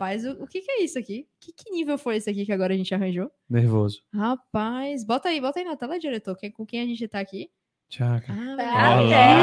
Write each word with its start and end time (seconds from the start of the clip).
Rapaz, 0.00 0.24
o, 0.24 0.30
o 0.42 0.46
que, 0.46 0.62
que 0.62 0.70
é 0.72 0.82
isso 0.82 0.98
aqui? 0.98 1.26
Que, 1.38 1.52
que 1.52 1.70
nível 1.70 1.98
foi 1.98 2.16
esse 2.16 2.30
aqui 2.30 2.46
que 2.46 2.52
agora 2.52 2.72
a 2.72 2.76
gente 2.76 2.94
arranjou? 2.94 3.30
Nervoso. 3.50 4.00
Rapaz, 4.14 5.04
bota 5.04 5.28
aí, 5.28 5.38
bota 5.42 5.58
aí 5.60 5.64
na 5.66 5.76
tela, 5.76 5.98
diretor, 5.98 6.34
quem- 6.38 6.50
com 6.50 6.64
quem 6.64 6.80
a 6.80 6.86
gente 6.86 7.06
tá 7.06 7.20
aqui. 7.20 7.50
Tchaca. 7.90 8.32
Ah, 8.32 8.96
Olha 9.02 9.14
é. 9.14 9.34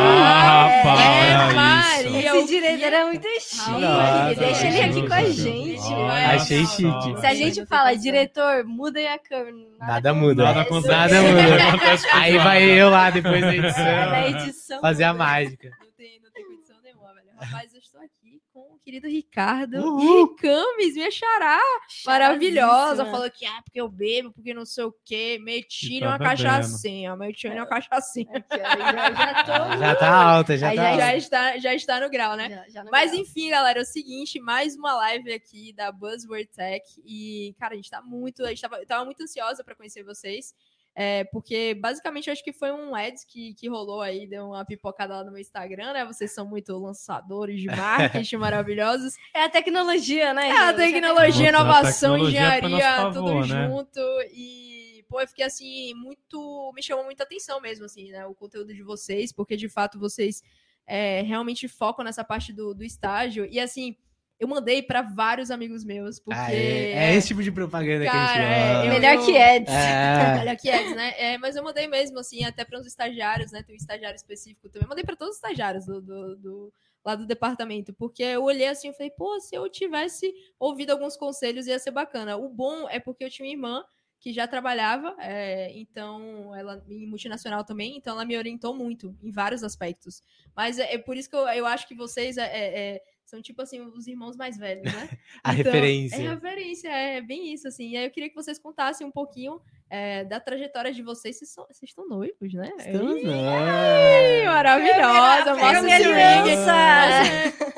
rapaz, 0.81 0.99
É, 0.99 1.37
olha 1.37 1.53
Maria. 1.55 2.17
isso. 2.19 2.27
eu 2.27 2.35
Esse 2.37 2.47
diretor 2.47 2.93
é 2.93 3.05
muito 3.05 3.27
chique. 3.41 3.69
Nossa, 3.71 4.35
Deixa 4.35 4.67
ele 4.67 4.81
aqui 4.81 5.07
com 5.07 5.13
a 5.13 5.21
Nossa, 5.21 5.33
gente. 5.33 5.93
olha 5.93 6.27
Achei 6.29 6.65
chique. 6.65 7.19
Se 7.19 7.25
a 7.27 7.33
gente 7.35 7.65
fala, 7.67 7.93
diretor, 7.93 8.63
muda 8.63 8.97
aí 8.99 9.07
a 9.09 9.19
câmera. 9.19 9.67
Nada 9.77 10.13
muda. 10.13 10.43
Nada 10.43 10.61
acontece. 10.61 10.87
Nada 10.91 11.21
muda. 11.21 11.97
Aí 12.13 12.37
vai 12.39 12.63
eu 12.63 12.89
lá 12.89 13.09
depois 13.11 13.41
da 13.41 13.53
É 13.53 13.61
da 13.61 13.67
edição. 13.67 14.39
edição. 14.47 14.81
Fazer 14.81 15.03
a 15.03 15.13
mágica. 15.13 15.69
Não 15.81 15.91
tem, 15.97 16.19
não 16.23 16.31
tem 16.31 16.45
condição 16.47 16.77
nenhuma, 16.81 17.13
velho. 17.13 17.27
Rapaz, 17.37 17.73
eu 17.73 17.79
estou 17.79 17.99
aqui 18.01 18.16
com 18.57 18.75
o 18.75 18.79
querido 18.79 19.07
Ricardo 19.07 19.75
Uhul. 19.77 20.29
Ricames, 20.35 20.95
minha 20.95 21.11
xará 21.11 21.59
maravilhosa. 22.05 23.05
Falou 23.05 23.29
que, 23.29 23.45
ah, 23.45 23.61
porque 23.63 23.79
eu 23.79 23.87
bebo, 23.87 24.31
porque 24.33 24.53
não 24.53 24.65
sei 24.65 24.85
o 24.85 24.95
quê. 25.05 25.37
Meti 25.41 25.99
tá 25.99 26.17
bebendo. 26.17 26.23
cachaçinha, 26.29 27.15
meti 27.15 27.47
numa 27.49 27.67
cachaçinha. 27.67 28.31
Aqui, 28.37 28.59
ó, 28.59 28.77
já, 28.77 29.11
já 29.13 29.43
tô. 29.43 29.77
Já 29.77 29.95
tá 29.95 30.09
alta, 30.15 30.57
já 30.57 30.69
Aí 30.69 30.75
tá 30.75 30.83
já- 30.83 30.89
alta. 30.91 31.01
Já 31.05 31.15
está, 31.17 31.57
já 31.59 31.73
está 31.75 31.99
no 31.99 32.09
grau, 32.09 32.35
né? 32.35 32.49
Já- 32.49 32.69
já 32.69 32.83
no 32.83 32.91
Mas 32.91 33.11
grau. 33.11 33.21
enfim, 33.21 33.49
galera, 33.49 33.79
é 33.79 33.83
o 33.83 33.85
seguinte, 33.85 34.39
mais 34.39 34.75
uma 34.75 34.93
live 34.95 35.31
aqui 35.33 35.73
da 35.73 35.91
Buzzword 35.91 36.47
Tech 36.47 36.83
e, 37.05 37.55
cara, 37.59 37.73
a 37.73 37.75
gente 37.77 37.89
tá 37.91 38.01
muito, 38.01 38.43
a 38.43 38.49
gente 38.49 38.61
tava, 38.61 38.77
eu 38.77 38.87
tava 38.87 39.05
muito 39.05 39.21
ansiosa 39.21 39.63
para 39.63 39.75
conhecer 39.75 40.03
vocês, 40.03 40.53
é, 40.99 41.25
porque 41.25 41.75
basicamente 41.75 42.25
eu 42.25 42.33
acho 42.33 42.43
que 42.43 42.51
foi 42.51 42.71
um 42.71 42.95
ads 42.95 43.23
que, 43.23 43.53
que 43.53 43.69
rolou 43.69 44.01
aí, 44.01 44.25
deu 44.25 44.47
uma 44.47 44.65
pipocada 44.65 45.17
lá 45.17 45.23
no 45.23 45.31
meu 45.31 45.39
Instagram, 45.39 45.93
né? 45.93 46.03
Vocês 46.03 46.33
são 46.33 46.43
muito 46.43 46.75
lançadores 46.75 47.61
de 47.61 47.67
marketing 47.67 48.37
maravilhosos. 48.37 49.13
É 49.31 49.43
a 49.43 49.49
tecnologia, 49.49 50.33
né? 50.33 50.49
É 50.49 50.57
a 50.57 50.73
tecnologia, 50.73 51.49
inovação, 51.49 52.13
tecnologia 52.13 52.49
foi 52.49 52.57
engenharia, 52.69 53.11
tudo 53.11 53.27
favor, 53.27 53.47
né? 53.47 53.67
junto 53.67 53.99
e 54.33 55.05
pô, 55.07 55.21
eu 55.21 55.27
fiquei 55.27 55.45
assim 55.45 55.93
muito, 55.93 56.73
me 56.73 56.81
chamou 56.81 57.05
muita 57.05 57.21
atenção 57.21 57.61
mesmo 57.61 57.85
assim, 57.85 58.09
né, 58.09 58.25
o 58.25 58.33
conteúdo 58.33 58.73
de 58.73 58.81
vocês, 58.81 59.31
porque 59.31 59.55
de 59.55 59.69
fato 59.69 59.99
vocês 59.99 60.41
é, 60.87 61.21
realmente 61.21 61.67
focam 61.67 62.03
nessa 62.03 62.23
parte 62.23 62.51
do, 62.51 62.73
do 62.73 62.83
estágio 62.83 63.47
e 63.51 63.59
assim 63.59 63.95
eu 64.39 64.47
mandei 64.47 64.81
para 64.83 65.01
vários 65.01 65.49
amigos 65.49 65.83
meus 65.83 66.19
porque 66.19 66.39
Ah, 66.39 66.53
é, 66.53 66.91
é 67.11 67.15
esse 67.15 67.27
tipo 67.29 67.41
de 67.41 67.51
propaganda 67.51 68.03
que 68.03 68.09
a 68.09 68.11
Cara, 68.11 68.27
gente 68.27 68.39
é, 68.43 68.71
ama. 68.75 68.85
eu- 68.85 68.89
Melhor 68.93 69.25
que 69.25 69.31
Eds. 69.35 69.69
É. 69.73 70.37
Olha 70.41 70.51
aqui, 70.51 70.69
Eds, 70.69 70.95
né? 70.95 71.13
É, 71.17 71.37
mas 71.37 71.55
eu 71.55 71.63
mandei 71.63 71.87
mesmo, 71.87 72.19
assim, 72.19 72.43
até 72.43 72.63
para 72.63 72.79
uns 72.79 72.85
estagiários, 72.85 73.51
né? 73.51 73.63
Tem 73.63 73.73
um 73.73 73.77
estagiário 73.77 74.15
específico 74.15 74.69
também. 74.69 74.87
Mandei 74.87 75.03
para 75.03 75.15
todos 75.15 75.31
os 75.31 75.37
estagiários 75.37 75.85
do, 75.85 76.01
do- 76.01 76.35
do- 76.37 76.73
lá 77.03 77.15
do 77.15 77.25
departamento, 77.25 77.93
porque 77.93 78.21
eu 78.21 78.43
olhei 78.43 78.67
assim 78.67 78.89
e 78.89 78.93
falei, 78.93 79.09
pô, 79.11 79.39
se 79.39 79.55
eu 79.55 79.67
tivesse 79.69 80.33
ouvido 80.59 80.91
alguns 80.91 81.15
conselhos 81.15 81.65
ia 81.65 81.79
ser 81.79 81.91
bacana. 81.91 82.35
O 82.37 82.49
bom 82.49 82.87
é 82.89 82.99
porque 82.99 83.23
eu 83.23 83.29
tinha 83.29 83.47
uma 83.47 83.51
irmã 83.53 83.83
que 84.19 84.33
já 84.33 84.47
trabalhava, 84.47 85.15
é, 85.19 85.71
então 85.77 86.53
ela 86.55 86.83
em 86.89 87.05
multinacional 87.07 87.63
também, 87.63 87.95
então 87.97 88.13
ela 88.13 88.25
me 88.25 88.35
orientou 88.35 88.73
muito 88.73 89.15
em 89.23 89.31
vários 89.31 89.63
aspectos. 89.63 90.21
Mas 90.55 90.79
é, 90.79 90.95
é 90.95 90.97
por 90.97 91.15
isso 91.15 91.29
que 91.29 91.35
eu, 91.35 91.47
eu 91.49 91.65
acho 91.67 91.87
que 91.87 91.95
vocês 91.95 92.35
é, 92.37 92.43
é, 92.45 93.01
são 93.29 93.41
tipo 93.41 93.61
assim 93.61 93.79
os 93.81 94.07
irmãos 94.07 94.35
mais 94.35 94.57
velhos, 94.57 94.83
né? 94.91 95.09
A 95.43 95.53
Então, 95.53 95.71
referência. 95.71 96.15
É 96.15 96.29
referência, 96.29 96.87
é 96.89 97.21
bem 97.21 97.53
isso, 97.53 97.67
assim. 97.67 97.89
E 97.91 97.97
aí 97.97 98.05
eu 98.05 98.11
queria 98.11 98.29
que 98.29 98.35
vocês 98.35 98.57
contassem 98.57 99.05
um 99.05 99.11
pouquinho 99.11 99.61
é, 99.89 100.23
da 100.25 100.39
trajetória 100.39 100.91
de 100.93 101.01
vocês. 101.03 101.37
Vocês, 101.37 101.51
são- 101.51 101.65
vocês 101.65 101.89
estão 101.89 102.07
noivos, 102.07 102.53
né? 102.53 102.71
Estamos, 102.79 103.17
Ih, 103.21 103.23
né? 103.25 104.45
maravilhosa! 104.45 105.55
Mostra 105.55 105.81
minha 105.83 105.97
esse 105.99 106.07
ring. 106.07 106.13
aliança. 106.13 106.73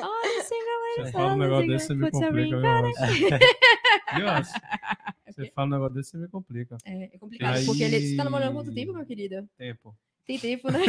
Olha, 0.00 0.42
sem 0.44 0.60
Você 1.00 1.12
fala 1.12 1.34
um 1.34 1.38
negócio 1.38 1.68
desse, 1.68 1.86
você 1.86 1.94
me 1.94 2.10
complica. 2.10 2.56
Você 5.26 5.50
fala 5.52 5.66
um 5.66 5.70
negócio 5.70 5.94
desse, 5.94 6.10
você 6.10 6.16
me 6.18 6.28
complica. 6.28 6.76
É, 6.84 7.04
é 7.14 7.18
complicado, 7.18 7.56
Aí- 7.56 7.64
porque 7.66 7.82
ele... 7.84 8.00
Você 8.00 8.16
tá 8.16 8.24
namorando 8.24 8.50
há 8.50 8.52
quanto 8.54 8.74
tempo, 8.74 8.92
meu 8.92 9.06
querido? 9.06 9.48
Tempo. 9.56 9.94
Tem 10.30 10.38
tempo, 10.38 10.70
né? 10.70 10.78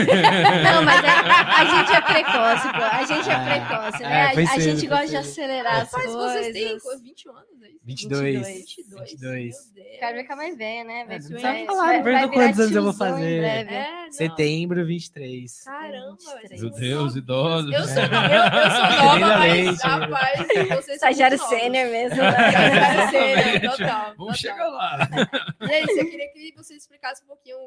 Não, 0.63 0.83
mas 0.83 1.03
a, 1.03 1.61
a 1.61 1.65
gente 1.65 1.91
é 1.95 2.01
precoce, 2.01 2.67
pô. 2.73 2.83
A 2.83 3.03
gente 3.05 3.29
é 3.29 3.33
É. 3.33 3.59
precoce, 3.65 4.03
É, 4.03 4.07
né? 4.07 4.23
A- 4.23 4.33
foi 4.33 4.43
a, 4.43 4.47
cedo, 4.47 4.61
gente 4.61 4.79
foi 4.79 4.87
gosta 4.89 5.05
de 5.05 5.11
cedo. 5.11 5.19
acelerar 5.19 5.81
as 5.81 5.91
Mas 5.91 6.05
coisas. 6.05 6.21
vocês 6.33 6.53
têm 6.53 6.79
co- 6.79 6.99
20 6.99 7.29
anos, 7.29 7.63
é 7.63 7.67
isso? 7.69 7.79
22. 7.83 8.47
22. 8.47 8.57
22. 9.09 9.19
Meu 9.21 9.73
Deus. 9.73 9.95
O 9.95 9.99
cara 9.99 10.13
vai 10.13 10.21
ficar 10.21 10.35
mais 10.35 10.57
velho, 10.57 10.87
né? 10.87 11.05
Vai, 11.05 11.15
É, 11.15 11.19
não 11.19 11.29
vai- 11.29 11.41
precisa 11.41 11.65
falar, 11.65 11.85
vai- 11.85 12.03
pergunta 12.03 12.03
vai 12.03 12.27
virar 12.29 12.29
quantos 12.45 12.59
anos 12.59 12.75
eu 12.75 12.83
vou 12.83 12.93
fazer. 12.93 13.39
breve. 13.41 13.73
É. 13.73 14.11
Setembro 14.11 14.85
23. 14.85 15.63
Caramba, 15.63 16.17
velho, 16.49 16.61
Meu 16.61 16.69
Deus, 16.71 17.15
idosos. 17.15 17.71
Eu 17.73 17.83
sou, 17.87 18.03
eu, 18.03 18.03
eu 18.03 18.71
sou 18.71 19.05
nova, 19.05 19.37
mas, 19.37 19.81
rapaz, 19.81 20.37
vocês 20.37 20.85
são 20.85 20.95
Estagiário 20.95 21.37
muito 21.39 21.49
novos. 21.51 21.59
sênior 21.63 21.89
mesmo. 21.89 22.21
Estagiário 22.21 23.01
Né? 23.01 23.09
sênior, 23.09 23.71
total. 23.77 24.13
Vamos 24.17 24.17
total. 24.17 24.35
chegar 24.35 24.67
lá. 24.67 25.09
E 25.61 25.71
é 25.71 25.83
isso, 25.83 25.91
eu 25.99 26.09
queria 26.09 26.27
que 26.33 26.53
você 26.55 26.75
explicasse 26.75 27.23
um 27.23 27.27
pouquinho, 27.27 27.57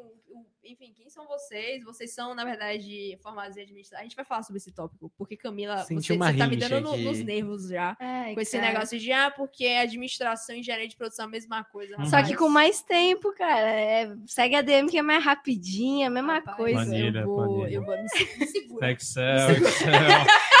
enfim, 0.63 0.93
quem 0.95 1.09
são 1.09 1.25
vocês? 1.27 1.64
Vocês 1.83 2.13
são, 2.13 2.33
na 2.35 2.43
verdade, 2.43 3.17
formados 3.21 3.57
em 3.57 3.61
administração. 3.61 3.99
A 3.99 4.03
gente 4.03 4.15
vai 4.15 4.25
falar 4.25 4.43
sobre 4.43 4.57
esse 4.57 4.71
tópico, 4.71 5.11
porque 5.17 5.35
Camila, 5.37 5.83
Senti 5.83 6.07
você, 6.07 6.13
uma 6.13 6.31
você 6.31 6.37
tá 6.37 6.47
me 6.47 6.55
dando 6.55 6.81
no- 6.81 6.97
nos 6.97 7.19
nervos 7.23 7.67
já. 7.69 7.95
Ai, 7.99 8.33
Com 8.33 8.41
esse 8.41 8.57
cara. 8.57 8.73
negócio 8.73 8.99
de, 8.99 9.11
ah, 9.11 9.31
porque 9.31 9.65
administração 9.67 10.55
e 10.55 10.59
engenharia 10.59 10.87
de 10.87 10.95
produção 10.95 11.25
é 11.25 11.27
a 11.27 11.31
mesma 11.31 11.63
coisa. 11.63 11.95
Só 11.97 12.03
rapaz. 12.03 12.27
que 12.27 12.35
com 12.35 12.49
mais 12.49 12.81
tempo, 12.81 13.31
cara. 13.33 13.69
É, 13.69 14.15
segue 14.27 14.55
a 14.55 14.61
DM 14.61 14.89
que 14.89 14.97
é 14.97 15.01
mais 15.01 15.23
rapidinha, 15.23 16.07
a 16.07 16.09
mesma 16.09 16.35
Rapaz, 16.35 16.57
coisa. 16.57 16.85
Planilha, 16.85 17.19
eu 17.19 17.25
vou, 17.25 17.35
planilha. 17.57 17.75
eu 17.75 17.83
vou, 17.85 17.95
me, 17.95 18.03
me 18.39 18.47
segura. 18.47 18.91
Excel, 18.91 19.51
Excel. 19.51 19.93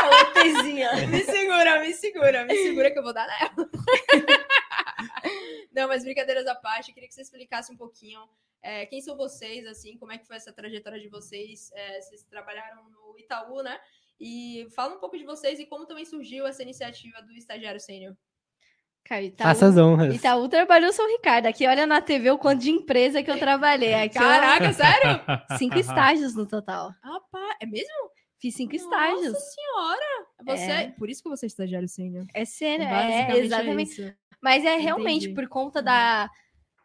A 0.03 0.21
OTzinha. 0.21 0.89
me 1.07 1.19
segura, 1.23 1.79
me 1.81 1.93
segura, 1.93 2.45
me 2.45 2.55
segura 2.55 2.91
que 2.91 2.99
eu 2.99 3.03
vou 3.03 3.13
dar 3.13 3.27
nela. 3.27 3.69
Não, 5.73 5.87
mas 5.87 6.03
brincadeiras 6.03 6.45
à 6.47 6.55
parte, 6.55 6.89
eu 6.89 6.93
queria 6.93 7.07
que 7.09 7.13
você 7.15 7.21
explicasse 7.21 7.71
um 7.71 7.75
pouquinho 7.77 8.19
é, 8.65 8.85
quem 8.87 8.99
são 8.99 9.15
vocês, 9.15 9.67
assim, 9.67 9.95
como 9.97 10.11
é 10.11 10.17
que 10.17 10.25
foi 10.25 10.37
essa 10.37 10.51
trajetória 10.51 10.99
de 10.99 11.07
vocês. 11.07 11.71
É, 11.73 12.01
vocês 12.01 12.23
trabalharam 12.23 12.89
no 12.89 13.17
Itaú, 13.19 13.61
né? 13.61 13.79
E 14.19 14.67
fala 14.75 14.95
um 14.95 14.99
pouco 14.99 15.15
de 15.15 15.23
vocês 15.23 15.59
e 15.59 15.67
como 15.67 15.85
também 15.85 16.03
surgiu 16.03 16.47
essa 16.47 16.63
iniciativa 16.63 17.21
do 17.21 17.31
estagiário 17.33 17.79
sênior. 17.79 18.15
Cara, 19.03 19.21
Itaú, 19.21 19.47
Faça 19.47 19.67
as 19.67 19.77
honras. 19.77 20.15
Itaú 20.15 20.49
trabalhou 20.49 20.91
São 20.91 21.07
Ricardo. 21.07 21.45
Aqui 21.45 21.67
olha 21.67 21.85
na 21.85 22.01
TV 22.01 22.31
o 22.31 22.39
quanto 22.39 22.61
de 22.61 22.71
empresa 22.71 23.21
que 23.21 23.29
eu 23.29 23.37
trabalhei. 23.37 23.93
Aqui, 23.93 24.17
ó, 24.17 24.21
Caraca, 24.21 24.73
sério? 24.73 25.21
cinco 25.59 25.77
estágios 25.77 26.33
no 26.33 26.47
total. 26.47 26.91
Rapaz, 27.03 27.57
é 27.61 27.67
mesmo? 27.67 28.09
Fiz 28.41 28.55
cinco 28.55 28.75
estágios. 28.75 29.33
Nossa 29.33 29.39
senhora! 29.39 30.27
Você, 30.43 30.71
É. 30.71 30.91
Por 30.97 31.07
isso 31.07 31.21
que 31.21 31.29
você 31.29 31.45
é 31.45 31.47
estagiário 31.47 31.87
sênior. 31.87 32.25
É 32.33 32.45
sério, 32.45 32.85
Basicamente 32.85 33.37
é, 33.37 33.45
exatamente. 33.45 33.91
isso. 33.91 34.13
Mas 34.41 34.65
é 34.65 34.77
realmente 34.77 35.25
Entendi. 35.25 35.35
por 35.35 35.47
conta 35.47 35.83
da. 35.83 36.29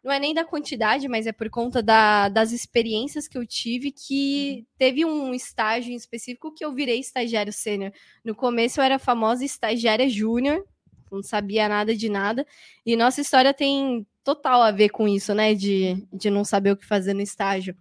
Não 0.03 0.11
é 0.11 0.19
nem 0.19 0.33
da 0.33 0.43
quantidade, 0.43 1.07
mas 1.07 1.27
é 1.27 1.31
por 1.31 1.49
conta 1.49 1.81
da- 1.83 2.27
das 2.27 2.51
experiências 2.51 3.27
que 3.27 3.37
eu 3.37 3.45
tive 3.45 3.91
que 3.91 4.65
teve 4.77 5.05
um 5.05 5.33
estágio 5.33 5.91
em 5.93 5.95
específico 5.95 6.53
que 6.53 6.65
eu 6.65 6.73
virei 6.73 6.99
estagiário 6.99 7.53
sênior. 7.53 7.91
No 8.25 8.33
começo 8.35 8.79
eu 8.79 8.83
era 8.83 8.97
famosa 8.97 9.45
estagiária 9.45 10.09
júnior, 10.09 10.65
não 11.11 11.21
sabia 11.21 11.69
nada 11.69 11.95
de 11.95 12.09
nada. 12.09 12.45
E 12.85 12.95
nossa 12.95 13.21
história 13.21 13.53
tem 13.53 14.05
total 14.23 14.61
a 14.63 14.71
ver 14.71 14.89
com 14.89 15.07
isso, 15.07 15.35
né? 15.35 15.53
De, 15.53 15.95
de 16.11 16.29
não 16.31 16.43
saber 16.43 16.71
o 16.71 16.77
que 16.77 16.85
fazer 16.85 17.13
no 17.13 17.21
estágio. 17.21 17.75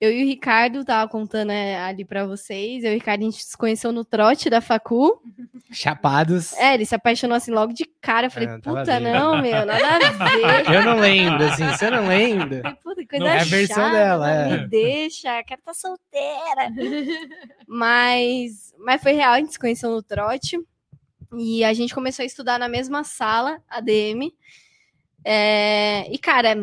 Eu 0.00 0.10
e 0.10 0.22
o 0.24 0.26
Ricardo, 0.26 0.82
tava 0.82 1.10
contando 1.10 1.50
é, 1.52 1.76
ali 1.78 2.06
pra 2.06 2.24
vocês, 2.24 2.82
eu 2.84 2.90
e 2.90 2.94
o 2.94 2.98
Ricardo 2.98 3.20
a 3.20 3.24
gente 3.24 3.44
se 3.44 3.54
conheceu 3.56 3.92
no 3.92 4.02
trote 4.02 4.48
da 4.48 4.62
Facu. 4.62 5.20
Chapados. 5.70 6.54
É, 6.54 6.72
ele 6.72 6.86
se 6.86 6.94
apaixonou 6.94 7.36
assim 7.36 7.50
logo 7.50 7.74
de 7.74 7.84
cara. 8.00 8.28
Eu 8.28 8.30
falei, 8.30 8.48
Ah, 8.48 8.58
puta, 8.62 8.84
vendo. 8.98 9.12
não, 9.12 9.42
meu, 9.42 9.66
nada 9.66 9.74
a 10.08 10.10
ver. 10.64 10.74
Eu 10.74 10.82
não 10.84 10.98
lembro, 10.98 11.44
assim, 11.44 11.66
você 11.68 11.90
não 11.90 12.08
lembra? 12.08 12.62
Falei, 12.62 12.76
puta, 12.82 13.00
que 13.02 13.06
coisa 13.08 13.24
Não, 13.26 13.30
é 13.30 13.40
a 13.40 13.44
versão 13.44 13.76
chata, 13.76 13.90
dela, 13.96 14.30
é. 14.30 14.48
Me 14.56 14.68
deixa, 14.68 15.42
quero 15.44 15.60
estar 15.60 15.74
solteira. 15.74 16.72
mas, 17.68 18.72
mas 18.78 19.02
foi 19.02 19.12
real, 19.12 19.32
a 19.34 19.38
gente 19.38 19.52
se 19.52 19.58
conheceu 19.58 19.90
no 19.90 20.02
trote. 20.02 20.58
E 21.36 21.62
a 21.62 21.72
gente 21.72 21.94
começou 21.94 22.22
a 22.22 22.26
estudar 22.26 22.58
na 22.58 22.68
mesma 22.68 23.04
sala, 23.04 23.62
ADM. 23.68 24.32
É, 25.24 26.10
e, 26.10 26.18
cara, 26.18 26.56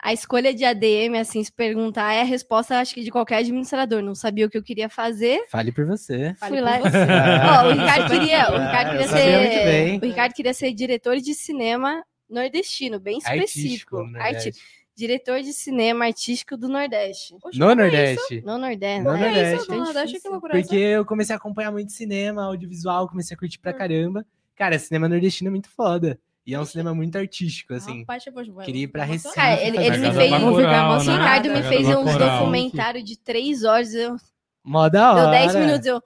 a 0.00 0.12
escolha 0.12 0.54
de 0.54 0.64
ADM, 0.64 1.16
assim, 1.20 1.42
se 1.42 1.50
perguntar, 1.52 2.12
é 2.14 2.20
a 2.20 2.24
resposta, 2.24 2.78
acho 2.78 2.94
que, 2.94 3.02
de 3.02 3.10
qualquer 3.10 3.38
administrador. 3.38 4.00
Não 4.02 4.14
sabia 4.14 4.46
o 4.46 4.50
que 4.50 4.56
eu 4.56 4.62
queria 4.62 4.88
fazer. 4.88 5.44
Fale 5.50 5.72
por 5.72 5.84
você. 5.86 6.34
Fale 6.34 6.56
Fui 6.56 6.58
por 6.58 6.64
lá. 6.64 6.78
você. 6.78 6.96
Ó, 7.64 7.66
o 7.68 7.72
Ricardo 7.72 8.10
queria, 8.10 8.38
o 8.50 8.54
Ah, 8.54 8.66
Ricardo 8.66 8.88
eu 8.88 9.08
queria 9.08 9.08
ser. 9.08 9.98
O 9.98 10.06
Ricardo 10.06 10.32
queria 10.34 10.54
ser 10.54 10.72
diretor 10.72 11.16
de 11.16 11.34
cinema 11.34 12.04
nordestino, 12.30 13.00
bem 13.00 13.18
específico. 13.18 13.96
Artístico, 13.96 13.96
no 14.04 14.18
Arti- 14.20 14.34
Nordeste. 14.34 14.62
diretor 14.94 15.40
de 15.42 15.52
cinema 15.52 16.04
artístico 16.06 16.56
do 16.56 16.68
Nordeste. 16.68 17.34
Poxa, 17.40 17.58
No 17.58 17.70
é 17.70 17.74
Nordeste. 17.74 18.42
No 18.44 18.58
Nordeste. 18.58 19.02
No 19.04 19.14
isso? 19.14 19.24
É 19.24 19.26
Nordeste. 19.26 19.56
isso, 19.62 19.70
no 19.72 19.78
Nordeste, 19.84 20.28
loucura 20.28 20.54
é 20.56 20.60
essa? 20.60 20.68
Porque 20.68 20.80
eu 20.82 21.04
comecei 21.04 21.34
a 21.34 21.38
acompanhar 21.38 21.72
muito 21.72 21.92
cinema, 21.92 22.44
audiovisual, 22.44 23.08
comecei 23.08 23.34
a 23.34 23.38
curtir 23.38 23.58
pra 23.58 23.72
caramba. 23.72 24.24
Cara, 24.54 24.78
cinema 24.78 25.08
nordestino 25.08 25.48
é 25.48 25.50
muito 25.52 25.68
foda. 25.70 26.18
E 26.48 26.54
é 26.54 26.58
um 26.58 26.64
cinema 26.64 26.94
muito 26.94 27.18
artístico, 27.18 27.74
assim. 27.74 28.00
Rapaz, 28.00 28.24
eu 28.26 28.32
vou- 28.32 28.64
Queria 28.64 28.84
ir 28.84 28.88
pra 28.88 29.04
Recife. 29.04 29.34
Cara, 29.34 29.60
ele, 29.60 29.76
fazer 29.76 29.86
ele 29.86 29.98
me 29.98 30.14
fez. 30.14 30.30
Bacurau, 30.30 30.54
O 30.98 31.04
né? 31.04 31.12
Ricardo 31.12 31.50
me 31.50 31.62
fez 31.62 31.88
um 31.88 32.04
Bacurau. 32.06 32.38
documentário 32.38 33.02
de 33.02 33.18
três 33.18 33.64
horas. 33.64 33.92
Eu, 33.92 34.16
Mó 34.64 34.88
da 34.88 35.12
hora. 35.12 35.20
deu 35.20 35.30
dez 35.30 35.54
minutos. 35.54 35.86
Eu. 35.86 36.02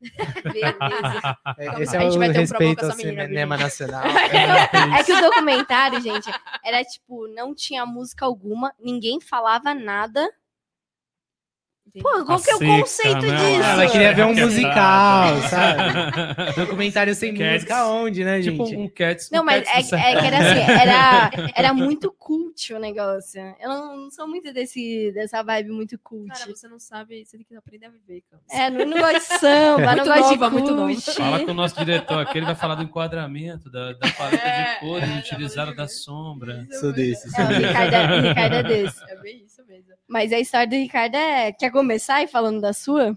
Beleza. 0.44 1.36
É, 1.58 1.82
Esse 1.82 1.96
A 1.96 2.00
é 2.00 2.04
gente 2.04 2.16
o 2.16 2.18
vai 2.18 2.32
ter 2.32 2.40
um 2.40 2.46
promo 2.46 2.64
respeito 2.68 2.80
com 2.80 2.86
ao 2.90 2.96
menina, 2.96 3.26
cinema 3.26 3.56
nacional. 3.58 4.02
É 4.98 5.04
que 5.04 5.12
o 5.12 5.20
documentário, 5.20 6.00
gente, 6.00 6.30
era 6.64 6.82
tipo, 6.82 7.28
não 7.28 7.54
tinha 7.54 7.84
música 7.84 8.24
alguma, 8.24 8.72
ninguém 8.82 9.20
falava 9.20 9.74
nada. 9.74 10.26
Pô, 12.02 12.24
qual 12.24 12.40
que 12.40 12.50
é 12.50 12.54
o 12.54 12.58
seca, 12.58 12.80
conceito 12.80 13.26
né? 13.26 13.36
disso? 13.36 13.62
Ela 13.62 13.86
queria 13.88 14.12
ver 14.14 14.24
um 14.24 14.34
musical, 14.34 15.42
sabe? 15.48 16.54
Documentário 16.56 17.14
sem 17.14 17.34
Cats. 17.34 17.52
música 17.52 17.86
onde, 17.86 18.24
né, 18.24 18.42
gente? 18.42 18.64
Tipo 18.64 18.80
um 18.80 18.88
Cats. 18.88 19.30
Não, 19.30 19.44
mas 19.44 19.64
Cats 19.64 19.92
é, 19.92 19.96
é 19.96 20.20
que 20.20 20.26
era 20.26 20.38
assim, 20.38 20.72
era, 20.80 21.30
era 21.54 21.74
muito 21.74 22.12
cult 22.26 22.74
o 22.74 22.80
negócio. 22.80 23.40
Eu 23.60 23.68
não, 23.68 23.96
não 23.96 24.10
sou 24.10 24.26
muito 24.26 24.52
desse, 24.52 25.12
dessa 25.12 25.44
vibe 25.44 25.70
muito 25.70 25.96
cult. 25.96 26.26
Cara, 26.26 26.46
você 26.52 26.66
não 26.66 26.80
sabe, 26.80 27.24
você 27.24 27.36
tem 27.36 27.46
que 27.46 27.54
aprender 27.54 27.86
a 27.86 27.90
viver, 27.90 28.24
cara. 28.28 28.42
É, 28.50 28.68
não, 28.68 28.84
não 28.84 28.98
gosto 28.98 29.32
de 29.32 29.38
samba, 29.38 29.94
não 29.94 30.04
Muito 30.06 30.08
gosto 30.08 30.20
nova, 30.40 30.46
de 30.48 30.52
muito 30.52 30.74
nova. 30.74 30.92
cult. 30.92 31.14
Fala 31.14 31.44
com 31.44 31.50
o 31.52 31.54
nosso 31.54 31.76
diretor 31.76 32.18
aqui, 32.18 32.38
ele 32.38 32.46
vai 32.46 32.56
falar 32.56 32.74
do 32.74 32.82
enquadramento, 32.82 33.70
da, 33.70 33.92
da 33.92 34.10
paleta 34.10 34.42
É, 34.44 34.74
de 34.74 34.80
cores 34.80 35.08
é, 35.08 35.18
utilizada 35.20 35.72
da 35.72 35.86
sombra. 35.86 36.66
Sou 36.80 36.92
desse, 36.92 37.28
É, 37.28 37.30
sou 37.30 37.44
o 37.44 37.48
desse. 37.48 37.62
Ricardo, 37.66 37.94
é, 37.94 38.18
o 38.18 38.22
Ricardo 38.22 38.54
é 38.54 38.62
desse. 38.64 39.04
É 39.08 39.16
bem 39.20 39.44
isso 39.44 39.64
mesmo. 39.64 39.92
Mas 40.08 40.32
a 40.32 40.40
história 40.40 40.66
do 40.66 40.74
Ricardo 40.74 41.14
é. 41.14 41.52
Quer 41.52 41.70
começar 41.70 42.16
aí 42.16 42.26
falando 42.26 42.60
da 42.60 42.72
sua? 42.72 43.16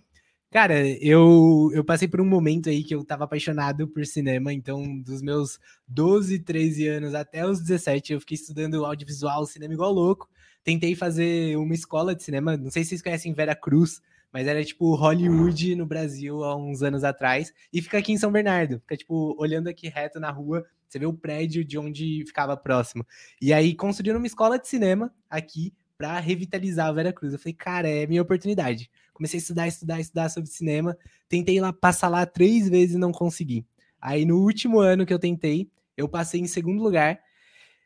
Cara, 0.52 0.80
eu, 1.00 1.70
eu 1.74 1.84
passei 1.86 2.08
por 2.08 2.20
um 2.20 2.26
momento 2.26 2.70
aí 2.70 2.84
que 2.84 2.96
eu 2.96 3.06
tava 3.06 3.24
apaixonado 3.26 3.88
por 3.88 4.04
cinema, 4.04 4.52
então 4.52 5.00
dos 5.00 5.22
meus 5.22 5.60
12, 5.88 6.40
13 6.40 6.88
anos 6.88 7.14
até 7.14 7.46
os 7.46 7.60
17 7.62 8.14
eu 8.14 8.20
fiquei 8.20 8.34
estudando 8.34 8.84
audiovisual, 8.84 9.46
cinema 9.46 9.76
igual 9.76 9.94
louco. 9.94 10.28
Tentei 10.64 10.96
fazer 10.96 11.56
uma 11.56 11.76
escola 11.76 12.16
de 12.16 12.24
cinema, 12.24 12.58
não 12.58 12.72
sei 12.72 12.84
se 12.84 12.90
vocês 12.90 13.02
conhecem 13.04 13.32
Vera 13.32 13.56
Cruz, 13.56 14.02
mas 14.34 14.48
era 14.48 14.66
tipo 14.66 14.96
Hollywood 14.96 15.76
no 15.76 15.86
Brasil 15.86 16.44
há 16.44 16.56
uns 16.56 16.82
anos 16.82 17.04
atrás, 17.04 17.54
e 17.72 17.80
fica 17.80 18.00
aqui 18.00 18.12
em 18.12 18.18
São 18.18 18.32
Bernardo, 18.32 18.80
fica 18.80 18.98
tipo 18.98 19.36
olhando 19.38 19.68
aqui 19.68 19.88
reto 19.88 20.20
na 20.20 20.32
rua, 20.32 20.66
você 20.88 20.98
vê 20.98 21.06
o 21.06 21.14
prédio 21.14 21.64
de 21.64 21.78
onde 21.78 22.24
ficava 22.26 22.58
próximo. 22.58 23.06
E 23.40 23.54
aí 23.54 23.76
construíram 23.76 24.18
uma 24.18 24.26
escola 24.26 24.58
de 24.58 24.68
cinema 24.68 25.14
aqui 25.30 25.72
pra 26.00 26.18
revitalizar 26.18 26.88
a 26.88 26.92
Vera 26.94 27.12
Cruz. 27.12 27.34
Eu 27.34 27.40
falei, 27.40 27.54
cara, 27.54 27.90
é 27.90 28.08
minha 28.08 28.22
oportunidade. 28.22 28.90
Comecei 29.14 29.38
a 29.38 29.42
estudar, 29.42 29.68
estudar, 29.68 30.00
estudar 30.00 30.30
sobre 30.30 30.50
cinema. 30.50 30.98
Tentei 31.28 31.60
lá 31.60 31.74
passar 31.74 32.08
lá 32.08 32.26
três 32.26 32.70
vezes 32.70 32.96
e 32.96 32.98
não 32.98 33.12
consegui. 33.12 33.66
Aí 34.02 34.24
no 34.24 34.38
último 34.38 34.80
ano 34.80 35.06
que 35.06 35.14
eu 35.14 35.20
tentei, 35.20 35.70
eu 35.98 36.08
passei 36.08 36.40
em 36.40 36.48
segundo 36.48 36.82
lugar. 36.82 37.20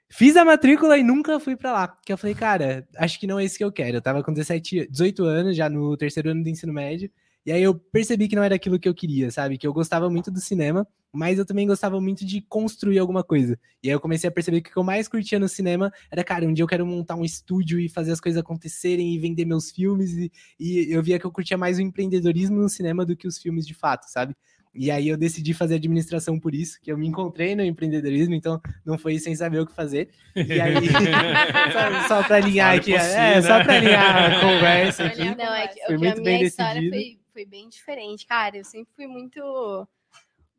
Fiz 0.08 0.38
a 0.38 0.46
matrícula 0.46 0.96
e 0.96 1.02
nunca 1.02 1.40
fui 1.40 1.56
pra 1.56 1.72
lá. 1.72 1.88
Porque 1.88 2.14
eu 2.14 2.18
falei, 2.18 2.36
cara, 2.36 2.88
acho 2.98 3.20
que 3.20 3.26
não 3.26 3.40
é 3.40 3.46
isso 3.46 3.58
que 3.58 3.64
eu 3.64 3.72
quero. 3.72 3.98
Eu 3.98 4.02
tava 4.02 4.22
com 4.22 4.32
17, 4.32 4.88
18 4.92 5.24
anos, 5.24 5.58
já 5.58 5.68
no 5.68 5.98
terceiro 5.98 6.30
ano 6.30 6.44
do 6.44 6.50
ensino 6.50 6.72
médio. 6.72 7.10
E 7.46 7.52
aí 7.52 7.62
eu 7.62 7.76
percebi 7.76 8.28
que 8.28 8.36
não 8.36 8.44
era 8.44 8.56
aquilo 8.56 8.80
que 8.80 8.88
eu 8.88 8.94
queria, 8.94 9.30
sabe? 9.30 9.58
Que 9.58 9.68
eu 9.68 9.74
gostava 9.74 10.10
muito 10.10 10.32
do 10.32 10.40
cinema, 10.40 10.88
mas 11.12 11.38
eu 11.38 11.46
também 11.46 11.68
gostava 11.68 12.00
muito 12.00 12.26
de 12.26 12.42
construir 12.42 13.00
alguma 13.00 13.24
coisa. 13.24 13.60
E 13.84 13.90
aí 13.90 13.94
eu 13.94 14.00
comecei 14.00 14.28
a 14.28 14.32
perceber 14.32 14.62
que 14.62 14.70
o 14.70 14.74
que 14.74 14.80
eu 14.80 14.84
mais 14.84 15.08
curtia 15.08 15.38
no 15.38 15.50
cinema 15.50 15.92
era, 16.10 16.24
cara, 16.24 16.46
um 16.46 16.54
dia 16.54 16.64
eu 16.64 16.68
quero 16.68 16.86
montar 16.86 17.16
um 17.16 17.26
estúdio 17.26 17.80
e 17.80 17.90
fazer 17.90 18.12
as 18.12 18.22
coisas 18.22 18.40
acontecerem 18.40 19.14
e 19.14 19.20
vender 19.20 19.46
meus 19.46 19.72
filmes. 19.72 20.12
E, 20.14 20.32
e 20.60 20.92
eu 20.92 21.04
via 21.04 21.20
que 21.20 21.26
eu 21.26 21.32
curtia 21.32 21.58
mais 21.58 21.78
o 21.78 21.82
empreendedorismo 21.82 22.58
no 22.62 22.70
cinema 22.70 23.06
do 23.06 23.16
que 23.16 23.28
os 23.28 23.38
filmes 23.38 23.68
de 23.68 23.74
fato, 23.74 24.06
sabe? 24.10 24.36
E 24.76 24.90
aí 24.90 25.08
eu 25.08 25.16
decidi 25.16 25.54
fazer 25.54 25.76
administração 25.76 26.40
por 26.40 26.56
isso, 26.56 26.80
que 26.82 26.92
eu 26.92 26.98
me 26.98 27.08
encontrei 27.08 27.56
no 27.56 27.64
empreendedorismo, 27.64 28.34
então 28.34 28.60
não 28.84 28.98
foi 28.98 29.20
sem 29.20 29.36
saber 29.36 29.60
o 29.60 29.68
que 29.68 29.76
fazer. 29.76 30.10
E 30.36 30.60
aí, 30.60 30.74
só, 32.08 32.08
só 32.08 32.24
pra 32.24 32.38
alinhar 32.38 32.76
aqui, 32.76 32.92
por 32.92 33.00
é, 33.00 33.36
né? 33.36 33.42
só 33.44 33.64
pra 33.64 33.76
alinhar 33.76 34.34
a 34.34 34.40
conversa 34.42 35.04
aqui. 35.06 35.36
Não, 35.36 35.54
é 35.54 35.68
que, 35.68 35.86
Foi 35.86 35.98
muito 35.98 36.22
a 36.22 36.24
bem 36.24 36.38
minha 36.38 36.48
história 36.48 36.82
decidido. 36.82 36.96
foi, 36.96 37.23
foi 37.34 37.46
bem 37.46 37.68
diferente. 37.68 38.26
Cara, 38.28 38.58
eu 38.58 38.64
sempre 38.64 38.94
fui 38.96 39.08
muito. 39.08 39.88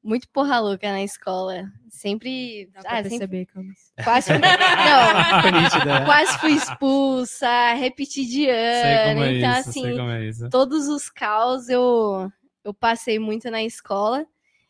Muito 0.03 0.29
porra 0.29 0.59
louca 0.59 0.91
na 0.91 1.03
escola. 1.03 1.65
Sempre. 1.89 2.69
Dá 2.75 2.81
pra 2.83 2.91
ah, 2.91 2.97
sempre 2.97 3.11
perceber, 3.11 3.47
Camis. 3.47 3.93
quase 4.03 4.27
fui. 4.27 4.39
Não, 5.87 5.87
né? 5.87 6.05
quase 6.05 6.39
fui 6.41 6.53
expulsa, 6.53 7.73
repeti 7.73 8.27
de 8.27 8.45
Sei 8.45 8.99
como 9.07 9.23
ano. 9.23 9.25
é 9.25 9.39
então, 9.39 9.51
isso, 9.61 9.71
assim, 9.71 9.83
sei 9.83 9.97
como 9.97 10.11
é 10.11 10.27
isso. 10.27 10.51
todos 10.51 10.89
os 10.89 11.09
caos 11.09 11.71
eu, 11.71 12.31
eu 12.63 12.75
passei 12.75 13.19
muito 13.19 13.51
na 13.51 13.63
escola. 13.63 14.27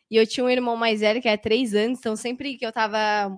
E 0.09 0.15
eu 0.15 0.25
tinha 0.25 0.45
um 0.45 0.49
irmão 0.49 0.77
mais 0.77 1.01
velho, 1.01 1.21
que 1.21 1.27
é 1.27 1.35
três 1.35 1.73
anos, 1.73 1.99
então 1.99 2.15
sempre 2.15 2.55
que 2.57 2.65
eu 2.65 2.71
tava. 2.71 3.35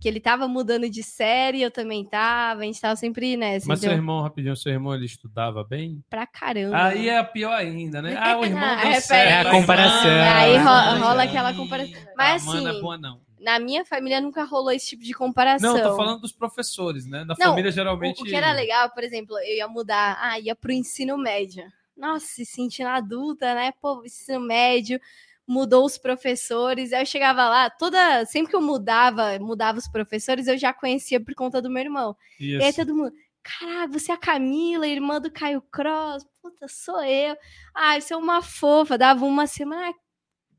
Que 0.00 0.08
ele 0.08 0.20
tava 0.20 0.46
mudando 0.46 0.88
de 0.90 1.02
série, 1.02 1.62
eu 1.62 1.70
também 1.70 2.04
tava, 2.04 2.60
a 2.60 2.64
gente 2.64 2.80
tava 2.80 2.96
sempre 2.96 3.36
nessa. 3.36 3.66
Mas 3.66 3.80
seu 3.80 3.88
então, 3.88 3.98
irmão, 3.98 4.22
rapidinho, 4.22 4.54
seu 4.56 4.72
irmão, 4.72 4.94
ele 4.94 5.06
estudava 5.06 5.64
bem? 5.64 6.02
pra 6.10 6.26
caramba. 6.26 6.84
Aí 6.84 7.08
é 7.08 7.22
pior 7.22 7.52
ainda, 7.54 8.02
né? 8.02 8.16
Ah, 8.18 8.38
o 8.38 8.44
irmão 8.46 8.76
deu 8.76 8.90
é, 8.90 9.00
certo. 9.00 9.28
é 9.30 9.40
a 9.40 9.50
comparação. 9.50 10.10
Aí 10.10 10.54
É, 10.54 10.58
rola, 10.58 10.96
é, 10.96 10.98
rola 10.98 11.22
é. 11.22 11.26
aquela 11.26 11.54
comparação. 11.54 11.94
Mas 12.16 12.46
é 12.46 12.50
assim, 12.50 12.80
boa, 12.80 12.98
não. 12.98 13.20
na 13.40 13.58
minha 13.58 13.84
família 13.84 14.20
nunca 14.20 14.44
rolou 14.44 14.70
esse 14.70 14.86
tipo 14.88 15.02
de 15.02 15.14
comparação. 15.14 15.74
Não, 15.74 15.82
tô 15.82 15.96
falando 15.96 16.20
dos 16.20 16.32
professores, 16.32 17.06
né? 17.06 17.24
Da 17.24 17.34
Não, 17.38 17.50
família 17.50 17.70
geralmente. 17.70 18.20
o 18.22 18.24
que 18.24 18.34
era 18.34 18.52
legal, 18.52 18.90
por 18.90 19.02
exemplo, 19.02 19.36
eu 19.38 19.56
ia 19.56 19.68
mudar, 19.68 20.18
ah, 20.20 20.38
ia 20.38 20.54
pro 20.54 20.72
ensino 20.72 21.16
médio. 21.16 21.64
Nossa, 21.96 22.26
se 22.26 22.44
sentindo 22.44 22.88
adulta, 22.88 23.54
né? 23.54 23.72
Pô, 23.80 24.02
ensino 24.04 24.40
médio, 24.40 25.00
mudou 25.46 25.84
os 25.84 25.96
professores. 25.98 26.92
Aí 26.92 27.02
eu 27.02 27.06
chegava 27.06 27.48
lá, 27.48 27.70
toda. 27.70 28.24
Sempre 28.26 28.50
que 28.50 28.56
eu 28.56 28.62
mudava, 28.62 29.38
mudava 29.38 29.78
os 29.78 29.88
professores, 29.88 30.46
eu 30.46 30.58
já 30.58 30.72
conhecia 30.72 31.20
por 31.20 31.34
conta 31.34 31.62
do 31.62 31.70
meu 31.70 31.82
irmão. 31.82 32.16
E 32.58 32.62
aí 32.62 32.70
Isso. 32.70 32.78
todo 32.78 32.94
mundo, 32.94 33.12
caraca, 33.42 33.92
você 33.92 34.10
é 34.12 34.14
a 34.14 34.18
Camila, 34.18 34.86
irmã 34.86 35.20
do 35.20 35.30
Caio 35.30 35.62
Cross, 35.70 36.26
puta, 36.42 36.66
sou 36.68 37.02
eu. 37.04 37.36
Ai, 37.74 38.00
você 38.00 38.14
é 38.14 38.16
uma 38.16 38.42
fofa, 38.42 38.98
dava 38.98 39.24
uma 39.24 39.46
semana. 39.46 39.94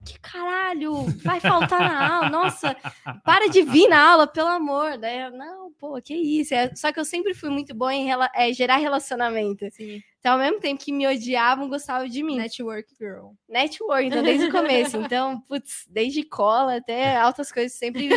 "Ah, 0.08 0.14
Que 0.14 0.20
caralho, 0.20 1.06
vai 1.24 1.40
faltar 1.40 1.80
na 1.80 2.16
aula, 2.16 2.30
nossa, 2.30 2.76
para 3.24 3.48
de 3.50 3.62
vir 3.64 3.88
na 3.88 4.12
aula, 4.12 4.28
pelo 4.28 4.48
amor. 4.50 4.98
Daí, 4.98 5.20
eu, 5.22 5.32
não, 5.32 5.72
pô, 5.74 6.02
que 6.02 6.14
isso. 6.16 6.54
É, 6.54 6.74
só 6.76 6.92
que 6.92 7.00
eu 7.00 7.06
sempre 7.06 7.34
fui 7.34 7.50
muito 7.50 7.74
boa 7.76 7.94
em 7.94 8.06
rela- 8.06 8.30
é, 8.36 8.52
gerar 8.54 8.78
relacionamento. 8.78 9.66
Sim. 9.72 10.02
Então, 10.20 10.34
ao 10.34 10.40
mesmo 10.40 10.60
tempo 10.60 10.84
que 10.84 10.92
me 10.92 11.08
odiavam, 11.08 11.70
gostavam 11.70 12.08
de 12.08 12.22
mim. 12.22 12.36
Network 12.38 12.94
Girl. 13.00 13.30
Network, 13.48 14.06
então, 14.08 14.24
desde 14.24 14.46
o 14.48 14.52
começo. 14.52 14.98
Então, 15.08 15.40
putz, 15.42 15.86
desde 15.90 16.24
cola 16.24 16.78
até 16.78 17.16
altas 17.16 17.52
coisas, 17.52 17.72
sempre, 17.78 18.10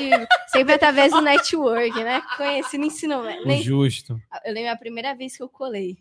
sempre 0.49 0.75
através 0.75 1.13
do 1.13 1.21
network, 1.21 2.03
né? 2.03 2.21
Conheci 2.37 2.79
no 2.79 2.87
ensino 2.87 3.23
médio. 3.23 3.43
O 3.45 3.47
Nem- 3.47 3.63
justo. 3.63 4.21
eu 4.45 4.53
lembro 4.53 4.73
a 4.73 4.77
primeira 4.77 5.15
vez 5.15 5.37
que 5.37 5.43
eu 5.43 5.49
colei. 5.49 5.99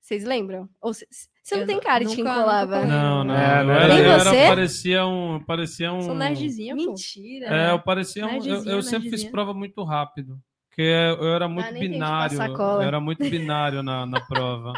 Vocês 0.00 0.24
lembram? 0.24 0.68
Ou 0.80 0.94
c- 0.94 1.06
você 1.50 1.54
não 1.56 1.62
Eu 1.62 1.66
tem 1.66 1.80
cara 1.80 2.04
de 2.04 2.14
quem 2.14 2.24
nunca 2.24 2.36
colava? 2.40 2.84
Não, 2.84 3.24
não. 3.24 3.34
É, 3.34 3.60
eu 3.60 3.64
não 3.64 3.74
era, 3.74 3.84
era 3.84 3.94
Nem 3.94 4.04
eu 4.04 4.12
era- 4.12 4.24
você? 4.24 4.46
parecia 4.46 5.06
um. 5.06 5.40
Parecia 5.44 5.92
um. 5.92 6.02
Sou 6.02 6.14
nerdzinha. 6.14 6.74
Mentira. 6.74 7.46
É, 7.46 7.70
eu 7.72 7.80
parecia 7.80 8.26
um. 8.26 8.44
Eu, 8.44 8.64
eu 8.64 8.82
sempre 8.82 9.10
fiz 9.10 9.24
prova 9.24 9.52
muito 9.52 9.82
rápido. 9.82 10.38
Porque 10.68 10.82
eu 10.82 11.34
era 11.34 11.48
muito 11.48 11.64
nem 11.72 11.74
tem 11.74 11.82
que 11.82 11.88
binário. 11.94 12.38
Eu 12.40 12.82
era 12.82 13.00
muito 13.00 13.18
binário 13.28 13.82
na, 13.82 14.06
na 14.06 14.20
prova. 14.20 14.72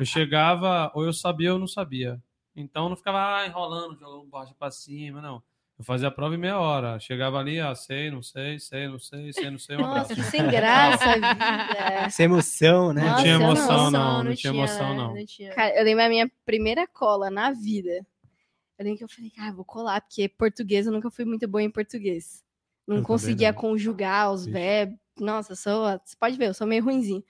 Eu 0.00 0.06
chegava, 0.06 0.90
ou 0.94 1.04
eu 1.04 1.12
sabia 1.12 1.50
ou 1.50 1.56
eu 1.56 1.60
não 1.60 1.68
sabia. 1.68 2.18
Então 2.56 2.84
eu 2.84 2.88
não 2.90 2.96
ficava 2.96 3.36
ah, 3.36 3.46
enrolando, 3.46 3.98
jogando 3.98 4.24
borracha 4.24 4.54
pra 4.58 4.70
cima, 4.70 5.20
não. 5.20 5.42
Eu 5.78 5.84
fazia 5.84 6.08
a 6.08 6.10
prova 6.10 6.34
em 6.34 6.38
meia 6.38 6.58
hora. 6.58 6.98
Chegava 6.98 7.38
ali, 7.38 7.60
ah, 7.60 7.72
sei, 7.74 8.10
não 8.10 8.20
sei, 8.20 8.58
sei, 8.58 8.88
não 8.88 8.98
sei, 8.98 9.32
sei, 9.32 9.48
não 9.50 9.58
sei, 9.58 9.76
um 9.76 9.80
Nossa, 9.80 10.12
abraço. 10.12 10.14
que 10.16 10.22
sem 10.22 10.48
graça 10.48 11.04
a 11.04 11.14
vida. 11.14 12.04
Essa 12.06 12.22
emoção, 12.24 12.92
né? 12.92 13.02
Não 13.02 13.08
Nossa, 13.10 13.22
tinha 13.22 13.34
eu 13.34 13.38
não- 13.38 13.46
emoção, 13.46 13.90
não. 13.90 14.24
Não 14.24 14.34
tinha 14.34 14.52
emoção, 14.52 14.94
não. 14.96 15.14
Não 15.14 15.24
tinha. 15.24 15.52
Cara, 15.52 15.78
eu 15.78 15.84
lembro 15.84 16.04
a 16.04 16.08
minha 16.08 16.30
primeira 16.44 16.84
cola 16.88 17.30
na 17.30 17.52
vida. 17.52 18.04
Eu 18.76 18.84
lembro 18.84 18.98
que 18.98 19.04
eu 19.04 19.08
falei, 19.08 19.32
ah, 19.38 19.52
vou 19.52 19.64
colar, 19.64 20.00
porque 20.00 20.28
português 20.28 20.86
eu 20.86 20.92
nunca 20.92 21.10
fui 21.10 21.24
muito 21.24 21.46
boa 21.46 21.62
em 21.62 21.70
português. 21.70 22.42
Não 22.86 22.96
Eu 22.96 23.02
também 23.02 23.06
conseguia 23.06 23.52
não. 23.52 23.58
conjugar 23.60 24.32
os 24.32 24.46
Vixe. 24.46 24.52
verbos. 24.58 24.98
Nossa, 25.20 25.54
sou. 25.54 25.84
Você 26.04 26.16
pode 26.18 26.36
ver, 26.36 26.48
eu 26.48 26.54
sou 26.54 26.66
meio 26.66 26.82
ruimzinho. 26.82 27.22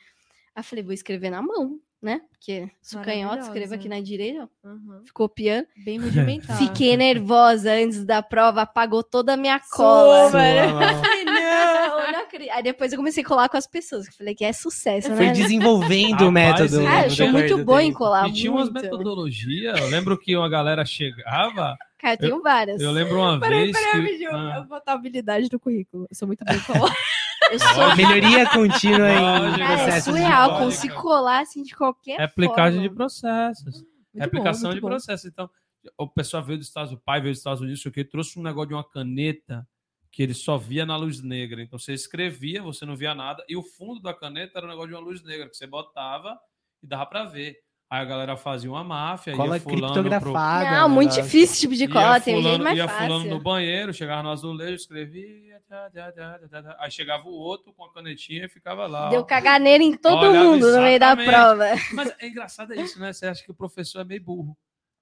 Aí 0.54 0.60
eu 0.60 0.64
falei, 0.64 0.82
vou 0.84 0.92
escrever 0.94 1.28
na 1.30 1.42
mão, 1.42 1.78
né? 2.02 2.20
Porque 2.30 2.70
sou 2.80 3.00
canhoto, 3.02 3.38
escrevo 3.42 3.74
aqui 3.74 3.88
na 3.88 4.00
direita, 4.00 4.48
ó, 4.64 4.68
Uhum. 4.68 5.02
ficou 5.04 5.28
copiando. 5.28 5.66
Bem 5.84 5.98
rudimentar. 5.98 6.56
Fiquei 6.56 6.96
nervosa 6.96 7.72
antes 7.72 8.04
da 8.04 8.22
prova, 8.22 8.62
apagou 8.62 9.02
toda 9.02 9.34
a 9.34 9.36
minha 9.36 9.60
cola. 9.70 10.30
Sua, 10.30 10.40
não. 10.40 10.78
Não, 11.48 12.00
eu 12.00 12.12
não 12.12 12.20
acredito. 12.20 12.50
Aí 12.52 12.62
depois 12.62 12.92
eu 12.92 12.98
comecei 12.98 13.22
a 13.22 13.26
colar 13.26 13.48
com 13.48 13.56
as 13.56 13.66
pessoas. 13.66 14.06
eu 14.06 14.12
Falei 14.12 14.34
que 14.34 14.44
é 14.44 14.52
sucesso, 14.52 15.08
Foi 15.14 15.26
né? 15.26 15.32
desenvolvendo 15.32 16.22
o 16.28 16.32
método. 16.32 16.80
Ah, 16.86 17.04
eu 17.04 17.10
sou 17.10 17.28
muito 17.30 17.56
do 17.56 17.64
boa 17.64 17.82
em 17.82 17.92
colar. 17.92 18.28
E 18.28 18.32
tinha 18.32 18.52
umas 18.52 18.68
muito. 18.70 18.82
metodologias. 18.82 19.80
Eu 19.80 19.88
lembro 19.88 20.18
que 20.18 20.36
uma 20.36 20.48
galera 20.48 20.84
chegava. 20.84 21.76
Cara, 21.98 22.14
eu 22.14 22.18
tenho 22.18 22.42
várias. 22.42 22.80
Eu 22.80 22.90
lembro 22.92 23.18
uma 23.18 23.40
Peraí, 23.40 23.72
vez. 23.72 23.76
peraí, 23.78 24.18
que. 24.18 24.26
Ah, 24.26 24.52
Eu 24.56 24.60
vou 24.60 24.68
botar 24.78 24.92
habilidade 24.92 25.48
no 25.50 25.58
currículo. 25.58 26.06
Eu 26.10 26.14
sou 26.16 26.26
muito 26.28 26.44
bem 26.44 26.60
colar. 26.60 26.94
Eu 27.50 27.58
sou 27.58 27.96
Melhoria 27.96 28.48
contínua 28.50 29.10
em. 29.10 29.18
Cara, 29.18 29.62
é 29.62 29.76
processos 29.76 29.94
de 29.94 30.20
surreal, 30.20 30.48
lógica. 30.50 30.64
consigo 30.64 30.94
colar 31.02 31.40
assim 31.40 31.62
de 31.62 31.74
qualquer 31.74 32.20
é 32.20 32.24
aplicagem 32.24 32.80
de 32.80 32.88
forma. 32.88 32.96
processos. 32.96 33.74
Muito 33.74 33.88
é 34.16 34.24
aplicação 34.24 34.70
bom, 34.70 34.74
de 34.74 34.80
muito 34.80 34.82
bom. 34.82 34.88
processos. 34.88 35.26
Então, 35.26 35.50
o 35.96 36.08
pessoal 36.08 36.42
veio 36.42 36.58
dos 36.58 36.68
Estados 36.68 36.90
Unidos, 36.90 37.02
o 37.02 37.04
pai 37.04 37.20
veio 37.20 37.32
dos 37.32 37.38
Estados 37.38 37.60
Unidos, 37.60 37.80
isso 37.80 37.88
aqui, 37.88 38.04
trouxe 38.04 38.38
um 38.38 38.42
negócio 38.42 38.68
de 38.68 38.74
uma 38.74 38.84
caneta 38.84 39.66
que 40.10 40.22
ele 40.22 40.34
só 40.34 40.56
via 40.56 40.84
na 40.84 40.96
luz 40.96 41.22
negra. 41.22 41.62
Então, 41.62 41.78
você 41.78 41.92
escrevia, 41.92 42.62
você 42.62 42.84
não 42.84 42.96
via 42.96 43.14
nada, 43.14 43.44
e 43.48 43.56
o 43.56 43.62
fundo 43.62 44.00
da 44.00 44.12
caneta 44.14 44.58
era 44.58 44.66
um 44.66 44.70
negócio 44.70 44.88
de 44.88 44.94
uma 44.94 45.02
luz 45.02 45.22
negra, 45.22 45.48
que 45.48 45.56
você 45.56 45.66
botava 45.66 46.38
e 46.82 46.86
dava 46.86 47.06
para 47.06 47.24
ver. 47.24 47.56
Aí 47.90 48.02
a 48.02 48.04
galera 48.04 48.36
fazia 48.36 48.70
uma 48.70 48.84
máfia, 48.84 49.34
Cola 49.34 49.56
ia 49.56 49.62
fulano 49.62 49.80
pro... 49.80 50.02
criptografada. 50.02 50.70
Não, 50.72 50.88
muito 50.90 51.08
negócio. 51.10 51.22
difícil 51.22 51.52
esse 51.52 51.60
tipo 51.60 51.74
de 51.74 51.84
ia 51.84 51.88
cola, 51.90 52.20
tem 52.20 52.34
um 52.34 52.36
fulano- 52.38 52.48
jeito 52.56 52.64
mais 52.64 52.76
ia 52.78 52.86
fulano 52.88 53.18
no 53.20 53.24
fácil. 53.30 53.40
banheiro, 53.42 53.94
chegava 53.94 54.22
no 54.22 54.30
azulejo, 54.30 54.74
escrevia... 54.74 55.60
tá, 55.66 55.88
tá, 55.90 56.12
tá, 56.12 56.38
tá, 56.50 56.62
tá. 56.62 56.76
Aí 56.80 56.90
chegava 56.90 57.26
o 57.26 57.32
outro 57.32 57.72
com 57.72 57.84
a 57.84 57.92
canetinha 57.94 58.44
e 58.44 58.48
ficava 58.48 58.86
lá. 58.86 59.08
Deu 59.08 59.20
ó. 59.20 59.24
caganeira 59.24 59.82
em 59.82 59.96
todo 59.96 60.18
Olha, 60.18 60.38
mundo 60.38 60.70
no 60.70 60.82
meio 60.82 61.00
da 61.00 61.14
exatamente. 61.14 61.30
prova. 61.30 61.64
Mas 61.94 62.14
é 62.18 62.26
engraçado 62.28 62.74
é 62.74 62.76
isso, 62.76 63.00
né? 63.00 63.10
Você 63.10 63.26
acha 63.26 63.42
que 63.42 63.50
o 63.50 63.54
professor 63.54 64.00
é 64.02 64.04
meio 64.04 64.22
burro. 64.22 64.54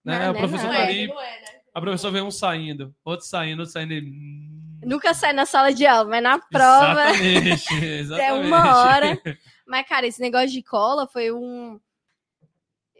Né? 0.05 0.21
Não, 0.21 0.31
o 0.31 0.33
não 0.33 0.37
é 0.37 0.39
professor 0.39 0.67
não. 0.67 0.73
tá 0.73 0.79
Não 0.79 0.85
é, 0.85 0.89
ali, 0.89 1.07
não 1.09 1.21
é, 1.21 1.41
né? 1.41 1.47
a 1.75 1.81
professora 1.81 2.13
vê 2.13 2.21
um 2.23 2.31
saindo, 2.31 2.95
outro 3.05 3.27
saindo, 3.27 3.59
outro 3.63 3.73
saindo. 3.73 3.93
Ele... 3.95 4.09
hum, 4.09 4.81
Nunca 4.85 5.13
sai 5.13 5.33
na 5.33 5.45
sala 5.45 5.75
de 5.75 5.85
aula, 5.85 6.09
mas 6.09 6.23
na 6.23 6.39
prova. 6.39 7.11
Exatamente, 7.11 7.75
exatamente. 7.85 8.47
uma 8.47 8.77
hora. 8.85 9.21
Mas, 9.67 9.89
cara, 9.89 10.07
esse 10.07 10.21
negócio 10.21 10.51
de 10.53 10.63
cola 10.63 11.09
foi 11.09 11.33
um. 11.33 11.81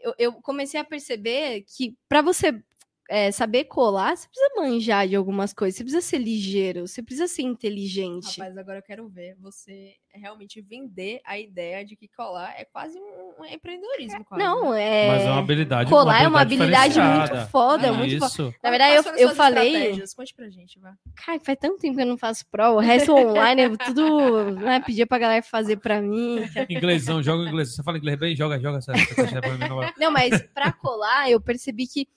Eu, 0.03 0.13
eu 0.17 0.33
comecei 0.41 0.79
a 0.79 0.85
perceber 0.85 1.63
que 1.67 1.95
pra 2.09 2.21
você 2.21 2.59
é, 3.09 3.31
saber 3.31 3.65
colar, 3.65 4.15
você 4.17 4.27
precisa 4.27 4.51
manjar 4.55 5.07
de 5.07 5.15
algumas 5.15 5.53
coisas, 5.53 5.77
você 5.77 5.83
precisa 5.83 6.01
ser 6.05 6.17
ligeiro, 6.17 6.87
você 6.87 7.01
precisa 7.01 7.27
ser 7.27 7.43
inteligente. 7.43 8.39
Rapaz, 8.39 8.57
agora 8.57 8.79
eu 8.79 8.83
quero 8.83 9.07
ver 9.07 9.35
você 9.39 9.93
realmente 10.13 10.59
vender 10.61 11.21
a 11.23 11.37
ideia 11.37 11.85
de 11.85 11.95
que 11.95 12.07
colar 12.07 12.53
é 12.57 12.65
quase 12.65 12.97
um, 12.97 13.41
um 13.41 13.45
empreendedorismo. 13.45 14.25
Quase, 14.25 14.43
Não, 14.43 14.73
é. 14.73 15.07
Mas 15.07 15.21
é 15.21 15.29
uma 15.29 15.39
habilidade 15.39 15.89
Colar 15.91 16.23
é 16.23 16.27
uma 16.27 16.41
habilidade 16.41 16.99
muito 16.99 17.47
foda, 17.51 17.89
Ah, 17.89 17.93
muito 17.93 18.17
foda. 18.17 18.25
Isso. 18.31 18.53
Na 18.63 18.69
verdade, 18.71 18.95
eu, 18.95 19.15
eu 19.15 19.35
falei. 19.35 20.01
Conte 20.15 20.33
pra 20.33 20.49
gente, 20.49 20.79
vai. 20.79 20.93
Cara, 21.15 21.39
faz 21.39 21.57
tanto 21.61 21.77
tempo 21.77 21.95
que 21.95 22.01
eu 22.01 22.05
não 22.07 22.17
faço 22.17 22.45
prova. 22.49 22.75
O 22.77 22.79
resto 22.79 23.13
online, 23.13 23.61
eu 23.63 23.77
tudo 23.77 24.51
né, 24.55 24.79
pedia 24.79 25.05
pra 25.05 25.19
galera 25.19 25.43
fazer 25.43 25.77
pra 25.77 26.01
mim. 26.01 26.39
Inglesão, 26.67 27.21
joga 27.21 27.43
inglês. 27.47 27.75
Você 27.75 27.83
fala 27.83 27.97
inglês 27.99 28.17
bem? 28.17 28.35
Joga, 28.35 28.59
joga. 28.59 28.79
essa- 28.79 28.93
essa. 28.93 29.27
Não, 29.99 30.11
mas 30.11 30.41
pra 30.53 30.71
colar, 30.71 31.29
eu 31.29 31.39
percebi 31.39 31.85
que. 31.87 32.07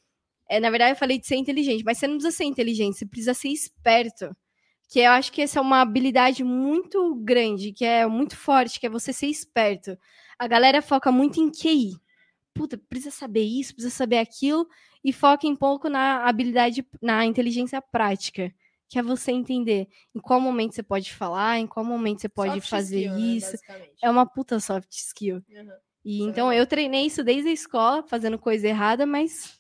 É, 0.51 0.59
na 0.59 0.69
verdade, 0.69 0.91
eu 0.91 0.97
falei 0.97 1.17
de 1.17 1.29
ser 1.29 1.37
inteligente, 1.37 1.85
mas 1.85 1.97
você 1.97 2.09
não 2.09 2.17
precisa 2.17 2.37
ser 2.37 2.45
inteligente, 2.45 2.99
você 2.99 3.07
precisa 3.07 3.33
ser 3.33 3.51
esperto. 3.51 4.37
Que 4.89 4.99
eu 4.99 5.13
acho 5.13 5.31
que 5.31 5.41
essa 5.41 5.61
é 5.61 5.63
uma 5.63 5.81
habilidade 5.81 6.43
muito 6.43 7.15
grande, 7.15 7.73
que 7.73 7.85
é 7.85 8.05
muito 8.05 8.37
forte, 8.37 8.81
que 8.81 8.87
é 8.87 8.91
você 8.91 9.13
ser 9.13 9.29
esperto. 9.29 9.97
A 10.37 10.49
galera 10.49 10.83
foca 10.83 11.13
muito 11.13 11.41
em 11.41 11.53
QI. 11.53 11.93
Puta, 12.53 12.77
precisa 12.77 13.13
saber 13.13 13.45
isso, 13.45 13.73
precisa 13.75 13.95
saber 13.95 14.19
aquilo, 14.19 14.67
e 15.05 15.13
foca 15.13 15.47
um 15.47 15.55
pouco 15.55 15.89
na 15.89 16.25
habilidade, 16.29 16.85
na 17.01 17.25
inteligência 17.25 17.81
prática. 17.81 18.53
Que 18.89 18.99
é 18.99 19.03
você 19.05 19.31
entender 19.31 19.87
em 20.13 20.19
qual 20.19 20.41
momento 20.41 20.75
você 20.75 20.83
pode 20.83 21.15
falar, 21.15 21.61
em 21.61 21.67
qual 21.69 21.87
momento 21.87 22.23
você 22.23 22.29
pode 22.29 22.55
Soft 22.55 22.69
fazer 22.69 23.03
skill, 23.03 23.15
né, 23.15 23.21
isso. 23.21 23.53
basicamente. 23.53 23.95
é 24.03 24.11
uma 24.11 24.27
puta 24.27 24.59
soft 24.59 24.91
skill. 24.91 25.37
Uhum. 25.49 25.71
E 26.05 26.23
então 26.23 26.53
eu 26.53 26.67
treinei 26.67 27.07
isso 27.07 27.23
desde 27.23 27.51
a 27.51 27.53
escola, 27.53 28.03
fazendo 28.03 28.39
coisa 28.39 28.67
errada, 28.67 29.07
mas. 29.07 29.60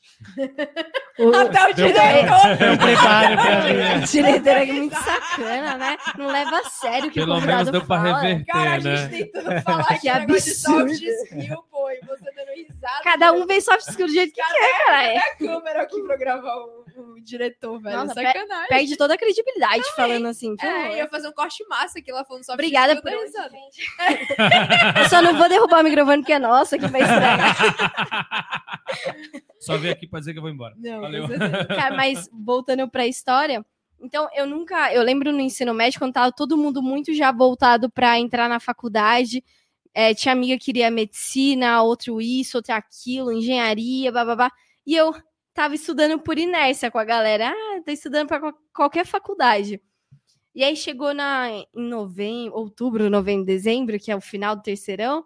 O... 1.18 1.34
Até 1.34 1.70
o 1.70 1.74
diretor! 1.74 2.46
É 2.60 2.70
um 2.72 2.76
preparo 2.76 3.36
pra 3.36 3.64
mim. 3.96 4.02
o 4.02 4.06
diretor 4.06 4.56
é 4.56 4.64
muito 4.66 4.96
sacana, 4.96 5.76
né? 5.76 5.96
Não 6.18 6.26
leva 6.26 6.58
a 6.58 6.64
sério 6.64 7.08
o 7.08 7.10
que 7.10 7.20
Pelo 7.20 7.32
o 7.32 7.34
convidado 7.36 7.56
menos 7.58 7.70
deu 7.72 7.84
pra 7.86 7.96
fala. 7.98 8.18
reverter, 8.20 8.44
Cara, 8.52 8.70
a 8.74 8.78
né? 8.78 8.96
gente 8.96 9.10
tentando 9.32 9.62
falar 9.62 9.84
Que 9.88 9.98
que 10.00 10.10
negócio 10.12 10.44
de 10.44 10.50
soft 10.58 10.76
absurdo. 10.80 10.94
skill, 10.94 11.64
pô, 11.70 11.90
e 11.90 12.00
você 12.06 12.29
dando 12.50 12.66
risada. 12.66 13.02
Cada 13.02 13.32
um 13.32 13.46
vê 13.46 13.60
soft 13.60 13.88
skill 13.88 14.06
do 14.06 14.12
jeito 14.12 14.32
que 14.34 14.42
quer, 14.42 14.84
cara. 14.86 15.02
É. 15.02 15.18
a 15.18 15.36
câmera 15.36 15.82
aqui 15.82 16.02
pra 16.02 16.16
gravar 16.16 16.56
o, 16.56 16.84
o 16.96 17.20
diretor, 17.20 17.80
velho. 17.80 17.96
Nossa, 17.96 18.14
Sacanagem. 18.14 18.68
Perde 18.68 18.96
toda 18.96 19.14
a 19.14 19.18
credibilidade 19.18 19.84
falando 19.94 20.26
assim. 20.26 20.54
É, 20.60 20.66
horror. 20.66 20.96
ia 20.96 21.08
fazer 21.08 21.28
um 21.28 21.32
corte 21.32 21.64
massa 21.68 21.98
aqui 21.98 22.12
lá 22.12 22.24
falando 22.24 22.44
soft 22.44 22.54
Obrigada 22.54 22.94
skill. 22.94 23.02
por 23.02 23.18
hoje, 23.18 23.26
risada. 23.26 23.50
gente. 23.50 23.84
Eu 24.98 25.08
só 25.08 25.22
não 25.22 25.36
vou 25.36 25.48
derrubar 25.48 25.80
o 25.80 25.84
microfone 25.84 26.18
porque 26.18 26.32
é 26.32 26.38
nosso, 26.38 26.78
que 26.78 26.86
vai 26.86 27.02
estragar. 27.02 27.56
Só 29.60 29.76
vim 29.76 29.90
aqui 29.90 30.06
pra 30.06 30.20
dizer 30.20 30.32
que 30.32 30.38
eu 30.38 30.42
vou 30.42 30.50
embora. 30.50 30.74
Não, 30.78 31.02
Valeu. 31.02 31.28
Cara, 31.68 31.94
mas 31.94 32.28
voltando 32.32 32.88
pra 32.88 33.06
história, 33.06 33.64
então 34.00 34.26
eu 34.34 34.46
nunca, 34.46 34.92
eu 34.92 35.02
lembro 35.02 35.32
no 35.32 35.40
ensino 35.40 35.74
médio 35.74 35.98
quando 35.98 36.14
tava 36.14 36.32
todo 36.32 36.56
mundo 36.56 36.82
muito 36.82 37.12
já 37.14 37.30
voltado 37.30 37.90
pra 37.90 38.18
entrar 38.18 38.48
na 38.48 38.58
faculdade. 38.58 39.44
É, 39.94 40.14
tinha 40.14 40.32
amiga 40.32 40.56
que 40.58 40.66
queria 40.66 40.90
medicina, 40.90 41.82
outro 41.82 42.20
isso, 42.20 42.58
outro 42.58 42.74
aquilo, 42.74 43.32
engenharia, 43.32 44.12
bababá. 44.12 44.50
E 44.86 44.94
eu 44.94 45.12
tava 45.54 45.74
estudando 45.74 46.18
por 46.20 46.38
inércia 46.38 46.90
com 46.90 46.98
a 46.98 47.04
galera. 47.04 47.50
Ah, 47.50 47.82
tô 47.84 47.90
estudando 47.92 48.28
qual- 48.28 48.54
qualquer 48.74 49.06
faculdade. 49.06 49.80
E 50.54 50.64
aí 50.64 50.76
chegou 50.76 51.14
na, 51.14 51.50
em 51.50 51.66
novembro, 51.74 52.56
outubro, 52.58 53.10
novembro, 53.10 53.46
dezembro, 53.46 53.98
que 54.00 54.10
é 54.12 54.16
o 54.16 54.20
final 54.20 54.56
do 54.56 54.62
terceirão. 54.62 55.24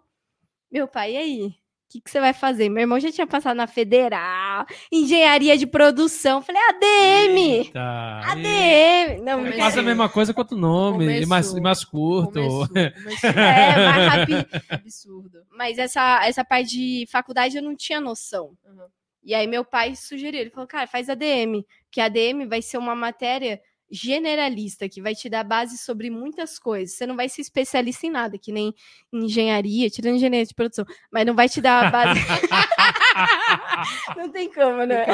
Meu 0.71 0.87
pai, 0.87 1.13
e 1.13 1.17
aí? 1.17 1.55
O 1.95 1.97
que, 1.97 2.01
que 2.01 2.11
você 2.11 2.19
vai 2.19 2.33
fazer? 2.33 2.67
Meu 2.67 2.81
irmão 2.81 2.99
já 2.99 3.09
tinha 3.09 3.25
passado 3.25 3.55
na 3.55 3.67
federal, 3.67 4.65
engenharia 4.91 5.57
de 5.57 5.65
produção. 5.65 6.41
Falei, 6.41 6.61
ADM! 6.61 7.37
Eita, 7.37 7.79
ADM! 8.25 9.23
Não, 9.23 9.37
Começou. 9.37 9.59
Quase 9.59 9.79
a 9.79 9.81
mesma 9.81 10.09
coisa 10.09 10.33
quanto 10.33 10.55
o 10.55 10.57
nome, 10.57 11.05
e 11.05 11.25
mais, 11.25 11.47
Começou. 11.47 11.57
e 11.57 11.61
mais 11.61 11.85
curto. 11.85 12.33
Começou, 12.33 12.67
começou. 12.67 13.29
É, 13.29 13.75
mais 13.85 14.07
rápido. 14.11 14.45
Absurdo. 14.69 15.39
Mas 15.57 15.77
essa, 15.77 16.25
essa 16.25 16.43
parte 16.43 16.71
de 16.71 17.05
faculdade 17.09 17.55
eu 17.55 17.63
não 17.63 17.77
tinha 17.77 18.01
noção. 18.01 18.57
Uhum. 18.65 18.87
E 19.23 19.33
aí 19.33 19.47
meu 19.47 19.63
pai 19.63 19.95
sugeriu, 19.95 20.41
ele 20.41 20.49
falou, 20.49 20.67
cara, 20.67 20.87
faz 20.87 21.09
ADM, 21.09 21.63
que 21.89 22.01
ADM 22.01 22.45
vai 22.45 22.61
ser 22.61 22.77
uma 22.77 22.93
matéria 22.93 23.61
generalista, 23.89 24.89
que 24.89 25.01
vai 25.01 25.13
te 25.13 25.29
dar 25.29 25.43
base 25.43 25.77
sobre 25.77 26.09
muitas 26.09 26.57
coisas. 26.57 26.95
Você 26.95 27.05
não 27.05 27.15
vai 27.15 27.29
ser 27.29 27.41
especialista 27.41 28.07
em 28.07 28.09
nada, 28.09 28.37
que 28.37 28.51
nem 28.51 28.73
engenharia, 29.13 29.89
tirando 29.89 30.15
engenharia 30.15 30.45
de 30.45 30.53
produção, 30.53 30.85
mas 31.11 31.25
não 31.25 31.35
vai 31.35 31.47
te 31.47 31.61
dar 31.61 31.85
a 31.85 31.91
base. 31.91 32.19
não 34.17 34.29
tem 34.29 34.51
como, 34.51 34.85
né? 34.85 35.05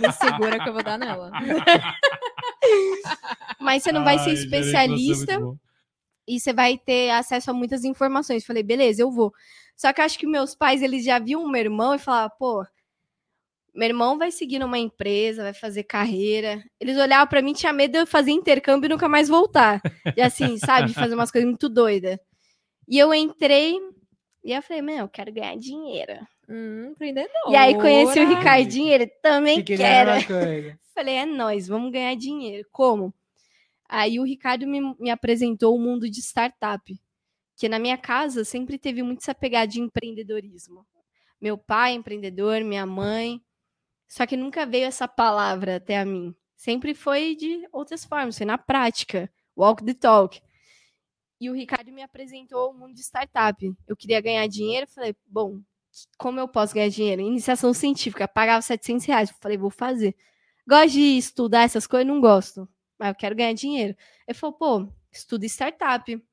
Me 0.00 0.12
segura 0.12 0.58
que 0.58 0.68
eu 0.68 0.72
vou 0.72 0.82
dar 0.82 0.98
nela. 0.98 1.30
Mas 3.60 3.82
você 3.82 3.92
não 3.92 4.04
vai 4.04 4.18
ser 4.18 4.30
Ai, 4.30 4.34
especialista. 4.34 5.32
é 5.34 5.38
bom. 5.38 5.56
e 6.26 6.40
você 6.40 6.52
vai 6.52 6.78
ter 6.78 7.10
acesso 7.10 7.50
a 7.50 7.54
muitas 7.54 7.84
informações. 7.84 8.44
Falei, 8.44 8.62
beleza, 8.62 9.02
eu 9.02 9.10
vou. 9.10 9.32
Só 9.76 9.92
que 9.92 10.00
eu 10.00 10.04
acho 10.04 10.18
que 10.18 10.26
meus 10.26 10.54
pais, 10.54 10.82
eles 10.82 11.04
já 11.04 11.18
viam 11.18 11.42
o 11.42 11.50
meu 11.50 11.60
irmão 11.60 11.94
e 11.94 11.98
falavam, 11.98 12.36
pô, 12.38 12.66
meu 13.74 13.88
irmão 13.88 14.16
vai 14.16 14.30
seguir 14.30 14.58
numa 14.58 14.78
empresa, 14.78 15.42
vai 15.42 15.54
fazer 15.54 15.82
carreira. 15.82 16.62
Eles 16.78 16.96
olhavam 16.96 17.26
pra 17.26 17.42
mim, 17.42 17.52
tinha 17.52 17.72
medo 17.72 17.92
de 17.92 17.98
eu 17.98 18.06
fazer 18.06 18.30
intercâmbio 18.30 18.86
e 18.86 18.90
nunca 18.90 19.08
mais 19.08 19.28
voltar. 19.28 19.80
E 20.16 20.22
assim, 20.22 20.56
sabe, 20.58 20.94
fazer 20.94 21.14
umas 21.14 21.30
coisas 21.30 21.48
muito 21.48 21.68
doidas. 21.68 22.18
E 22.88 22.98
eu 22.98 23.12
entrei 23.12 23.76
e 24.44 24.52
eu 24.52 24.62
falei, 24.62 24.82
meu, 24.82 24.98
eu 24.98 25.08
quero 25.08 25.32
ganhar 25.32 25.56
dinheiro. 25.56 26.12
Hum, 26.48 26.90
empreendedora. 26.90 27.50
E 27.50 27.56
aí 27.56 27.74
conheci 27.74 28.20
o 28.20 28.28
Ricardinho, 28.28 28.92
ele 28.92 29.06
também 29.06 29.62
Que 29.62 29.76
quer. 29.76 30.06
Falei, 30.94 31.14
é 31.16 31.26
nóis, 31.26 31.66
vamos 31.66 31.90
ganhar 31.90 32.14
dinheiro. 32.14 32.68
Como? 32.70 33.12
Aí 33.88 34.20
o 34.20 34.24
Ricardo 34.24 34.66
me, 34.66 34.94
me 35.00 35.10
apresentou 35.10 35.74
o 35.74 35.80
mundo 35.80 36.08
de 36.08 36.20
startup. 36.20 36.94
Que 37.56 37.68
na 37.68 37.78
minha 37.78 37.96
casa 37.96 38.44
sempre 38.44 38.78
teve 38.78 39.02
muito 39.02 39.20
essa 39.20 39.34
pegada 39.34 39.66
de 39.66 39.80
empreendedorismo. 39.80 40.86
Meu 41.40 41.58
pai 41.58 41.92
é 41.92 41.94
empreendedor, 41.94 42.62
minha 42.62 42.86
mãe. 42.86 43.40
Só 44.14 44.24
que 44.28 44.36
nunca 44.36 44.64
veio 44.64 44.86
essa 44.86 45.08
palavra 45.08 45.74
até 45.74 45.98
a 45.98 46.04
mim. 46.04 46.32
Sempre 46.54 46.94
foi 46.94 47.34
de 47.34 47.66
outras 47.72 48.04
formas, 48.04 48.38
foi 48.38 48.46
na 48.46 48.56
prática. 48.56 49.28
Walk 49.56 49.84
the 49.84 49.92
talk. 49.92 50.40
E 51.40 51.50
o 51.50 51.52
Ricardo 51.52 51.90
me 51.90 52.00
apresentou 52.00 52.70
o 52.70 52.74
mundo 52.74 52.94
de 52.94 53.00
startup. 53.00 53.74
Eu 53.88 53.96
queria 53.96 54.20
ganhar 54.20 54.46
dinheiro, 54.46 54.86
falei, 54.86 55.16
bom, 55.26 55.60
como 56.16 56.38
eu 56.38 56.46
posso 56.46 56.72
ganhar 56.72 56.90
dinheiro? 56.90 57.22
Iniciação 57.22 57.74
científica, 57.74 58.28
pagava 58.28 58.62
700 58.62 59.04
reais. 59.04 59.30
Eu 59.30 59.36
falei, 59.40 59.58
vou 59.58 59.68
fazer. 59.68 60.14
Gosto 60.64 60.92
de 60.92 61.18
estudar 61.18 61.64
essas 61.64 61.84
coisas? 61.84 62.06
Não 62.06 62.20
gosto. 62.20 62.68
Mas 62.96 63.08
eu 63.08 63.14
quero 63.16 63.34
ganhar 63.34 63.52
dinheiro. 63.52 63.96
Ele 64.28 64.38
falou, 64.38 64.54
pô, 64.54 64.88
estuda 65.10 65.44
startup. 65.46 66.24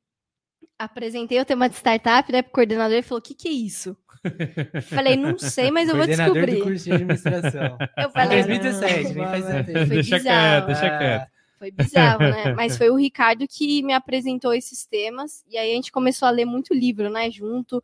Apresentei 0.77 1.39
o 1.39 1.45
tema 1.45 1.69
de 1.69 1.75
startup, 1.75 2.31
né, 2.31 2.41
pro 2.41 2.51
coordenador, 2.51 2.93
ele 2.93 3.01
falou, 3.03 3.19
o 3.19 3.21
que 3.21 3.33
que 3.35 3.47
é 3.47 3.51
isso? 3.51 3.95
Falei, 4.83 5.15
não 5.15 5.37
sei, 5.37 5.71
mas 5.71 5.89
eu 5.89 5.95
vou 5.95 6.05
descobrir. 6.05 6.57
do 6.57 6.63
curso 6.63 6.83
de 6.85 6.91
administração. 6.91 7.77
Eu 7.97 8.09
Em 8.09 8.11
falei, 8.11 8.43
2017, 8.43 9.13
nem 9.13 9.25
faz 9.27 9.45
tempo. 9.45 9.71
Foi 9.71 9.85
deixa 9.85 10.17
bizarro. 10.17 10.21
quieto, 10.21 10.65
deixa 10.67 10.97
quieto. 10.97 11.27
foi 11.57 11.71
bizarro, 11.71 12.19
né? 12.19 12.53
Mas 12.57 12.77
foi 12.77 12.89
o 12.89 12.95
Ricardo 12.95 13.47
que 13.47 13.83
me 13.83 13.93
apresentou 13.93 14.53
esses 14.53 14.85
temas, 14.85 15.43
e 15.49 15.57
aí 15.57 15.71
a 15.71 15.75
gente 15.75 15.91
começou 15.91 16.27
a 16.27 16.31
ler 16.31 16.45
muito 16.45 16.73
livro, 16.73 17.09
né, 17.09 17.29
junto, 17.31 17.83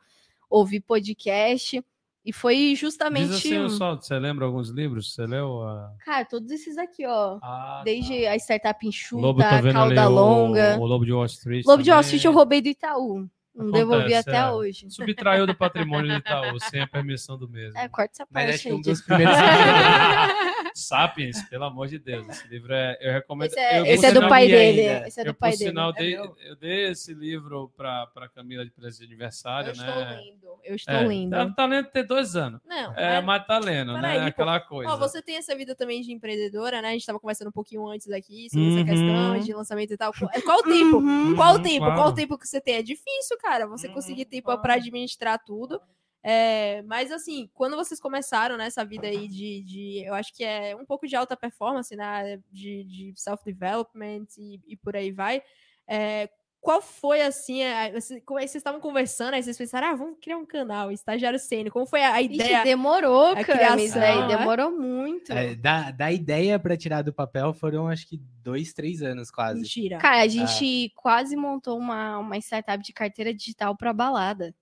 ouvir 0.50 0.82
podcast, 0.82 1.84
e 2.28 2.34
foi 2.34 2.56
Diz 2.56 2.80
justamente... 2.80 3.32
assim, 3.32 3.70
só, 3.70 3.96
você 3.96 4.20
lembra 4.20 4.46
alguns 4.46 4.68
livros? 4.70 5.14
Você 5.14 5.26
leu? 5.26 5.64
A... 5.64 5.94
Cara, 6.04 6.26
todos 6.26 6.52
esses 6.52 6.78
aqui, 6.78 7.08
ó. 7.08 7.40
Ah, 7.42 7.82
Desde 7.86 8.28
a 8.28 8.36
startup 8.36 8.86
enxuta, 8.86 9.22
Lobo, 9.22 9.40
cauda 9.40 10.10
o, 10.10 10.14
longa. 10.14 10.78
o 10.78 10.86
Lobo 10.86 11.06
de 11.06 11.14
Wall 11.14 11.26
Street. 11.26 11.66
Lobo 11.66 11.82
de 11.82 11.90
Wall 11.90 12.02
também. 12.02 12.16
Street 12.18 12.26
eu 12.26 12.34
roubei 12.34 12.62
do 12.62 12.68
Itaú. 12.68 13.30
Não 13.56 13.70
Acontece, 13.70 13.86
devolvi 13.86 14.14
até 14.14 14.38
é. 14.40 14.50
hoje. 14.50 14.92
Subtraiu 14.92 15.48
do 15.48 15.56
patrimônio 15.56 16.12
do 16.12 16.18
Itaú, 16.18 16.60
sem 16.60 16.82
a 16.82 16.88
permissão 16.88 17.38
do 17.38 17.48
mesmo. 17.48 17.78
É, 17.78 17.88
corta 17.88 18.12
essa 18.12 18.28
Mas 18.30 18.44
parte 18.44 18.56
acho 18.56 18.64
que 18.64 18.70
aí. 18.70 18.76
um 18.76 18.82
dos 18.82 19.02
primeiros. 19.02 19.36
Sapiens, 20.78 21.42
pelo 21.50 21.64
amor 21.66 21.88
de 21.88 22.00
Deus. 22.00 22.28
Esse 22.30 22.48
livro 22.48 22.74
é. 22.74 22.98
Eu 23.02 23.14
recomendo. 23.14 23.48
Esse 23.50 23.60
é, 23.60 23.80
eu, 23.80 23.86
esse 23.86 24.06
é 24.06 24.12
do 24.12 24.28
pai 24.28 24.48
dele. 24.48 24.82
ainda. 24.90 25.08
Esse 25.08 25.20
é 25.20 25.24
do 25.24 25.30
eu, 25.30 25.34
pai 25.34 25.52
dele. 25.52 25.70
sinal, 25.70 25.90
É 25.90 25.94
dei, 25.94 26.16
eu 26.18 26.56
dei 26.60 26.88
esse 26.90 27.14
livro 27.14 27.72
pra, 27.76 28.08
pra 28.08 28.28
Camila 28.30 28.64
de 28.66 28.72
presente 28.72 29.00
de 29.00 29.06
aniversário, 29.14 29.70
Eu 29.70 29.74
estou 29.74 29.86
né? 29.88 30.22
lendo. 30.24 30.48
Eu 30.64 30.76
estou 30.76 30.94
É, 30.96 31.08
lendo. 31.08 31.34
Ela 31.34 31.52
tá 31.54 31.66
lendo 31.66 31.88
ter 31.90 32.04
dois 32.04 32.36
anos. 32.36 32.60
Não, 32.66 32.94
É, 32.96 33.16
mas- 33.22 33.26
mas 33.26 33.48
tá 33.48 33.60
lendo, 33.60 33.94
né? 33.98 34.20
pô. 34.20 34.26
Aquela 34.28 34.60
coisa. 34.60 34.92
Ó, 34.92 34.98
você 34.98 35.22
tem 35.22 35.38
essa 35.38 35.56
vida 35.56 35.74
também 35.76 36.02
de 36.02 36.12
empreendedora, 36.12 36.82
né? 36.82 36.90
A 36.90 36.94
gente 36.94 37.06
tava 37.06 37.20
conversando 37.20 37.48
um 37.50 37.52
pouquinho 37.54 37.88
antes 37.88 38.10
aqui 38.12 38.50
sobre 38.50 38.68
Uhum. 38.68 38.76
essa 38.76 38.84
questão 38.86 39.40
de 39.40 39.54
lançamento 39.54 39.94
e 39.94 39.98
tal. 39.98 40.12
Qual 40.14 40.30
qual 40.44 40.60
o 40.60 40.64
tempo? 40.64 40.98
Uhum. 40.98 41.36
Qual 41.36 41.56
o 41.56 41.60
tempo? 41.62 41.80
claro. 41.86 41.96
Qual 41.96 42.08
o 42.10 42.14
tempo 42.14 42.38
que 42.38 42.48
você 42.48 42.60
tem? 42.62 42.76
É 42.76 42.82
difícil, 42.84 43.38
cara, 43.40 43.66
você 43.68 43.88
Uhum, 43.88 43.94
conseguir 43.94 44.26
tempo 44.26 44.56
para 44.60 44.74
administrar 44.76 45.40
tudo. 45.44 45.82
É, 46.30 46.82
mas 46.82 47.10
assim, 47.10 47.50
quando 47.54 47.78
vocês 47.78 48.02
começaram 48.02 48.58
nessa 48.58 48.84
vida 48.84 49.08
aí 49.08 49.30
de, 49.30 49.64
de, 49.64 50.04
eu 50.06 50.14
acho 50.14 50.34
que 50.34 50.44
é 50.44 50.76
um 50.76 50.86
pouco 50.86 51.08
de 51.08 51.16
alta 51.16 51.38
performance, 51.38 51.96
né? 51.96 52.38
De, 52.52 52.84
de 52.84 53.14
self-development 53.16 54.26
e, 54.38 54.60
e 54.68 54.76
por 54.76 54.96
aí 54.96 55.10
vai. 55.12 55.42
é, 55.88 56.30
qual 56.60 56.82
foi 56.82 57.22
assim? 57.22 57.64
a- 57.64 57.92
você- 57.92 58.20
como 58.22 58.40
é 58.40 58.42
que 58.44 58.50
vocês 58.50 58.60
estavam 58.60 58.82
conversando, 58.82 59.36
aí 59.36 59.44
vocês 59.44 59.58
pensaram, 59.58 59.88
ah, 59.88 59.96
vamos 59.96 60.18
criar 60.20 60.38
um 60.38 60.46
canal, 60.46 60.92
estagiário 60.92 61.40
sênior. 61.40 61.72
Como 61.72 61.86
foi 61.86 62.02
a, 62.04 62.16
a 62.16 62.22
Ixi, 62.22 62.34
ideia? 62.36 62.64
demorou, 62.64 63.28
a 63.28 63.46
Camis, 63.46 63.94
criação, 63.94 64.28
né? 64.28 64.36
demorou 64.38 64.72
muito. 64.72 65.32
É, 65.32 65.56
da, 65.56 65.92
da 65.92 66.12
ideia 66.12 66.60
pra 66.60 66.76
tirar 66.76 67.04
do 67.04 67.14
papel 67.14 67.54
foram 67.54 67.88
acho 67.88 68.06
que 68.06 68.18
dois, 68.44 68.74
três 68.74 69.02
anos 69.02 69.32
quase. 69.32 69.62
Mentira. 69.62 69.98
Cara, 70.00 70.24
a 70.24 70.28
gente 70.28 70.92
quase 70.94 71.38
montou 71.38 71.78
uma, 71.78 72.18
uma 72.18 72.38
startup 72.38 72.84
de 72.84 72.92
carteira 72.92 73.34
digital 73.34 73.78
pra 73.78 73.94
balada. 73.94 74.54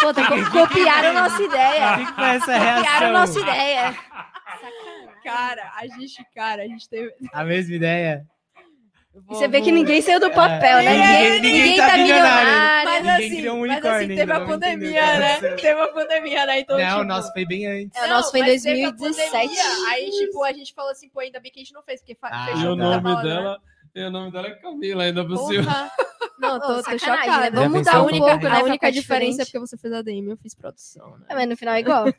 Pô, 0.00 0.12
tá 0.14 0.26
co- 0.26 0.50
copiaram 0.50 1.12
nossa 1.14 1.42
ideia. 1.42 1.96
que, 1.98 2.12
que 2.12 2.20
essa 2.22 2.52
Copiaram 2.52 2.82
reação? 2.82 3.12
nossa 3.12 3.40
ideia. 3.40 3.96
Cara, 5.24 5.72
a 5.76 5.86
gente, 5.86 6.24
cara, 6.34 6.62
a 6.62 6.66
gente 6.66 6.88
teve. 6.88 7.12
A 7.32 7.44
mesma 7.44 7.74
ideia? 7.76 8.24
E 9.12 9.34
você 9.34 9.48
vê 9.48 9.60
que 9.60 9.72
ninguém 9.72 10.00
saiu 10.00 10.20
do 10.20 10.30
papel, 10.30 10.82
né? 10.82 10.92
Ninguém- 10.92 11.30
Ninguém, 11.40 11.52
ninguém 11.52 11.76
tá 11.78 11.86
tá 11.88 11.96
milionário. 11.96 12.46
milionário. 12.48 12.90
Mas 12.90 13.04
Ninguém 13.04 13.38
assim, 13.40 13.48
um 13.48 13.66
mas 13.66 13.84
assim, 13.84 14.08
teve 14.08 14.32
a 14.32 14.40
pandemia, 14.40 15.18
né? 15.18 15.38
Teve 15.60 15.80
a 15.80 15.88
pandemia, 15.88 16.46
né? 16.46 16.60
Então, 16.60 16.78
não, 16.78 16.86
tipo, 16.88 17.00
o 17.00 17.04
nosso 17.04 17.32
foi 17.32 17.44
bem 17.46 17.66
antes. 17.66 18.00
É, 18.00 18.04
o 18.04 18.08
nosso 18.08 18.30
foi 18.30 18.40
em 18.40 18.42
mas 18.44 18.62
teve 18.62 18.84
a 18.84 18.90
2017. 18.90 19.48
pandemia, 19.48 19.88
Aí, 19.90 20.10
tipo, 20.10 20.44
a 20.44 20.52
gente 20.52 20.72
falou 20.74 20.90
assim, 20.92 21.08
pô, 21.08 21.20
ainda 21.20 21.40
bem 21.40 21.50
que 21.50 21.58
a 21.60 21.62
gente 21.62 21.74
não 21.74 21.82
fez, 21.82 22.00
porque 22.00 22.16
Ah, 22.22 22.46
fechou 22.46 22.62
E 22.62 22.66
o 22.68 22.76
nome 22.76 23.00
balada, 23.02 23.40
né? 23.42 23.56
E 23.94 24.02
o 24.04 24.10
nome 24.10 24.30
dela 24.30 24.46
é 24.48 24.50
Camila, 24.52 25.02
ainda 25.04 25.24
por 25.26 25.36
cima. 25.48 25.90
Não, 26.38 26.58
tô, 26.58 26.78
Ô, 26.78 26.82
tô 26.82 26.98
chocada. 26.98 27.40
né? 27.42 27.50
Vamos 27.50 27.78
mudar 27.78 28.02
única, 28.02 28.24
um 28.24 28.28
pouco, 28.30 28.44
né, 28.44 28.60
a 28.60 28.62
única 28.64 28.90
diferença 28.90 29.42
é 29.42 29.44
porque 29.44 29.58
você 29.58 29.76
fez 29.76 29.92
ADM 29.92 30.28
e 30.28 30.30
eu 30.30 30.36
fiz 30.38 30.54
produção, 30.54 31.18
né? 31.18 31.26
É, 31.28 31.34
Mas 31.34 31.48
no 31.48 31.56
final 31.56 31.74
é 31.74 31.80
igual. 31.80 32.06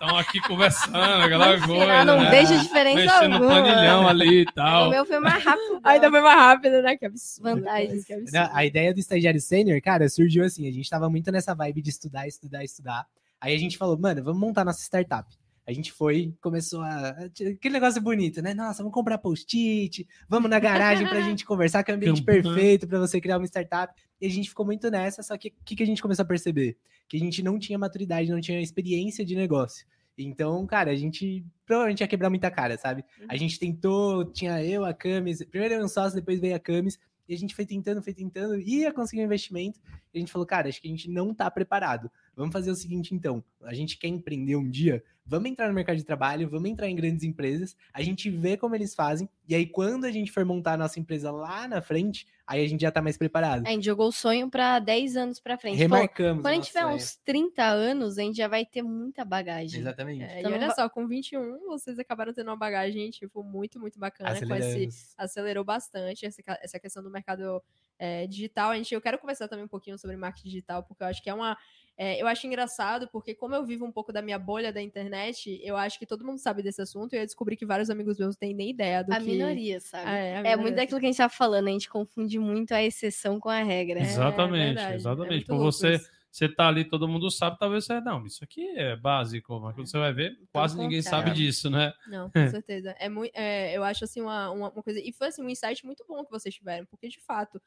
Estão 0.00 0.16
aqui 0.16 0.40
conversando, 0.40 0.96
aquela 0.96 1.56
No 1.58 1.66
coisa. 1.66 1.80
final 1.84 2.04
não 2.06 2.20
né? 2.22 2.30
vejo 2.30 2.58
diferença 2.58 2.96
Mexendo 3.04 3.28
no 3.28 3.34
alguma. 3.34 3.60
planilhão 3.62 4.08
ali 4.08 4.40
e 4.40 4.42
O 4.44 4.52
tal. 4.52 4.88
meu 4.90 5.04
foi 5.04 5.20
mais 5.20 5.44
rápido. 5.44 5.80
Ainda 5.84 6.10
foi 6.10 6.20
mais 6.22 6.36
rápido, 6.38 6.82
né? 6.82 6.96
Que 6.96 7.04
absurdo. 7.06 7.56
Vantagens. 7.60 8.04
Que 8.06 8.12
absurdo. 8.14 8.32
Não, 8.32 8.50
a 8.56 8.64
ideia 8.64 8.94
do 8.94 9.00
estagiário 9.00 9.40
sênior, 9.40 9.78
cara, 9.82 10.08
surgiu 10.08 10.42
assim. 10.44 10.66
A 10.66 10.72
gente 10.72 10.88
tava 10.88 11.10
muito 11.10 11.30
nessa 11.30 11.54
vibe 11.54 11.82
de 11.82 11.90
estudar, 11.90 12.26
estudar, 12.26 12.64
estudar. 12.64 13.04
Aí 13.38 13.54
a 13.54 13.58
gente 13.58 13.76
falou, 13.76 13.98
mano, 13.98 14.22
vamos 14.24 14.40
montar 14.40 14.64
nossa 14.64 14.80
startup. 14.80 15.28
A 15.70 15.72
gente 15.72 15.92
foi, 15.92 16.34
começou 16.40 16.80
a. 16.80 17.10
Aquele 17.10 17.72
negócio 17.72 18.02
bonito, 18.02 18.42
né? 18.42 18.52
Nossa, 18.52 18.78
vamos 18.82 18.92
comprar 18.92 19.18
post-it, 19.18 20.04
vamos 20.28 20.50
na 20.50 20.58
garagem 20.58 21.06
pra 21.08 21.20
gente 21.20 21.44
conversar, 21.46 21.84
que 21.84 21.92
é 21.92 21.94
o 21.94 21.96
ambiente 21.96 22.24
perfeito 22.24 22.88
pra 22.88 22.98
você 22.98 23.20
criar 23.20 23.38
uma 23.38 23.46
startup. 23.46 23.94
E 24.20 24.26
a 24.26 24.28
gente 24.28 24.48
ficou 24.48 24.66
muito 24.66 24.90
nessa, 24.90 25.22
só 25.22 25.38
que 25.38 25.48
o 25.48 25.64
que, 25.64 25.76
que 25.76 25.82
a 25.84 25.86
gente 25.86 26.02
começou 26.02 26.24
a 26.24 26.26
perceber? 26.26 26.76
Que 27.08 27.16
a 27.16 27.20
gente 27.20 27.40
não 27.40 27.56
tinha 27.56 27.78
maturidade, 27.78 28.32
não 28.32 28.40
tinha 28.40 28.60
experiência 28.60 29.24
de 29.24 29.36
negócio. 29.36 29.86
Então, 30.18 30.66
cara, 30.66 30.90
a 30.90 30.96
gente 30.96 31.46
provavelmente 31.64 32.00
ia 32.00 32.08
quebrar 32.08 32.30
muita 32.30 32.50
cara, 32.50 32.76
sabe? 32.76 33.04
A 33.28 33.36
gente 33.36 33.56
tentou, 33.56 34.24
tinha 34.24 34.62
eu, 34.64 34.84
a 34.84 34.92
Camis, 34.92 35.44
primeiro 35.44 35.74
eu 35.74 35.84
um 35.84 35.88
sócio, 35.88 36.16
depois 36.16 36.40
veio 36.40 36.56
a 36.56 36.58
Camis, 36.58 36.98
e 37.28 37.34
a 37.34 37.38
gente 37.38 37.54
foi 37.54 37.64
tentando, 37.64 38.02
foi 38.02 38.12
tentando, 38.12 38.58
ia 38.58 38.92
conseguir 38.92 39.22
um 39.22 39.24
investimento, 39.24 39.78
e 40.12 40.18
a 40.18 40.20
gente 40.20 40.32
falou, 40.32 40.44
cara, 40.44 40.68
acho 40.68 40.82
que 40.82 40.88
a 40.88 40.90
gente 40.90 41.08
não 41.08 41.32
tá 41.32 41.48
preparado. 41.48 42.10
Vamos 42.34 42.52
fazer 42.52 42.72
o 42.72 42.74
seguinte, 42.74 43.14
então, 43.14 43.42
a 43.62 43.72
gente 43.72 43.96
quer 43.96 44.08
empreender 44.08 44.56
um 44.56 44.68
dia, 44.68 45.02
vamos 45.30 45.48
entrar 45.48 45.68
no 45.68 45.74
mercado 45.74 45.96
de 45.96 46.02
trabalho, 46.02 46.50
vamos 46.50 46.68
entrar 46.68 46.88
em 46.88 46.96
grandes 46.96 47.22
empresas, 47.22 47.76
a 47.94 48.02
gente 48.02 48.28
vê 48.28 48.56
como 48.56 48.74
eles 48.74 48.96
fazem, 48.96 49.28
e 49.48 49.54
aí 49.54 49.64
quando 49.64 50.04
a 50.04 50.10
gente 50.10 50.32
for 50.32 50.44
montar 50.44 50.72
a 50.72 50.76
nossa 50.76 50.98
empresa 50.98 51.30
lá 51.30 51.68
na 51.68 51.80
frente, 51.80 52.26
aí 52.44 52.64
a 52.64 52.68
gente 52.68 52.80
já 52.80 52.90
tá 52.90 53.00
mais 53.00 53.16
preparado. 53.16 53.64
A 53.64 53.70
gente 53.70 53.84
jogou 53.84 54.08
o 54.08 54.12
sonho 54.12 54.50
pra 54.50 54.80
10 54.80 55.16
anos 55.16 55.38
pra 55.38 55.56
frente. 55.56 55.76
Pô, 55.76 55.82
Remarcamos. 55.82 56.42
quando 56.42 56.52
a 56.52 56.54
gente 56.56 56.66
tiver 56.66 56.80
sonho. 56.80 56.96
uns 56.96 57.14
30 57.24 57.62
anos, 57.62 58.18
a 58.18 58.22
gente 58.22 58.36
já 58.36 58.48
vai 58.48 58.66
ter 58.66 58.82
muita 58.82 59.24
bagagem. 59.24 59.80
Exatamente. 59.80 60.24
É, 60.24 60.40
Então 60.40 60.50
e 60.50 60.54
olha 60.54 60.74
só, 60.74 60.88
com 60.88 61.06
21, 61.06 61.60
vocês 61.68 61.96
acabaram 62.00 62.34
tendo 62.34 62.48
uma 62.48 62.56
bagagem, 62.56 63.08
tipo, 63.10 63.44
muito, 63.44 63.78
muito 63.78 64.00
bacana. 64.00 64.34
Com 64.34 64.54
esse, 64.56 65.14
acelerou 65.16 65.62
bastante 65.62 66.26
essa, 66.26 66.42
essa 66.60 66.80
questão 66.80 67.04
do 67.04 67.10
mercado 67.10 67.62
é, 68.00 68.26
digital. 68.26 68.70
A 68.70 68.76
gente, 68.76 68.94
eu 68.94 69.00
quero 69.00 69.18
conversar 69.18 69.46
também 69.46 69.64
um 69.64 69.68
pouquinho 69.68 69.98
sobre 69.98 70.16
marketing 70.16 70.48
digital, 70.48 70.82
porque 70.82 71.02
eu 71.02 71.06
acho 71.08 71.22
que 71.22 71.28
é 71.28 71.34
uma. 71.34 71.56
é, 71.96 72.20
eu 72.20 72.26
acho 72.26 72.46
engraçado, 72.46 73.08
porque 73.12 73.34
como 73.34 73.54
eu 73.54 73.64
vivo 73.66 73.84
um 73.84 73.92
pouco 73.92 74.10
da 74.12 74.22
minha 74.22 74.38
bolha 74.38 74.72
da 74.72 74.80
internet, 74.80 75.60
eu 75.62 75.76
acho 75.76 75.98
que 75.98 76.06
todo 76.06 76.24
mundo 76.24 76.38
sabe 76.38 76.62
desse 76.62 76.80
assunto, 76.80 77.12
e 77.14 77.18
eu 77.18 77.26
descobri 77.26 77.56
que 77.58 77.66
vários 77.66 77.90
amigos 77.90 78.18
meus 78.18 78.30
não 78.34 78.38
têm 78.40 78.54
nem 78.54 78.70
ideia 78.70 79.04
do 79.04 79.12
A 79.12 79.18
que. 79.20 79.24
minoria, 79.26 79.78
sabe? 79.80 80.10
É, 80.10 80.38
a 80.38 80.42
É 80.46 80.56
minoria. 80.56 80.56
muito 80.56 80.76
daquilo 80.76 80.98
que 80.98 81.06
a 81.06 81.08
gente 81.10 81.18
tava 81.18 81.32
falando, 81.32 81.68
a 81.68 81.72
gente 81.72 81.90
confunde 81.90 82.38
muito 82.38 82.72
a 82.72 82.82
exceção 82.82 83.38
com 83.38 83.50
a 83.50 83.62
regra. 83.62 84.00
É, 84.00 84.02
Exatamente, 84.02 84.78
é 84.86 84.94
exatamente. 84.94 85.46
muito 85.46 85.46
Por 85.46 85.58
você, 85.58 85.96
isso. 85.96 86.10
você 86.30 86.48
tá 86.48 86.68
ali, 86.68 86.84
todo 86.88 87.06
mundo 87.08 87.30
sabe, 87.30 87.58
talvez 87.58 87.84
você, 87.84 88.00
não, 88.00 88.24
isso 88.24 88.42
aqui 88.44 88.66
é 88.78 88.96
básico, 88.96 89.60
mas 89.60 89.74
quando 89.74 89.86
você 89.90 89.98
vai 89.98 90.12
ver, 90.12 90.38
quase 90.52 90.78
ninguém 90.78 91.02
contrário. 91.02 91.26
sabe 91.26 91.36
disso, 91.36 91.68
né? 91.68 91.92
Não, 92.06 92.30
com 92.32 92.46
certeza. 92.48 92.94
É 92.98 93.08
muito, 93.08 93.32
é, 93.34 93.76
eu 93.76 93.84
acho 93.84 94.04
assim 94.04 94.20
uma, 94.22 94.50
uma, 94.50 94.70
uma 94.70 94.82
coisa. 94.82 95.00
E 95.00 95.12
foi 95.12 95.26
assim 95.28 95.42
um 95.42 95.48
insight 95.50 95.84
muito 95.84 96.04
bom 96.08 96.24
que 96.24 96.30
vocês 96.30 96.54
tiveram, 96.54 96.86
porque 96.86 97.08
de 97.08 97.20
fato. 97.20 97.60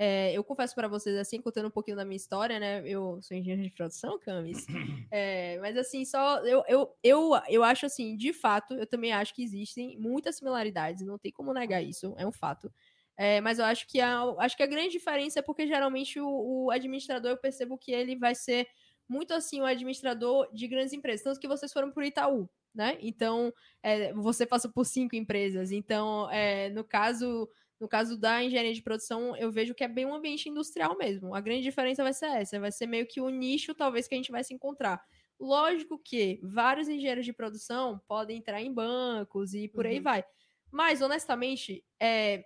É, 0.00 0.32
eu 0.32 0.44
confesso 0.44 0.76
pra 0.76 0.86
vocês, 0.86 1.16
assim, 1.16 1.40
contando 1.40 1.66
um 1.66 1.72
pouquinho 1.72 1.96
da 1.96 2.04
minha 2.04 2.16
história, 2.16 2.60
né? 2.60 2.82
Eu 2.86 3.20
sou 3.20 3.36
engenheiro 3.36 3.62
de 3.62 3.74
produção, 3.74 4.16
Camis. 4.20 4.64
É, 5.10 5.58
mas 5.60 5.76
assim, 5.76 6.04
só 6.04 6.38
eu, 6.44 6.62
eu, 6.68 6.94
eu, 7.02 7.30
eu 7.48 7.64
acho 7.64 7.86
assim, 7.86 8.16
de 8.16 8.32
fato, 8.32 8.74
eu 8.74 8.86
também 8.86 9.12
acho 9.12 9.34
que 9.34 9.42
existem 9.42 9.98
muitas 9.98 10.36
similaridades, 10.36 11.04
não 11.04 11.18
tem 11.18 11.32
como 11.32 11.52
negar 11.52 11.82
isso, 11.82 12.14
é 12.18 12.26
um 12.26 12.32
fato. 12.32 12.70
É, 13.16 13.40
mas 13.40 13.58
eu 13.58 13.64
acho 13.64 13.88
que 13.88 14.00
a, 14.00 14.22
acho 14.38 14.56
que 14.56 14.62
a 14.62 14.66
grande 14.66 14.90
diferença 14.90 15.40
é 15.40 15.42
porque 15.42 15.66
geralmente 15.66 16.20
o, 16.20 16.66
o 16.66 16.70
administrador, 16.70 17.32
eu 17.32 17.36
percebo 17.36 17.76
que 17.76 17.90
ele 17.90 18.14
vai 18.14 18.34
ser 18.34 18.68
muito 19.08 19.32
assim 19.34 19.60
o 19.60 19.64
administrador 19.64 20.48
de 20.52 20.68
grandes 20.68 20.92
empresas. 20.92 21.24
Tanto 21.24 21.40
que 21.40 21.48
vocês 21.48 21.72
foram 21.72 21.90
para 21.90 22.02
o 22.02 22.06
Itaú, 22.06 22.48
né? 22.72 22.96
Então, 23.00 23.52
é, 23.82 24.12
você 24.12 24.46
passou 24.46 24.70
por 24.70 24.84
cinco 24.84 25.16
empresas. 25.16 25.72
Então, 25.72 26.30
é, 26.30 26.68
no 26.70 26.84
caso 26.84 27.48
no 27.80 27.88
caso 27.88 28.18
da 28.18 28.42
engenharia 28.42 28.74
de 28.74 28.82
produção, 28.82 29.36
eu 29.36 29.50
vejo 29.50 29.74
que 29.74 29.84
é 29.84 29.88
bem 29.88 30.04
um 30.06 30.14
ambiente 30.14 30.48
industrial 30.48 30.96
mesmo. 30.96 31.34
A 31.34 31.40
grande 31.40 31.62
diferença 31.62 32.02
vai 32.02 32.12
ser 32.12 32.26
essa, 32.26 32.58
vai 32.60 32.72
ser 32.72 32.86
meio 32.86 33.06
que 33.06 33.20
o 33.20 33.28
nicho, 33.30 33.74
talvez, 33.74 34.08
que 34.08 34.14
a 34.14 34.18
gente 34.18 34.32
vai 34.32 34.42
se 34.44 34.52
encontrar. 34.54 35.00
Lógico 35.40 35.98
que 35.98 36.40
vários 36.42 36.88
engenheiros 36.88 37.24
de 37.24 37.32
produção 37.32 38.00
podem 38.08 38.38
entrar 38.38 38.60
em 38.60 38.72
bancos 38.72 39.54
e 39.54 39.68
por 39.68 39.86
aí 39.86 39.98
Uhum. 39.98 40.02
vai. 40.02 40.24
Mas, 40.70 41.00
honestamente, 41.00 41.84
é, 42.00 42.44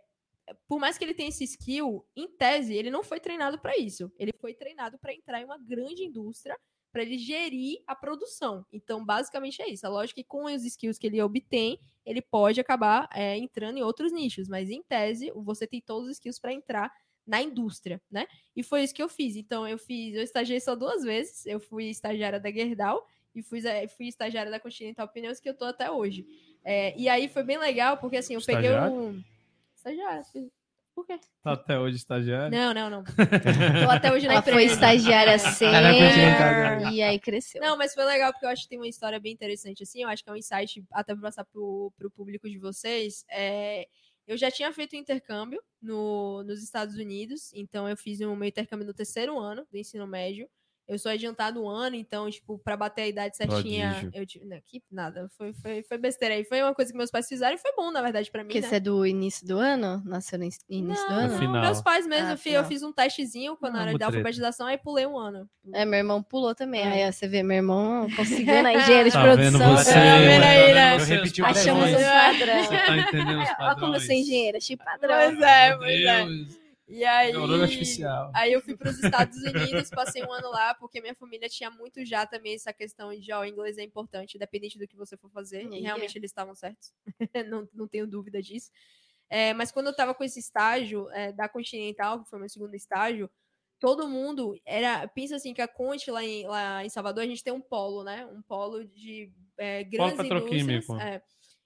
por 0.69 0.79
mais 0.79 0.99
que 0.99 1.05
ele 1.05 1.15
tenha 1.15 1.29
esse 1.29 1.45
skill, 1.45 2.07
em 2.17 2.29
tese, 2.29 2.75
ele 2.75 2.91
não 2.91 3.03
foi 3.03 3.21
treinado 3.21 3.59
para 3.59 3.77
isso. 3.79 4.13
Ele 4.19 4.33
foi 4.41 4.55
treinado 4.55 4.99
para 4.99 5.15
entrar 5.15 5.41
em 5.41 5.45
uma 5.45 5.59
grande 5.59 6.05
indústria, 6.05 6.59
para 6.93 7.03
ele 7.03 7.17
gerir 7.17 7.83
a 7.87 7.97
produção. 7.97 8.65
Então, 8.71 9.05
basicamente 9.05 9.63
é 9.63 9.69
isso. 9.69 9.87
É 9.87 9.89
lógico 9.89 10.17
que 10.21 10.25
com 10.25 10.45
os 10.45 10.65
skills 10.65 10.99
que 10.99 11.07
ele 11.07 11.23
obtém, 11.23 11.81
ele 12.05 12.21
pode 12.21 12.61
acabar 12.61 13.09
é, 13.13 13.37
entrando 13.37 13.79
em 13.79 13.83
outros 13.83 14.13
nichos, 14.13 14.47
mas 14.47 14.71
em 14.71 14.83
tese, 14.83 15.33
você 15.35 15.67
tem 15.67 15.81
todos 15.81 16.09
os 16.09 16.13
skills 16.13 16.39
para 16.39 16.53
entrar 16.53 16.93
na 17.27 17.41
indústria, 17.41 18.01
né? 18.11 18.27
E 18.55 18.63
foi 18.63 18.83
isso 18.83 18.95
que 18.95 19.03
eu 19.03 19.09
fiz. 19.09 19.37
Então, 19.37 19.67
eu 19.67 19.79
fiz, 19.79 20.15
eu 20.15 20.23
estagiei 20.23 20.61
só 20.61 20.75
duas 20.75 21.03
vezes. 21.03 21.47
Eu 21.47 21.61
fui 21.61 21.87
estagiária 21.87 22.39
da 22.39 22.51
Gerdau 22.51 23.07
e 23.35 23.43
fui, 23.43 23.67
eh, 23.67 23.89
fui 23.89 24.09
estagiária 24.09 24.51
da 24.51 24.61
Continental 24.61 25.09
Pneus, 25.09 25.41
que 25.41 25.49
eu 25.49 25.55
tô 25.55 25.65
até 25.65 25.91
hoje. 25.91 26.27
É, 26.65 26.97
e 26.99 27.09
aí 27.09 27.29
foi 27.29 27.43
bem 27.43 27.59
legal, 27.59 27.97
porque 27.97 28.17
assim, 28.17 28.35
eu 28.35 28.41
peguei 28.41 28.71
Estagiária? 28.71 28.93
um. 28.93 29.23
Estagiária. 29.75 30.25
Por 30.95 31.07
quê? 31.07 31.19
Tá 31.43 31.53
até 31.53 31.79
hoje 31.79 31.97
estagiário. 31.97 32.51
Não, 32.57 32.75
não, 32.75 32.91
não. 32.91 33.05
Tô 33.87 33.91
até 33.91 34.13
hoje 34.13 34.27
na 34.27 34.35
Ela 34.35 34.43
foi 34.43 34.53
empresa. 34.53 34.75
estagiária 34.75 35.33
na 35.33 35.39
sênior 35.39 35.83
Continental. 35.83 36.93
e 36.93 37.03
aí 37.03 37.19
cresceu. 37.19 37.61
Não, 37.63 37.77
mas 37.77 37.95
foi 37.95 38.05
legal 38.05 38.31
porque 38.33 38.45
eu 38.45 38.51
acho 38.51 38.63
que 38.65 38.69
tem 38.69 38.79
uma 38.79 38.89
história 38.89 39.19
bem 39.19 39.33
interessante 39.33 39.83
assim. 39.83 40.03
Eu 40.03 40.09
acho 40.09 40.23
que 40.23 40.29
é 40.29 40.33
um 40.33 40.37
insight 40.37 40.85
até 40.93 41.15
para 41.15 41.23
passar 41.23 41.45
pro, 41.47 41.93
pro 41.97 42.11
público 42.11 42.49
de 42.49 42.59
vocês. 42.59 43.25
É, 43.31 43.87
eu 44.27 44.37
já 44.37 44.51
tinha 44.51 44.73
feito 44.73 44.95
um 44.95 44.99
intercâmbio 44.99 45.63
no, 45.81 46.43
nos 46.45 46.63
Estados 46.63 46.97
Unidos, 46.97 47.51
então 47.55 47.89
eu 47.89 47.97
fiz 47.97 48.21
o 48.21 48.37
meu 48.37 48.49
intercâmbio 48.49 48.87
no 48.87 48.95
terceiro 48.95 49.39
ano 49.39 49.67
do 49.71 49.79
ensino 49.79 50.07
médio. 50.07 50.49
Eu 50.89 50.99
sou 50.99 51.11
adiantado 51.13 51.63
um 51.63 51.69
ano, 51.69 51.95
então, 51.97 52.29
tipo, 52.29 52.59
pra 52.59 52.77
bater 52.77 53.03
a 53.03 53.07
idade 53.07 53.37
certinha, 53.37 54.11
eu 54.13 54.27
tive. 54.27 54.45
Não, 54.45 54.59
que 54.67 54.83
nada. 54.91 55.29
Foi, 55.39 55.53
foi, 55.55 55.83
foi 55.85 55.97
besteira 55.97 56.35
aí. 56.35 56.45
Foi 56.45 56.61
uma 56.61 56.75
coisa 56.75 56.91
que 56.91 56.99
meus 56.99 57.11
pais 57.11 57.27
fizeram 57.29 57.55
e 57.55 57.59
foi 57.59 57.73
bom, 57.77 57.91
na 57.93 58.03
verdade, 58.03 58.31
pra 58.31 58.43
mim. 58.43 58.49
Porque 58.49 58.61
né? 58.61 58.69
você 58.69 58.75
é 58.77 58.81
do 58.81 59.07
início 59.07 59.47
do 59.47 59.59
ano? 59.59 60.03
Nasceu 60.05 60.39
no 60.39 60.45
in- 60.45 60.51
início 60.69 61.07
do 61.07 61.13
Não, 61.15 61.21
ano? 61.21 61.33
No 61.35 61.39
final. 61.39 61.63
meus 61.63 61.81
pais 61.81 62.07
mesmo, 62.07 62.29
Ah, 62.29 62.49
eu, 62.49 62.65
fiz 62.65 62.83
um 62.83 62.93
testezinho 62.93 63.57
quando 63.57 63.77
Ah, 63.77 63.83
era 63.83 63.93
de 63.93 63.99
treta. 63.99 64.07
alfabetização, 64.17 64.67
aí 64.67 64.77
pulei 64.77 65.07
um 65.07 65.17
ano. 65.17 65.49
É, 65.73 65.85
meu 65.85 65.99
irmão 65.99 66.23
pulou 66.23 66.55
também. 66.55 66.83
É. 66.83 67.05
Aí 67.07 67.13
você 67.13 67.29
vê, 67.29 67.43
meu 67.43 67.57
irmão 67.57 68.09
conseguiu 68.17 68.47
na 68.63 68.75
engenharia 68.75 69.05
de 69.05 69.13
Tá 69.13 69.23
vendo 69.35 69.59
produção. 69.59 69.77
você? 69.77 69.93
Tá 69.95 70.01
vendo 70.19 70.43
aí, 70.45 70.75
né? 70.75 70.99
Vendo 70.99 71.01
Eu 71.01 71.07
repeti 71.07 71.41
você, 71.41 71.43
o 71.43 71.45
os 71.51 71.59
Achamos 71.59 71.83
um 71.83 71.93
padrões? 71.93 72.07
padrão. 72.39 72.65
Você 72.65 72.77
tá 72.87 72.97
entendendo 72.99 73.43
os 73.43 73.49
Olha 73.61 73.75
como 73.77 73.95
eu 73.95 74.01
sou 74.01 74.15
engenheira, 74.15 74.59
achei 74.59 74.77
padrão. 74.77 75.15
Pois 75.17 75.41
é, 75.41 75.77
pois 75.77 76.05
é. 76.05 76.62
E 76.93 77.05
aí. 77.05 77.33
Neurônio 77.33 77.63
artificial. 77.63 78.31
Aí 78.35 78.53
eu 78.53 78.61
fui 78.61 78.77
para 78.77 78.91
os 78.91 79.03
Estados 79.03 79.39
Unidos, 79.39 79.89
passei 79.89 80.23
um 80.23 80.31
ano 80.31 80.51
lá, 80.51 80.75
porque 80.75 81.01
minha 81.01 81.15
família 81.15 81.49
tinha 81.49 81.71
muito 81.71 82.05
já 82.05 82.27
também 82.27 82.55
essa 82.55 82.73
questão 82.73 83.19
de, 83.19 83.33
ó, 83.33 83.41
o 83.41 83.47
inglês 83.47 83.79
é 83.79 83.83
importante, 83.83 84.37
independente 84.37 84.79
do 84.79 84.87
que 84.87 84.95
você 84.95 85.17
for 85.17 85.31
fazer. 85.31 85.67
E 85.73 85.81
realmente 85.81 86.19
eles 86.19 86.31
estavam 86.31 86.55
certos. 86.55 86.93
não, 87.49 87.67
não 87.73 87.89
tenho 87.89 88.07
dúvida 88.07 88.43
disso. 88.43 88.71
É, 89.31 89.55
mas 89.55 89.73
quando 89.73 89.87
eu 89.87 89.97
tava 89.97 90.15
com 90.15 90.23
esse 90.23 90.39
estágio 90.39 91.09
é, 91.13 91.33
da 91.33 91.49
Continental, 91.49 92.23
que 92.23 92.29
foi 92.29 92.39
meu 92.39 92.51
segundo 92.51 92.75
estágio, 92.75 93.31
todo 93.81 94.07
mundo 94.07 94.55
era. 94.67 95.09
Pensa 95.09 95.37
assim, 95.37 95.55
que 95.55 95.63
a 95.63 95.67
Conte 95.67 96.11
lá 96.11 96.23
em, 96.23 96.47
lá 96.47 96.85
em 96.85 96.91
Salvador, 96.91 97.25
a 97.25 97.27
gente 97.27 97.43
tem 97.43 97.53
um 97.53 97.61
polo, 97.61 98.05
né? 98.05 98.27
Um 98.27 98.43
polo 98.43 98.85
de 98.85 99.33
é, 99.57 99.83
grandes 99.85 100.19
petroquímico. 100.19 100.71
indústrias. 100.71 101.01
é. 101.01 101.23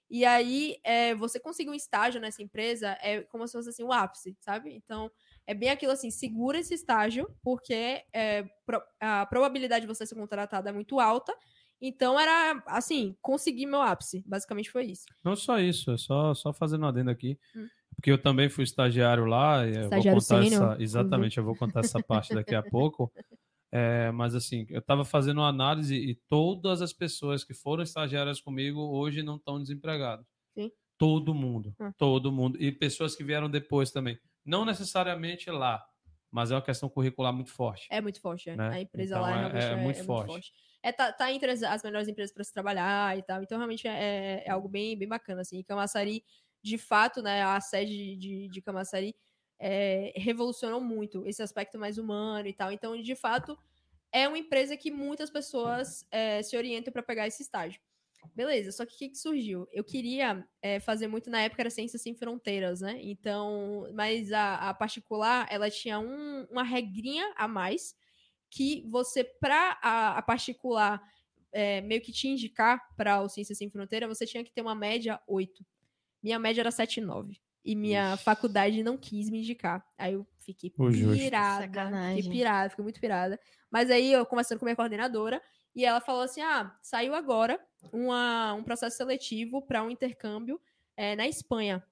E 0.09 0.23
aí, 0.23 0.77
é, 0.83 1.13
você 1.15 1.39
conseguir 1.39 1.69
um 1.69 1.73
estágio 1.73 2.21
nessa 2.21 2.41
empresa 2.41 2.97
é 3.01 3.21
como 3.23 3.45
se 3.45 3.53
fosse 3.53 3.69
assim, 3.69 3.83
o 3.83 3.91
ápice, 3.91 4.37
sabe? 4.39 4.73
Então, 4.73 5.11
é 5.45 5.53
bem 5.53 5.69
aquilo 5.69 5.91
assim, 5.91 6.09
segura 6.09 6.59
esse 6.59 6.73
estágio, 6.73 7.29
porque 7.43 8.03
é, 8.13 8.45
a 8.99 9.25
probabilidade 9.25 9.81
de 9.85 9.93
você 9.93 10.05
ser 10.05 10.15
contratado 10.15 10.69
é 10.69 10.71
muito 10.71 10.99
alta. 10.99 11.33
Então, 11.79 12.19
era 12.19 12.63
assim, 12.67 13.15
conseguir 13.21 13.65
meu 13.65 13.81
ápice. 13.81 14.23
Basicamente 14.25 14.71
foi 14.71 14.85
isso. 14.85 15.05
Não 15.23 15.35
só 15.35 15.59
isso, 15.59 15.91
é 15.91 15.97
só, 15.97 16.33
só 16.33 16.51
fazendo 16.53 16.85
um 16.85 16.87
adendo 16.87 17.11
aqui. 17.11 17.37
Hum. 17.55 17.67
Porque 17.95 18.11
eu 18.11 18.21
também 18.21 18.49
fui 18.49 18.63
estagiário 18.63 19.25
lá. 19.25 19.65
E 19.65 19.75
eu 19.75 19.83
Estagiário 19.83 20.19
vou 20.19 20.21
contar 20.21 20.43
sênior, 20.43 20.71
essa, 20.71 20.83
Exatamente, 20.83 21.37
eu 21.37 21.43
vou 21.43 21.55
contar 21.55 21.81
essa 21.81 22.01
parte 22.01 22.33
daqui 22.33 22.55
a 22.55 22.63
pouco. 22.63 23.11
É, 23.71 24.11
mas 24.11 24.33
assim, 24.33 24.65
eu 24.69 24.79
estava 24.79 25.03
fazendo 25.03 25.39
uma 25.39 25.49
análise 25.49 25.95
e 25.95 26.15
todas 26.29 26.81
as 26.81 26.93
pessoas 26.93 27.43
que 27.43 27.53
foram 27.53 27.83
estagiárias 27.83 28.39
comigo 28.39 28.79
hoje 28.79 29.21
não 29.23 29.35
estão 29.35 29.61
desempregadas. 29.61 30.25
Sim. 30.57 30.71
Todo 30.97 31.33
mundo, 31.33 31.75
Hum. 31.79 31.91
todo 31.97 32.31
mundo. 32.31 32.57
E 32.61 32.71
pessoas 32.71 33.15
que 33.15 33.23
vieram 33.23 33.49
depois 33.49 33.91
também. 33.91 34.17
Não 34.45 34.63
necessariamente 34.65 35.49
lá, 35.51 35.83
mas 36.31 36.49
é 36.51 36.55
uma 36.55 36.61
questão 36.61 36.89
curricular 36.89 37.33
muito 37.33 37.51
forte. 37.51 37.87
É 37.91 37.99
muito 38.01 38.21
forte, 38.21 38.49
é. 38.49 38.55
Né? 38.55 38.69
A 38.69 38.81
empresa 38.81 39.15
Então, 39.15 39.21
lá 39.21 39.31
é- 39.31 39.35
realmente 39.59 39.65
é 39.65 39.75
muito 39.75 40.03
forte. 40.05 40.51
É, 40.81 40.91
tá, 40.91 41.11
tá 41.11 41.31
entre 41.31 41.51
as, 41.51 41.61
as 41.63 41.83
melhores 41.83 42.07
empresas 42.07 42.33
para 42.33 42.43
se 42.43 42.53
trabalhar 42.53 43.17
e 43.17 43.23
tal. 43.23 43.43
Então, 43.43 43.57
realmente 43.57 43.87
é, 43.87 44.43
é 44.45 44.49
algo 44.49 44.69
bem, 44.69 44.97
bem 44.97 45.07
bacana. 45.07 45.41
Assim. 45.41 45.59
E 45.59 45.63
Camaçari, 45.63 46.23
de 46.63 46.77
fato, 46.77 47.21
né, 47.21 47.43
a 47.43 47.59
sede 47.59 48.15
de, 48.15 48.47
de 48.49 48.61
Camaçari 48.61 49.13
é, 49.59 50.13
revolucionou 50.15 50.81
muito 50.81 51.25
esse 51.27 51.41
aspecto 51.41 51.77
mais 51.79 51.97
humano 51.97 52.47
e 52.47 52.53
tal. 52.53 52.71
Então, 52.71 52.99
de 53.01 53.15
fato, 53.15 53.57
é 54.11 54.27
uma 54.27 54.37
empresa 54.37 54.77
que 54.77 54.91
muitas 54.91 55.29
pessoas 55.29 56.05
é, 56.11 56.41
se 56.43 56.57
orientam 56.57 56.91
para 56.93 57.03
pegar 57.03 57.27
esse 57.27 57.41
estágio. 57.43 57.81
Beleza, 58.35 58.71
só 58.71 58.85
que 58.85 58.95
o 58.95 58.97
que, 58.97 59.09
que 59.09 59.17
surgiu? 59.17 59.67
Eu 59.71 59.83
queria 59.83 60.47
é, 60.61 60.79
fazer 60.79 61.07
muito 61.07 61.29
na 61.29 61.41
época 61.41 61.61
era 61.61 61.69
Ciências 61.69 62.01
Sem 62.01 62.15
Fronteiras, 62.15 62.81
né? 62.81 62.99
Então, 63.01 63.87
mas 63.93 64.31
a, 64.31 64.69
a 64.69 64.73
particular, 64.73 65.47
ela 65.49 65.69
tinha 65.69 65.99
um- 65.99 66.45
uma 66.51 66.63
regrinha 66.63 67.33
a 67.35 67.47
mais 67.47 67.95
que 68.49 68.83
você, 68.89 69.23
para 69.23 69.79
a, 69.81 70.17
a 70.17 70.21
particular 70.21 71.01
é, 71.51 71.81
meio 71.81 72.01
que 72.01 72.11
te 72.11 72.27
indicar 72.27 72.81
para 72.95 73.21
o 73.21 73.29
Ciências 73.29 73.57
Sem 73.57 73.69
Fronteira, 73.69 74.07
você 74.07 74.25
tinha 74.25 74.43
que 74.43 74.51
ter 74.51 74.61
uma 74.61 74.75
média 74.75 75.21
8. 75.27 75.65
Minha 76.21 76.39
média 76.39 76.61
era 76.61 76.71
7,9. 76.71 77.41
E 77.67 77.75
minha 77.75 78.13
Ixi. 78.13 78.23
faculdade 78.23 78.81
não 78.81 78.97
quis 78.97 79.29
me 79.29 79.39
indicar. 79.39 79.85
Aí 79.97 80.13
eu 80.13 80.25
fiquei 80.39 80.69
pirada. 80.69 81.65
Sacanagem. 81.65 82.23
Fiquei 82.23 82.37
pirada, 82.37 82.69
fiquei 82.69 82.83
muito 82.83 82.99
pirada. 83.01 83.39
Mas 83.69 83.91
aí 83.91 84.13
eu 84.13 84.25
conversando 84.25 84.57
com 84.59 84.65
minha 84.65 84.75
coordenadora, 84.75 85.41
e 85.75 85.83
ela 85.83 85.99
falou 85.99 86.21
assim: 86.21 86.41
ah, 86.41 86.73
saiu 86.81 87.13
agora 87.13 87.59
uma, 87.91 88.53
um 88.53 88.63
processo 88.63 88.95
seletivo 88.95 89.61
para 89.61 89.83
um 89.83 89.89
intercâmbio 89.91 90.61
é, 90.95 91.13
na 91.15 91.27
Espanha. 91.27 91.83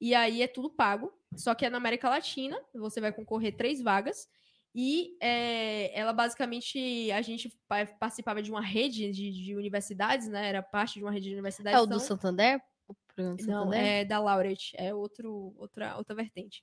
E 0.00 0.14
aí 0.14 0.42
é 0.42 0.46
tudo 0.46 0.68
pago, 0.68 1.10
só 1.34 1.54
que 1.54 1.64
é 1.64 1.70
na 1.70 1.78
América 1.78 2.10
Latina, 2.10 2.60
você 2.74 3.00
vai 3.00 3.10
concorrer 3.12 3.56
três 3.56 3.80
vagas. 3.80 4.28
E 4.74 5.16
é, 5.22 5.98
ela 5.98 6.12
basicamente, 6.12 7.10
a 7.12 7.22
gente 7.22 7.48
pa- 7.68 7.86
participava 7.86 8.42
de 8.42 8.50
uma 8.50 8.60
rede 8.60 9.10
de, 9.10 9.30
de 9.30 9.56
universidades, 9.56 10.28
né? 10.28 10.48
Era 10.48 10.62
parte 10.62 10.98
de 10.98 11.04
uma 11.04 11.12
rede 11.12 11.28
de 11.28 11.32
universidades. 11.32 11.78
É 11.78 11.80
o 11.80 11.86
então- 11.86 11.96
do 11.96 12.02
Santander? 12.02 12.60
Não, 13.16 13.38
Santander? 13.38 13.80
é 13.80 14.04
da 14.04 14.18
Laureate, 14.20 14.72
é 14.76 14.94
outro, 14.94 15.54
outra, 15.56 15.96
outra 15.96 16.14
vertente. 16.14 16.62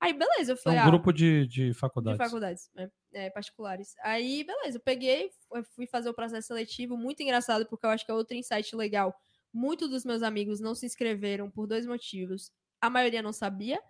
Aí, 0.00 0.12
beleza, 0.12 0.52
eu 0.52 0.56
É 0.56 0.58
falei, 0.58 0.78
um 0.78 0.82
ah, 0.82 0.84
grupo 0.90 1.12
de, 1.12 1.46
de 1.46 1.72
faculdades. 1.74 2.18
de 2.18 2.24
faculdades 2.24 2.70
é, 2.76 2.90
é, 3.26 3.30
particulares. 3.30 3.94
Aí, 4.02 4.44
beleza, 4.44 4.76
eu 4.78 4.82
peguei, 4.82 5.30
fu- 5.30 5.64
fui 5.74 5.86
fazer 5.86 6.08
o 6.10 6.14
processo 6.14 6.48
seletivo, 6.48 6.96
muito 6.96 7.22
engraçado, 7.22 7.66
porque 7.66 7.86
eu 7.86 7.90
acho 7.90 8.04
que 8.04 8.10
é 8.10 8.14
outro 8.14 8.36
insight 8.36 8.74
legal. 8.76 9.14
Muitos 9.52 9.88
dos 9.88 10.04
meus 10.04 10.22
amigos 10.22 10.60
não 10.60 10.74
se 10.74 10.84
inscreveram 10.84 11.50
por 11.50 11.66
dois 11.66 11.86
motivos. 11.86 12.50
A 12.80 12.90
maioria 12.90 13.22
não 13.22 13.32
sabia. 13.32 13.80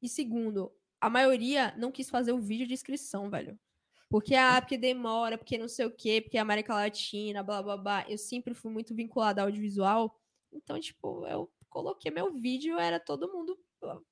E 0.00 0.08
segundo, 0.08 0.72
a 1.00 1.10
maioria 1.10 1.74
não 1.76 1.92
quis 1.92 2.08
fazer 2.10 2.32
o 2.32 2.40
vídeo 2.40 2.66
de 2.66 2.74
inscrição, 2.74 3.30
velho. 3.30 3.58
Porque, 4.08 4.34
ah, 4.34 4.60
porque 4.60 4.76
demora, 4.78 5.38
porque 5.38 5.58
não 5.58 5.68
sei 5.68 5.86
o 5.86 5.90
quê, 5.90 6.20
porque 6.20 6.36
é 6.36 6.40
América 6.40 6.74
Latina, 6.74 7.42
blá, 7.42 7.62
blá, 7.62 7.76
blá. 7.76 8.06
Eu 8.08 8.18
sempre 8.18 8.54
fui 8.54 8.70
muito 8.70 8.94
vinculada 8.94 9.40
ao 9.40 9.46
audiovisual. 9.48 10.14
Então, 10.52 10.78
tipo, 10.78 11.26
eu 11.26 11.50
coloquei 11.68 12.10
meu 12.10 12.32
vídeo, 12.32 12.78
era 12.78 13.00
todo 13.00 13.32
mundo... 13.32 13.56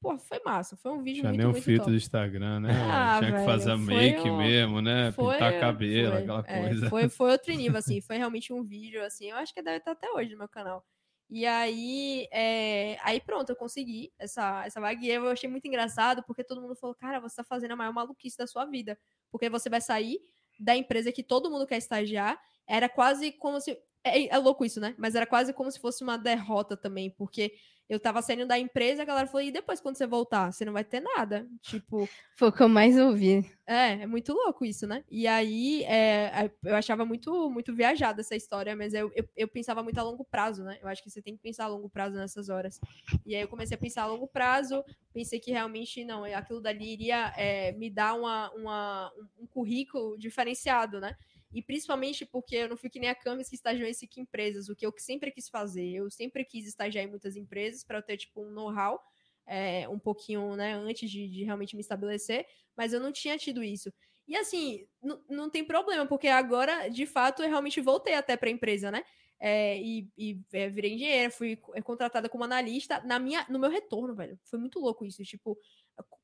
Pô, 0.01 0.19
foi 0.19 0.41
massa. 0.45 0.77
Foi 0.77 0.91
um 0.91 1.03
vídeo 1.03 1.21
Tinha 1.21 1.29
muito, 1.33 1.43
nem 1.43 1.51
o 1.51 1.55
filtro 1.55 1.85
top. 1.85 1.91
do 1.93 1.97
Instagram, 1.97 2.61
né? 2.61 2.71
Ah, 2.91 3.19
Tinha 3.21 3.31
que 3.31 3.37
velho, 3.37 3.51
fazer 3.51 3.71
a 3.71 3.77
foi 3.77 3.85
make 3.95 4.29
um- 4.29 4.39
mesmo, 4.39 4.81
né? 4.81 5.13
Pintar 5.13 5.61
cabelo, 5.61 6.13
foi, 6.13 6.23
aquela 6.23 6.45
é, 6.47 6.61
coisa. 6.61 6.91
foi, 6.91 7.09
foi 7.09 7.31
outro 7.33 7.55
nível, 7.55 7.79
assim. 7.79 8.01
Foi 8.01 8.17
realmente 8.17 8.53
um 8.53 8.65
vídeo, 8.65 9.05
assim. 9.05 9.31
Eu 9.31 9.37
acho 9.37 9.55
que 9.55 9.63
deve 9.63 9.77
estar 9.77 9.93
até 9.93 10.11
hoje 10.11 10.33
no 10.33 10.39
meu 10.39 10.49
canal. 10.49 10.85
E 11.33 11.47
aí, 11.47 12.27
é, 12.33 12.99
aí 13.03 13.21
pronto, 13.21 13.51
eu 13.51 13.55
consegui 13.55 14.13
essa, 14.19 14.67
essa 14.67 14.81
vaga. 14.81 15.01
E 15.01 15.09
eu 15.09 15.29
achei 15.29 15.49
muito 15.49 15.69
engraçado, 15.69 16.25
porque 16.25 16.43
todo 16.43 16.61
mundo 16.61 16.75
falou, 16.75 16.97
cara, 16.97 17.21
você 17.21 17.37
tá 17.37 17.45
fazendo 17.45 17.71
a 17.71 17.77
maior 17.77 17.93
maluquice 17.93 18.37
da 18.37 18.49
sua 18.49 18.65
vida. 18.65 18.99
Porque 19.31 19.49
você 19.49 19.71
vai 19.71 19.81
sair 19.81 20.19
da 20.59 20.75
empresa 20.75 21.13
que 21.13 21.23
todo 21.23 21.49
mundo 21.49 21.65
quer 21.69 21.77
estagiar. 21.77 22.37
Era 22.67 22.89
quase 22.89 23.31
como 23.31 23.61
se... 23.61 23.79
É, 24.05 24.27
é 24.29 24.39
louco 24.39 24.65
isso, 24.65 24.81
né? 24.81 24.95
Mas 24.99 25.15
era 25.15 25.27
quase 25.27 25.53
como 25.53 25.71
se 25.71 25.79
fosse 25.79 26.03
uma 26.03 26.17
derrota 26.17 26.77
também, 26.77 27.11
porque 27.11 27.53
eu 27.91 27.99
tava 27.99 28.23
saindo 28.23 28.47
da 28.47 28.57
empresa, 28.57 29.03
a 29.03 29.05
galera 29.05 29.27
falou, 29.27 29.43
e 29.43 29.51
depois 29.51 29.81
quando 29.81 29.97
você 29.97 30.07
voltar? 30.07 30.53
Você 30.53 30.65
não 30.65 30.73
vai 30.73 30.85
ter 30.85 31.01
nada. 31.01 31.49
Tipo, 31.61 32.09
Foi 32.37 32.49
o 32.49 32.53
que 32.53 32.63
eu 32.63 32.69
mais 32.69 32.97
ouvi. 32.97 33.45
é, 33.67 34.03
é 34.03 34.07
muito 34.07 34.33
louco 34.33 34.65
isso, 34.65 34.87
né? 34.87 35.05
E 35.11 35.27
aí, 35.27 35.83
é, 35.83 36.53
eu 36.63 36.77
achava 36.77 37.05
muito, 37.05 37.51
muito 37.51 37.75
viajada 37.75 38.21
essa 38.21 38.37
história, 38.37 38.77
mas 38.77 38.95
eu, 38.95 39.11
eu, 39.13 39.29
eu 39.37 39.49
pensava 39.49 39.83
muito 39.83 39.99
a 39.99 40.05
longo 40.05 40.25
prazo, 40.25 40.63
né? 40.63 40.79
Eu 40.81 40.87
acho 40.87 41.03
que 41.03 41.11
você 41.11 41.21
tem 41.21 41.35
que 41.35 41.43
pensar 41.43 41.65
a 41.65 41.69
longo 41.69 41.91
prazo 41.91 42.17
nessas 42.17 42.49
horas. 42.49 42.81
E 43.27 43.35
aí 43.35 43.43
eu 43.43 43.49
comecei 43.49 43.75
a 43.77 43.81
pensar 43.81 44.05
a 44.05 44.07
longo 44.07 44.29
prazo, 44.29 44.85
pensei 45.13 45.41
que 45.41 45.51
realmente, 45.51 46.05
não, 46.05 46.23
aquilo 46.23 46.61
dali 46.61 46.93
iria 46.93 47.35
é, 47.37 47.73
me 47.73 47.91
dar 47.91 48.15
uma, 48.15 48.53
uma, 48.53 49.13
um, 49.19 49.43
um 49.43 49.47
currículo 49.49 50.17
diferenciado, 50.17 51.01
né? 51.01 51.17
E 51.53 51.63
principalmente 51.63 52.25
porque 52.27 52.55
eu 52.57 52.69
não 52.69 52.77
fui 52.77 52.89
que 52.91 53.01
nem 53.01 53.09
a 53.11 53.15
Camis 53.15 53.49
que 53.49 53.55
estagiou 53.57 53.89
em 53.89 53.95
cinco 53.95 54.21
empresas, 54.21 54.69
o 54.69 54.77
que 54.77 54.87
eu 54.87 54.93
sempre 54.99 55.33
quis 55.33 55.49
fazer. 55.49 55.89
Eu 55.91 56.11
sempre 56.11 56.45
quis 56.45 56.67
estagiar 56.67 57.05
em 57.05 57.09
muitas 57.11 57.37
empresas 57.37 57.85
para 57.85 57.99
eu 57.99 58.03
ter, 58.03 58.17
tipo, 58.17 58.43
um 58.43 58.51
know-how 58.51 59.01
é, 59.47 59.89
um 59.89 59.99
pouquinho, 59.99 60.55
né, 60.57 60.75
antes 60.75 61.11
de, 61.11 61.29
de 61.29 61.43
realmente 61.45 61.75
me 61.75 61.81
estabelecer, 61.81 62.47
mas 62.77 62.93
eu 62.93 63.01
não 63.01 63.11
tinha 63.13 63.37
tido 63.37 63.63
isso. 63.65 63.93
E 64.29 64.37
assim, 64.37 64.87
não 65.29 65.51
tem 65.51 65.65
problema, 65.65 66.07
porque 66.07 66.29
agora, 66.29 66.89
de 66.89 67.05
fato, 67.05 67.43
eu 67.43 67.49
realmente 67.49 67.81
voltei 67.81 68.15
até 68.15 68.37
para 68.37 68.49
a 68.49 68.53
empresa, 68.53 68.91
né? 68.91 69.03
É, 69.41 69.77
e 69.81 70.09
e, 70.17 70.41
é, 70.53 70.69
virei 70.69 70.93
engenheira, 70.95 71.31
fui 71.31 71.57
co- 71.57 71.73
contratada 71.83 72.29
como 72.29 72.45
analista 72.45 73.01
na 73.05 73.19
minha, 73.19 73.45
no 73.49 73.59
meu 73.59 73.71
retorno, 73.71 74.15
velho. 74.15 74.39
Foi 74.45 74.59
muito 74.59 74.79
louco 74.79 75.05
isso. 75.05 75.23
Tipo, 75.25 75.59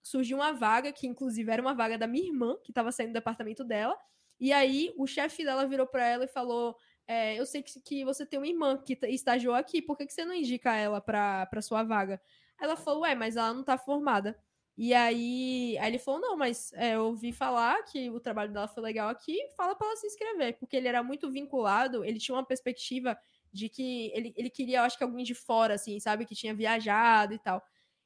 surgiu 0.02 0.36
uma 0.38 0.52
vaga, 0.52 0.92
que 0.92 1.06
inclusive 1.06 1.50
era 1.50 1.62
uma 1.62 1.74
vaga 1.74 1.98
da 1.98 2.06
minha 2.06 2.26
irmã, 2.28 2.56
que 2.64 2.70
estava 2.70 2.92
saindo 2.92 3.10
do 3.10 3.14
departamento 3.14 3.64
dela. 3.64 3.96
E 4.38 4.52
aí 4.52 4.92
o 4.96 5.06
chefe 5.06 5.44
dela 5.44 5.66
virou 5.66 5.86
para 5.86 6.06
ela 6.06 6.24
e 6.24 6.28
falou: 6.28 6.76
é, 7.06 7.38
Eu 7.38 7.46
sei 7.46 7.62
que, 7.62 7.80
que 7.80 8.04
você 8.04 8.26
tem 8.26 8.38
uma 8.38 8.46
irmã 8.48 8.76
que 8.78 8.98
estagiou 9.04 9.54
aqui, 9.54 9.80
por 9.82 9.96
que, 9.96 10.06
que 10.06 10.12
você 10.12 10.24
não 10.24 10.34
indica 10.34 10.74
ela 10.76 11.00
para 11.00 11.62
sua 11.62 11.82
vaga? 11.82 12.20
Ela 12.60 12.76
falou: 12.76 13.02
Ué, 13.02 13.14
mas 13.14 13.36
ela 13.36 13.52
não 13.54 13.64
tá 13.64 13.78
formada. 13.78 14.38
E 14.76 14.92
aí, 14.92 15.76
aí 15.78 15.90
ele 15.90 15.98
falou: 15.98 16.20
Não, 16.20 16.36
mas 16.36 16.72
é, 16.74 16.94
eu 16.96 17.06
ouvi 17.06 17.32
falar 17.32 17.82
que 17.84 18.10
o 18.10 18.20
trabalho 18.20 18.52
dela 18.52 18.68
foi 18.68 18.82
legal 18.82 19.08
aqui, 19.08 19.38
fala 19.56 19.74
para 19.74 19.86
ela 19.88 19.96
se 19.96 20.06
inscrever, 20.06 20.58
porque 20.58 20.76
ele 20.76 20.88
era 20.88 21.02
muito 21.02 21.30
vinculado, 21.30 22.04
ele 22.04 22.18
tinha 22.18 22.36
uma 22.36 22.44
perspectiva 22.46 23.18
de 23.52 23.68
que 23.70 24.10
ele, 24.14 24.34
ele 24.36 24.50
queria, 24.50 24.78
eu 24.78 24.82
acho 24.82 24.98
que 24.98 25.04
alguém 25.04 25.24
de 25.24 25.34
fora, 25.34 25.74
assim, 25.74 25.98
sabe, 25.98 26.26
que 26.26 26.34
tinha 26.34 26.54
viajado 26.54 27.32
e 27.32 27.38
tal. 27.38 27.62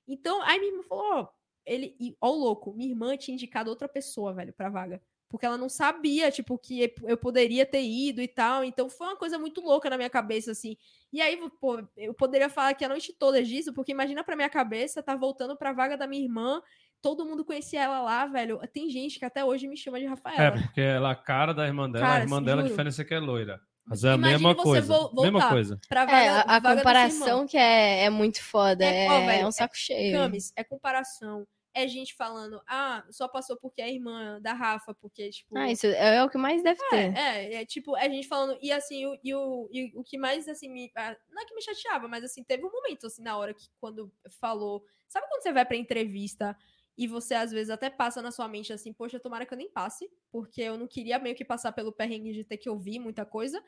Então, 0.07 0.41
aí 0.43 0.59
minha 0.61 0.73
irmã 0.73 0.83
falou: 0.85 1.29
ele, 1.67 1.97
ó, 2.21 2.31
o 2.31 2.35
louco, 2.35 2.73
minha 2.75 2.91
irmã 2.91 3.17
tinha 3.17 3.35
indicado 3.35 3.71
outra 3.71 3.89
pessoa, 3.89 4.33
velho, 4.35 4.53
pra 4.53 4.71
vaga. 4.71 5.03
Porque 5.31 5.47
ela 5.47 5.57
não 5.57 5.69
sabia, 5.69 6.29
tipo, 6.31 6.59
que 6.59 6.93
eu 7.05 7.17
poderia 7.17 7.65
ter 7.65 7.83
ido 7.83 8.21
e 8.21 8.27
tal. 8.27 8.65
Então 8.65 8.91
foi 8.91 9.07
uma 9.07 9.17
coisa 9.17 9.39
muito 9.39 9.61
louca 9.61 9.89
na 9.89 9.97
minha 9.97 10.11
cabeça, 10.11 10.51
assim. 10.51 10.77
E 11.13 11.23
aí, 11.23 11.41
pô, 11.61 11.81
eu 11.97 12.13
poderia 12.13 12.49
falar 12.51 12.71
aqui 12.71 12.85
a 12.85 12.89
noite 12.89 13.15
toda 13.17 13.43
disso, 13.43 13.73
porque 13.73 13.93
imagina 13.93 14.25
pra 14.25 14.35
minha 14.35 14.51
cabeça, 14.51 15.03
tá 15.03 15.15
voltando 15.15 15.57
pra 15.57 15.73
vaga 15.73 15.97
da 15.97 16.07
minha 16.07 16.23
irmã, 16.25 16.61
todo 17.01 17.25
mundo 17.25 17.45
conhecia 17.45 17.83
ela 17.85 18.01
lá, 18.01 18.27
velho. 18.27 18.61
Tem 18.73 18.91
gente 18.91 19.21
que 19.21 19.25
até 19.25 19.45
hoje 19.45 19.69
me 19.69 19.77
chama 19.77 20.01
de 20.01 20.07
Rafaela. 20.07 20.43
É, 20.43 20.51
porque 20.51 20.81
ela 20.81 21.11
é 21.11 21.13
a 21.13 21.15
cara 21.17 21.55
da 21.55 21.65
irmã 21.65 21.89
dela, 21.89 22.05
Cara, 22.07 22.19
a 22.19 22.23
irmã 22.23 22.43
dela, 22.43 22.63
a 22.63 22.65
diferença 22.67 23.03
é 23.03 23.05
que 23.05 23.15
é 23.15 23.21
loira. 23.21 23.61
Mas 23.87 24.05
é 24.05 24.11
a 24.11 24.17
mesma 24.19 24.55
você 24.55 24.63
coisa. 24.63 24.87
vo- 24.99 25.15
Mesma 25.15 25.31
voltar. 25.33 25.49
coisa. 25.51 25.81
Pra 25.89 26.05
vaga, 26.05 26.17
É, 26.19 26.29
a, 26.47 26.61
comparação 26.61 27.47
que 27.47 27.57
é, 27.57 28.05
é 28.05 28.11
muito 28.11 28.43
foda. 28.43 28.85
É, 28.85 29.07
É, 29.07 29.11
ó, 29.11 29.27
velho, 29.27 29.43
é 29.43 29.47
um 29.47 29.53
saco 29.53 29.77
cheio. 29.77 30.13
Camis, 30.13 30.53
é 30.57 30.63
comparação. 30.65 31.47
É 31.73 31.87
gente 31.87 32.15
falando, 32.15 32.61
ah, 32.67 33.07
só 33.11 33.29
passou 33.29 33.57
porque 33.57 33.81
é 33.81 33.93
irmã 33.93 34.41
da 34.41 34.53
Rafa, 34.53 34.93
porque, 34.95 35.31
tipo. 35.31 35.57
Ah, 35.57 35.71
isso 35.71 35.87
é, 35.87 36.17
é 36.17 36.25
o 36.25 36.29
que 36.29 36.37
mais 36.37 36.63
deve 36.63 36.81
ter. 36.91 37.17
É, 37.17 37.55
é, 37.55 37.55
é 37.63 37.65
tipo, 37.65 37.97
é 37.97 38.11
gente 38.11 38.27
falando, 38.27 38.59
e 38.61 38.73
assim, 38.73 39.07
o, 39.07 39.17
e 39.23 39.35
o, 39.35 39.69
e 39.71 39.93
o 39.95 40.03
que 40.03 40.19
mais, 40.19 40.49
assim, 40.49 40.69
me. 40.69 40.91
ah, 40.97 41.17
Não 41.31 41.43
é 41.43 41.47
que 41.47 41.55
me 41.55 41.63
chateava, 41.63 42.09
mas 42.09 42.25
assim, 42.25 42.43
teve 42.43 42.65
um 42.65 42.73
momento, 42.73 43.07
assim, 43.07 43.23
na 43.23 43.37
hora 43.37 43.55
que 43.55 43.69
quando 43.81 44.13
falou. 44.41 44.85
Sabe 45.07 45.27
quando 45.29 45.43
você 45.43 45.53
vai 45.53 45.65
pra 45.65 45.77
entrevista 45.77 46.57
e 46.97 47.07
você 47.07 47.35
às 47.35 47.51
vezes 47.51 47.71
até 47.71 47.89
passa 47.89 48.21
na 48.21 48.31
sua 48.31 48.47
mente 48.47 48.73
assim, 48.73 48.93
poxa, 48.93 49.19
tomara 49.19 49.47
que 49.47 49.55
eu 49.55 49.59
nem 49.59 49.71
passe, 49.71 50.11
porque 50.31 50.61
eu 50.61 50.77
não 50.77 50.87
queria 50.87 51.19
meio 51.19 51.35
que 51.35 51.45
passar 51.45 51.73
pelo 51.73 51.93
perrengue 51.93 52.33
de 52.33 52.45
ter 52.45 52.59
que 52.59 52.69
ouvir 52.69 52.99
muita 52.99 53.25
coisa. 53.25 53.63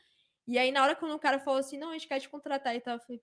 E 0.47 0.59
aí, 0.59 0.71
na 0.71 0.83
hora 0.83 0.95
quando 0.95 1.15
o 1.15 1.19
cara 1.19 1.39
falou 1.39 1.61
assim, 1.61 1.79
não, 1.79 1.91
a 1.91 1.93
gente 1.95 2.09
quer 2.09 2.21
te 2.21 2.29
contratar 2.29 2.77
e 2.77 2.81
tal, 2.81 2.97
eu 2.97 3.01
falei, 3.01 3.23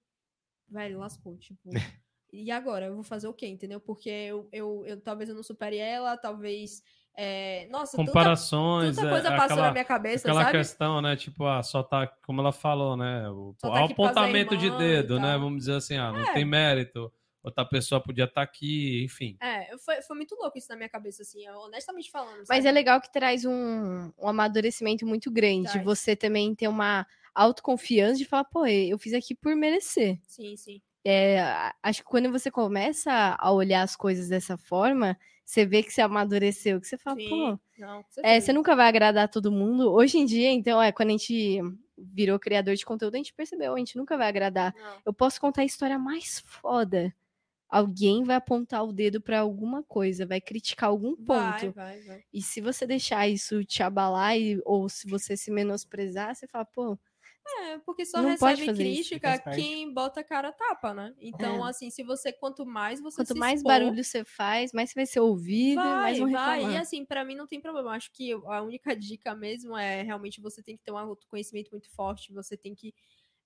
velho, 0.67 0.99
lascou, 0.99 1.37
tipo. 1.37 1.69
E 2.31 2.51
agora? 2.51 2.85
Eu 2.85 2.95
vou 2.95 3.03
fazer 3.03 3.27
o 3.27 3.33
quê, 3.33 3.47
entendeu? 3.47 3.79
Porque 3.79 4.09
eu, 4.09 4.47
eu, 4.51 4.83
eu 4.85 5.01
talvez 5.01 5.29
eu 5.29 5.35
não 5.35 5.43
supere 5.43 5.77
ela, 5.77 6.17
talvez. 6.17 6.83
é, 7.15 7.67
Nossa, 7.69 7.97
tanta, 7.97 8.11
Comparações, 8.11 8.95
tanta 8.95 9.07
é, 9.07 9.11
coisa 9.11 9.29
passou 9.29 9.43
aquela, 9.45 9.61
na 9.67 9.71
minha 9.71 9.85
cabeça, 9.85 10.27
aquela 10.27 10.43
sabe? 10.43 10.57
questão, 10.57 11.01
né? 11.01 11.15
Tipo, 11.15 11.45
ah, 11.45 11.63
só 11.63 11.81
tá, 11.81 12.07
como 12.25 12.41
ela 12.41 12.51
falou, 12.51 12.95
né? 12.95 13.29
O, 13.29 13.55
tá 13.59 13.83
apontamento 13.83 14.55
de 14.55 14.69
dedo, 14.77 15.19
né? 15.19 15.37
Vamos 15.37 15.59
dizer 15.59 15.75
assim, 15.75 15.97
ah, 15.97 16.11
não 16.11 16.21
É. 16.21 16.33
tem 16.33 16.45
mérito. 16.45 17.11
Outra 17.41 17.63
pessoa 17.65 18.03
podia 18.03 18.25
estar 18.25 18.41
aqui, 18.41 19.01
enfim. 19.03 19.37
É, 19.41 19.77
foi, 19.77 20.01
foi 20.01 20.15
muito 20.17 20.35
louco 20.35 20.57
isso 20.57 20.67
na 20.69 20.75
minha 20.75 20.89
cabeça, 20.89 21.21
assim, 21.21 21.47
honestamente 21.49 22.11
falando. 22.11 22.39
Mas 22.39 22.47
sabe? 22.47 22.67
é 22.67 22.71
legal 22.71 22.99
que 22.99 23.11
traz 23.11 23.45
um, 23.45 24.11
um 24.17 24.27
amadurecimento 24.27 25.05
muito 25.05 25.31
grande. 25.31 25.71
Traz. 25.71 25.85
Você 25.85 26.17
também 26.17 26.53
ter 26.53 26.67
uma 26.67 27.07
autoconfiança 27.33 28.17
de 28.17 28.25
falar, 28.25 28.43
pô, 28.43 28.67
eu 28.67 28.99
fiz 28.99 29.13
aqui 29.13 29.33
por 29.33 29.55
merecer. 29.55 30.19
Sim, 30.27 30.57
sim. 30.57 30.81
É, 31.10 31.74
acho 31.82 32.04
que 32.04 32.10
quando 32.10 32.32
você 32.32 32.52
começa 32.52 33.36
a 33.39 33.52
olhar 33.52 33.82
as 33.82 33.95
coisas 33.95 34.30
dessa 34.30 34.58
forma, 34.58 35.17
você 35.43 35.65
vê 35.65 35.82
que 35.82 35.91
você 35.91 36.02
amadureceu, 36.02 36.80
que 36.80 36.88
você 36.88 36.98
fala, 36.98 37.17
sim. 37.17 37.30
pô, 37.30 37.60
Não, 37.78 38.06
é, 38.24 38.39
você 38.39 38.54
nunca 38.54 38.76
vai 38.76 38.88
agradar 38.88 39.28
todo 39.30 39.52
mundo. 39.52 39.91
Hoje 39.91 40.17
em 40.19 40.26
dia, 40.26 40.52
então, 40.52 40.82
é, 40.82 40.91
quando 40.91 41.10
a 41.10 41.12
gente 41.12 41.60
virou 41.98 42.39
criador 42.39 42.76
de 42.76 42.86
conteúdo, 42.86 43.15
a 43.15 43.17
gente 43.17 43.34
percebeu, 43.34 43.74
a 43.74 43.78
gente 43.80 43.98
nunca 43.98 44.17
vai 44.17 44.28
agradar. 44.28 44.74
Não. 44.76 45.02
Eu 45.06 45.13
posso 45.13 45.39
contar 45.41 45.62
a 45.63 45.65
história 45.65 45.98
mais 45.98 46.39
foda. 46.45 47.13
Alguém 47.69 48.24
vai 48.24 48.36
apontar 48.36 48.84
o 48.84 48.91
dedo 48.93 49.22
pra 49.22 49.39
alguma 49.41 49.84
coisa, 49.84 50.26
vai 50.26 50.41
criticar 50.41 50.89
algum 50.89 51.15
ponto. 51.15 51.72
Vai, 51.72 51.72
vai, 51.72 52.02
vai. 52.02 52.24
E 52.34 52.41
se 52.41 52.62
você 52.62 52.86
deixar 52.88 53.28
isso 53.28 53.63
te 53.63 53.84
abalar, 53.84 54.38
e- 54.38 54.62
ou 54.65 54.89
se 54.89 55.08
você 55.08 55.38
se 55.38 55.52
menosprezar, 55.52 56.36
você 56.36 56.48
fala, 56.48 56.65
pô, 56.65 56.98
É, 57.57 57.79
porque 57.79 58.05
só 58.05 58.21
Não 58.21 58.38
recebe 58.38 58.67
isso, 58.67 58.67
crítica 58.71 59.38
parte. 59.43 59.49
quem 59.51 59.93
bota 59.93 60.21
a 60.21 60.23
cara 60.23 60.51
tapa, 60.51 60.93
né? 60.93 61.15
Então, 61.19 61.63
É. 61.63 61.63
assim, 61.63 61.89
se 61.89 62.03
você, 62.03 62.31
quanto 62.31 62.65
mais 62.65 63.01
você 63.01 63.23
quanto 63.23 63.35
mais 63.35 63.62
expor, 63.62 63.63
barulho 63.63 64.03
você 64.03 64.23
faz, 64.25 64.71
mais 64.73 64.89
você 64.89 64.95
vai 64.95 65.05
ser 65.05 65.19
ouvido, 65.19 65.99
mais 65.99 66.17
Vai, 66.17 66.19
vão 66.19 66.27
vai. 66.27 66.65
reclamar. 66.67 66.71
E 66.71 66.75
assim, 66.75 67.05
pra 67.05 67.23
mim 67.23 67.35
não 67.35 67.45
tem 67.47 67.62
problema. 67.62 67.91
Acho 67.91 68.12
que 68.12 68.31
a 68.33 68.62
única 68.63 68.95
dica 68.95 69.35
mesmo 69.35 69.77
é 69.77 70.01
realmente 70.01 70.41
você 70.41 70.63
tem 70.63 70.75
que 70.75 70.83
ter 70.83 70.91
um 70.91 70.97
autoconhecimento 70.97 71.69
muito 71.71 71.89
forte, 71.91 72.33
você 72.33 72.57
tem 72.57 72.73
que 72.73 72.93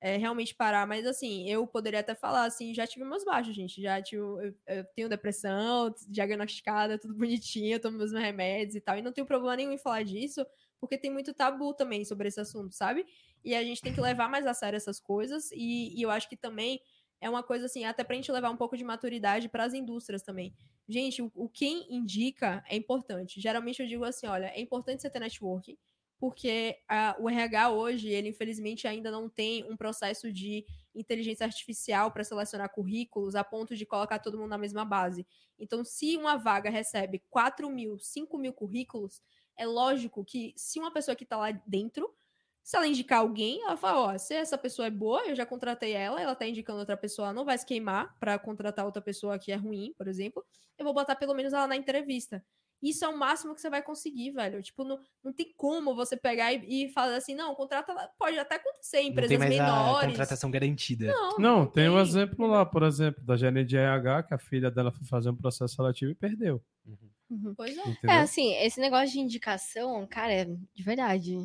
é, 0.01 0.17
realmente 0.17 0.55
parar. 0.55 0.87
Mas 0.87 1.05
assim, 1.05 1.49
eu 1.49 1.67
poderia 1.67 1.99
até 2.01 2.15
falar 2.15 2.45
assim, 2.45 2.73
já 2.73 2.87
tive 2.87 3.05
meus 3.05 3.25
baixos, 3.25 3.55
gente. 3.55 3.81
Já 3.81 4.01
tive, 4.01 4.21
eu, 4.21 4.55
eu 4.67 4.85
tenho 4.95 5.09
depressão, 5.09 5.93
diagnosticada, 6.07 6.97
tudo 6.99 7.13
bonitinho, 7.17 7.75
eu 7.75 7.81
tomo 7.81 7.97
meus 7.97 8.13
remédios 8.13 8.75
e 8.75 8.81
tal. 8.81 8.97
E 8.97 9.01
não 9.01 9.11
tenho 9.13 9.27
problema 9.27 9.55
nenhum 9.57 9.71
em 9.73 9.77
falar 9.77 10.03
disso, 10.03 10.45
porque 10.79 10.97
tem 10.97 11.11
muito 11.11 11.33
tabu 11.33 11.73
também 11.73 12.05
sobre 12.05 12.27
esse 12.29 12.39
assunto, 12.39 12.73
sabe? 12.75 13.05
E 13.43 13.55
a 13.55 13.63
gente 13.63 13.81
tem 13.81 13.93
que 13.93 14.01
levar 14.01 14.29
mais 14.29 14.45
a 14.45 14.53
sério 14.53 14.77
essas 14.77 14.99
coisas. 14.99 15.51
E, 15.51 15.97
e 15.97 16.01
eu 16.01 16.09
acho 16.09 16.29
que 16.29 16.37
também 16.37 16.79
é 17.23 17.29
uma 17.29 17.41
coisa 17.41 17.65
assim, 17.65 17.85
até 17.85 18.03
pra 18.03 18.15
gente 18.15 18.31
levar 18.31 18.49
um 18.49 18.57
pouco 18.57 18.75
de 18.75 18.83
maturidade 18.83 19.47
para 19.47 19.63
as 19.63 19.73
indústrias 19.73 20.21
também. 20.21 20.53
Gente, 20.87 21.21
o, 21.21 21.31
o 21.33 21.47
quem 21.47 21.87
indica 21.89 22.63
é 22.69 22.75
importante. 22.75 23.39
Geralmente 23.39 23.81
eu 23.81 23.87
digo 23.87 24.03
assim, 24.03 24.27
olha, 24.27 24.47
é 24.47 24.59
importante 24.59 25.01
você 25.01 25.09
ter 25.09 25.19
networking, 25.19 25.77
porque 26.19 26.77
ah, 26.87 27.15
o 27.19 27.29
RH 27.29 27.71
hoje, 27.71 28.09
ele 28.09 28.29
infelizmente 28.29 28.87
ainda 28.87 29.09
não 29.09 29.29
tem 29.29 29.63
um 29.63 29.77
processo 29.77 30.31
de 30.31 30.65
inteligência 30.93 31.45
artificial 31.45 32.11
para 32.11 32.23
selecionar 32.23 32.69
currículos 32.69 33.35
a 33.35 33.43
ponto 33.43 33.75
de 33.75 33.85
colocar 33.85 34.19
todo 34.19 34.37
mundo 34.37 34.49
na 34.49 34.57
mesma 34.57 34.83
base. 34.83 35.25
Então, 35.57 35.83
se 35.83 36.17
uma 36.17 36.37
vaga 36.37 36.69
recebe 36.69 37.23
4 37.29 37.69
mil, 37.69 37.97
5 37.99 38.37
mil 38.37 38.53
currículos, 38.53 39.21
é 39.57 39.65
lógico 39.65 40.25
que 40.25 40.53
se 40.57 40.79
uma 40.79 40.91
pessoa 40.91 41.15
que 41.15 41.23
está 41.23 41.37
lá 41.37 41.51
dentro, 41.65 42.13
se 42.63 42.77
ela 42.77 42.87
indicar 42.87 43.19
alguém, 43.19 43.61
ela 43.61 43.75
fala, 43.75 44.13
ó, 44.13 44.17
se 44.17 44.33
essa 44.33 44.57
pessoa 44.57 44.87
é 44.87 44.91
boa, 44.91 45.21
eu 45.27 45.35
já 45.35 45.45
contratei 45.45 45.91
ela, 45.91 46.21
ela 46.21 46.33
tá 46.35 46.47
indicando 46.47 46.79
outra 46.79 46.95
pessoa, 46.95 47.27
ela 47.27 47.33
não 47.33 47.43
vai 47.45 47.57
se 47.57 47.65
queimar 47.65 48.17
para 48.19 48.39
contratar 48.39 48.85
outra 48.85 49.01
pessoa 49.01 49.37
que 49.37 49.51
é 49.51 49.55
ruim, 49.55 49.93
por 49.97 50.07
exemplo, 50.07 50.43
eu 50.77 50.85
vou 50.85 50.93
botar 50.93 51.15
pelo 51.15 51.33
menos 51.33 51.51
ela 51.51 51.67
na 51.67 51.75
entrevista. 51.75 52.43
Isso 52.81 53.05
é 53.05 53.07
o 53.07 53.17
máximo 53.17 53.55
que 53.55 53.61
você 53.61 53.69
vai 53.69 53.81
conseguir, 53.81 54.31
velho. 54.31 54.61
Tipo, 54.61 54.83
não, 54.83 54.99
não 55.23 55.31
tem 55.31 55.53
como 55.55 55.95
você 55.95 56.17
pegar 56.17 56.51
e, 56.51 56.87
e 56.87 56.89
falar 56.89 57.15
assim, 57.15 57.33
não, 57.33 57.55
contrata. 57.55 57.95
Pode 58.19 58.37
até 58.37 58.55
acontecer 58.55 58.97
em 58.97 59.03
Não 59.05 59.11
empresas 59.11 59.29
tem 59.29 59.37
mais 59.37 59.57
a 59.57 59.63
menores. 59.63 60.09
contratação 60.09 60.51
garantida. 60.51 61.07
Não, 61.07 61.37
Não, 61.37 61.65
tem 61.65 61.87
um 61.87 61.97
exemplo 61.97 62.45
lá, 62.45 62.65
por 62.65 62.83
exemplo, 62.83 63.23
da 63.23 63.37
Jenny 63.37 63.63
de 63.63 63.77
RH, 63.77 64.23
que 64.23 64.33
a 64.33 64.37
filha 64.37 64.69
dela 64.69 64.91
foi 64.91 65.07
fazer 65.07 65.29
um 65.29 65.35
processo 65.35 65.75
seletivo 65.75 66.11
e 66.11 66.15
perdeu. 66.15 66.61
Uhum. 67.29 67.53
Pois 67.55 67.77
é. 67.77 67.81
Entendeu? 67.81 68.09
É, 68.09 68.19
assim, 68.19 68.53
esse 68.55 68.81
negócio 68.81 69.13
de 69.13 69.19
indicação, 69.19 70.05
cara, 70.05 70.33
é 70.33 70.43
de 70.45 70.83
verdade. 70.83 71.37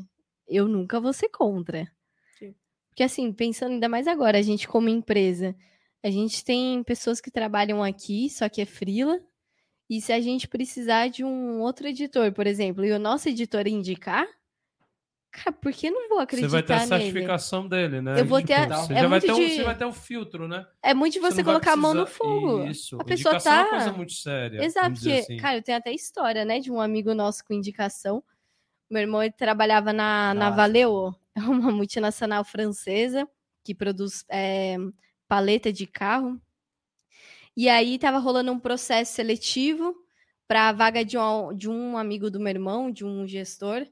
Eu 0.49 0.67
nunca 0.67 0.99
vou 1.01 1.13
ser 1.13 1.29
contra. 1.29 1.91
Sim. 2.39 2.55
Porque, 2.89 3.03
assim, 3.03 3.33
pensando 3.33 3.73
ainda 3.73 3.89
mais 3.89 4.07
agora, 4.09 4.39
a 4.39 4.43
gente 4.43 4.67
como 4.67 4.89
empresa, 4.89 5.55
a 6.03 6.11
gente 6.11 6.45
tem 6.45 6.83
pessoas 6.83 7.21
que 7.21 7.31
trabalham 7.31 7.83
aqui, 7.83 8.31
só 8.31 8.49
que 8.49 8.61
é 8.61 8.67
frila. 8.67 9.21
E 9.91 10.01
se 10.01 10.13
a 10.13 10.21
gente 10.21 10.47
precisar 10.49 11.09
de 11.09 11.25
um 11.25 11.61
outro 11.61 11.87
editor, 11.87 12.31
por 12.33 12.47
exemplo, 12.47 12.85
e 12.85 12.93
o 12.93 12.99
nosso 12.99 13.29
editor 13.29 13.67
indicar, 13.67 14.27
cara, 15.31 15.53
por 15.53 15.73
que 15.73 15.91
não 15.91 16.09
vou 16.09 16.19
Você 16.19 16.25
acreditar 16.25 16.49
vai 16.51 16.63
ter 16.63 16.73
a 16.75 16.77
nele? 16.87 16.89
certificação 17.05 17.67
dele, 17.69 18.01
né? 18.03 18.21
Eu 18.21 18.27
vou 18.27 18.43
ter 18.43 18.53
a- 18.55 18.67
você 18.69 18.93
é 18.95 19.07
vai 19.09 19.21
ter 19.21 19.33
um, 19.33 19.37
de- 19.37 19.49
você 19.57 19.63
vai 19.65 19.77
ter 19.79 19.85
o 19.87 19.93
filtro, 19.93 20.47
né? 20.49 20.67
É 20.83 20.93
muito 20.93 21.15
de 21.15 21.21
você, 21.21 21.37
vai 21.43 21.45
colocar 21.45 21.73
a 21.73 21.77
mão 21.77 21.95
no 21.95 22.03
precisar- 22.05 22.25
fogo. 22.25 22.65
Isso. 22.65 22.97
A 23.01 23.05
pessoa 23.05 23.35
Indicação 23.35 23.53
é 23.53 23.57
uma 23.57 23.65
tá- 23.65 23.71
coisa 23.77 23.93
muito 23.93 24.13
séria. 24.13 24.63
Exato, 24.65 24.93
porque, 24.95 25.13
assim. 25.13 25.37
cara, 25.39 25.57
eu 25.59 25.63
tenho 25.63 25.79
até 25.79 25.93
história, 25.93 26.45
né, 26.45 26.61
de 26.61 26.71
um 26.71 26.81
amigo 26.81 27.15
nosso 27.15 27.43
com 27.45 27.55
indicação. 27.55 28.23
Meu 28.90 29.03
irmão 29.03 29.22
ele 29.22 29.33
trabalhava 29.33 29.92
na, 29.92 30.33
na. 30.35 30.51
Valeo, 30.51 31.14
é 31.35 31.40
uma 31.40 31.70
multinacional 31.70 32.44
francesa 32.44 33.29
que 33.64 33.74
produz 33.74 34.24
é, 34.31 34.77
paleta 35.29 35.72
de 35.72 35.87
carro. 35.87 36.40
E 37.57 37.68
aí 37.68 37.98
tava 37.98 38.18
rolando 38.18 38.53
um 38.53 38.59
processo 38.59 39.12
seletivo 39.14 39.94
para 40.46 40.68
a 40.68 40.72
vaga 40.72 41.05
de 41.05 41.18
um, 41.18 41.53
de 41.55 41.68
um 41.68 41.98
amigo 41.98 42.31
do 42.31 42.38
meu 42.40 42.51
irmão, 42.51 42.90
de 42.90 43.05
um 43.05 43.27
gestor. 43.27 43.87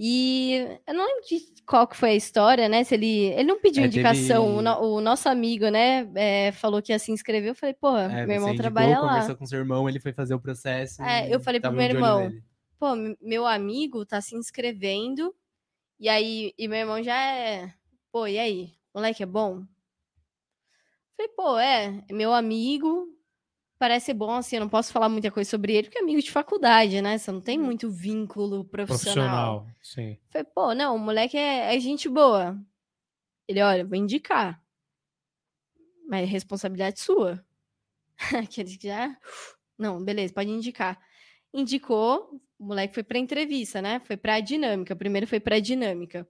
E 0.00 0.78
eu 0.86 0.94
não 0.94 1.04
lembro 1.06 1.26
de 1.28 1.40
qual 1.66 1.86
que 1.86 1.96
foi 1.96 2.10
a 2.10 2.14
história, 2.14 2.68
né? 2.68 2.84
Se 2.84 2.94
ele, 2.94 3.26
ele 3.32 3.44
não 3.44 3.60
pediu 3.60 3.82
É, 3.82 3.86
indicação. 3.86 4.44
teve- 4.46 4.58
O, 4.58 4.62
no- 4.62 4.80
o 4.96 5.00
nosso 5.00 5.28
amigo, 5.28 5.68
né, 5.68 6.08
é, 6.14 6.52
falou 6.52 6.80
que 6.80 6.92
ia 6.92 6.98
se 7.00 7.10
inscrever. 7.10 7.50
Eu 7.50 7.54
falei, 7.54 7.74
pô, 7.74 7.96
É, 7.96 8.24
meu 8.24 8.36
irmão 8.36 8.50
indicou, 8.50 8.62
trabalha 8.62 9.00
lá. 9.00 9.08
conversou 9.08 9.36
com 9.36 9.46
seu 9.46 9.58
irmão, 9.58 9.88
ele 9.88 9.98
foi 10.00 10.12
fazer 10.12 10.34
o 10.34 10.40
processo. 10.40 11.02
É, 11.02 11.32
eu 11.32 11.40
falei 11.40 11.60
pro 11.60 11.72
meu 11.72 11.82
irmão. 11.82 12.32
Pô, 12.78 12.94
meu 13.20 13.46
amigo 13.46 14.04
tá 14.06 14.20
se 14.20 14.36
inscrevendo, 14.36 15.34
e 15.98 16.08
aí, 16.08 16.52
e 16.58 16.68
meu 16.68 16.78
irmão 16.78 17.02
já 17.02 17.16
é, 17.20 17.74
pô, 18.12 18.26
e 18.26 18.38
aí, 18.38 18.74
moleque 18.94 19.22
é 19.22 19.26
bom? 19.26 19.64
Falei, 21.16 21.32
pô, 21.36 21.58
é, 21.58 22.04
é 22.08 22.12
meu 22.12 22.32
amigo, 22.32 23.08
parece 23.78 24.06
ser 24.06 24.14
bom, 24.14 24.32
assim, 24.32 24.56
eu 24.56 24.60
não 24.60 24.68
posso 24.68 24.92
falar 24.92 25.08
muita 25.08 25.30
coisa 25.30 25.50
sobre 25.50 25.74
ele, 25.74 25.88
porque 25.88 25.98
é 25.98 26.02
amigo 26.02 26.22
de 26.22 26.30
faculdade, 26.30 27.02
né, 27.02 27.18
você 27.18 27.32
não 27.32 27.40
tem 27.40 27.58
Uhum. 27.58 27.64
muito 27.66 27.90
vínculo 27.90 28.64
profissional. 28.64 29.64
Profissional, 29.64 29.66
sim. 29.82 30.18
Falei, 30.30 30.46
pô, 30.54 30.74
não, 30.74 30.94
o 30.94 30.98
moleque 30.98 31.36
é, 31.36 31.74
é 31.74 31.80
gente 31.80 32.08
boa. 32.08 32.56
Ele, 33.48 33.62
olha, 33.62 33.84
vou 33.84 33.96
indicar. 33.96 34.62
Mas 36.06 36.22
é 36.22 36.24
responsabilidade 36.26 37.00
sua. 37.00 37.42
Aquele 38.42 38.76
que 38.76 38.88
já. 38.88 39.16
Não, 39.78 40.02
beleza, 40.04 40.34
pode 40.34 40.50
indicar. 40.50 41.00
Indicou, 41.52 42.40
o 42.58 42.64
moleque 42.64 42.94
foi 42.94 43.02
pra 43.02 43.18
entrevista, 43.18 43.80
né? 43.80 44.00
Foi 44.00 44.16
pra 44.16 44.40
dinâmica. 44.40 44.96
Primeiro 44.96 45.26
foi 45.26 45.40
pra 45.40 45.60
dinâmica. 45.60 46.28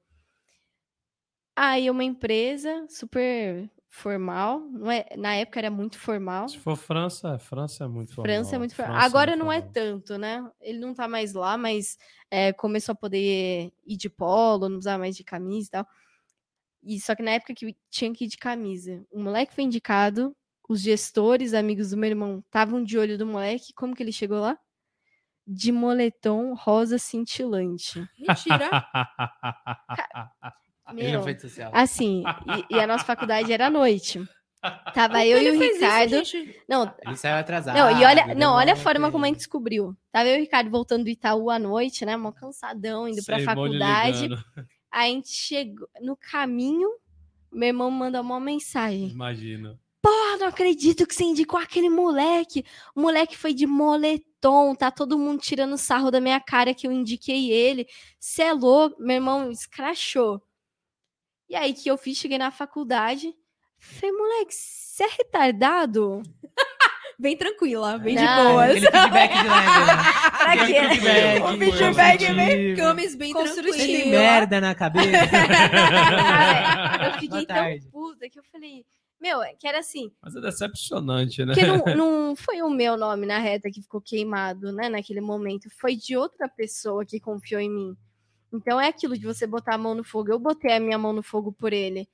Aí 1.56 1.90
uma 1.90 2.04
empresa 2.04 2.86
super 2.88 3.68
formal. 3.88 4.60
Não 4.60 4.90
é, 4.90 5.06
na 5.16 5.34
época 5.34 5.58
era 5.58 5.70
muito 5.70 5.98
formal. 5.98 6.48
Se 6.48 6.58
for 6.58 6.76
França, 6.76 7.38
França 7.38 7.84
é 7.84 7.88
muito 7.88 8.14
formal. 8.14 8.36
França 8.36 8.54
é 8.54 8.58
muito 8.58 8.74
formal. 8.74 8.94
França 8.94 9.06
Agora 9.06 9.30
muito 9.32 9.44
não 9.44 9.52
é 9.52 9.60
tanto, 9.60 10.18
né? 10.18 10.48
Ele 10.60 10.78
não 10.78 10.94
tá 10.94 11.08
mais 11.08 11.32
lá, 11.32 11.56
mas 11.56 11.96
é, 12.30 12.52
começou 12.52 12.92
a 12.92 12.96
poder 12.96 13.72
ir 13.86 13.96
de 13.96 14.10
polo, 14.10 14.68
não 14.68 14.78
usar 14.78 14.98
mais 14.98 15.16
de 15.16 15.24
camisa 15.24 15.68
e 15.68 15.70
tal. 15.70 15.86
E 16.82 17.00
só 17.00 17.14
que 17.16 17.22
na 17.22 17.32
época 17.32 17.54
que 17.54 17.74
tinha 17.90 18.12
que 18.12 18.26
ir 18.26 18.28
de 18.28 18.36
camisa, 18.36 19.04
o 19.10 19.18
moleque 19.18 19.54
foi 19.54 19.64
indicado, 19.64 20.36
os 20.68 20.80
gestores, 20.80 21.54
amigos 21.54 21.90
do 21.90 21.96
meu 21.96 22.10
irmão, 22.10 22.38
estavam 22.46 22.84
de 22.84 22.98
olho 22.98 23.18
do 23.18 23.26
moleque. 23.26 23.72
Como 23.74 23.96
que 23.96 24.02
ele 24.02 24.12
chegou 24.12 24.38
lá? 24.38 24.56
De 25.50 25.72
moletom 25.72 26.52
rosa 26.54 26.98
cintilante. 26.98 28.06
Mentira. 28.18 28.68
Meu. 30.92 31.22
Assim, 31.72 32.22
e, 32.70 32.76
e 32.76 32.80
a 32.80 32.86
nossa 32.86 33.04
faculdade 33.04 33.52
era 33.52 33.66
à 33.66 33.70
noite. 33.70 34.20
Tava 34.92 35.24
eu 35.24 35.40
e 35.40 35.50
o 35.50 35.54
isso, 35.54 35.74
Ricardo. 35.74 36.24
gente. 36.24 36.60
não, 36.68 36.92
Ele 37.06 37.16
saiu 37.16 37.36
atrasado. 37.36 37.76
não, 37.76 38.00
e 38.00 38.04
olha, 38.04 38.34
não, 38.34 38.54
olha 38.54 38.72
a 38.72 38.76
mó 38.76 38.82
forma 38.82 39.10
como 39.10 39.24
a 39.24 39.28
gente 39.28 39.38
descobriu. 39.38 39.96
Tava 40.10 40.28
eu 40.28 40.34
e 40.34 40.38
o 40.38 40.40
Ricardo 40.40 40.70
voltando 40.70 41.04
do 41.04 41.10
Itaú 41.10 41.50
à 41.50 41.58
noite, 41.58 42.04
né? 42.04 42.16
Mó 42.16 42.32
cansadão, 42.32 43.08
indo 43.08 43.24
pra 43.24 43.36
Sei, 43.36 43.46
molho 43.46 43.78
faculdade. 43.78 44.28
a 44.92 45.04
gente 45.04 45.28
chegou 45.28 45.88
no 46.00 46.16
caminho, 46.16 46.88
meu 47.52 47.68
irmão 47.68 47.90
manda 47.90 48.20
uma 48.20 48.40
mensagem. 48.40 49.10
Imagina. 49.10 49.78
Ah, 50.06 50.36
não 50.38 50.46
acredito 50.46 51.06
que 51.06 51.14
você 51.14 51.24
indicou 51.24 51.58
aquele 51.58 51.88
moleque. 51.88 52.64
O 52.94 53.00
moleque 53.00 53.36
foi 53.36 53.52
de 53.52 53.66
moletom, 53.66 54.74
tá 54.74 54.90
todo 54.90 55.18
mundo 55.18 55.40
tirando 55.40 55.76
sarro 55.76 56.10
da 56.10 56.20
minha 56.20 56.40
cara 56.40 56.74
que 56.74 56.86
eu 56.86 56.92
indiquei 56.92 57.50
ele. 57.50 57.86
Cê 58.18 58.44
é 58.44 58.52
louco, 58.52 59.00
meu 59.00 59.16
irmão 59.16 59.50
escrachou. 59.50 60.42
E 61.48 61.56
aí 61.56 61.72
que 61.72 61.90
eu 61.90 61.96
fiz, 61.96 62.18
cheguei 62.18 62.38
na 62.38 62.50
faculdade, 62.50 63.34
falei, 63.78 64.12
moleque, 64.12 64.54
você 64.54 65.04
é 65.04 65.08
retardado? 65.08 66.22
Bem 67.20 67.36
tranquila, 67.36 67.98
bem 67.98 68.14
Não, 68.14 68.22
de 68.22 68.28
boas. 68.52 68.70
Aquele 68.70 68.90
feedback 68.92 69.32
de 69.32 69.48
leve, 69.48 69.86
né? 69.86 70.02
Pra 70.38 70.56
quê? 70.66 70.88
feedback, 70.88 71.42
O 71.42 71.58
feedback 71.58 72.24
é 72.24 72.34
bem 72.34 72.76
camis 72.76 73.14
bem 73.16 73.32
Construtivo. 73.32 73.76
Você 73.76 73.86
tem 73.86 74.10
merda 74.10 74.60
na 74.60 74.72
cabeça? 74.72 75.08
Eu 77.04 77.18
fiquei 77.18 77.44
tão 77.44 77.90
puta 77.90 78.30
que 78.30 78.38
eu 78.38 78.44
falei, 78.52 78.86
meu, 79.20 79.42
é 79.42 79.54
que 79.54 79.66
era 79.66 79.78
assim, 79.80 80.10
Mas 80.22 80.34
é 80.36 80.40
decepcionante, 80.40 81.44
né? 81.44 81.54
Porque 81.54 81.66
não, 81.66 81.84
não 82.30 82.36
foi 82.36 82.62
o 82.62 82.70
meu 82.70 82.96
nome 82.96 83.26
na 83.26 83.38
reta 83.38 83.70
que 83.70 83.82
ficou 83.82 84.00
queimado, 84.00 84.72
né, 84.72 84.88
naquele 84.88 85.20
momento. 85.20 85.68
Foi 85.80 85.96
de 85.96 86.16
outra 86.16 86.48
pessoa 86.48 87.04
que 87.04 87.18
confiou 87.20 87.60
em 87.60 87.70
mim. 87.70 87.96
Então 88.52 88.80
é 88.80 88.88
aquilo 88.88 89.16
de 89.18 89.26
você 89.26 89.46
botar 89.46 89.74
a 89.74 89.78
mão 89.78 89.94
no 89.94 90.02
fogo. 90.04 90.30
Eu 90.30 90.38
botei 90.38 90.72
a 90.72 90.80
minha 90.80 90.96
mão 90.98 91.12
no 91.12 91.22
fogo 91.22 91.52
por 91.52 91.72
ele. 91.72 92.08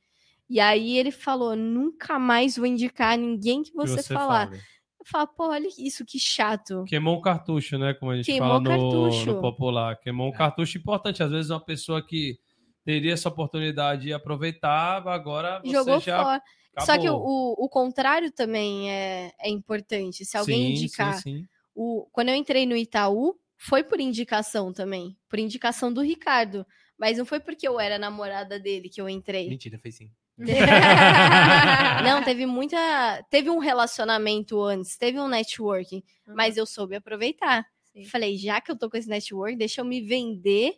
E 0.50 0.58
aí 0.60 0.96
ele 0.98 1.10
falou: 1.10 1.54
nunca 1.54 2.18
mais 2.18 2.56
vou 2.56 2.66
indicar 2.66 3.16
ninguém 3.16 3.62
que 3.62 3.70
Que 3.70 3.76
você, 3.76 4.02
falar. 4.02 4.46
fala. 4.48 4.60
Eu 5.00 5.06
falo, 5.06 5.26
pô, 5.28 5.48
olha 5.50 5.68
isso, 5.78 6.04
que 6.04 6.18
chato. 6.18 6.84
Queimou 6.88 7.18
o 7.18 7.20
cartucho, 7.20 7.76
né? 7.78 7.92
Como 7.94 8.10
a 8.10 8.16
gente 8.16 8.26
Queimou 8.26 8.48
fala 8.48 8.58
o 8.58 8.62
no, 8.62 8.68
cartucho. 8.70 9.26
no 9.34 9.40
popular. 9.40 10.00
Queimou 10.00 10.28
um 10.30 10.34
É. 10.34 10.36
cartucho 10.36 10.78
importante. 10.78 11.22
Às 11.22 11.30
vezes 11.30 11.50
uma 11.50 11.60
pessoa 11.64 12.00
que 12.04 12.38
teria 12.84 13.12
essa 13.12 13.28
oportunidade 13.28 14.08
e 14.08 14.12
aproveitava, 14.12 15.14
agora 15.14 15.60
você 15.60 15.72
Jogou 15.72 16.00
já 16.00 16.22
fora. 16.22 16.42
Só 16.80 16.98
que 16.98 17.08
o, 17.08 17.12
acabou. 17.12 17.56
o, 17.58 17.64
o 17.64 17.68
contrário 17.68 18.30
também 18.32 18.90
é, 18.90 19.32
é 19.38 19.48
importante. 19.48 20.24
Se 20.24 20.36
alguém 20.36 20.68
Sim, 20.68 20.72
indicar. 20.72 21.14
Sim, 21.14 21.38
sim. 21.38 21.48
O, 21.74 22.06
quando 22.12 22.28
eu 22.30 22.34
entrei 22.34 22.66
no 22.66 22.76
Itaú, 22.76 23.38
foi 23.56 23.82
por 23.82 24.00
indicação 24.00 24.72
também. 24.72 25.16
Por 25.28 25.38
indicação 25.38 25.92
do 25.92 26.02
Ricardo. 26.02 26.66
Mas 26.98 27.18
não 27.18 27.24
foi 27.24 27.40
porque 27.40 27.66
eu 27.66 27.80
era 27.80 27.98
namorada 27.98 28.58
dele 28.58 28.88
que 28.88 29.00
eu 29.00 29.08
entrei. 29.08 29.48
Mentira, 29.48 29.78
foi 29.78 29.90
sim. 29.90 30.10
Não, 32.04 32.22
teve 32.24 32.44
muita. 32.44 33.22
Teve 33.30 33.50
um 33.50 33.58
relacionamento 33.58 34.60
antes, 34.62 34.96
teve 34.96 35.18
um 35.18 35.28
networking, 35.28 36.02
mas 36.26 36.56
eu 36.56 36.66
soube 36.66 36.96
aproveitar. 36.96 37.64
Sim. 37.92 38.04
Falei, 38.06 38.36
já 38.36 38.60
que 38.60 38.70
eu 38.70 38.76
tô 38.76 38.90
com 38.90 38.96
esse 38.96 39.08
network, 39.08 39.56
deixa 39.56 39.80
eu 39.80 39.84
me 39.84 40.00
vender 40.00 40.74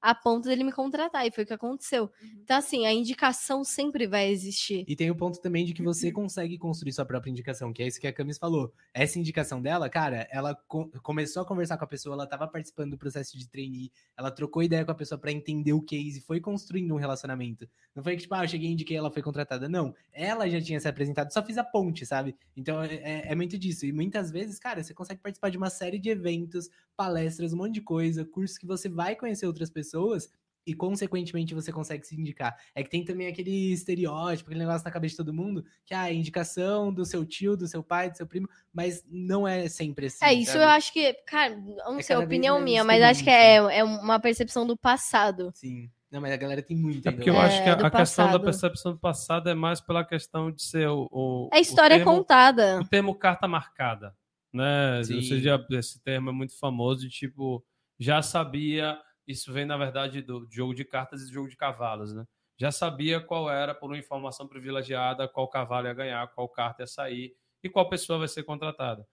a 0.00 0.14
ponto 0.14 0.48
dele 0.48 0.64
me 0.64 0.72
contratar. 0.72 1.26
E 1.26 1.30
foi 1.30 1.44
o 1.44 1.46
que 1.46 1.52
aconteceu. 1.52 2.04
Uhum. 2.22 2.40
Então, 2.42 2.56
assim, 2.56 2.86
a 2.86 2.92
indicação 2.92 3.62
sempre 3.64 4.06
vai 4.06 4.28
existir. 4.30 4.84
E 4.88 4.96
tem 4.96 5.10
o 5.10 5.14
ponto 5.16 5.40
também 5.40 5.64
de 5.64 5.72
que 5.74 5.82
você 5.82 6.10
consegue 6.12 6.56
construir 6.58 6.92
sua 6.92 7.04
própria 7.04 7.30
indicação, 7.30 7.72
que 7.72 7.82
é 7.82 7.86
isso 7.86 8.00
que 8.00 8.06
a 8.06 8.12
Camis 8.12 8.38
falou. 8.38 8.72
Essa 8.94 9.18
indicação 9.18 9.60
dela, 9.60 9.88
cara, 9.88 10.26
ela 10.30 10.54
co- 10.66 10.90
começou 11.02 11.42
a 11.42 11.46
conversar 11.46 11.76
com 11.76 11.84
a 11.84 11.88
pessoa, 11.88 12.14
ela 12.14 12.26
tava 12.26 12.46
participando 12.48 12.92
do 12.92 12.98
processo 12.98 13.36
de 13.38 13.48
trainee, 13.48 13.92
ela 14.16 14.30
trocou 14.30 14.62
ideia 14.62 14.84
com 14.84 14.90
a 14.90 14.94
pessoa 14.94 15.18
pra 15.18 15.30
entender 15.32 15.72
o 15.72 15.82
case, 15.82 16.20
foi 16.20 16.40
construindo 16.40 16.92
um 16.94 16.98
relacionamento. 16.98 17.68
Não 17.94 18.02
foi 18.02 18.16
que, 18.16 18.22
tipo, 18.22 18.34
ah, 18.34 18.44
eu 18.44 18.48
cheguei, 18.48 18.70
indiquei, 18.70 18.96
ela 18.96 19.10
foi 19.10 19.22
contratada. 19.22 19.68
Não, 19.68 19.94
ela 20.12 20.48
já 20.48 20.60
tinha 20.60 20.78
se 20.80 20.88
apresentado, 20.88 21.32
só 21.32 21.42
fiz 21.44 21.58
a 21.58 21.64
ponte, 21.64 22.06
sabe? 22.06 22.36
Então 22.56 22.82
é, 22.82 22.94
é- 22.94 23.32
é 23.32 23.34
muito 23.34 23.58
disso. 23.58 23.84
E 23.86 23.92
muitas 23.92 24.30
vezes, 24.30 24.58
cara, 24.58 24.82
você 24.82 24.94
consegue 24.94 25.20
participar 25.20 25.50
de 25.50 25.58
uma 25.58 25.70
série 25.70 25.98
de 25.98 26.08
eventos, 26.10 26.68
palestras, 27.00 27.54
um 27.54 27.56
monte 27.56 27.72
de 27.72 27.80
coisa, 27.80 28.26
cursos 28.26 28.58
que 28.58 28.66
você 28.66 28.86
vai 28.86 29.16
conhecer 29.16 29.46
outras 29.46 29.70
pessoas 29.70 30.28
e, 30.66 30.74
consequentemente, 30.74 31.54
você 31.54 31.72
consegue 31.72 32.06
se 32.06 32.14
indicar. 32.14 32.54
É 32.74 32.82
que 32.82 32.90
tem 32.90 33.02
também 33.02 33.26
aquele 33.26 33.72
estereótipo, 33.72 34.50
aquele 34.50 34.60
negócio 34.66 34.84
na 34.84 34.90
cabeça 34.90 35.12
de 35.12 35.16
todo 35.16 35.32
mundo, 35.32 35.64
que 35.86 35.94
ah, 35.94 36.10
é 36.10 36.14
indicação 36.14 36.92
do 36.92 37.02
seu 37.06 37.24
tio, 37.24 37.56
do 37.56 37.66
seu 37.66 37.82
pai, 37.82 38.10
do 38.10 38.18
seu 38.18 38.26
primo, 38.26 38.46
mas 38.70 39.02
não 39.08 39.48
é 39.48 39.66
sempre 39.66 40.06
assim. 40.06 40.22
é, 40.22 40.34
isso 40.34 40.52
sabe? 40.52 40.64
eu 40.64 40.68
acho 40.68 40.92
que, 40.92 41.14
cara, 41.26 41.56
não 41.56 41.98
É 41.98 42.02
sei, 42.02 42.16
opinião 42.16 42.60
minha, 42.60 42.84
mas 42.84 43.02
acho 43.02 43.24
que 43.24 43.30
é, 43.30 43.54
é 43.78 43.82
uma 43.82 44.20
percepção 44.20 44.66
do 44.66 44.76
passado. 44.76 45.50
Sim. 45.54 45.90
Não, 46.10 46.20
mas 46.20 46.32
a 46.32 46.36
galera 46.36 46.60
tem 46.60 46.76
muito 46.76 47.08
É 47.08 47.12
porque 47.12 47.30
eu 47.30 47.34
É, 47.34 47.38
acho 47.38 47.62
que 47.62 47.68
a, 47.70 47.74
do 47.76 47.86
a 47.86 47.90
questão 47.90 48.30
da 48.30 48.38
percepção 48.40 48.92
do 48.92 48.98
passado 48.98 49.48
é 49.48 49.54
mais 49.54 49.80
pela 49.80 50.04
questão 50.04 50.50
de 50.50 50.62
ser 50.62 50.88
o. 50.88 51.08
o 51.10 51.48
A 51.52 51.60
história 51.60 51.94
o 51.94 52.00
é 52.00 52.04
termo, 52.04 52.18
contada. 52.18 52.80
O 52.80 52.84
termo 52.84 53.14
carta 53.14 53.46
marcada. 53.48 54.14
Né? 54.52 55.02
Sim. 55.04 55.16
Ou 55.16 55.22
seja, 55.22 55.66
esse 55.70 56.02
termo 56.02 56.30
é 56.30 56.32
muito 56.32 56.58
famoso 56.58 57.02
de 57.02 57.10
tipo, 57.10 57.64
já 57.98 58.20
sabia. 58.22 58.98
Isso 59.26 59.52
vem, 59.52 59.64
na 59.64 59.76
verdade, 59.76 60.22
do 60.22 60.46
jogo 60.50 60.74
de 60.74 60.84
cartas 60.84 61.22
e 61.22 61.26
do 61.26 61.32
jogo 61.32 61.48
de 61.48 61.56
cavalos, 61.56 62.12
né? 62.12 62.24
Já 62.58 62.70
sabia 62.72 63.20
qual 63.20 63.48
era, 63.50 63.74
por 63.74 63.86
uma 63.90 63.96
informação 63.98 64.46
privilegiada, 64.46 65.26
qual 65.28 65.48
cavalo 65.48 65.86
ia 65.86 65.94
ganhar, 65.94 66.26
qual 66.34 66.48
carta 66.48 66.82
ia 66.82 66.86
sair 66.86 67.34
e 67.62 67.68
qual 67.70 67.88
pessoa 67.88 68.18
vai 68.18 68.28
ser 68.28 68.42
contratada. 68.42 69.06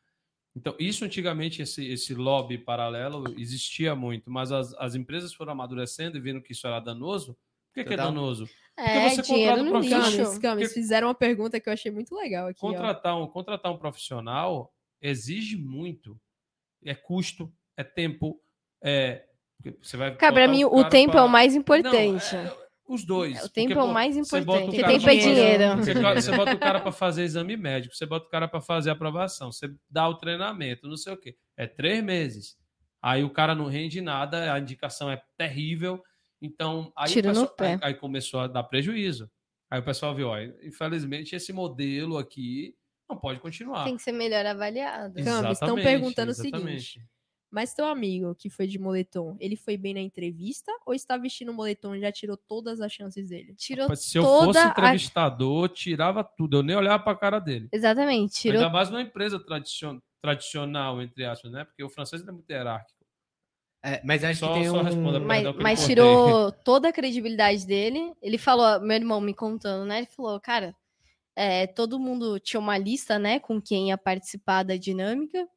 Então, 0.56 0.76
isso 0.80 1.06
antigamente, 1.06 1.62
esse, 1.62 1.86
esse 1.88 2.15
lobby 2.15 2.58
paralelo 2.58 3.23
existia 3.39 3.95
muito, 3.95 4.30
mas 4.32 4.52
as, 4.52 4.73
as 4.73 4.95
empresas 4.95 5.34
foram 5.34 5.52
amadurecendo 5.52 6.17
e 6.17 6.19
viram 6.19 6.41
que 6.41 6.52
isso 6.52 6.65
era 6.65 6.80
danoso. 6.80 7.34
Por 7.71 7.84
que, 7.84 7.84
que 7.86 7.93
é 7.93 7.97
danoso? 7.97 8.50
É, 8.76 9.10
você 9.12 9.21
dinheiro 9.21 9.58
contrata 9.58 9.63
no 9.63 9.67
um 9.69 9.71
profissional. 9.71 10.10
lixo. 10.10 10.41
Camis, 10.41 10.67
Porque- 10.69 10.82
fizeram 10.82 11.08
uma 11.10 11.15
pergunta 11.15 11.60
que 11.60 11.69
eu 11.69 11.73
achei 11.73 11.91
muito 11.91 12.15
legal 12.15 12.47
aqui. 12.47 12.60
ó. 12.63 12.67
Contratar 12.71 13.15
um, 13.17 13.28
contratar 13.28 13.71
um 13.71 13.78
profissional 13.78 14.73
exige 15.01 15.55
muito. 15.57 16.19
É 16.86 16.93
custo, 16.95 17.51
é 17.75 17.83
tempo, 17.83 18.39
é. 18.81 19.25
porque 19.62 19.77
Você 19.81 19.97
vai 19.97 20.15
Cara, 20.15 20.33
pra 20.33 20.47
mim, 20.47 20.63
o 20.63 20.67
o 20.75 20.83
tempo 20.89 21.12
é 21.12 21.13
pra- 21.13 21.23
o 21.25 21.29
mais 21.29 21.53
Não, 21.53 21.62
importante. 21.62 22.36
é- 22.36 22.67
os 22.88 23.03
dois. 23.03 23.33
É, 23.36 23.39
o 23.39 23.41
porque, 23.41 23.53
tempo 23.53 23.79
é 23.79 23.83
o 23.83 23.88
mais 23.93 24.15
importante, 24.15 24.62
o 24.62 24.65
porque 24.67 24.83
tempo 24.83 25.03
pra 25.03 25.13
é 25.13 25.17
dinheiro. 25.17 25.77
Você, 25.77 25.93
você 25.93 26.38
bota 26.38 26.53
o 26.53 26.60
cara 26.60 26.79
para 26.79 26.91
fazer 26.91 27.23
exame 27.23 27.57
médico, 27.57 27.93
você 27.95 28.05
bota 28.05 28.27
o 28.27 28.29
cara 28.29 28.47
para 28.47 28.62
fazer 28.62 28.91
aprovação, 28.91 29.51
você 29.51 29.69
dá 29.89 30.07
o 30.07 30.15
treinamento, 30.15 30.88
não 30.88 30.95
sei 30.95 31.12
o 31.13 31.17
quê. 31.17 31.36
É 31.57 31.67
três 31.67 32.01
meses. 32.03 32.57
Aí 33.01 33.23
o 33.23 33.29
cara 33.29 33.53
não 33.53 33.65
rende 33.65 33.99
nada, 33.99 34.53
a 34.53 34.60
indicação 34.60 35.12
é 35.12 35.21
terrível. 35.38 36.01
Então, 36.41 36.91
aí, 36.95 37.12
Tira 37.12 37.29
no 37.33 37.41
pessoal- 37.41 37.55
pé. 37.55 37.73
aí, 37.73 37.79
aí 37.81 37.93
começou 37.95 38.39
a 38.41 38.47
dar 38.47 38.63
prejuízo. 38.63 39.29
Aí 39.69 39.79
o 39.81 39.83
pessoal 39.83 40.15
viu, 40.15 40.29
ó, 40.29 40.38
infelizmente 40.63 41.36
esse 41.36 41.51
modelo 41.51 42.17
aqui 42.17 42.73
não 43.10 43.17
pode 43.17 43.39
continuar. 43.39 43.84
Tem 43.86 43.96
que 43.96 44.02
ser 44.04 44.12
melhor 44.12 44.46
avaliado. 44.46 45.13
Camis, 45.15 45.28
estão 45.28 45.52
Exatamente, 45.52 45.84
perguntando 45.86 46.30
o 46.30 46.32
exatamente. 46.32 46.82
seguinte. 46.84 47.08
Mas 47.50 47.74
teu 47.74 47.86
amigo 47.86 48.36
que 48.36 48.50
foi 48.50 48.67
de 48.67 48.78
moletom, 48.78 49.38
ele 49.39 49.56
foi 49.56 49.78
bem 49.78 49.93
na 49.93 50.02
entrevista 50.02 50.70
ou 50.86 50.93
está 50.93 51.15
vestindo 51.15 51.54
moletom 51.54 51.96
e 51.96 52.02
já 52.02 52.12
tirou 52.12 52.36
todas 52.36 52.82
as 52.82 52.91
chances 52.91 53.30
dele? 53.30 53.56
Tirou 53.56 53.84
Rapaz, 53.84 54.02
Se 54.04 54.17
eu 54.17 54.24
fosse 54.24 54.60
a- 54.60 54.67
entrevistador, 54.67 55.70
tirava 55.70 56.26
tudo. 56.26 56.58
Eu 56.58 56.63
nem 56.63 56.76
olhava 56.76 57.02
para 57.02 57.13
a 57.13 57.17
cara 57.17 57.39
dele. 57.39 57.70
Exatamente, 57.72 58.34
tirou 58.34 58.60
Ainda 58.62 58.70
mais 58.72 58.89
numa 58.89 59.02
empresa 59.02 59.39
tradicion- 59.39 60.02
tradicional, 60.22 61.02
entre 61.02 61.24
aspas, 61.24 61.50
né? 61.52 61.63
Porque 61.63 61.82
o 61.84 61.89
francês 61.89 62.28
é 62.28 62.32
muito 62.32 62.50
hierárquico. 62.50 62.98
É, 63.82 64.02
mas 64.04 64.24
acho 64.26 64.39
Só- 64.41 64.48
que 64.54 64.60
tem 64.60 64.70
só 64.70 64.80
um... 64.80 64.84
responda 64.84 65.20
pra- 65.20 65.28
Mas, 65.28 65.43
Perdão 65.43 65.62
mas 65.63 65.86
tirou 65.86 66.52
toda 66.52 66.89
a 66.89 66.93
credibilidade 66.93 67.65
dele. 67.65 68.12
Ele 68.22 68.38
falou, 68.38 68.82
meu 68.82 68.98
irmão 68.98 69.22
me 69.22 69.34
contando, 69.34 69.86
né? 69.88 70.00
Ele 70.00 70.08
falou, 70.08 70.38
cara, 70.41 70.76
é, 71.38 71.67
todo 71.67 72.00
mundo 72.00 72.39
tinha 72.39 72.60
uma 72.60 72.78
lista, 72.80 73.19
né, 73.19 73.39
com 73.39 73.62
quem 73.62 73.89
ia 73.89 73.97
participar 74.00 74.63
da 74.63 74.76
dinâmica. 74.78 75.47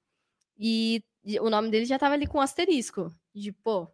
E 0.58 1.02
e 1.24 1.38
o 1.40 1.50
nome 1.50 1.70
dele 1.70 1.84
já 1.86 1.98
tava 1.98 2.14
ali 2.14 2.26
com 2.26 2.40
asterisco. 2.40 3.10
De, 3.34 3.52
pô, 3.52 3.88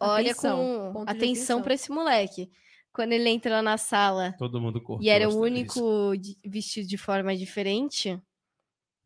olha 0.00 0.32
Atenção, 0.32 0.92
com 0.94 1.02
atenção 1.02 1.58
atenção. 1.58 1.62
pra 1.62 1.74
esse 1.74 1.90
moleque. 1.90 2.50
Quando 2.92 3.12
ele 3.12 3.28
entrou 3.30 3.62
na 3.62 3.78
sala 3.78 4.34
Todo 4.38 4.60
mundo 4.60 4.82
e 5.00 5.08
era 5.10 5.28
o 5.30 5.38
único 5.40 6.16
de- 6.16 6.38
vestido 6.44 6.88
de 6.88 6.98
forma 6.98 7.36
diferente 7.36 8.20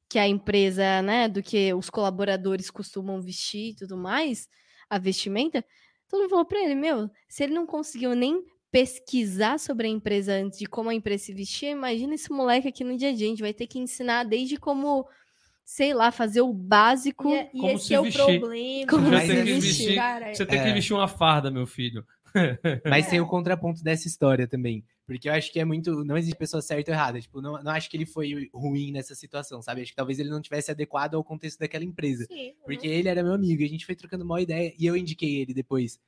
que 0.08 0.18
a 0.18 0.28
empresa, 0.28 1.00
né, 1.02 1.28
do 1.28 1.42
que 1.42 1.72
os 1.74 1.88
colaboradores 1.90 2.70
costumam 2.70 3.20
vestir 3.22 3.70
e 3.72 3.76
tudo 3.76 3.96
mais, 3.96 4.48
a 4.90 4.98
vestimenta, 4.98 5.64
todo 6.08 6.20
mundo 6.22 6.30
falou 6.30 6.44
pra 6.44 6.60
ele, 6.62 6.74
meu, 6.74 7.10
se 7.28 7.44
ele 7.44 7.54
não 7.54 7.66
conseguiu 7.66 8.14
nem 8.14 8.44
pesquisar 8.72 9.58
sobre 9.60 9.86
a 9.86 9.90
empresa 9.90 10.32
antes 10.32 10.58
de 10.58 10.66
como 10.66 10.88
a 10.88 10.94
empresa 10.94 11.24
se 11.24 11.34
vestia, 11.34 11.70
imagina 11.70 12.14
esse 12.14 12.32
moleque 12.32 12.66
aqui 12.68 12.82
no 12.82 12.96
dia 12.96 13.10
a 13.10 13.12
dia. 13.12 13.26
A 13.26 13.30
gente 13.30 13.42
vai 13.42 13.52
ter 13.52 13.66
que 13.66 13.78
ensinar 13.78 14.24
desde 14.24 14.56
como, 14.56 15.06
sei 15.62 15.92
lá, 15.92 16.10
fazer 16.10 16.40
o 16.40 16.52
básico. 16.54 17.28
E, 17.28 17.34
é- 17.34 17.50
e 17.52 17.58
Como 17.60 17.72
esse 17.72 17.86
se 17.88 17.94
é 17.94 18.00
o 18.00 18.04
vestir. 18.04 18.40
problema. 18.40 18.86
Como 18.90 19.10
Você 19.10 19.26
se 19.26 19.34
vestir. 19.42 19.60
vestir. 19.60 19.94
Cara, 19.94 20.34
Você 20.34 20.46
tem 20.46 20.62
que 20.62 20.68
É. 20.68 20.72
vestir 20.72 20.94
uma 20.94 21.06
farda, 21.06 21.50
meu 21.50 21.66
filho. 21.66 22.04
Mas 22.84 23.08
tem 23.08 23.20
o 23.20 23.26
contraponto 23.26 23.84
dessa 23.84 24.08
história 24.08 24.48
também. 24.48 24.82
Porque 25.06 25.28
eu 25.28 25.32
acho 25.34 25.52
que 25.52 25.60
é 25.60 25.64
muito. 25.66 26.02
Não 26.04 26.16
existe 26.16 26.38
pessoa 26.38 26.62
certa 26.62 26.90
ou 26.90 26.94
errada. 26.94 27.20
Tipo, 27.20 27.42
não, 27.42 27.62
não 27.62 27.72
acho 27.72 27.90
que 27.90 27.96
ele 27.98 28.06
foi 28.06 28.48
ruim 28.54 28.90
nessa 28.90 29.14
situação, 29.14 29.60
sabe? 29.60 29.82
Acho 29.82 29.90
que 29.90 29.96
talvez 29.96 30.18
ele 30.18 30.30
não 30.30 30.40
tivesse 30.40 30.70
adequado 30.70 31.14
ao 31.16 31.22
contexto 31.24 31.58
daquela 31.58 31.84
empresa. 31.84 32.24
sim, 32.24 32.54
Porque 32.64 32.86
ele 32.86 33.08
era 33.08 33.22
meu 33.22 33.34
amigo 33.34 33.60
e 33.60 33.64
a 33.66 33.68
gente 33.68 33.84
foi 33.84 33.94
trocando 33.94 34.24
uma 34.24 34.40
ideia 34.40 34.72
e 34.78 34.86
eu 34.86 34.96
indiquei 34.96 35.36
ele 35.42 35.52
depois. 35.52 36.00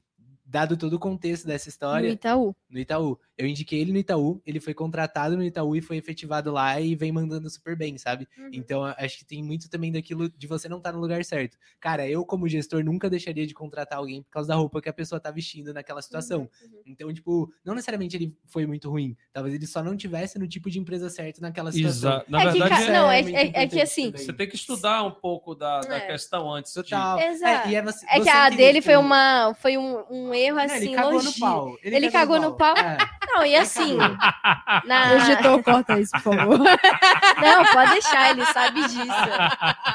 Dado 0.46 0.76
todo 0.76 0.92
o 0.94 0.98
contexto 0.98 1.46
dessa 1.46 1.66
No 1.66 1.70
história, 1.70 2.08
Itaú. 2.10 2.54
no 2.68 2.78
Itaú. 2.78 3.18
Eu 3.36 3.46
indiquei 3.48 3.80
ele 3.80 3.92
no 3.92 3.98
Itaú, 3.98 4.40
ele 4.46 4.60
foi 4.60 4.74
contratado 4.74 5.36
no 5.36 5.42
Itaú 5.42 5.74
e 5.74 5.80
foi 5.80 5.96
efetivado 5.96 6.52
lá 6.52 6.78
e 6.80 6.94
vem 6.94 7.10
mandando 7.10 7.48
super 7.50 7.74
bem, 7.74 7.96
sabe? 7.98 8.28
Uhum. 8.38 8.50
Então, 8.52 8.84
acho 8.84 9.18
que 9.18 9.24
tem 9.24 9.42
muito 9.42 9.68
também 9.70 9.90
daquilo 9.90 10.28
de 10.28 10.46
você 10.46 10.68
não 10.68 10.78
estar 10.78 10.92
no 10.92 11.00
lugar 11.00 11.24
certo. 11.24 11.56
Cara, 11.80 12.06
eu, 12.06 12.24
como 12.26 12.46
gestor, 12.46 12.84
nunca 12.84 13.08
deixaria 13.10 13.46
de 13.46 13.54
contratar 13.54 13.98
alguém 13.98 14.22
por 14.22 14.30
causa 14.30 14.48
da 14.50 14.54
roupa 14.54 14.80
que 14.82 14.88
a 14.88 14.92
pessoa 14.92 15.18
tá 15.18 15.30
vestindo 15.30 15.72
naquela 15.72 16.00
situação. 16.02 16.42
Uhum. 16.62 16.82
Então, 16.86 17.12
tipo, 17.12 17.50
não 17.64 17.74
necessariamente 17.74 18.14
ele 18.14 18.36
foi 18.46 18.66
muito 18.66 18.90
ruim. 18.90 19.16
Talvez 19.32 19.54
ele 19.54 19.66
só 19.66 19.82
não 19.82 19.96
tivesse 19.96 20.38
no 20.38 20.46
tipo 20.46 20.70
de 20.70 20.78
empresa 20.78 21.08
certo 21.08 21.40
naquela 21.40 21.72
situação. 21.72 22.10
Exato. 22.10 22.30
Na 22.30 22.42
é 22.42 22.52
que, 22.52 22.58
verdade, 22.58 22.84
é- 22.84 22.92
não, 22.92 23.10
é, 23.10 23.22
muito 23.22 23.36
é- 23.36 23.52
é 23.54 23.66
que 23.66 23.80
assim. 23.80 24.12
também. 24.12 24.26
você 24.26 24.32
tem 24.32 24.46
que 24.48 24.56
estudar 24.56 25.02
um 25.04 25.10
pouco 25.10 25.54
da, 25.54 25.80
da 25.80 25.96
É. 25.96 26.00
questão 26.06 26.52
antes. 26.52 26.72
de- 26.72 26.82
Total. 26.82 27.18
Exato. 27.18 27.68
É, 27.68 27.72
e 27.72 27.74
é 27.76 27.82
você- 27.82 28.06
É 28.06 28.18
que 28.18 28.24
você 28.24 28.30
a 28.30 28.50
dele 28.50 28.82
foi, 28.82 28.96
uma, 28.96 29.54
foi 29.54 29.76
um, 29.78 30.04
um 30.10 30.33
erro 30.34 30.56
não, 30.56 30.64
assim, 30.64 30.76
ele 30.76 30.94
cagou 30.94 31.22
no 31.22 31.32
pau. 31.38 31.78
Ele 31.82 32.10
cagou 32.10 32.40
no 32.40 32.56
pau? 32.56 32.76
É. 32.76 32.98
Não, 33.34 33.44
e 33.44 33.56
assim. 33.56 33.96
na... 34.86 35.14
Editor, 35.16 35.62
corta 35.62 35.98
isso, 35.98 36.12
por 36.12 36.34
favor. 36.36 36.58
Não, 37.42 37.64
pode 37.72 37.90
deixar, 37.92 38.30
ele 38.30 38.44
sabe 38.46 38.80
disso. 38.82 39.00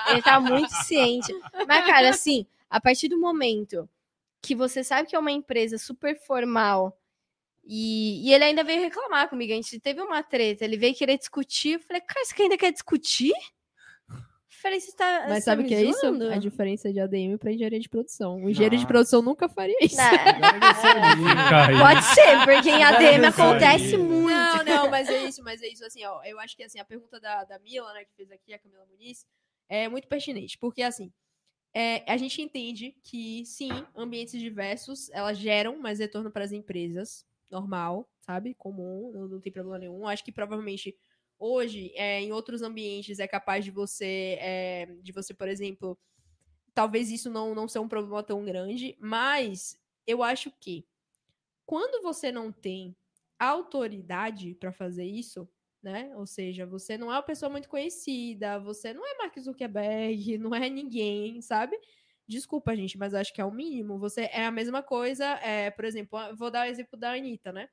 Ele 0.09 0.21
tá 0.21 0.39
muito 0.39 0.69
ciente. 0.83 1.33
Mas, 1.67 1.85
cara, 1.85 2.09
assim, 2.09 2.45
a 2.69 2.81
partir 2.81 3.07
do 3.07 3.19
momento 3.19 3.89
que 4.41 4.55
você 4.55 4.83
sabe 4.83 5.07
que 5.07 5.15
é 5.15 5.19
uma 5.19 5.31
empresa 5.31 5.77
super 5.77 6.17
formal 6.19 6.97
e, 7.65 8.27
e 8.27 8.33
ele 8.33 8.43
ainda 8.43 8.63
veio 8.63 8.81
reclamar 8.81 9.29
comigo, 9.29 9.53
a 9.53 9.55
gente 9.55 9.79
teve 9.79 10.01
uma 10.01 10.23
treta, 10.23 10.65
ele 10.65 10.77
veio 10.77 10.95
querer 10.95 11.17
discutir, 11.17 11.73
eu 11.73 11.79
falei, 11.79 12.01
cara, 12.01 12.25
você 12.25 12.41
ainda 12.41 12.57
quer 12.57 12.71
discutir? 12.71 13.33
Eu 14.59 14.61
falei, 14.61 14.79
você 14.81 14.91
tá. 14.91 15.25
Mas 15.29 15.45
tá 15.45 15.51
sabe 15.51 15.63
o 15.63 15.65
que 15.65 15.73
é 15.73 15.81
isso? 15.81 16.05
A 16.05 16.37
diferença 16.37 16.91
de 16.91 16.99
ADM 16.99 17.37
para 17.39 17.53
engenharia 17.53 17.79
de 17.79 17.87
produção. 17.87 18.43
O 18.43 18.49
engenheiro 18.49 18.75
de 18.75 18.85
produção 18.85 19.21
nunca 19.21 19.47
faria 19.47 19.77
isso. 19.79 19.95
Não. 19.95 20.09
Pode 21.79 22.03
ser, 22.03 22.43
porque 22.43 22.69
em 22.69 22.83
ADM 22.83 23.25
acontece 23.25 23.95
muito. 23.95 24.35
Não, 24.35 24.63
não, 24.65 24.89
mas 24.89 25.07
é 25.07 25.23
isso, 25.23 25.41
mas 25.43 25.61
é 25.61 25.67
isso, 25.67 25.85
assim, 25.85 26.03
ó, 26.03 26.21
eu 26.25 26.37
acho 26.41 26.57
que, 26.57 26.63
assim, 26.63 26.77
a 26.77 26.83
pergunta 26.83 27.21
da, 27.21 27.45
da 27.45 27.57
Mila, 27.59 27.93
né, 27.93 28.03
que 28.03 28.13
fez 28.15 28.29
aqui, 28.31 28.53
a 28.53 28.59
Camila 28.59 28.85
Muniz, 28.85 29.25
é 29.69 29.87
muito 29.87 30.09
pertinente, 30.09 30.57
porque, 30.57 30.81
assim, 30.81 31.09
é, 31.73 32.03
a 32.11 32.17
gente 32.17 32.41
entende 32.41 32.97
que, 33.01 33.45
sim, 33.45 33.69
ambientes 33.95 34.39
diversos, 34.39 35.09
elas 35.11 35.37
geram 35.37 35.79
mais 35.79 35.99
retorno 35.99 36.29
para 36.29 36.43
as 36.43 36.51
empresas, 36.51 37.25
normal, 37.49 38.09
sabe, 38.19 38.53
comum, 38.55 39.11
não, 39.13 39.27
não 39.27 39.39
tem 39.39 39.53
problema 39.53 39.79
nenhum, 39.79 40.05
acho 40.05 40.23
que, 40.23 40.31
provavelmente, 40.33 40.97
hoje, 41.39 41.91
é, 41.95 42.21
em 42.21 42.31
outros 42.33 42.61
ambientes, 42.61 43.19
é 43.19 43.27
capaz 43.27 43.65
de 43.65 43.71
você, 43.71 44.37
é, 44.41 44.85
de 45.01 45.11
você, 45.11 45.33
por 45.33 45.47
exemplo, 45.47 45.97
talvez 46.73 47.11
isso 47.11 47.29
não, 47.29 47.55
não 47.55 47.67
seja 47.67 47.81
um 47.81 47.89
problema 47.89 48.23
tão 48.23 48.45
grande, 48.45 48.97
mas 48.99 49.79
eu 50.07 50.23
acho 50.23 50.51
que 50.59 50.87
quando 51.65 52.01
você 52.01 52.31
não 52.31 52.51
tem 52.51 52.95
autoridade 53.39 54.55
para 54.55 54.71
fazer 54.71 55.05
isso, 55.05 55.47
né? 55.81 56.11
Ou 56.15 56.25
seja, 56.25 56.65
você 56.65 56.97
não 56.97 57.11
é 57.11 57.15
uma 57.15 57.23
pessoa 57.23 57.49
muito 57.49 57.69
conhecida, 57.69 58.59
você 58.59 58.93
não 58.93 59.05
é 59.05 59.17
Mark 59.17 59.37
Zuckerberg, 59.39 60.37
não 60.39 60.53
é 60.53 60.69
ninguém, 60.69 61.41
sabe? 61.41 61.77
Desculpa, 62.27 62.75
gente, 62.75 62.97
mas 62.97 63.13
acho 63.13 63.33
que 63.33 63.41
é 63.41 63.45
o 63.45 63.51
mínimo. 63.51 63.97
Você 63.99 64.23
é 64.31 64.45
a 64.45 64.51
mesma 64.51 64.83
coisa, 64.83 65.25
é, 65.41 65.71
por 65.71 65.85
exemplo, 65.85 66.19
vou 66.35 66.51
dar 66.51 66.67
o 66.67 66.69
exemplo 66.69 66.99
da 66.99 67.13
Anitta, 67.13 67.51
né? 67.51 67.69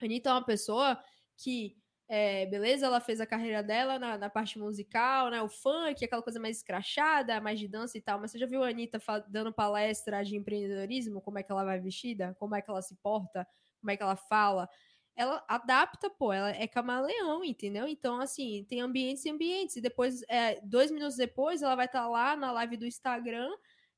A 0.00 0.04
Anitta 0.06 0.30
é 0.30 0.32
uma 0.32 0.44
pessoa 0.44 1.02
que, 1.36 1.76
é, 2.14 2.44
beleza, 2.44 2.84
ela 2.84 3.00
fez 3.00 3.22
a 3.22 3.26
carreira 3.26 3.62
dela 3.62 3.98
na, 3.98 4.18
na 4.18 4.28
parte 4.28 4.58
musical, 4.58 5.30
né? 5.30 5.40
O 5.40 5.48
funk, 5.48 6.04
aquela 6.04 6.20
coisa 6.22 6.38
mais 6.38 6.58
escrachada, 6.58 7.40
mais 7.40 7.58
de 7.58 7.66
dança 7.66 7.96
e 7.96 8.02
tal. 8.02 8.20
Mas 8.20 8.30
você 8.30 8.38
já 8.38 8.46
viu 8.46 8.62
a 8.62 8.68
Anitta 8.68 9.00
dando 9.28 9.50
palestra 9.50 10.22
de 10.22 10.36
empreendedorismo? 10.36 11.22
Como 11.22 11.38
é 11.38 11.42
que 11.42 11.50
ela 11.50 11.64
vai 11.64 11.80
vestida? 11.80 12.36
Como 12.38 12.54
é 12.54 12.60
que 12.60 12.70
ela 12.70 12.82
se 12.82 12.94
porta? 12.96 13.46
Como 13.80 13.90
é 13.90 13.96
que 13.96 14.02
ela 14.02 14.14
fala? 14.14 14.68
ela 15.16 15.44
adapta, 15.48 16.08
pô, 16.10 16.32
ela 16.32 16.50
é 16.50 16.66
camaleão, 16.66 17.44
entendeu? 17.44 17.86
Então, 17.86 18.20
assim, 18.20 18.64
tem 18.68 18.80
ambientes 18.80 19.24
e 19.24 19.30
ambientes. 19.30 19.76
E 19.76 19.80
depois, 19.80 20.22
é, 20.28 20.60
dois 20.62 20.90
minutos 20.90 21.16
depois, 21.16 21.62
ela 21.62 21.74
vai 21.74 21.86
estar 21.86 22.08
lá 22.08 22.34
na 22.36 22.52
live 22.52 22.76
do 22.76 22.86
Instagram, 22.86 23.50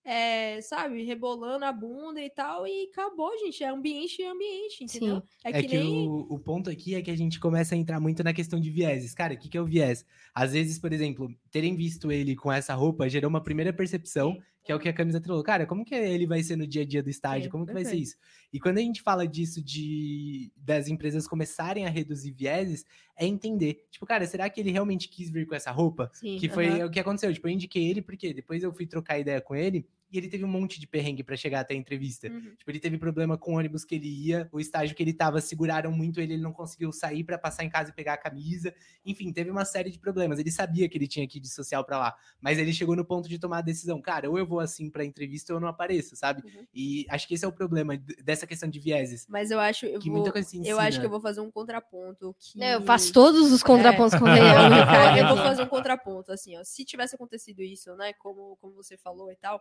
é, 0.05 0.61
sabe, 0.61 1.03
rebolando 1.03 1.65
a 1.65 1.73
bunda 1.73 2.21
e 2.21 2.29
tal, 2.29 2.67
e 2.67 2.89
acabou, 2.93 3.31
gente. 3.39 3.65
É 3.65 3.69
ambiente 3.69 4.21
e 4.21 4.25
ambiente, 4.27 4.85
entendeu? 4.85 5.23
É 5.43 5.63
que, 5.63 5.79
o, 5.79 6.27
o 6.35 6.39
ponto 6.39 6.69
aqui 6.69 6.95
é 6.95 7.01
que 7.01 7.11
a 7.11 7.17
gente 7.17 7.41
começa 7.41 7.75
a 7.75 7.79
entrar 7.79 7.99
muito 7.99 8.23
na 8.23 8.35
questão 8.35 8.61
de 8.61 8.71
vieses. 8.71 9.15
Cara, 9.15 9.35
o 9.35 9.39
que, 9.39 9.49
que 9.49 9.57
é 9.57 9.61
o 9.61 9.67
viés? 9.67 10.05
Às 10.35 10.53
vezes, 10.53 10.79
por 10.79 10.93
exemplo, 10.93 11.35
terem 11.51 11.75
visto 11.75 12.13
ele 12.13 12.37
com 12.37 12.53
essa 12.53 12.75
roupa 12.75 13.09
gerou 13.09 13.31
uma 13.31 13.43
primeira 13.43 13.73
percepção, 13.73 14.39
que 14.65 14.73
é 14.73 14.75
o 14.75 14.79
que 14.79 14.89
a 14.89 14.93
camisa 14.95 15.21
falou. 15.21 15.43
Cara, 15.43 15.67
como 15.67 15.85
que 15.85 15.95
ele 15.95 16.27
vai 16.27 16.43
ser 16.43 16.57
no 16.57 16.67
dia 16.67 16.83
a 16.83 16.87
dia 16.87 17.03
do 17.03 17.11
estágio? 17.11 17.45
Sim, 17.45 17.51
como 17.51 17.67
que 17.67 17.73
vai 17.75 17.85
ser 17.85 17.97
isso? 17.97 18.17
E 18.51 18.59
quando 18.59 18.79
a 18.79 18.81
gente 18.81 19.03
fala 19.03 19.29
disso 19.29 19.63
de 19.63 20.51
das 20.57 20.89
empresas 20.89 21.29
começarem 21.29 21.87
a 21.87 21.91
reduzir 21.91 22.33
vieses, 22.33 22.85
é 23.17 23.27
entender. 23.27 23.87
Tipo, 23.91 24.07
cara, 24.07 24.27
será 24.27 24.49
que 24.49 24.61
ele 24.61 24.71
realmente 24.71 25.09
quis 25.09 25.29
vir 25.31 25.47
com 25.47 25.55
essa 25.55 25.71
roupa? 25.71 26.11
Sim, 26.15 26.39
Que 26.39 26.49
foi 26.49 26.67
aham. 26.69 26.87
o 26.87 26.91
que 26.91 26.99
aconteceu. 26.99 27.33
Tipo, 27.33 27.47
eu 27.49 27.53
indiquei 27.53 27.85
ele 27.91 28.01
porque 28.01 28.33
depois 28.33 28.63
eu 28.63 28.73
fui 28.73 28.87
trocar 28.87 29.19
ideia 29.19 29.41
com 29.41 29.55
ele 29.55 29.87
e 30.15 30.19
ele 30.19 30.29
teve 30.29 30.45
um 30.45 30.49
monte 30.49 30.79
de 30.79 30.87
perrengue 30.87 31.25
pra 31.25 31.37
chegar 31.37 31.61
até 31.61 31.75
a 31.75 31.77
entrevista. 31.77 32.29
Uhum. 32.29 32.55
Tipo, 32.57 32.71
ele 32.71 32.79
teve 32.79 32.97
problema 32.99 33.37
com 33.37 33.55
o 33.55 33.59
ônibus 33.59 33.85
que 33.85 33.97
ele 33.97 34.09
ia, 34.09 34.49
o 34.53 34.61
estágio 34.61 34.95
que 34.95 35.03
ele 35.03 35.13
tava 35.13 35.41
seguraram 35.41 35.91
muito 35.91 36.21
ele, 36.21 36.35
ele 36.35 36.43
não 36.43 36.53
conseguiu 36.53 36.93
sair 36.93 37.25
pra 37.25 37.37
passar 37.37 37.65
em 37.65 37.69
casa 37.69 37.91
e 37.91 37.93
pegar 37.93 38.15
a 38.15 38.17
camisa. 38.17 38.73
Enfim, 39.05 39.33
teve 39.33 39.51
uma 39.51 39.65
série 39.65 39.91
de 39.91 39.99
problemas. 39.99 40.39
Ele 40.39 40.51
sabia 40.53 40.89
que 40.89 40.97
ele 40.97 41.09
tinha 41.09 41.27
que 41.27 41.39
ir 41.39 41.41
de 41.41 41.49
social 41.49 41.85
pra 41.85 41.99
lá, 41.99 42.15
mas 42.41 42.59
ele 42.59 42.73
chegou 42.73 42.95
no 42.95 43.05
ponto 43.05 43.29
de 43.29 43.39
tomar 43.39 43.59
a 43.59 43.63
decisão, 43.63 44.01
cara, 44.01 44.31
ou 44.31 44.39
eu 44.39 44.47
vou 44.47 44.61
assim 44.61 44.89
pra 44.89 45.05
entrevista 45.05 45.53
ou 45.53 45.57
eu 45.57 45.61
não 45.61 45.69
apareço, 45.69 46.15
sabe? 46.15 46.43
Uhum. 46.45 46.65
E 46.73 47.05
acho 47.11 47.27
que 47.27 47.35
esse 47.35 47.45
é 47.45 47.49
o 47.49 47.53
problema 47.53 47.97
dessa 48.23 48.47
questão 48.47 48.69
de 48.71 48.79
vieses, 48.79 49.27
Mas 49.29 49.51
eu 49.51 49.59
acho, 49.59 49.87
eu, 49.87 49.99
que 49.99 50.09
vou, 50.09 50.19
muita 50.19 50.31
coisa 50.33 50.49
se 50.49 50.67
eu 50.67 50.79
acho 50.79 51.01
que 51.01 51.07
eu 51.07 51.11
vou 51.11 51.21
fazer 51.21 51.41
um 51.41 51.51
contraponto 51.51 52.35
que... 52.39 52.59
Né, 52.59 52.75
Eu 52.77 52.83
faço 52.83 53.13
todos 53.13 53.51
os 53.53 53.63
contrapontos 53.63 54.19
com 54.19 54.25
o 54.27 54.29
Eu, 54.29 54.35
Ricardo. 54.35 55.19
eu- 55.19 55.25
eu 55.25 55.29
vou 55.35 55.37
fazer 55.45 55.63
um 55.63 55.67
contraponto, 55.67 56.31
assim, 56.33 56.57
ó. 56.57 56.63
Se 56.65 56.85
tivesse 56.85 57.15
acontecido 57.15 57.63
isso, 57.63 57.95
né, 57.97 58.13
como, 58.15 58.57
como 58.61 58.75
você 58.75 58.97
falou 58.97 59.31
e 59.33 59.37
tal, 59.37 59.61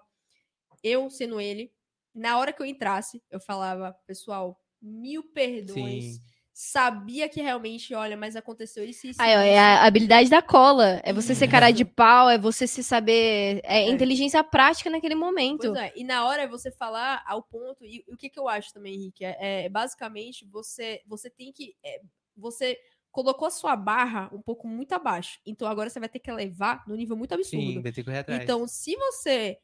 eu, 0.83 1.09
sendo 1.09 1.39
ele, 1.39 1.71
na 2.13 2.37
hora 2.37 2.53
que 2.53 2.61
eu 2.61 2.65
entrasse, 2.65 3.23
eu 3.31 3.39
falava, 3.39 3.95
pessoal, 4.05 4.59
mil 4.81 5.23
perdões. 5.23 6.15
Sim. 6.15 6.21
Sabia 6.55 7.27
que 7.27 7.41
realmente, 7.41 7.95
olha, 7.95 8.15
mas 8.15 8.35
aconteceu 8.35 8.85
isso 8.85 9.07
e 9.07 9.09
isso. 9.09 9.19
Aí, 9.19 9.35
ó, 9.35 9.39
é 9.39 9.57
a 9.57 9.85
habilidade 9.85 10.29
da 10.29 10.39
cola. 10.39 11.01
É 11.03 11.11
você 11.11 11.33
ser 11.33 11.47
cara 11.47 11.71
de 11.71 11.83
pau, 11.83 12.29
é 12.29 12.37
você 12.37 12.67
se 12.67 12.83
saber. 12.83 13.59
É, 13.63 13.79
É. 13.79 13.89
inteligência 13.89 14.43
prática 14.43 14.87
naquele 14.87 15.15
momento. 15.15 15.61
Pois 15.61 15.75
é, 15.75 15.91
e 15.95 16.03
na 16.03 16.27
hora 16.27 16.43
é 16.43 16.47
você 16.47 16.69
falar 16.69 17.23
ao 17.25 17.41
ponto. 17.41 17.83
E 17.83 18.05
o 18.07 18.15
que, 18.15 18.29
que 18.29 18.39
eu 18.39 18.47
acho 18.47 18.71
também, 18.71 18.93
Henrique? 18.93 19.25
É, 19.25 19.65
é 19.65 19.69
basicamente 19.69 20.45
você, 20.45 21.01
você 21.07 21.27
tem 21.27 21.51
que. 21.51 21.75
é, 21.83 22.01
você 22.37 22.77
colocou 23.11 23.47
a 23.47 23.51
sua 23.51 23.75
barra 23.75 24.29
um 24.31 24.41
pouco 24.41 24.67
muito 24.67 24.93
abaixo. 24.93 25.39
Então 25.45 25.67
agora 25.67 25.89
você 25.89 25.99
vai 25.99 26.09
ter 26.09 26.19
que 26.19 26.29
elevar 26.29 26.83
no 26.87 26.95
nível 26.95 27.15
muito 27.15 27.33
absurdo. 27.33 27.63
Sim, 27.63 27.81
vai 27.81 27.91
ter 27.91 28.01
que 28.01 28.03
correr 28.03 28.19
atrás. 28.19 28.43
Então, 28.43 28.67
se 28.67 28.95
você 28.95 29.57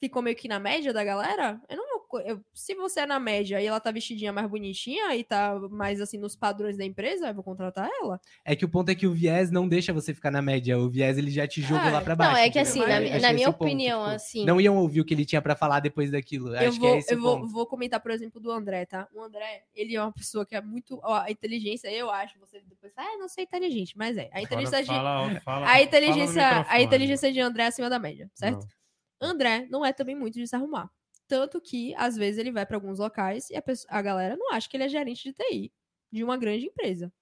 ficou 0.00 0.22
meio 0.22 0.36
que 0.36 0.48
na 0.48 0.58
média 0.58 0.92
da 0.92 1.02
galera, 1.04 1.60
eu 1.68 1.76
não 1.76 1.84
vou. 1.88 2.04
eu- 2.24 2.40
se 2.52 2.76
você 2.76 3.00
é 3.00 3.06
na 3.06 3.18
média 3.18 3.60
e 3.60 3.66
ela 3.66 3.80
tá 3.80 3.90
vestidinha 3.90 4.32
mais 4.32 4.48
bonitinha 4.48 5.16
e 5.16 5.24
tá 5.24 5.58
mais 5.70 6.00
assim 6.00 6.16
nos 6.16 6.36
padrões 6.36 6.76
da 6.76 6.84
empresa, 6.84 7.26
eu 7.28 7.34
vou 7.34 7.42
contratar 7.42 7.88
ela. 8.00 8.20
É 8.44 8.54
que 8.54 8.64
o 8.64 8.68
ponto 8.68 8.88
é 8.88 8.94
que 8.94 9.04
o 9.06 9.12
viés 9.12 9.50
não 9.50 9.66
deixa 9.68 9.92
você 9.92 10.14
ficar 10.14 10.30
na 10.30 10.40
média, 10.40 10.78
o 10.78 10.88
viés 10.88 11.18
ele 11.18 11.28
já 11.30 11.44
te 11.48 11.60
joga 11.60 11.88
É. 11.88 11.90
lá 11.90 12.00
pra 12.00 12.14
Não, 12.14 12.24
baixo. 12.24 12.36
é 12.38 12.50
que 12.50 12.60
entendeu? 12.60 12.84
assim, 12.84 12.92
na 12.92 13.00
na 13.00 13.16
esse 13.16 13.32
minha 13.34 13.48
o 13.48 13.52
ponto, 13.52 13.64
opinião, 13.64 14.02
tipo, 14.04 14.14
assim- 14.14 14.44
Não 14.44 14.60
iam 14.60 14.76
ouvir 14.76 15.00
o 15.00 15.04
que 15.04 15.12
ele 15.12 15.24
tinha 15.24 15.42
pra 15.42 15.56
falar 15.56 15.80
depois 15.80 16.10
daquilo. 16.12 16.54
eu 16.54 16.68
acho 16.68 16.78
vou, 16.78 16.88
que 16.90 16.94
é 16.94 16.98
esse 16.98 17.14
eu 17.14 17.20
vou, 17.20 17.48
vou 17.48 17.66
comentar, 17.66 17.98
por 18.00 18.12
exemplo, 18.12 18.40
do 18.40 18.50
André, 18.52 18.86
tá? 18.86 19.08
O 19.12 19.20
André, 19.20 19.64
ele 19.74 19.96
é 19.96 20.00
uma 20.00 20.12
pessoa 20.12 20.46
que 20.46 20.54
é 20.54 20.60
muito. 20.60 21.00
Ó, 21.02 21.14
a 21.14 21.30
inteligência, 21.32 21.90
eu 21.90 22.10
acho, 22.10 22.38
você 22.38 22.60
depois. 22.68 22.92
Ah, 22.96 23.16
não 23.18 23.26
sei 23.28 23.42
inteligente, 23.42 23.98
mas 23.98 24.16
é. 24.16 24.30
A 24.32 24.40
inteligência 24.40 24.82
de. 24.82 24.86
Fala, 24.86 25.40
fala, 25.40 25.68
A 25.68 25.82
inteligência, 25.82 26.42
fala 26.42 26.66
a 26.68 26.80
inteligência 26.80 27.32
de 27.32 27.40
André 27.40 27.64
é 27.64 27.66
acima 27.66 27.90
da 27.90 27.98
média, 27.98 28.30
certo? 28.34 28.60
Não. 28.60 28.83
André 29.26 29.66
não 29.70 29.84
é 29.84 29.92
também 29.92 30.14
muito 30.14 30.34
de 30.34 30.46
se 30.46 30.56
arrumar. 30.56 30.90
Tanto 31.26 31.60
que, 31.60 31.94
às 31.96 32.16
vezes, 32.16 32.38
ele 32.38 32.52
vai 32.52 32.66
para 32.66 32.76
alguns 32.76 32.98
locais 32.98 33.50
e 33.50 33.56
a, 33.56 33.62
pessoa- 33.62 33.88
a 33.92 34.02
galera 34.02 34.36
não 34.36 34.52
acha 34.52 34.68
que 34.68 34.76
ele 34.76 34.84
é 34.84 34.88
gerente 34.88 35.24
de 35.24 35.32
TI 35.34 35.72
de 36.12 36.24
uma 36.24 36.36
grande 36.36 36.66
empresa. 36.66 37.12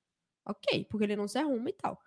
Ok, 0.45 0.87
porque 0.91 1.05
ele 1.05 1.17
não 1.17 1.29
se 1.29 1.39
arruma 1.39 1.71
e 1.71 1.73
tal. 1.73 1.99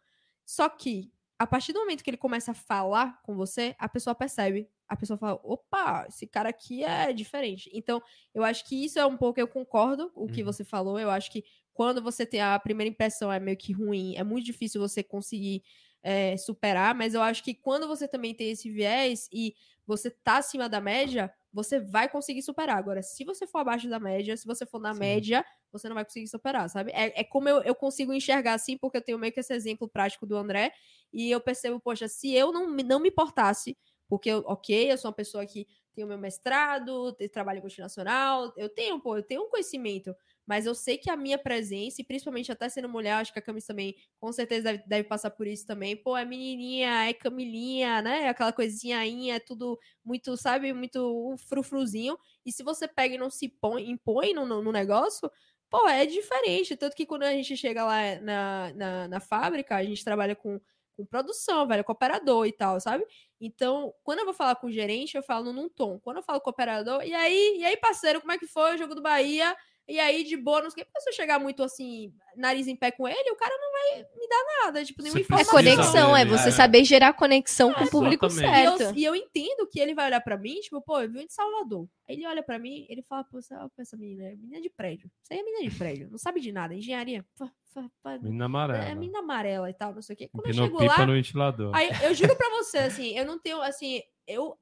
Só 0.46 0.68
que, 0.70 1.12
a 1.40 1.48
partir 1.48 1.74
do 1.74 1.80
momento 1.80 2.04
que 2.04 2.10
ele 2.10 2.18
começa 2.18 2.52
a 2.52 2.54
falar 2.56 3.22
com 3.24 3.36
você, 3.36 3.76
a 3.80 3.90
pessoa 3.90 4.16
percebe 4.16 4.70
a 4.88 4.96
pessoa 4.96 5.18
fala, 5.18 5.40
opa, 5.44 6.06
esse 6.08 6.28
cara 6.28 6.50
aqui 6.50 6.84
é 6.84 7.12
diferente. 7.12 7.72
Então, 7.74 8.00
eu 8.36 8.44
acho 8.44 8.64
que 8.70 8.86
isso 8.86 9.00
é 9.00 9.06
um 9.06 9.18
pouco, 9.18 9.40
eu 9.40 9.48
concordo 9.48 10.12
com 10.12 10.26
o 10.26 10.30
que 10.30 10.44
Uhum. 10.44 10.46
você 10.46 10.64
falou, 10.64 11.00
eu 11.00 11.10
acho 11.10 11.32
que 11.32 11.44
quando 11.74 12.04
você 12.04 12.24
tem 12.24 12.40
a 12.40 12.60
primeira 12.60 12.92
impressão 12.92 13.34
é 13.34 13.40
meio 13.40 13.58
que 13.58 13.74
ruim, 13.74 14.16
é 14.16 14.24
muito 14.24 14.46
difícil 14.46 14.80
você 14.80 15.02
conseguir 15.04 15.64
é, 16.06 16.38
superar, 16.38 16.96
mas 16.96 17.14
eu 17.14 17.22
acho 17.22 17.44
que 17.44 17.54
quando 17.54 17.88
você 17.88 18.08
também 18.08 18.34
tem 18.36 18.52
esse 18.52 18.70
viés 18.72 19.28
e 19.34 19.56
você 19.88 20.10
tá 20.10 20.38
acima 20.38 20.68
da 20.70 20.82
média, 20.82 21.34
você 21.54 21.80
vai 21.80 22.10
conseguir 22.10 22.42
superar. 22.42 22.78
Agora, 22.78 23.02
se 23.02 23.24
você 23.24 23.48
for 23.48 23.60
abaixo 23.60 23.90
da 23.90 24.00
média, 24.00 24.36
se 24.38 24.46
você 24.46 24.66
for 24.66 24.80
na 24.80 24.94
Sim. 24.94 24.94
média, 24.94 25.46
você 25.72 25.88
não 25.88 25.96
vai 25.96 26.06
conseguir 26.06 26.28
superar, 26.28 26.70
sabe? 26.70 26.92
É, 26.94 27.22
é 27.22 27.24
como 27.24 27.50
eu, 27.50 27.62
eu 27.64 27.76
consigo 27.76 28.14
enxergar 28.14 28.54
assim, 28.54 28.78
porque 28.78 28.98
eu 28.98 29.02
tenho 29.02 29.20
meio 29.20 29.34
que 29.34 29.40
esse 29.40 29.54
exemplo 29.54 29.88
prático 29.90 30.26
do 30.26 30.38
André, 30.38 30.72
e 31.14 31.32
eu 31.32 31.40
percebo, 31.42 31.80
poxa, 31.80 32.08
se 32.08 32.34
eu 32.34 32.52
não, 32.52 32.70
me- 32.70 32.84
não 32.84 33.00
me 33.00 33.10
importasse, 33.10 33.78
porque, 34.08 34.30
eu- 34.30 34.44
ok, 34.48 34.92
eu 34.92 34.98
sou 34.98 35.10
uma 35.10 35.16
pessoa 35.16 35.46
que 35.46 35.68
tem 35.94 36.04
o 36.04 36.08
meu 36.08 36.18
mestrado, 36.18 37.16
trabalho 37.32 37.60
em 37.60 37.62
multinacional, 37.62 38.54
eu 38.58 38.70
tenho, 38.70 39.00
pô, 39.02 39.18
eu 39.18 39.24
tenho 39.24 39.44
um 39.44 39.50
conhecimento, 39.50 40.14
mas 40.46 40.66
eu 40.66 40.76
sei 40.76 40.98
que 40.98 41.10
a 41.10 41.18
minha 41.18 41.38
presença, 41.38 42.02
e 42.02 42.04
principalmente 42.06 42.52
até 42.52 42.70
sendo 42.70 42.90
mulher, 42.90 43.14
acho 43.14 43.34
que 43.34 43.40
a 43.40 43.42
Camis 43.42 43.66
também, 43.66 43.96
com 44.20 44.32
certeza, 44.32 44.64
deve, 44.64 44.84
deve 44.88 45.04
passar 45.08 45.32
por 45.32 45.48
isso 45.48 45.66
também, 45.66 45.96
pô, 45.96 46.16
é 46.18 46.26
menininha, 46.26 47.08
é 47.10 47.14
camilinha, 47.14 48.02
né, 48.02 48.28
aquela 48.30 48.52
coisinha 48.54 49.00
aí, 49.00 49.30
é 49.30 49.40
tudo 49.40 49.80
muito, 50.04 50.36
sabe, 50.38 50.74
muito 50.74 51.36
frufruzinho, 51.48 52.18
e 52.46 52.52
se 52.52 52.64
você 52.64 52.88
pega 52.88 53.16
e 53.16 53.18
não 53.18 53.30
se 53.30 53.50
põe, 53.50 53.90
impõe 53.90 54.34
no, 54.34 54.46
no 54.46 54.62
no 54.62 54.72
negócio, 54.72 55.30
pô, 55.70 55.88
é 55.88 56.06
diferente, 56.06 56.76
tanto 56.78 56.96
que 56.96 57.06
quando 57.06 57.24
a 57.24 57.32
gente 57.32 57.56
chega 57.58 57.84
lá 57.86 58.20
na, 58.22 58.74
na, 58.74 59.08
na 59.08 59.20
fábrica, 59.20 59.76
a 59.76 59.84
gente 59.84 60.04
trabalha 60.04 60.36
com, 60.36 60.60
com 60.96 61.06
produção, 61.06 61.68
velho, 61.68 61.84
com 61.84 61.92
operador 61.92 62.46
e 62.46 62.52
tal, 62.52 62.80
sabe? 62.80 63.06
Então, 63.40 63.94
quando 64.04 64.20
eu 64.20 64.26
vou 64.26 64.34
falar 64.34 64.56
com 64.56 64.68
o 64.68 64.72
gerente, 64.72 65.16
eu 65.18 65.24
falo 65.24 65.52
num 65.52 65.68
tom. 65.70 66.00
Quando 66.00 66.18
eu 66.18 66.24
falo 66.24 66.40
com 66.40 66.50
o 66.50 66.54
operador, 66.54 67.04
e 67.04 67.14
aí, 67.14 67.58
e 67.60 67.66
aí, 67.66 67.78
parceiro, 67.78 68.22
como 68.22 68.32
é 68.32 68.38
que 68.38 68.48
foi 68.48 68.76
o 68.76 68.78
jogo 68.78 68.96
do 68.96 69.02
Bahia? 69.02 69.56
E 69.88 70.00
aí, 70.00 70.24
de 70.24 70.36
quê. 70.36 70.84
Porque 70.84 71.00
se 71.02 71.10
eu 71.10 71.14
chegar 71.14 71.40
muito 71.40 71.62
assim, 71.62 72.12
nariz 72.36 72.68
em 72.68 72.76
pé 72.76 72.90
com 72.92 73.08
ele, 73.08 73.32
o 73.32 73.36
cara 73.36 73.56
não 73.56 73.72
vai 73.72 74.06
me 74.18 74.28
dar 74.28 74.46
nada, 74.64 74.84
tipo, 74.84 75.04
nenhuma 75.04 75.20
Você 75.20 75.22
É 75.22 75.26
informação. 75.26 75.54
precisa 75.54 75.76
conexão, 75.76 76.18
é 76.18 76.26
você 76.26 76.50
é. 76.50 76.52
saber 76.52 76.84
gerar 76.84 77.14
conexão 77.14 77.72
com 77.72 77.84
o 77.84 77.90
público 77.90 78.26
Exatamente. 78.26 78.62
E 78.62 78.66
eu, 78.66 78.78
certo. 78.78 78.98
e 78.98 79.04
eu 79.06 79.16
entendo 79.16 79.68
que 79.68 79.80
ele 79.80 79.94
vai 79.94 80.08
olhar 80.08 80.22
pra 80.22 80.38
mim, 80.38 80.60
tipo, 80.60 80.82
pô, 80.82 81.00
eu 81.02 81.10
vim 81.12 81.28
de 81.28 81.34
Salvador. 81.34 81.88
Aí 82.10 82.16
ele 82.16 82.26
olha 82.26 82.42
pra 82.42 82.58
mim, 82.58 82.86
ele 82.90 83.04
fala, 83.04 83.24
pô, 83.26 83.38
essa, 83.38 83.70
essa 83.78 83.96
menina 83.96 84.24
é 84.26 84.36
menina 84.36 84.60
de 84.60 84.70
prédio. 84.70 85.10
Isso 85.24 85.34
aí 85.34 85.40
é 85.40 85.44
menina 85.44 85.70
de 85.70 85.78
prédio, 85.78 86.10
não 86.10 86.18
sabe 86.18 86.40
de 86.42 86.52
nada. 86.52 86.74
Engenharia, 86.74 87.24
pá, 87.38 88.18
Menina 88.22 88.46
amarela. 88.46 88.84
é 88.86 88.96
menina 88.96 89.20
amarela 89.20 89.70
e 89.70 89.74
tal, 89.74 89.94
não 89.94 90.02
sei 90.02 90.16
o 90.16 90.18
quê. 90.18 90.30
Quando 90.32 90.46
eu 90.46 90.52
Empinou 90.52 90.68
chego 90.80 90.84
lá, 90.84 91.06
no 91.06 91.14
ventilador. 91.14 91.76
Aí 91.76 91.90
eu 92.04 92.14
juro 92.14 92.36
pra 92.36 92.50
você, 92.50 92.80
assim, 92.80 93.16
eu 93.18 93.26
não 93.26 93.38
tenho, 93.38 93.62
assim, 93.62 94.02
eu. 94.26 94.58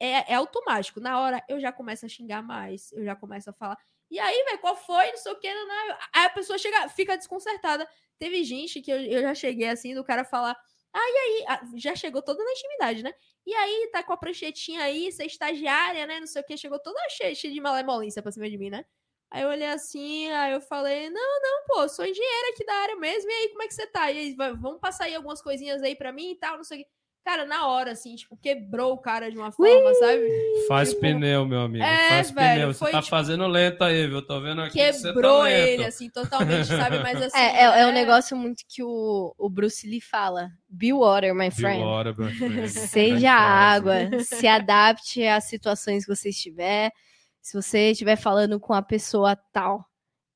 É, 0.00 0.32
é 0.32 0.34
automático. 0.34 1.00
Na 1.00 1.20
hora 1.20 1.42
eu 1.48 1.60
já 1.60 1.70
começo 1.70 2.04
a 2.04 2.08
xingar 2.08 2.42
mais, 2.42 2.90
eu 2.92 3.04
já 3.04 3.14
começo 3.14 3.48
a 3.50 3.52
falar. 3.52 3.78
E 4.14 4.18
aí, 4.20 4.44
velho, 4.44 4.60
qual 4.60 4.76
foi? 4.76 5.10
Não 5.10 5.16
sei 5.18 5.32
o 5.32 5.36
que, 5.40 5.52
não, 5.52 5.66
não. 5.66 5.96
Aí 6.14 6.26
a 6.26 6.30
pessoa 6.30 6.56
chega, 6.56 6.88
fica 6.88 7.16
desconcertada. 7.16 7.88
Teve 8.16 8.44
gente 8.44 8.80
que 8.80 8.90
eu, 8.92 9.00
eu 9.02 9.22
já 9.22 9.34
cheguei 9.34 9.68
assim, 9.68 9.92
do 9.92 10.04
cara 10.04 10.24
falar. 10.24 10.56
Ah, 10.92 11.00
e 11.00 11.16
aí? 11.18 11.44
Ah, 11.48 11.60
já 11.76 11.96
chegou 11.96 12.22
toda 12.22 12.44
na 12.44 12.52
intimidade, 12.52 13.02
né? 13.02 13.12
E 13.44 13.52
aí, 13.52 13.90
tá 13.92 14.04
com 14.04 14.12
a 14.12 14.16
pranchetinha 14.16 14.82
aí, 14.84 15.10
você 15.10 15.24
é 15.24 15.26
estagiária, 15.26 16.06
né? 16.06 16.20
Não 16.20 16.28
sei 16.28 16.42
o 16.42 16.44
que, 16.44 16.56
chegou 16.56 16.78
toda 16.78 16.96
cheia, 17.10 17.34
cheia 17.34 17.52
de 17.52 17.60
malemolência 17.60 18.22
pra 18.22 18.30
cima 18.30 18.48
de 18.48 18.56
mim, 18.56 18.70
né? 18.70 18.84
Aí 19.32 19.42
eu 19.42 19.48
olhei 19.48 19.66
assim, 19.66 20.30
aí 20.30 20.52
eu 20.52 20.60
falei, 20.60 21.10
não, 21.10 21.40
não, 21.42 21.64
pô, 21.66 21.88
sou 21.88 22.06
engenheira 22.06 22.50
aqui 22.50 22.64
da 22.64 22.72
área 22.74 22.96
mesmo, 22.96 23.28
e 23.28 23.34
aí, 23.34 23.48
como 23.48 23.64
é 23.64 23.66
que 23.66 23.74
você 23.74 23.86
tá? 23.88 24.12
E 24.12 24.18
aí, 24.18 24.34
vamos 24.36 24.78
passar 24.80 25.06
aí 25.06 25.14
algumas 25.16 25.42
coisinhas 25.42 25.82
aí 25.82 25.96
pra 25.96 26.12
mim 26.12 26.30
e 26.32 26.36
tal, 26.38 26.56
não 26.56 26.62
sei 26.64 26.82
o 26.82 26.84
que. 26.84 26.90
Cara, 27.24 27.46
na 27.46 27.66
hora, 27.68 27.92
assim, 27.92 28.14
tipo, 28.16 28.36
quebrou 28.36 28.92
o 28.92 28.98
cara 28.98 29.30
de 29.30 29.38
uma 29.38 29.50
forma, 29.50 29.94
sabe? 29.94 30.28
Faz 30.68 30.90
tipo, 30.90 31.00
pneu, 31.00 31.46
meu 31.46 31.62
amigo. 31.62 31.82
é, 31.82 32.08
Faz 32.10 32.30
velho, 32.30 32.54
pneu. 32.54 32.72
Você 32.74 32.78
foi, 32.78 32.92
tá 32.92 32.98
tipo, 32.98 33.08
fazendo 33.10 33.46
lento 33.46 33.82
aí, 33.82 34.06
viu? 34.06 34.20
Tô 34.20 34.42
vendo 34.42 34.60
aqui 34.60 34.74
que 34.74 34.92
você 34.92 35.08
tá 35.08 35.14
Quebrou 35.14 35.42
lento. 35.42 35.56
ele, 35.56 35.84
assim, 35.86 36.10
totalmente, 36.10 36.66
sabe? 36.66 36.98
Mas 36.98 37.22
assim. 37.22 37.38
É, 37.38 37.62
é, 37.64 37.80
é 37.80 37.86
um 37.86 37.92
negócio 37.92 38.36
muito 38.36 38.62
que 38.68 38.82
o, 38.82 39.34
o 39.38 39.48
Bruce 39.48 39.86
Lee 39.88 40.02
fala. 40.02 40.50
Be 40.68 40.92
water, 40.92 41.34
my 41.34 41.50
friend. 41.50 41.82
Hora, 41.82 42.12
meu 42.12 42.28
friend. 42.28 42.54
Grande 42.56 42.68
Seja 42.68 43.18
frase. 43.18 43.36
água, 43.36 44.22
se 44.22 44.46
adapte 44.46 45.26
às 45.26 45.44
situações 45.44 46.04
que 46.04 46.14
você 46.14 46.28
estiver. 46.28 46.92
Se 47.40 47.60
você 47.60 47.92
estiver 47.92 48.16
falando 48.16 48.60
com 48.60 48.74
a 48.74 48.82
pessoa 48.82 49.34
tal, 49.50 49.82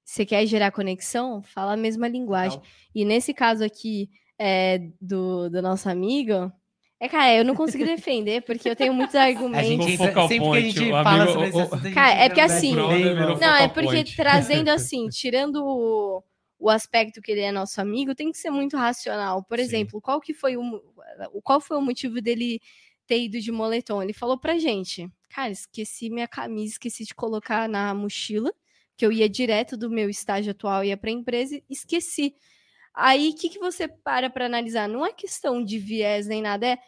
você 0.02 0.24
quer 0.24 0.46
gerar 0.46 0.70
conexão, 0.70 1.42
fala 1.42 1.74
a 1.74 1.76
mesma 1.76 2.08
linguagem. 2.08 2.62
E 2.94 3.04
nesse 3.04 3.34
caso 3.34 3.62
aqui 3.62 4.08
é, 4.38 4.78
do, 4.98 5.50
do 5.50 5.60
nosso 5.60 5.86
amigo, 5.90 6.50
é, 7.00 7.08
cara, 7.08 7.34
eu 7.36 7.44
não 7.44 7.54
consegui 7.54 7.84
defender, 7.84 8.42
porque 8.42 8.68
eu 8.68 8.74
tenho 8.76 8.92
muitos 8.92 9.14
A 9.16 9.24
argumentos. 9.24 9.66
gente 9.68 9.92
entra, 9.92 10.08
focar 10.08 10.24
o 10.24 10.28
sempre 10.28 10.50
que 10.50 10.56
a 10.56 10.60
gente 10.60 10.90
fala 10.90 11.22
amigo- 11.22 11.32
sobre 11.32 11.48
o- 11.50 11.74
a 11.74 11.78
gente 11.78 11.94
Cara, 11.94 12.12
é 12.14 12.28
porque 12.28 12.40
assim-. 12.40 12.74
Não, 12.74 12.90
é 12.92 13.34
focal 13.36 13.70
porque 13.70 13.88
point. 13.90 14.16
trazendo 14.16 14.68
assim, 14.70 15.08
tirando 15.08 15.64
o, 15.64 16.22
o 16.58 16.68
aspecto 16.70 17.22
que 17.22 17.30
ele 17.32 17.40
é 17.42 17.52
nosso 17.52 17.80
amigo, 17.80 18.14
tem 18.14 18.32
que 18.32 18.38
ser 18.38 18.50
muito 18.50 18.76
racional. 18.76 19.42
Por 19.44 19.58
Sim. 19.58 19.64
exemplo, 19.64 20.00
qual 20.00 20.20
que 20.20 20.34
foi 20.34 20.56
o, 20.56 20.82
qual 21.44 21.60
foi 21.60 21.76
o 21.76 21.82
motivo 21.82 22.20
dele 22.20 22.60
ter 23.06 23.22
ido 23.22 23.40
de 23.40 23.52
moletom? 23.52 24.02
Ele 24.02 24.12
falou 24.12 24.36
pra 24.38 24.58
gente, 24.58 25.08
cara, 25.28 25.50
esqueci 25.50 26.10
minha 26.10 26.26
camisa, 26.28 26.72
esqueci 26.72 27.04
de 27.04 27.14
colocar 27.14 27.68
na 27.68 27.94
mochila, 27.94 28.52
que 28.96 29.06
eu 29.06 29.12
ia 29.12 29.28
direto 29.28 29.76
do 29.76 29.88
meu 29.88 30.10
estágio 30.10 30.50
atual, 30.50 30.82
ia 30.84 30.96
pra 30.96 31.10
empresa, 31.12 31.54
e 31.56 31.62
esqueci. 31.70 32.34
Aí, 33.00 33.30
o 33.30 33.34
que, 33.36 33.48
que 33.48 33.58
você 33.60 33.86
para 33.86 34.28
pra 34.28 34.46
analisar? 34.46 34.88
Não 34.88 35.06
é 35.06 35.12
questão 35.12 35.62
de 35.64 35.78
viés 35.78 36.26
nem 36.26 36.42
nada, 36.42 36.66
é, 36.66 36.78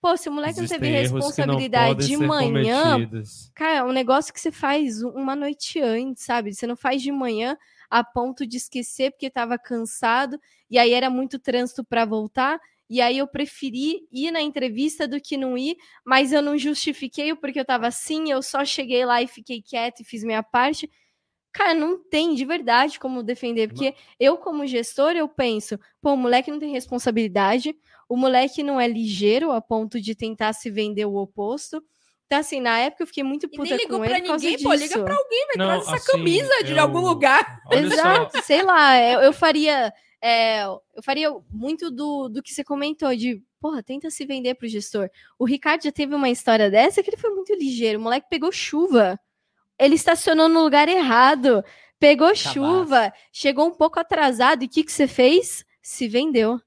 pô, 0.00 0.16
se 0.16 0.28
o 0.28 0.32
moleque 0.32 0.56
não 0.56 0.64
Existem 0.64 0.80
teve 0.80 0.92
não 0.96 1.02
responsabilidade 1.02 1.94
podem 1.94 2.08
de 2.08 2.16
manhã, 2.16 2.92
cometidos. 2.94 3.52
Cara, 3.54 3.78
é 3.78 3.84
um 3.84 3.92
negócio 3.92 4.32
que 4.32 4.40
você 4.40 4.50
faz 4.50 5.02
um- 5.02 5.10
uma 5.10 5.36
noite 5.36 5.80
antes, 5.80 6.24
sabe? 6.24 6.52
Você 6.52 6.66
não 6.66 6.76
faz 6.76 7.02
de 7.02 7.12
manhã 7.12 7.56
a 7.88 8.02
ponto 8.02 8.46
de 8.46 8.56
esquecer 8.56 9.10
porque 9.12 9.30
tava 9.30 9.58
cansado 9.58 10.40
e 10.70 10.78
aí 10.78 10.92
era 10.92 11.10
muito 11.10 11.38
trânsito 11.38 11.84
para 11.84 12.04
voltar. 12.04 12.58
E 12.88 13.00
aí 13.00 13.18
eu 13.18 13.28
preferi 13.28 14.08
ir 14.10 14.32
na 14.32 14.40
entrevista 14.42 15.06
do 15.06 15.20
que 15.20 15.36
não 15.36 15.56
ir, 15.56 15.76
mas 16.04 16.32
eu 16.32 16.42
não 16.42 16.58
justifiquei 16.58 17.30
o 17.30 17.36
porque 17.36 17.60
eu 17.60 17.64
tava 17.64 17.86
assim, 17.86 18.30
eu 18.32 18.42
só 18.42 18.64
cheguei 18.64 19.04
lá 19.04 19.22
e 19.22 19.28
fiquei 19.28 19.62
quieta 19.62 20.02
e 20.02 20.04
fiz 20.04 20.24
minha 20.24 20.42
parte. 20.42 20.90
Cara, 21.52 21.74
não 21.74 21.98
tem 21.98 22.34
de 22.34 22.44
verdade 22.44 22.98
como 23.00 23.22
defender, 23.22 23.68
porque 23.68 23.94
eu, 24.20 24.36
como 24.36 24.66
gestor, 24.66 25.12
eu 25.12 25.28
penso, 25.28 25.78
pô, 26.00 26.12
o 26.12 26.16
moleque 26.16 26.50
não 26.50 26.60
tem 26.60 26.70
responsabilidade, 26.72 27.74
o 28.08 28.16
moleque 28.16 28.62
não 28.62 28.80
é 28.80 28.86
ligeiro 28.86 29.50
a 29.50 29.60
ponto 29.60 30.00
de 30.00 30.14
tentar 30.14 30.52
se 30.52 30.70
vender 30.70 31.06
o 31.06 31.16
oposto. 31.16 31.82
Então, 32.26 32.38
assim, 32.38 32.60
na 32.60 32.78
época 32.78 33.02
eu 33.02 33.06
fiquei 33.08 33.24
muito 33.24 33.46
E 33.46 33.48
puta 33.48 33.64
nem 33.64 33.76
ligou 33.78 33.98
com 33.98 34.04
pra 34.04 34.12
ele 34.12 34.20
por 34.22 34.28
causa 34.28 34.44
ninguém, 34.46 34.62
pô, 34.62 34.72
liga 34.72 35.02
pra 35.02 35.16
alguém, 35.16 35.46
vai 35.48 35.56
Não, 35.56 35.66
traz 35.66 35.82
essa 35.82 35.96
assim, 35.96 36.12
camisa 36.12 36.62
de 36.64 36.72
eu- 36.72 36.80
algum 36.80 37.00
lugar. 37.00 37.60
Olha 37.66 37.80
só, 37.80 37.94
Exato, 37.94 38.42
sei 38.44 38.62
lá, 38.62 38.96
eu, 39.02 39.20
eu 39.20 39.32
faria. 39.32 39.92
é, 40.22 40.62
eu 40.62 41.02
faria 41.02 41.32
muito 41.50 41.90
do, 41.90 42.28
do 42.28 42.40
que 42.40 42.54
você 42.54 42.62
comentou, 42.62 43.14
de 43.16 43.42
porra, 43.60 43.82
tenta 43.82 44.08
se 44.10 44.24
vender 44.24 44.54
pro 44.54 44.68
gestor. 44.68 45.10
O 45.36 45.44
Ricardo 45.44 45.82
já 45.82 45.90
teve 45.90 46.14
uma 46.14 46.30
história 46.30 46.70
dessa 46.70 47.02
que 47.02 47.10
ele 47.10 47.16
foi 47.16 47.30
muito 47.30 47.52
ligeiro. 47.54 47.98
O 47.98 48.02
moleque 48.02 48.28
pegou 48.30 48.52
chuva. 48.52 49.18
Ele 49.80 49.94
estacionou 49.94 50.48
no 50.48 50.62
lugar 50.62 50.88
errado. 50.88 51.64
Pegou 51.98 52.34
chuva, 52.34 53.12
chegou 53.32 53.66
um 53.66 53.74
pouco 53.74 53.98
atrasado. 53.98 54.62
E 54.62 54.66
o 54.66 54.68
que, 54.68 54.84
que 54.84 54.92
você 54.92 55.06
fez? 55.08 55.64
Se 55.82 56.06
vendeu. 56.06 56.60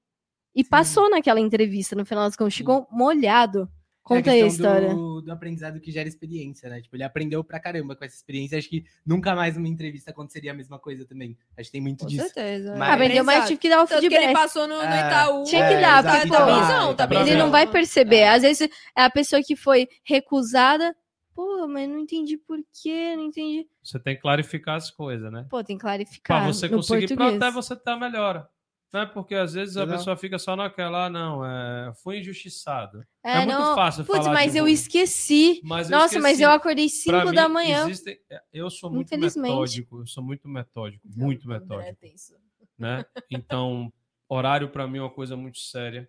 E 0.55 0.63
passou 0.63 1.09
naquela 1.09 1.39
entrevista, 1.39 1.95
no 1.95 2.05
final 2.05 2.25
das 2.25 2.35
contas, 2.35 2.53
chegou 2.53 2.87
molhado. 2.91 3.67
Conta 4.03 4.31
é 4.31 4.33
aí 4.33 4.41
a 4.41 4.43
questão 4.43 4.65
história. 4.69 4.93
Do, 4.93 5.21
do 5.21 5.31
aprendizado 5.31 5.79
que 5.79 5.89
gera 5.89 6.09
experiência, 6.09 6.69
né? 6.69 6.81
Tipo, 6.81 6.95
ele 6.97 7.03
aprendeu 7.03 7.41
pra 7.41 7.57
caramba 7.59 7.95
com 7.95 8.03
essa 8.03 8.15
experiência. 8.17 8.57
Acho 8.57 8.67
que 8.69 8.83
nunca 9.05 9.33
mais 9.33 9.55
uma 9.55 9.67
entrevista 9.67 10.11
aconteceria 10.11 10.51
a 10.51 10.53
mesma 10.53 10.77
coisa 10.77 11.05
também. 11.05 11.37
Acho 11.57 11.67
que 11.69 11.71
tem 11.71 11.81
muito 11.81 12.01
Com 12.01 12.07
disso. 12.07 12.23
certeza. 12.25 12.75
Mas- 12.75 12.99
vendeu, 12.99 13.23
mas 13.23 13.47
tive 13.47 13.59
que 13.59 13.69
dar 13.69 13.81
o 13.81 13.87
Tanto 13.87 14.01
que 14.01 14.07
ele 14.07 14.15
feedback. 14.17 14.33
passou 14.35 14.67
no, 14.67 14.75
no 14.75 14.81
É, 14.83 15.07
Itaú. 15.07 15.43
Tinha 15.45 15.67
que 15.69 15.73
É, 15.75 15.81
dar, 15.81 15.99
exato, 15.99 16.17
porque, 16.17 16.29
tá 16.29 16.45
pô, 16.45 16.61
visão, 16.61 16.95
tá 16.95 17.07
Ele 17.21 17.35
não 17.37 17.49
vai 17.49 17.65
perceber. 17.65 18.17
É. 18.17 18.29
Às 18.29 18.41
vezes 18.41 18.69
é 18.95 19.03
a 19.03 19.09
pessoa 19.09 19.41
que 19.41 19.55
foi 19.55 19.87
recusada. 20.03 20.93
Pô, 21.33 21.67
mas 21.67 21.89
não 21.89 21.99
entendi 21.99 22.37
por 22.37 22.59
quê, 22.81 23.15
não 23.15 23.25
entendi. 23.25 23.67
Você 23.83 23.99
tem 23.99 24.15
que 24.15 24.21
clarificar 24.21 24.75
as 24.75 24.91
coisas, 24.91 25.31
né? 25.31 25.45
Pô, 25.49 25.63
tem 25.63 25.77
que 25.77 25.81
clarificar. 25.81 26.41
Pra 26.43 26.51
você 26.53 26.69
conseguir, 26.69 27.15
pra 27.15 27.29
até 27.35 27.49
você 27.51 27.75
ter 27.75 27.91
a 27.91 27.97
melhora. 27.97 28.49
Né? 28.93 29.07
Porque 29.07 29.33
às 29.33 29.53
vezes 29.55 29.75
a 29.75 29.81
Exato. 29.83 29.97
pessoa 29.97 30.15
fica 30.15 30.37
só 30.37 30.55
naquela, 30.55 31.05
ah, 31.05 31.09
não, 31.09 31.43
é, 31.43 31.91
fui 32.03 32.19
injustiçado. 32.19 33.03
É, 33.23 33.37
É, 33.37 33.45
muito 33.45 33.57
não. 33.57 33.73
fácil 33.73 34.05
Putz, 34.05 34.19
falar 34.19 34.33
mas 34.35 34.55
eu 34.55 34.65
bom. 34.65 34.69
esqueci. 34.69 35.59
Mas 35.63 35.89
eu 35.89 35.97
Nossa, 35.97 36.19
mas 36.19 36.33
esqueci. 36.33 36.43
eu 36.43 36.51
acordei 36.51 36.85
Pra 36.85 37.17
5 37.21 37.29
mim, 37.29 37.35
da 37.35 37.49
manhã. 37.49 37.85
existem- 37.87 38.19
eu 38.53 38.69
sou 38.69 38.91
muito 38.91 39.17
metódico, 39.17 39.99
eu 40.01 40.05
sou 40.05 40.23
muito 40.23 40.47
metódico, 40.47 41.03
muito 41.07 41.51
André 41.51 41.59
metódico, 41.59 42.05
é 42.05 42.35
né? 42.77 43.05
Então, 43.31 43.91
horário 44.29 44.69
para 44.69 44.85
mim 44.87 44.99
é 44.99 45.01
uma 45.01 45.09
coisa 45.09 45.35
muito 45.35 45.57
séria, 45.57 46.07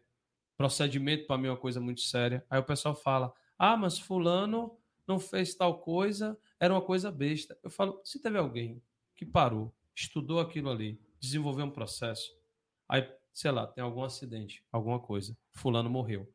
procedimento 0.58 1.26
para 1.26 1.38
mim 1.38 1.46
é 1.48 1.50
uma 1.52 1.56
coisa 1.56 1.80
muito 1.80 2.02
séria. 2.02 2.44
Aí 2.50 2.60
o 2.60 2.64
pessoal 2.64 2.94
fala: 2.94 3.32
"Ah, 3.58 3.78
mas 3.78 3.98
fulano 3.98 4.76
não 5.06 5.18
fez 5.18 5.54
tal 5.54 5.78
coisa, 5.80 6.38
era 6.58 6.72
uma 6.72 6.82
coisa 6.82 7.10
besta". 7.10 7.58
Eu 7.62 7.70
falo: 7.70 8.00
"Se 8.04 8.20
teve 8.20 8.38
alguém 8.38 8.82
que 9.14 9.24
parou, 9.24 9.74
estudou 9.94 10.40
aquilo 10.40 10.70
ali, 10.70 11.00
desenvolveu 11.20 11.66
um 11.66 11.70
processo, 11.70 12.30
aí, 12.88 13.08
sei 13.32 13.50
lá, 13.50 13.66
tem 13.66 13.82
algum 13.82 14.02
acidente, 14.02 14.64
alguma 14.72 14.98
coisa, 14.98 15.36
fulano 15.52 15.88
morreu. 15.88 16.32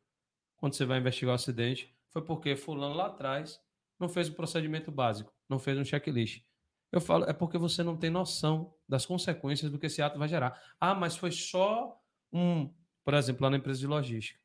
Quando 0.58 0.74
você 0.74 0.86
vai 0.86 1.00
investigar 1.00 1.34
o 1.34 1.36
acidente, 1.36 1.96
foi 2.10 2.24
porque 2.24 2.56
fulano 2.56 2.96
lá 2.96 3.08
atrás 3.08 3.62
não 4.00 4.10
fez 4.10 4.30
o 4.30 4.34
procedimento 4.34 4.92
básico, 4.92 5.34
não 5.48 5.60
fez 5.60 5.78
um 5.78 5.86
checklist. 5.86 6.44
Eu 6.92 7.00
falo, 7.00 7.26
é 7.26 7.34
porque 7.34 7.58
você 7.58 7.84
não 7.84 7.96
tem 7.96 8.10
noção 8.10 8.74
das 8.88 9.06
consequências 9.06 9.72
do 9.72 9.78
que 9.78 9.86
esse 9.86 10.02
ato 10.02 10.18
vai 10.18 10.28
gerar. 10.28 10.60
Ah, 10.80 10.96
mas 10.96 11.16
foi 11.16 11.32
só 11.32 12.02
um, 12.34 12.74
por 13.04 13.14
exemplo, 13.14 13.44
lá 13.44 13.50
na 13.52 13.58
empresa 13.58 13.80
de 13.80 13.88
logística, 13.88 14.40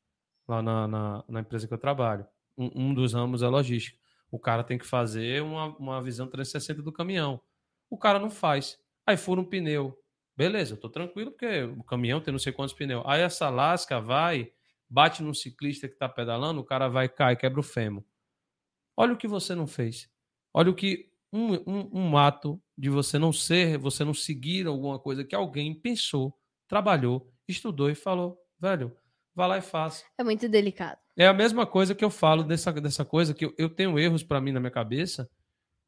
lá 0.46 0.60
na, 0.60 0.86
na, 0.86 1.24
na 1.26 1.40
empresa 1.40 1.66
que 1.66 1.72
eu 1.72 1.78
trabalho, 1.78 2.26
um, 2.56 2.88
um, 2.88 2.94
dos 2.94 3.14
ramos 3.14 3.42
é 3.42 3.48
logística. 3.48 3.98
O 4.34 4.38
cara 4.40 4.64
tem 4.64 4.76
que 4.76 4.84
fazer 4.84 5.40
uma, 5.44 5.66
uma 5.76 6.02
visão 6.02 6.26
360 6.26 6.82
do 6.82 6.92
caminhão. 6.92 7.40
O 7.88 7.96
cara 7.96 8.18
não 8.18 8.28
faz. 8.28 8.76
Aí 9.06 9.16
fura 9.16 9.40
um 9.40 9.44
pneu. 9.44 9.96
Beleza, 10.36 10.74
eu 10.74 10.76
tô 10.76 10.90
tranquilo 10.90 11.30
porque 11.30 11.62
o 11.62 11.84
caminhão 11.84 12.20
tem 12.20 12.32
não 12.32 12.38
sei 12.40 12.52
quantos 12.52 12.74
pneus. 12.74 13.04
Aí 13.06 13.20
essa 13.20 13.48
lasca 13.48 14.00
vai, 14.00 14.50
bate 14.90 15.22
num 15.22 15.32
ciclista 15.32 15.88
que 15.88 15.94
tá 15.94 16.08
pedalando, 16.08 16.60
o 16.60 16.64
cara 16.64 16.88
vai 16.88 17.08
cair, 17.08 17.36
quebra 17.36 17.60
o 17.60 17.62
fêmur. 17.62 18.02
Olha 18.96 19.12
o 19.12 19.16
que 19.16 19.28
você 19.28 19.54
não 19.54 19.68
fez. 19.68 20.10
Olha 20.52 20.68
o 20.68 20.74
que 20.74 21.12
um, 21.32 21.54
um, 21.64 21.90
um 21.92 22.18
ato 22.18 22.60
de 22.76 22.90
você 22.90 23.20
não 23.20 23.32
ser, 23.32 23.78
você 23.78 24.04
não 24.04 24.12
seguir 24.12 24.66
alguma 24.66 24.98
coisa 24.98 25.24
que 25.24 25.36
alguém 25.36 25.72
pensou, 25.80 26.36
trabalhou, 26.66 27.32
estudou 27.46 27.88
e 27.88 27.94
falou, 27.94 28.36
velho, 28.58 28.96
vá 29.32 29.46
lá 29.46 29.58
e 29.58 29.62
faça. 29.62 30.04
É 30.18 30.24
muito 30.24 30.48
delicado. 30.48 31.03
É 31.16 31.26
a 31.26 31.32
mesma 31.32 31.66
coisa 31.66 31.94
que 31.94 32.04
eu 32.04 32.10
falo 32.10 32.42
dessa, 32.42 32.72
dessa 32.72 33.04
coisa, 33.04 33.34
que 33.34 33.44
eu, 33.44 33.54
eu 33.56 33.70
tenho 33.70 33.98
erros 33.98 34.22
para 34.22 34.40
mim 34.40 34.52
na 34.52 34.60
minha 34.60 34.70
cabeça, 34.70 35.30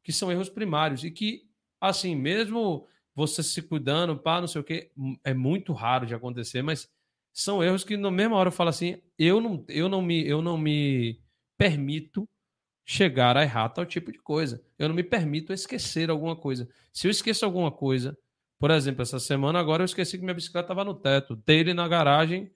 que 0.03 0.13
são 0.13 0.31
erros 0.31 0.49
primários, 0.49 1.03
e 1.03 1.11
que, 1.11 1.43
assim, 1.81 2.15
mesmo 2.15 2.87
você 3.13 3.43
se 3.43 3.61
cuidando, 3.61 4.17
pá, 4.17 4.39
não 4.39 4.47
sei 4.47 4.61
o 4.61 4.63
quê, 4.63 4.91
é 5.23 5.33
muito 5.33 5.73
raro 5.73 6.05
de 6.05 6.15
acontecer, 6.15 6.61
mas 6.61 6.87
são 7.33 7.63
erros 7.63 7.83
que 7.83 7.97
na 7.97 8.11
mesma 8.11 8.35
hora 8.37 8.47
eu 8.49 8.53
falo 8.53 8.69
assim, 8.69 9.01
eu 9.17 9.41
não, 9.41 9.65
eu 9.67 9.89
não 9.89 10.01
me, 10.01 10.25
eu 10.27 10.41
não 10.41 10.57
me 10.57 11.19
permito 11.57 12.27
chegar 12.85 13.35
a 13.35 13.43
errar 13.43 13.69
tal 13.69 13.85
tipo 13.85 14.11
de 14.11 14.19
coisa. 14.19 14.63
Eu 14.79 14.87
não 14.87 14.95
me 14.95 15.03
permito 15.03 15.51
esquecer 15.51 16.09
alguma 16.09 16.35
coisa. 16.35 16.69
Se 16.93 17.07
eu 17.07 17.11
esqueço 17.11 17.43
alguma 17.43 17.71
coisa, 17.71 18.17
por 18.59 18.71
exemplo, 18.71 19.01
essa 19.01 19.19
semana 19.19 19.59
agora 19.59 19.83
eu 19.83 19.85
esqueci 19.85 20.17
que 20.17 20.23
minha 20.23 20.33
bicicleta 20.33 20.65
estava 20.65 20.85
no 20.85 20.93
teto, 20.95 21.35
dei 21.45 21.59
ele 21.59 21.73
na 21.73 21.87
garagem, 21.87 22.49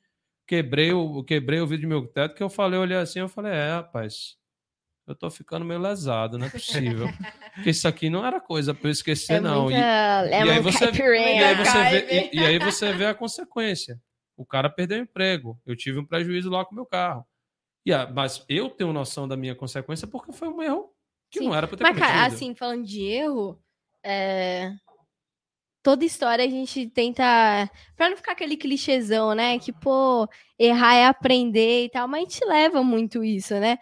quebrei 0.51 0.91
o, 0.91 1.23
quebrei 1.23 1.61
o 1.61 1.65
vidro 1.65 1.83
do 1.83 1.87
meu 1.87 2.05
teto, 2.05 2.35
que 2.35 2.43
eu 2.43 2.49
falei, 2.49 2.77
olhei 2.77 2.97
assim, 2.97 3.19
eu 3.19 3.29
falei, 3.29 3.53
é, 3.53 3.75
rapaz, 3.75 4.35
eu 5.07 5.15
tô 5.15 5.29
ficando 5.29 5.63
meio 5.63 5.79
lesado, 5.79 6.37
não 6.37 6.45
é 6.45 6.49
possível. 6.49 7.07
Porque 7.55 7.69
isso 7.69 7.87
aqui 7.87 8.09
não 8.09 8.25
era 8.25 8.41
coisa 8.41 8.73
para 8.73 8.89
eu 8.89 8.91
esquecer, 8.91 9.35
é 9.35 9.39
não. 9.39 9.71
E, 9.71 9.75
e, 9.75 9.77
aí 9.77 10.59
você, 10.59 10.91
e, 10.91 11.13
aí 11.41 11.55
você 11.55 11.83
vê, 11.89 12.11
e, 12.11 12.35
e, 12.37 12.45
aí 12.45 12.59
você 12.59 12.91
vê 12.91 13.05
a 13.05 13.13
consequência. 13.13 13.97
O 14.35 14.45
cara 14.45 14.69
perdeu 14.69 14.99
o 14.99 15.03
emprego. 15.03 15.57
Eu 15.65 15.73
tive 15.73 15.99
um 15.99 16.05
prejuízo 16.05 16.49
lá 16.49 16.65
com 16.65 16.73
o 16.73 16.75
meu 16.75 16.85
carro. 16.85 17.25
E, 17.85 17.93
ah, 17.93 18.11
mas 18.13 18.43
eu 18.49 18.69
tenho 18.69 18.91
noção 18.91 19.29
da 19.29 19.37
minha 19.37 19.55
consequência 19.55 20.05
porque 20.05 20.33
foi 20.33 20.49
um 20.49 20.61
erro 20.61 20.93
que 21.29 21.39
Sim. 21.39 21.45
não 21.45 21.55
era 21.55 21.65
para 21.65 21.77
ter 21.77 21.83
mas, 21.83 21.93
cometido. 21.93 22.13
Cara, 22.13 22.27
assim, 22.27 22.53
falando 22.53 22.85
de 22.85 23.01
erro, 23.03 23.57
é... 24.03 24.73
toda 25.83 26.05
história 26.05 26.45
a 26.45 26.49
gente 26.49 26.87
tenta. 26.87 27.23
Pra 27.95 28.09
não 28.09 28.17
ficar 28.17 28.33
aquele 28.33 28.57
clichêzão, 28.57 29.33
né? 29.33 29.57
Que, 29.59 29.71
pô, 29.71 30.27
errar 30.57 30.95
é 30.95 31.05
aprender 31.05 31.85
e 31.85 31.89
tal, 31.89 32.07
mas 32.07 32.21
a 32.21 32.23
gente 32.23 32.45
leva 32.45 32.83
muito 32.83 33.23
isso, 33.23 33.53
né? 33.59 33.77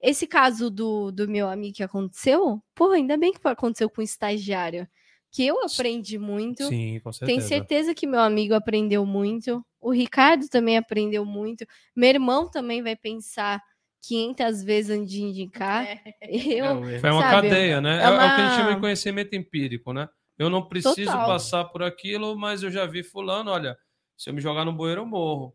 Esse 0.00 0.26
caso 0.26 0.70
do, 0.70 1.10
do 1.10 1.28
meu 1.28 1.48
amigo 1.48 1.76
que 1.76 1.82
aconteceu, 1.82 2.62
pô, 2.74 2.92
ainda 2.92 3.16
bem 3.16 3.32
que 3.32 3.40
aconteceu 3.44 3.90
com 3.90 4.00
um 4.00 4.04
estagiário. 4.04 4.86
Que 5.30 5.46
eu 5.46 5.62
aprendi 5.62 6.18
muito. 6.18 6.64
Sim, 6.68 7.00
com 7.00 7.12
certeza. 7.12 7.26
Tenho 7.26 7.48
certeza 7.48 7.94
que 7.94 8.06
meu 8.06 8.20
amigo 8.20 8.54
aprendeu 8.54 9.04
muito. 9.04 9.62
O 9.80 9.90
Ricardo 9.90 10.48
também 10.48 10.78
aprendeu 10.78 11.24
muito. 11.24 11.66
Meu 11.94 12.08
irmão 12.08 12.50
também 12.50 12.82
vai 12.82 12.96
pensar 12.96 13.60
500 14.06 14.64
vezes 14.64 14.90
antes 14.90 15.10
de 15.10 15.22
indicar. 15.22 15.84
É. 15.84 16.00
Eu, 16.22 17.00
Foi 17.00 17.10
uma 17.10 17.22
sabe, 17.22 17.48
cadeia, 17.48 17.80
né? 17.80 18.02
É, 18.02 18.08
uma... 18.08 18.22
é, 18.22 18.26
o 18.26 18.36
que 18.36 18.40
a 18.40 18.48
gente 18.48 18.56
chama 18.56 18.74
de 18.74 18.80
conhecimento 18.80 19.34
empírico, 19.34 19.92
né? 19.92 20.08
Eu 20.38 20.48
não 20.48 20.66
preciso 20.66 21.10
Total. 21.10 21.26
passar 21.26 21.64
por 21.64 21.82
aquilo, 21.82 22.38
mas 22.38 22.62
eu 22.62 22.70
já 22.70 22.86
vi 22.86 23.02
fulano, 23.02 23.50
olha, 23.50 23.76
se 24.16 24.30
eu 24.30 24.34
me 24.34 24.40
jogar 24.40 24.64
no 24.64 24.72
bueiro, 24.72 25.02
eu 25.02 25.06
morro. 25.06 25.54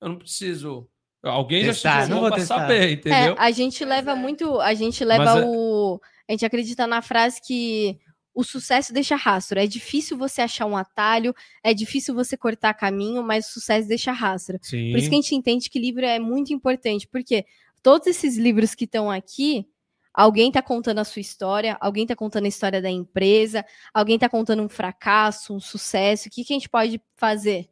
Eu 0.00 0.08
não 0.08 0.18
preciso 0.18 0.88
Alguém 1.30 1.64
testar, 1.64 2.00
já 2.00 2.02
estudou 2.02 2.30
para 2.30 2.44
saber, 2.44 2.92
entendeu? 2.92 3.34
É, 3.34 3.36
a 3.38 3.50
gente 3.50 3.84
leva 3.84 4.14
muito, 4.14 4.60
a 4.60 4.74
gente 4.74 5.02
leva 5.04 5.24
Mas, 5.24 5.42
é 5.42 5.46
o, 5.46 6.00
a 6.28 6.32
gente 6.32 6.44
acredita 6.44 6.86
na 6.86 7.00
frase 7.00 7.40
que 7.40 7.98
o 8.34 8.44
sucesso 8.44 8.92
deixa 8.92 9.16
rastro. 9.16 9.58
É 9.58 9.66
difícil 9.66 10.18
você 10.18 10.42
achar 10.42 10.66
um 10.66 10.76
atalho, 10.76 11.34
é 11.62 11.72
difícil 11.72 12.14
você 12.14 12.36
cortar 12.36 12.74
caminho, 12.74 13.22
mas 13.22 13.48
o 13.48 13.52
sucesso 13.52 13.88
deixa 13.88 14.12
rastro. 14.12 14.58
Sim. 14.60 14.90
Por 14.90 14.98
isso 14.98 15.08
que 15.08 15.14
a 15.14 15.20
gente 15.20 15.34
entende 15.34 15.70
que 15.70 15.78
livro 15.78 16.04
é 16.04 16.18
muito 16.18 16.52
importante, 16.52 17.08
porque 17.08 17.46
todos 17.82 18.06
esses 18.06 18.36
livros 18.36 18.74
que 18.74 18.84
estão 18.84 19.10
aqui, 19.10 19.66
alguém 20.14 20.48
está 20.48 20.62
contando 20.62 21.00
a 21.00 21.04
sua 21.04 21.20
história, 21.20 21.76
alguém 21.80 22.04
está 22.04 22.14
contando 22.14 22.44
a 22.44 22.48
história 22.48 22.80
da 22.80 22.90
empresa, 22.90 23.64
alguém 23.92 24.14
está 24.14 24.28
contando 24.28 24.62
um 24.62 24.68
fracasso, 24.68 25.52
um 25.52 25.60
sucesso. 25.60 26.28
O 26.28 26.30
que, 26.30 26.44
que 26.44 26.52
a 26.52 26.56
gente 26.56 26.68
pode 26.68 27.02
fazer? 27.16 27.68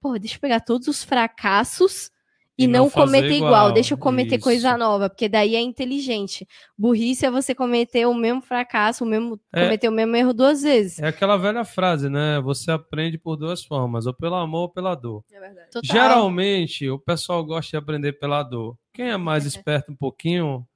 Pô, 0.00 0.18
deixa 0.18 0.36
eu 0.36 0.40
pegar 0.40 0.60
todos 0.60 0.86
os 0.86 1.02
fracassos 1.02 2.10
e, 2.58 2.64
e 2.64 2.66
não, 2.66 2.84
não 2.84 2.90
cometer 2.90 3.32
igual. 3.32 3.50
igual. 3.50 3.72
Deixa 3.72 3.94
eu 3.94 3.98
cometer 3.98 4.36
Isso. 4.36 4.44
coisa 4.44 4.76
nova, 4.76 5.10
porque 5.10 5.28
daí 5.28 5.54
é 5.54 5.60
inteligente. 5.60 6.46
Burrice 6.76 7.26
é 7.26 7.30
você 7.30 7.54
cometer 7.54 8.06
o 8.06 8.14
mesmo 8.14 8.40
fracasso, 8.40 9.04
o 9.04 9.06
mesmo, 9.06 9.38
é, 9.52 9.64
cometer 9.64 9.88
o 9.88 9.92
mesmo 9.92 10.16
erro 10.16 10.32
duas 10.32 10.62
vezes. 10.62 10.98
É 10.98 11.08
aquela 11.08 11.36
velha 11.36 11.64
frase, 11.64 12.08
né? 12.08 12.40
Você 12.40 12.70
aprende 12.70 13.18
por 13.18 13.36
duas 13.36 13.64
formas, 13.64 14.06
ou 14.06 14.14
pelo 14.14 14.36
amor 14.36 14.60
ou 14.62 14.68
pela 14.68 14.94
dor. 14.94 15.22
É 15.32 15.40
verdade. 15.40 15.70
Total. 15.70 15.82
Geralmente, 15.82 16.88
o 16.88 16.98
pessoal 16.98 17.44
gosta 17.44 17.70
de 17.70 17.76
aprender 17.76 18.14
pela 18.14 18.42
dor. 18.42 18.76
Quem 18.92 19.10
é 19.10 19.16
mais 19.16 19.44
esperto 19.46 19.92
um 19.92 19.96
pouquinho, 19.96 20.66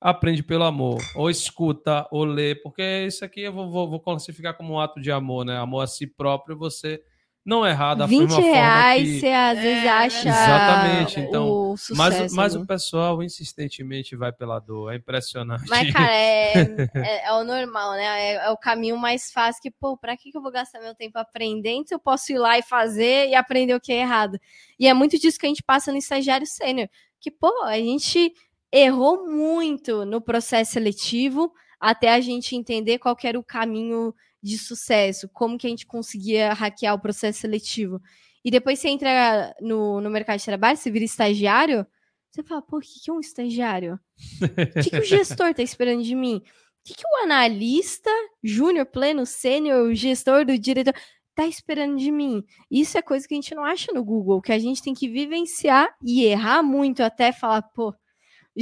aprende 0.00 0.42
pelo 0.42 0.64
amor. 0.64 0.98
Ou 1.14 1.30
escuta, 1.30 2.06
ou 2.10 2.24
lê, 2.24 2.54
porque 2.54 3.04
isso 3.06 3.24
aqui 3.24 3.42
eu 3.42 3.52
vou, 3.52 3.70
vou, 3.70 3.88
vou 3.90 4.00
classificar 4.00 4.56
como 4.56 4.74
um 4.74 4.80
ato 4.80 5.00
de 5.00 5.10
amor, 5.10 5.44
né? 5.44 5.56
Amor 5.58 5.82
a 5.82 5.86
si 5.86 6.06
próprio, 6.06 6.56
você 6.56 7.02
não 7.46 7.64
é 7.64 7.70
errado 7.70 8.02
a 8.02 8.06
20 8.06 8.32
reais 8.40 9.08
que... 9.08 9.20
você 9.20 9.28
às 9.28 9.58
vezes 9.60 9.84
é, 9.84 9.88
acha 9.88 10.28
exatamente 10.28 11.20
então 11.20 11.48
o 11.48 11.76
sucesso, 11.76 11.96
mas, 11.96 12.32
mas 12.32 12.54
né? 12.56 12.60
o 12.60 12.66
pessoal 12.66 13.22
insistentemente 13.22 14.16
vai 14.16 14.32
pela 14.32 14.58
dor 14.58 14.92
é 14.92 14.96
impressionante 14.96 15.62
mas 15.68 15.92
cara 15.92 16.12
é, 16.12 16.54
é, 16.92 17.26
é 17.26 17.32
o 17.34 17.44
normal 17.44 17.92
né 17.92 18.04
é, 18.04 18.34
é, 18.46 18.50
o 18.50 18.56
caminho 18.56 18.96
mais 18.96 19.30
fácil 19.30 19.62
que 19.62 19.70
pô 19.70 19.96
para 19.96 20.16
que, 20.16 20.32
que 20.32 20.36
eu 20.36 20.42
vou 20.42 20.50
gastar 20.50 20.80
meu 20.80 20.92
tempo 20.92 21.16
aprendendo 21.20 21.86
se 21.86 21.94
eu 21.94 22.00
posso 22.00 22.32
ir 22.32 22.38
lá 22.38 22.58
e 22.58 22.62
fazer 22.62 23.28
e 23.28 23.36
aprender 23.36 23.76
o 23.76 23.80
que 23.80 23.92
é 23.92 24.00
errado 24.00 24.36
e 24.76 24.88
é 24.88 24.92
muito 24.92 25.16
disso 25.16 25.38
que 25.38 25.46
a 25.46 25.48
gente 25.48 25.62
passa 25.62 25.92
no 25.92 25.98
estagiário 25.98 26.48
sênior 26.48 26.88
que 27.20 27.30
pô 27.30 27.62
a 27.62 27.78
gente 27.78 28.32
errou 28.72 29.28
muito 29.28 30.04
no 30.04 30.20
processo 30.20 30.72
seletivo 30.72 31.52
até 31.80 32.12
a 32.12 32.20
gente 32.20 32.56
entender 32.56 32.98
qual 32.98 33.16
era 33.22 33.38
o 33.38 33.44
caminho 33.44 34.14
de 34.42 34.58
sucesso, 34.58 35.28
como 35.32 35.58
que 35.58 35.66
a 35.66 35.70
gente 35.70 35.86
conseguia 35.86 36.52
hackear 36.52 36.94
o 36.94 37.00
processo 37.00 37.40
seletivo. 37.40 38.00
E 38.44 38.50
depois 38.50 38.78
você 38.78 38.88
entra 38.88 39.54
no, 39.60 40.00
no 40.00 40.10
mercado 40.10 40.38
de 40.38 40.44
trabalho, 40.44 40.78
você 40.78 40.90
vira 40.90 41.04
estagiário, 41.04 41.86
você 42.30 42.42
fala, 42.42 42.62
pô, 42.62 42.78
o 42.78 42.80
que, 42.80 43.00
que 43.02 43.10
é 43.10 43.12
um 43.12 43.20
estagiário? 43.20 43.98
O 44.40 44.82
que, 44.82 44.90
que 44.90 44.98
o 44.98 45.04
gestor 45.04 45.48
está 45.48 45.62
esperando 45.62 46.02
de 46.02 46.14
mim? 46.14 46.36
O 46.36 46.42
que, 46.84 46.94
que 46.94 47.04
o 47.04 47.24
analista, 47.24 48.10
júnior, 48.44 48.86
pleno, 48.86 49.26
sênior, 49.26 49.88
o 49.88 49.94
gestor 49.94 50.44
do 50.44 50.56
diretor 50.58 50.94
tá 51.34 51.46
esperando 51.46 51.96
de 51.96 52.12
mim? 52.12 52.44
Isso 52.70 52.96
é 52.96 53.02
coisa 53.02 53.26
que 53.26 53.34
a 53.34 53.36
gente 53.36 53.54
não 53.54 53.64
acha 53.64 53.92
no 53.92 54.04
Google, 54.04 54.40
que 54.40 54.52
a 54.52 54.58
gente 54.58 54.82
tem 54.82 54.94
que 54.94 55.08
vivenciar 55.08 55.88
e 56.04 56.24
errar 56.24 56.62
muito 56.62 57.02
até 57.02 57.32
falar, 57.32 57.62
pô, 57.62 57.92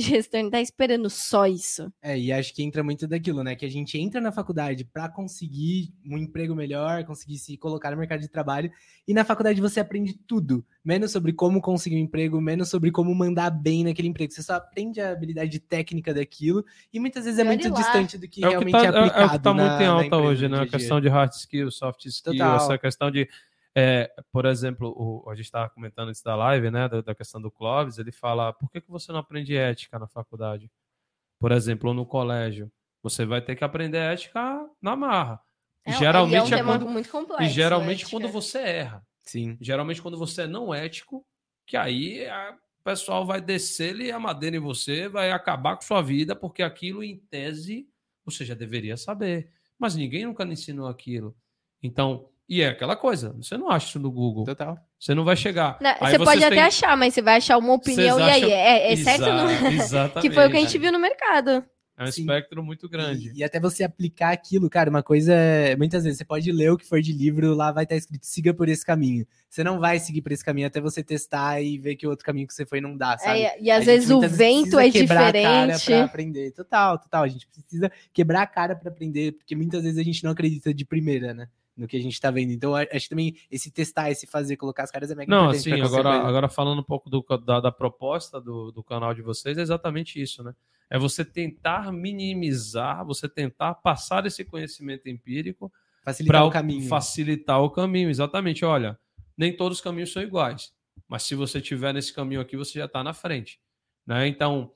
gestor 0.00 0.42
não 0.42 0.50
tá 0.50 0.60
esperando 0.60 1.08
só 1.08 1.46
isso. 1.46 1.92
É, 2.02 2.18
e 2.18 2.32
acho 2.32 2.52
que 2.52 2.62
entra 2.62 2.82
muito 2.82 3.06
daquilo, 3.06 3.44
né? 3.44 3.54
Que 3.54 3.64
a 3.64 3.70
gente 3.70 3.98
entra 3.98 4.20
na 4.20 4.32
faculdade 4.32 4.84
para 4.84 5.08
conseguir 5.08 5.92
um 6.04 6.18
emprego 6.18 6.54
melhor, 6.54 7.04
conseguir 7.04 7.38
se 7.38 7.56
colocar 7.56 7.90
no 7.92 7.96
mercado 7.96 8.20
de 8.20 8.28
trabalho, 8.28 8.70
e 9.06 9.14
na 9.14 9.24
faculdade 9.24 9.60
você 9.60 9.80
aprende 9.80 10.14
tudo, 10.26 10.64
menos 10.84 11.12
sobre 11.12 11.32
como 11.32 11.60
conseguir 11.60 11.96
um 11.96 12.00
emprego, 12.00 12.40
menos 12.40 12.68
sobre 12.68 12.90
como 12.90 13.14
mandar 13.14 13.50
bem 13.50 13.84
naquele 13.84 14.08
emprego. 14.08 14.32
Você 14.32 14.42
só 14.42 14.54
aprende 14.54 15.00
a 15.00 15.12
habilidade 15.12 15.58
técnica 15.60 16.12
daquilo, 16.12 16.64
e 16.92 16.98
muitas 16.98 17.24
vezes 17.24 17.38
é 17.38 17.44
muito 17.44 17.70
distante 17.70 18.18
do 18.18 18.26
que 18.26 18.44
é 18.44 18.48
realmente 18.48 18.72
que 18.72 18.72
tá, 18.72 18.84
é 18.84 18.88
aplicado. 18.88 19.18
É, 19.18 19.22
é 19.22 19.26
o 19.26 19.30
que 19.30 19.38
tá 19.38 19.54
muito 19.54 19.82
em 19.82 19.86
alta 19.86 20.16
hoje, 20.16 20.48
né? 20.48 20.60
A 20.60 20.66
questão 20.66 21.00
de 21.00 21.08
hard 21.08 21.32
skills, 21.32 21.76
soft 21.76 22.04
skills, 22.06 22.38
Total. 22.38 22.56
essa 22.56 22.78
questão 22.78 23.10
de 23.10 23.28
é, 23.76 24.12
por 24.30 24.46
exemplo, 24.46 24.94
o, 24.96 25.28
a 25.28 25.34
gente 25.34 25.46
estava 25.46 25.68
comentando 25.68 26.12
isso 26.12 26.22
da 26.22 26.36
live, 26.36 26.70
né, 26.70 26.88
da, 26.88 27.00
da, 27.00 27.14
questão 27.14 27.40
do 27.40 27.50
Clóvis, 27.50 27.98
ele 27.98 28.12
fala, 28.12 28.52
por 28.52 28.70
que, 28.70 28.80
que 28.80 28.90
você 28.90 29.10
não 29.10 29.18
aprende 29.18 29.56
ética 29.56 29.98
na 29.98 30.06
faculdade? 30.06 30.70
Por 31.40 31.50
exemplo, 31.50 31.92
no 31.92 32.06
colégio, 32.06 32.70
você 33.02 33.26
vai 33.26 33.42
ter 33.42 33.56
que 33.56 33.64
aprender 33.64 33.98
ética 33.98 34.64
na 34.80 34.94
marra. 34.94 35.40
É, 35.84 35.92
geralmente 35.92 36.52
é, 36.52 36.56
um 36.56 36.60
é 36.60 36.62
quando, 36.62 36.88
muito 36.88 37.10
complexo, 37.10 37.44
e 37.44 37.48
geralmente 37.48 38.08
quando 38.08 38.28
você 38.28 38.58
erra. 38.58 39.06
Sim. 39.22 39.58
Geralmente 39.60 40.00
quando 40.00 40.16
você 40.16 40.42
é 40.42 40.46
não 40.46 40.72
ético, 40.72 41.26
que 41.66 41.76
aí 41.76 42.26
o 42.80 42.84
pessoal 42.84 43.26
vai 43.26 43.40
descer-lhe 43.40 44.12
a 44.12 44.20
madeira 44.20 44.56
em 44.56 44.60
você, 44.60 45.08
vai 45.08 45.32
acabar 45.32 45.74
com 45.74 45.82
sua 45.82 46.00
vida, 46.00 46.36
porque 46.36 46.62
aquilo, 46.62 47.02
em 47.02 47.18
tese, 47.18 47.88
você 48.24 48.44
já 48.44 48.54
deveria 48.54 48.96
saber. 48.96 49.50
Mas 49.78 49.96
ninguém 49.96 50.26
nunca 50.26 50.44
lhe 50.44 50.52
ensinou 50.52 50.86
aquilo. 50.86 51.36
Então, 51.82 52.30
E 52.48 52.60
é 52.60 52.68
aquela 52.68 52.94
coisa, 52.94 53.32
você 53.40 53.56
não 53.56 53.70
acha 53.70 53.88
isso 53.88 53.98
no 53.98 54.10
Google. 54.10 54.44
Total. 54.44 54.78
Você 54.98 55.14
não 55.14 55.24
vai 55.24 55.34
chegar. 55.36 55.78
Não, 55.80 55.90
Aí 56.00 56.12
você 56.12 56.18
pode 56.18 56.44
até 56.44 56.62
achar, 56.62 56.96
mas 56.96 57.14
você 57.14 57.22
vai 57.22 57.36
achar 57.36 57.56
uma 57.56 57.72
opinião. 57.72 58.18
Vocês 58.18 58.42
E 58.42 58.44
aí, 58.44 58.52
é, 58.52 58.92
é 58.92 58.96
certo 58.96 59.24
ou 59.24 59.32
não? 59.32 59.50
Exa- 59.50 59.68
Exatamente. 59.72 60.28
Que 60.28 60.34
foi 60.34 60.46
o 60.46 60.50
que 60.50 60.56
a 60.56 60.60
gente 60.60 60.78
viu 60.78 60.92
no 60.92 60.98
mercado. 60.98 61.64
É 61.96 62.02
um 62.02 62.10
Sim. 62.10 62.22
espectro 62.22 62.62
muito 62.62 62.88
grande. 62.88 63.30
E, 63.34 63.38
e 63.38 63.44
até 63.44 63.60
você 63.60 63.84
aplicar 63.84 64.30
aquilo, 64.32 64.68
cara, 64.68 64.90
uma 64.90 65.02
coisa. 65.02 65.32
é- 65.32 65.76
Muitas 65.76 66.02
vezes 66.04 66.18
você 66.18 66.24
pode 66.24 66.50
ler 66.52 66.70
o 66.72 66.76
que 66.76 66.84
for 66.84 67.00
de 67.00 67.12
livro, 67.12 67.54
lá 67.54 67.70
vai 67.72 67.84
estar 67.84 67.94
escrito 67.96 68.26
siga 68.26 68.52
por 68.52 68.68
esse 68.68 68.84
caminho. 68.84 69.24
Você 69.48 69.62
não 69.64 69.78
vai 69.78 69.98
seguir 70.00 70.20
por 70.20 70.32
esse 70.32 70.44
caminho 70.44 70.66
até 70.66 70.80
você 70.80 71.02
testar 71.04 71.62
e 71.62 71.78
ver 71.78 71.94
que 71.96 72.06
o 72.06 72.10
outro 72.10 72.26
caminho 72.26 72.46
que 72.48 72.52
você 72.52 72.66
foi 72.66 72.80
não 72.80 72.96
dá, 72.96 73.16
sabe? 73.16 73.42
É, 73.44 73.56
e 73.62 73.70
às 73.70 73.84
gente 73.84 73.86
vezes 73.86 74.10
o 74.10 74.20
vento 74.20 74.76
precisa 74.76 74.86
é 74.86 74.90
quebrar 74.90 75.28
a 75.28 75.32
cara 75.32 75.72
diferente. 75.72 75.84
pra 75.86 76.04
aprender. 76.04 76.50
Total, 76.50 76.98
total. 76.98 77.22
A 77.22 77.28
gente 77.28 77.46
precisa 77.46 77.90
quebrar 78.12 78.42
a 78.42 78.46
cara 78.46 78.74
pra 78.74 78.90
aprender, 78.90 79.32
porque 79.32 79.54
muitas 79.54 79.84
vezes 79.84 79.98
a 79.98 80.02
gente 80.02 80.22
não 80.24 80.32
acredita 80.32 80.74
de 80.74 80.84
primeira, 80.84 81.32
né? 81.32 81.48
No 81.76 81.88
que 81.88 81.96
a 81.96 82.00
gente 82.00 82.20
tá 82.20 82.30
vendo. 82.30 82.52
Então, 82.52 82.74
acho 82.74 82.88
que 82.90 83.08
também 83.08 83.36
esse 83.50 83.70
testar, 83.70 84.10
esse 84.10 84.26
fazer, 84.26 84.56
colocar 84.56 84.84
as 84.84 84.90
caras 84.92 85.10
é 85.10 85.14
mega 85.14 85.28
Não, 85.28 85.48
assim, 85.48 85.72
agora, 85.72 86.10
coisa. 86.10 86.28
agora 86.28 86.48
falando 86.48 86.80
um 86.80 86.84
pouco 86.84 87.10
do, 87.10 87.20
da, 87.44 87.58
da 87.58 87.72
proposta 87.72 88.40
do, 88.40 88.70
do 88.70 88.82
canal 88.84 89.12
de 89.12 89.22
vocês, 89.22 89.58
é 89.58 89.62
exatamente 89.62 90.22
isso, 90.22 90.42
né? 90.44 90.54
É 90.88 90.98
você 90.98 91.24
tentar 91.24 91.90
minimizar, 91.90 93.04
você 93.04 93.28
tentar 93.28 93.74
passar 93.74 94.24
esse 94.26 94.44
conhecimento 94.44 95.08
empírico 95.08 95.72
facilitar 96.04 96.40
para 96.42 96.46
o 96.46 96.50
caminho. 96.50 96.88
facilitar 96.88 97.60
o 97.60 97.70
caminho. 97.70 98.08
Exatamente, 98.08 98.64
olha, 98.64 98.96
nem 99.36 99.56
todos 99.56 99.78
os 99.78 99.82
caminhos 99.82 100.12
são 100.12 100.22
iguais, 100.22 100.72
mas 101.08 101.24
se 101.24 101.34
você 101.34 101.60
tiver 101.60 101.92
nesse 101.92 102.12
caminho 102.12 102.40
aqui, 102.40 102.56
você 102.56 102.78
já 102.78 102.84
está 102.84 103.02
na 103.02 103.12
frente, 103.12 103.58
né? 104.06 104.28
Então, 104.28 104.72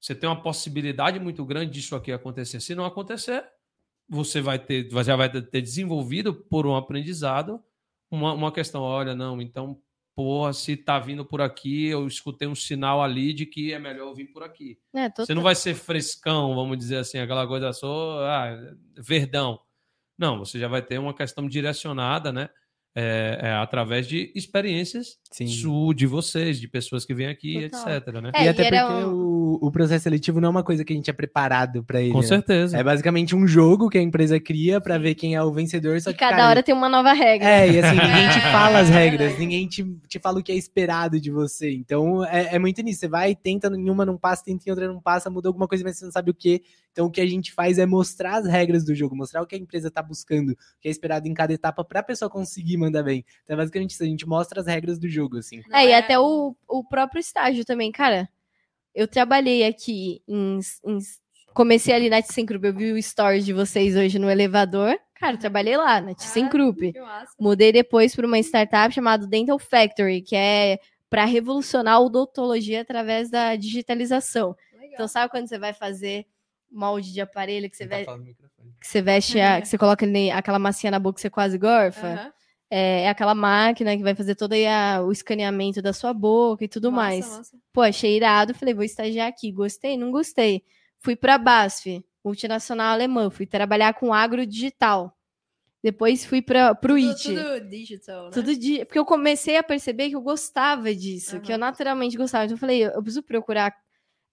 você 0.00 0.14
tem 0.14 0.28
uma 0.28 0.40
possibilidade 0.40 1.18
muito 1.18 1.44
grande 1.44 1.72
disso 1.72 1.96
aqui 1.96 2.12
acontecer. 2.12 2.60
Se 2.60 2.74
não 2.74 2.84
acontecer, 2.84 3.44
você 4.08 4.40
vai 4.40 4.58
ter, 4.58 4.88
já 5.04 5.16
vai 5.16 5.30
ter 5.30 5.60
desenvolvido 5.60 6.34
por 6.34 6.66
um 6.66 6.76
aprendizado 6.76 7.62
uma, 8.10 8.32
uma 8.32 8.52
questão, 8.52 8.82
olha, 8.82 9.14
não, 9.14 9.40
então, 9.40 9.80
porra, 10.14 10.52
se 10.52 10.76
tá 10.76 10.98
vindo 10.98 11.24
por 11.24 11.40
aqui, 11.40 11.86
eu 11.86 12.06
escutei 12.06 12.46
um 12.46 12.54
sinal 12.54 13.02
ali 13.02 13.32
de 13.32 13.46
que 13.46 13.72
é 13.72 13.78
melhor 13.78 14.08
eu 14.08 14.14
vir 14.14 14.32
por 14.32 14.42
aqui. 14.42 14.78
É, 14.94 15.10
Você 15.10 15.34
não 15.34 15.42
vai 15.42 15.54
ser 15.54 15.74
frescão, 15.74 16.54
vamos 16.54 16.78
dizer 16.78 16.96
assim, 16.96 17.18
aquela 17.18 17.46
coisa 17.46 17.72
só, 17.72 18.24
ah, 18.24 18.74
verdão. 18.96 19.60
Não, 20.18 20.38
você 20.38 20.58
já 20.58 20.68
vai 20.68 20.80
ter 20.80 20.98
uma 20.98 21.14
questão 21.14 21.46
direcionada, 21.48 22.32
né? 22.32 22.48
É, 22.98 23.38
é, 23.42 23.52
através 23.52 24.06
de 24.08 24.32
experiências 24.34 25.18
Sim. 25.30 25.46
su, 25.48 25.92
de 25.92 26.06
vocês, 26.06 26.58
de 26.58 26.66
pessoas 26.66 27.04
que 27.04 27.12
vêm 27.12 27.26
aqui, 27.26 27.68
Total. 27.68 27.94
etc. 27.96 28.14
Né? 28.22 28.30
É, 28.34 28.42
e 28.42 28.44
e 28.46 28.48
até 28.48 28.66
era 28.68 28.86
porque 28.86 29.04
um- 29.04 29.12
o, 29.12 29.58
o 29.66 29.70
processo 29.70 30.04
seletivo 30.04 30.40
não 30.40 30.46
é 30.48 30.50
uma 30.50 30.62
coisa 30.62 30.82
que 30.82 30.94
a 30.94 30.96
gente 30.96 31.10
é 31.10 31.12
preparado 31.12 31.84
pra 31.84 32.00
ele. 32.00 32.10
Com 32.12 32.20
né? 32.20 32.26
certeza. 32.26 32.78
É 32.78 32.82
basicamente 32.82 33.36
um 33.36 33.46
jogo 33.46 33.90
que 33.90 33.98
a 33.98 34.02
empresa 34.02 34.40
cria 34.40 34.80
pra 34.80 34.96
ver 34.96 35.14
quem 35.14 35.34
é 35.34 35.42
o 35.42 35.52
vencedor. 35.52 36.00
Só 36.00 36.08
E 36.08 36.14
que, 36.14 36.18
cada 36.18 36.36
cara, 36.38 36.48
hora 36.48 36.62
tem 36.62 36.74
uma 36.74 36.88
nova 36.88 37.12
regra. 37.12 37.46
É, 37.46 37.70
e 37.70 37.78
assim, 37.80 37.96
ninguém 37.96 38.28
te 38.30 38.40
fala 38.40 38.78
as 38.78 38.88
é 38.90 38.92
regras, 38.94 39.38
ninguém 39.38 39.68
te, 39.68 39.84
te 40.08 40.18
fala 40.18 40.38
o 40.40 40.42
que 40.42 40.50
é 40.52 40.56
esperado 40.56 41.20
de 41.20 41.30
você. 41.30 41.70
Então, 41.74 42.24
é, 42.24 42.54
é 42.54 42.58
muito 42.58 42.80
nisso. 42.80 43.00
Você 43.00 43.08
vai, 43.08 43.34
tenta 43.34 43.68
em 43.68 43.90
uma, 43.90 44.06
não 44.06 44.16
passa, 44.16 44.42
tenta 44.42 44.64
em 44.66 44.70
outra, 44.70 44.88
não 44.88 45.02
passa, 45.02 45.28
muda 45.28 45.50
alguma 45.50 45.68
coisa, 45.68 45.84
mas 45.84 45.98
você 45.98 46.04
não 46.06 46.12
sabe 46.12 46.30
o 46.30 46.34
que. 46.34 46.62
Então, 46.96 47.04
o 47.08 47.10
que 47.10 47.20
a 47.20 47.26
gente 47.26 47.52
faz 47.52 47.78
é 47.78 47.84
mostrar 47.84 48.36
as 48.36 48.46
regras 48.46 48.82
do 48.82 48.94
jogo, 48.94 49.14
mostrar 49.14 49.42
o 49.42 49.46
que 49.46 49.54
a 49.54 49.58
empresa 49.58 49.90
tá 49.90 50.02
buscando, 50.02 50.52
o 50.52 50.56
que 50.80 50.88
é 50.88 50.90
esperado 50.90 51.28
em 51.28 51.34
cada 51.34 51.52
etapa 51.52 51.84
pra 51.84 52.02
pessoa 52.02 52.30
conseguir 52.30 52.78
mandar 52.78 53.02
bem. 53.02 53.22
Então, 53.44 53.52
é 53.52 53.56
basicamente 53.58 53.90
isso. 53.90 54.02
A 54.02 54.06
gente 54.06 54.26
mostra 54.26 54.62
as 54.62 54.66
regras 54.66 54.98
do 54.98 55.06
jogo, 55.06 55.36
assim. 55.36 55.60
Não 55.68 55.78
É, 55.78 55.88
e 55.88 55.92
até 55.92 56.18
o, 56.18 56.56
o 56.66 56.82
próprio 56.82 57.20
estágio 57.20 57.66
também, 57.66 57.92
cara. 57.92 58.26
Eu 58.94 59.06
trabalhei 59.06 59.66
aqui 59.66 60.22
em. 60.26 60.58
em- 60.86 60.98
comecei 61.52 61.94
ali 61.94 62.08
na 62.08 62.22
ThyssenKrupp, 62.22 62.66
eu 62.66 62.74
vi 62.74 62.92
o 62.92 63.02
stories 63.02 63.44
de 63.44 63.52
vocês 63.52 63.94
hoje 63.94 64.18
no 64.18 64.30
elevador. 64.30 64.98
Cara, 65.16 65.34
eu 65.34 65.38
trabalhei 65.38 65.76
lá 65.76 66.00
na 66.00 66.14
ThyssenKrupp. 66.14 66.92
Que 66.94 67.00
massa. 67.02 67.32
Mudei 67.38 67.72
depois 67.72 68.16
para 68.16 68.26
uma 68.26 68.38
startup 68.38 68.94
chamada 68.94 69.26
Dental 69.26 69.58
Factory, 69.58 70.22
que 70.22 70.34
é 70.34 70.78
para 71.10 71.26
revolucionar 71.26 71.96
a 71.96 72.00
odontologia 72.00 72.80
através 72.80 73.28
da 73.30 73.54
digitalização. 73.54 74.56
Legal. 74.72 74.90
Então, 74.94 75.06
sabe 75.08 75.30
quando 75.30 75.46
você 75.46 75.58
vai 75.58 75.74
fazer 75.74 76.24
molde 76.76 77.12
de 77.12 77.20
aparelho 77.20 77.68
que 77.70 77.76
você, 77.76 77.86
Tá 77.86 77.96
ve- 77.96 78.04
falando 78.04 78.20
no 78.20 78.26
microfone. 78.26 78.70
que 78.80 78.86
você 78.86 79.02
veste, 79.02 79.40
a- 79.40 79.60
que 79.60 79.66
você 79.68 79.78
coloca 79.78 80.04
ali 80.04 80.30
aquela 80.30 80.58
massinha 80.58 80.90
na 80.90 80.98
boca 80.98 81.14
que 81.16 81.20
você 81.22 81.30
quase 81.30 81.56
gorfa? 81.58 82.06
Aham. 82.06 82.32
É, 82.68 83.02
é 83.02 83.08
aquela 83.08 83.34
máquina 83.34 83.96
que 83.96 84.02
vai 84.02 84.14
fazer 84.14 84.34
todo 84.34 84.52
aí 84.52 84.66
a- 84.66 85.00
o 85.00 85.12
escaneamento 85.12 85.80
da 85.80 85.92
sua 85.92 86.12
boca 86.12 86.64
e 86.64 86.68
tudo 86.68 86.90
Massa, 86.90 87.02
mais. 87.06 87.28
massa. 87.38 87.56
Pô, 87.72 87.80
achei 87.82 88.16
irado. 88.16 88.54
Falei, 88.54 88.74
vou 88.74 88.82
estagiar 88.84 89.28
aqui. 89.28 89.52
Gostei? 89.52 89.96
Não 89.96 90.10
gostei. 90.10 90.62
Fui 90.98 91.14
pra 91.14 91.38
BASF, 91.38 92.04
multinacional 92.24 92.92
alemã. 92.92 93.30
Fui 93.30 93.46
trabalhar 93.46 93.94
com 93.94 94.12
agro 94.12 94.44
digital. 94.44 95.16
Depois 95.82 96.24
fui 96.24 96.42
para 96.42 96.74
pro 96.74 96.94
Tudo, 96.94 97.08
IT. 97.10 97.22
tudo 97.34 97.68
digital, 97.68 98.24
né? 98.24 98.30
Tudo 98.32 98.56
de... 98.56 98.84
Porque 98.84 98.98
eu 98.98 99.04
comecei 99.04 99.56
a 99.56 99.62
perceber 99.62 100.08
que 100.08 100.16
eu 100.16 100.20
gostava 100.20 100.92
disso, 100.92 101.38
que 101.40 101.52
eu 101.52 101.58
naturalmente 101.58 102.16
gostava. 102.16 102.44
Então 102.46 102.56
eu 102.56 102.58
falei, 102.60 102.84
eu 102.84 103.00
preciso 103.02 103.22
procurar 103.22 103.72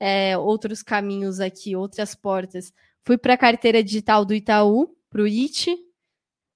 é, 0.05 0.37
outros 0.37 0.83
caminhos 0.83 1.39
aqui, 1.39 1.77
outras 1.77 2.13
portas. 2.13 2.73
Fui 3.05 3.17
para 3.17 3.35
a 3.35 3.37
carteira 3.37 3.81
digital 3.81 4.25
do 4.25 4.33
Itaú, 4.33 4.93
pro 5.09 5.25
IT, 5.25 5.73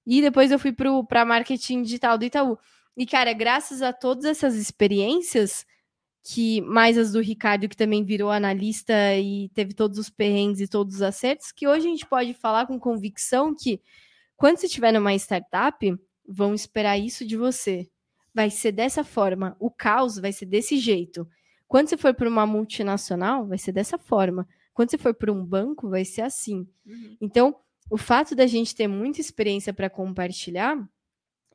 e 0.06 0.20
depois 0.20 0.50
eu 0.50 0.58
fui 0.58 0.70
para 0.70 1.24
marketing 1.24 1.82
digital 1.82 2.18
do 2.18 2.26
Itaú. 2.26 2.58
E, 2.94 3.06
cara, 3.06 3.32
graças 3.32 3.80
a 3.80 3.90
todas 3.90 4.26
essas 4.26 4.54
experiências, 4.54 5.64
que 6.22 6.60
mais 6.60 6.98
as 6.98 7.12
do 7.12 7.22
Ricardo, 7.22 7.70
que 7.70 7.76
também 7.76 8.04
virou 8.04 8.30
analista 8.30 9.16
e 9.16 9.48
teve 9.54 9.72
todos 9.72 9.98
os 9.98 10.10
perrengues 10.10 10.60
e 10.60 10.68
todos 10.68 10.96
os 10.96 11.02
acertos, 11.02 11.50
que 11.50 11.66
hoje 11.66 11.86
a 11.86 11.90
gente 11.90 12.04
pode 12.04 12.34
falar 12.34 12.66
com 12.66 12.78
convicção 12.78 13.54
que 13.54 13.80
quando 14.36 14.58
você 14.58 14.66
estiver 14.66 14.92
numa 14.92 15.14
startup, 15.14 15.98
vão 16.28 16.52
esperar 16.52 16.98
isso 16.98 17.26
de 17.26 17.34
você. 17.34 17.88
Vai 18.34 18.50
ser 18.50 18.72
dessa 18.72 19.02
forma. 19.02 19.56
O 19.58 19.70
caos 19.70 20.18
vai 20.18 20.32
ser 20.32 20.44
desse 20.44 20.76
jeito. 20.76 21.26
Quando 21.68 21.88
você 21.88 21.96
for 21.96 22.14
para 22.14 22.28
uma 22.28 22.46
multinacional, 22.46 23.46
vai 23.46 23.58
ser 23.58 23.72
dessa 23.72 23.98
forma. 23.98 24.48
Quando 24.72 24.90
você 24.90 24.98
for 24.98 25.14
para 25.14 25.30
um 25.30 25.44
banco, 25.44 25.88
vai 25.88 26.04
ser 26.04 26.22
assim. 26.22 26.66
Uhum. 26.86 27.16
Então, 27.20 27.56
o 27.90 27.98
fato 27.98 28.34
da 28.34 28.46
gente 28.46 28.74
ter 28.74 28.88
muita 28.88 29.20
experiência 29.20 29.72
para 29.72 29.90
compartilhar 29.90 30.76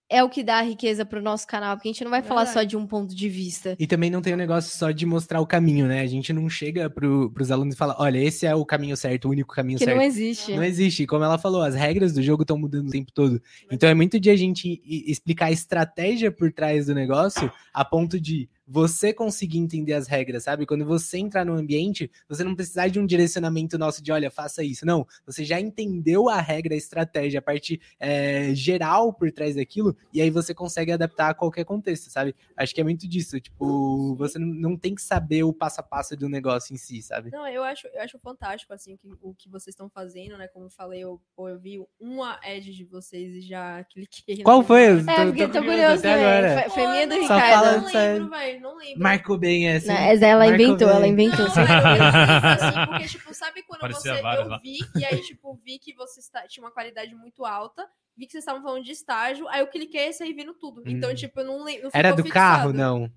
é 0.10 0.24
o 0.24 0.30
que 0.30 0.44
dá 0.44 0.60
a 0.60 0.62
riqueza 0.62 1.04
para 1.04 1.18
o 1.18 1.24
nosso 1.24 1.48
canal, 1.48 1.76
porque 1.76 1.90
a 1.90 1.92
gente 1.92 2.04
não 2.04 2.12
vai 2.12 2.22
falar 2.22 2.46
só 2.46 2.60
Verdade. 2.60 2.70
de 2.70 2.78
um 2.78 2.86
ponto 2.86 3.16
de 3.16 3.30
vista. 3.30 3.76
E 3.80 3.88
também 3.88 4.12
não 4.12 4.22
tem 4.22 4.34
o 4.34 4.38
negócio 4.38 4.78
só 4.78 4.92
de 4.92 5.06
mostrar 5.08 5.42
o 5.42 5.48
caminho, 5.48 5.88
né? 5.88 6.02
A 6.02 6.06
gente 6.06 6.32
não 6.32 6.48
chega 6.48 6.88
pro, 6.88 7.32
pros 7.32 7.50
alunos 7.50 7.74
e 7.74 7.78
fala, 7.78 7.96
olha, 7.98 8.20
esse 8.20 8.46
é 8.46 8.54
o 8.54 8.64
caminho 8.64 8.96
certo, 8.96 9.26
o 9.26 9.32
único 9.32 9.56
caminho 9.56 9.80
Que 9.80 9.86
certo. 9.86 9.98
não 9.98 10.04
existe. 10.04 10.56
Não 10.56 10.64
existe. 10.64 11.08
Como 11.08 11.24
ela 11.24 11.40
falou, 11.40 11.64
as 11.64 11.74
regras 11.74 12.14
do 12.14 12.22
jogo 12.22 12.44
estão 12.44 12.58
mudando 12.58 12.90
o 12.90 12.92
tempo 12.92 13.12
todo. 13.12 13.42
Então 13.72 13.90
é 13.90 13.94
muito 13.96 14.20
de 14.20 14.30
a 14.30 14.36
gente 14.36 14.84
explicar 14.86 15.48
a 15.48 15.52
estratégia 15.52 16.32
por 16.32 16.52
trás 16.52 16.86
do 16.86 16.94
negócio 16.94 17.52
a 17.74 17.84
ponto 17.84 18.20
de 18.20 18.48
você 18.68 19.14
conseguir 19.14 19.58
entender 19.58 19.94
as 19.94 20.08
regras, 20.08 20.44
sabe? 20.44 20.66
Quando 20.66 20.86
você 20.86 21.18
entrar 21.18 21.46
no 21.46 21.54
ambiente, 21.54 22.10
você 22.30 22.44
não 22.44 22.56
precisar 22.56 22.88
de 22.88 23.00
um 23.00 23.06
direcionamento 23.06 23.78
nosso 23.78 24.02
de, 24.02 24.12
olha, 24.12 24.32
faça 24.32 24.64
isso. 24.64 24.86
Não, 24.86 25.06
você 25.26 25.44
já 25.44 25.60
entendeu 25.60 26.30
a 26.30 26.40
regra, 26.40 26.74
a 26.74 26.78
estratégia, 26.78 27.40
a 27.40 27.42
parte 27.42 27.80
é, 28.00 28.54
geral 28.56 29.14
por 29.14 29.32
trás 29.32 29.56
daquilo, 29.56 29.96
e 30.14 30.22
aí 30.22 30.30
você 30.30 30.54
consegue 30.54 30.92
adaptar 30.92 31.30
a 31.30 31.34
qualquer 31.34 31.66
contexto, 31.66 32.10
sabe? 32.10 32.36
Acho 32.56 32.74
que 32.74 32.82
é 32.82 32.84
muito 32.84 33.08
disso. 33.08 33.40
Tipo, 33.40 34.16
você 34.16 34.40
não- 34.40 34.78
tem 34.78 34.96
que 34.96 35.02
saber 35.02 35.44
o 35.44 35.54
passo 35.54 35.80
a 35.80 35.84
passo 35.84 36.16
do 36.18 36.28
negócio 36.28 36.74
em 36.74 36.78
si, 36.78 37.02
sabe? 37.02 37.30
Não, 37.32 37.48
eu 37.48 37.64
acho, 37.64 37.88
eu 37.88 38.02
acho 38.02 38.18
fantástico, 38.20 38.74
assim, 38.74 38.94
o 38.94 38.98
que, 38.98 39.08
o 39.22 39.34
que 39.34 39.50
vocês 39.50 39.74
estão 39.74 39.90
fazendo, 39.90 40.38
né? 40.38 40.48
Como 40.48 40.66
eu 40.66 40.70
falei, 40.70 41.02
eu, 41.02 41.22
eu 41.38 41.60
vi 41.60 41.80
uma 42.00 42.40
ad 42.44 42.62
de 42.74 42.84
vocês 42.86 43.36
e 43.36 43.42
já 43.42 43.84
cliquei. 43.90 44.44
Qual 44.44 44.64
foi? 44.64 44.84
É, 44.84 44.96
Tô- 44.96 45.04
porque 45.28 45.48
tô 45.48 45.54
tô 45.54 45.60
curioso 45.60 45.64
curioso 45.64 46.00
até 46.00 46.12
também. 46.14 46.26
agora. 46.26 46.62
Foi, 46.62 46.70
foi 46.72 46.92
minha 46.92 47.08
do 47.08 47.16
não, 47.16 47.28
Só 47.28 47.36
Ricardo. 47.36 47.54
fala 47.54 47.78
Não 47.78 47.86
lembro, 47.86 48.30
não 48.60 48.76
lembro. 48.78 49.02
Marcou 49.02 49.38
bem 49.38 49.68
essa. 49.70 49.88
Não, 49.88 49.96
essa 50.00 50.26
ela 50.26 50.46
Marcou 50.46 50.66
inventou, 50.66 50.90
ela 50.90 51.00
bem. 51.02 51.12
inventou. 51.12 51.46
Eu 51.46 51.52
fiz 51.52 51.58
assim, 51.58 52.86
porque, 52.88 53.06
tipo, 53.08 53.34
sabe 53.34 53.64
quando 53.64 53.82
Parecia 53.82 54.16
você. 54.16 54.22
várias 54.22 54.46
Eu 54.46 54.52
lá. 54.52 54.58
vi, 54.60 54.78
e 54.96 55.06
aí, 55.06 55.22
tipo, 55.22 55.60
vi 55.64 55.80
que 55.80 55.94
você 55.94 56.20
está, 56.20 56.48
tinha 56.48 56.64
uma 56.64 56.72
qualidade 56.72 57.14
muito 57.16 57.46
alta, 57.46 57.88
vi 58.16 58.26
que 58.26 58.32
vocês 58.32 58.44
estavam 58.44 58.62
falando 58.62 58.84
de 58.84 58.92
estágio, 58.92 59.48
aí 59.50 59.60
eu 59.62 59.68
cliquei 59.68 60.08
e 60.10 60.14
saí 60.14 60.34
vendo 60.34 60.54
tudo. 60.54 60.84
Então, 60.86 61.12
Hum. 61.12 61.16
tipo, 61.16 61.40
eu 61.40 61.46
não 61.46 61.64
lembro. 61.64 61.90
Era 61.94 62.12
do 62.14 62.24
carro? 62.26 62.72
Não. 62.74 63.12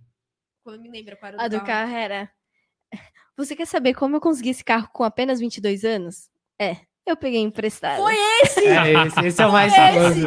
Quando 0.62 0.80
me 0.82 0.91
lembra 0.91 1.16
qual 1.16 1.32
era 1.32 1.43
A 1.43 1.49
do 1.49 1.61
carro 1.62 1.93
era. 1.95 2.30
Você 3.37 3.55
quer 3.55 3.66
saber 3.66 3.95
como 3.95 4.16
eu 4.16 4.20
consegui 4.20 4.51
esse 4.51 4.64
carro 4.64 4.89
com 4.93 5.05
apenas 5.05 5.39
22 5.41 5.84
anos? 5.84 6.30
É, 6.59 6.76
eu 7.07 7.16
peguei 7.16 7.40
emprestado. 7.40 8.02
Foi 8.02 8.14
É 8.36 8.42
esse, 8.42 9.26
esse 9.26 9.42
é 9.42 9.46
o 9.46 9.52
mais 9.52 9.72
Foi 9.74 9.84
famoso. 9.84 10.20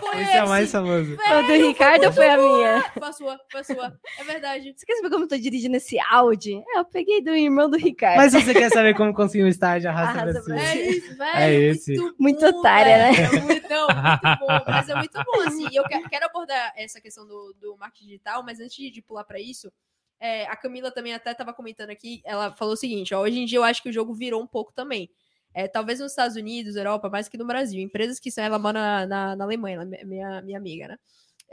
Foi 0.00 0.22
Esse 0.22 0.32
é 0.32 0.44
o 0.44 0.48
mais 0.48 0.64
esse. 0.64 0.72
famoso. 0.72 1.16
Foi 1.16 1.26
a 1.26 1.42
do 1.42 1.52
Ricardo 1.52 2.06
ou 2.06 2.12
foi 2.12 2.28
a 2.28 2.36
minha? 2.36 2.82
Foi 2.94 3.08
a 3.08 3.12
sua, 3.12 3.40
foi 3.50 3.60
a 3.60 3.64
sua. 3.64 3.98
É 4.18 4.24
verdade. 4.24 4.74
Você 4.76 4.86
quer 4.86 4.96
saber 4.96 5.10
como 5.10 5.24
eu 5.24 5.28
tô 5.28 5.36
dirigindo 5.36 5.76
esse 5.76 5.98
Audi? 6.10 6.54
É, 6.74 6.78
eu 6.78 6.84
peguei 6.84 7.22
do 7.22 7.34
irmão 7.34 7.68
do 7.68 7.76
Ricardo. 7.76 8.16
Mas 8.16 8.32
você 8.32 8.52
quer 8.52 8.70
saber 8.70 8.94
como 8.94 9.12
conseguir 9.14 9.44
um 9.44 9.48
estágio, 9.48 9.90
arrasta, 9.90 10.42
cima. 10.42 10.60
É 10.60 10.90
isso, 10.90 11.16
velho. 11.16 11.36
É 11.36 11.52
esse. 11.54 11.96
Muito, 11.96 12.16
Muito 12.18 12.40
bom, 12.52 12.58
otária, 12.58 12.96
né? 12.98 13.10
É 13.10 13.40
muito, 13.40 13.68
não, 13.68 13.86
muito 13.86 14.38
bom. 14.40 14.64
Mas 14.66 14.88
é 14.88 14.94
muito 14.94 15.18
bom, 15.24 15.40
assim. 15.46 15.68
E 15.70 15.76
eu 15.76 15.84
quero, 15.84 16.08
quero 16.08 16.26
abordar 16.26 16.72
essa 16.76 17.00
questão 17.00 17.26
do, 17.26 17.54
do 17.60 17.76
marketing 17.76 18.06
digital, 18.06 18.42
mas 18.42 18.58
antes 18.60 18.76
de 18.92 19.02
pular 19.02 19.24
pra 19.24 19.38
isso, 19.40 19.70
é, 20.18 20.46
a 20.46 20.56
Camila 20.56 20.90
também 20.90 21.12
até 21.14 21.32
estava 21.32 21.52
comentando 21.52 21.90
aqui, 21.90 22.22
ela 22.24 22.54
falou 22.54 22.74
o 22.74 22.76
seguinte, 22.76 23.12
ó, 23.12 23.20
hoje 23.20 23.40
em 23.40 23.44
dia 23.44 23.58
eu 23.58 23.64
acho 23.64 23.82
que 23.82 23.88
o 23.88 23.92
jogo 23.92 24.14
virou 24.14 24.40
um 24.40 24.46
pouco 24.46 24.72
também. 24.72 25.10
É, 25.54 25.68
talvez 25.68 26.00
nos 26.00 26.12
Estados 26.12 26.36
Unidos, 26.36 26.76
Europa, 26.76 27.08
mais 27.08 27.28
que 27.28 27.36
no 27.36 27.46
Brasil. 27.46 27.80
Empresas 27.80 28.18
que 28.18 28.30
são, 28.30 28.42
ela 28.42 28.58
mora 28.58 28.80
na, 28.80 29.06
na, 29.06 29.36
na 29.36 29.44
Alemanha, 29.44 29.82
é 29.92 30.04
minha, 30.04 30.42
minha 30.42 30.58
amiga, 30.58 30.88
né? 30.88 30.98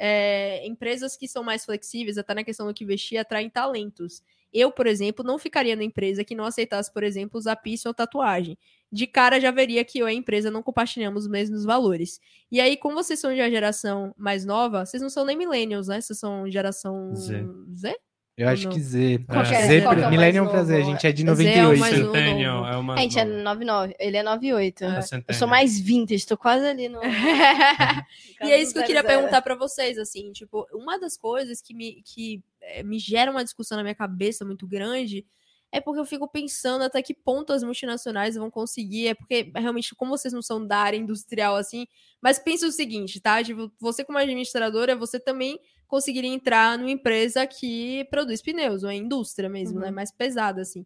É, 0.02 0.66
empresas 0.66 1.18
que 1.18 1.28
são 1.28 1.44
mais 1.44 1.66
flexíveis, 1.66 2.18
até 2.18 2.34
na 2.34 2.44
questão 2.44 2.66
do 2.66 2.74
que 2.74 2.86
investir, 2.86 3.20
atraem 3.20 3.50
talentos. 3.50 4.24
Eu, 4.52 4.72
por 4.72 4.88
exemplo, 4.88 5.24
não 5.24 5.38
ficaria 5.38 5.76
na 5.76 5.84
empresa 5.84 6.24
que 6.24 6.34
não 6.34 6.46
aceitasse, 6.46 6.92
por 6.92 7.04
exemplo, 7.04 7.38
usar 7.38 7.58
piercing 7.58 7.90
ou 7.90 7.94
tatuagem. 7.94 8.58
De 8.92 9.06
cara 9.06 9.40
já 9.40 9.52
veria 9.52 9.86
que 9.86 10.00
eu 10.00 10.08
e 10.08 10.12
a 10.12 10.14
empresa 10.14 10.50
não 10.50 10.64
compartilhamos 10.64 11.26
os 11.26 11.30
mesmos 11.30 11.66
valores. 11.66 12.20
E 12.52 12.60
aí, 12.60 12.76
como 12.78 12.96
vocês 12.96 13.20
são 13.20 13.34
de 13.34 13.42
uma 13.42 13.50
geração 13.50 14.16
mais 14.18 14.46
nova, 14.46 14.86
vocês 14.86 15.04
não 15.04 15.10
são 15.10 15.26
nem 15.26 15.38
millennials, 15.38 15.88
né? 15.88 16.02
Vocês 16.02 16.18
são 16.18 16.50
geração 16.50 17.14
Z. 17.14 17.46
Z? 17.76 17.96
Eu 18.40 18.48
acho 18.48 18.70
Não. 18.70 18.72
que 18.72 18.80
Z. 18.80 19.20
Qual 19.28 19.42
é? 19.42 19.68
Z 19.68 19.82
Qual 19.82 19.94
é 19.96 20.10
Millennium 20.10 20.48
pra 20.48 20.64
Z, 20.64 20.74
a 20.74 20.82
gente 20.82 21.06
é 21.06 21.12
de 21.12 21.24
Z 21.24 21.30
é 21.30 21.66
o 21.66 21.76
98. 21.76 21.80
mais 21.80 22.00
novo. 22.00 22.14
Centennial 22.14 22.66
é 22.66 22.78
uma. 22.78 22.94
A 22.94 22.98
gente 23.00 23.20
é 23.20 23.26
99, 23.26 23.96
ele 24.00 24.16
é 24.16 24.24
98. 24.24 24.84
É 24.86 25.00
Eu 25.28 25.34
sou 25.34 25.46
mais 25.46 25.78
vintage, 25.78 26.26
tô 26.26 26.38
quase 26.38 26.66
ali 26.66 26.88
no. 26.88 27.02
E 28.42 28.50
é 28.50 28.62
isso 28.62 28.72
que 28.72 28.80
eu 28.80 28.86
queria 28.86 29.04
perguntar 29.04 29.42
pra 29.42 29.56
vocês, 29.56 29.98
assim, 29.98 30.32
tipo, 30.32 30.66
uma 30.72 30.98
das 30.98 31.18
coisas 31.18 31.62
que 31.62 31.74
me, 31.74 32.02
que 32.06 32.42
eh, 32.62 32.82
me 32.84 32.98
gera 32.98 33.30
uma 33.30 33.44
discussão 33.44 33.76
na 33.76 33.84
minha 33.84 33.94
cabeça 33.94 34.46
muito 34.46 34.66
grande 34.66 35.26
é 35.70 35.82
porque 35.82 36.00
eu 36.00 36.06
fico 36.06 36.26
pensando 36.26 36.86
até 36.86 37.02
que 37.02 37.14
ponto 37.14 37.52
as 37.52 37.62
multinacionais 37.62 38.36
vão 38.36 38.50
conseguir, 38.50 39.10
é 39.10 39.14
porque 39.14 39.52
realmente, 39.54 39.94
como 39.94 40.18
vocês 40.18 40.34
não 40.34 40.42
são 40.42 40.66
da 40.66 40.78
área 40.78 40.96
industrial, 40.98 41.58
assim, 41.58 41.86
mas 42.22 42.40
pensa 42.40 42.66
o 42.66 42.72
seguinte, 42.72 43.20
tá? 43.20 43.44
Tipo, 43.44 43.70
você 43.78 44.06
como 44.06 44.18
administradora, 44.18 44.96
você 44.96 45.20
também 45.20 45.60
conseguiria 45.90 46.32
entrar 46.34 46.78
numa 46.78 46.92
empresa 46.92 47.46
que 47.48 48.06
produz 48.12 48.42
pneus, 48.42 48.84
uma 48.84 48.96
indústria 48.96 49.50
mesmo, 49.50 49.80
Uhum. 49.80 49.86
né? 49.86 49.92
Mais 49.92 50.12
pesada, 50.14 50.62
assim. 50.62 50.86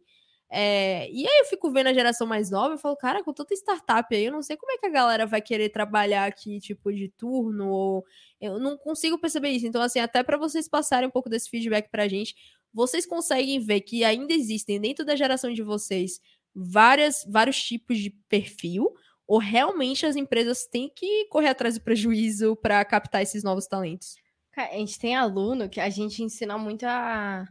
É, 0.55 1.09
e 1.11 1.27
aí 1.27 1.39
eu 1.39 1.45
fico 1.45 1.71
vendo 1.71 1.87
a 1.87 1.93
geração 1.93 2.27
mais 2.27 2.51
nova 2.51 2.75
e 2.75 2.77
falo, 2.77 2.95
cara, 2.95 3.23
com 3.23 3.33
tanta 3.33 3.55
startup 3.55 4.15
aí, 4.15 4.25
eu 4.25 4.31
não 4.31 4.41
sei 4.43 4.55
como 4.55 4.71
é 4.71 4.77
que 4.77 4.85
a 4.85 4.89
galera 4.89 5.25
vai 5.25 5.41
querer 5.41 5.69
trabalhar 5.69 6.25
aqui, 6.27 6.59
tipo, 6.59 6.91
de 6.93 7.09
turno, 7.09 7.69
ou 7.69 8.05
eu 8.39 8.59
não 8.59 8.77
consigo 8.77 9.17
perceber 9.19 9.49
isso. 9.49 9.65
Então, 9.67 9.81
assim, 9.81 9.99
até 9.99 10.21
para 10.23 10.37
vocês 10.37 10.67
passarem 10.67 11.07
um 11.09 11.11
pouco 11.11 11.29
desse 11.29 11.49
feedback 11.49 11.89
pra 11.89 12.07
gente, 12.07 12.35
vocês 12.73 13.05
conseguem 13.05 13.59
ver 13.59 13.81
que 13.81 14.03
ainda 14.03 14.33
existem 14.33 14.79
dentro 14.79 15.03
da 15.05 15.15
geração 15.15 15.51
de 15.53 15.63
vocês 15.63 16.19
várias, 16.55 17.25
vários 17.27 17.61
tipos 17.63 17.97
de 17.97 18.11
perfil, 18.29 18.93
ou 19.27 19.39
realmente 19.39 20.05
as 20.05 20.15
empresas 20.15 20.65
têm 20.67 20.91
que 20.95 21.25
correr 21.29 21.47
atrás 21.49 21.75
do 21.79 21.83
prejuízo 21.83 22.55
para 22.57 22.83
captar 22.85 23.23
esses 23.23 23.43
novos 23.43 23.65
talentos? 23.67 24.15
A 24.55 24.77
gente 24.77 24.99
tem 24.99 25.15
aluno 25.15 25.69
que 25.69 25.79
a 25.79 25.89
gente 25.89 26.21
ensina 26.21 26.57
muito 26.57 26.83
a, 26.83 27.45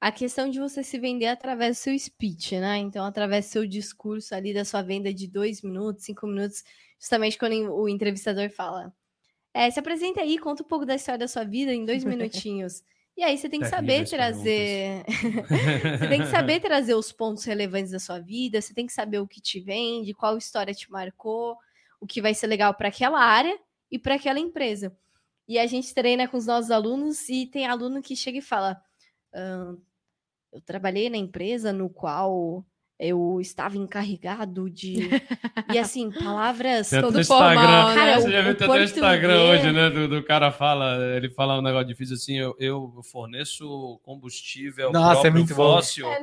a 0.00 0.12
questão 0.12 0.48
de 0.48 0.60
você 0.60 0.84
se 0.84 0.98
vender 0.98 1.26
através 1.26 1.76
do 1.76 1.80
seu 1.80 1.98
speech, 1.98 2.58
né? 2.58 2.78
Então, 2.78 3.04
através 3.04 3.46
do 3.46 3.50
seu 3.50 3.66
discurso 3.66 4.34
ali, 4.34 4.54
da 4.54 4.64
sua 4.64 4.82
venda 4.82 5.12
de 5.12 5.26
dois 5.26 5.62
minutos, 5.62 6.04
cinco 6.04 6.26
minutos, 6.26 6.62
justamente 7.00 7.38
quando 7.38 7.74
o 7.74 7.88
entrevistador 7.88 8.48
fala. 8.50 8.92
É, 9.52 9.70
se 9.70 9.78
apresenta 9.78 10.20
aí, 10.20 10.38
conta 10.38 10.62
um 10.62 10.66
pouco 10.66 10.84
da 10.84 10.94
história 10.94 11.18
da 11.18 11.28
sua 11.28 11.44
vida 11.44 11.72
em 11.72 11.84
dois 11.84 12.04
minutinhos. 12.04 12.82
E 13.16 13.22
aí 13.22 13.38
você 13.38 13.48
tem 13.48 13.60
que 13.60 13.68
saber 13.68 14.04
Terríveis 14.04 14.10
trazer. 14.10 15.04
você 15.98 16.08
tem 16.08 16.20
que 16.20 16.26
saber 16.26 16.60
trazer 16.60 16.94
os 16.94 17.12
pontos 17.12 17.44
relevantes 17.44 17.92
da 17.92 18.00
sua 18.00 18.18
vida, 18.18 18.60
você 18.60 18.74
tem 18.74 18.86
que 18.86 18.92
saber 18.92 19.20
o 19.20 19.28
que 19.28 19.40
te 19.40 19.60
vende, 19.60 20.12
qual 20.12 20.36
história 20.36 20.74
te 20.74 20.90
marcou, 20.90 21.56
o 22.00 22.06
que 22.06 22.20
vai 22.20 22.34
ser 22.34 22.48
legal 22.48 22.74
para 22.74 22.88
aquela 22.88 23.20
área 23.20 23.56
e 23.90 23.98
para 23.98 24.16
aquela 24.16 24.40
empresa. 24.40 24.92
E 25.46 25.58
a 25.58 25.66
gente 25.66 25.92
treina 25.94 26.26
com 26.26 26.36
os 26.36 26.46
nossos 26.46 26.70
alunos 26.70 27.28
e 27.28 27.46
tem 27.46 27.66
aluno 27.66 28.00
que 28.02 28.16
chega 28.16 28.38
e 28.38 28.42
fala: 28.42 28.80
"Ahn, 29.34 29.76
eu 30.52 30.60
trabalhei 30.60 31.10
na 31.10 31.16
empresa 31.16 31.72
no 31.72 31.90
qual 31.90 32.64
eu 32.98 33.38
estava 33.40 33.76
encarregado 33.76 34.70
de. 34.70 34.94
E 35.74 35.78
assim, 35.78 36.10
palavras. 36.12 36.92
Até 36.92 37.00
todo 37.02 37.16
o 37.16 37.20
Instagram. 37.20 37.54
formal, 37.62 37.88
né? 37.88 37.94
Cara, 37.94 38.20
Você 38.20 38.28
o- 38.28 38.30
já 38.30 38.40
viu 38.42 38.50
o 38.50 38.52
até 38.52 38.68
o 38.68 38.82
Instagram 38.84 39.42
hoje, 39.42 39.72
né? 39.72 39.90
Do, 39.90 40.08
do 40.08 40.22
cara 40.22 40.52
fala, 40.52 40.98
ele 41.16 41.30
fala 41.30 41.58
um 41.58 41.62
negócio 41.62 41.88
difícil 41.88 42.14
assim: 42.14 42.38
eu, 42.38 42.54
eu 42.60 43.00
forneço 43.02 43.98
combustível 44.02 44.92
Nossa, 44.92 45.26
é 45.26 45.46
fóssil 45.46 46.06
É, 46.06 46.20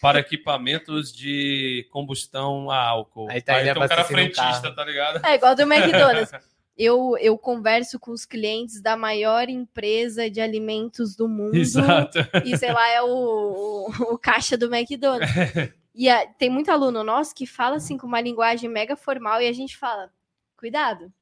para 0.00 0.20
equipamentos 0.20 1.12
de 1.12 1.86
combustão 1.90 2.70
a 2.70 2.80
álcool. 2.82 3.28
Aí 3.30 3.42
tá 3.42 3.60
ele 3.60 3.74
tem 3.74 3.82
um 3.82 3.88
cara 3.88 4.04
frentista, 4.04 4.74
tá 4.74 4.84
ligado? 4.84 5.26
É 5.26 5.34
igual 5.34 5.54
do 5.54 5.62
McDonald's. 5.70 6.30
Eu, 6.76 7.16
eu 7.20 7.38
converso 7.38 8.00
com 8.00 8.10
os 8.10 8.24
clientes 8.26 8.80
da 8.80 8.96
maior 8.96 9.48
empresa 9.48 10.28
de 10.28 10.40
alimentos 10.40 11.14
do 11.14 11.28
mundo. 11.28 11.54
Exato. 11.56 12.18
E 12.44 12.56
sei 12.58 12.72
lá, 12.72 12.88
é 12.90 13.00
o, 13.02 13.06
o, 13.08 13.86
o 14.14 14.18
caixa 14.18 14.56
do 14.56 14.74
McDonald's. 14.74 15.30
E 15.96 16.08
a- 16.10 16.26
tem 16.26 16.50
muito 16.50 16.72
aluno 16.72 17.04
nosso 17.04 17.32
que 17.32 17.46
fala 17.46 17.76
assim 17.76 17.96
com 17.96 18.04
uma 18.04 18.20
linguagem 18.20 18.68
mega 18.68 18.96
formal 18.96 19.40
e 19.40 19.46
a 19.46 19.52
gente 19.52 19.76
fala: 19.76 20.10
cuidado, 20.56 21.12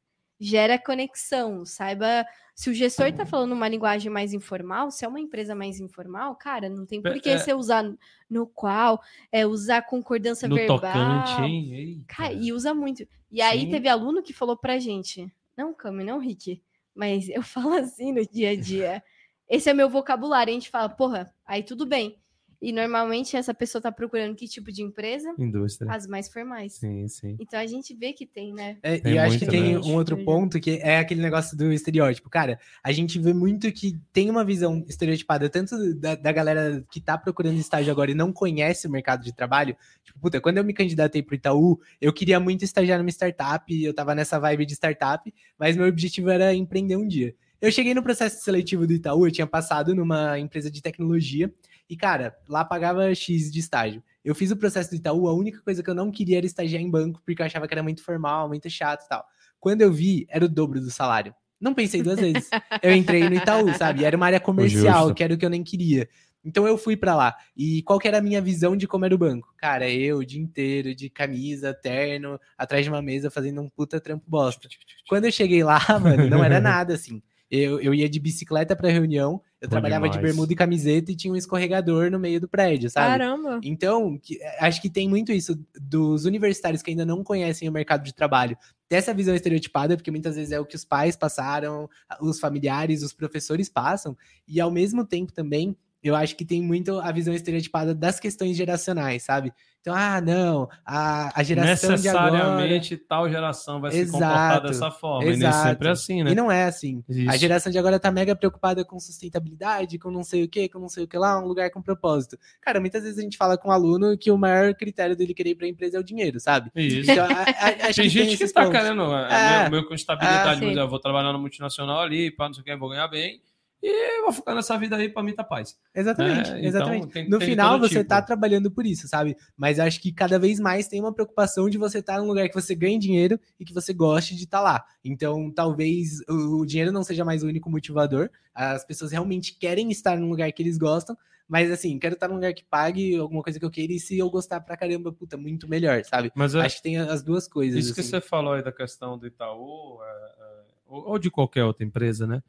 gera 0.40 0.78
conexão, 0.78 1.66
saiba. 1.66 2.24
Se 2.54 2.70
o 2.70 2.74
gestor 2.74 3.12
tá 3.12 3.26
falando 3.26 3.52
uma 3.52 3.68
linguagem 3.68 4.10
mais 4.10 4.32
informal, 4.32 4.90
se 4.90 5.04
é 5.04 5.08
uma 5.08 5.20
empresa 5.20 5.54
mais 5.54 5.78
informal, 5.78 6.34
cara, 6.36 6.70
não 6.70 6.86
tem 6.86 7.02
por 7.02 7.20
que 7.20 7.28
É. 7.28 7.36
você 7.36 7.52
usar 7.52 7.84
no 8.30 8.46
qual, 8.46 8.98
é 9.30 9.46
usar 9.46 9.82
concordância 9.82 10.48
No 10.48 10.54
verbal. 10.56 10.78
tocante, 10.80 11.42
hein? 11.42 12.04
Cara, 12.08 12.32
e 12.32 12.50
usa 12.50 12.72
muito. 12.72 13.06
E 13.30 13.42
aí 13.42 13.60
Sim. 13.60 13.70
teve 13.70 13.88
aluno 13.88 14.22
que 14.22 14.32
falou 14.32 14.56
pra 14.56 14.78
gente: 14.78 15.30
não, 15.62 15.72
Cami, 15.72 16.04
não, 16.04 16.18
Rick, 16.18 16.62
mas 16.94 17.28
eu 17.28 17.42
falo 17.42 17.74
assim 17.74 18.12
no 18.12 18.26
dia 18.26 18.50
a 18.50 18.56
dia. 18.56 19.02
Esse 19.48 19.70
é 19.70 19.74
meu 19.74 19.88
vocabulário. 19.88 20.50
A 20.50 20.54
gente 20.54 20.70
fala, 20.70 20.88
porra, 20.88 21.34
aí 21.44 21.62
tudo 21.62 21.86
bem. 21.86 22.21
E 22.62 22.70
normalmente 22.70 23.36
essa 23.36 23.52
pessoa 23.52 23.82
tá 23.82 23.90
procurando 23.90 24.36
que 24.36 24.46
tipo 24.46 24.70
de 24.70 24.82
empresa? 24.82 25.34
Indústria. 25.36 25.90
As 25.90 26.06
mais 26.06 26.28
formais. 26.28 26.74
Sim, 26.74 27.08
sim. 27.08 27.36
Então 27.40 27.58
a 27.58 27.66
gente 27.66 27.92
vê 27.92 28.12
que 28.12 28.24
tem, 28.24 28.54
né? 28.54 28.78
É, 28.84 28.98
Tem 28.98 29.14
e 29.14 29.16
eu 29.16 29.22
acho 29.24 29.36
que 29.40 29.46
tem 29.46 29.74
né? 29.74 29.78
um 29.80 29.96
outro 29.96 30.16
ponto 30.24 30.60
que 30.60 30.78
é 30.80 30.98
aquele 30.98 31.20
negócio 31.20 31.56
do 31.56 31.72
estereótipo. 31.72 32.30
Cara, 32.30 32.60
a 32.80 32.92
gente 32.92 33.18
vê 33.18 33.34
muito 33.34 33.72
que 33.72 33.98
tem 34.12 34.30
uma 34.30 34.44
visão 34.44 34.84
estereotipada, 34.88 35.50
tanto 35.50 35.92
da, 35.96 36.14
da 36.14 36.30
galera 36.30 36.84
que 36.88 37.00
tá 37.00 37.18
procurando 37.18 37.58
estágio 37.58 37.90
agora 37.90 38.12
e 38.12 38.14
não 38.14 38.32
conhece 38.32 38.86
o 38.86 38.90
mercado 38.90 39.24
de 39.24 39.34
trabalho. 39.34 39.76
Tipo, 40.04 40.20
puta, 40.20 40.40
quando 40.40 40.58
eu 40.58 40.64
me 40.64 40.72
candidatei 40.72 41.20
pro 41.20 41.34
Itaú, 41.34 41.80
eu 42.00 42.12
queria 42.12 42.38
muito 42.38 42.64
estagiar 42.64 42.96
numa 42.96 43.10
startup, 43.10 43.84
eu 43.84 43.92
tava 43.92 44.14
nessa 44.14 44.38
vibe 44.38 44.66
de 44.66 44.74
startup, 44.74 45.34
mas 45.58 45.76
meu 45.76 45.88
objetivo 45.88 46.30
era 46.30 46.54
empreender 46.54 46.94
um 46.94 47.08
dia. 47.08 47.34
Eu 47.62 47.70
cheguei 47.70 47.94
no 47.94 48.02
processo 48.02 48.42
seletivo 48.42 48.88
do 48.88 48.92
Itaú, 48.92 49.24
eu 49.24 49.30
tinha 49.30 49.46
passado 49.46 49.94
numa 49.94 50.36
empresa 50.36 50.68
de 50.68 50.82
tecnologia, 50.82 51.48
e, 51.88 51.96
cara, 51.96 52.36
lá 52.48 52.64
pagava 52.64 53.14
X 53.14 53.50
de 53.50 53.60
estágio. 53.60 54.02
Eu 54.24 54.34
fiz 54.34 54.50
o 54.50 54.56
processo 54.56 54.90
do 54.90 54.96
Itaú, 54.96 55.28
a 55.28 55.34
única 55.34 55.60
coisa 55.62 55.82
que 55.82 55.90
eu 55.90 55.94
não 55.94 56.10
queria 56.10 56.38
era 56.38 56.46
estagiar 56.46 56.80
em 56.80 56.90
banco, 56.90 57.20
porque 57.24 57.42
eu 57.42 57.46
achava 57.46 57.66
que 57.66 57.74
era 57.74 57.82
muito 57.82 58.02
formal, 58.04 58.48
muito 58.48 58.70
chato 58.70 59.04
e 59.04 59.08
tal. 59.08 59.24
Quando 59.58 59.82
eu 59.82 59.92
vi, 59.92 60.26
era 60.28 60.44
o 60.44 60.48
dobro 60.48 60.80
do 60.80 60.90
salário. 60.90 61.34
Não 61.60 61.74
pensei 61.74 62.02
duas 62.02 62.18
vezes. 62.18 62.50
Eu 62.82 62.92
entrei 62.92 63.28
no 63.28 63.36
Itaú, 63.36 63.72
sabe? 63.74 64.04
Era 64.04 64.16
uma 64.16 64.26
área 64.26 64.40
comercial, 64.40 65.02
Justo. 65.02 65.14
que 65.14 65.22
era 65.22 65.32
o 65.32 65.38
que 65.38 65.46
eu 65.46 65.50
nem 65.50 65.62
queria. 65.62 66.08
Então 66.44 66.66
eu 66.66 66.76
fui 66.76 66.96
pra 66.96 67.14
lá. 67.14 67.36
E 67.56 67.82
qual 67.82 67.98
que 68.00 68.08
era 68.08 68.18
a 68.18 68.22
minha 68.22 68.40
visão 68.40 68.76
de 68.76 68.88
como 68.88 69.04
era 69.04 69.14
o 69.14 69.18
banco? 69.18 69.54
Cara, 69.56 69.88
eu 69.88 70.18
o 70.18 70.26
dia 70.26 70.40
inteiro 70.40 70.94
de 70.94 71.08
camisa, 71.08 71.72
terno, 71.72 72.38
atrás 72.58 72.84
de 72.84 72.90
uma 72.90 73.00
mesa 73.00 73.30
fazendo 73.30 73.60
um 73.60 73.68
puta 73.68 74.00
trampo 74.00 74.24
bosta. 74.26 74.68
Quando 75.08 75.26
eu 75.26 75.32
cheguei 75.32 75.62
lá, 75.62 75.78
mano, 76.00 76.28
não 76.28 76.42
era 76.42 76.60
nada 76.60 76.94
assim. 76.94 77.22
Eu, 77.48 77.80
eu 77.80 77.94
ia 77.94 78.08
de 78.08 78.18
bicicleta 78.18 78.74
pra 78.74 78.90
reunião, 78.90 79.40
eu 79.62 79.68
Bom 79.68 79.70
trabalhava 79.70 80.06
de 80.08 80.16
demais. 80.16 80.32
bermuda 80.34 80.52
e 80.52 80.56
camiseta 80.56 81.12
e 81.12 81.16
tinha 81.16 81.32
um 81.32 81.36
escorregador 81.36 82.10
no 82.10 82.18
meio 82.18 82.40
do 82.40 82.48
prédio, 82.48 82.90
sabe? 82.90 83.06
Caramba! 83.18 83.60
Então, 83.62 84.18
que- 84.20 84.38
acho 84.58 84.82
que 84.82 84.90
tem 84.90 85.08
muito 85.08 85.30
isso 85.30 85.56
dos 85.80 86.24
universitários 86.24 86.82
que 86.82 86.90
ainda 86.90 87.06
não 87.06 87.22
conhecem 87.22 87.68
o 87.68 87.72
mercado 87.72 88.02
de 88.02 88.12
trabalho. 88.12 88.56
Ter 88.88 88.96
essa 88.96 89.14
visão 89.14 89.34
estereotipada, 89.34 89.96
porque 89.96 90.10
muitas 90.10 90.34
vezes 90.34 90.50
é 90.52 90.58
o 90.58 90.66
que 90.66 90.74
os 90.74 90.84
pais 90.84 91.14
passaram, 91.16 91.88
os 92.20 92.40
familiares, 92.40 93.02
os 93.04 93.12
professores 93.12 93.68
passam, 93.68 94.16
e 94.48 94.60
ao 94.60 94.70
mesmo 94.70 95.06
tempo 95.06 95.32
também, 95.32 95.76
eu 96.02 96.16
acho 96.16 96.34
que 96.34 96.44
tem 96.44 96.60
muito 96.60 96.98
a 96.98 97.12
visão 97.12 97.32
estereotipada 97.32 97.94
das 97.94 98.18
questões 98.18 98.56
geracionais, 98.56 99.22
sabe? 99.22 99.52
Então, 99.82 99.94
ah, 99.96 100.20
não, 100.20 100.68
a, 100.86 101.40
a 101.40 101.42
geração 101.42 101.96
de 101.96 102.08
agora... 102.08 102.30
Necessariamente 102.30 102.96
tal 102.96 103.28
geração 103.28 103.80
vai 103.80 103.90
se 103.90 103.98
Exato, 103.98 104.22
comportar 104.22 104.62
dessa 104.62 104.90
forma. 104.92 105.24
E 105.24 105.30
nem 105.36 105.38
exato. 105.48 105.68
sempre 105.70 105.88
é 105.88 105.90
assim, 105.90 106.22
né? 106.22 106.30
E 106.30 106.34
não 106.36 106.52
é 106.52 106.64
assim. 106.66 107.02
A 107.10 107.12
Isso. 107.12 107.38
geração 107.38 107.72
de 107.72 107.78
agora 107.78 107.98
tá 107.98 108.08
mega 108.08 108.36
preocupada 108.36 108.84
com 108.84 109.00
sustentabilidade, 109.00 109.98
com 109.98 110.08
não 110.08 110.22
sei 110.22 110.44
o 110.44 110.48
que, 110.48 110.68
com 110.68 110.78
não 110.78 110.88
sei 110.88 111.02
o 111.02 111.08
que 111.08 111.18
lá, 111.18 111.36
um 111.42 111.46
lugar 111.48 111.68
com 111.72 111.82
propósito. 111.82 112.38
Cara, 112.60 112.78
muitas 112.78 113.02
vezes 113.02 113.18
a 113.18 113.22
gente 113.22 113.36
fala 113.36 113.58
com 113.58 113.70
um 113.70 113.72
aluno 113.72 114.16
que 114.16 114.30
o 114.30 114.38
maior 114.38 114.72
critério 114.72 115.16
dele 115.16 115.34
querer 115.34 115.50
ir 115.50 115.54
pra 115.56 115.66
empresa 115.66 115.96
é 115.96 116.00
o 116.00 116.04
dinheiro, 116.04 116.38
sabe? 116.38 116.70
Isso. 116.76 117.10
Então, 117.10 117.26
a- 117.26 117.88
a- 117.88 117.92
Tem 117.92 118.08
gente 118.08 118.36
que 118.36 118.48
tá 118.52 118.62
pontos. 118.64 118.78
querendo, 118.80 119.02
É. 119.16 119.28
é. 119.56 119.62
meu, 119.62 119.70
meu 119.80 119.88
com 119.88 119.94
estabilidade, 119.94 120.64
Ah, 120.64 120.66
mas 120.68 120.76
eu 120.76 120.88
vou 120.88 121.00
trabalhar 121.00 121.32
na 121.32 121.38
multinacional 121.38 121.98
ali, 122.02 122.30
pá, 122.30 122.46
não 122.46 122.54
sei 122.54 122.60
o 122.62 122.64
que, 122.64 122.76
vou 122.76 122.88
ganhar 122.88 123.08
bem. 123.08 123.40
E 123.82 124.22
vou 124.22 124.32
ficar 124.32 124.54
nessa 124.54 124.78
vida 124.78 124.96
aí, 124.96 125.08
pra 125.08 125.22
mim 125.24 125.34
tá 125.34 125.42
paz. 125.42 125.76
Exatamente, 125.92 126.50
É, 126.50 126.58
então, 126.58 126.64
exatamente. 126.68 127.06
tem- 127.08 127.28
no 127.28 127.38
tem 127.40 127.48
final, 127.48 127.80
você 127.80 127.96
tipo. 127.96 128.08
tá 128.08 128.22
trabalhando 128.22 128.70
por 128.70 128.86
isso, 128.86 129.08
sabe? 129.08 129.36
Mas 129.56 129.80
acho 129.80 130.00
que 130.00 130.12
cada 130.12 130.38
vez 130.38 130.60
mais 130.60 130.86
tem 130.86 131.00
uma 131.00 131.12
preocupação 131.12 131.68
de 131.68 131.76
você 131.78 131.98
estar 131.98 132.18
num 132.20 132.28
lugar 132.28 132.48
que 132.48 132.54
você 132.54 132.74
ganhe 132.76 132.96
dinheiro 132.98 133.40
e 133.58 133.64
que 133.64 133.74
você 133.74 133.92
goste 133.92 134.36
de 134.36 134.44
estar 134.44 134.60
lá. 134.60 134.84
Então, 135.04 135.50
talvez 135.50 136.20
o 136.28 136.64
dinheiro 136.64 136.92
não 136.92 137.02
seja 137.02 137.24
mais 137.24 137.42
o 137.42 137.48
único 137.48 137.68
motivador. 137.68 138.30
As 138.54 138.84
pessoas 138.84 139.10
realmente 139.10 139.58
querem 139.58 139.90
estar 139.90 140.16
num 140.16 140.28
lugar 140.28 140.52
que 140.52 140.62
eles 140.62 140.78
gostam, 140.78 141.18
mas 141.48 141.68
assim, 141.68 141.98
quero 141.98 142.14
estar 142.14 142.28
num 142.28 142.34
lugar 142.36 142.54
que 142.54 142.62
pague 142.64 143.16
alguma 143.16 143.42
coisa 143.42 143.58
que 143.58 143.64
eu 143.64 143.70
queira 143.70 143.92
e 143.92 143.98
se 143.98 144.16
eu 144.16 144.30
gostar 144.30 144.60
pra 144.60 144.76
caramba, 144.76 145.12
puta, 145.12 145.36
muito 145.36 145.68
melhor, 145.68 146.04
sabe? 146.04 146.30
Mas 146.36 146.54
é, 146.54 146.60
Acho 146.60 146.76
que 146.76 146.82
tem 146.84 146.98
as 146.98 147.22
duas 147.24 147.48
coisas. 147.48 147.84
isso 147.84 147.94
que 147.94 148.00
assim. 148.00 148.10
você 148.10 148.20
falou 148.20 148.52
aí 148.52 148.62
da 148.62 148.70
questão 148.70 149.18
do 149.18 149.26
Itaú, 149.26 149.98
é, 150.02 150.06
é, 150.06 150.60
ou, 150.86 151.08
ou 151.10 151.18
de 151.18 151.30
qualquer 151.32 151.64
outra 151.64 151.84
empresa, 151.84 152.28
né? 152.28 152.40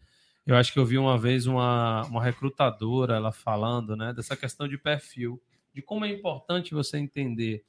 Eu 0.45 0.55
acho 0.55 0.73
que 0.73 0.79
eu 0.79 0.85
vi 0.85 0.97
uma 0.97 1.17
vez 1.17 1.47
uma, 1.47 2.05
uma 2.07 2.23
recrutadora 2.23 3.15
ela 3.15 3.31
falando, 3.31 3.95
né, 3.95 4.13
dessa 4.13 4.35
questão 4.35 4.67
de 4.67 4.77
perfil, 4.77 5.41
de 5.73 5.81
como 5.81 6.05
é 6.05 6.09
importante 6.09 6.73
você 6.73 6.97
entender. 6.97 7.63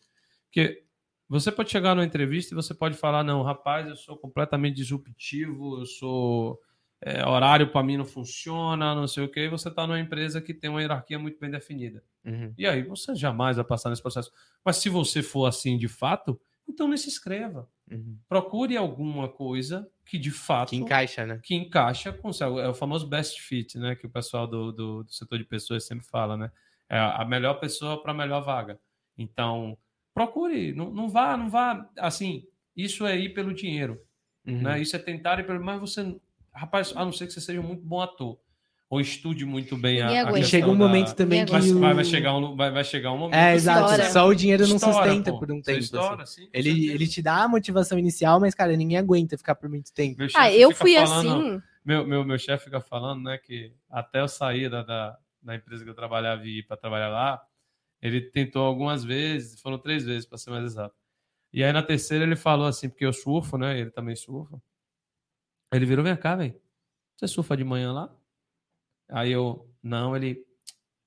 Porque 0.47 0.85
você 1.29 1.51
pode 1.51 1.71
chegar 1.71 1.95
numa 1.95 2.05
entrevista 2.05 2.53
e 2.53 2.57
você 2.57 2.75
pode 2.75 2.97
falar, 2.97 3.25
não, 3.25 3.43
rapaz, 3.43 3.89
eu 3.89 3.97
sou 3.97 4.17
completamente 4.17 4.77
disruptivo, 4.77 5.81
eu 5.81 5.87
sou. 5.87 6.61
é, 7.01 7.27
horário 7.27 7.71
para 7.71 7.83
mim 7.83 7.97
não 7.97 8.05
funciona, 8.05 8.95
não 8.95 9.07
sei 9.07 9.25
o 9.25 9.29
quê, 9.29 9.41
e 9.41 9.49
você 9.49 9.69
está 9.69 9.87
numa 9.87 10.01
empresa 10.01 10.41
que 10.41 10.55
tem 10.55 10.71
uma 10.71 10.81
hierarquia 10.81 11.19
muito 11.19 11.39
bem 11.39 11.51
definida. 11.51 12.03
Uhum. 12.25 12.53
E 12.59 12.67
aí 12.67 12.83
você 12.83 13.15
jamais 13.15 13.57
vai 13.57 13.65
passar 13.65 13.91
nesse 13.91 14.03
processo. 14.03 14.33
Mas 14.65 14.77
se 14.77 14.89
você 14.89 15.23
for 15.23 15.47
assim 15.47 15.79
de 15.79 15.89
fato, 15.89 16.41
então 16.69 16.89
não 16.89 16.97
se 16.97 17.09
inscreva. 17.09 17.69
Uhum. 17.91 18.19
Procure 18.29 18.77
alguma 18.77 19.29
coisa 19.29 19.89
que 20.05 20.19
de 20.19 20.31
fato 20.31 20.71
Que 20.71 20.77
encaixa, 20.77 21.27
né? 21.27 21.41
que 21.43 21.55
encaixa 21.55 22.13
com. 22.13 22.31
É 22.61 22.69
o 22.69 22.75
famoso 22.75 23.07
best 23.07 23.41
fit, 23.41 23.79
né? 23.79 23.95
Que 23.97 24.07
o 24.07 24.11
pessoal 24.11 24.47
do, 24.47 24.71
do, 24.73 25.05
do 25.05 25.13
setor 25.13 25.39
de 25.39 25.45
pessoas 25.45 25.87
sempre 25.87 26.05
fala, 26.07 26.37
né? 26.37 26.51
É 26.89 26.99
a 26.99 27.25
melhor 27.25 27.55
pessoa 27.55 28.03
para 28.03 28.13
a 28.13 28.15
melhor 28.15 28.43
vaga. 28.43 28.79
Então, 29.17 29.77
procure, 30.13 30.73
não, 30.73 30.91
não 30.91 31.09
vá, 31.09 31.37
não 31.37 31.49
vá. 31.49 31.89
Assim, 31.99 32.47
isso 32.77 33.07
é 33.07 33.19
ir 33.19 33.31
pelo 33.35 33.55
dinheiro, 33.55 34.01
Uhum. 34.47 34.61
né? 34.63 34.81
Isso 34.81 34.95
é 34.95 34.99
tentar 34.99 35.41
ir 35.41 35.47
pelo. 35.47 35.65
Mas 35.65 35.81
você, 35.81 36.17
rapaz, 36.53 36.93
a 36.95 37.05
não 37.05 37.13
ser 37.13 37.27
que 37.27 37.33
você 37.33 37.41
seja 37.41 37.61
um 37.61 37.65
muito 37.67 37.83
bom 37.85 38.01
ator 38.03 38.39
ou 38.91 39.01
estude 39.01 39.45
muito 39.45 39.77
bem 39.77 40.01
a, 40.03 40.07
Ninguém 40.07 40.21
a. 40.27 40.39
E 40.39 40.45
chega 40.45 40.69
um 40.69 40.73
da- 40.77 40.87
momento 40.87 41.15
também 41.15 41.45
que 41.45 41.53
Mas 41.53 41.71
o... 41.71 41.81
vai, 41.81 41.95
vai 41.95 42.05
chegar 42.05 42.35
um, 42.37 42.55
vai, 42.55 42.71
vai 42.71 42.85
chegar 42.85 43.13
um 43.13 43.19
momento. 43.19 43.35
É, 43.37 43.55
exato. 43.55 43.91
Estoura. 43.91 44.11
Só 44.11 44.27
o 44.29 44.35
dinheiro 44.35 44.67
não 44.69 44.77
Estoura, 44.77 44.95
sustenta 45.09 45.33
pô. 45.33 45.39
por 45.39 45.51
um 45.51 45.61
tempo. 45.61 45.71
assim. 45.79 45.85
estoura, 45.85 46.27
sim, 46.27 46.49
Ele, 46.53 46.71
certeza. 46.73 46.93
ele 46.95 47.07
te 47.09 47.23
dá 47.23 47.43
a 47.45 47.49
motivação 47.49 47.99
inicial, 47.99 48.39
mas, 48.39 48.55
cara, 48.55 48.77
ninguém 48.77 48.99
aguenta 48.99 49.37
ficar 49.39 49.55
por 49.55 49.69
muito 49.69 49.93
tempo. 49.93 50.19
Meu 50.19 50.29
Ah, 50.35 50.53
eu 50.53 50.71
fui 50.71 50.95
falando- 50.95 51.29
assim. 51.53 51.63
Meu, 51.85 52.07
meu, 52.07 52.25
meu 52.25 52.39
chefe 52.39 52.65
fica 52.65 52.81
falando, 52.81 53.23
né, 53.25 53.37
que 53.37 53.73
até 53.91 54.21
eu 54.21 54.29
sair 54.29 54.71
da, 54.71 54.83
da, 54.83 55.19
da 55.43 55.55
empresa 55.55 55.85
que 55.85 55.91
eu 55.91 55.95
trabalhava 55.95 56.45
e 56.47 56.61
ir 56.61 56.63
para 56.63 56.77
trabalhar 56.79 57.09
lá, 57.09 57.43
ele 58.01 58.21
tentou 58.23 58.63
algumas 58.65 59.05
vezes, 59.05 59.61
foram 59.61 59.77
três 59.79 60.05
vezes, 60.05 60.25
para 60.27 60.39
ser 60.39 60.51
mais 60.51 60.65
exato. 60.65 60.95
E 61.53 61.63
aí 61.63 61.73
na 61.73 61.83
terceira 61.83 62.25
ele 62.25 62.37
falou 62.37 62.67
assim, 62.67 62.89
porque 62.89 63.05
eu 63.05 63.13
surfo, 63.13 63.59
né, 63.59 63.79
ele 63.79 63.91
também 63.91 64.17
surfa. 64.17 64.59
Ele 65.73 65.85
virou, 65.87 66.05
vem 66.05 66.17
cá, 66.17 66.37
velho, 66.37 66.55
você 67.17 67.27
surfa 67.27 67.57
de 67.57 67.65
manhã 67.65 67.93
lá? 67.93 68.15
Aí 69.11 69.33
eu, 69.33 69.69
não, 69.83 70.17
ele, 70.17 70.39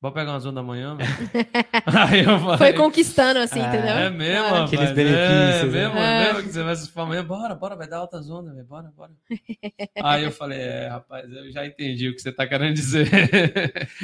vou 0.01 0.11
pegar 0.11 0.31
umas 0.33 0.45
ondas 0.45 0.63
amanhã, 0.63 0.95
velho. 0.95 1.09
aí 1.85 2.19
eu 2.23 2.39
falei, 2.39 2.57
Foi 2.57 2.73
conquistando, 2.73 3.39
assim, 3.39 3.59
Ah, 3.59 3.67
entendeu? 3.67 3.93
é 3.95 4.09
mesmo, 4.09 4.45
Ah. 4.45 4.65
Aqueles 4.65 4.89
É 4.89 4.93
benefícios, 4.93 5.73
né? 5.73 5.79
mesmo, 5.81 5.97
É. 5.97 6.21
é 6.21 6.33
mesmo 6.33 6.43
que 6.47 6.53
você 6.53 6.63
vai 6.63 6.75
surfar 6.75 7.05
amanhã. 7.05 7.23
Bora, 7.25 7.55
bora, 7.55 7.75
vai 7.75 7.87
dar 7.87 7.97
altas 7.97 8.29
ondas, 8.29 8.53
velho. 8.53 8.67
Bora, 8.67 8.91
bora. 8.95 9.11
Aí 10.03 10.23
eu 10.23 10.31
falei, 10.31 10.59
é, 10.59 10.87
rapaz, 10.87 11.29
eu 11.31 11.51
já 11.51 11.65
entendi 11.65 12.09
o 12.09 12.15
que 12.15 12.21
você 12.21 12.31
tá 12.31 12.45
querendo 12.47 12.73
dizer. 12.75 13.09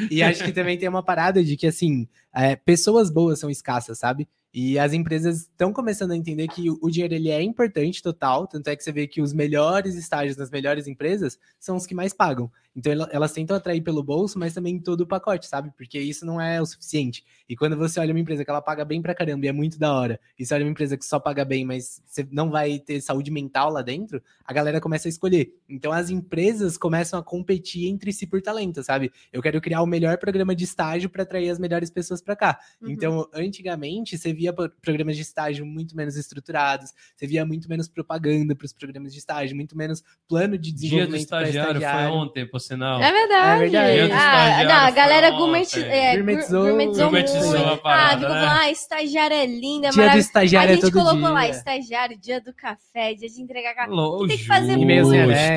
E 0.09 0.21
acho 0.23 0.43
que 0.43 0.51
também 0.51 0.77
tem 0.77 0.89
uma 0.89 1.03
parada 1.03 1.43
de 1.43 1.55
que, 1.55 1.67
assim, 1.67 2.07
é, 2.33 2.55
pessoas 2.55 3.09
boas 3.09 3.39
são 3.39 3.49
escassas, 3.49 3.99
sabe? 3.99 4.27
E 4.55 4.77
as 4.77 4.93
empresas 4.93 5.41
estão 5.41 5.73
começando 5.73 6.11
a 6.11 6.15
entender 6.15 6.47
que 6.47 6.69
o 6.69 6.77
o 6.79 6.91
dinheiro 6.91 7.15
ele 7.15 7.29
é 7.31 7.41
importante 7.41 8.03
total, 8.03 8.45
tanto 8.45 8.67
é 8.67 8.75
que 8.75 8.83
você 8.83 8.91
vê 8.91 9.07
que 9.07 9.19
os 9.19 9.33
melhores 9.33 9.95
estágios 9.95 10.37
nas 10.37 10.51
melhores 10.51 10.85
empresas 10.87 11.39
são 11.59 11.75
os 11.75 11.87
que 11.87 11.95
mais 11.95 12.13
pagam. 12.13 12.51
Então 12.75 12.91
ela- 12.91 13.09
elas 13.11 13.31
tentam 13.31 13.55
atrair 13.55 13.81
pelo 13.81 14.01
bolso, 14.03 14.39
mas 14.39 14.53
também 14.53 14.79
todo 14.79 15.01
o 15.01 15.07
pacote, 15.07 15.45
sabe? 15.47 15.71
Porque 15.77 15.99
isso 15.99 16.25
não 16.25 16.41
é 16.41 16.59
o 16.61 16.65
suficiente. 16.65 17.23
E 17.47 17.55
quando 17.55 17.77
você 17.77 17.99
olha 17.99 18.11
uma 18.13 18.19
empresa 18.19 18.43
que 18.43 18.49
ela 18.49 18.61
paga 18.61 18.83
bem 18.83 19.01
pra 19.01 19.13
caramba 19.13 19.45
e 19.45 19.49
é 19.49 19.51
muito 19.51 19.77
da 19.77 19.93
hora, 19.93 20.19
e 20.39 20.45
você 20.45 20.53
olha 20.55 20.65
uma 20.65 20.71
empresa 20.71 20.97
que 20.97 21.05
só 21.05 21.19
paga 21.19 21.45
bem, 21.45 21.63
mas 21.65 22.01
você 22.05 22.27
não 22.31 22.49
vai 22.49 22.79
ter 22.79 22.99
saúde 23.01 23.29
mental 23.29 23.69
lá 23.71 23.81
dentro, 23.81 24.21
a 24.43 24.51
galera 24.53 24.81
começa 24.81 25.07
a 25.07 25.09
escolher. 25.09 25.53
Então 25.69 25.91
as 25.91 26.09
empresas 26.09 26.77
começam 26.77 27.19
a 27.19 27.23
competir 27.23 27.87
entre 27.87 28.11
si 28.11 28.25
por 28.25 28.41
talento, 28.41 28.81
sabe? 28.83 29.11
Eu 29.31 29.41
quero 29.41 29.61
criar 29.61 29.81
o 29.81 29.85
melhor 29.85 30.17
programa 30.17 30.55
de 30.55 30.63
estágio 30.63 31.09
para 31.09 31.23
atrair 31.23 31.49
as 31.49 31.59
melhores 31.59 31.89
pessoas 31.91 32.21
para 32.21 32.35
cá. 32.35 32.59
Uhum. 32.81 32.89
Então, 32.89 33.29
antigamente, 33.33 34.17
você 34.17 34.33
via 34.33 34.51
pro- 34.51 34.69
programas 34.81 35.15
de 35.15 35.21
estágio 35.21 35.65
muito 35.65 35.95
menos 35.95 36.15
estruturados, 36.15 36.91
você 37.15 37.27
via 37.27 37.45
muito 37.45 37.69
menos 37.69 37.87
propaganda 37.87 38.55
para 38.55 38.65
os 38.65 38.73
programas 38.73 39.13
de 39.13 39.19
estágio, 39.19 39.55
muito 39.55 39.77
menos 39.77 40.03
plano 40.27 40.57
de 40.57 40.71
Dia 40.71 40.73
do 40.73 40.81
desenvolvimento 41.11 41.29
para 41.29 41.41
estagiário 41.43 41.71
estagiário. 41.77 42.09
foi 42.09 42.17
ontem, 42.19 42.47
sinal. 42.63 43.01
É 43.01 43.11
verdade. 43.11 43.63
É 43.63 43.67
verdade. 43.69 44.11
Ah, 44.13 44.63
não, 44.63 44.75
a 44.87 44.91
galera 44.91 45.29
gourmet, 45.31 45.63
é, 45.77 46.15
Gourmetizou- 46.15 46.63
gourmetizou 46.65 47.03
Gourmetizou 47.05 47.49
muito. 47.57 47.69
a 47.73 47.77
parada, 47.77 48.05
ah, 48.13 48.17
ficou 48.19 48.29
né? 48.35 48.41
falando, 48.41 48.59
ah, 48.59 48.71
estagiário 48.71 49.35
é 49.35 49.45
linda, 49.45 49.87
é 49.87 49.89
Dia 49.89 49.91
do 49.91 49.97
maravilhoso. 49.97 50.27
estagiário 50.27 50.69
A 50.69 50.71
é 50.71 50.75
gente 50.75 50.81
todo 50.91 50.93
colocou 50.93 51.19
dia. 51.19 51.29
lá, 51.29 51.47
estagiário, 51.47 52.17
dia 52.19 52.41
do 52.41 52.53
café, 52.53 53.13
dia 53.13 53.29
de 53.29 53.41
entregar 53.41 53.75
café. 53.75 53.91
Lógico. 53.91 54.27
tem 54.27 54.37
que 54.37 54.45
fazer 54.45 54.73
anexo. 54.73 55.13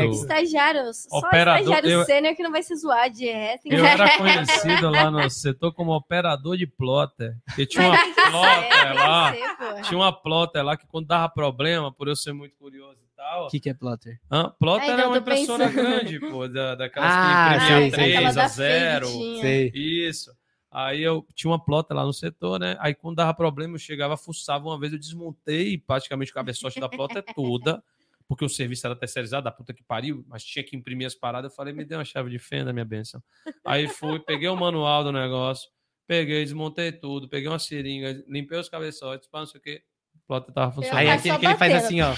justo. 0.07 0.23
Estagiário, 0.23 0.81
só 0.95 1.19
Operador, 1.19 1.61
estagiário 1.61 1.91
eu- 1.91 2.05
sênior 2.05 2.35
que 2.37 2.43
não 2.43 2.51
vai 2.53 2.63
se 2.63 2.77
zoar 2.77 3.11
de 3.11 3.27
resto. 3.27 3.67
Eu 3.67 3.85
era 3.85 4.07
conhecido 4.19 4.91
lá 4.91 5.11
no 5.11 5.29
setor 5.31 5.73
como 5.73 5.93
operador 5.93 6.57
de 6.57 6.67
plotter. 6.67 7.33
Porque 7.47 7.67
tinha 7.67 7.87
uma 7.89 7.99
plotter 7.99 8.95
lá. 8.95 9.35
Tinha 9.83 9.99
uma 9.99 10.13
plotter 10.13 10.65
lá 10.65 10.77
que 10.77 10.87
quando 10.87 11.07
dava 11.07 11.29
problema, 11.29 11.93
por 11.93 12.09
eu 12.09 12.17
ser 12.17 12.33
muito 12.33 12.57
curioso 12.57 12.99
e 13.03 13.06
tal. 13.17 13.47
O 13.47 13.49
que, 13.49 13.59
que 13.61 13.71
é 13.71 13.75
plotter? 13.75 14.21
Hã? 14.31 14.55
Plotter 14.59 14.91
Ah, 14.91 14.93
então 14.93 15.05
é 15.05 15.07
uma 15.09 15.15
tô 15.17 15.21
impressora 15.23 15.67
pensando. 15.69 15.83
grande, 15.83 16.21
pô, 16.21 16.47
da, 16.49 16.75
daquelas 16.75 17.11
Ah, 17.13 17.49
que 17.59 17.65
imprimia 17.65 17.81
sei. 17.81 17.91
3 17.91 18.15
Aquela 18.15 18.29
a 18.29 18.33
da 18.33 18.49
0. 18.49 19.07
frente 19.09 19.19
tinha. 19.23 19.41
Sei. 19.41 19.73
Isso. 19.75 20.31
Aí 20.71 21.03
eu 21.03 21.27
tinha 21.35 21.51
uma 21.51 21.65
plotter 21.65 21.97
lá 21.97 22.05
no 22.05 22.13
setor, 22.13 22.61
né? 22.61 22.77
Aí 22.81 22.95
quando 22.95 23.17
dava 23.17 23.33
problema, 23.33 23.75
eu 23.77 23.79
chegava, 23.79 24.17
fuçava. 24.17 24.67
Uma 24.69 24.79
vez 24.79 24.93
eu 24.93 24.99
desmontei 24.99 25.79
praticamente 25.79 26.31
o 26.31 26.35
cabeçote 26.35 26.79
da 26.79 26.89
plotter 26.89 27.25
toda, 27.35 27.83
porque 28.29 28.45
o 28.45 28.49
serviço 28.49 28.87
era 28.87 28.95
terceirizado, 28.95 29.45
da 29.45 29.51
puta 29.51 29.73
que 29.73 29.83
pariu, 29.83 30.25
mas 30.29 30.45
tinha 30.45 30.63
que 30.63 30.77
imprimir 30.77 31.07
as 31.07 31.15
paradas. 31.15 31.51
Eu 31.51 31.57
falei, 31.57 31.73
me 31.73 31.85
dê 31.85 31.95
uma 31.95 32.05
chave 32.05 32.29
de 32.29 32.39
fenda, 32.39 32.73
minha 32.73 32.85
benção. 32.85 33.23
Aí 33.65 33.89
fui, 33.89 34.19
peguei 34.19 34.49
o 34.49 34.57
manual 34.57 35.03
do 35.05 35.13
negócio, 35.13 35.71
peguei, 36.07 36.45
desmontei 36.45 36.93
tudo, 36.93 37.29
peguei 37.29 37.49
uma 37.49 37.59
seringa, 37.59 38.23
limpei 38.29 38.59
os 38.59 38.69
cabeçotes, 38.69 39.29
pá, 39.29 39.39
não 39.39 39.47
sei 39.47 39.61
o 39.61 39.63
quê. 39.63 39.83
A 40.15 40.27
plotter 40.27 40.53
tava 40.53 40.73
funcionando. 40.73 40.99
Aí 40.99 41.07
é 41.07 41.13
aquele 41.13 41.35
só 41.35 41.41
que 41.41 41.47
ele 41.47 41.55
faz 41.57 41.75
assim, 41.75 42.01
ó. 42.03 42.15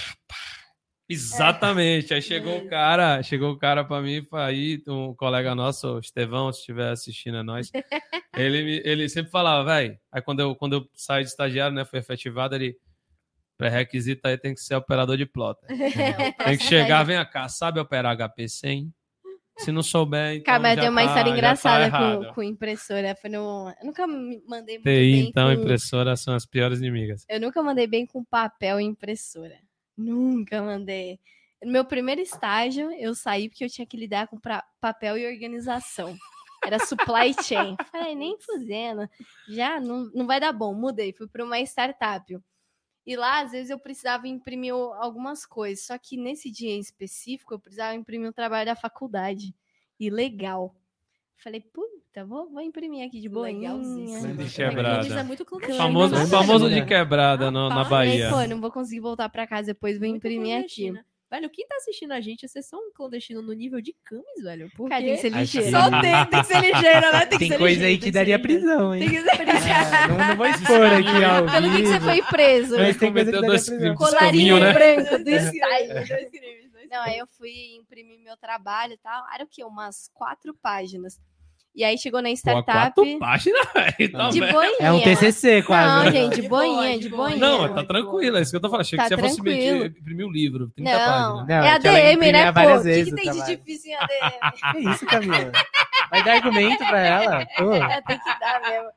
Exatamente. 1.09 2.13
Aí 2.13 2.21
chegou 2.21 2.59
o 2.59 2.69
cara, 2.69 3.23
chegou 3.23 3.53
o 3.53 3.59
cara 3.59 3.83
para 3.83 4.03
mim, 4.03 4.27
aí 4.33 4.83
um 4.87 5.15
colega 5.15 5.55
nosso, 5.55 5.95
o 5.95 5.99
Estevão, 6.01 6.53
se 6.53 6.61
estiver 6.61 6.91
assistindo 6.91 7.39
a 7.39 7.43
nós, 7.43 7.71
ele, 8.37 8.83
ele 8.85 9.09
sempre 9.09 9.31
falava, 9.31 9.65
velho. 9.65 9.99
Aí 10.13 10.21
quando 10.21 10.41
eu, 10.41 10.55
quando 10.55 10.75
eu 10.75 10.89
saí 10.95 11.25
de 11.25 11.31
estagiário, 11.31 11.75
né, 11.75 11.85
foi 11.85 12.01
efetivado, 12.01 12.55
ele 12.55 12.77
pré-requisito 13.57 14.29
aí 14.29 14.39
tem 14.39 14.55
que 14.55 14.61
ser 14.61 14.77
operador 14.77 15.17
de 15.17 15.27
plotter. 15.27 15.69
Tem 16.47 16.57
que 16.57 16.63
chegar, 16.63 17.03
vem 17.03 17.19
cá, 17.29 17.49
sabe 17.49 17.81
operar 17.81 18.17
HP 18.17 18.49
100? 18.49 18.93
Se 19.59 19.73
não 19.73 19.83
souber, 19.83 20.37
então 20.37 20.55
já 20.55 20.77
tem 20.77 20.89
uma 20.89 21.01
tá- 21.01 21.07
história 21.09 21.25
tá 21.25 21.37
engraçada 21.37 21.85
errado. 21.87 22.27
com, 22.29 22.35
com 22.35 22.43
impressora. 22.45 23.17
Foi 23.17 23.29
no... 23.29 23.75
Eu 23.81 23.87
nunca 23.87 24.07
me 24.07 24.41
mandei 24.47 24.77
muito 24.77 24.85
TI, 24.85 24.85
bem 24.85 25.29
então, 25.29 25.53
com... 25.53 25.61
impressoras 25.61 26.21
são 26.21 26.33
as 26.33 26.47
piores 26.47 26.79
inimigas. 26.79 27.25
Eu 27.29 27.41
nunca 27.41 27.61
mandei 27.61 27.89
bem 27.89 28.07
com 28.07 28.25
papel 28.25 28.81
e 28.81 28.85
impressora. 28.85 29.59
Nunca 29.99 30.63
mandei. 30.63 31.19
No 31.63 31.73
meu 31.73 31.85
primeiro 31.85 32.21
estágio, 32.21 32.91
eu 32.93 33.15
saí 33.15 33.49
porque 33.49 33.65
eu 33.65 33.69
tinha 33.69 33.87
que 33.87 33.97
lidar 33.97 34.29
com 34.29 34.39
papel 34.81 35.19
e 35.19 35.27
organização. 35.27 36.17
Era 36.65 36.79
supply 36.79 37.35
chain. 37.43 37.77
Falei, 37.91 38.15
nem 38.15 38.39
fuzendo. 38.41 39.09
Já 39.49 39.81
não, 39.81 40.05
não 40.15 40.27
vai 40.27 40.39
dar 40.39 40.53
bom. 40.53 40.73
Mudei, 40.73 41.13
fui 41.13 41.27
para 41.27 41.45
uma 41.45 41.59
startup. 41.61 42.39
E 43.05 43.17
lá, 43.17 43.41
às 43.41 43.51
vezes, 43.53 43.71
eu 43.71 43.79
precisava 43.79 44.29
imprimir 44.29 44.75
o- 44.75 44.93
algumas 44.93 45.45
coisas. 45.45 45.85
Só 45.87 45.99
que 45.99 46.17
nesse 46.17 46.51
dia 46.51 46.71
em 46.71 46.79
específico, 46.81 47.55
eu 47.55 47.59
precisava 47.59 47.95
imprimir 47.95 48.29
um 48.29 48.33
trabalho 48.33 48.67
da 48.67 48.77
faculdade. 48.77 49.53
E 49.99 50.11
legal. 50.11 50.75
Falei, 51.43 51.61
puta, 51.61 52.25
vou, 52.27 52.51
vou 52.51 52.61
imprimir 52.61 53.07
aqui 53.07 53.21
de 53.21 53.29
boa. 53.29 53.47
Legalzíssimo. 53.47 54.35
De 54.37 54.51
quebrada. 54.51 55.21
É 55.21 55.23
muito 55.23 55.45
clandestino. 55.45 55.79
Famoso, 55.79 56.17
famoso 56.27 56.69
de 56.69 56.85
quebrada 56.85 57.51
no- 57.51 57.69
na 57.69 57.85
Bahia. 57.85 58.29
Pô, 58.31 58.45
não 58.47 58.61
vou 58.61 58.73
conseguir 58.73 59.01
voltar 59.01 59.29
para 59.29 59.47
casa 59.47 59.69
depois, 59.69 59.99
vou 59.99 60.09
Muito 60.09 60.17
imprimir 60.27 60.59
aqui. 60.59 60.93
Velho, 61.31 61.51
quem 61.51 61.67
tá 61.67 61.77
assistindo 61.77 62.13
a 62.13 62.21
gente, 62.23 62.49
vocês 62.49 62.67
são 62.67 62.81
um 62.81 62.91
clandestino 62.91 63.43
no 63.43 63.53
nível 63.53 63.83
de 63.83 63.95
camis, 64.03 64.43
velho. 64.43 64.71
Porque 64.75 64.89
Cara, 64.95 65.05
tem 65.05 65.15
que 65.15 65.21
ser 65.21 65.29
ligeiro. 65.29 65.71
só 65.71 65.91
tem, 66.01 66.27
tem 66.27 66.41
que 66.41 66.47
ser 66.47 66.61
ligeiro, 66.61 67.13
né? 67.13 67.27
Tem, 67.27 67.39
que 67.39 67.49
Tem 67.51 67.59
coisa 67.59 67.67
ligeiro, 67.67 67.85
aí 67.87 67.99
que 67.99 68.11
daria 68.11 68.37
ligeiro. 68.39 68.61
prisão, 68.65 68.95
hein? 68.95 69.01
Tem 69.01 69.11
que 69.11 69.21
ser 69.21 69.69
É, 69.69 70.09
não, 70.09 70.17
não 70.29 70.37
vou 70.37 70.47
expor 70.47 70.87
aqui 70.87 71.25
ao 71.25 71.45
Pelo 71.45 71.71
que, 71.71 71.83
que 71.83 71.87
você 71.87 72.01
foi 72.01 72.23
preso? 72.23 72.77
Mas 72.79 72.97
tem 72.97 73.13
coisa 73.13 73.31
que 73.31 73.41
dois 73.43 73.67
prisão. 73.69 73.79
crimes. 73.79 73.99
Colarinho 73.99 74.59
né? 74.59 74.73
branco 74.73 75.19
do 75.19 75.25
Dois 75.25 75.45
estágio. 75.55 75.87
crimes, 75.93 76.09
dois 76.09 76.31
crimes, 76.31 76.73
dois 76.73 76.89
Não, 76.91 77.03
aí 77.03 77.19
eu 77.19 77.27
fui 77.27 77.77
imprimir 77.77 78.19
meu 78.21 78.37
trabalho 78.39 78.95
e 78.95 78.99
tal. 78.99 79.23
Era 79.35 79.45
o 79.45 79.47
quê? 79.47 79.63
Umas 79.65 80.09
quatro 80.15 80.55
páginas. 80.63 81.21
E 81.79 81.85
aí 81.85 81.97
chegou 81.97 82.21
na 82.21 82.29
Pô, 82.31 82.35
startup. 82.35 82.93
quatro 82.93 83.19
páginas. 83.21 83.61
Tá 84.13 84.31
De 84.31 84.41
boinha. 84.41 84.77
É 84.81 84.91
um 84.91 85.01
TCC 85.01 85.63
quase. 85.63 85.87
Não, 85.87 86.05
né? 86.05 86.11
gente, 86.11 86.41
de 86.43 86.49
boinha, 86.49 86.99
de 86.99 87.09
boinha. 87.09 87.37
Não, 87.37 87.73
tá 87.73 87.85
tranquilo, 87.85 88.37
é 88.37 88.43
isso 88.43 88.51
que 88.51 88.57
eu 88.57 88.61
tô 88.61 88.69
falando. 88.69 88.81
Achei 88.81 88.97
Tá 88.99 89.05
que 89.05 89.11
você 89.11 89.17
fosse 89.17 89.41
imprimir 89.41 90.27
um 90.27 90.31
livro, 90.31 90.73
30 90.75 90.91
Não, 90.91 90.99
páginas. 90.99 91.47
Não, 91.47 91.55
é 91.55 91.71
ADM, 91.71 92.33
né, 92.33 92.53
pô? 92.53 92.61
O 92.61 92.83
que, 92.83 93.05
que 93.05 93.13
o 93.13 93.15
tem 93.15 93.25
de 93.25 93.31
trabalho. 93.37 93.57
difícil 93.57 93.93
em 93.93 93.95
ADM? 93.95 94.73
Que 94.73 94.91
isso, 94.91 95.07
Camila? 95.07 95.53
Vai 96.11 96.25
dar 96.25 96.33
argumento 96.33 96.85
pra 96.85 97.01
ela? 97.01 97.47
Pô. 97.57 97.73
É, 97.75 98.01
tem 98.03 98.19
que 98.19 98.41
dar 98.41 98.61
mesmo. 98.61 98.89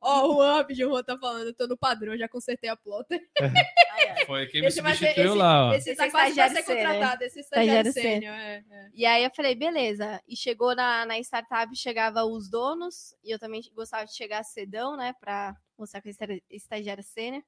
Ó, 0.00 0.28
o 0.28 0.34
Juan, 0.36 0.64
o 0.70 0.74
Juan 0.74 1.02
tá 1.02 1.18
falando, 1.18 1.46
eu 1.48 1.54
tô 1.54 1.66
no 1.66 1.76
padrão, 1.76 2.16
já 2.16 2.28
consertei 2.28 2.70
a 2.70 2.76
plotter. 2.76 3.20
Foi 4.26 4.46
quem 4.46 4.60
me 4.60 4.68
Esse 4.68 4.76
substituiu 4.80 5.26
esse- 5.30 5.36
lá, 5.38 5.68
ó. 5.68 5.74
Esse 5.74 5.94
tá 5.96 6.06
Esse 6.06 6.12
quase 6.12 6.34
pra 6.34 6.46
estagiário 6.46 6.56
ser 6.56 6.62
sênior. 6.64 6.86
contratado, 6.92 7.24
esse 7.24 7.40
estagiário 7.40 7.88
Estagiário 7.88 7.92
sênior. 7.92 8.34
É, 8.34 8.64
é. 8.70 8.90
E 8.94 9.04
aí 9.06 9.24
eu 9.24 9.30
falei, 9.34 9.54
beleza. 9.56 10.22
E 10.28 10.36
chegou 10.36 10.74
na, 10.76 11.04
na 11.04 11.18
startup, 11.18 11.74
chegava 11.76 12.24
os 12.24 12.48
donos, 12.48 13.14
e 13.24 13.30
eu 13.32 13.38
também 13.38 13.60
gostava 13.74 14.04
de 14.06 14.14
chegar 14.14 14.42
cedão, 14.44 14.96
né, 14.96 15.14
pra 15.20 15.56
mostrar 15.76 16.00
que 16.00 16.08
eu 16.10 16.14
era 16.20 16.40
estagiária 16.50 17.02
sênior. 17.02 17.42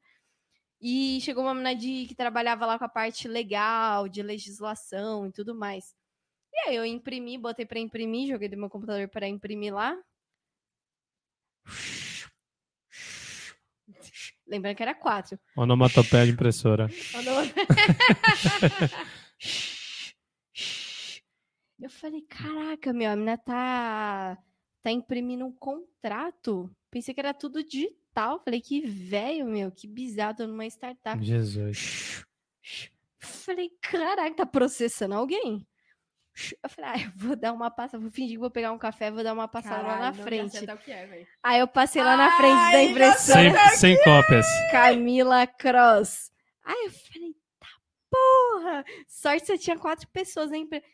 E 0.80 1.20
chegou 1.20 1.44
uma 1.44 1.52
menina 1.54 1.74
de, 1.76 2.06
que 2.08 2.14
trabalhava 2.14 2.66
lá 2.66 2.78
com 2.78 2.84
a 2.84 2.88
parte 2.88 3.28
legal, 3.28 4.08
de 4.08 4.22
legislação 4.22 5.26
e 5.26 5.32
tudo 5.32 5.54
mais. 5.54 5.94
E 6.52 6.68
aí 6.70 6.76
eu 6.76 6.84
imprimi, 6.84 7.38
botei 7.38 7.64
pra 7.66 7.78
imprimir, 7.78 8.28
joguei 8.28 8.48
do 8.48 8.56
meu 8.56 8.68
computador 8.70 9.06
para 9.08 9.28
imprimir 9.28 9.72
lá. 9.74 9.96
Lembrando 14.50 14.74
que 14.74 14.82
era 14.82 14.94
quatro. 14.94 15.38
Onomatopeia 15.56 16.26
de 16.26 16.32
impressora. 16.32 16.90
Eu 21.80 21.88
falei, 21.88 22.20
caraca, 22.22 22.92
meu, 22.92 23.10
a 23.10 23.16
menina 23.16 23.38
tá, 23.38 24.36
tá 24.82 24.90
imprimindo 24.90 25.46
um 25.46 25.52
contrato. 25.52 26.68
Pensei 26.90 27.14
que 27.14 27.20
era 27.20 27.32
tudo 27.32 27.64
digital. 27.64 28.42
Falei, 28.44 28.60
que 28.60 28.82
velho, 28.82 29.46
meu, 29.46 29.70
que 29.70 29.86
bizarro, 29.86 30.36
tô 30.36 30.46
numa 30.46 30.66
startup. 30.66 31.24
Jesus. 31.24 32.22
Falei, 33.20 33.70
caraca, 33.80 34.34
tá 34.34 34.44
processando 34.44 35.14
alguém. 35.14 35.64
Eu 36.62 36.68
falei, 36.70 36.90
ah, 36.90 36.98
eu 37.04 37.10
vou 37.16 37.36
dar 37.36 37.52
uma 37.52 37.70
passada, 37.70 38.00
vou 38.02 38.10
fingir 38.10 38.32
que 38.32 38.38
vou 38.38 38.50
pegar 38.50 38.72
um 38.72 38.78
café, 38.78 39.10
vou 39.10 39.22
dar 39.24 39.32
uma 39.32 39.48
passada 39.48 39.82
lá 39.82 39.82
na 39.82 39.88
Caralho, 40.12 40.16
não 40.16 40.18
me 40.18 40.22
frente. 40.22 40.56
acerta 40.56 40.74
o 40.74 40.78
que 40.78 40.90
é. 40.92 41.26
Aí 41.42 41.60
eu 41.60 41.68
passei 41.68 42.02
lá 42.02 42.16
na 42.16 42.36
frente 42.36 42.54
da 42.54 42.78
Ai, 42.78 42.84
impressora. 42.90 43.68
Sem, 43.70 43.76
sem 43.96 44.04
cópias. 44.04 44.46
Camila 44.70 45.46
Cross. 45.46 46.30
Aí 46.64 46.84
eu 46.86 46.90
falei, 46.92 47.34
tá 47.58 47.68
porra! 48.10 48.84
Sorte 49.08 49.40
que 49.40 49.46
você 49.46 49.58
tinha 49.58 49.78
quatro 49.78 50.06
pessoas 50.08 50.50
na 50.50 50.56
empresa. 50.58 50.84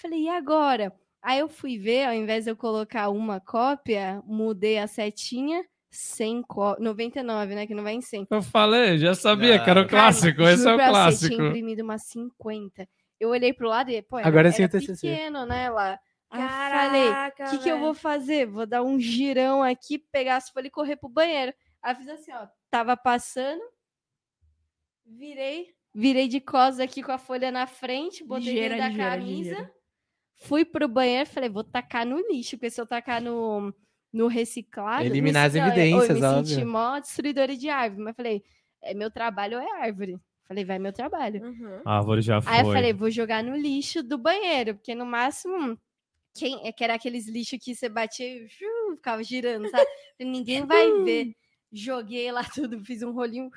Falei, 0.00 0.24
e 0.24 0.28
agora? 0.28 0.92
Aí 1.22 1.38
eu 1.40 1.48
fui 1.48 1.78
ver, 1.78 2.06
ao 2.06 2.14
invés 2.14 2.44
de 2.44 2.50
eu 2.50 2.56
colocar 2.56 3.08
uma 3.08 3.40
cópia, 3.40 4.22
mudei 4.26 4.78
a 4.78 4.86
setinha, 4.86 5.64
100 5.90 6.42
có- 6.42 6.76
99, 6.78 7.54
né? 7.54 7.66
Que 7.66 7.74
não 7.74 7.82
vai 7.82 7.94
em 7.94 8.00
100. 8.02 8.26
Eu 8.30 8.42
falei, 8.42 8.98
já 8.98 9.14
sabia 9.14 9.56
Não. 9.56 9.64
que 9.64 9.70
era 9.70 9.80
o 9.82 9.88
clássico. 9.88 10.38
Cara, 10.38 10.52
Esse 10.52 10.68
é 10.68 10.74
o 10.74 10.76
clássico. 10.76 11.34
tinha 11.34 11.48
imprimido 11.48 11.80
umas 11.82 12.02
50. 12.02 12.86
Eu 13.18 13.30
olhei 13.30 13.52
pro 13.52 13.68
lado 13.68 13.90
e, 13.90 14.02
pô, 14.02 14.18
era, 14.18 14.28
Agora 14.28 14.48
era 14.48 14.68
TCC. 14.68 15.08
pequeno, 15.08 15.46
né, 15.46 15.70
lá. 15.70 15.98
Aí 16.30 16.42
eu 16.42 16.48
falei, 16.48 17.10
o 17.46 17.50
que, 17.50 17.58
que 17.62 17.68
eu 17.68 17.78
vou 17.78 17.94
fazer? 17.94 18.46
Vou 18.46 18.66
dar 18.66 18.82
um 18.82 18.98
girão 19.00 19.62
aqui, 19.62 19.98
pegar 19.98 20.36
as 20.36 20.50
folhas 20.50 20.68
e 20.68 20.70
correr 20.72 20.96
pro 20.96 21.08
banheiro. 21.08 21.54
Aí 21.82 21.92
eu 21.92 21.96
fiz 21.96 22.08
assim, 22.08 22.32
ó. 22.32 22.46
Tava 22.70 22.96
passando, 22.96 23.62
virei, 25.04 25.74
virei 25.94 26.28
de 26.28 26.40
costas 26.40 26.80
aqui 26.80 27.02
com 27.02 27.12
a 27.12 27.18
folha 27.18 27.50
na 27.50 27.66
frente, 27.66 28.24
botei 28.24 28.52
Ligeira, 28.52 28.74
dentro 28.76 28.82
da 28.84 28.88
ligeira, 28.88 29.10
camisa, 29.10 29.50
ligeira. 29.50 29.74
fui 30.36 30.64
pro 30.64 30.88
banheiro, 30.88 31.28
falei, 31.28 31.48
vou 31.48 31.64
tacar 31.64 32.04
no 32.04 32.18
lixo, 32.28 32.56
porque 32.56 32.70
se 32.70 32.80
eu 32.80 32.86
tacar 32.86 33.20
no, 33.22 33.72
no 34.12 34.26
reciclado... 34.26 35.04
Eliminar 35.04 35.42
me 35.42 35.46
as 35.46 35.52
se- 35.52 35.58
eu- 35.58 35.66
evidências, 35.66 36.08
Eu 36.10 36.16
me 36.16 36.26
óbvio. 36.26 36.46
senti 36.54 36.64
mó 36.64 36.98
destruidora 36.98 37.56
de 37.56 37.68
árvore, 37.68 38.02
mas 38.02 38.16
falei, 38.16 38.42
é 38.82 38.92
meu 38.94 39.10
trabalho 39.10 39.58
é 39.58 39.70
árvore? 39.80 40.18
Falei, 40.46 40.64
vai 40.64 40.78
meu 40.78 40.92
trabalho. 40.92 41.42
Uhum. 41.44 41.82
A 41.84 41.98
árvore 41.98 42.22
já 42.22 42.40
foi. 42.40 42.52
Aí 42.52 42.60
eu 42.60 42.66
falei, 42.66 42.92
vou 42.92 43.10
jogar 43.10 43.42
no 43.42 43.56
lixo 43.56 44.02
do 44.02 44.16
banheiro, 44.16 44.74
porque 44.76 44.94
no 44.94 45.04
máximo, 45.04 45.78
quem, 46.34 46.66
é 46.66 46.72
que 46.72 46.84
era 46.84 46.94
aqueles 46.94 47.28
lixos 47.28 47.58
que 47.60 47.74
você 47.74 47.88
batia 47.88 48.44
e 48.44 48.48
xiu, 48.48 48.68
ficava 48.96 49.22
girando, 49.24 49.68
sabe? 49.68 49.86
Ninguém 50.20 50.64
vai 50.64 50.92
ver. 51.04 51.34
Joguei 51.72 52.30
lá 52.30 52.42
tudo, 52.54 52.84
fiz 52.84 53.02
um 53.02 53.10
rolinho. 53.12 53.50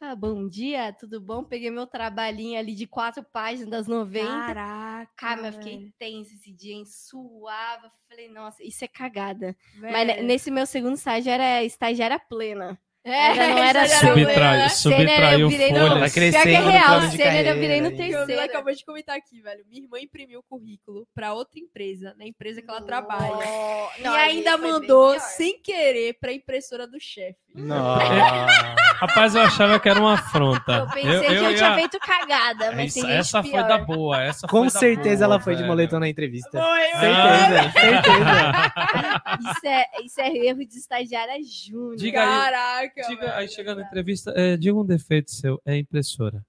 Tá, 0.00 0.14
bom 0.14 0.48
dia, 0.48 0.92
tudo 0.92 1.20
bom? 1.20 1.42
Peguei 1.42 1.70
meu 1.70 1.86
trabalhinho 1.86 2.58
ali 2.58 2.72
de 2.74 2.86
quatro 2.86 3.24
páginas 3.32 3.68
das 3.70 3.88
90. 3.88 4.46
Caraca, 4.46 5.12
Cara, 5.16 5.42
mas 5.42 5.56
fiquei 5.56 5.92
tensa 5.98 6.32
esse 6.34 6.52
dia, 6.52 6.74
hein? 6.74 6.84
Suava. 6.84 7.90
Falei, 8.08 8.28
nossa, 8.28 8.62
isso 8.62 8.84
é 8.84 8.88
cagada. 8.88 9.56
Velho. 9.74 9.92
Mas 9.92 10.06
ne- 10.06 10.22
nesse 10.22 10.50
meu 10.52 10.66
segundo 10.66 10.94
estágio 10.94 11.32
era 11.32 11.64
estagiária 11.64 12.18
plena. 12.18 12.80
É, 13.08 13.28
ainda 13.28 13.48
não 13.48 13.58
era 13.64 13.80
plena, 13.88 14.14
né? 14.14 14.68
Subtrai, 14.68 14.68
subtraiu 14.70 15.40
eu 15.40 15.48
virei 15.48 15.72
no- 15.72 15.78
Pior 15.78 15.98
que 15.98 16.04
é 16.04 16.10
crescendo 16.10 16.64
no 16.64 16.70
real, 16.70 16.86
plano 16.86 17.10
de 17.10 17.16
sênior 17.16 17.26
eu 17.26 17.44
carreira, 17.44 17.54
virei 17.60 17.80
no 17.80 17.90
terceiro. 17.90 18.18
Camila 18.20 18.44
acabou 18.44 18.74
de 18.74 18.84
comentar 18.84 19.16
aqui, 19.16 19.40
velho. 19.40 19.64
Minha 19.68 19.82
irmã 19.82 19.98
imprimiu 20.00 20.40
o 20.40 20.42
currículo 20.42 21.06
pra 21.14 21.32
outra 21.34 21.58
empresa, 21.60 22.14
na 22.18 22.26
empresa 22.26 22.60
que 22.62 22.70
ela 22.70 22.82
trabalha. 22.82 23.36
Oh, 23.36 24.00
e 24.00 24.02
não, 24.02 24.12
ainda 24.14 24.56
mandou, 24.58 25.18
sem 25.20 25.60
querer, 25.60 26.18
pra 26.20 26.32
impressora 26.32 26.86
do 26.86 27.00
chefe. 27.00 27.38
Rapaz, 29.00 29.34
eu 29.34 29.42
achava 29.42 29.78
que 29.78 29.88
era 29.88 30.00
uma 30.00 30.14
afronta. 30.14 30.78
Eu 30.78 30.86
pensei 30.88 31.28
que 31.28 31.34
eu 31.44 31.54
tinha 31.56 31.74
feito 31.74 31.98
cagada, 32.00 32.72
mas 32.72 32.92
gente 32.92 33.06
essa 33.10 33.40
pior. 33.42 33.52
foi 33.60 33.68
da 33.68 33.78
boa. 33.78 34.22
Essa 34.22 34.46
Com 34.48 34.58
foi 34.58 34.64
da 34.72 34.78
certeza 34.78 35.24
boa, 35.24 35.34
ela 35.36 35.40
foi 35.44 35.52
de 35.54 35.58
velho. 35.62 35.68
moletom 35.72 36.00
na 36.00 36.08
entrevista. 36.08 36.50
Foi, 36.60 36.78
Certeza, 36.98 37.72
certeza. 37.72 38.72
Isso 39.38 39.66
é, 39.66 39.84
isso 40.04 40.20
é 40.20 40.28
erro 40.48 40.58
de 40.66 40.74
estagiária 40.76 41.34
júnior. 41.44 41.96
Diga 41.96 42.20
aí, 42.22 42.26
Caraca, 42.28 43.02
diga, 43.08 43.20
velho. 43.20 43.34
aí 43.36 43.48
chega 43.48 43.74
na 43.74 43.82
entrevista, 43.82 44.32
é, 44.36 44.56
diga 44.56 44.76
um 44.76 44.84
defeito 44.84 45.30
seu, 45.30 45.60
é 45.64 45.76
impressora. 45.76 46.42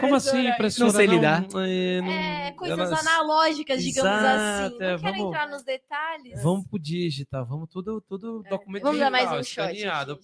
Como 0.00 0.14
assim 0.14 0.46
impressora? 0.48 0.86
Não 0.90 0.94
sei 0.96 1.06
lidar. 1.06 1.42
é, 1.66 2.00
não- 2.00 2.12
É, 2.12 2.52
coisas 2.52 2.78
elas- 2.78 3.06
analógicas, 3.06 3.82
digamos 3.82 4.10
assim. 4.12 4.24
Exato, 4.64 4.76
Não 4.78 4.86
é, 4.86 4.98
quero 4.98 4.98
vamos- 4.98 5.26
entrar 5.28 5.48
nos 5.48 5.62
detalhes. 5.64 6.42
Vamos 6.42 6.66
pro 6.68 6.78
digital, 6.78 7.46
vamos 7.46 7.68
tudo, 7.70 8.00
tudo 8.02 8.42
documento 8.48 8.82
Vamos 8.82 8.98
dar 9.00 9.10
mais 9.10 9.30
um 9.32 9.42
shot. 9.42 9.72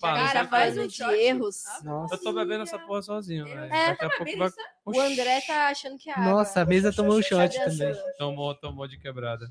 pá, 0.00 0.29
Cara, 0.32 0.48
faz 0.48 0.78
um 0.78 0.86
de 0.86 0.94
shot. 0.96 1.12
erros. 1.14 1.62
Nossa. 1.82 2.14
Eu 2.14 2.22
tô 2.22 2.32
bebendo 2.32 2.62
essa 2.62 2.78
porra 2.78 3.02
sozinho, 3.02 3.44
velho. 3.44 3.72
É, 3.72 3.88
Daqui 3.88 4.04
a 4.04 4.10
pouco 4.10 4.38
vai... 4.38 4.50
O 4.84 5.00
André 5.00 5.40
tá 5.42 5.68
achando 5.68 5.98
que 5.98 6.10
é 6.10 6.12
água. 6.12 6.24
Nossa, 6.24 6.60
a 6.60 6.64
mesa 6.64 6.92
tomou 6.92 7.18
um 7.18 7.22
shot 7.22 7.56
Cadê 7.56 7.58
a 7.58 7.64
também. 7.64 8.02
Tomou, 8.18 8.54
tomou 8.54 8.86
de 8.88 8.98
quebrada. 8.98 9.46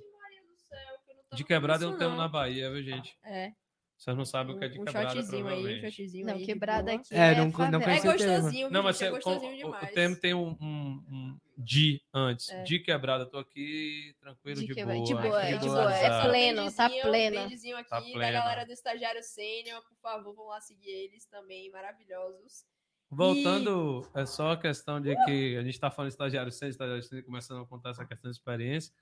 Eu 1.32 1.38
De 1.38 1.44
quebrada 1.44 1.86
é 1.86 1.88
um 1.88 1.98
termo 1.98 2.16
não. 2.16 2.24
na 2.24 2.28
Bahia, 2.28 2.72
viu, 2.72 2.82
gente? 2.84 3.16
É, 3.24 3.52
Vocês 4.00 4.16
não 4.16 4.24
sabem 4.24 4.56
o 4.56 4.58
que 4.58 4.64
é 4.64 4.70
de 4.70 4.80
um 4.80 4.86
quebrada, 4.86 5.10
shotzinho 5.14 5.36
aí, 5.36 5.42
um 5.42 5.58
provavelmente. 5.58 5.92
shotzinho 5.98 6.26
Não, 6.26 6.34
aí. 6.36 6.46
quebrada 6.46 6.94
aqui. 6.94 7.14
É, 7.14 7.18
É, 7.18 7.36
não- 7.36 7.48
não. 7.50 7.82
É 7.82 7.84
conhecia 7.84 8.12
o 8.12 8.18
termo. 8.18 8.34
gostosinho, 8.36 8.70
Não, 8.72 8.82
mas 8.84 8.98
gente, 8.98 9.08
é 9.08 9.12
gostosinho 9.12 9.52
o, 9.52 9.54
o 9.54 9.58
demais. 9.58 9.94
termo 9.94 10.16
tem 10.16 10.34
um, 10.34 10.58
um, 10.62 11.04
um 11.12 11.38
de 11.58 12.02
antes. 12.14 12.50
É. 12.50 12.64
De 12.64 12.80
quebrada, 12.80 13.26
tô 13.26 13.38
aqui 13.38 14.16
tranquilo, 14.22 14.62
de, 14.62 14.68
De 14.68 14.86
boa. 14.86 15.04
de 15.04 15.14
boa, 15.14 15.44
é 15.44 15.58
de 15.58 15.66
boa, 15.68 15.94
é 15.94 16.22
pleno, 16.30 16.72
tá 16.72 16.84
Bendizinho, 16.88 17.02
plena. 17.12 17.42
bendizinho 17.42 17.78
aqui 17.78 17.90
Tá 17.90 18.00
da 18.00 18.06
plena. 18.06 18.32
galera 18.32 18.66
do 18.66 18.72
Estagiário 18.72 19.22
Sênior, 19.22 19.82
por 19.86 19.98
favor, 20.02 20.34
vão 20.34 20.48
lá 20.48 20.62
seguir 20.62 20.90
eles 20.90 21.26
também, 21.26 21.70
maravilhosos. 21.70 22.64
Voltando, 23.12 24.10
é 24.16 24.26
só 24.26 24.52
a 24.52 24.58
questão 24.58 25.02
de 25.02 25.14
que 25.26 25.58
a 25.58 25.62
gente 25.64 25.74
está 25.74 25.92
falando 25.92 26.08
de 26.10 26.14
estagiário 26.14 26.52
sênior, 26.54 26.72
estagiário 26.72 27.04
sênior, 27.04 27.26
começando 27.26 27.62
a 27.64 27.66
contar 27.66 27.90
essa 27.90 28.06
questão 28.06 28.32
de 28.32 28.38
experiência. 28.38 28.94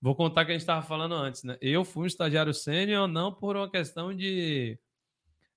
Vou 0.00 0.14
contar 0.14 0.42
o 0.42 0.44
que 0.46 0.52
a 0.52 0.54
gente 0.54 0.60
estava 0.62 0.82
falando 0.82 1.14
antes, 1.14 1.42
né? 1.42 1.56
Eu 1.60 1.84
fui 1.84 2.04
um 2.04 2.06
estagiário 2.06 2.54
sênior 2.54 3.08
não 3.08 3.32
por 3.34 3.56
uma 3.56 3.68
questão 3.70 4.14
de 4.14 4.78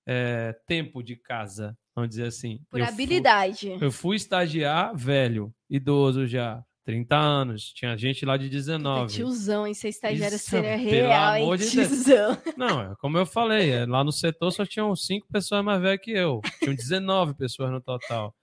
é, 0.08 0.56
tempo 0.68 1.04
de 1.04 1.16
casa, 1.16 1.78
vamos 1.96 2.10
dizer 2.10 2.26
assim. 2.26 2.60
Por 2.70 2.80
Eu 2.80 2.86
fui- 2.86 2.94
habilidade. 2.94 3.78
eu 3.80 3.92
fui 3.92 4.16
estagiar 4.16 4.96
velho, 4.96 5.54
idoso 5.70 6.26
já, 6.26 6.64
30 6.84 7.16
anos. 7.16 7.66
Tinha 7.74 7.96
gente 7.96 8.26
lá 8.26 8.36
de 8.36 8.46
Puta, 8.46 8.56
19. 8.56 9.14
tiozão, 9.14 9.68
hein? 9.68 9.74
Ser 9.76 9.90
estagiário 9.90 10.36
Isso, 10.36 10.50
sênior 10.50 10.78
pelo 10.80 10.90
real, 10.90 11.36
hein? 11.36 11.50
de 11.58 11.58
Deus. 11.58 11.72
Tiozão. 11.72 12.38
Não, 12.58 12.82
é 12.82 12.96
como 13.00 13.18
eu 13.20 13.26
falei, 13.28 13.70
é, 13.70 13.86
lá 13.86 14.04
no 14.04 14.12
setor 14.12 14.52
só 14.52 14.66
tinham 14.66 14.96
cinco 14.96 15.28
pessoas 15.32 15.64
mais 15.64 15.80
velhas 15.80 16.02
que 16.02 16.12
eu. 16.12 16.42
Tinham 16.60 16.76
19 16.76 17.36
pessoas 17.36 17.70
no 17.70 17.80
total. 17.80 18.34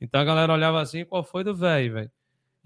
Então 0.00 0.20
a 0.20 0.24
galera 0.24 0.52
olhava 0.52 0.80
assim, 0.80 1.04
qual 1.04 1.24
foi 1.24 1.42
do 1.42 1.52
velho, 1.52 1.94
velho? 1.94 2.10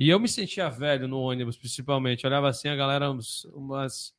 E 0.02 0.08
eu 0.08 0.18
me 0.18 0.28
sentia 0.28 0.68
velho 0.68 1.06
no 1.06 1.20
ônibus, 1.20 1.56
principalmente. 1.56 2.26
Olhava 2.26 2.48
assim, 2.48 2.68
a 2.68 2.74
galera, 2.74 3.10
uns, 3.10 3.44
umas, 3.54 4.12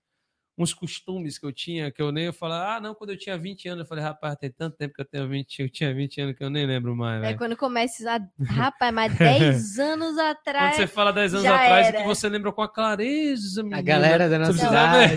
uns 0.58 0.74
costumes 0.74 1.38
que 1.38 1.46
eu 1.46 1.52
tinha, 1.52 1.92
que 1.92 2.02
eu 2.02 2.12
nem 2.12 2.26
eu 2.26 2.34
falava, 2.34 2.76
ah, 2.78 2.80
não, 2.80 2.96
quando 2.96 3.10
eu 3.10 3.18
tinha 3.18 3.38
20 3.38 3.68
anos, 3.68 3.82
eu 3.82 3.86
falei, 3.88 4.04
rapaz, 4.04 4.36
tem 4.38 4.50
tanto 4.50 4.78
tempo 4.78 4.94
que 4.94 5.02
eu 5.02 5.06
tenho 5.06 5.28
20, 5.28 5.62
eu 5.62 5.70
tinha 5.70 5.94
20 5.94 6.22
anos 6.22 6.36
que 6.38 6.44
eu 6.44 6.50
nem 6.50 6.66
lembro 6.66 6.96
mais, 6.96 7.22
É 7.24 7.34
quando 7.34 7.58
começa 7.58 8.10
a. 8.16 8.20
Rapaz, 8.46 8.94
mas 8.94 9.18
10 9.18 9.80
anos 9.80 10.16
Quando 10.16 10.20
atrás. 10.22 10.76
você 10.78 10.88
fala 10.88 11.12
10 11.12 11.34
anos 11.34 11.46
atrás, 11.48 11.88
era. 11.88 11.98
que 12.02 12.08
você 12.08 12.30
lembra 12.30 12.52
com 12.53 12.62
a 12.62 12.70
clareza, 12.70 13.60
A 13.60 13.64
menina. 13.64 13.82
galera 13.82 14.30
da 14.30 14.40
nossa 14.40 14.53
cidade. 14.53 15.14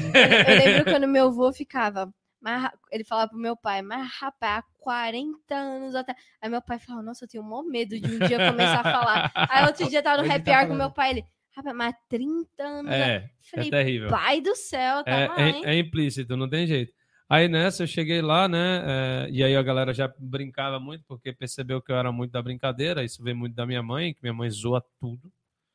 Eu 0.48 0.56
lembro 0.64 0.84
quando 0.90 1.06
meu 1.06 1.28
avô 1.28 1.52
ficava. 1.52 2.12
Mas 2.46 2.70
ele 2.92 3.02
falava 3.02 3.28
pro 3.30 3.38
meu 3.38 3.56
pai, 3.56 3.82
mas 3.82 4.08
rapaz, 4.20 4.58
há 4.60 4.64
40 4.78 5.52
anos 5.54 5.94
até. 5.96 6.14
Aí 6.40 6.48
meu 6.48 6.62
pai 6.62 6.78
falava, 6.78 7.04
nossa, 7.04 7.24
eu 7.24 7.28
tenho 7.28 7.42
mó 7.42 7.62
medo 7.62 7.98
de 7.98 8.06
um 8.06 8.18
dia 8.20 8.38
começar 8.50 8.80
a 8.80 8.82
falar. 8.84 9.32
Aí 9.50 9.66
outro 9.66 9.88
dia 9.90 10.00
tava 10.00 10.22
no 10.22 10.30
happy 10.32 10.44
tá 10.44 10.60
hour 10.60 10.68
com 10.68 10.74
meu 10.74 10.90
pai, 10.92 11.10
ele, 11.10 11.24
rapaz, 11.56 11.74
mas 11.76 11.94
30 12.08 12.62
anos. 12.62 12.92
É, 12.92 13.16
é 13.16 13.30
Falei, 13.50 13.70
terrível. 13.70 14.08
pai 14.10 14.40
do 14.40 14.54
céu, 14.54 15.02
tá 15.02 15.10
É, 15.10 15.26
lá, 15.26 15.40
é- 15.40 15.48
hein? 15.48 15.62
é 15.64 15.78
implícito, 15.78 16.36
não 16.36 16.48
tem 16.48 16.68
jeito. 16.68 16.92
Aí 17.28 17.48
nessa 17.48 17.82
eu 17.82 17.86
cheguei 17.88 18.22
lá, 18.22 18.46
né? 18.46 18.82
é, 18.86 19.28
e 19.32 19.42
aí 19.42 19.56
a 19.56 19.62
galera 19.62 19.92
já 19.92 20.06
brincava 20.16 20.78
muito, 20.78 21.04
porque 21.08 21.32
percebeu 21.32 21.82
que 21.82 21.90
eu 21.90 21.96
era 21.96 22.12
muito 22.12 22.30
da 22.30 22.40
brincadeira. 22.40 23.02
Isso 23.02 23.20
veio 23.24 23.36
muito 23.36 23.56
da 23.56 23.66
minha 23.66 23.82
mãe, 23.82 24.14
que 24.14 24.22
minha 24.22 24.32
mãe 24.32 24.48
zoa 24.48 24.80
tudo. 25.00 25.32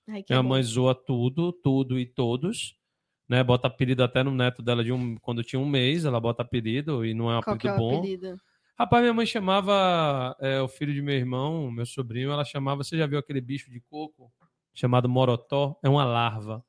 Ai, 0.08 0.24
Minha 0.30 0.42
bom. 0.42 0.48
mãe 0.50 0.64
zoa 0.64 0.96
tudo, 0.96 1.52
tudo 1.52 2.00
e 2.00 2.06
todos. 2.06 2.78
Né, 3.32 3.42
bota 3.46 3.70
apelido 3.70 4.04
até 4.04 4.22
no 4.24 4.32
neto 4.32 4.62
dela 4.62 4.84
de 4.84 4.92
um 4.92 5.16
quando 5.16 5.42
tinha 5.42 5.58
um 5.58 5.66
mês, 5.66 6.04
ela 6.04 6.20
bota 6.20 6.42
apelido 6.42 7.06
e 7.06 7.14
não 7.14 7.32
é 7.32 7.38
um 7.38 7.42
Qual 7.42 7.56
é 7.56 7.58
apelido 7.58 7.70
o 7.70 7.80
bom. 7.80 7.98
apelido? 8.00 8.42
Rapaz, 8.78 9.02
minha 9.04 9.14
mãe 9.14 9.26
chamava 9.26 10.36
é, 10.42 10.60
o 10.60 10.68
filho 10.68 10.94
de 10.94 11.02
meu 11.02 11.16
irmão, 11.16 11.72
meu 11.72 11.86
sobrinho, 11.86 12.30
ela 12.30 12.44
chamava. 12.44 12.84
Você 12.84 12.98
já 12.98 13.08
viu 13.08 13.18
aquele 13.18 13.40
bicho 13.40 13.72
de 13.72 13.80
coco 13.80 14.30
chamado 14.74 15.08
morotó? 15.08 15.80
É 15.82 15.88
uma 15.88 16.04
larva. 16.04 16.62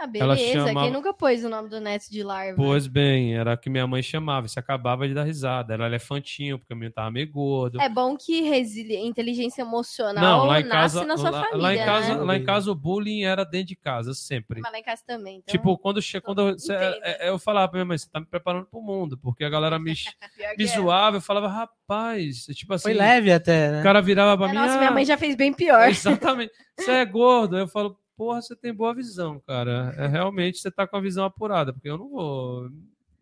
Ah, 0.00 0.08
Ela 0.14 0.34
beleza. 0.34 0.52
chamava- 0.66 0.80
Quem 0.86 0.90
nunca 0.92 1.12
pôs 1.12 1.44
o 1.44 1.48
nome 1.50 1.68
do 1.68 1.78
neto 1.80 2.10
de 2.10 2.22
larva? 2.22 2.56
Pois 2.56 2.86
bem, 2.86 3.36
era 3.36 3.52
o 3.52 3.56
que 3.58 3.68
minha 3.68 3.86
mãe 3.86 4.02
chamava. 4.02 4.46
Isso 4.46 4.58
acabava 4.58 5.06
de 5.06 5.12
dar 5.12 5.24
risada. 5.24 5.74
Era 5.74 5.86
elefantinho, 5.86 6.58
porque 6.58 6.72
o 6.72 6.76
menino 6.76 6.92
tava 6.94 7.10
meio 7.10 7.30
gordo. 7.30 7.80
É 7.80 7.88
bom 7.88 8.16
que 8.16 8.40
resili... 8.42 8.96
inteligência 8.96 9.60
emocional 9.62 10.22
Não, 10.22 10.46
lá 10.46 10.60
em 10.60 10.64
nasce 10.64 10.96
casa, 10.96 11.04
na 11.06 11.16
sua 11.18 11.30
lá, 11.30 11.42
família, 11.44 11.62
lá 11.62 11.74
em 11.74 11.78
casa, 11.84 12.14
né? 12.16 12.22
lá 12.24 12.36
em 12.36 12.44
casa 12.44 12.70
o 12.70 12.74
bullying 12.74 13.24
era 13.24 13.44
dentro 13.44 13.68
de 13.68 13.76
casa 13.76 14.14
sempre. 14.14 14.60
Mas 14.62 14.72
lá 14.72 14.78
em 14.78 14.82
casa 14.82 15.02
também. 15.06 15.36
Então... 15.38 15.52
Tipo, 15.52 15.76
quando 15.76 16.00
chega, 16.00 16.24
quando 16.24 16.48
eu, 16.48 16.58
cê- 16.58 16.74
Entendo. 16.74 16.96
é- 17.02 17.26
é- 17.26 17.28
eu 17.28 17.38
falava 17.38 17.68
pra 17.68 17.76
minha 17.78 17.84
mãe, 17.84 17.98
você 17.98 18.08
tá 18.10 18.20
me 18.20 18.26
preparando 18.26 18.66
pro 18.66 18.80
mundo, 18.80 19.18
porque 19.18 19.44
a 19.44 19.50
galera 19.50 19.78
me, 19.78 19.92
me 20.58 20.64
é. 20.64 20.66
zoava, 20.66 21.18
eu 21.18 21.20
falava, 21.20 21.48
rapaz, 21.48 22.46
tipo 22.46 22.72
assim, 22.74 22.84
Foi 22.84 22.94
leve 22.94 23.32
até, 23.32 23.70
né? 23.70 23.80
o 23.80 23.82
cara 23.82 24.00
virava 24.00 24.36
pra 24.36 24.46
É, 24.46 24.50
mim, 24.50 24.54
Nossa, 24.58 24.74
"Ah, 24.74 24.78
minha 24.78 24.90
mãe 24.90 25.04
já 25.04 25.16
fez 25.18 25.34
bem 25.34 25.52
pior. 25.52 25.88
Exatamente. 25.88 26.52
Você 26.78 26.90
é 26.92 27.04
gordo. 27.04 27.58
Eu 27.58 27.68
falo, 27.68 27.98
porra, 28.20 28.42
você 28.42 28.54
tem 28.54 28.74
boa 28.74 28.94
visão, 28.94 29.40
cara. 29.40 29.94
É 29.96 30.06
realmente 30.06 30.58
você 30.58 30.70
tá 30.70 30.86
com 30.86 30.94
a 30.94 31.00
visão 31.00 31.24
apurada, 31.24 31.72
porque 31.72 31.88
eu 31.88 31.96
não 31.96 32.10
vou. 32.10 32.68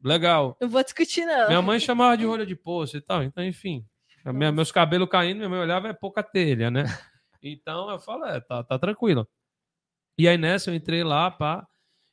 Legal. 0.02 0.56
Não 0.60 0.68
vou 0.68 0.82
discutir, 0.82 1.24
não. 1.24 1.46
Minha 1.46 1.62
mãe 1.62 1.78
chamava 1.78 2.16
de 2.18 2.24
rolha 2.24 2.44
de 2.44 2.56
poço 2.56 2.96
e 2.96 3.00
tal. 3.00 3.22
Então, 3.22 3.44
enfim. 3.44 3.86
Minha- 4.24 4.50
meus 4.50 4.72
cabelos 4.72 5.08
caindo, 5.08 5.36
minha 5.36 5.48
mãe 5.48 5.60
olhava, 5.60 5.86
é 5.86 5.92
pouca 5.92 6.20
telha, 6.20 6.68
né? 6.68 6.82
Então 7.40 7.88
eu 7.88 8.00
falo, 8.00 8.24
é, 8.24 8.40
tá, 8.40 8.64
tá 8.64 8.76
tranquilo. 8.76 9.24
E 10.18 10.26
aí 10.26 10.36
nessa 10.36 10.70
eu 10.70 10.74
entrei 10.74 11.04
lá, 11.04 11.30
pá. 11.30 11.64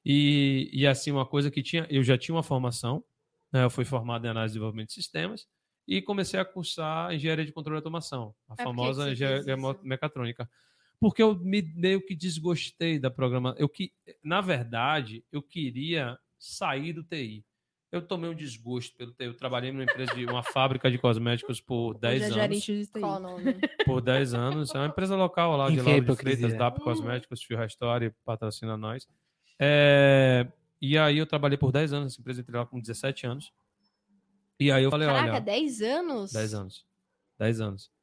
E, 0.06 0.70
e 0.72 0.86
assim, 0.86 1.10
uma 1.10 1.26
coisa 1.26 1.50
que 1.50 1.64
tinha, 1.64 1.88
eu 1.90 2.04
já 2.04 2.16
tinha 2.16 2.36
uma 2.36 2.44
formação, 2.44 3.04
né? 3.52 3.64
Eu 3.64 3.72
fui 3.72 3.84
formado 3.84 4.24
em 4.28 4.30
análise 4.30 4.52
de 4.54 4.60
desenvolvimento 4.60 4.90
de 4.90 4.94
sistemas 4.94 5.48
e 5.88 6.04
comecei 6.04 6.40
a 6.40 6.46
cursar 6.46 7.12
engenharia 7.16 7.44
de 7.44 7.52
controle 7.52 7.78
e 7.78 7.80
automação, 7.80 8.36
a 8.48 8.56
que 8.56 8.62
famosa 8.64 9.10
engenharia 9.12 9.38
fez 9.44 9.48
isso? 9.48 9.58
Porque 11.06 11.22
eu 11.22 11.36
me 11.36 11.62
meio 11.62 12.02
que 12.02 12.16
desgostei 12.16 12.98
da 12.98 13.12
programação. 13.12 13.60
Eu 13.60 13.70
que, 13.70 13.94
na 14.24 14.42
verdade, 14.42 15.24
eu 15.32 15.40
queria 15.40 16.18
sair 16.36 16.94
do 16.94 17.04
TI. 17.04 17.46
Eu 17.92 18.02
tomei 18.02 18.28
um 18.28 18.34
desgosto 18.34 18.98
pelo 18.98 19.12
TI. 19.12 19.26
Eu 19.26 19.38
trabalhei 19.38 19.72
numa 19.72 19.84
empresa 19.84 20.16
de 20.16 20.26
uma 20.26 20.42
fábrica 20.42 20.90
de 20.90 20.98
cosméticos 20.98 21.62
por 21.62 21.94
10 22.00 22.16
Hoje 22.16 22.24
é 22.24 22.26
anos 22.26 22.36
gerente 22.36 22.74
de 22.74 22.88
TI. 22.88 23.00
Qual 23.02 23.18
o 23.18 23.20
nome? 23.20 23.56
por 23.86 24.02
10 24.02 24.34
anos. 24.34 24.74
É 24.74 24.80
uma 24.80 24.88
empresa 24.88 25.16
local 25.16 25.56
lá 25.56 25.70
de 25.70 25.80
Lauro 25.80 26.02
de. 26.04 26.16
Freitas, 26.16 26.58
DAP 26.58 26.80
Cosméticos, 26.80 27.44
Fio 27.44 27.56
Restore, 27.56 28.12
patrocina 28.26 28.76
nós. 28.76 29.08
É, 29.60 30.48
e 30.82 30.98
aí 30.98 31.20
eu 31.20 31.28
trabalhei 31.28 31.60
por 31.60 31.72
10 31.72 31.94
anos 31.94 32.06
nessa 32.06 32.20
empresa, 32.20 32.42
entrei 32.42 32.60
lá 32.60 32.66
com 32.66 32.80
17 32.80 33.28
anos. 33.28 33.54
E 34.60 34.72
aí 34.72 34.84
eu 34.84 34.90
falei, 34.90 35.08
Caraca, 35.08 35.34
olha, 35.34 35.40
10 35.40 35.82
anos? 35.84 36.32
10 36.32 36.54
anos. 36.56 36.86
10 37.38 37.62
anos. 37.62 37.95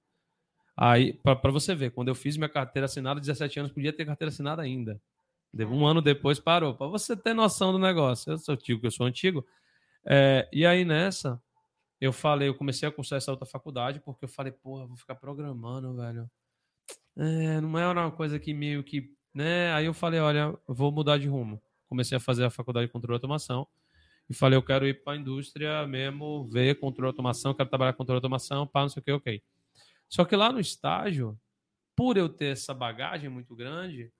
Aí, 0.76 1.14
pra 1.22 1.50
você 1.50 1.74
ver, 1.74 1.90
quando 1.90 2.08
eu 2.08 2.14
fiz 2.14 2.36
minha 2.36 2.48
carteira 2.48 2.86
assinada, 2.86 3.20
17 3.20 3.58
anos, 3.60 3.72
podia 3.72 3.92
ter 3.92 4.06
carteira 4.06 4.30
assinada 4.30 4.62
ainda. 4.62 5.00
De- 5.52 5.64
Um 5.66 5.86
ano 5.86 6.02
depois 6.02 6.40
parou. 6.40 6.74
Pra 6.76 6.86
você 6.88 7.16
ter 7.16 7.34
noção 7.34 7.72
do 7.72 7.78
negócio. 7.78 8.32
Eu 8.32 8.38
sou 8.38 8.56
que 8.56 8.78
eu 8.82 8.90
sou 8.90 9.06
antigo. 9.06 9.46
É, 10.06 10.48
e 10.52 10.66
aí 10.66 10.84
nessa, 10.84 11.40
eu 12.00 12.12
falei, 12.12 12.48
eu 12.48 12.54
comecei 12.56 12.88
a 12.88 12.92
cursar 12.92 13.18
essa 13.18 13.30
outra 13.32 13.46
faculdade, 13.46 14.00
porque 14.00 14.24
eu 14.26 14.28
falei, 14.28 14.52
porra, 14.52 14.86
vou 14.86 14.96
ficar 14.96 15.16
programando, 15.16 15.96
velho. 15.96 16.30
É, 17.16 17.60
não 17.60 17.78
é 17.78 17.86
uma 17.88 18.10
coisa 18.10 18.38
que 18.38 18.54
meio 18.54 18.82
que. 18.82 19.10
Né? 19.34 19.72
Aí 19.72 19.86
eu 19.86 19.94
falei, 19.94 20.20
olha, 20.20 20.56
vou 20.66 20.92
mudar 20.92 21.18
de 21.18 21.28
rumo. 21.28 21.60
Comecei 21.88 22.16
a 22.16 22.20
fazer 22.20 22.44
a 22.44 22.50
faculdade 22.50 22.86
de 22.86 22.92
controle 22.92 23.14
e 23.14 23.18
automação. 23.18 23.66
E 24.30 24.34
falei, 24.34 24.56
eu 24.58 24.62
quero 24.62 24.86
ir 24.86 25.02
para 25.04 25.14
a 25.14 25.16
indústria 25.16 25.86
mesmo, 25.86 26.48
ver 26.50 26.78
controle 26.80 27.08
e 27.08 27.12
automação, 27.12 27.54
quero 27.54 27.68
trabalhar 27.68 27.92
com 27.94 27.98
controle 27.98 28.16
e 28.18 28.20
automação, 28.20 28.66
pá, 28.66 28.82
não 28.82 28.88
sei 28.88 29.00
o 29.02 29.04
que, 29.04 29.12
ok. 29.12 29.42
Só 30.12 30.24
que 30.24 30.36
lá 30.36 30.52
no 30.52 30.60
estágio, 30.60 31.38
por 31.96 32.16
eu 32.16 32.28
ter 32.28 32.52
essa 32.52 32.74
bagagem 32.74 33.30
muito 33.30 33.56
grande, 33.56 34.12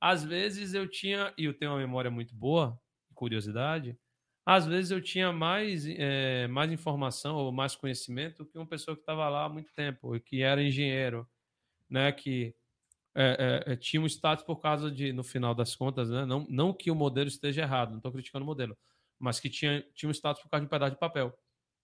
às 0.00 0.24
vezes 0.24 0.74
eu 0.74 0.88
tinha, 0.88 1.34
e 1.38 1.44
eu 1.46 1.54
tenho 1.54 1.72
uma 1.72 1.78
memória 1.78 2.10
muito 2.10 2.34
boa, 2.34 2.80
curiosidade, 3.14 3.98
às 4.46 4.66
vezes 4.66 4.90
eu 4.92 5.00
tinha 5.02 5.32
mais, 5.32 5.86
eh, 5.86 6.48
mais 6.48 6.72
informação 6.72 7.36
ou 7.36 7.52
mais 7.52 7.76
conhecimento 7.76 8.46
que 8.46 8.58
uma 8.58 8.66
pessoa 8.68 8.96
que 8.96 9.02
estava 9.02 9.28
lá 9.28 9.44
há 9.46 9.48
muito 9.48 9.72
tempo, 9.74 10.18
que 10.20 10.42
era 10.42 10.62
engenheiro, 10.62 11.28
né, 11.90 12.12
que 12.12 12.54
eh, 13.16 13.64
eh, 13.66 13.76
tinha 13.76 14.00
um 14.02 14.06
status 14.06 14.44
por 14.44 14.58
causa 14.60 14.90
de, 14.90 15.12
no 15.12 15.24
final 15.24 15.54
das 15.54 15.74
contas, 15.76 16.10
né, 16.10 16.24
não, 16.26 16.46
não 16.48 16.72
que 16.74 16.90
o 16.90 16.94
modelo 16.94 17.28
esteja 17.28 17.62
errado, 17.62 17.90
não 17.90 17.98
estou 17.98 18.12
criticando 18.12 18.44
o 18.44 18.46
modelo, 18.46 18.76
mas 19.18 19.40
que 19.40 19.50
tinha, 19.50 19.82
tinha 19.94 20.08
um 20.08 20.12
status 20.12 20.42
por 20.42 20.50
causa 20.50 20.62
de 20.62 20.66
um 20.66 20.70
pedaço 20.70 20.92
de 20.94 21.00
papel. 21.00 21.36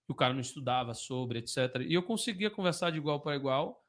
O 0.07 0.15
cara 0.15 0.33
não 0.33 0.41
estudava 0.41 0.93
sobre, 0.93 1.39
etc. 1.39 1.81
E 1.87 1.93
eu 1.93 2.03
conseguia 2.03 2.51
conversar 2.51 2.91
de 2.91 2.97
igual 2.97 3.21
para 3.21 3.35
igual 3.35 3.83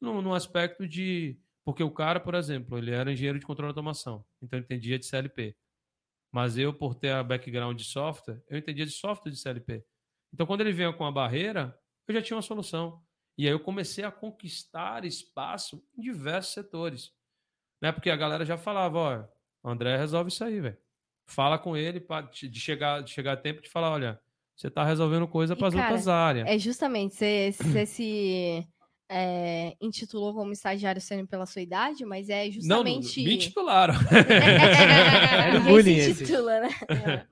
num, 0.00 0.22
num 0.22 0.34
aspecto 0.34 0.88
de. 0.88 1.38
Porque 1.64 1.82
o 1.82 1.90
cara, 1.90 2.18
por 2.18 2.34
exemplo, 2.34 2.78
ele 2.78 2.90
era 2.90 3.12
engenheiro 3.12 3.38
de 3.38 3.46
controle 3.46 3.72
de 3.72 3.78
automação, 3.78 4.24
então 4.42 4.58
ele 4.58 4.64
entendia 4.64 4.98
de 4.98 5.06
CLP. 5.06 5.54
Mas 6.32 6.56
eu, 6.56 6.72
por 6.72 6.94
ter 6.94 7.10
a 7.10 7.22
background 7.22 7.76
de 7.76 7.84
software, 7.84 8.42
eu 8.48 8.58
entendia 8.58 8.86
de 8.86 8.92
software 8.92 9.30
de 9.30 9.36
CLP. 9.36 9.84
Então, 10.32 10.46
quando 10.46 10.60
ele 10.60 10.72
veio 10.72 10.96
com 10.96 11.04
a 11.04 11.12
barreira, 11.12 11.78
eu 12.06 12.14
já 12.14 12.22
tinha 12.22 12.36
uma 12.36 12.42
solução. 12.42 13.04
E 13.36 13.46
aí 13.46 13.52
eu 13.52 13.60
comecei 13.60 14.04
a 14.04 14.12
conquistar 14.12 15.04
espaço 15.04 15.84
em 15.96 16.02
diversos 16.02 16.52
setores. 16.52 17.12
Né? 17.80 17.90
Porque 17.90 18.10
a 18.10 18.16
galera 18.16 18.44
já 18.44 18.56
falava, 18.56 18.98
ó, 18.98 19.70
André 19.70 19.96
resolve 19.96 20.30
isso 20.30 20.44
aí, 20.44 20.60
velho. 20.60 20.78
Fala 21.26 21.58
com 21.58 21.76
ele 21.76 22.00
pra, 22.00 22.22
de, 22.22 22.60
chegar, 22.60 23.02
de 23.02 23.10
chegar 23.10 23.32
a 23.32 23.36
tempo 23.36 23.62
de 23.62 23.70
falar, 23.70 23.90
olha, 23.90 24.20
você 24.60 24.70
tá 24.70 24.84
resolvendo 24.84 25.26
coisa 25.26 25.56
para 25.56 25.68
as 25.68 25.74
outras 25.74 26.06
áreas. 26.06 26.46
É 26.46 26.58
justamente, 26.58 27.14
você, 27.14 27.50
você 27.52 27.86
se 27.86 28.68
é, 29.08 29.74
intitulou 29.80 30.34
como 30.34 30.52
estagiário 30.52 31.00
sendo 31.00 31.26
pela 31.26 31.46
sua 31.46 31.62
idade, 31.62 32.04
mas 32.04 32.28
é 32.28 32.44
Não, 32.44 32.52
justamente. 32.52 33.24
me 33.24 33.38
titularam. 33.38 33.94
Era 33.94 35.58
Ninguém 35.60 35.72
bullying 35.72 35.94
se 35.94 36.10
esse. 36.10 36.22
intitula, 36.24 36.60
né? 36.60 36.68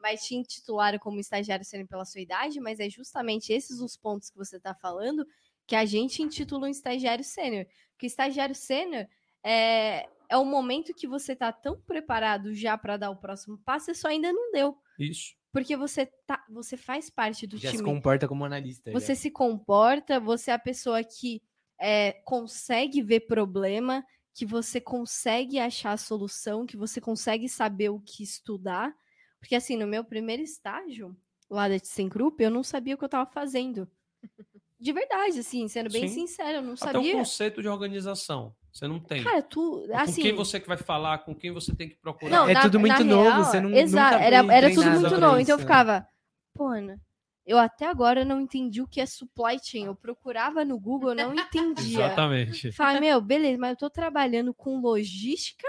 Mas 0.03 0.23
te 0.23 0.35
intitularam 0.35 0.99
como 0.99 1.21
estagiário 1.21 1.67
sênior 1.67 1.87
pela 1.87 2.07
sua 2.07 2.23
idade, 2.23 2.59
mas 2.61 2.81
é 2.81 2.89
justamente 2.89 3.53
esses 3.53 3.79
os 3.81 3.95
pontos 3.95 4.31
que 4.31 4.39
você 4.39 4.57
está 4.57 4.75
falando 4.75 5.27
que 5.67 5.77
a 5.77 5.85
gente 5.85 6.23
intitula 6.23 6.67
um 6.67 6.71
estagiário 6.71 7.23
sênior. 7.23 7.67
Porque 7.93 8.07
estagiário 8.07 8.55
sênior 8.55 9.07
é, 9.45 10.07
é 10.31 10.37
o 10.39 10.47
momento 10.47 10.95
que 10.95 11.07
você 11.07 11.37
tá 11.37 11.53
tão 11.53 11.79
preparado 11.79 12.55
já 12.55 12.79
para 12.79 12.97
dar 12.97 13.11
o 13.11 13.17
próximo 13.17 13.59
passo 13.59 13.91
e 13.91 13.95
só 13.95 14.09
ainda 14.09 14.33
não 14.33 14.51
deu. 14.51 14.75
Isso. 14.99 15.37
Porque 15.61 15.77
você, 15.77 16.07
tá, 16.27 16.45
você 16.49 16.77
faz 16.77 17.11
parte 17.11 17.47
do 17.47 17.57
Já 17.57 17.71
se 17.71 17.77
time. 17.77 17.89
comporta 17.89 18.27
como 18.29 18.45
analista. 18.45 18.91
Você 18.93 19.15
já. 19.15 19.21
se 19.21 19.31
comporta, 19.31 20.19
você 20.21 20.51
é 20.51 20.55
a 20.55 20.59
pessoa 20.59 21.03
que 21.05 21.43
é, 21.81 22.13
consegue 22.25 23.03
ver 23.03 23.21
problema, 23.21 24.05
que 24.35 24.47
você 24.47 24.81
consegue 24.81 25.59
achar 25.59 25.93
a 25.93 25.97
solução, 25.97 26.67
que 26.67 26.77
você 26.77 27.01
consegue 27.01 27.49
saber 27.49 27.89
o 27.89 28.01
que 28.01 28.23
estudar. 28.23 28.95
Porque, 29.41 29.55
assim, 29.55 29.77
no 29.77 29.87
meu 29.87 30.05
primeiro 30.05 30.43
estágio, 30.43 31.17
lá 31.49 31.69
da 31.69 31.79
ThyssenKrupp, 31.79 32.43
eu 32.43 32.51
não 32.51 32.63
sabia 32.63 32.95
o 32.95 32.99
que 32.99 33.05
eu 33.05 33.07
estava 33.07 33.31
fazendo. 33.31 33.89
De 34.81 34.93
verdade, 34.93 35.41
assim, 35.41 35.67
sendo 35.67 35.91
bem 35.91 36.07
Sim. 36.07 36.27
sincero, 36.27 36.59
eu 36.59 36.63
não 36.63 36.75
Até 36.75 36.91
o 36.91 36.93
sabia. 36.93 37.15
conceito 37.15 37.61
de 37.61 37.69
organização. 37.69 38.55
Você 38.79 38.87
não 38.87 39.01
tem. 39.01 39.25
Cara, 39.25 39.43
tu, 39.43 39.85
com 39.89 39.97
assim... 39.97 40.23
quem 40.23 40.33
você 40.33 40.61
que 40.61 40.69
vai 40.69 40.77
falar, 40.77 41.19
com 41.19 41.35
quem 41.35 41.51
você 41.51 41.75
tem 41.75 41.89
que 41.89 41.97
procurar. 41.97 42.31
Não, 42.31 42.49
É 42.49 42.55
na- 42.55 42.63
tudo 42.63 42.79
muito 42.79 43.03
novo, 43.03 43.23
real, 43.25 43.45
você 43.45 43.61
não- 43.61 43.71
Exato, 43.75 44.13
nunca 44.15 44.25
era, 44.25 44.37
era 44.55 44.71
tudo 44.73 44.91
muito 44.91 45.19
novo. 45.19 45.41
Então 45.41 45.57
eu 45.57 45.59
ficava, 45.59 46.07
pô, 46.55 46.69
Ana, 46.69 47.01
eu 47.45 47.59
até 47.59 47.87
agora 47.87 48.25
não 48.25 48.41
entendi 48.41 48.81
o 48.81 48.87
que 48.87 49.01
é 49.01 49.07
supply 49.07 49.59
chain. 49.61 49.87
Eu 49.87 49.97
procurava 49.97 50.65
no 50.65 50.79
Google, 50.79 51.11
eu 51.11 51.17
não 51.17 51.35
entendia. 51.35 52.05
Exatamente. 52.05 52.71
Falei, 52.71 53.01
meu, 53.01 53.21
beleza, 53.21 53.59
mas 53.59 53.71
eu 53.71 53.77
tô 53.77 53.91
trabalhando 53.91 54.55
com 54.55 54.79
logística 54.81 55.67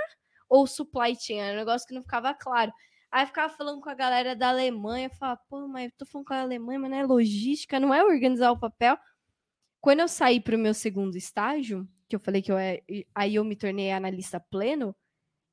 ou 0.48 0.68
supply 0.68 1.16
chain? 1.20 1.40
Era 1.40 1.56
um 1.56 1.60
negócio 1.62 1.88
que 1.88 1.96
não 1.96 2.04
ficava 2.04 2.32
claro. 2.36 2.72
Aí 3.12 3.24
eu 3.24 3.28
ficava 3.28 3.52
falando 3.52 3.82
com 3.82 3.90
a 3.90 3.96
galera 3.96 4.36
da 4.36 4.50
Alemanha, 4.50 5.08
eu 5.08 5.16
falava, 5.18 5.42
pô, 5.50 5.68
mas 5.68 5.86
eu 5.86 5.94
tô 5.98 6.06
falando 6.06 6.28
com 6.28 6.34
a 6.36 6.42
Alemanha, 6.42 6.80
mas 6.80 6.92
não 6.92 6.98
é 7.00 7.04
logística, 7.08 7.80
não 7.80 7.92
é 7.92 8.04
organizar 8.04 8.52
o 8.52 8.60
papel. 8.60 8.96
Quando 9.82 10.02
eu 10.02 10.08
saí 10.08 10.40
pro 10.40 10.60
meu 10.60 10.76
segundo 10.76 11.16
estágio, 11.18 11.88
que 12.10 12.16
eu 12.16 12.20
falei 12.20 12.42
que 12.42 12.52
eu 12.52 12.58
é, 12.58 12.82
aí 13.14 13.36
eu 13.36 13.46
me 13.46 13.56
tornei 13.56 13.92
analista 13.92 14.40
pleno, 14.40 14.96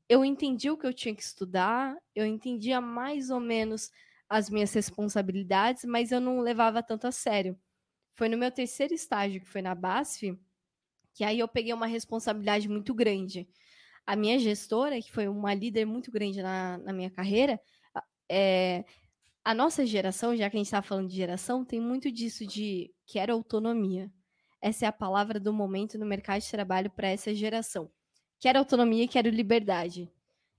eu 0.08 0.24
entendi 0.24 0.70
o 0.70 0.78
que 0.78 0.86
eu 0.86 0.94
tinha 0.94 1.14
que 1.14 1.22
estudar, 1.22 1.96
eu 2.14 2.24
entendia 2.24 2.80
mais 2.80 3.30
ou 3.30 3.40
menos 3.40 3.90
as 4.28 4.48
minhas 4.50 4.72
responsabilidades, 4.72 5.84
mas 5.84 6.10
eu 6.12 6.20
não 6.20 6.40
levava 6.40 6.82
tanto 6.82 7.06
a 7.06 7.12
sério. 7.12 7.58
Foi 8.14 8.28
no 8.28 8.38
meu 8.38 8.50
terceiro 8.50 8.94
estágio, 8.94 9.40
que 9.40 9.48
foi 9.48 9.62
na 9.62 9.74
BASF, 9.74 10.38
que 11.14 11.24
aí 11.24 11.38
eu 11.38 11.48
peguei 11.48 11.72
uma 11.72 11.86
responsabilidade 11.86 12.68
muito 12.68 12.94
grande. 12.94 13.48
A 14.06 14.16
minha 14.16 14.38
gestora, 14.38 15.00
que 15.02 15.12
foi 15.12 15.28
uma 15.28 15.54
líder 15.54 15.84
muito 15.84 16.10
grande 16.10 16.42
na, 16.42 16.78
na 16.78 16.92
minha 16.92 17.10
carreira, 17.10 17.60
é, 18.30 18.84
a 19.44 19.54
nossa 19.54 19.84
geração, 19.84 20.36
já 20.36 20.48
que 20.50 20.56
a 20.56 20.60
gente 20.60 20.66
está 20.66 20.82
falando 20.82 21.08
de 21.08 21.16
geração, 21.16 21.64
tem 21.64 21.80
muito 21.80 22.10
disso 22.10 22.46
de 22.46 22.92
quero 23.06 23.32
autonomia. 23.32 24.10
Essa 24.60 24.86
é 24.86 24.88
a 24.88 24.92
palavra 24.92 25.38
do 25.38 25.52
momento 25.52 25.98
no 25.98 26.06
mercado 26.06 26.40
de 26.40 26.50
trabalho 26.50 26.90
para 26.90 27.08
essa 27.08 27.34
geração. 27.34 27.90
Quero 28.38 28.58
autonomia 28.58 29.08
quero 29.08 29.28
liberdade. 29.28 30.10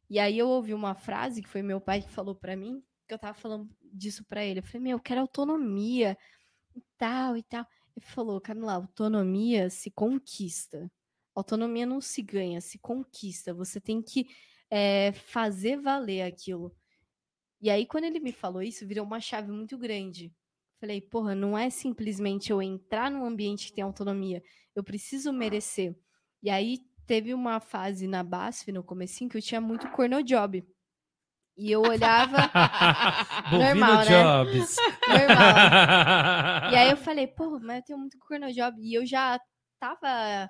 E 0.10 0.20
aí 0.20 0.38
eu 0.38 0.48
ouvi 0.48 0.74
uma 0.74 0.96
frase 0.96 1.42
que 1.42 1.50
foi 1.50 1.62
meu 1.62 1.82
pai 1.82 2.02
que 2.02 2.10
falou 2.10 2.34
para 2.34 2.56
mim, 2.56 2.84
que 3.08 3.14
eu 3.14 3.20
tava 3.20 3.34
falando 3.34 3.70
disso 3.82 4.24
para 4.26 4.44
ele. 4.44 4.60
Eu 4.60 4.64
falei, 4.64 4.82
meu, 4.82 4.98
eu 4.98 5.02
quero 5.02 5.22
autonomia 5.22 6.18
e 6.76 6.82
tal 6.98 7.36
e 7.36 7.44
tal. 7.44 7.66
Ele 7.96 8.06
falou, 8.06 8.40
Camila, 8.40 8.74
autonomia 8.74 9.70
se 9.70 9.92
conquista. 9.92 10.90
Autonomia 11.36 11.86
não 11.86 12.00
se 12.02 12.22
ganha, 12.22 12.62
se 12.62 12.80
conquista. 12.80 13.54
Você 13.54 13.82
tem 13.82 14.02
que 14.02 14.28
é, 14.70 15.12
fazer 15.12 15.78
valer 15.82 16.22
aquilo. 16.22 16.76
E 17.60 17.70
aí, 17.70 17.86
quando 17.86 18.06
ele 18.06 18.20
me 18.20 18.32
falou 18.32 18.62
isso, 18.62 18.88
virou 18.88 19.06
uma 19.06 19.20
chave 19.20 19.52
muito 19.52 19.78
grande. 19.78 20.34
Falei, 20.80 21.02
porra, 21.02 21.34
não 21.34 21.58
é 21.58 21.70
simplesmente 21.70 22.52
eu 22.52 22.62
entrar 22.62 23.10
num 23.10 23.26
ambiente 23.26 23.68
que 23.68 23.74
tem 23.74 23.84
autonomia. 23.84 24.44
Eu 24.76 24.84
preciso 24.84 25.34
merecer. 25.34 25.96
E 26.42 26.50
aí, 26.50 26.78
teve 27.08 27.34
uma 27.34 27.60
fase 27.60 28.06
na 28.06 28.24
BASF, 28.24 28.72
no 28.72 28.84
comecinho, 28.84 29.30
que 29.30 29.38
eu 29.38 29.42
tinha 29.42 29.62
muito 29.62 29.90
corno 29.90 30.22
job. 30.22 30.64
E 31.58 31.72
eu 31.72 31.82
olhava. 31.82 32.38
normal, 33.52 33.98
né? 33.98 34.06
Jobs. 34.06 34.76
Normal. 35.08 36.72
E 36.72 36.76
aí 36.76 36.92
eu 36.92 36.98
falei, 36.98 37.26
pô, 37.26 37.60
mas 37.60 37.78
eu 37.78 37.84
tenho 37.84 38.00
muito 38.00 38.20
corno 38.20 38.54
job. 38.54 38.80
E 38.80 38.94
eu 38.94 39.06
já 39.06 39.40
tava 39.80 40.48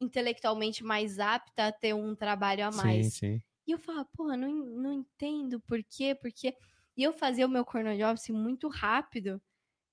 intelectualmente 0.00 0.84
mais 0.84 1.18
apta 1.18 1.68
a 1.68 1.72
ter 1.72 1.94
um 1.94 2.14
trabalho 2.14 2.66
a 2.66 2.70
mais. 2.70 3.14
Sim, 3.14 3.38
sim. 3.38 3.42
E 3.66 3.70
eu 3.72 3.78
falava, 3.78 4.06
porra, 4.14 4.36
não, 4.36 4.50
não 4.50 4.92
entendo 4.92 5.60
por 5.60 5.82
quê, 5.84 6.14
porque. 6.14 6.54
E 6.96 7.02
eu 7.02 7.12
fazia 7.12 7.46
o 7.46 7.48
meu 7.48 7.64
corno 7.64 7.96
job 7.96 8.12
assim, 8.12 8.32
muito 8.32 8.68
rápido. 8.68 9.40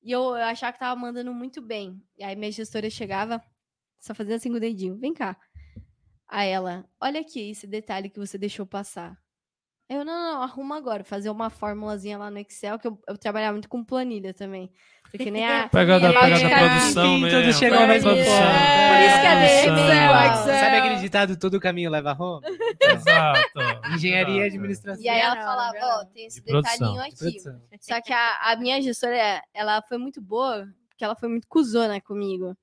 E 0.08 0.12
eu, 0.14 0.22
eu 0.22 0.36
achava 0.46 0.72
que 0.72 0.80
tava 0.80 0.98
mandando 0.98 1.34
muito 1.34 1.62
bem. 1.62 2.02
E 2.18 2.24
aí 2.24 2.34
minha 2.34 2.50
gestora 2.50 2.90
chegava, 2.90 3.44
só 4.00 4.16
fazia 4.16 4.38
assim 4.38 4.50
com 4.50 4.56
o 4.56 4.60
dedinho, 4.60 4.98
vem 4.98 5.14
cá. 5.14 5.38
Aí 6.26 6.50
ela, 6.50 6.90
olha 6.98 7.20
aqui 7.20 7.50
esse 7.50 7.68
detalhe 7.68 8.10
que 8.10 8.18
você 8.18 8.38
deixou 8.38 8.66
passar. 8.66 9.22
Eu, 9.90 10.04
não, 10.04 10.34
não, 10.34 10.42
arruma 10.42 10.76
agora, 10.76 11.04
fazer 11.04 11.30
uma 11.30 11.50
formulazinha 11.50 12.18
lá 12.18 12.30
no 12.30 12.38
Excel, 12.40 12.78
que 12.78 12.88
eu, 12.88 13.00
eu 13.08 13.18
trabalhava 13.18 13.54
muito 13.54 13.70
com 13.70 13.84
planilha 13.86 14.34
também. 14.34 14.70
Porque 15.10 15.32
nem 15.32 15.46
a. 15.48 15.68
Pega 15.72 15.98
da, 16.00 16.12
pega 16.12 16.50
produção 16.50 17.18
mesmo. 17.20 17.40
tudo 17.40 17.54
chegou 17.54 17.88
mesmo 17.88 18.10
produção. 18.10 18.34
ponto. 18.34 18.88
Por 18.88 19.02
isso 19.02 19.22
que 19.22 19.28
é 19.28 19.64
Produção. 19.64 19.78
Excel, 19.78 20.34
Excel. 20.34 20.60
Sabe 20.60 20.78
aquele 20.78 20.96
ditado, 20.98 21.38
todo 21.40 21.60
caminho 21.60 21.90
leva 21.90 22.10
a 22.10 22.14
Roma? 22.14 22.42
Exato. 22.82 23.94
Engenharia 23.96 24.44
e 24.44 24.48
administração. 24.48 25.02
E 25.04 25.08
aí 25.08 25.22
ela 25.22 25.36
falava, 25.38 25.78
ó, 25.82 26.06
tem 26.06 26.26
esse 26.26 26.42
De 26.42 26.52
produção. 26.52 26.74
detalhinho 26.74 27.02
De 27.02 27.08
aqui. 27.08 27.18
produção. 27.18 27.62
Só 27.80 28.02
que 28.02 28.12
a, 28.12 28.52
a 28.52 28.56
minha 28.58 28.82
gestora, 28.82 29.42
ela 29.54 29.82
foi 29.82 29.98
muito 29.98 30.22
boa, 30.22 30.68
porque 30.90 31.06
ela 31.06 31.16
foi 31.16 31.30
muito 31.30 31.48
cuzona 31.48 32.02
comigo 32.02 32.58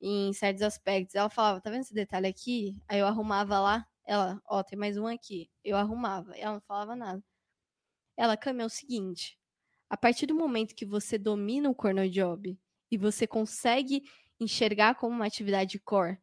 em 0.00 0.30
certos 0.34 0.62
aspectos. 0.62 1.14
Ela 1.14 1.30
falava, 1.30 1.60
tá 1.60 1.70
vendo 1.70 1.80
esse 1.80 1.94
detalhe 1.94 2.26
aqui? 2.26 2.76
Aí 2.86 2.98
eu 2.98 3.06
arrumava 3.06 3.58
lá, 3.58 3.86
ela, 4.06 4.40
ó, 4.46 4.62
tem 4.62 4.78
mais 4.78 4.96
um 4.96 5.06
aqui. 5.06 5.50
Eu 5.64 5.76
arrumava, 5.76 6.36
ela 6.36 6.54
não 6.54 6.60
falava 6.60 6.94
nada. 6.96 7.22
Ela, 8.16 8.36
Cami, 8.36 8.62
é 8.62 8.66
o 8.66 8.70
seguinte, 8.70 9.38
a 9.90 9.96
partir 9.96 10.26
do 10.26 10.34
momento 10.34 10.74
que 10.74 10.86
você 10.86 11.18
domina 11.18 11.70
o 11.70 11.74
corner 11.74 12.08
job 12.08 12.58
e 12.90 12.98
você 12.98 13.26
consegue 13.26 14.02
enxergar 14.40 14.94
como 14.94 15.14
uma 15.14 15.26
atividade 15.26 15.78
core 15.78 16.18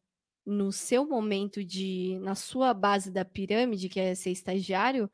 no 0.45 0.71
seu 0.71 1.07
momento 1.07 1.63
de, 1.63 2.19
na 2.21 2.35
sua 2.35 2.73
base 2.73 3.11
da 3.11 3.23
pirâmide, 3.23 3.89
que 3.89 3.99
é 3.99 4.15
ser 4.15 4.31
estagiário, 4.31 5.09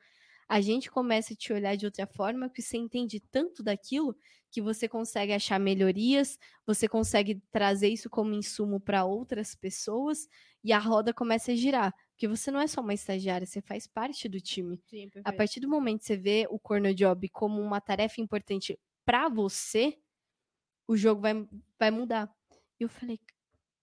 a 0.47 0.59
gente 0.61 0.89
começa 0.89 1.33
a 1.33 1.35
te 1.35 1.53
olhar 1.53 1.75
de 1.75 1.85
outra 1.85 2.07
forma, 2.07 2.49
que 2.49 2.61
você 2.61 2.77
entende 2.77 3.19
tanto 3.19 3.61
daquilo 3.61 4.15
que 4.51 4.61
você 4.61 4.87
consegue 4.87 5.31
achar 5.31 5.59
melhorias, 5.59 6.39
você 6.65 6.87
consegue 6.87 7.39
trazer 7.51 7.89
isso 7.89 8.09
como 8.09 8.33
insumo 8.33 8.79
para 8.79 9.05
outras 9.05 9.53
pessoas 9.53 10.27
e 10.63 10.73
a 10.73 10.79
roda 10.79 11.13
começa 11.13 11.51
a 11.51 11.55
girar. 11.55 11.93
Porque 12.19 12.27
você 12.27 12.51
não 12.51 12.59
é 12.59 12.67
só 12.67 12.81
uma 12.81 12.93
estagiária, 12.93 13.47
você 13.47 13.61
faz 13.61 13.87
parte 13.87 14.27
do 14.27 14.41
time. 14.41 14.77
Sim, 14.89 15.09
A 15.23 15.31
partir 15.31 15.61
do 15.61 15.69
momento 15.69 15.99
que 15.99 16.05
você 16.05 16.17
vê 16.17 16.45
o 16.49 16.59
corner 16.59 16.93
job 16.93 17.29
como 17.29 17.61
uma 17.61 17.79
tarefa 17.79 18.19
importante 18.19 18.77
para 19.05 19.29
você, 19.29 19.97
o 20.85 20.97
jogo 20.97 21.21
vai, 21.21 21.47
vai 21.79 21.89
mudar. 21.89 22.29
E 22.77 22.83
eu 22.83 22.89
falei, 22.89 23.21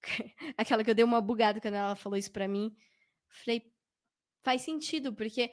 aquela 0.55 0.85
que 0.85 0.91
eu 0.91 0.95
dei 0.95 1.03
uma 1.03 1.19
bugada 1.23 1.63
quando 1.63 1.77
ela 1.77 1.97
falou 1.97 2.19
isso 2.19 2.31
para 2.31 2.47
mim, 2.47 2.77
falei, 3.27 3.73
faz 4.45 4.61
sentido, 4.61 5.15
porque 5.15 5.51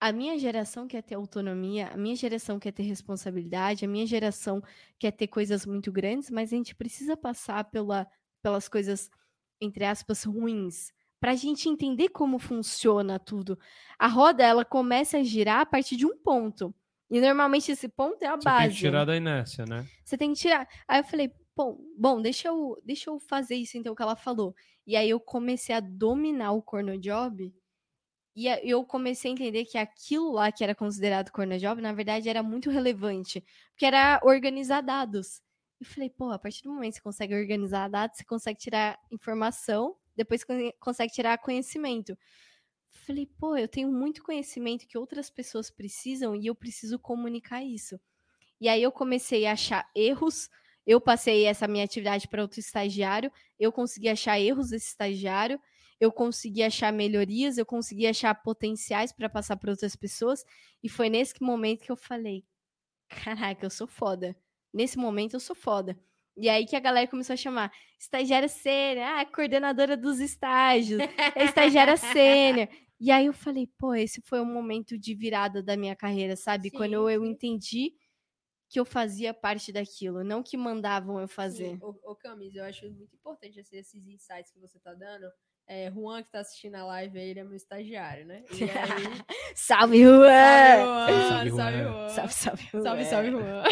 a 0.00 0.10
minha 0.10 0.38
geração 0.38 0.88
quer 0.88 1.02
ter 1.02 1.16
autonomia, 1.16 1.88
a 1.88 1.98
minha 1.98 2.16
geração 2.16 2.58
quer 2.58 2.72
ter 2.72 2.84
responsabilidade, 2.84 3.84
a 3.84 3.88
minha 3.88 4.06
geração 4.06 4.62
quer 4.98 5.10
ter 5.12 5.26
coisas 5.26 5.66
muito 5.66 5.92
grandes, 5.92 6.30
mas 6.30 6.50
a 6.50 6.56
gente 6.56 6.74
precisa 6.74 7.14
passar 7.14 7.64
pela, 7.64 8.10
pelas 8.42 8.70
coisas, 8.70 9.10
entre 9.60 9.84
aspas, 9.84 10.24
ruins, 10.24 10.90
para 11.20 11.32
a 11.32 11.36
gente 11.36 11.68
entender 11.68 12.10
como 12.10 12.38
funciona 12.38 13.18
tudo. 13.18 13.58
A 13.98 14.06
roda, 14.06 14.44
ela 14.44 14.64
começa 14.64 15.18
a 15.18 15.22
girar 15.22 15.60
a 15.60 15.66
partir 15.66 15.96
de 15.96 16.06
um 16.06 16.16
ponto. 16.16 16.74
E 17.10 17.20
normalmente 17.20 17.70
esse 17.70 17.88
ponto 17.88 18.22
é 18.22 18.26
a 18.26 18.36
Você 18.36 18.44
base. 18.44 18.66
tem 18.66 18.74
que 18.74 18.80
tirar 18.80 19.04
da 19.04 19.16
inércia, 19.16 19.64
né? 19.64 19.86
Você 20.04 20.18
tem 20.18 20.32
que 20.32 20.40
tirar. 20.40 20.68
Aí 20.88 21.00
eu 21.00 21.04
falei, 21.04 21.32
bom, 21.56 21.78
bom 21.96 22.20
deixa, 22.20 22.48
eu, 22.48 22.80
deixa 22.84 23.10
eu 23.10 23.18
fazer 23.20 23.54
isso 23.54 23.78
então 23.78 23.94
que 23.94 24.02
ela 24.02 24.16
falou. 24.16 24.54
E 24.86 24.96
aí 24.96 25.08
eu 25.08 25.20
comecei 25.20 25.74
a 25.74 25.80
dominar 25.80 26.52
o 26.52 26.62
corno 26.62 26.98
job. 26.98 27.54
E 28.34 28.48
eu 28.70 28.84
comecei 28.84 29.30
a 29.30 29.34
entender 29.34 29.64
que 29.64 29.78
aquilo 29.78 30.32
lá 30.32 30.52
que 30.52 30.62
era 30.62 30.74
considerado 30.74 31.30
corno 31.30 31.56
job, 31.58 31.80
na 31.80 31.94
verdade, 31.94 32.28
era 32.28 32.42
muito 32.42 32.68
relevante. 32.68 33.42
Porque 33.70 33.86
era 33.86 34.20
organizar 34.22 34.82
dados. 34.82 35.40
Eu 35.80 35.86
falei, 35.86 36.10
pô, 36.10 36.30
a 36.30 36.38
partir 36.38 36.62
do 36.62 36.70
momento 36.70 36.94
que 36.94 36.98
você 36.98 37.02
consegue 37.02 37.34
organizar 37.34 37.88
dados, 37.88 38.18
você 38.18 38.24
consegue 38.24 38.58
tirar 38.58 38.98
informação, 39.10 39.96
depois 40.16 40.44
con- 40.44 40.70
consegue 40.80 41.12
tirar 41.12 41.38
conhecimento. 41.38 42.16
Falei, 42.90 43.26
pô, 43.26 43.56
eu 43.56 43.68
tenho 43.68 43.90
muito 43.92 44.22
conhecimento 44.22 44.86
que 44.86 44.98
outras 44.98 45.30
pessoas 45.30 45.70
precisam 45.70 46.34
e 46.34 46.46
eu 46.46 46.54
preciso 46.54 46.98
comunicar 46.98 47.62
isso. 47.62 48.00
E 48.60 48.68
aí 48.68 48.82
eu 48.82 48.92
comecei 48.92 49.46
a 49.46 49.52
achar 49.52 49.88
erros. 49.94 50.48
Eu 50.86 51.00
passei 51.00 51.44
essa 51.46 51.68
minha 51.68 51.84
atividade 51.84 52.28
para 52.28 52.42
outro 52.42 52.60
estagiário. 52.60 53.30
Eu 53.58 53.72
consegui 53.72 54.08
achar 54.08 54.40
erros 54.40 54.70
desse 54.70 54.88
estagiário. 54.88 55.60
Eu 56.00 56.12
consegui 56.12 56.62
achar 56.62 56.92
melhorias. 56.92 57.58
Eu 57.58 57.66
consegui 57.66 58.06
achar 58.06 58.34
potenciais 58.36 59.12
para 59.12 59.28
passar 59.28 59.56
para 59.56 59.70
outras 59.70 59.96
pessoas. 59.96 60.44
E 60.82 60.88
foi 60.88 61.08
nesse 61.10 61.34
momento 61.42 61.84
que 61.84 61.92
eu 61.92 61.96
falei: 61.96 62.44
caraca, 63.08 63.66
eu 63.66 63.70
sou 63.70 63.86
foda. 63.86 64.36
Nesse 64.72 64.98
momento 64.98 65.34
eu 65.34 65.40
sou 65.40 65.56
foda. 65.56 65.98
E 66.36 66.48
aí 66.48 66.66
que 66.66 66.76
a 66.76 66.80
galera 66.80 67.08
começou 67.08 67.34
a 67.34 67.36
chamar 67.36 67.72
estagiária 67.98 68.48
sênior, 68.48 69.06
ah, 69.06 69.24
coordenadora 69.24 69.96
dos 69.96 70.20
estágios, 70.20 71.00
é 71.34 71.44
estagiária 71.44 71.96
sênior. 71.96 72.68
E 73.00 73.10
aí 73.10 73.26
eu 73.26 73.32
falei, 73.32 73.66
pô, 73.78 73.94
esse 73.94 74.20
foi 74.22 74.40
um 74.40 74.52
momento 74.52 74.98
de 74.98 75.14
virada 75.14 75.62
da 75.62 75.76
minha 75.76 75.96
carreira, 75.96 76.36
sabe? 76.36 76.70
Sim, 76.70 76.76
Quando 76.76 76.92
eu, 76.94 77.10
eu 77.10 77.24
entendi 77.24 77.92
que 78.68 78.80
eu 78.80 78.84
fazia 78.84 79.32
parte 79.32 79.72
daquilo, 79.72 80.24
não 80.24 80.42
que 80.42 80.56
mandavam 80.56 81.20
eu 81.20 81.28
fazer. 81.28 81.76
Sim, 81.76 81.78
ô, 81.82 82.10
ô 82.10 82.16
Camis, 82.16 82.54
eu 82.54 82.64
acho 82.64 82.90
muito 82.90 83.14
importante 83.14 83.60
assim, 83.60 83.76
esses 83.76 84.06
insights 84.06 84.50
que 84.50 84.58
você 84.58 84.78
tá 84.78 84.92
dando. 84.92 85.26
É, 85.68 85.90
Juan, 85.90 86.22
que 86.22 86.30
tá 86.30 86.38
assistindo 86.40 86.76
a 86.76 86.84
live, 86.84 87.18
aí, 87.18 87.30
ele 87.30 87.40
é 87.40 87.44
meu 87.44 87.56
estagiário, 87.56 88.24
né? 88.24 88.44
E 88.52 88.62
aí, 88.64 88.68
Salve, 89.56 89.98
Juan! 90.00 90.28
salve, 90.28 91.50
Juan! 91.50 91.50
Salve, 91.50 91.50
Salve, 91.50 91.82
Juan. 91.82 92.08
Salve, 92.08 92.32
salve, 92.32 92.62
Juan! 92.70 92.82
Salve, 92.82 93.04
salve, 93.04 93.30
Juan! 93.32 93.62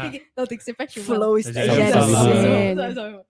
Tem 0.00 0.10
que- 0.20 0.26
Não, 0.34 0.46
tem 0.46 0.56
que 0.58 0.64
ser 0.64 0.74
pertinho. 0.74 1.04
Flow 1.04 1.38
estagiário 1.38 1.92
Salve, 1.92 2.94
salve. 2.94 3.26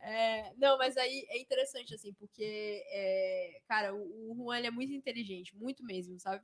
É, 0.00 0.52
não, 0.56 0.78
mas 0.78 0.96
aí 0.96 1.26
é 1.28 1.38
interessante, 1.40 1.94
assim, 1.94 2.14
porque, 2.14 2.82
é, 2.90 3.60
cara, 3.68 3.94
o, 3.94 4.30
o 4.32 4.34
Juan 4.36 4.58
ele 4.58 4.68
é 4.68 4.70
muito 4.70 4.92
inteligente, 4.92 5.54
muito 5.56 5.84
mesmo, 5.84 6.18
sabe? 6.18 6.42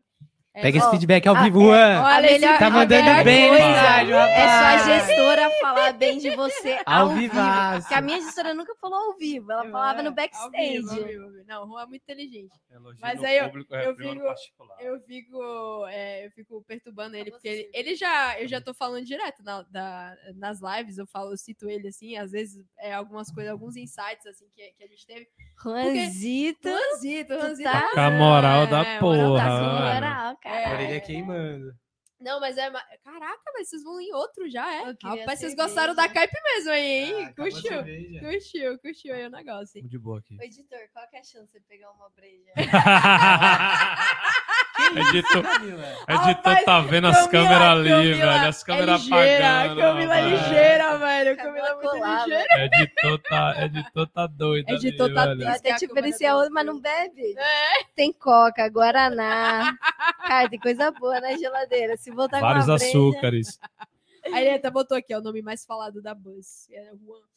É, 0.56 0.62
Pega 0.62 0.78
esse 0.78 0.86
Ó, 0.86 0.90
feedback 0.93 1.26
ao 1.26 1.35
ah, 1.36 1.43
vivo, 1.43 1.62
é, 1.74 1.97
Juan. 1.97 2.01
A 2.16 2.20
melhor- 2.22 2.59
Tá 2.60 2.70
mandando 2.70 3.24
bem 3.24 3.43
no 3.43 3.48
coisa 3.59 3.70
estágio, 3.70 4.14
É 4.14 4.36
só 4.36 4.43
a 4.44 4.76
rapaz. 4.76 4.86
gestora 5.09 5.51
falar 5.60 5.93
bem 5.94 6.18
de 6.18 6.31
você 6.36 6.78
Ao 6.86 7.09
ao, 7.09 7.14
vivo. 7.16 7.35
Porque 7.81 7.94
a 7.94 8.01
minha 8.01 8.20
gestora 8.20 8.55
nunca 8.55 8.72
falou 8.81 9.10
ao 9.10 9.18
vivo, 9.18 9.51
ela 9.51 9.64
eu- 9.64 9.72
falava 9.72 9.98
é, 9.98 10.02
no 10.05 10.10
ao 10.10 10.14
backstage. 10.14 10.52
vivo, 10.78 10.90
ao 10.90 10.97
vivo, 11.09 11.24
ao 11.24 11.31
vivo. 11.32 11.44
Não, 11.48 11.64
o 11.64 11.66
Juan 11.66 11.82
é 11.82 11.86
muito 11.86 12.02
inteligente. 12.02 12.55
Elogio 12.70 12.98
Mas 13.02 13.24
aí 13.24 13.36
eu- 13.39 13.47
público, 13.48 13.74
é 13.74 13.86
eu 13.89 13.97
fico-. 13.97 14.24
Eu 14.78 15.01
fico, 15.01 15.86
é, 15.89 16.26
eu 16.26 16.31
fico 16.31 16.64
perturbando 16.68 17.16
ele, 17.16 17.32
porque 17.32 17.48
ele, 17.48 17.70
ele 17.74 17.97
já, 17.97 18.39
eu 18.40 18.47
já 18.47 18.60
tô 18.60 18.72
falando 18.72 19.05
direto 19.05 19.43
na- 19.43 19.62
da- 19.62 20.14
nas 20.36 20.60
lives, 20.60 20.98
eu 20.98 21.06
falo, 21.09 21.32
eu 21.32 21.36
cito 21.36 21.68
ele 21.68 21.89
assim, 21.89 22.16
às 22.16 22.31
vezes 22.31 22.64
é 22.78 22.94
algumas 22.94 23.28
coisas, 23.32 23.51
alguns 23.51 23.74
insights 23.76 24.24
assim 24.26 24.47
que, 24.55 24.62
que 24.78 24.85
a 24.85 24.86
gente 24.86 25.05
teve. 25.05 25.26
Juanzito, 25.60 26.68
Ranzito, 26.68 27.35
Ranzito. 27.36 27.70
tá- 27.70 27.90
Com 27.93 28.01
a 28.01 28.10
moral 28.10 28.66
da 28.68 28.85
É, 28.85 28.98
porra. 29.01 29.16
moral 29.16 29.36
tá 29.36 29.93
moral, 29.94 30.36
cara. 30.45 30.71
É. 30.71 30.75
Orelha 30.75 31.01
queimando. 31.01 31.73
Não, 32.21 32.41
mas 32.41 32.57
é. 32.57 32.71
Caraca, 33.03 33.53
mas 33.55 33.69
vocês 33.69 33.83
vão 33.83 34.01
em 34.01 34.12
outro 34.15 34.49
já, 34.49 34.73
é? 34.73 34.95
Rapaz, 35.03 35.41
vocês 35.41 35.55
gostaram 35.55 35.95
da 35.95 36.09
Caipe 36.09 36.37
mesmo 36.43 36.71
aí, 36.71 36.81
hein? 36.87 37.25
Ah, 37.25 37.29
a 37.29 37.35
curtiu. 37.35 37.85
Curtiu, 38.21 38.79
curtiu 38.79 39.15
aí 39.15 39.27
o 39.27 39.31
negócio. 39.31 39.79
hein? 39.79 39.87
De 39.87 39.99
boa 39.99 40.21
aqui. 40.21 40.37
Ô, 40.39 40.43
editor, 40.43 40.79
qual 40.93 41.07
que 41.09 41.16
é 41.16 41.21
a 41.21 41.25
chance 41.25 41.53
de 41.53 41.61
pegar 41.66 41.91
uma 41.91 42.09
breja? 42.11 42.53
Editor, 44.97 45.43
Camila. 45.43 45.97
editor 46.09 46.65
tá 46.65 46.81
vendo 46.81 47.07
as 47.09 47.27
câmeras 47.27 47.61
ali, 47.61 47.89
Camila 47.89 48.33
velho. 48.33 48.49
As 48.49 48.62
câmeras 48.62 49.01
é 49.01 49.05
ligeira, 49.05 49.49
apagando. 49.49 49.81
Camila 49.81 50.16
é 50.16 50.23
velho. 50.23 50.37
ligeira, 50.37 50.99
velho. 50.99 51.37
Camila 51.37 51.69
é 51.69 51.75
muito 51.75 51.91
colada. 51.91 52.25
ligeira. 52.25 52.65
Editor 52.65 53.19
tá, 53.19 53.65
editor 53.65 54.07
tá 54.09 54.27
doido. 54.27 54.71
Editor 54.71 55.07
ali, 55.07 55.15
tá 55.15 55.25
velho. 55.25 55.39
Triste. 55.39 55.59
até 55.59 55.73
a 55.73 55.77
te 55.77 55.87
oferecer 55.87 56.27
a 56.27 56.31
tá 56.31 56.37
outra, 56.37 56.51
mas 56.53 56.66
não 56.66 56.81
bebe. 56.81 57.35
É. 57.37 57.85
Tem 57.95 58.12
coca, 58.12 58.69
guaraná. 58.69 59.77
Cara, 60.27 60.49
tem 60.49 60.59
coisa 60.59 60.91
boa 60.91 61.21
na 61.21 61.37
geladeira. 61.37 61.97
Se 61.97 62.11
voltar 62.11 62.41
Vários 62.41 62.66
com 62.66 62.77
breja... 62.77 62.87
açúcares. 62.87 63.61
Aí 64.33 64.47
ele 64.47 64.57
até 64.57 64.71
botou 64.71 64.97
aqui, 64.97 65.15
ó, 65.15 65.19
o 65.19 65.23
nome 65.23 65.43
mais 65.43 65.65
falado 65.65 66.01
da 66.01 66.15
Buzz. 66.15 66.69
É 66.71 66.91
Juan. 67.05 67.34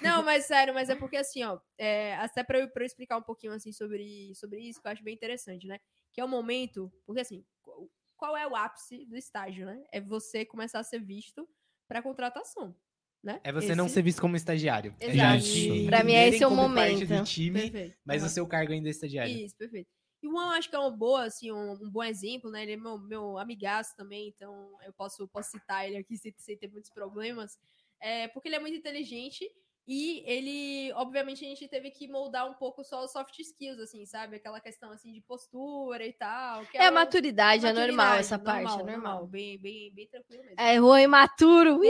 Não, 0.00 0.22
mas 0.24 0.46
sério, 0.46 0.74
mas 0.74 0.88
é 0.88 0.94
porque 0.94 1.16
assim, 1.16 1.42
ó, 1.44 1.58
é, 1.78 2.14
até 2.16 2.42
pra 2.42 2.58
eu, 2.58 2.68
eu 2.74 2.82
explicar 2.84 3.16
um 3.18 3.22
pouquinho 3.22 3.52
assim 3.52 3.72
sobre, 3.72 4.34
sobre 4.34 4.60
isso, 4.60 4.80
que 4.80 4.86
eu 4.88 4.92
acho 4.92 5.02
bem 5.04 5.14
interessante, 5.14 5.66
né? 5.66 5.78
Que 6.12 6.20
é 6.20 6.24
o 6.24 6.28
momento, 6.28 6.92
porque 7.06 7.20
assim, 7.20 7.44
qual- 8.16 8.36
é 8.36 8.46
o 8.46 8.54
ápice 8.54 9.04
do 9.06 9.16
estágio, 9.16 9.66
né? 9.66 9.82
É 9.92 10.00
você 10.00 10.44
começar 10.44 10.78
a 10.78 10.84
ser 10.84 11.00
visto 11.00 11.48
pra 11.88 12.00
contratação, 12.02 12.74
né? 13.22 13.40
É 13.42 13.52
você 13.52 13.74
não 13.74 13.86
Esse- 13.86 13.94
ser 13.94 14.02
visto 14.02 14.20
como 14.20 14.36
estagiário. 14.36 14.94
É 15.00 15.10
Exato. 15.10 15.42
te 15.42 15.86
Pra 15.86 16.04
mim, 16.04 16.12
esse 16.12 16.38
entenderem 16.38 16.42
é 16.42 16.46
o 16.46 16.50
como 16.50 16.74
parte 16.74 17.04
momento. 17.04 17.06
do 17.18 17.24
time, 17.24 17.70
Perfeito. 17.70 17.96
mas 18.04 18.22
Aham. 18.22 18.30
o 18.30 18.34
seu 18.34 18.46
cargo 18.46 18.72
ainda 18.72 18.88
é 18.88 18.90
estagiário. 18.90 19.36
Isso, 19.36 19.56
perfeito. 19.56 19.88
E 20.22 20.28
o 20.28 20.30
Juan, 20.30 20.50
acho 20.56 20.70
que 20.70 20.76
é 20.76 20.78
uma 20.78 20.90
boa, 20.96 21.24
assim, 21.24 21.50
um, 21.50 21.72
um 21.72 21.90
bom 21.90 22.04
exemplo, 22.04 22.48
né? 22.50 22.62
Ele 22.62 22.72
é 22.72 22.76
meu, 22.76 22.96
meu 22.98 23.38
amigaço 23.38 23.96
também, 23.96 24.28
então 24.28 24.76
eu 24.84 24.92
posso, 24.92 25.26
posso 25.28 25.50
citar 25.50 25.84
ele 25.88 25.96
aqui 25.96 26.16
sem, 26.16 26.32
sem 26.38 26.56
ter 26.56 26.68
muitos 26.70 26.90
problemas. 26.90 27.58
É, 28.00 28.28
porque 28.28 28.48
ele 28.48 28.54
é 28.56 28.60
muito 28.60 28.76
inteligente 28.76 29.44
e 29.86 30.22
ele, 30.26 30.92
obviamente, 30.94 31.44
a 31.44 31.48
gente 31.48 31.66
teve 31.68 31.90
que 31.90 32.06
moldar 32.08 32.48
um 32.48 32.54
pouco 32.54 32.84
só 32.84 33.04
os 33.04 33.10
soft 33.12 33.38
skills, 33.38 33.80
assim, 33.80 34.06
sabe? 34.06 34.36
Aquela 34.36 34.60
questão, 34.60 34.92
assim, 34.92 35.12
de 35.12 35.20
postura 35.20 36.06
e 36.06 36.12
tal. 36.12 36.64
que 36.66 36.78
É 36.78 36.86
a 36.86 36.90
o- 36.90 36.94
maturidade, 36.94 37.66
é 37.66 37.72
normal 37.72 37.88
maturidade, 37.96 38.20
essa 38.20 38.38
parte, 38.38 38.80
é 38.80 38.84
normal. 38.84 39.26
Bem, 39.26 39.58
bem, 39.58 39.92
bem 39.94 40.06
tranquilo 40.06 40.42
mesmo. 40.44 40.56
É, 40.58 40.76
Juan 40.76 41.00
imaturo. 41.02 41.78
Ui, 41.78 41.88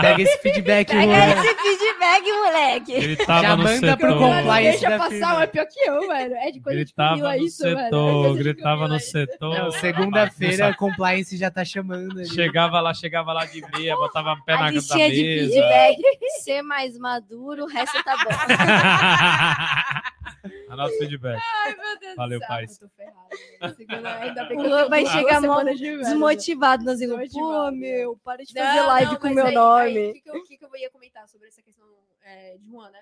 Pega 0.00 0.22
esse 0.22 0.38
feedback, 0.38 0.88
Pega 0.88 1.02
Juan. 1.02 1.44
esse 1.44 1.54
feedback, 1.56 2.32
moleque. 2.32 2.92
Ele 2.92 3.16
tava 3.16 3.42
Já 3.42 3.56
no 3.56 3.62
manda 3.64 3.96
pro 3.96 4.08
setor. 4.10 4.18
Compliance 4.18 4.80
deixa 4.80 4.98
passar, 4.98 5.10
firma. 5.10 5.42
é 5.42 5.46
pior 5.46 5.66
que 5.66 5.80
eu, 5.80 6.08
velho. 6.08 6.34
É 6.34 6.50
de 6.50 6.60
coisa 6.60 6.78
de 6.78 6.84
Gritava 6.84 7.16
no 7.36 7.44
isso, 7.44 7.62
velho. 7.62 7.78
É 7.78 7.84
setor, 7.84 8.12
coisa 8.22 8.36
de 8.36 8.42
gritava 8.42 8.88
no 8.88 8.96
isso. 8.96 9.10
setor. 9.10 9.58
Não, 9.58 9.70
segunda-feira, 9.72 10.74
compliance 10.74 11.36
já 11.36 11.50
tá 11.50 11.64
chamando 11.64 12.18
ali. 12.20 12.28
Chegava 12.28 12.80
lá, 12.80 12.94
chegava 12.94 13.32
lá 13.32 13.44
de 13.44 13.60
meia, 13.76 13.94
botava 13.96 14.32
o 14.32 14.44
pé 14.44 14.54
A 14.54 14.56
na 14.58 14.64
da 14.64 14.70
listinha 14.70 15.10
de 15.10 15.22
mesa. 15.22 15.52
feedback. 15.52 16.18
Ser 16.42 16.62
mais 16.62 16.96
maduro, 16.98 17.64
o 17.64 17.66
resto 17.66 18.02
tá 18.04 18.16
bom. 18.16 18.30
Anota 20.70 20.94
o 20.94 20.98
feedback. 20.98 21.40
Ai, 21.64 21.74
meu 21.74 21.98
Deus 21.98 22.16
Valeu, 22.16 22.38
do 22.38 22.42
céu, 22.42 22.48
pais. 22.48 22.80
eu 22.80 22.88
tô 22.88 22.94
ferrada. 22.94 23.28
velho. 23.60 23.74
Segunda- 23.74 24.18
ainda 24.20 24.44
bem 24.44 24.58
O 24.58 24.62
que 24.62 24.68
tô 24.68 24.88
vai 24.88 25.06
chegar 25.06 25.40
férias. 25.40 25.80
Desmotivado, 25.80 26.84
nós 26.84 27.00
vamos, 27.00 27.32
pô, 27.32 27.70
meu, 27.72 28.16
para 28.18 28.44
de 28.44 28.54
Não, 28.54 28.62
fazer 28.62 28.80
live 28.82 29.12
não, 29.12 29.18
com 29.20 29.28
o 29.28 29.34
meu 29.34 29.46
aí- 29.46 29.54
nome. 29.54 30.10
O 30.10 30.12
que, 30.14 30.20
que, 30.20 30.30
eu- 30.30 30.44
que 30.44 30.58
que 30.58 30.64
eu 30.64 30.76
ia 30.76 30.90
comentar 30.90 31.26
sobre 31.28 31.48
essa 31.48 31.62
questão 31.62 31.86
é, 32.22 32.56
de 32.58 32.70
Juan, 32.70 32.90
né? 32.90 33.00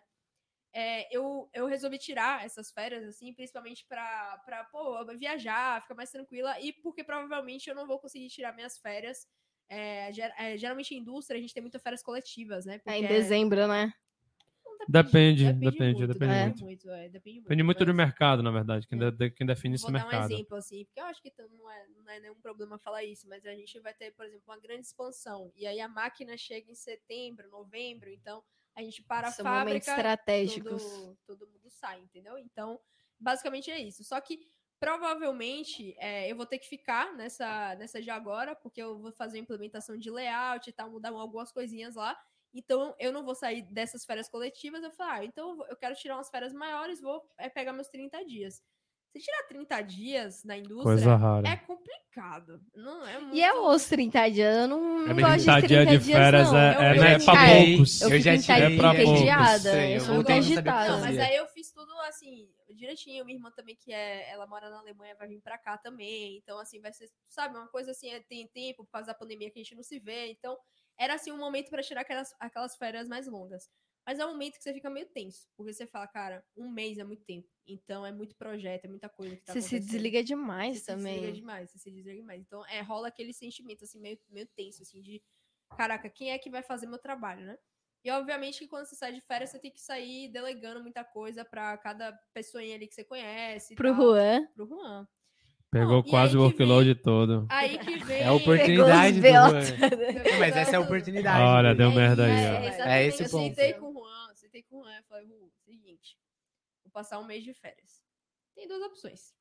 É, 0.72 1.16
eu, 1.16 1.48
eu 1.54 1.66
resolvi 1.66 1.98
tirar 1.98 2.44
essas 2.44 2.70
férias, 2.70 3.02
assim, 3.04 3.32
principalmente 3.32 3.84
pra, 3.88 4.38
pra 4.44 4.64
pô, 4.64 5.04
viajar, 5.18 5.80
ficar 5.82 5.94
mais 5.94 6.10
tranquila, 6.10 6.58
e 6.60 6.72
porque 6.72 7.02
provavelmente 7.02 7.68
eu 7.68 7.74
não 7.74 7.86
vou 7.86 7.98
conseguir 7.98 8.28
tirar 8.28 8.52
minhas 8.54 8.78
férias. 8.78 9.26
É, 9.68 10.12
ger- 10.12 10.34
é, 10.38 10.56
geralmente 10.56 10.94
em 10.94 10.98
indústria 10.98 11.38
a 11.38 11.40
gente 11.40 11.52
tem 11.54 11.60
muitas 11.62 11.82
férias 11.82 12.02
coletivas, 12.02 12.64
né? 12.64 12.74
É, 12.74 12.78
Porque 12.78 12.90
em 12.98 13.06
dezembro, 13.06 13.66
né? 13.66 13.92
não 14.64 14.86
Depende, 14.88 15.52
depende, 15.52 15.94
muito, 15.94 16.06
depende 16.06 16.64
muito. 16.64 16.90
é, 16.90 17.08
depende 17.08 17.36
muito. 17.38 17.42
Depende 17.48 17.62
muito 17.64 17.84
do 17.84 17.94
mercado, 17.94 18.42
na 18.42 18.50
verdade. 18.52 18.86
Quem, 18.86 19.02
É. 19.02 19.10
de- 19.10 19.30
quem 19.30 19.46
define 19.46 19.74
esse 19.74 19.82
Vou 19.82 19.92
dar 19.92 19.98
um 20.06 20.08
mercado. 20.08 20.32
exemplo, 20.32 20.56
assim, 20.56 20.84
porque 20.84 21.00
eu 21.00 21.04
acho 21.06 21.20
que 21.22 21.32
não 21.58 21.70
é, 21.70 21.86
não 21.88 22.10
é 22.12 22.20
nenhum 22.20 22.40
problema 22.40 22.78
falar 22.78 23.02
isso, 23.02 23.28
mas 23.28 23.44
a 23.44 23.54
gente 23.54 23.80
vai 23.80 23.92
ter, 23.94 24.12
por 24.12 24.24
exemplo, 24.26 24.44
uma 24.46 24.58
grande 24.60 24.86
expansão. 24.86 25.50
E 25.56 25.66
aí 25.66 25.80
a 25.80 25.88
máquina 25.88 26.36
chega 26.36 26.70
em 26.70 26.74
setembro, 26.74 27.48
novembro, 27.50 28.08
então 28.10 28.44
a 28.76 28.82
gente 28.82 29.02
para 29.02 29.28
a 29.28 29.32
São 29.32 29.44
momentos 29.44 29.86
fábrica, 29.86 29.90
estratégicos. 29.96 30.82
todo, 30.82 31.18
todo 31.26 31.46
mundo 31.48 31.68
sai, 31.68 31.98
entendeu? 32.00 32.38
Então, 32.38 32.78
basicamente 33.18 33.70
é 33.70 33.80
isso. 33.80 34.04
Só 34.04 34.20
que 34.20 34.38
provavelmente 34.78 35.94
é, 35.98 36.30
eu 36.30 36.36
vou 36.36 36.46
ter 36.46 36.58
que 36.58 36.68
ficar 36.68 37.14
nessa, 37.14 37.74
nessa 37.76 38.00
de 38.00 38.10
agora, 38.10 38.54
porque 38.54 38.82
eu 38.82 38.98
vou 38.98 39.12
fazer 39.12 39.38
a 39.38 39.40
implementação 39.40 39.96
de 39.96 40.10
layout 40.10 40.68
e 40.68 40.72
tal, 40.72 40.90
mudar 40.90 41.10
algumas 41.10 41.52
coisinhas 41.52 41.94
lá. 41.94 42.16
Então, 42.54 42.94
eu 42.98 43.12
não 43.12 43.24
vou 43.24 43.34
sair 43.34 43.62
dessas 43.62 44.04
férias 44.04 44.28
coletivas. 44.28 44.82
Eu 44.82 44.90
falo, 44.90 45.10
ah, 45.10 45.24
então 45.24 45.64
eu 45.68 45.76
quero 45.76 45.94
tirar 45.94 46.16
umas 46.16 46.30
férias 46.30 46.52
maiores, 46.54 47.00
vou 47.00 47.22
é, 47.38 47.48
pegar 47.48 47.72
meus 47.72 47.88
30 47.88 48.24
dias. 48.24 48.62
Se 49.12 49.20
tirar 49.20 49.42
30 49.48 49.80
dias 49.82 50.44
na 50.44 50.56
indústria, 50.58 50.82
Coisa 50.84 51.16
rara. 51.16 51.48
é 51.48 51.56
complicado. 51.56 52.60
Não 52.74 53.06
é 53.06 53.18
muito... 53.18 53.34
E 53.36 53.42
é 53.42 53.54
os 53.54 53.84
30 53.86 54.28
dias? 54.30 54.56
Eu 54.56 54.68
não, 54.68 54.98
não 55.00 55.10
É 55.10 55.14
gosto 55.14 55.38
de 55.38 55.44
30 55.44 55.60
30 55.60 55.66
dias 55.68 55.88
de 55.88 56.04
dias, 56.04 56.18
férias 56.18 56.52
não. 56.52 56.58
é, 56.58 56.74
Eu- 56.76 56.80
é, 56.80 56.90
eu 56.90 56.98
já 56.98 57.08
é 57.08 57.18
pra 57.18 57.34
poucos. 57.46 58.00
Eu 58.02 58.10
Eu 58.10 58.20
já 58.20 58.38
tirei 58.38 58.74
É 58.74 58.76
pra 58.76 58.94
poucos. 58.94 59.64
eu 59.66 59.72
Eu 59.90 60.00
sou 60.00 60.14
muito 60.16 60.32
agitada. 60.32 60.88
Não, 60.92 61.00
mas 61.00 61.18
aí 61.18 61.36
eu 61.36 61.46
fiz 61.48 61.72
tudo 61.72 61.92
assim, 62.08 62.48
direitinho. 62.76 63.24
Minha 63.24 63.36
irmã 63.38 63.50
também, 63.50 63.74
que 63.76 63.92
é, 63.92 64.28
ela 64.30 64.46
mora 64.46 64.70
na 64.70 64.78
Alemanha, 64.78 65.14
vai 65.16 65.28
vir 65.28 65.40
pra 65.40 65.58
cá 65.58 65.76
também. 65.78 66.36
Então, 66.38 66.58
assim, 66.58 66.80
vai 66.80 66.92
ser, 66.92 67.10
sabe, 67.28 67.56
uma 67.56 67.68
coisa 67.68 67.90
assim, 67.92 68.10
é, 68.10 68.20
tem 68.20 68.46
tempo 68.48 68.84
por 68.84 68.90
causa 68.92 69.08
da 69.08 69.14
pandemia 69.14 69.50
que 69.50 69.58
a 69.58 69.62
gente 69.62 69.74
não 69.74 69.82
se 69.82 69.98
vê. 69.98 70.28
Então, 70.30 70.56
era 70.98 71.14
assim 71.14 71.32
um 71.32 71.38
momento 71.38 71.70
pra 71.70 71.82
tirar 71.82 72.02
aquelas, 72.02 72.34
aquelas 72.38 72.76
férias 72.76 73.08
mais 73.08 73.26
longas. 73.26 73.70
Mas 74.06 74.20
é 74.20 74.24
um 74.26 74.30
momento 74.30 74.56
que 74.56 74.62
você 74.62 74.72
fica 74.72 74.88
meio 74.88 75.06
tenso, 75.06 75.48
porque 75.56 75.72
você 75.72 75.84
fala, 75.84 76.06
cara, 76.06 76.44
um 76.56 76.70
mês 76.70 76.96
é 76.96 77.02
muito 77.02 77.24
tempo. 77.24 77.48
Então 77.66 78.06
é 78.06 78.12
muito 78.12 78.36
projeto, 78.36 78.84
é 78.84 78.88
muita 78.88 79.08
coisa 79.08 79.34
que 79.34 79.42
tá 79.42 79.52
Você 79.52 79.60
se 79.60 79.80
desliga 79.80 80.22
demais 80.22 80.78
Você 80.78 80.92
se 80.92 80.94
desliga 80.94 81.20
também. 81.20 81.32
demais, 81.32 81.70
você 81.72 81.78
se 81.78 81.90
desliga 81.90 82.14
demais. 82.14 82.40
Então, 82.40 82.64
é, 82.66 82.80
rola 82.82 83.08
aquele 83.08 83.32
sentimento, 83.32 83.82
assim, 83.82 83.98
meio, 83.98 84.16
meio 84.28 84.46
tenso, 84.54 84.82
assim, 84.82 85.00
de 85.00 85.20
caraca, 85.76 86.08
quem 86.08 86.30
é 86.30 86.38
que 86.38 86.48
vai 86.48 86.62
fazer 86.62 86.86
meu 86.86 86.98
trabalho, 86.98 87.44
né? 87.44 87.58
E 88.06 88.10
obviamente 88.12 88.60
que 88.60 88.68
quando 88.68 88.86
você 88.86 88.94
sai 88.94 89.12
de 89.12 89.20
férias, 89.20 89.50
você 89.50 89.58
tem 89.58 89.68
que 89.72 89.80
sair 89.80 90.28
delegando 90.28 90.80
muita 90.80 91.02
coisa 91.02 91.44
pra 91.44 91.76
cada 91.76 92.12
pessoinha 92.32 92.76
ali 92.76 92.86
que 92.86 92.94
você 92.94 93.02
conhece. 93.02 93.74
Pro 93.74 93.88
tal. 93.88 93.96
Juan. 93.96 94.46
Pro 94.54 94.64
Juan. 94.64 95.08
Pegou 95.72 95.96
Não, 95.96 96.02
quase 96.04 96.36
o 96.36 96.40
que 96.52 96.62
workload 96.62 96.94
todo. 97.02 97.48
Aí 97.50 97.76
que 97.76 97.98
vem. 98.04 98.20
É 98.22 98.26
a 98.28 98.32
oportunidade 98.32 99.20
do 99.20 99.26
Juan. 99.26 99.58
os 99.58 99.70
Não, 99.70 100.38
Mas 100.38 100.56
essa 100.56 100.70
é 100.70 100.76
a 100.76 100.80
oportunidade. 100.80 101.42
Olha, 101.42 101.74
deu 101.74 101.90
merda 101.90 102.26
aí, 102.26 102.30
É, 102.30 102.84
ó. 102.84 102.86
É 102.86 103.04
esse 103.06 103.24
o 103.24 103.26
eu 103.26 103.30
ponto. 103.30 103.42
sentei 103.48 103.72
com 103.74 103.88
o 103.88 103.92
Juan, 103.92 104.34
sentei 104.36 104.62
com 104.62 104.76
o 104.76 104.84
Juan 104.84 105.00
e 105.00 105.02
falei, 105.02 105.26
Juan, 105.26 105.48
seguinte, 105.64 106.16
vou 106.84 106.92
passar 106.92 107.18
um 107.18 107.26
mês 107.26 107.42
de 107.42 107.52
férias. 107.54 108.04
Tem 108.54 108.68
duas 108.68 108.82
opções. 108.82 109.34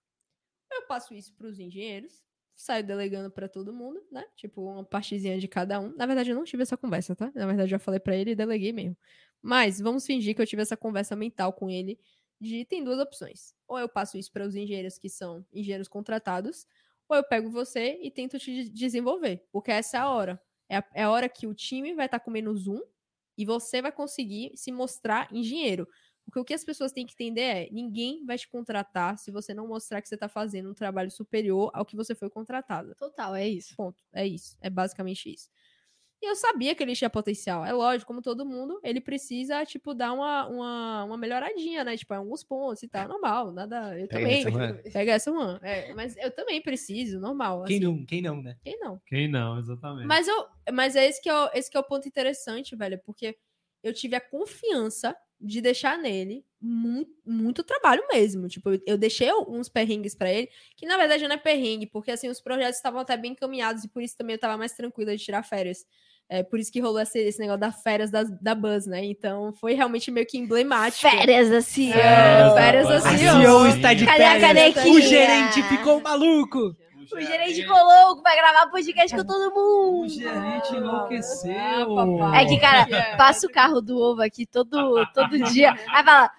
Eu 0.72 0.88
passo 0.88 1.14
isso 1.14 1.36
pros 1.36 1.60
engenheiros, 1.60 2.24
saio 2.56 2.84
delegando 2.86 3.30
pra 3.32 3.48
todo 3.50 3.74
mundo, 3.74 4.02
né? 4.12 4.24
Tipo, 4.36 4.62
uma 4.64 4.84
partezinha 4.86 5.38
de 5.40 5.48
cada 5.48 5.80
um. 5.80 5.94
Na 5.96 6.06
verdade, 6.06 6.32
eu 6.32 6.36
não 6.36 6.44
tive 6.44 6.64
essa 6.64 6.78
conversa, 6.78 7.16
tá? 7.16 7.32
Na 7.36 7.46
verdade, 7.46 7.64
eu 7.64 7.68
já 7.72 7.80
falei 7.80 8.00
pra 8.00 8.16
ele 8.16 8.32
e 8.32 8.36
deleguei 8.36 8.72
mesmo. 8.74 8.98
Mas 9.42 9.80
vamos 9.80 10.06
fingir 10.06 10.36
que 10.36 10.42
eu 10.42 10.48
tive 10.48 10.62
essa 10.62 10.78
conversa 10.78 11.16
mental 11.16 11.54
com 11.54 11.70
ele 11.70 12.00
de 12.40 12.66
tem 12.66 12.84
duas 12.84 13.00
opções. 13.00 13.54
Ou 13.68 13.80
eu 13.80 13.90
passo 13.90 14.18
isso 14.18 14.32
para 14.32 14.46
os 14.46 14.56
engenheiros 14.56 14.98
que 14.98 15.10
são 15.10 15.46
engenheiros 15.54 15.88
contratados, 15.88 16.66
ou 17.08 17.16
eu 17.18 17.24
pego 17.24 17.50
você 17.50 18.00
e 18.02 18.10
tento 18.12 18.40
te 18.40 18.64
de- 18.66 18.70
desenvolver. 18.70 19.46
Porque 19.52 19.72
essa 19.72 19.98
é 19.98 20.00
a 20.00 20.10
hora. 20.10 20.42
É 20.70 20.78
a, 20.78 20.84
é 20.96 21.04
a 21.04 21.12
hora 21.12 21.30
que 21.30 21.48
o 21.48 21.54
time 21.54 21.94
vai 21.94 22.06
estar 22.08 22.20
com 22.20 22.32
menos 22.32 22.68
um 22.68 22.82
e 23.38 23.46
você 23.46 23.82
vai 23.82 23.92
conseguir 23.92 24.52
se 24.56 24.72
mostrar 24.72 25.28
engenheiro. 25.32 25.88
Porque 26.26 26.40
o 26.40 26.44
que 26.44 26.54
as 26.54 26.64
pessoas 26.64 26.92
têm 26.92 27.06
que 27.06 27.14
entender 27.14 27.42
é: 27.42 27.70
ninguém 27.72 28.26
vai 28.26 28.38
te 28.38 28.48
contratar 28.48 29.18
se 29.18 29.32
você 29.32 29.54
não 29.54 29.68
mostrar 29.68 30.02
que 30.02 30.10
você 30.10 30.16
está 30.16 30.28
fazendo 30.28 30.70
um 30.70 30.74
trabalho 30.74 31.12
superior 31.12 31.70
ao 31.74 31.86
que 31.86 31.96
você 31.96 32.16
foi 32.16 32.30
contratado. 32.30 32.96
Total, 32.96 33.36
é 33.36 33.48
isso. 33.48 33.76
Ponto. 33.76 34.04
É 34.12 34.26
isso. 34.26 34.58
É 34.60 34.70
basicamente 34.70 35.32
isso. 35.32 35.50
E 36.22 36.28
eu 36.28 36.36
sabia 36.36 36.74
que 36.74 36.82
ele 36.82 36.96
tinha 36.96 37.10
potencial. 37.10 37.64
É 37.64 37.72
lógico, 37.72 38.08
como 38.08 38.22
todo 38.22 38.46
mundo, 38.46 38.80
ele 38.84 39.00
precisa, 39.00 39.64
tipo, 39.66 39.94
dar 39.94 40.14
uma, 40.14 40.48
uma, 40.48 41.04
uma 41.04 41.18
melhoradinha, 41.18 41.84
né? 41.84 41.96
Tipo, 41.96 42.14
em 42.14 42.18
alguns 42.18 42.44
pontos 42.44 42.82
e 42.82 42.88
tal. 42.88 43.08
Normal, 43.08 43.52
nada. 43.52 44.00
Eu 44.00 44.08
Pega 44.08 44.24
também. 44.24 44.78
essa. 44.80 44.92
Pega 44.92 45.12
essa, 45.12 45.32
mano. 45.32 45.60
É, 45.62 45.94
mas 45.94 46.18
eu 46.18 46.32
também 46.32 46.62
preciso, 46.62 47.20
normal. 47.20 47.66
Quem 47.66 47.78
assim. 47.78 47.86
não, 47.86 48.06
quem 48.06 48.22
não, 48.22 48.42
né? 48.42 48.58
Quem 48.64 48.80
não? 48.80 49.02
Quem 49.06 49.28
não, 49.30 49.60
exatamente. 49.60 50.08
Mas, 50.08 50.28
eu, 50.28 50.48
mas 50.74 50.96
é 50.96 51.06
esse 51.06 51.22
que 51.22 51.30
é, 51.30 51.36
o, 51.36 51.50
esse 51.54 51.70
que 51.70 51.78
é 51.78 51.80
o 51.80 51.84
ponto 51.84 52.08
interessante, 52.08 52.76
velho, 52.76 53.00
porque 53.06 53.38
eu 53.84 53.94
tive 53.94 54.16
a 54.16 54.22
confiança 54.22 55.16
de 55.40 55.62
deixar 55.62 55.98
nele 55.98 56.44
muito, 56.62 57.12
muito 57.26 57.64
trabalho 57.64 58.04
mesmo. 58.12 58.48
Tipo, 58.48 58.72
eu, 58.86 58.98
deixei 58.98 59.32
uns 59.48 59.70
perrengues 59.70 60.16
pra 60.16 60.32
ele, 60.32 60.50
que 60.76 60.86
na 60.86 60.98
verdade 60.98 61.28
não 61.28 61.36
é 61.36 61.38
perrengue, 61.38 61.86
porque 61.88 62.12
assim, 62.12 62.30
os 62.30 62.42
projetos 62.42 62.78
estavam 62.78 63.00
até 63.00 63.16
bem 63.16 63.32
encaminhados 63.34 63.84
e 63.84 63.88
por 63.88 64.02
isso 64.02 64.18
também 64.18 64.36
eu 64.36 64.40
tava 64.40 64.58
mais 64.58 64.72
tranquila 64.74 65.16
de 65.16 65.24
tirar 65.24 65.44
férias. 65.44 65.86
É 66.28 66.42
por 66.42 66.60
isso 66.60 66.72
que 66.72 66.80
rolou 66.80 67.00
esse, 67.00 67.20
esse 67.20 67.38
negócio 67.38 67.60
da 67.60 67.72
férias 67.72 68.10
das, 68.10 68.28
da 68.42 68.56
Buzz, 68.56 68.88
né? 68.88 69.06
Então 69.06 69.54
foi 69.54 69.74
realmente 69.74 70.10
meio 70.10 70.26
que 70.26 70.40
emblemático. 70.40 71.08
Férias 71.08 71.52
assim. 71.52 71.92
É, 71.92 72.50
da 72.50 72.56
férias 72.56 72.88
Buzz. 72.88 73.06
assim, 73.06 73.28
A. 73.28 73.42
CEO 73.42 73.68
está 73.68 73.94
de 73.94 74.06
Cadê 74.08 74.24
a 74.24 74.40
férias. 74.40 74.74
canequinha? 74.74 74.96
O 74.96 75.02
gerente 75.02 75.64
ficou 75.70 76.02
maluco. 76.02 76.76
O 77.14 77.18
O 77.18 77.22
gerente 77.22 77.66
colou, 77.66 78.22
vai 78.22 78.36
gravar 78.36 78.68
podcast 78.70 79.16
com 79.16 79.24
todo 79.26 79.52
O 79.54 79.92
mundo. 80.02 80.10
gerente 80.10 80.74
Ah, 80.74 80.78
enlouqueceu. 80.78 81.96
papai. 81.96 82.44
É 82.44 82.48
que, 82.48 82.60
cara, 82.60 82.86
passa 83.18 83.48
o 83.48 83.52
carro 83.52 83.82
do 83.82 83.98
ovo 83.98 84.22
aqui 84.22 84.46
todo, 84.46 85.06
todo 85.14 85.38
dia. 85.52 85.74
Aí 85.90 86.04
fala, 86.04 86.32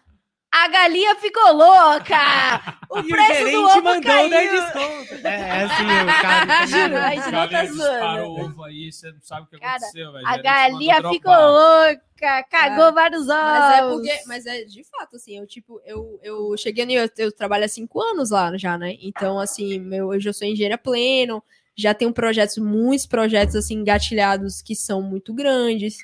a 0.65 0.69
galinha 0.69 1.17
ficou 1.17 1.53
louca! 1.53 2.77
O 2.89 3.01
E 3.01 3.03
o 3.03 3.09
preço 3.09 3.33
do 3.33 3.35
gerente 3.51 3.57
ovo 3.57 3.83
mandou 3.83 4.03
caiu! 4.03 4.31
dar 4.31 4.41
desconto. 4.43 5.27
É, 5.27 5.41
é 5.41 5.63
assim, 5.65 5.85
o 5.85 6.23
cara. 6.23 6.67
Juro, 6.67 6.97
a 6.97 7.11
gente 7.11 7.31
não 7.33 7.49
tá 7.49 7.67
zoando. 7.67 8.23
o 8.23 8.41
ovo 8.45 8.63
aí, 8.63 8.93
você 8.93 9.11
não 9.11 9.21
sabe 9.21 9.43
o 9.43 9.47
que 9.47 9.59
Cara, 9.59 9.75
aconteceu, 9.75 10.13
velho. 10.13 10.27
A 10.27 10.37
galinha 10.39 10.95
ficou 11.11 11.35
louca, 11.35 12.45
cagou 12.49 12.93
vários 12.95 13.23
ovos. 13.23 13.33
Mas 13.33 13.75
é 13.75 13.89
porque, 13.91 14.23
mas 14.29 14.47
é 14.47 14.65
de 14.65 14.85
fato, 14.85 15.17
assim, 15.17 15.37
eu 15.37 15.47
tipo, 15.49 15.81
eu, 15.85 16.21
eu 16.23 16.57
cheguei 16.57 16.87
no 16.87 16.93
eu, 16.93 17.11
eu 17.19 17.33
trabalho 17.33 17.65
há 17.65 17.69
cinco 17.69 18.01
anos 18.01 18.31
lá 18.31 18.57
já, 18.57 18.79
né? 18.79 18.97
Então, 19.01 19.41
assim, 19.41 19.81
meu, 19.81 20.15
eu 20.15 20.21
já 20.21 20.33
sou 20.33 20.47
engenheira 20.47 20.79
pleno, 20.79 21.43
já 21.77 21.93
tenho 21.93 22.13
projetos, 22.13 22.57
muitos 22.59 23.05
projetos 23.05 23.57
assim, 23.57 23.75
engatilhados 23.75 24.63
que 24.63 24.77
são 24.77 25.03
muito 25.03 25.35
grandes. 25.35 25.97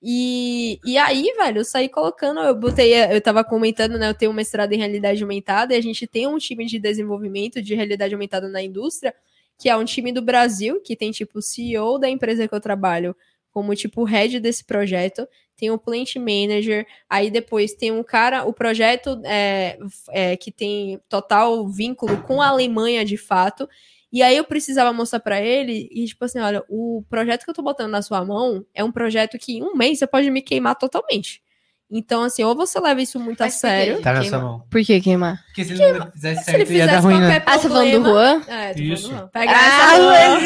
E, 0.00 0.78
e 0.84 0.96
aí, 0.96 1.32
velho, 1.36 1.58
eu 1.58 1.64
saí 1.64 1.88
colocando, 1.88 2.40
eu 2.40 2.54
botei, 2.54 2.94
eu 3.12 3.20
tava 3.20 3.42
comentando, 3.42 3.98
né? 3.98 4.08
Eu 4.08 4.14
tenho 4.14 4.30
um 4.30 4.34
mestrado 4.34 4.72
em 4.72 4.78
realidade 4.78 5.22
aumentada 5.22 5.74
e 5.74 5.76
a 5.76 5.82
gente 5.82 6.06
tem 6.06 6.26
um 6.26 6.38
time 6.38 6.66
de 6.66 6.78
desenvolvimento 6.78 7.60
de 7.60 7.74
realidade 7.74 8.14
aumentada 8.14 8.48
na 8.48 8.62
indústria, 8.62 9.14
que 9.58 9.68
é 9.68 9.76
um 9.76 9.84
time 9.84 10.12
do 10.12 10.22
Brasil, 10.22 10.80
que 10.80 10.94
tem 10.94 11.10
tipo 11.10 11.40
o 11.40 11.42
CEO 11.42 11.98
da 11.98 12.08
empresa 12.08 12.46
que 12.46 12.54
eu 12.54 12.60
trabalho 12.60 13.14
como 13.50 13.74
tipo 13.74 14.04
head 14.04 14.38
desse 14.38 14.64
projeto, 14.64 15.26
tem 15.56 15.70
o 15.70 15.78
plant 15.78 16.14
manager, 16.14 16.86
aí 17.10 17.28
depois 17.28 17.72
tem 17.74 17.90
um 17.90 18.04
cara, 18.04 18.44
o 18.44 18.52
projeto 18.52 19.20
é, 19.24 19.76
é, 20.10 20.36
que 20.36 20.52
tem 20.52 21.00
total 21.08 21.66
vínculo 21.66 22.22
com 22.22 22.40
a 22.40 22.46
Alemanha 22.46 23.04
de 23.04 23.16
fato. 23.16 23.68
E 24.12 24.22
aí 24.22 24.36
eu 24.36 24.44
precisava 24.44 24.92
mostrar 24.92 25.20
pra 25.20 25.40
ele 25.40 25.88
e 25.92 26.06
tipo 26.06 26.24
assim, 26.24 26.38
olha, 26.38 26.62
o 26.68 27.04
projeto 27.10 27.44
que 27.44 27.50
eu 27.50 27.54
tô 27.54 27.62
botando 27.62 27.90
na 27.90 28.00
sua 28.00 28.24
mão 28.24 28.64
é 28.74 28.82
um 28.82 28.90
projeto 28.90 29.38
que 29.38 29.58
em 29.58 29.62
um 29.62 29.74
mês 29.76 29.98
você 29.98 30.06
pode 30.06 30.30
me 30.30 30.40
queimar 30.40 30.76
totalmente. 30.76 31.42
Então 31.90 32.22
assim, 32.22 32.42
ou 32.42 32.54
você 32.54 32.78
leva 32.80 33.00
isso 33.02 33.18
muito 33.18 33.40
a 33.40 33.44
Mas 33.44 33.54
quê? 33.54 33.60
sério. 33.60 34.00
Tá 34.02 34.22
sua 34.22 34.38
mão. 34.38 34.62
Por 34.70 34.82
que 34.82 35.00
queimar? 35.00 35.42
Porque 35.46 35.64
se 35.64 35.72
ele 35.72 35.98
não 35.98 36.10
fizesse 36.10 36.44
Se 36.44 36.50
ele 36.50 36.58
certo, 36.66 36.72
ia 36.72 36.86
dar 36.86 36.90
fizesse 37.02 37.06
ruim, 37.06 37.20
né? 37.20 37.42
Ah, 37.46 37.58
você 37.58 37.68
tá 37.68 37.74
falando 37.74 38.02
do 38.02 38.08
Juan? 38.10 38.42
É, 38.46 38.74
tô 38.74 38.80
Isso. 38.80 39.02
falando 39.08 39.16
do 39.16 39.20
Juan. 39.20 39.28
Pega 39.32 39.52
Ah, 39.52 39.94
essa, 39.94 39.96
Juan. 40.02 40.40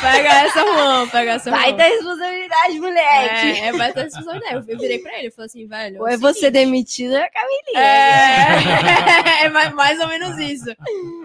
Pega 0.00 0.28
essa, 0.28 0.60
Juan. 0.60 1.08
Pega 1.08 1.30
essa, 1.32 1.50
Vai 1.50 1.68
Juan. 1.70 1.76
dar 1.76 1.84
responsabilidade, 1.84 2.80
moleque! 2.80 3.60
É, 3.60 3.66
é, 3.66 3.72
vai 3.72 3.92
ter 3.92 4.02
responsabilidade. 4.02 4.70
Eu 4.70 4.78
virei 4.78 4.98
pra 4.98 5.18
ele 5.18 5.28
e 5.28 5.30
falei 5.30 5.46
assim, 5.46 5.66
velho. 5.66 5.98
Ou 5.98 6.04
o 6.04 6.08
é 6.08 6.16
você 6.16 6.40
seguinte, 6.40 6.52
demitido, 6.52 7.12
ou 7.12 7.16
é 7.18 7.24
a 7.24 7.30
Camilinha. 7.30 7.80
É, 7.80 9.44
é 9.44 9.48
mais, 9.48 9.72
mais 9.74 10.00
ou 10.00 10.08
menos 10.08 10.38
isso. 10.38 10.70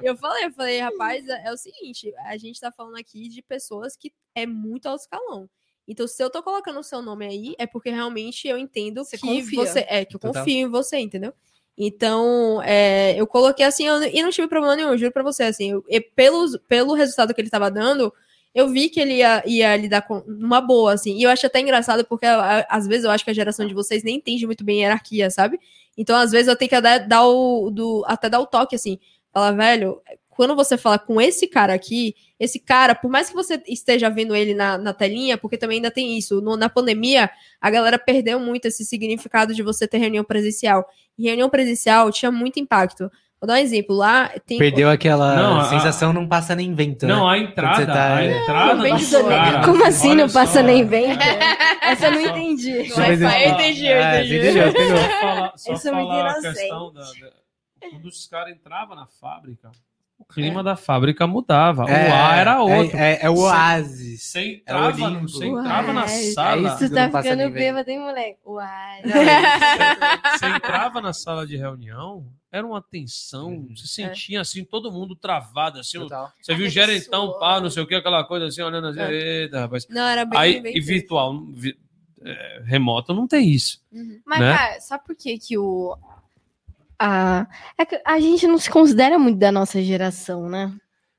Eu 0.01 0.15
falei, 0.15 0.45
eu 0.45 0.51
falei, 0.51 0.79
rapaz, 0.79 1.27
é, 1.27 1.43
é 1.45 1.51
o 1.51 1.57
seguinte, 1.57 2.13
a 2.25 2.37
gente 2.37 2.59
tá 2.59 2.71
falando 2.71 2.97
aqui 2.97 3.27
de 3.27 3.41
pessoas 3.41 3.95
que 3.95 4.11
é 4.33 4.45
muito 4.45 4.87
alto 4.87 5.01
escalão. 5.01 5.49
Então, 5.87 6.07
se 6.07 6.21
eu 6.23 6.29
tô 6.29 6.41
colocando 6.41 6.79
o 6.79 6.83
seu 6.83 7.01
nome 7.01 7.25
aí, 7.25 7.55
é 7.59 7.67
porque 7.67 7.89
realmente 7.89 8.47
eu 8.47 8.57
entendo 8.57 9.03
Você 9.03 9.17
que 9.17 9.27
confia. 9.27 9.59
você. 9.65 9.85
É, 9.87 10.03
que 10.03 10.15
eu 10.15 10.19
Total. 10.19 10.41
confio 10.41 10.67
em 10.67 10.69
você, 10.69 10.97
entendeu? 10.97 11.33
Então, 11.77 12.61
é, 12.63 13.19
eu 13.19 13.27
coloquei 13.27 13.65
assim, 13.65 13.85
eu, 13.85 14.01
e 14.03 14.23
não 14.23 14.29
tive 14.29 14.47
problema 14.47 14.75
nenhum, 14.75 14.97
juro 14.97 15.11
pra 15.11 15.21
você, 15.23 15.43
assim, 15.43 15.71
eu, 15.71 15.83
e 15.89 15.99
pelos, 15.99 16.57
pelo 16.69 16.93
resultado 16.93 17.33
que 17.33 17.41
ele 17.41 17.49
tava 17.49 17.69
dando, 17.69 18.13
eu 18.55 18.69
vi 18.69 18.89
que 18.89 18.99
ele 19.01 19.15
ia, 19.17 19.43
ia 19.45 19.75
lidar 19.77 20.01
com 20.03 20.19
uma 20.27 20.61
boa, 20.61 20.93
assim. 20.93 21.17
E 21.17 21.23
eu 21.23 21.29
acho 21.29 21.45
até 21.45 21.59
engraçado, 21.59 22.05
porque 22.05 22.25
às 22.25 22.87
vezes 22.87 23.03
eu 23.05 23.11
acho 23.11 23.23
que 23.25 23.31
a 23.31 23.33
geração 23.33 23.67
de 23.67 23.73
vocês 23.73 24.03
nem 24.03 24.15
entende 24.15 24.45
muito 24.47 24.63
bem 24.63 24.79
hierarquia, 24.81 25.29
sabe? 25.29 25.59
Então, 25.97 26.15
às 26.17 26.31
vezes, 26.31 26.47
eu 26.47 26.55
tenho 26.55 26.69
que 26.69 26.81
dar, 26.81 26.99
dar 26.99 27.25
o. 27.27 27.69
Do, 27.69 28.03
até 28.07 28.29
dar 28.29 28.39
o 28.39 28.45
toque, 28.47 28.75
assim. 28.75 28.97
Falar, 29.33 29.51
velho, 29.51 30.01
quando 30.29 30.55
você 30.55 30.77
fala 30.77 30.97
com 30.99 31.19
esse 31.21 31.47
cara 31.47 31.73
aqui, 31.73 32.15
esse 32.39 32.59
cara, 32.59 32.93
por 32.95 33.09
mais 33.09 33.29
que 33.29 33.35
você 33.35 33.61
esteja 33.67 34.09
vendo 34.09 34.35
ele 34.35 34.53
na, 34.53 34.77
na 34.77 34.93
telinha, 34.93 35.37
porque 35.37 35.57
também 35.57 35.77
ainda 35.77 35.91
tem 35.91 36.17
isso, 36.17 36.41
no- 36.41 36.57
na 36.57 36.69
pandemia, 36.69 37.29
a 37.61 37.69
galera 37.69 37.97
perdeu 37.99 38.39
muito 38.39 38.65
esse 38.65 38.85
significado 38.85 39.53
de 39.53 39.63
você 39.63 39.87
ter 39.87 39.97
reunião 39.97 40.23
presencial. 40.23 40.85
E 41.17 41.23
reunião 41.23 41.49
presencial 41.49 42.11
tinha 42.11 42.31
muito 42.31 42.59
impacto. 42.59 43.09
Vou 43.45 43.53
dar 43.53 43.53
um 43.53 43.63
exemplo. 43.63 43.95
Lá 43.95 44.31
tem. 44.47 44.57
Perdeu 44.57 44.89
aquela 44.89 45.35
Não, 45.35 45.59
a- 45.59 45.65
sensação, 45.65 46.11
não 46.11 46.27
passa 46.27 46.55
nem 46.55 46.73
vento, 46.73 47.05
Não, 47.05 47.27
né? 47.29 47.33
a 47.35 47.37
entrada, 47.37 47.85
tá- 47.85 48.15
a 48.15 48.25
entrada 48.25 48.89
cara. 48.89 49.63
Como 49.65 49.85
assim 49.85 50.09
Olha 50.11 50.25
não 50.25 50.33
passa 50.33 50.59
só. 50.61 50.63
nem 50.63 50.83
vento? 50.83 51.19
Essa 51.81 52.07
eu 52.07 52.11
não 52.13 52.21
entendi. 52.21 52.71
Wi-Fi, 52.71 53.17
falar- 53.17 53.41
eu 53.43 53.49
entendi, 53.51 53.85
eu 53.85 53.95
É, 53.97 54.17
entendi. 54.25 54.37
entendeu? 54.39 54.73
Pegou. 54.73 54.97
Só 54.97 55.19
falar, 55.21 55.53
só 55.57 55.75
falar 55.77 55.99
a 55.99 56.31
inocente. 56.31 56.53
questão 56.55 56.93
da, 56.93 57.01
da- 57.01 57.89
Quando 57.91 58.05
os 58.05 58.27
caras 58.27 58.55
entravam 58.55 58.95
na 58.95 59.05
fábrica, 59.05 59.71
o 60.17 60.25
clima 60.25 60.63
da 60.63 60.75
fábrica 60.75 61.27
mudava. 61.27 61.83
É, 61.87 62.09
o 62.09 62.13
ar 62.15 62.37
era 62.39 62.61
outro. 62.61 62.97
É, 62.97 63.13
é, 63.13 63.19
é 63.25 63.29
o 63.29 63.37
oásis. 63.41 64.23
Você 64.23 64.39
É 64.39 64.53
entrava, 64.55 65.09
você 65.21 65.45
entrava 65.45 65.93
na 65.93 66.07
sala. 66.07 66.55
é 66.69 66.73
isso. 66.73 66.77
Tu 66.79 66.83
Não 66.89 66.95
tá 66.95 67.09
passa 67.09 67.29
ficando 67.29 67.51
bêbado, 67.53 67.91
hein, 67.91 67.99
moleque? 67.99 68.39
Uai. 68.45 69.01
Você 70.33 70.45
entrava 70.47 71.01
na 71.01 71.13
sala 71.13 71.45
de 71.45 71.57
reunião, 71.57 72.25
era 72.55 72.65
uma 72.65 72.81
tensão. 72.81 73.47
Uhum. 73.49 73.75
Você 73.75 73.87
sentia 73.87 74.41
assim, 74.41 74.63
todo 74.63 74.91
mundo 74.91 75.15
travado, 75.15 75.79
assim. 75.79 75.99
Total. 75.99 76.31
Você 76.41 76.55
viu 76.55 76.67
o 76.67 76.69
gerentão, 76.69 77.37
pá, 77.39 77.59
não 77.59 77.69
sei 77.69 77.83
o 77.83 77.87
que, 77.87 77.95
aquela 77.95 78.23
coisa 78.23 78.45
assim, 78.47 78.61
olhando 78.61 78.87
assim, 78.87 78.99
É. 78.99 79.11
eita, 79.41 79.59
rapaz. 79.61 79.87
Não, 79.89 80.01
era 80.07 80.25
bem. 80.25 80.39
Aí, 80.39 80.61
bem 80.61 80.75
e 80.77 80.79
virtual, 80.79 81.43
vi- 81.53 81.77
é, 82.23 82.61
remoto 82.65 83.13
não 83.13 83.27
tem 83.27 83.49
isso. 83.49 83.81
Uhum. 83.91 84.19
Mas, 84.25 84.39
Né? 84.39 84.55
cara, 84.57 84.79
sabe 84.81 85.03
por 85.05 85.15
que 85.15 85.37
que 85.37 85.57
o... 85.57 85.97
A... 86.97 87.45
É 87.77 87.85
que 87.85 88.01
a 88.05 88.19
gente 88.19 88.47
não 88.47 88.57
se 88.57 88.69
considera 88.69 89.19
muito 89.19 89.37
da 89.37 89.51
nossa 89.51 89.81
geração, 89.83 90.47
né? 90.49 90.73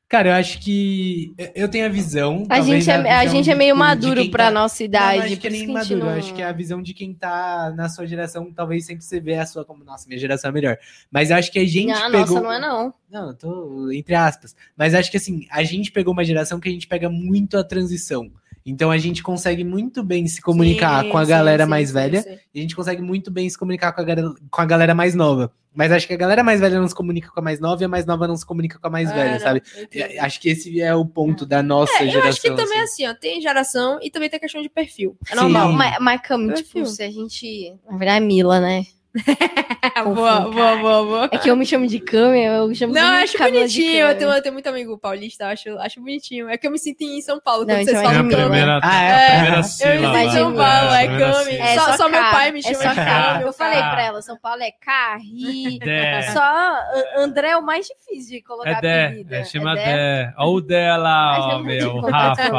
Cara, 0.09 0.29
eu 0.29 0.35
acho 0.35 0.61
que 0.61 1.35
eu 1.53 1.69
tenho 1.69 1.85
a 1.85 1.89
visão. 1.89 2.45
A 2.49 2.61
gente, 2.61 2.89
é, 2.89 2.95
a 2.95 3.21
visão 3.23 3.37
gente 3.37 3.51
é 3.51 3.53
de- 3.55 3.59
meio 3.59 3.75
de 3.75 3.79
maduro 3.81 4.21
quem 4.23 4.31
pra 4.31 4.45
tá- 4.45 4.51
nossa 4.53 4.85
idade. 4.85 5.19
não 5.19 5.25
acho 5.27 5.37
que 5.39 5.47
é 5.49 5.51
nem 5.51 5.65
a 5.65 5.73
maduro. 5.73 5.99
não- 6.01 6.09
Acho 6.11 6.33
que 6.35 6.43
é 6.43 6.45
a 6.45 6.53
visão 6.53 6.81
de 6.81 6.95
quem 6.95 7.13
tá 7.13 7.73
na 7.77 7.89
sua 7.89 8.07
geração, 8.07 8.53
talvez 8.55 8.87
sempre 8.87 9.05
você 9.05 9.19
vê 9.19 9.35
a 9.35 9.45
sua 9.45 9.65
como, 9.65 9.83
nossa, 9.83 10.07
minha 10.07 10.19
geração 10.21 10.51
é 10.51 10.53
melhor. 10.53 10.79
Mas 11.11 11.31
eu 11.31 11.37
acho 11.37 11.51
que 11.51 11.59
a 11.59 11.67
gente 11.67 11.91
Ah, 11.91 12.05
pegou. 12.09 12.21
nossa, 12.21 12.41
não 12.41 12.53
é 12.53 12.61
não. 12.61 12.95
Não, 13.11 13.29
eu 13.31 13.35
tô 13.35 13.91
entre 13.91 14.15
aspas. 14.15 14.55
Mas 14.77 14.95
acho 14.95 15.11
que 15.11 15.17
assim, 15.17 15.45
a 15.51 15.65
gente 15.65 15.91
pegou 15.91 16.13
uma 16.13 16.25
geração 16.25 16.61
que 16.61 16.69
a 16.69 16.73
gente 16.73 16.87
pega 16.87 17.11
muito 17.11 17.59
a 17.59 17.65
transição. 17.65 18.31
Então 18.67 18.91
a 18.91 18.99
gente 18.99 19.23
consegue 19.23 19.63
muito 19.63 20.03
bem 20.03 20.27
se 20.27 20.43
comunicar 20.43 21.05
Sim, 21.05 21.11
com 21.11 21.19
a 21.19 21.25
sim, 21.25 21.31
galera 21.31 21.65
sim, 21.65 21.71
mais 21.71 21.89
sim, 21.89 21.95
velha 21.95 22.23
sim. 22.23 22.39
e 22.53 22.59
a 22.59 22.63
gente 22.63 22.75
consegue 22.75 23.01
muito 23.01 23.31
bem 23.31 23.49
se 23.49 23.57
comunicar 23.57 23.93
com 23.93 24.01
a, 24.01 24.05
galera, 24.05 24.35
com 24.51 24.61
a 24.61 24.65
galera 24.67 24.95
mais 24.95 25.15
nova. 25.15 25.53
Mas 25.73 25.93
acho 25.93 26.07
que 26.07 26.15
a 26.15 26.17
galera 26.17 26.43
mais 26.43 26.59
velha 26.59 26.81
não 26.81 26.89
se 26.89 26.95
comunica 26.95 27.31
com 27.31 27.39
a 27.39 27.43
mais 27.43 27.61
nova 27.61 27.83
e 27.83 27.85
a 27.85 27.89
mais 27.89 28.07
nova 28.07 28.27
não 28.27 28.35
se 28.37 28.47
comunica 28.47 28.79
com 28.79 28.87
a 28.87 28.91
mais 28.91 29.11
É, 29.11 29.15
velha, 29.15 29.33
não, 29.35 29.41
sabe? 29.41 29.63
eu 29.77 29.83
entendo. 29.85 30.11
E 30.11 30.19
Acho 30.19 30.41
que 30.41 30.49
esse 30.49 30.81
é 30.81 30.95
o 30.95 31.05
ponto 31.05 31.45
da 31.45 31.63
nossa 31.63 31.93
É, 31.97 31.99
geração. 32.07 32.23
eu 32.23 32.29
acho 32.29 32.41
que 32.41 32.51
também 32.51 32.79
é 32.79 32.83
assim. 32.83 33.05
assim, 33.05 33.15
ó, 33.15 33.15
tem 33.15 33.41
geração 33.43 33.99
e 34.03 34.11
também 34.11 34.31
tem 34.31 34.41
questão 34.41 34.63
de 34.63 34.71
perfil. 34.71 35.17
É 35.31 35.35
normal. 35.35 35.73
Mas, 35.73 35.97
mas 36.01 36.21
Cami, 36.23 36.55
tipo, 36.55 36.73
Perfil. 36.73 36.87
se 36.87 37.03
a 37.03 37.11
gente... 37.11 37.75
Na 37.89 37.99
verdade, 37.99 38.25
é 38.25 38.27
Mila, 38.27 38.59
né? 38.59 38.87
boa, 40.05 40.41
boa, 40.51 40.77
boa, 40.77 41.05
boa. 41.05 41.29
É 41.33 41.39
que 41.39 41.51
eu 41.51 41.57
me 41.57 41.65
chamo 41.67 41.87
de 41.87 41.99
Cami, 42.01 42.43
eu 42.45 42.75
chamo 42.75 42.93
Não, 42.93 43.01
eu 43.03 43.17
de 43.19 43.23
acho 43.25 43.39
bonitinho. 43.39 44.07
Eu 44.07 44.19
tenho, 44.19 44.31
eu 44.33 44.43
tenho 44.43 44.53
muito 44.53 44.67
amigo 44.69 44.99
paulista, 44.99 45.45
eu 45.45 45.49
acho, 45.49 45.79
acho 45.79 46.01
bonitinho. 46.01 46.49
É 46.49 46.57
que 46.59 46.67
eu 46.67 46.71
me 46.71 46.79
sinto 46.79 47.03
em 47.03 47.21
São 47.23 47.41
Paulo, 47.41 47.65
Não, 47.67 47.75
quando 47.75 47.81
então 47.89 47.95
vocês 47.95 48.05
é 48.05 48.07
É 48.07 48.15
falam. 48.15 48.29
Cami. 48.31 48.43
primeira, 48.43 48.81
Ah, 48.83 49.03
é? 49.03 49.13
a 49.13 49.31
primeira 49.31 49.57
Eu 49.57 49.59
me 49.59 49.65
sílaba. 49.65 50.19
sinto 50.19 50.27
em 50.27 50.31
São. 50.33 50.55
Paulo, 50.55 50.93
é 50.95 51.07
Cami. 51.07 51.45
sílaba. 51.45 51.65
É 51.71 51.75
só, 51.77 51.85
só 51.87 51.97
só 51.97 52.09
meu 52.09 52.21
pai 52.23 52.53
me 52.53 52.59
É 52.59 52.63
chama 52.63 52.83
só 52.83 52.93
de. 53.37 53.43
Eu 53.43 53.53
falei 53.53 53.79
pra 53.79 54.03
ela, 54.03 54.23
São 54.23 54.39
Paulo 54.39 54.63
é 54.63 54.71
Carri. 54.71 55.79
Dé. 55.79 56.23
Só 56.33 56.77
André 57.19 57.49
é 57.51 57.57
o 57.57 57.63
mais 57.63 57.87
difícil 57.87 58.37
de 58.37 58.43
colocar 58.43 58.71
É 58.71 58.81
Dé, 58.81 59.07
apelido. 59.07 59.35
é, 59.35 59.45
chama 59.45 59.75
Dé. 59.75 60.33
Olha 60.37 60.49
o 60.49 60.59
é 60.71 61.55
muito 61.59 61.65
meu, 61.65 62.01
Rafa. 62.11 62.51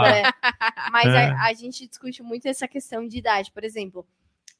Mas 0.91 1.05
É. 1.13 1.31
a 1.39 1.53
gente 1.53 1.87
discute 1.87 2.21
muito 2.23 2.47
essa 2.47 2.67
questão 2.67 3.07
de 3.07 3.17
idade. 3.17 3.51
Por 3.51 3.63
exemplo, 3.63 4.05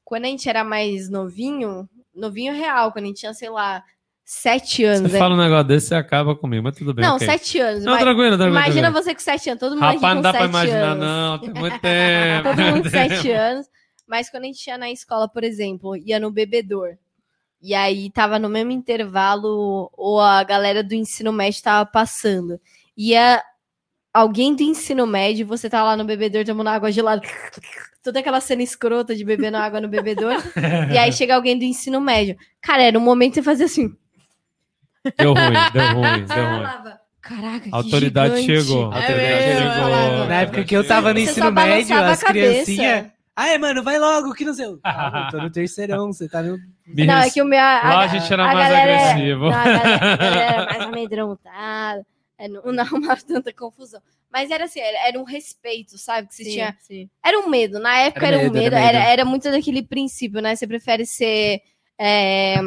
quando 0.07 0.23
a 0.23 0.27
gente 0.29 0.47
era 0.47 0.63
mais 0.63 1.09
novinho, 1.09 1.85
novinho 2.15 2.53
real, 2.53 2.93
quando 2.93 3.03
a 3.03 3.07
gente 3.09 3.19
tinha, 3.19 3.34
sei 3.34 3.49
lá, 3.49 3.84
sete 4.23 4.85
anos. 4.85 5.11
Você 5.11 5.13
né? 5.15 5.19
fala 5.19 5.35
um 5.35 5.38
negócio 5.38 5.65
desse, 5.65 5.88
você 5.88 5.95
acaba 5.95 6.34
comigo, 6.34 6.63
mas 6.63 6.77
tudo 6.77 6.93
bem. 6.93 7.03
Não, 7.03 7.17
ok. 7.17 7.27
sete 7.27 7.59
anos. 7.59 7.84
Não, 7.84 7.91
mas- 7.91 8.01
tranquilo, 8.01 8.38
tranquilo. 8.38 8.57
imagina 8.57 8.81
tranquilo. 8.84 9.03
você 9.03 9.13
com 9.13 9.19
sete 9.19 9.49
anos, 9.49 9.59
todo 9.59 9.73
mundo 9.73 9.84
aqui 9.84 9.95
Rapaz, 9.95 10.15
não 10.15 10.21
dá 10.21 10.31
pra 10.31 10.45
imaginar, 10.45 10.91
anos. 10.91 11.05
não. 11.05 11.39
Tem 11.39 11.49
muito 11.61 11.79
tempo. 11.81 12.49
Todo 12.49 12.61
mundo 12.61 12.84
com 12.84 12.89
sete 13.19 13.31
anos. 13.31 13.67
Mas 14.07 14.29
quando 14.29 14.43
a 14.43 14.45
gente 14.45 14.65
ia 14.65 14.77
na 14.77 14.89
escola, 14.89 15.27
por 15.27 15.43
exemplo, 15.43 15.97
ia 15.97 16.21
no 16.21 16.31
bebedor. 16.31 16.95
E 17.61 17.73
aí 17.75 18.09
tava 18.09 18.39
no 18.39 18.47
mesmo 18.47 18.71
intervalo, 18.71 19.91
ou 19.91 20.21
a 20.21 20.41
galera 20.41 20.81
do 20.81 20.95
ensino 20.95 21.34
médio 21.34 21.61
tava 21.61 21.85
passando. 21.85 22.57
Ia 22.95 23.43
alguém 24.13 24.55
do 24.55 24.63
ensino 24.63 25.05
médio, 25.05 25.45
você 25.45 25.69
tá 25.69 25.84
lá 25.84 25.97
no 25.97 26.05
bebedor 26.05 26.45
tomando 26.45 26.69
água 26.69 26.93
gelada. 26.93 27.21
Toda 28.07 28.21
aquela 28.21 28.39
cena 28.39 28.63
escrota 28.63 29.13
de 29.13 29.25
bebendo 29.25 29.57
água 29.57 29.81
no 29.81 29.89
bebedor. 29.89 30.34
e 30.93 30.97
aí 30.97 31.11
chega 31.11 31.35
alguém 31.35 31.59
do 31.59 31.65
ensino 31.65 31.99
médio. 31.99 32.38
Cara, 32.61 32.84
era 32.84 32.97
um 32.97 33.01
momento 33.01 33.31
que 33.34 33.39
você 33.39 33.43
fazia 33.43 33.65
assim. 33.65 33.93
Deu 35.17 35.34
ruim, 35.34 35.53
deu 35.73 35.93
ruim, 35.93 36.25
deu 36.25 36.45
ruim. 36.45 36.57
falava, 36.63 36.99
Caraca, 37.21 37.59
que 37.59 37.69
A 37.73 37.75
autoridade 37.75 38.41
gigante." 38.41 38.63
chegou. 38.65 38.91
A 38.93 38.97
É 38.97 39.01
autoridade 39.01 39.45
mesmo, 39.45 39.73
chegou. 39.73 39.89
é. 40.23 40.27
Na 40.27 40.35
época 40.35 40.63
que 40.63 40.77
eu 40.77 40.88
tava 40.88 41.13
no 41.13 41.19
Você 41.19 41.31
ensino 41.31 41.51
médio, 41.51 41.97
as 41.97 42.23
a 42.23 42.27
criancinhas. 42.27 43.05
Ai, 43.35 43.57
mano, 43.57 43.84
vai 43.84 43.99
logo, 43.99 44.34
que 44.34 44.45
não 44.45 44.53
sei. 44.53 44.65
Ah, 44.85 45.23
eu 45.25 45.38
tô 45.38 45.43
no 45.43 45.49
terceirão, 45.51 46.07
você 46.13 46.29
tá 46.29 46.41
no. 46.41 46.57
Não, 46.88 47.17
é 47.17 47.29
que 47.29 47.41
o 47.41 47.45
meu. 47.45 47.59
Lá 47.59 47.99
a 47.99 48.07
gente 48.07 48.31
era 48.31 48.45
mais 48.45 48.57
galera 48.69 48.91
é- 48.91 49.09
agressivo. 49.11 49.41
não, 49.41 49.53
a 49.53 49.63
galera, 49.65 49.95
a 50.13 50.15
galera 50.15 50.41
era 50.53 50.65
mais 50.65 50.81
amedrontada. 50.84 52.05
É, 52.39 52.47
não, 52.47 52.61
não 52.71 52.84
arrumava 52.84 53.19
tanta 53.27 53.51
confusão. 53.51 53.99
Mas 54.32 54.52
era 54.52 54.66
assim, 54.66 54.80
era, 54.80 55.08
era 55.08 55.20
um 55.20 55.24
respeito, 55.24 55.98
sabe? 55.98 56.28
Que 56.28 56.36
você 56.36 56.44
Sim, 56.44 56.52
tinha. 56.54 56.78
sim. 56.80 57.10
Era 57.24 57.40
um 57.40 57.49
medo. 57.49 57.80
Na 57.80 57.98
época 57.99 58.28
Era 58.28 58.28
era, 58.28 58.38
um 58.38 58.52
medo, 58.52 58.54
medo. 58.54 58.76
era 58.76 58.80
Era, 58.80 58.99
medo. 58.99 59.10
era 59.10 59.26
muito 59.26 59.49
daquele 59.52 59.82
princípio, 59.84 60.41
né? 60.41 60.56
Você 60.56 60.68
prefere 60.68 61.06
ser. 61.06 61.62
é, 61.98 62.58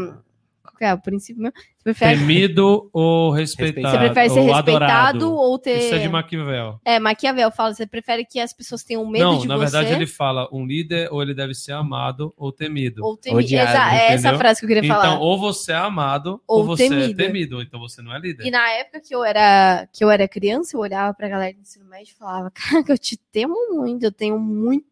Qual 0.63 0.77
que 0.79 0.85
é 0.85 0.95
o 0.95 1.01
princípio 1.01 1.43
mesmo? 1.43 1.55
Você 1.81 1.85
prefere, 1.85 2.19
Temido 2.19 2.91
ou 2.93 3.31
respeitado? 3.33 3.89
você 3.91 3.99
prefere 3.99 4.29
ser 4.29 4.39
ou 4.41 4.47
respeitado 4.53 4.85
adorado. 4.85 5.35
ou 5.35 5.59
ter. 5.59 5.79
Isso 5.79 5.95
é 5.95 5.99
de 5.99 6.09
Maquiavel. 6.11 6.79
É, 6.85 6.99
Maquiavel 7.01 7.51
fala, 7.51 7.73
você 7.73 7.87
prefere 7.87 8.23
que 8.27 8.39
as 8.39 8.53
pessoas 8.53 8.85
tenham 8.85 9.07
medo 9.09 9.25
Não, 9.25 9.39
de 9.39 9.49
na 9.49 9.57
você. 9.57 9.73
verdade 9.73 9.95
ele 9.95 10.07
fala, 10.07 10.47
um 10.53 10.67
líder 10.67 11.09
ou 11.11 11.23
ele 11.23 11.33
deve 11.33 11.55
ser 11.55 11.73
amado 11.73 12.35
ou 12.37 12.53
temido. 12.53 13.03
Ou 13.03 13.17
temido. 13.17 13.39
Odiado, 13.43 13.95
é 13.95 14.13
essa 14.13 14.37
frase 14.37 14.61
que 14.61 14.67
eu 14.67 14.69
queria 14.69 14.85
Então, 14.87 15.01
falar. 15.01 15.19
ou 15.21 15.39
você 15.39 15.73
é 15.73 15.77
amado 15.77 16.41
ou, 16.47 16.59
Ou 16.59 16.65
você 16.67 16.87
temido. 16.87 17.23
é 17.23 17.27
temido. 17.27 17.63
Então 17.63 17.81
você 17.81 18.03
não 18.03 18.15
é 18.15 18.19
líder. 18.19 18.47
E 18.47 18.51
na 18.51 18.71
época 18.73 19.01
que 19.01 19.15
eu 19.15 19.25
era 19.25 19.89
que 19.91 20.05
eu 20.05 20.11
era 20.11 20.29
criança, 20.29 20.77
eu 20.77 20.81
olhava 20.81 21.15
pra 21.15 21.29
galera 21.29 21.55
do 21.55 21.61
ensino 21.61 21.87
médio 21.87 22.13
e 22.13 22.19
falava: 22.19 22.51
Caraca, 22.51 22.93
eu 22.93 22.99
te 22.99 23.17
temo 23.17 23.55
muito, 23.73 24.03
eu 24.05 24.13
tenho 24.13 24.39
muito 24.39 24.85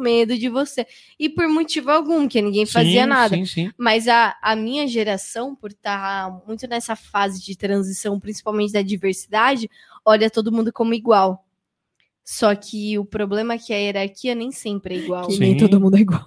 medo 0.00 0.36
de 0.36 0.48
você. 0.48 0.86
E 1.18 1.28
por 1.28 1.48
motivo 1.48 1.90
algum, 1.90 2.28
que 2.28 2.40
ninguém 2.40 2.66
fazia 2.66 3.02
Sim, 3.02 3.08
nada. 3.08 3.36
Sim, 3.36 3.46
sim. 3.46 3.70
Mas 3.76 4.08
a, 4.08 4.36
a 4.42 4.54
minha 4.54 4.86
geração, 4.86 5.54
por 5.54 5.70
estar 5.70 6.42
muito 6.46 6.66
nessa 6.66 6.94
fase 6.94 7.42
de 7.42 7.56
transição, 7.56 8.20
principalmente 8.20 8.72
da 8.72 8.82
diversidade, 8.82 9.68
olha 10.04 10.30
todo 10.30 10.52
mundo 10.52 10.72
como 10.72 10.94
igual. 10.94 11.46
Só 12.24 12.54
que 12.54 12.98
o 12.98 13.04
problema 13.04 13.54
é 13.54 13.58
que 13.58 13.72
a 13.72 13.76
hierarquia 13.76 14.34
nem 14.34 14.52
sempre 14.52 14.94
é 14.94 14.98
igual. 14.98 15.26
Que 15.26 15.38
nem 15.38 15.56
todo 15.56 15.80
mundo 15.80 15.96
é 15.96 16.00
igual. 16.00 16.24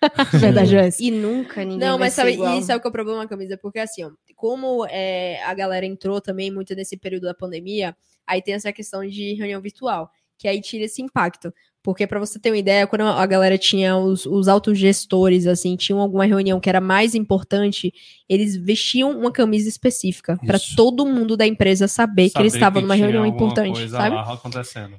Verdade 0.32 0.76
é 0.76 0.86
essa. 0.86 1.02
E 1.02 1.10
nunca 1.10 1.64
ninguém 1.64 1.78
Não, 1.78 1.98
vai 1.98 2.06
mas 2.06 2.14
ser 2.14 2.22
sabe, 2.22 2.32
igual. 2.34 2.58
e 2.58 2.62
sabe 2.62 2.80
qual 2.80 2.88
é 2.88 2.90
o 2.90 2.92
problema, 2.92 3.26
camisa? 3.26 3.56
Porque 3.56 3.78
assim, 3.78 4.04
ó, 4.04 4.10
como 4.36 4.86
é, 4.88 5.42
a 5.42 5.54
galera 5.54 5.86
entrou 5.86 6.20
também 6.20 6.50
muito 6.50 6.74
nesse 6.74 6.96
período 6.96 7.24
da 7.24 7.34
pandemia, 7.34 7.96
aí 8.26 8.40
tem 8.42 8.54
essa 8.54 8.72
questão 8.72 9.04
de 9.06 9.34
reunião 9.34 9.60
virtual, 9.60 10.12
que 10.38 10.46
aí 10.48 10.60
tira 10.60 10.84
esse 10.84 11.02
impacto. 11.02 11.52
Porque 11.82 12.06
pra 12.06 12.18
você 12.18 12.38
ter 12.38 12.50
uma 12.50 12.56
ideia, 12.58 12.86
quando 12.86 13.02
a 13.02 13.24
galera 13.24 13.56
tinha 13.56 13.96
os, 13.96 14.26
os 14.26 14.46
autogestores, 14.48 15.46
assim, 15.46 15.74
tinham 15.76 16.00
alguma 16.00 16.24
reunião 16.26 16.60
que 16.60 16.68
era 16.68 16.80
mais 16.80 17.14
importante, 17.14 17.94
eles 18.28 18.56
vestiam 18.56 19.10
uma 19.18 19.30
camisa 19.32 19.68
específica 19.68 20.38
pra 20.44 20.56
Isso. 20.56 20.76
todo 20.76 21.06
mundo 21.06 21.36
da 21.36 21.46
empresa 21.46 21.88
saber, 21.88 22.30
que 22.30 22.38
eles 22.38 22.52
Saber 22.52 22.58
estavam 22.64 22.82
numa 22.82 22.94
reunião 22.94 23.24
importante, 23.24 23.78
sabe? 23.88 24.16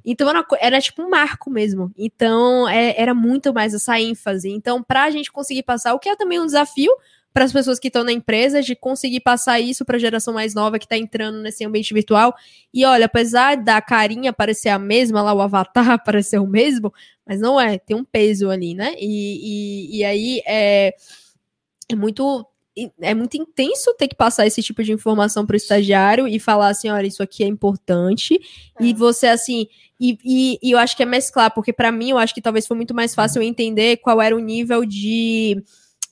Então 0.03 0.30
era, 0.30 0.44
era 0.60 0.82
tipo 0.82 1.03
um 1.03 1.10
marco 1.10 1.49
mesmo. 1.52 1.91
Então 1.98 2.68
é- 2.68 2.99
era 2.99 3.14
muito 3.14 3.53
mais 3.53 3.74
essa 3.74 3.99
ênfase. 3.99 4.49
Então, 4.49 4.82
pra 4.82 5.11
gente 5.11 5.32
conseguir 5.32 5.64
passar, 5.64 5.94
o 5.94 5.99
que 5.99 6.10
é 6.10 6.16
também 6.16 6.40
um 6.40 6.45
desafio 6.45 6.91
para 7.34 7.45
as 7.45 7.53
pessoas 7.53 7.80
que 7.80 7.88
estão 7.88 8.03
na 8.03 8.11
empresa, 8.11 8.61
de 8.61 8.76
conseguir 8.76 9.19
passar 9.19 9.60
isso 9.60 9.85
para 9.85 9.97
a 9.97 9.99
geração 9.99 10.34
mais 10.34 10.53
nova 10.53 10.80
que 10.80 10.88
tá 10.88 10.97
entrando 10.97 11.41
nesse 11.41 11.64
ambiente 11.64 11.93
virtual. 11.93 12.34
E 12.73 12.84
olha, 12.85 13.06
apesar 13.06 13.56
da 13.56 13.81
carinha 13.81 14.34
parecer 14.34 14.69
a 14.69 14.80
mesma, 14.80 15.22
lá 15.22 15.34
o 15.34 15.41
avatar 15.41 16.01
parecer 16.03 16.39
o 16.39 16.47
mesmo, 16.47 16.91
mas 17.26 17.39
não 17.39 17.60
é, 17.60 17.77
tem 17.77 17.95
um 17.95 18.03
peso 18.03 18.49
ali, 18.49 18.73
né? 18.73 18.93
E, 18.97 19.89
e, 19.93 19.97
e 19.99 20.03
aí 20.03 20.41
é, 20.45 20.93
é 21.89 21.95
muito. 21.95 22.45
É 23.01 23.14
muito 23.14 23.35
intenso 23.35 23.93
ter 23.97 24.07
que 24.07 24.15
passar 24.15 24.47
esse 24.47 24.64
tipo 24.64 24.81
de 24.81 24.93
informação 24.93 25.45
para 25.45 25.53
o 25.53 25.57
estagiário 25.57 26.26
e 26.26 26.39
falar 26.39 26.69
assim: 26.69 26.88
olha, 26.89 27.07
isso 27.07 27.22
aqui 27.22 27.43
é 27.43 27.47
importante. 27.47 28.39
E 28.80 28.91
É. 28.91 28.93
você, 28.93 29.27
assim, 29.27 29.68
e, 29.99 30.18
e, 30.23 30.60
e 30.64 30.72
eu 30.72 30.77
acho 30.77 30.95
que 30.95 31.03
é 31.03 31.06
mesclar, 31.06 31.53
porque 31.53 31.73
pra 31.73 31.91
mim 31.91 32.11
eu 32.11 32.18
acho 32.18 32.34
que 32.34 32.41
talvez 32.41 32.65
foi 32.65 32.77
muito 32.77 32.93
mais 32.93 33.14
fácil 33.14 33.41
eu 33.41 33.47
entender 33.47 33.97
qual 33.97 34.22
era 34.22 34.34
o 34.34 34.39
nível 34.39 34.85
de 34.85 35.61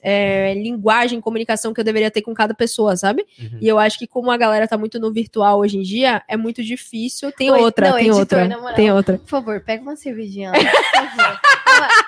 é, 0.02 0.54
linguagem, 0.54 1.20
comunicação 1.20 1.72
que 1.74 1.80
eu 1.80 1.84
deveria 1.84 2.10
ter 2.10 2.22
com 2.22 2.32
cada 2.34 2.54
pessoa, 2.54 2.96
sabe? 2.96 3.24
Uhum. 3.38 3.58
E 3.60 3.68
eu 3.68 3.78
acho 3.78 3.98
que 3.98 4.06
como 4.06 4.30
a 4.30 4.36
galera 4.36 4.66
tá 4.68 4.76
muito 4.78 4.98
no 4.98 5.12
virtual 5.12 5.58
hoje 5.58 5.78
em 5.78 5.82
dia, 5.82 6.22
é 6.28 6.36
muito 6.36 6.62
difícil. 6.62 7.32
Tem 7.32 7.50
Oi, 7.50 7.60
outra, 7.60 7.90
não, 7.90 7.96
tem 7.96 8.08
editor, 8.08 8.20
outra, 8.40 8.58
moral. 8.58 8.74
tem 8.74 8.92
outra. 8.92 9.18
Por 9.18 9.28
favor, 9.28 9.60
pega 9.60 9.82
uma 9.82 9.96
cervejinha 9.96 10.50
lá, 10.50 10.58
por 10.58 11.16
favor. 11.16 11.40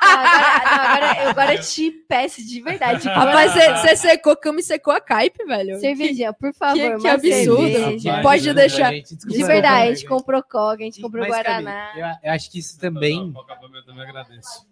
Agora, 0.00 0.64
não, 0.64 0.82
agora, 0.84 1.22
eu 1.22 1.28
agora 1.30 1.58
te 1.58 1.90
peço 2.08 2.44
de 2.44 2.60
verdade. 2.60 3.06
Rapaz, 3.08 3.52
você 3.80 3.96
secou, 3.96 4.36
me 4.52 4.62
secou 4.62 4.92
a 4.92 5.00
caipe, 5.00 5.44
velho. 5.44 5.78
Cervejinha, 5.78 6.32
por 6.32 6.52
favor. 6.52 6.74
Que- 6.76 6.98
que 6.98 7.08
absurdo. 7.08 7.62
cerveja. 7.72 8.20
Pode 8.22 8.54
deixar. 8.54 8.92
De 8.92 9.44
verdade, 9.44 9.88
a 9.90 9.94
gente. 9.94 10.06
comprou 10.06 10.42
coca, 10.42 10.82
a 10.82 10.84
gente 10.84 11.00
comprou 11.00 11.24
Guaraná. 11.26 11.92
eu, 11.96 12.28
eu 12.30 12.32
acho 12.34 12.50
que 12.50 12.58
isso 12.58 12.78
também. 12.80 13.32
Eu 13.74 13.84
também 13.84 14.02
agradeço. 14.02 14.66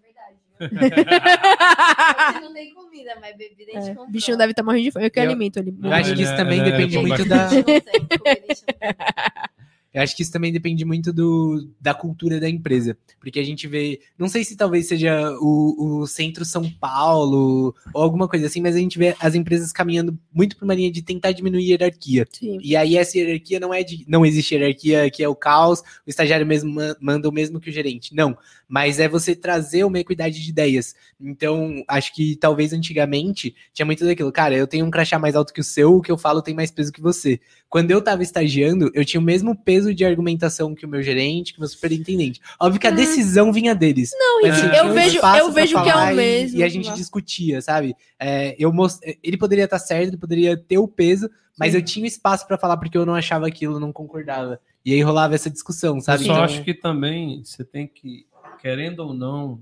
Não 2.43 2.53
tem 2.53 2.75
comida, 2.75 3.17
mas 3.21 3.37
bebida 3.37 3.73
a 3.77 3.81
gente 3.81 3.97
É, 3.99 4.01
o 4.01 4.07
bichinho 4.09 4.37
deve 4.37 4.51
estar 4.53 4.63
morrendo 4.63 4.85
de 4.85 4.91
fome. 4.93 5.07
Eu 5.07 5.11
que 5.11 5.19
Eu- 5.19 5.25
alimento 5.25 5.59
ali. 5.59 5.75
Eu 5.83 5.93
acho 5.93 6.15
que 6.15 6.23
isso 6.23 6.33
é- 6.33 6.37
também 6.37 6.61
é 6.61 6.65
depende 6.65 6.99
muito 6.99 7.25
bacana. 7.27 7.51
da. 7.51 9.49
Eu 9.99 10.05
acho 10.05 10.15
que 10.15 10.23
isso 10.23 10.31
também 10.31 10.53
depende 10.53 10.85
muito 10.85 11.13
do, 11.13 11.69
da 11.81 11.93
cultura 11.93 12.39
da 12.39 12.49
empresa. 12.49 12.97
Porque 13.19 13.41
a 13.41 13.43
gente 13.43 13.67
vê. 13.67 14.01
Não 14.17 14.29
sei 14.29 14.45
se 14.45 14.57
talvez 14.57 14.87
seja 14.87 15.37
o, 15.41 16.03
o 16.03 16.07
centro 16.07 16.45
São 16.45 16.71
Paulo 16.71 17.75
ou 17.93 18.01
alguma 18.01 18.29
coisa 18.29 18.47
assim, 18.47 18.61
mas 18.61 18.77
a 18.77 18.79
gente 18.79 18.97
vê 18.97 19.17
as 19.19 19.35
empresas 19.35 19.73
caminhando 19.73 20.17
muito 20.33 20.57
por 20.57 20.65
uma 20.65 20.75
linha 20.75 20.93
de 20.93 21.03
tentar 21.03 21.33
diminuir 21.33 21.65
a 21.65 21.71
hierarquia. 21.71 22.29
Sim. 22.31 22.59
E 22.63 22.77
aí 22.77 22.97
essa 22.97 23.19
hierarquia 23.19 23.59
não 23.59 23.75
é 23.75 23.83
de. 23.83 24.05
Não 24.07 24.25
existe 24.25 24.55
hierarquia 24.55 25.11
que 25.11 25.21
é 25.21 25.29
o 25.29 25.35
caos, 25.35 25.81
o 25.81 26.09
estagiário 26.11 26.47
mesmo 26.47 26.73
ma- 26.73 26.97
manda 27.01 27.29
o 27.29 27.33
mesmo 27.33 27.59
que 27.59 27.69
o 27.69 27.73
gerente. 27.73 28.15
Não. 28.15 28.39
Mas 28.69 29.01
é 29.01 29.09
você 29.09 29.35
trazer 29.35 29.83
uma 29.83 29.99
equidade 29.99 30.41
de 30.41 30.49
ideias. 30.49 30.95
Então, 31.21 31.83
acho 31.89 32.15
que 32.15 32.37
talvez 32.37 32.73
antigamente 32.73 33.53
tinha 33.73 33.85
muito 33.85 34.05
daquilo. 34.05 34.31
Cara, 34.31 34.55
eu 34.55 34.67
tenho 34.69 34.87
um 34.87 34.91
crachá 34.91 35.19
mais 35.19 35.35
alto 35.35 35.53
que 35.53 35.61
o 35.61 35.65
seu, 35.65 35.97
o 35.97 36.03
que 36.03 36.13
eu 36.13 36.19
falo 36.19 36.41
tem 36.41 36.55
mais 36.55 36.71
peso 36.71 36.93
que 36.93 37.01
você. 37.01 37.41
Quando 37.69 37.91
eu 37.91 38.01
tava 38.01 38.23
estagiando, 38.23 38.91
eu 38.95 39.05
tinha 39.05 39.21
o 39.21 39.25
mesmo 39.25 39.55
peso 39.55 39.95
de 39.95 40.03
argumentação 40.05 40.75
que 40.75 40.87
o 40.87 40.89
meu 40.89 41.03
gerente, 41.03 41.53
que 41.53 41.59
o 41.59 41.61
meu 41.61 41.69
superintendente. 41.69 42.41
Óbvio 42.59 42.81
que 42.81 42.87
a 42.87 42.91
decisão 42.91 43.53
vinha 43.53 43.75
deles. 43.75 44.11
Não, 44.19 44.41
Mas 44.43 44.59
tinha 44.59 44.75
eu 44.77 44.87
um 44.87 44.93
vejo, 44.95 45.17
espaço 45.17 45.39
eu 45.39 45.53
vejo 45.53 45.83
que 45.83 45.89
é 45.91 45.97
o 45.97 46.11
e- 46.11 46.15
mesmo. 46.15 46.59
E 46.59 46.63
a 46.63 46.69
gente 46.69 46.91
discutia, 46.95 47.61
sabe? 47.61 47.95
É, 48.19 48.57
eu 48.59 48.73
most... 48.73 49.01
Ele 49.23 49.37
poderia 49.37 49.65
estar 49.67 49.79
certo, 49.79 50.09
ele 50.09 50.17
poderia 50.17 50.57
ter 50.57 50.79
o 50.79 50.89
peso, 50.89 51.29
mas 51.59 51.73
Sim. 51.73 51.79
eu 51.79 51.85
tinha 51.85 52.07
espaço 52.07 52.47
pra 52.47 52.57
falar 52.57 52.79
porque 52.79 52.97
eu 52.97 53.05
não 53.05 53.15
achava 53.15 53.47
aquilo, 53.47 53.79
não 53.79 53.93
concordava. 53.93 54.59
E 54.83 54.95
aí 54.95 55.03
rolava 55.03 55.35
essa 55.35 55.51
discussão, 55.51 56.01
sabe? 56.01 56.23
Eu 56.23 56.27
só 56.29 56.33
Então, 56.33 56.45
acho 56.45 56.65
que 56.65 56.73
também 56.73 57.43
você 57.45 57.63
tem 57.65 57.87
que, 57.87 58.25
querendo 58.63 59.01
ou 59.01 59.13
não, 59.13 59.61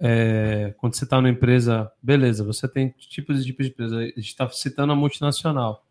é, 0.00 0.74
quando 0.78 0.94
você 0.96 1.04
está 1.04 1.18
numa 1.18 1.30
empresa, 1.30 1.88
beleza, 2.02 2.42
você 2.42 2.66
tem 2.66 2.92
tipos 2.98 3.40
e 3.40 3.44
tipos 3.44 3.66
de 3.66 3.72
empresa. 3.72 3.98
A 3.98 4.04
gente 4.06 4.18
está 4.22 4.48
citando 4.50 4.92
a 4.92 4.96
multinacional. 4.96 5.86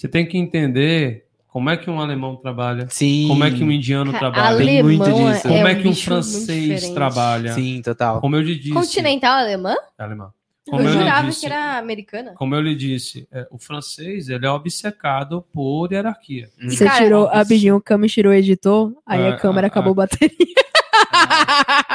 Você 0.00 0.08
tem 0.08 0.24
que 0.24 0.38
entender 0.38 1.26
como 1.46 1.68
é 1.68 1.76
que 1.76 1.90
um 1.90 2.00
alemão 2.00 2.34
trabalha, 2.34 2.86
Sim. 2.88 3.26
como 3.28 3.44
é 3.44 3.50
que 3.50 3.62
um 3.62 3.70
indiano 3.70 4.10
trabalha, 4.14 4.56
Tem 4.56 4.82
muito 4.82 5.04
disso. 5.04 5.46
é 5.46 5.50
como 5.50 5.68
é, 5.68 5.72
um 5.74 5.82
que 5.82 5.88
um 5.88 5.94
francês 5.94 6.88
trabalha. 6.88 7.52
Sim, 7.52 7.82
total. 7.82 8.18
Como 8.18 8.34
eu 8.34 8.40
lhe 8.40 8.56
disse. 8.56 8.72
Continental 8.72 9.36
alemã? 9.36 9.74
É 9.98 10.02
alemão. 10.02 10.32
Eu 10.66 10.70
Como 10.70 10.84
eu, 10.84 10.90
lhe 10.90 10.98
jurava 10.98 11.28
disse, 11.28 11.40
que 11.40 11.46
era 11.46 11.76
americana. 11.76 12.32
como 12.34 12.54
eu 12.54 12.62
lhe 12.62 12.74
disse, 12.74 13.28
é, 13.30 13.46
o 13.50 13.58
francês 13.58 14.30
ele 14.30 14.46
é 14.46 14.50
obcecado 14.50 15.44
por 15.52 15.92
hierarquia. 15.92 16.48
Você 16.62 16.86
Cara, 16.86 17.04
tirou, 17.04 17.26
rapidinho, 17.26 17.76
o 17.76 17.80
Cami 17.82 18.08
tirou 18.08 18.32
o 18.32 18.34
editor, 18.34 18.94
aí 19.04 19.26
Ah, 19.26 19.34
a 19.34 19.36
câmera 19.36 19.66
ah, 19.66 19.68
acabou 19.68 19.92
ah. 19.92 19.96
batendo. 19.96 20.32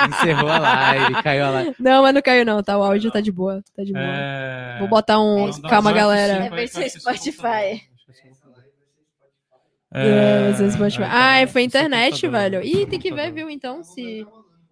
Encerrou 0.10 0.49
a 0.49 0.60
live, 0.60 1.23
caiu 1.23 1.45
a 1.45 1.49
live. 1.49 1.76
Não, 1.80 2.03
mas 2.03 2.14
não 2.14 2.22
caiu 2.22 2.45
não, 2.45 2.61
tá? 2.61 2.77
O 2.77 2.84
áudio 2.84 3.10
tá 3.10 3.19
de 3.19 3.32
boa, 3.32 3.64
tá 3.76 3.84
de 3.84 3.91
boa. 3.94 4.06
É... 4.06 4.77
Vou 4.77 4.88
botar 4.88 5.19
um... 5.19 5.52
Calma, 5.61 5.91
galera. 5.91 6.45
É 6.45 6.49
versão 6.49 6.84
é 6.84 6.90
Spotify. 6.90 7.32
computador. 7.32 7.95
Acho 8.10 8.22
que 8.22 8.27
isso 8.27 8.27
é 8.27 8.45
computador. 8.45 8.72
É, 9.95 10.47
às 10.49 10.59
vezes 10.59 10.76
pode... 10.77 10.97
Ah, 11.03 11.47
foi 11.47 11.63
internet, 11.63 12.27
velho. 12.27 12.61
Ih, 12.63 12.85
tem 12.85 12.99
que 12.99 13.13
ver, 13.13 13.31
viu, 13.31 13.49
então, 13.49 13.84
se... 13.84 14.26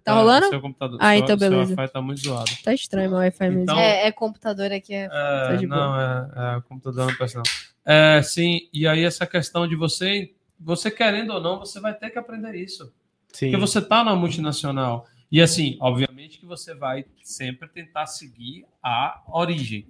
Tá 0.04 0.12
Ah, 0.12 0.16
rolando? 0.16 0.50
seu 0.50 0.60
computador- 0.60 1.00
Ah, 1.02 1.14
seu- 1.14 1.24
então 1.24 1.38
beleza. 1.38 1.66
Seu 1.68 1.78
Wi-Fi 1.78 1.94
tá 1.94 2.02
muito 2.02 2.20
zoado. 2.22 2.52
Tá 2.62 2.74
estranho 2.74 3.10
meu 3.10 3.20
Wi-Fi 3.20 3.44
mesmo. 3.50 3.62
Então- 3.64 3.80
É, 3.80 4.08
é 4.08 4.12
computador 4.12 4.70
aqui. 4.70 4.94
É... 4.94 5.08
É, 5.10 5.56
de 5.56 5.66
não, 5.66 5.98
é, 5.98 6.28
é, 6.58 6.62
computador 6.68 7.08
não 7.08 7.16
não. 7.36 7.44
É, 7.86 8.22
sim, 8.22 8.68
e 8.74 8.86
aí 8.86 9.02
essa 9.06 9.26
questão 9.26 9.66
de 9.66 9.78
você, 9.78 10.34
você 10.60 10.92
querendo 10.92 11.32
ou 11.34 11.40
não, 11.42 11.60
você 11.60 11.80
vai 11.80 11.94
ter 11.94 12.10
que 12.10 12.20
aprender 12.20 12.54
isso. 12.54 12.92
Sim. 13.32 13.50
Porque 13.52 13.56
você 13.66 13.82
tá 13.82 14.04
na 14.04 14.14
multinacional. 14.14 15.08
E 15.32 15.42
assim, 15.42 15.78
obviamente 15.80 16.38
que 16.38 16.46
você 16.46 16.76
vai 16.76 17.06
sempre 17.24 17.70
tentar 17.70 18.06
seguir 18.06 18.66
a 18.84 19.22
origem. 19.28 19.88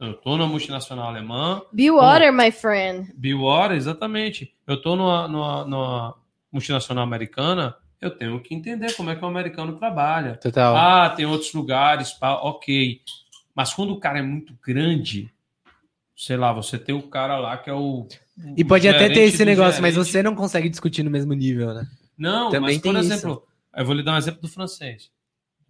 Eu 0.00 0.14
tô 0.14 0.36
na 0.36 0.46
multinacional 0.46 1.08
alemã, 1.08 1.60
Be 1.72 1.90
water, 1.90 2.32
my 2.32 2.52
friend. 2.52 3.12
Billwater, 3.16 3.76
exatamente. 3.76 4.54
Eu 4.64 4.80
tô 4.80 4.94
numa, 4.94 5.26
numa, 5.26 5.64
numa 5.64 6.14
multinacional 6.52 7.02
americana, 7.02 7.74
eu 8.00 8.10
tenho 8.10 8.40
que 8.40 8.54
entender 8.54 8.94
como 8.94 9.10
é 9.10 9.16
que 9.16 9.24
o 9.24 9.28
americano 9.28 9.76
trabalha. 9.76 10.36
Total. 10.36 10.76
Ah, 10.76 11.10
tem 11.10 11.26
outros 11.26 11.52
lugares, 11.52 12.12
pá, 12.12 12.34
ok. 12.34 13.00
Mas 13.52 13.74
quando 13.74 13.92
o 13.92 13.98
cara 13.98 14.20
é 14.20 14.22
muito 14.22 14.56
grande, 14.64 15.28
sei 16.16 16.36
lá, 16.36 16.52
você 16.52 16.78
tem 16.78 16.94
o 16.94 17.02
cara 17.02 17.36
lá 17.38 17.58
que 17.58 17.68
é 17.68 17.74
o. 17.74 18.06
e 18.56 18.64
pode 18.64 18.88
até 18.88 19.08
ter 19.08 19.22
esse 19.22 19.44
negócio, 19.44 19.82
mas 19.82 19.94
gerente. 19.94 20.12
você 20.12 20.22
não 20.22 20.36
consegue 20.36 20.68
discutir 20.68 21.02
no 21.02 21.10
mesmo 21.10 21.34
nível, 21.34 21.74
né? 21.74 21.88
Não, 22.16 22.50
também 22.50 22.76
mas 22.76 22.78
por 22.78 22.92
tem 22.92 23.00
exemplo, 23.00 23.42
eu 23.76 23.84
vou 23.84 23.96
lhe 23.96 24.04
dar 24.04 24.14
um 24.14 24.18
exemplo 24.18 24.42
do 24.42 24.48
francês. 24.48 25.10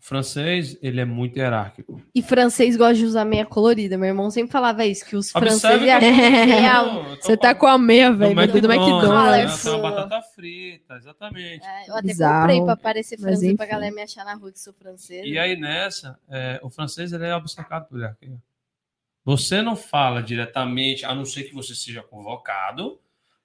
O 0.01 0.05
francês, 0.09 0.79
ele 0.81 1.01
é 1.01 1.05
muito 1.05 1.37
hierárquico. 1.37 2.01
E 2.15 2.23
francês 2.23 2.77
gosta 2.77 2.95
de 2.95 3.05
usar 3.05 3.25
meia 3.25 3.45
colorida. 3.45 3.99
Meu 3.99 4.09
irmão 4.09 4.31
sempre 4.31 4.53
falava 4.53 4.87
isso, 4.87 5.05
que 5.05 5.16
os 5.16 5.35
Observe 5.35 5.61
franceses 5.61 5.85
que 5.85 7.16
tô 7.16 7.27
Você 7.27 7.37
tá 7.37 7.53
com 7.55 7.66
a 7.66 7.77
meia, 7.77 8.12
do 8.12 8.19
velho, 8.19 8.35
do 8.35 8.41
McDonald's, 8.41 8.87
McDonald's. 8.87 9.62
Tem 9.62 9.73
uma 9.73 9.91
batata 9.91 10.23
frita, 10.23 10.95
exatamente. 10.95 11.66
É, 11.66 11.91
eu 11.91 11.95
até 11.97 12.07
Bizarro. 12.07 12.41
comprei 12.41 12.65
pra 12.65 12.77
parecer 12.77 13.19
francês, 13.19 13.57
pra 13.57 13.66
galera 13.66 13.95
me 13.95 14.01
achar 14.01 14.25
na 14.25 14.35
rua 14.35 14.53
que 14.53 14.61
sou 14.61 14.73
francesa. 14.73 15.27
E 15.27 15.37
aí 15.37 15.57
nessa, 15.59 16.16
é, 16.31 16.61
o 16.62 16.70
francês 16.70 17.12
ele 17.12 17.27
é 17.27 17.35
obcecado 17.35 17.89
por 17.89 17.99
hierarquia. 17.99 18.39
Você 19.25 19.61
não 19.61 19.77
fala 19.77 20.23
diretamente, 20.23 21.05
a 21.05 21.15
não 21.15 21.25
ser 21.25 21.43
que 21.43 21.55
você 21.55 21.75
seja 21.75 22.03
convocado. 22.03 22.99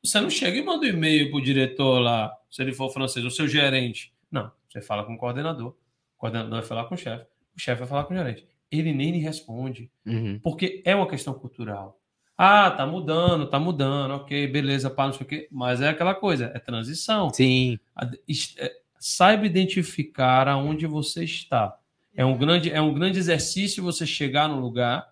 Você 0.04 0.22
não 0.22 0.30
chega 0.30 0.58
e 0.58 0.64
manda 0.64 0.86
um 0.86 0.90
e-mail 0.90 1.32
pro 1.32 1.42
diretor 1.42 2.00
lá, 2.00 2.32
se 2.50 2.62
ele 2.62 2.74
for 2.74 2.90
francês, 2.90 3.26
o 3.26 3.32
seu 3.32 3.48
gerente. 3.48 4.14
Não, 4.32 4.52
você 4.70 4.82
fala 4.82 5.04
com 5.04 5.16
o 5.16 5.18
coordenador. 5.18 5.76
Coordenador 6.24 6.60
vai 6.60 6.62
falar 6.68 6.86
com 6.86 6.96
o 6.96 6.98
chefe. 6.98 7.26
O 7.54 7.60
chefe 7.60 7.80
vai 7.80 7.88
falar 7.88 8.06
com 8.06 8.14
o 8.14 8.18
gerente. 8.18 8.48
Ele 8.72 8.94
nem 8.94 9.12
lhe 9.12 9.18
responde. 9.20 9.92
Uhum. 10.06 10.40
Porque 10.42 10.82
é 10.86 10.96
uma 10.96 11.06
questão 11.08 11.34
cultural. 11.34 12.00
Ah, 12.38 12.72
tá 12.72 12.88
mudando, 12.88 13.46
tá 13.48 13.60
mudando, 13.60 14.12
ok, 14.16 14.48
beleza, 14.48 14.90
pá, 14.90 15.06
não 15.06 15.14
sei 15.14 15.26
o 15.26 15.28
quê. 15.30 15.48
Mas 15.52 15.82
é 15.82 15.90
aquela 15.90 16.16
coisa, 16.16 16.46
é 16.56 16.60
transição. 16.60 17.30
Sim. 17.30 17.78
É, 18.58 18.72
Saiba 18.98 19.46
identificar 19.46 20.48
aonde 20.48 20.88
você 20.88 21.26
está. 21.26 21.78
É 22.16 22.24
um 22.26 22.38
grande, 22.38 22.72
é 22.72 22.82
um 22.82 22.94
grande 22.94 23.20
exercício 23.20 23.84
você 23.84 24.06
chegar 24.08 24.48
no 24.48 24.62
lugar, 24.62 25.08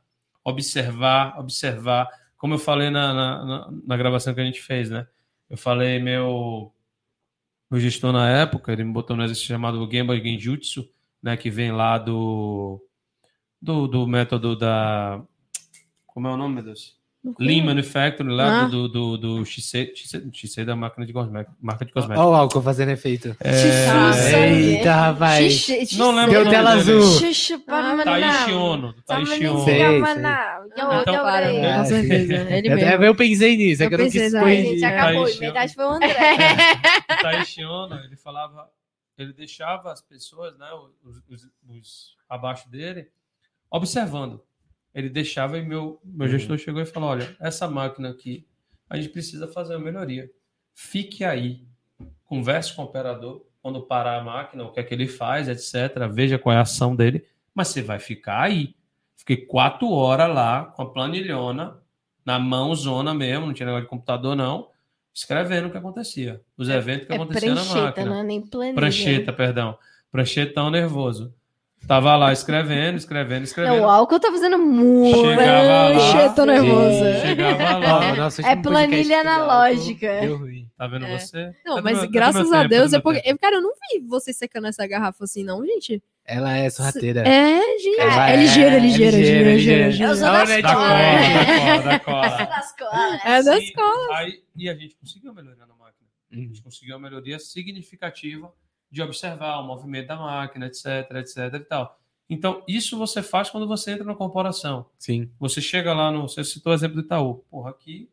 observar, 0.45 1.37
observar. 1.37 2.07
Como 2.37 2.53
eu 2.53 2.57
falei 2.59 2.89
na, 2.89 3.13
na, 3.13 3.45
na- 3.45 3.71
na 3.85 3.97
gravação 3.97 4.33
que 4.33 4.39
a 4.41 4.45
gente 4.45 4.61
fez, 4.61 4.89
né? 4.89 5.05
Eu 5.49 5.57
falei, 5.57 5.99
meu, 5.99 6.73
meu 7.69 7.79
gestor 7.79 8.11
na 8.13 8.29
época, 8.29 8.71
ele 8.71 8.83
me 8.85 8.93
botou 8.93 9.15
no 9.15 9.23
exercício 9.23 9.49
chamado 9.49 9.87
Gemba 9.91 10.15
Genjutsu, 10.17 10.87
né? 11.21 11.37
Que 11.37 11.49
vem 11.49 11.71
lá 11.71 11.97
do, 11.97 12.81
do, 13.61 13.87
do 13.87 14.07
método 14.07 14.55
da. 14.55 15.21
Como 16.07 16.27
é 16.27 16.31
o 16.31 16.37
nome, 16.37 16.55
meu 16.55 16.63
Deus? 16.63 16.99
Lean 17.39 17.63
Manufacturing, 17.65 18.31
lá 18.31 18.63
Ah. 18.63 18.65
do, 18.65 18.87
do, 18.89 19.15
do 19.15 19.45
Shisei, 19.45 19.93
Shisei, 19.95 20.23
Shisei 20.33 20.65
da 20.65 20.75
máquina 20.75 21.05
de 21.05 21.13
cosméticos, 21.13 21.55
marca 21.61 21.85
de 21.85 21.91
Olha 21.91 22.01
cosméticos. 22.01 22.31
o 22.31 22.33
álcool 22.35 22.61
fazendo 22.63 22.89
efeito. 22.89 23.27
Nossa, 23.27 24.37
Eita, 24.39 24.91
rapaz. 24.91 25.53
Xixi, 25.53 25.99
Não 25.99 26.15
lembro 26.15 26.31
Deu 26.31 26.49
tela 26.49 26.71
azul. 26.71 27.19
Xixi, 27.19 27.53
Ah, 27.53 27.59
para 27.63 28.03
Taishi 28.05 28.51
Ono. 28.53 28.93
do 28.93 29.01
Taishi 29.03 29.45
Ono. 29.47 29.63
Sei, 29.65 29.77
sei. 29.79 29.97
Então, 29.99 30.91
é, 30.91 31.77
com 31.77 31.85
sim. 31.85 31.89
certeza. 32.07 32.33
Ele 32.55 32.69
Eu, 32.69 32.75
mesmo. 32.75 33.03
eu 33.05 33.15
pensei 33.15 33.55
nisso, 33.55 33.83
é 33.83 33.85
Eu 33.85 33.89
que 33.89 33.95
eu 33.95 33.99
não 33.99 34.09
quis 34.09 34.31
corrigir. 34.33 34.65
gente, 34.71 34.83
acabou. 34.85 35.25
Verdade 35.25 35.75
foi 35.75 35.85
o 35.85 35.89
André. 35.89 36.09
O 37.19 37.21
Taishi 37.21 37.63
Ono, 37.65 37.95
ele 38.03 38.15
falava, 38.17 38.67
ele 39.21 39.33
deixava 39.33 39.91
as 39.91 40.01
pessoas, 40.01 40.57
né, 40.57 40.67
os, 41.03 41.21
os- 41.29 41.49
os 41.67 42.17
abaixo 42.29 42.69
dele, 42.69 43.09
observando. 43.69 44.41
Ele 44.93 45.09
deixava 45.09 45.57
e 45.57 45.61
meu, 45.65 46.01
meu 46.03 46.27
Uhum. 46.27 46.31
gestor 46.31 46.57
chegou 46.57 46.81
e 46.81 46.85
falou: 46.85 47.09
olha, 47.09 47.35
essa 47.39 47.69
máquina 47.69 48.09
aqui, 48.09 48.45
a 48.89 48.97
gente 48.97 49.09
precisa 49.09 49.47
fazer 49.47 49.75
uma 49.75 49.85
melhoria. 49.85 50.29
Fique 50.73 51.23
aí, 51.23 51.65
converse 52.25 52.75
com 52.75 52.81
o 52.81 52.85
operador, 52.85 53.45
quando 53.61 53.81
parar 53.83 54.19
a 54.19 54.23
máquina, 54.23 54.63
o 54.65 54.71
que 54.71 54.79
é 54.79 54.83
que 54.83 54.93
ele 54.93 55.07
faz, 55.07 55.47
etc. 55.47 56.07
Veja 56.11 56.37
qual 56.39 56.53
é 56.53 56.57
a 56.57 56.61
ação 56.61 56.95
dele, 56.95 57.25
mas 57.53 57.69
você 57.69 57.81
vai 57.81 57.99
ficar 57.99 58.41
aí. 58.41 58.75
Fiquei 59.15 59.37
quatro 59.37 59.89
horas 59.91 60.33
lá 60.33 60.65
com 60.65 60.81
a 60.81 60.89
planilhona, 60.91 61.79
na 62.25 62.39
mãozona 62.39 63.13
mesmo, 63.13 63.45
não 63.45 63.53
tinha 63.53 63.65
negócio 63.67 63.85
de 63.85 63.89
computador, 63.89 64.35
não, 64.35 64.70
escrevendo 65.13 65.67
o 65.67 65.71
que 65.71 65.77
acontecia, 65.77 66.41
os 66.57 66.69
eventos 66.69 67.07
que 67.07 67.13
É 67.13 67.15
aconteciam 67.15 67.55
na 67.55 67.61
prancheta, 67.61 67.85
máquina. 67.85 68.05
não 68.05 68.15
é 68.19 68.23
nem 68.23 68.41
planilha. 68.41 68.75
Prancheta, 68.75 69.33
perdão. 69.33 69.77
Pranchetão 70.11 70.69
nervoso. 70.69 71.33
Tava 71.87 72.15
lá 72.15 72.31
escrevendo, 72.31 72.95
escrevendo, 72.97 73.43
escrevendo. 73.43 73.77
Não, 73.77 73.85
o 73.85 73.89
álcool 73.89 74.19
tá 74.19 74.31
fazendo 74.31 74.57
muito. 74.59 75.17
Chegava 75.17 75.63
lá. 75.63 76.45
Nervosa. 76.45 77.19
Chegava 77.21 77.77
lá. 77.79 78.13
o 78.13 78.15
nosso 78.17 78.41
É 78.41 78.43
podcast 78.43 78.61
planilha 78.61 79.21
analógica. 79.21 80.11
Tá 80.77 80.87
vendo 80.87 81.05
É. 81.05 81.17
você? 81.17 81.51
Não, 81.65 81.77
É 81.77 81.81
do 81.81 81.83
mas 81.83 81.93
meu- 81.95 82.03
é 82.03 82.07
do 82.07 82.11
graças 82.11 82.51
a 82.51 82.57
tempo, 82.57 82.69
Deus 82.69 82.93
é 82.93 82.99
porque. 82.99 83.37
Cara, 83.37 83.55
eu 83.55 83.61
não 83.61 83.71
vi 83.71 83.99
você 84.07 84.31
secando 84.31 84.67
essa 84.67 84.85
garrafa 84.85 85.23
assim, 85.23 85.43
não, 85.43 85.65
gente. 85.65 86.03
Ela 86.23 86.55
é 86.57 86.69
sorrateira. 86.69 87.21
É, 87.27 87.59
gente. 87.77 87.99
Ela 87.99 88.29
é 88.29 88.35
ligeira, 88.37 88.75
é 88.75 88.79
ligeira, 88.79 89.17
ligeira, 89.17 89.51
ligeira. 89.51 89.83
Eu 89.85 89.89
ligeira. 89.89 90.15
sou 90.15 90.45
né, 90.47 90.61
Da 90.61 90.73
cola, 90.75 90.87
colas. 90.87 91.83
da 91.83 91.99
cola, 91.99 92.27
da 92.29 92.73
cola. 92.77 93.19
É 93.25 93.43
da 93.43 93.57
escola. 93.59 94.17
Aí, 94.17 94.43
e 94.55 94.69
a 94.69 94.75
gente 94.75 94.95
conseguiu 94.95 95.33
melhorar 95.33 95.65
na 95.65 95.75
máquina. 95.75 96.07
A 96.31 96.35
Uhum. 96.35 96.41
gente 96.43 96.61
conseguiu 96.61 96.95
uma 96.95 97.01
melhoria 97.09 97.37
significativa 97.39 98.53
de 98.89 99.01
observar 99.01 99.59
o 99.59 99.63
movimento 99.67 100.07
da 100.07 100.15
máquina, 100.15 100.67
etc, 100.67 100.85
etc 101.15 101.37
e 101.55 101.59
tal. 101.61 101.99
Então, 102.29 102.63
isso 102.67 102.97
você 102.97 103.21
faz 103.21 103.49
quando 103.49 103.67
você 103.67 103.91
entra 103.91 104.05
na 104.05 104.15
corporação. 104.15 104.85
Sim. 104.97 105.29
Você 105.39 105.59
chega 105.61 105.93
lá 105.93 106.09
no. 106.11 106.29
Você 106.29 106.43
citou 106.45 106.71
o 106.71 106.75
exemplo 106.75 106.95
do 106.95 107.05
Itaú. 107.05 107.43
Porra, 107.49 107.71
aqui 107.71 108.09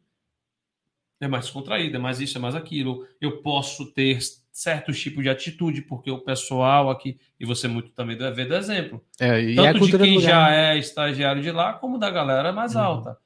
é 1.21 1.29
mais 1.29 1.49
contraído, 1.51 1.97
é 1.97 2.01
mais 2.01 2.21
isso, 2.21 2.37
é 2.39 2.41
mais 2.41 2.55
aquilo. 2.57 3.07
Eu 3.21 3.41
posso 3.43 3.87
ter 3.93 4.19
certos 4.61 5.01
tipos 5.01 5.23
de 5.23 5.31
atitude, 5.31 5.83
porque 5.83 6.11
o 6.11 6.19
pessoal 6.19 6.91
aqui. 6.91 7.17
E 7.39 7.47
você 7.47 7.69
muito 7.69 7.91
também 7.91 8.17
deve 8.17 8.35
ver 8.35 8.49
do 8.49 8.57
exemplo. 8.57 9.05
É, 9.21 9.41
e 9.41 9.53
é 9.53 9.55
Tanto 9.55 9.73
de 9.75 9.79
cultura 9.79 9.99
do 10.05 10.05
quem 10.11 10.21
já 10.21 10.51
é 10.53 10.77
estagiário 10.77 11.41
de 11.41 11.53
lá, 11.53 11.75
como 11.75 11.97
da 11.97 12.11
galera 12.11 12.53
mais 12.53 12.75
Uhum. 12.75 12.81
alta. 12.81 13.17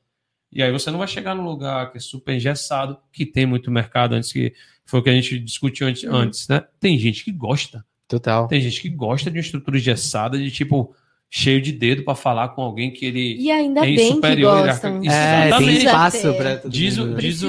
E 0.52 0.62
aí 0.62 0.70
você 0.70 0.90
não 0.90 0.98
vai 0.98 1.08
chegar 1.08 1.34
no 1.34 1.42
lugar 1.42 1.90
que 1.90 1.96
é 1.96 2.00
super 2.00 2.34
engessado, 2.34 2.98
que 3.10 3.24
tem 3.24 3.46
muito 3.46 3.70
mercado 3.70 4.14
antes 4.14 4.30
que. 4.30 4.52
Foi 4.84 5.00
o 5.00 5.02
que 5.02 5.08
a 5.08 5.14
gente 5.14 5.38
discutiu 5.38 5.86
antes, 5.86 6.02
Uhum. 6.02 6.14
antes, 6.14 6.48
né? 6.48 6.62
Tem 6.78 6.98
gente 6.98 7.24
que 7.24 7.32
gosta. 7.32 7.82
Total. 8.06 8.46
Tem 8.46 8.60
gente 8.60 8.82
que 8.82 8.90
gosta 8.90 9.30
de 9.30 9.38
uma 9.38 9.42
estrutura 9.42 9.78
engessada, 9.78 10.36
de 10.36 10.50
tipo, 10.50 10.94
cheio 11.34 11.62
de 11.62 11.72
dedo 11.72 12.02
para 12.04 12.14
falar 12.14 12.50
com 12.50 12.60
alguém 12.60 12.90
que 12.90 13.06
ele. 13.06 13.36
E 13.40 13.50
ainda 13.50 13.80
É 13.80 13.84
bem 13.84 13.96
que 13.96 14.14
superior, 14.16 14.66
gostam. 14.66 14.98
ele- 14.98 15.08
É, 15.08 15.48
tem 15.58 15.72
espaço 15.78 16.16
todo 16.60 16.70
Diz, 16.70 16.94
diz, 17.16 17.40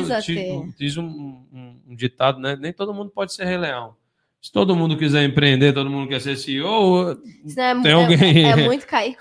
diz, 0.79 0.97
um, 0.97 1.03
um- 1.03 1.75
um 1.89 1.95
ditado, 1.95 2.39
né? 2.39 2.55
Nem 2.57 2.71
todo 2.71 2.93
mundo 2.93 3.11
pode 3.13 3.33
ser 3.33 3.43
Rei 3.45 3.57
Leão. 3.57 3.93
Se 4.41 4.49
todo 4.53 4.73
mundo 4.73 4.97
quiser 4.97 5.25
empreender, 5.25 5.73
todo 5.73 5.89
mundo 5.89 6.07
quer 6.07 6.21
ser 6.21 6.37
CEO, 6.37 7.11
é, 7.11 7.15
Tem 7.83 7.91
é- 7.91 7.93
alguém- 7.95 8.45
É, 8.45 8.55
muito 8.71 8.87
cair 8.87 9.17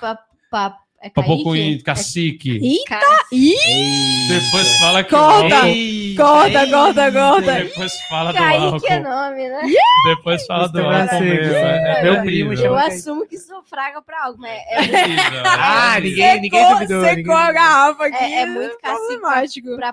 pra. 0.49 0.77
Pra 1.11 1.23
é 1.23 1.27
em 1.57 1.79
cacique. 1.81 2.61
Cara, 2.89 3.25
Ih, 3.33 4.29
Depois 4.29 4.69
fala 4.79 5.03
que 5.05 5.15
Eita, 5.15 6.23
Corta, 6.23 6.67
corta, 6.69 7.05
eita. 7.07 7.13
corta. 7.13 7.53
Depois 7.65 7.93
fala 8.09 8.33
do 8.33 8.39
Kaique 8.39 8.87
é 8.87 8.97
álcool. 8.97 9.11
nome, 9.11 9.49
né? 9.49 9.61
Depois 10.09 10.47
fala 10.47 10.69
do 10.69 10.79
álcool 10.81 11.21
mesmo. 11.21 11.55
É, 11.55 11.99
é 11.99 12.03
Meu 12.03 12.21
primo 12.23 12.53
Eu 12.53 12.77
assumo 12.77 13.27
que 13.27 13.39
sou 13.39 13.63
fraga 13.63 14.03
pra 14.03 14.25
algo, 14.27 14.39
mas 14.41 14.51
é, 14.51 14.75
É 14.75 14.79
horrível, 14.79 15.43
Ah, 15.59 15.95
é 15.97 16.01
ninguém, 16.01 16.41
ninguém 16.43 16.69
duvidou. 16.69 17.01
secou 17.05 17.17
ninguém 17.17 17.35
a 17.37 17.53
garrafa 17.53 18.05
aqui. 18.07 18.17
É- 18.25 18.41
é 18.43 18.47
muito 18.47 18.79
cacique. 18.79 19.21
pra 19.77 19.93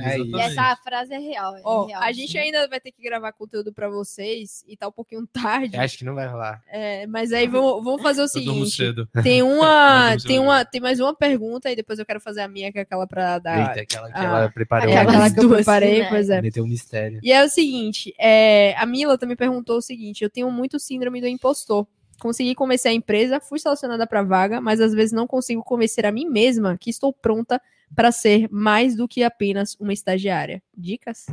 É 0.00 0.18
E 0.18 0.20
exatamente. 0.22 0.40
essa 0.58 0.76
frase 0.76 1.14
é 1.14 1.18
real. 1.18 1.56
É 1.56 1.94
a 1.94 2.12
gente 2.12 2.38
ainda 2.38 2.68
vai 2.68 2.80
ter 2.80 2.92
que 2.92 3.02
gravar 3.02 3.32
conteúdo 3.32 3.72
pra 3.72 3.88
vocês 3.88 4.64
e 4.68 4.76
tá 4.76 4.88
um 4.88 4.92
pouquinho 4.92 5.26
tarde. 5.32 5.76
Eu 5.76 5.82
Acho 5.82 5.98
que 5.98 6.04
não 6.04 6.14
vai 6.14 6.26
rolar. 6.28 6.62
É, 6.70 7.06
mas 7.06 7.32
aí 7.32 7.46
vamos, 7.48 7.82
vamos 7.84 8.02
fazer 8.02 8.22
o 8.22 8.26
Eu 8.26 8.44
durmo 8.44 8.66
seguinte. 8.66 8.76
cedo. 8.76 9.08
Tem 9.22 9.42
uma, 9.42 10.16
tem 10.26 10.38
uma, 10.38 10.64
tem 10.64 10.80
mais 10.80 11.00
uma 11.00 11.14
pergunta 11.14 11.70
e 11.70 11.76
depois 11.76 11.98
eu 11.98 12.06
quero 12.06 12.20
fazer 12.20 12.40
a 12.40 12.48
minha, 12.48 12.72
que 12.72 12.78
é 12.78 12.82
aquela 12.82 13.06
pra 13.06 13.38
dar. 13.38 13.70
Eita, 13.70 13.82
aquela 13.82 14.08
que 14.08 14.18
ah, 14.18 14.24
ela 14.24 14.50
preparou. 14.50 14.92
É 14.92 14.96
aquela 14.96 15.30
que 15.30 15.40
eu 15.40 15.48
preparei, 15.48 16.00
né? 16.00 16.08
pois 16.08 16.30
é. 16.30 16.40
Meteu 16.42 16.64
um 16.64 16.68
mistério. 16.68 17.20
E 17.22 17.32
é 17.32 17.44
o 17.44 17.48
seguinte, 17.48 18.14
é, 18.18 18.74
a 18.76 18.86
Mila 18.86 19.16
também 19.18 19.36
perguntou 19.36 19.78
o 19.78 19.82
seguinte: 19.82 20.22
eu 20.24 20.30
tenho 20.30 20.50
muito 20.50 20.78
síndrome 20.78 21.20
do 21.20 21.26
impostor. 21.26 21.86
Consegui 22.20 22.54
convencer 22.54 22.90
a 22.92 22.94
empresa, 22.94 23.40
fui 23.40 23.58
selecionada 23.58 24.06
para 24.06 24.22
vaga, 24.22 24.60
mas 24.60 24.80
às 24.80 24.92
vezes 24.92 25.12
não 25.12 25.26
consigo 25.26 25.62
convencer 25.64 26.06
a 26.06 26.12
mim 26.12 26.26
mesma 26.26 26.78
que 26.78 26.88
estou 26.88 27.12
pronta 27.12 27.60
para 27.94 28.12
ser 28.12 28.48
mais 28.50 28.94
do 28.94 29.08
que 29.08 29.22
apenas 29.22 29.76
uma 29.80 29.92
estagiária. 29.92 30.62
Dicas? 30.76 31.26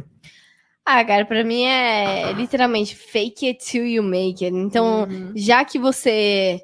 Ah, 0.83 1.05
cara, 1.05 1.23
pra 1.23 1.43
mim 1.43 1.65
é 1.65 2.33
literalmente 2.33 2.95
fake 2.95 3.45
it 3.45 3.63
till 3.63 3.85
you 3.85 4.01
make 4.01 4.43
it. 4.43 4.55
Então, 4.57 5.03
Uhum. 5.03 5.31
já 5.35 5.63
que 5.63 5.77
você 5.77 6.59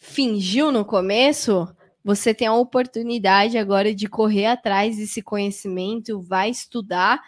fingiu 0.00 0.72
no 0.72 0.84
começo, 0.84 1.68
você 2.02 2.32
tem 2.34 2.48
a 2.48 2.54
oportunidade 2.54 3.58
agora 3.58 3.94
de 3.94 4.08
correr 4.08 4.46
atrás 4.46 4.96
desse 4.96 5.22
conhecimento, 5.22 6.20
vai 6.20 6.50
estudar. 6.50 7.20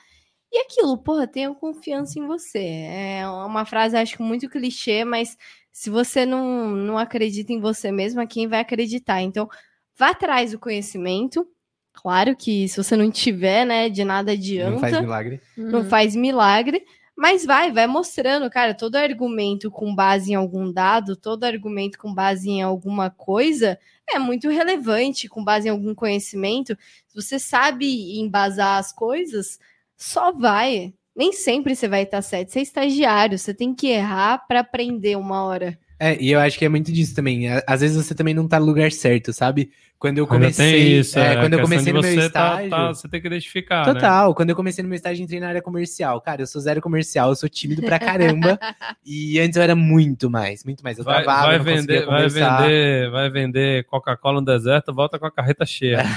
E 0.50 0.58
aquilo, 0.60 0.98
porra, 0.98 1.26
tenha 1.26 1.54
confiança 1.54 2.18
em 2.18 2.26
você. 2.26 2.58
É 2.58 3.22
uma 3.46 3.64
frase, 3.64 3.96
acho 3.96 4.16
que 4.16 4.22
muito 4.22 4.48
clichê, 4.48 5.04
mas 5.04 5.36
se 5.70 5.88
você 5.90 6.26
não, 6.26 6.70
não 6.70 6.98
acredita 6.98 7.52
em 7.52 7.60
você 7.60 7.92
mesma, 7.92 8.26
quem 8.26 8.48
vai 8.48 8.60
acreditar? 8.60 9.20
Então, 9.22 9.48
vá 9.96 10.10
atrás 10.10 10.52
do 10.52 10.58
conhecimento. 10.58 11.46
Claro 11.94 12.34
que 12.34 12.68
se 12.68 12.82
você 12.82 12.96
não 12.96 13.10
tiver, 13.10 13.64
né, 13.66 13.88
de 13.90 14.02
nada 14.04 14.32
adianta 14.32 14.70
Não 14.72 14.78
faz 14.80 15.00
milagre. 15.00 15.40
não 15.56 15.80
Uhum. 15.80 15.84
faz 15.88 16.16
milagre, 16.16 16.84
mas 17.16 17.44
vai, 17.44 17.70
vai 17.70 17.86
mostrando, 17.86 18.48
cara, 18.50 18.74
todo 18.74 18.96
argumento 18.96 19.70
com 19.70 19.94
base 19.94 20.32
em 20.32 20.34
algum 20.34 20.72
dado, 20.72 21.14
todo 21.16 21.44
argumento 21.44 21.98
com 21.98 22.12
base 22.12 22.48
em 22.50 22.62
alguma 22.62 23.10
coisa 23.10 23.78
é 24.08 24.18
muito 24.18 24.48
relevante, 24.48 25.28
com 25.28 25.44
base 25.44 25.68
em 25.68 25.70
algum 25.70 25.94
conhecimento. 25.94 26.76
Se 27.08 27.14
você 27.22 27.38
sabe 27.38 28.18
embasar 28.18 28.78
as 28.78 28.92
coisas, 28.92 29.58
só 29.96 30.32
vai. 30.32 30.92
Nem 31.14 31.32
sempre 31.32 31.76
você 31.76 31.86
vai 31.86 32.02
estar 32.02 32.22
certo. 32.22 32.50
Você 32.50 32.60
é 32.60 32.62
estagiário, 32.62 33.38
você 33.38 33.52
tem 33.54 33.74
que 33.74 33.88
errar 33.88 34.38
para 34.48 34.60
aprender 34.60 35.16
uma 35.16 35.44
hora. 35.44 35.78
É, 35.98 36.20
e 36.20 36.32
eu 36.32 36.40
acho 36.40 36.58
que 36.58 36.64
é 36.64 36.68
muito 36.68 36.90
disso 36.90 37.14
também. 37.14 37.48
À- 37.48 37.62
Às 37.66 37.80
vezes 37.82 37.96
você 38.04 38.14
também 38.14 38.34
não 38.34 38.48
tá 38.48 38.58
no 38.58 38.66
lugar 38.66 38.90
certo, 38.90 39.32
sabe? 39.32 39.70
Quando 40.02 40.18
eu 40.18 40.26
comecei, 40.26 40.98
isso, 40.98 41.16
é, 41.16 41.34
é, 41.34 41.36
quando 41.36 41.52
eu 41.52 41.60
comecei 41.60 41.92
no 41.92 42.00
meu 42.00 42.10
você 42.10 42.16
tá- 42.28 42.54
estágio, 42.64 42.70
tá- 42.70 42.88
você 42.88 43.08
tem 43.08 43.20
que 43.20 43.26
identificar, 43.28 43.86
né? 43.86 43.94
Total, 43.94 44.34
quando 44.34 44.50
eu 44.50 44.56
comecei 44.56 44.82
no 44.82 44.88
meu 44.88 44.96
estágio, 44.96 45.22
entrei 45.22 45.38
na 45.38 45.46
área 45.46 45.62
comercial. 45.62 46.20
Cara, 46.20 46.42
eu 46.42 46.46
sou 46.48 46.60
zero 46.60 46.80
comercial, 46.80 47.28
eu 47.28 47.36
sou 47.36 47.48
tímido 47.48 47.82
pra 47.82 48.00
caramba. 48.00 48.58
e 49.06 49.38
antes 49.38 49.56
eu 49.56 49.62
era 49.62 49.76
muito 49.76 50.28
mais, 50.28 50.64
muito 50.64 50.82
mais. 50.82 50.98
Eu 50.98 51.04
Vai, 51.04 51.22
travava, 51.22 51.46
vai 51.46 51.58
vender, 51.60 52.04
vai 52.04 52.28
vender, 52.28 53.10
vai 53.12 53.30
vender 53.30 53.84
Coca-Cola 53.84 54.40
no 54.40 54.44
deserto, 54.44 54.92
volta 54.92 55.20
com 55.20 55.26
a 55.26 55.30
carreta 55.30 55.64
cheia. 55.64 56.02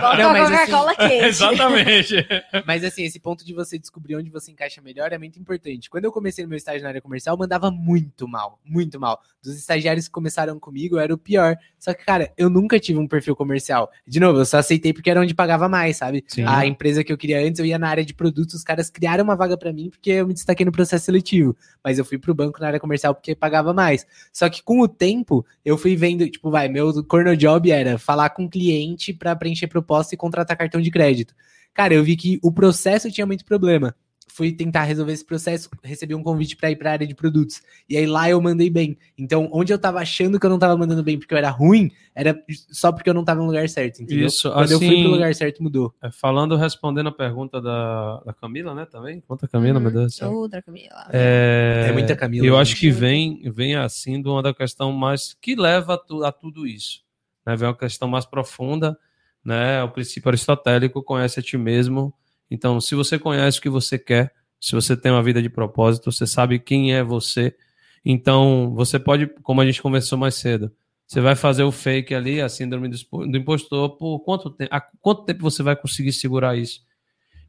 Volta 0.00 0.16
Não, 0.18 0.30
a 0.30 0.42
assim- 0.42 0.52
Coca-Cola 0.72 0.94
quente. 1.08 1.24
Exatamente. 1.24 2.26
Mas 2.66 2.84
assim, 2.84 3.04
esse 3.04 3.18
ponto 3.18 3.44
de 3.44 3.54
você 3.54 3.78
descobrir 3.78 4.16
onde 4.16 4.30
você 4.30 4.50
encaixa 4.52 4.80
melhor 4.82 5.12
é 5.12 5.18
muito 5.18 5.38
importante. 5.38 5.88
Quando 5.88 6.04
eu 6.04 6.12
comecei 6.12 6.44
no 6.44 6.48
meu 6.50 6.56
estágio 6.56 6.82
na 6.82 6.88
área 6.88 7.00
comercial, 7.00 7.34
eu 7.34 7.38
mandava 7.38 7.70
muito 7.70 8.28
mal, 8.28 8.58
muito 8.64 9.00
mal. 9.00 9.20
Dos 9.42 9.56
estagiários 9.56 10.06
que 10.06 10.12
começaram 10.12 10.58
comigo, 10.58 10.96
eu 10.96 11.00
era 11.00 11.14
o 11.14 11.18
pior. 11.18 11.56
Só 11.78 11.92
que, 11.92 12.04
cara, 12.04 12.32
eu 12.36 12.48
nunca 12.48 12.78
tive 12.78 12.98
um 12.98 13.08
perfil 13.08 13.34
comercial. 13.34 13.90
De 14.06 14.20
novo, 14.20 14.38
eu 14.38 14.44
só 14.44 14.58
aceitei 14.58 14.92
porque 14.92 15.10
era 15.10 15.20
onde 15.20 15.34
pagava 15.34 15.68
mais, 15.68 15.96
sabe? 15.96 16.24
Sim. 16.28 16.44
A 16.46 16.64
empresa 16.64 17.02
que 17.02 17.12
eu 17.12 17.18
queria 17.18 17.40
antes, 17.40 17.58
eu 17.58 17.66
ia 17.66 17.78
na 17.78 17.88
área 17.88 18.04
de 18.04 18.14
produtos, 18.14 18.54
os 18.54 18.62
caras 18.62 18.88
criaram 18.88 19.24
uma 19.24 19.34
vaga 19.34 19.56
pra 19.56 19.72
mim 19.72 19.90
porque 19.90 20.10
eu 20.10 20.26
me 20.26 20.32
destaquei 20.32 20.64
no 20.64 20.70
processo 20.70 21.06
seletivo. 21.06 21.56
Mas 21.82 21.98
eu 21.98 22.04
fui 22.04 22.18
pro 22.18 22.34
banco 22.34 22.60
na 22.60 22.68
área 22.68 22.78
comercial 22.80 23.14
porque 23.14 23.34
pagava 23.34 23.74
mais. 23.74 24.06
Só 24.32 24.48
que 24.48 24.62
com 24.62 24.80
o 24.80 24.86
tempo, 24.86 25.44
eu 25.64 25.76
fui 25.76 25.96
vendo, 25.96 26.28
tipo, 26.30 26.50
vai, 26.50 26.68
meu 26.68 27.04
corno 27.04 27.36
job 27.36 27.70
era 27.70 27.98
falar 27.98 28.30
com 28.30 28.44
o 28.44 28.50
cliente 28.50 29.12
pra 29.12 29.34
preencher 29.34 29.66
proposta 29.66 30.14
e 30.14 30.18
contratar 30.18 30.56
cartão 30.56 30.80
de 30.80 30.90
crédito. 30.90 31.34
Cara, 31.74 31.94
eu 31.94 32.04
vi 32.04 32.16
que 32.16 32.38
o 32.42 32.52
processo 32.52 33.10
tinha 33.10 33.26
muito 33.26 33.44
problema. 33.44 33.94
Fui 34.34 34.50
tentar 34.50 34.84
resolver 34.84 35.12
esse 35.12 35.24
processo, 35.24 35.68
recebi 35.82 36.14
um 36.14 36.22
convite 36.22 36.56
pra 36.56 36.70
ir 36.70 36.76
pra 36.76 36.92
área 36.92 37.06
de 37.06 37.14
produtos. 37.14 37.60
E 37.86 37.98
aí 37.98 38.06
lá 38.06 38.30
eu 38.30 38.40
mandei 38.40 38.70
bem. 38.70 38.96
Então, 39.18 39.46
onde 39.52 39.70
eu 39.72 39.78
tava 39.78 39.98
achando 40.00 40.40
que 40.40 40.46
eu 40.46 40.48
não 40.48 40.58
tava 40.58 40.74
mandando 40.74 41.02
bem 41.02 41.18
porque 41.18 41.34
eu 41.34 41.38
era 41.38 41.50
ruim, 41.50 41.90
era 42.14 42.42
só 42.70 42.90
porque 42.90 43.10
eu 43.10 43.14
não 43.14 43.24
tava 43.24 43.40
no 43.40 43.46
lugar 43.46 43.68
certo, 43.68 44.00
entendeu? 44.02 44.26
Isso, 44.28 44.50
Quando 44.50 44.70
eu 44.70 44.78
fui 44.78 44.86
assim- 44.88 45.02
pro 45.02 45.10
lugar 45.12 45.34
certo, 45.34 45.62
mudou. 45.62 45.94
É, 46.02 46.10
Falando, 46.10 46.56
respondendo 46.56 47.08
a 47.08 47.12
pergunta 47.12 47.60
da, 47.60 48.20
da 48.24 48.32
Camila, 48.32 48.74
né, 48.74 48.86
também? 48.86 49.20
Conta 49.20 49.44
a 49.44 49.48
Camila, 49.48 49.76
Uhum. 49.76 49.82
meu 49.82 49.92
Deus 49.92 50.06
do 50.06 50.12
céu. 50.16 50.32
Outra 50.32 50.62
Camila. 50.62 51.08
É, 51.12 51.88
É 51.90 51.92
muita 51.92 52.16
Camila, 52.16 52.46
Eu 52.46 52.54
gente. 52.54 52.62
acho 52.62 52.76
que 52.80 52.90
vem, 52.90 53.42
vem 53.50 53.76
assim 53.76 54.22
de 54.22 54.28
uma 54.30 54.42
da 54.42 54.54
questão 54.54 54.92
mais 54.92 55.34
que 55.42 55.54
leva 55.54 55.94
a, 55.94 55.98
tu- 55.98 56.24
a 56.24 56.32
tudo 56.32 56.66
isso. 56.66 57.02
Né? 57.44 57.54
Vem 57.54 57.68
uma 57.68 57.76
questão 57.76 58.08
mais 58.08 58.24
profunda, 58.24 58.98
né? 59.44 59.82
O 59.82 59.90
princípio 59.90 60.30
aristotélico 60.30 61.02
conhece 61.02 61.38
a 61.38 61.42
ti 61.42 61.58
mesmo. 61.58 62.14
Então, 62.52 62.78
se 62.82 62.94
você 62.94 63.18
conhece 63.18 63.58
o 63.58 63.62
que 63.62 63.70
você 63.70 63.98
quer, 63.98 64.30
se 64.60 64.74
você 64.74 64.94
tem 64.94 65.10
uma 65.10 65.22
vida 65.22 65.40
de 65.40 65.48
propósito, 65.48 66.12
você 66.12 66.26
sabe 66.26 66.58
quem 66.58 66.94
é 66.94 67.02
você. 67.02 67.56
Então, 68.04 68.74
você 68.74 68.98
pode, 68.98 69.26
como 69.42 69.62
a 69.62 69.64
gente 69.64 69.80
conversou 69.80 70.18
mais 70.18 70.34
cedo, 70.34 70.70
você 71.06 71.18
vai 71.22 71.34
fazer 71.34 71.62
o 71.62 71.72
fake 71.72 72.14
ali, 72.14 72.42
a 72.42 72.50
síndrome 72.50 72.90
do 72.90 73.36
impostor, 73.38 73.96
por 73.96 74.20
quanto 74.20 74.50
tempo? 74.50 74.68
Há 74.70 74.82
quanto 75.00 75.24
tempo 75.24 75.40
você 75.40 75.62
vai 75.62 75.74
conseguir 75.74 76.12
segurar 76.12 76.54
isso? 76.54 76.82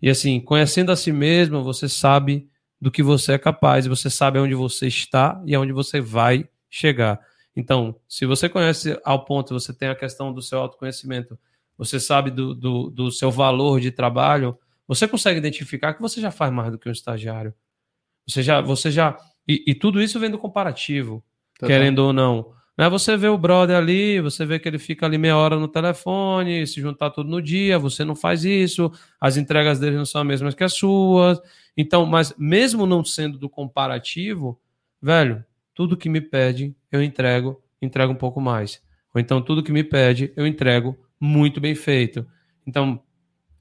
E 0.01 0.09
assim, 0.09 0.39
conhecendo 0.39 0.89
a 0.89 0.95
si 0.95 1.11
mesmo, 1.11 1.61
você 1.63 1.89
sabe 1.89 2.49
do 2.80 2.89
que 2.89 3.03
você 3.03 3.34
é 3.34 3.38
capaz, 3.38 3.85
você 3.85 4.09
sabe 4.09 4.39
onde 4.39 4.55
você 4.55 4.88
está 4.88 5.41
e 5.45 5.53
aonde 5.53 5.73
você 5.73 5.99
vai 5.99 6.47
chegar. 6.69 7.19
Então, 7.53 7.93
se 8.07 8.25
você 8.25 8.47
conhece 8.47 8.97
ao 9.03 9.25
ponto, 9.25 9.53
você 9.53 9.73
tem 9.73 9.89
a 9.89 9.95
questão 9.95 10.34
do 10.34 10.41
seu 10.41 10.59
autoconhecimento, 10.59 11.38
você 11.77 11.99
sabe 11.99 12.31
do, 12.31 12.55
do, 12.55 12.89
do 12.89 13.11
seu 13.11 13.30
valor 13.30 13.81
de 13.81 13.91
trabalho, 13.91 14.57
você 14.88 15.07
consegue 15.07 15.39
identificar 15.39 15.93
que 15.93 16.01
você 16.01 16.19
já 16.19 16.31
faz 16.31 16.51
mais 16.51 16.72
do 16.72 16.77
que 16.77 16.89
um 16.89 16.91
estagiário. 16.91 17.53
Você 18.27 18.41
já, 18.41 18.61
você 18.61 18.91
já, 18.91 19.18
e, 19.47 19.64
e 19.68 19.76
tudo 19.76 20.01
isso 20.01 20.19
vem 20.19 20.30
do 20.30 20.38
comparativo, 20.38 21.23
querendo 21.60 21.99
ou 21.99 22.14
não. 22.14 22.53
Né? 22.77 22.89
Você 22.89 23.15
vê 23.15 23.27
o 23.27 23.38
brother 23.38 23.77
ali, 23.77 24.19
você 24.19 24.45
vê 24.45 24.60
que 24.60 24.68
ele 24.68 24.80
fica 24.80 25.05
ali 25.05 25.18
meia 25.18 25.38
hora 25.38 25.57
no 25.57 25.68
telefone, 25.68 26.65
se 26.65 26.81
juntar 26.81 27.11
tudo 27.11 27.30
no 27.30 27.41
dia, 27.41 27.77
você 27.77 28.03
não 28.03 28.15
faz 28.15 28.43
isso, 28.43 28.91
as 29.19 29.38
entregas 29.38 29.80
dele 29.80 29.97
não 29.97 30.05
são 30.05 30.22
as 30.22 30.27
mesmas 30.27 30.55
que 30.55 30.64
as 30.64 30.73
suas. 30.73 31.39
Então, 31.77 32.05
mas 32.05 32.34
mesmo 32.38 32.85
não 32.85 33.03
sendo 33.03 33.38
do 33.38 33.49
comparativo, 33.49 34.60
velho, 35.01 35.43
tudo 35.73 35.97
que 35.97 36.10
me 36.10 36.22
pede, 36.22 36.76
eu 36.91 37.01
entrego, 37.01 37.61
entrego 37.81 38.11
um 38.11 38.18
pouco 38.18 38.39
mais. 38.39 38.81
Ou 39.14 39.22
então, 39.22 39.41
tudo 39.41 39.64
que 39.64 39.72
me 39.72 39.84
pede, 39.84 40.34
eu 40.35 40.47
entrego 40.47 40.97
muito 41.19 41.61
bem 41.61 41.76
feito. 41.76 42.26
Então, 42.65 43.01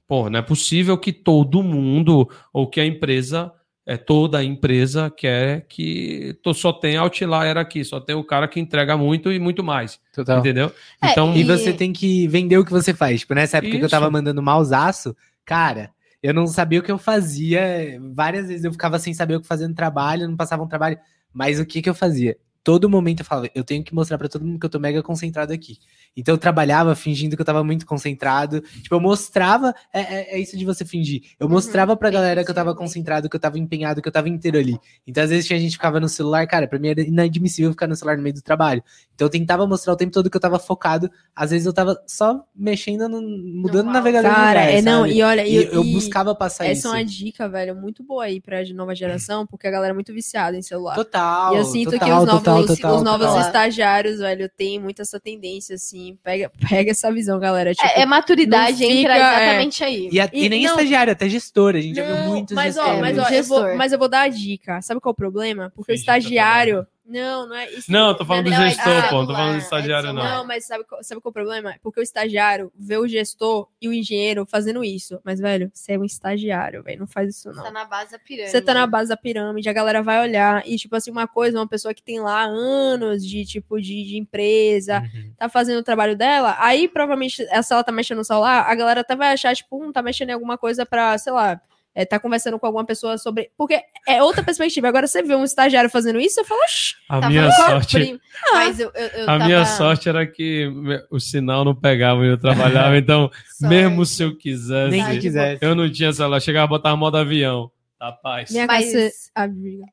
pô, 0.07 0.29
não 0.29 0.39
é 0.39 0.41
possível 0.41 0.97
que 0.97 1.11
todo 1.11 1.63
mundo, 1.63 2.29
ou 2.51 2.67
que 2.69 2.79
a 2.79 2.85
empresa, 2.85 3.51
é, 3.85 3.97
toda 3.97 4.37
a 4.37 4.43
empresa 4.43 5.09
quer 5.09 5.65
que 5.67 6.37
to- 6.41 6.53
só 6.53 6.71
tenha 6.71 7.01
outlier 7.01 7.57
aqui, 7.57 7.83
só 7.83 7.99
tem 7.99 8.15
o 8.15 8.23
cara 8.23 8.47
que 8.47 8.59
entrega 8.59 8.95
muito 8.97 9.31
e 9.31 9.39
muito 9.39 9.63
mais. 9.63 9.99
Total. 10.13 10.39
Entendeu? 10.39 10.71
É, 11.01 11.11
Então, 11.11 11.35
E 11.35 11.43
você 11.43 11.73
tem 11.73 11.91
que 11.91 12.27
vender 12.27 12.57
o 12.57 12.65
que 12.65 12.71
você 12.71 12.93
faz. 12.93 13.21
Tipo, 13.21 13.33
nessa 13.33 13.57
época 13.57 13.71
que 13.71 13.77
eu 13.77 13.81
Isso. 13.87 13.89
tava 13.89 14.09
mandando 14.11 14.41
mausaço, 14.41 15.15
cara, 15.45 15.91
eu 16.21 16.33
não 16.33 16.47
sabia 16.47 16.79
o 16.79 16.83
que 16.83 16.91
eu 16.91 16.97
fazia. 16.97 17.99
Várias 18.13 18.47
vezes 18.47 18.63
eu 18.63 18.71
ficava 18.71 18.97
sem 18.99 19.13
saber 19.13 19.35
o 19.35 19.41
que 19.41 19.47
fazer 19.47 19.67
no 19.67 19.75
trabalho, 19.75 20.27
não 20.27 20.37
passava 20.37 20.63
um 20.63 20.67
trabalho. 20.67 20.97
Mas 21.33 21.59
o 21.59 21.65
que 21.65 21.81
que 21.81 21.89
eu 21.89 21.95
fazia? 21.95 22.37
Todo 22.63 22.89
momento 22.89 23.19
eu 23.19 23.25
falava, 23.25 23.49
eu 23.53 23.63
tenho 23.63 23.83
que 23.83 23.93
mostrar 23.93 24.17
pra 24.17 24.29
todo 24.29 24.45
mundo 24.45 24.57
que 24.57 24.65
eu 24.65 24.69
tô 24.69 24.79
mega 24.79 25.03
concentrado 25.03 25.51
aqui. 25.51 25.77
Então 26.15 26.33
eu 26.33 26.37
trabalhava 26.37 26.95
fingindo 26.95 27.35
que 27.35 27.41
eu 27.41 27.45
tava 27.45 27.63
muito 27.63 27.85
concentrado. 27.85 28.61
Tipo, 28.81 28.95
eu 28.95 29.01
mostrava. 29.01 29.73
É, 29.93 29.99
é- 29.99 30.35
é 30.35 30.39
isso 30.39 30.57
de 30.57 30.63
você 30.63 30.85
fingir. 30.85 31.23
Eu 31.39 31.49
mostrava 31.49 31.97
pra 31.97 32.09
galera 32.09 32.43
que 32.45 32.49
eu 32.49 32.55
tava 32.55 32.73
concentrado, 32.73 33.27
que 33.29 33.35
eu 33.35 33.39
tava 33.39 33.59
empenhado, 33.59 34.01
que 34.01 34.07
eu 34.07 34.11
tava 34.11 34.29
inteiro 34.29 34.57
ali. 34.57 34.77
Então, 35.05 35.23
às 35.23 35.29
vezes, 35.29 35.45
tinha 35.45 35.59
gente 35.59 35.71
que 35.71 35.75
ficava 35.77 35.99
no 35.99 36.07
celular, 36.07 36.47
cara, 36.47 36.65
pra 36.67 36.79
mim 36.79 36.87
era 36.89 37.01
inadmissível 37.01 37.71
ficar 37.71 37.87
no 37.87 37.95
celular 37.95 38.15
no 38.15 38.23
meio 38.23 38.35
do 38.35 38.41
trabalho. 38.41 38.81
Então 39.15 39.25
eu 39.27 39.29
tentava 39.29 39.67
mostrar 39.67 39.93
o 39.93 39.95
tempo 39.95 40.11
todo 40.11 40.29
que 40.29 40.37
eu 40.37 40.41
tava 40.41 40.57
focado. 40.57 41.09
Às 41.35 41.51
vezes 41.51 41.65
eu 41.65 41.73
tava 41.73 42.01
só 42.07 42.43
mexendo, 42.55 43.07
no, 43.09 43.21
mudando 43.21 43.91
navegador. 43.91 44.31
Cara, 44.31 44.61
lugar, 44.61 44.73
é 44.73 44.81
não, 44.81 45.05
e 45.05 45.21
olha, 45.21 45.45
E 45.45 45.51
e, 45.53 45.65
eu 45.65 45.83
e 45.83 45.93
buscava 45.93 46.33
passar 46.33 46.65
essa 46.65 46.73
isso. 46.79 46.87
é 46.87 46.91
uma 46.91 47.05
dica, 47.05 47.47
velho, 47.49 47.75
muito 47.75 48.03
boa 48.03 48.23
aí 48.23 48.39
pra 48.41 48.63
de 48.63 48.73
nova 48.73 48.95
geração, 48.95 49.45
porque 49.45 49.67
a 49.67 49.71
galera 49.71 49.91
é 49.91 49.93
muito 49.93 50.13
viciada 50.13 50.57
em 50.57 50.61
celular. 50.61 50.95
Total. 50.95 51.53
E 51.53 51.57
eu 51.57 51.65
sinto 51.65 51.91
que 51.91 51.99
total, 51.99 52.21
os 52.21 52.25
novos, 52.27 52.39
total, 52.43 52.52
total, 52.65 52.95
os 52.95 53.01
novos 53.03 53.27
total. 53.27 53.41
estagiários, 53.41 54.19
velho, 54.19 54.49
têm 54.55 54.79
muito 54.79 55.01
essa 55.01 55.19
tendência, 55.19 55.75
assim. 55.75 56.17
Pega, 56.23 56.51
pega 56.69 56.91
essa 56.91 57.11
visão, 57.11 57.39
galera. 57.39 57.73
Tipo, 57.73 57.87
É, 57.87 58.01
é 58.01 58.05
maturidade, 58.05 58.83
não 58.83 58.89
entra 58.91 59.13
fica, 59.13 59.13
é. 59.13 59.43
exatamente 59.45 59.83
aí. 59.83 60.09
E, 60.11 60.19
a- 60.19 60.29
e 60.31 60.45
E 60.45 60.49
nem 60.49 60.63
não- 60.63 60.71
estagiário, 60.71 61.11
até 61.13 61.27
gestor. 61.27 61.75
A 61.75 61.81
gente 61.81 61.95
já 61.95 62.05
viu 62.05 62.15
Não, 62.15 62.27
muitos 62.27 62.53
mas, 62.55 62.77
ó, 62.77 62.81
gestores. 62.83 63.01
mas, 63.01 63.17
ó, 63.17 63.29
eu 63.29 63.43
vou, 63.43 63.75
mas 63.77 63.91
eu 63.93 63.99
vou 63.99 64.07
dar 64.09 64.21
a 64.21 64.27
dica. 64.27 64.81
Sabe 64.81 65.01
qual 65.01 65.11
é 65.11 65.13
o 65.13 65.15
problema? 65.15 65.71
Porque 65.75 65.91
o 65.91 65.95
tá 65.95 65.99
estagiário. 65.99 66.85
Não, 67.05 67.47
não 67.47 67.55
é 67.55 67.69
isso. 67.69 67.91
Não, 67.91 68.09
eu 68.09 68.15
tô 68.15 68.23
falando 68.25 68.45
do 68.45 68.51
Não, 68.51 68.61
é 68.63 68.69
de 68.69 68.75
gestor, 68.75 69.09
pô, 69.09 69.15
não 69.17 69.27
tô 69.27 69.33
falando 69.33 69.51
do 69.51 69.55
é 69.55 69.59
estagiário, 69.59 70.13
não. 70.13 70.23
Não, 70.23 70.45
mas 70.47 70.65
sabe, 70.65 70.85
qual- 70.85 71.03
sabe 71.03 71.19
qual 71.19 71.29
é 71.29 71.31
o 71.31 71.33
problema? 71.33 71.75
Porque 71.83 71.99
o 71.99 72.03
estagiário 72.03 72.71
vê 72.77 72.97
o 72.97 73.05
gestor 73.07 73.67
e 73.81 73.89
o 73.89 73.93
engenheiro 73.93 74.45
fazendo 74.45 74.81
isso. 74.85 75.19
Mas, 75.23 75.37
velho, 75.39 75.69
você 75.73 75.93
é 75.93 75.99
um 75.99 76.05
estagiário, 76.05 76.81
velho. 76.81 76.99
Não 77.01 77.07
faz 77.07 77.29
isso, 77.35 77.49
Você 77.51 77.57
não. 77.57 77.63
tá 77.65 77.71
na 77.71 77.83
base 77.83 78.11
da 78.13 78.19
pirâmide. 78.19 78.51
Você 78.51 78.61
tá 78.61 78.73
na 78.73 78.87
base 78.87 79.09
da 79.09 79.17
pirâmide, 79.17 79.67
a 79.67 79.73
galera 79.73 80.01
vai 80.01 80.21
olhar. 80.21 80.63
E, 80.65 80.77
tipo 80.77 80.95
assim, 80.95 81.11
uma 81.11 81.27
coisa, 81.27 81.57
uma 81.59 81.67
pessoa 81.67 81.93
que 81.93 82.01
tem 82.01 82.21
lá 82.21 82.43
anos 82.43 83.25
de, 83.27 83.43
tipo, 83.45 83.81
de, 83.81 84.05
de 84.05 84.17
empresa, 84.17 85.01
Uhum. 85.01 85.33
tá 85.37 85.49
fazendo 85.49 85.79
o 85.79 85.83
trabalho 85.83 86.15
dela, 86.15 86.55
aí 86.59 86.87
provavelmente, 86.87 87.45
se 87.45 87.73
ela 87.73 87.83
tá 87.83 87.91
mexendo 87.91 88.19
no 88.19 88.23
celular, 88.23 88.61
a 88.69 88.75
galera 88.75 89.01
até 89.01 89.13
vai 89.15 89.33
achar, 89.33 89.53
tipo, 89.55 89.83
um, 89.83 89.91
tá 89.91 90.01
mexendo 90.01 90.29
em 90.29 90.33
alguma 90.33 90.57
coisa 90.57 90.85
pra, 90.85 91.17
sei 91.17 91.33
lá, 91.33 91.59
é, 91.95 92.05
tá 92.05 92.19
conversando 92.19 92.57
com 92.57 92.65
alguma 92.65 92.85
pessoa 92.85 93.17
sobre. 93.17 93.51
Porque 93.55 93.79
é 94.07 94.21
outra 94.23 94.43
perspectiva. 94.43 94.87
Agora 94.87 95.07
você 95.07 95.21
vê 95.21 95.35
um 95.35 95.43
estagiário 95.43 95.89
fazendo 95.89 96.19
isso, 96.19 96.35
você 96.35 96.43
fala, 96.43 96.61
oxi, 96.63 96.95
A 97.07 97.19
Tá 97.21 97.29
minha 97.29 97.51
sorte, 97.51 97.99
prima. 97.99 98.19
Mas 98.51 98.79
eu, 98.79 98.91
eu, 98.95 99.07
eu 99.07 99.23
a 99.23 99.25
tava... 99.25 99.45
minha 99.45 99.65
sorte 99.65 100.09
era 100.09 100.25
que 100.25 100.71
o 101.11 101.19
sinal 101.19 101.63
não 101.63 101.75
pegava 101.75 102.25
e 102.25 102.29
eu 102.29 102.37
trabalhava, 102.37 102.97
então, 102.97 103.29
mesmo 103.61 104.05
se 104.05 104.23
eu 104.23 104.35
quisesse, 104.35 104.89
Nem 104.89 105.05
que 105.05 105.19
quisesse. 105.19 105.63
eu 105.63 105.75
não 105.75 105.91
tinha 105.91 106.11
celular, 106.11 106.39
chegava 106.39 106.65
a 106.65 106.67
botar 106.67 106.95
modo 106.95 107.17
avião. 107.17 107.71
Tá 107.99 108.11
paz. 108.11 108.51
minha 108.51 108.67
Mas-. 108.67 109.31
Ah. 109.33 109.47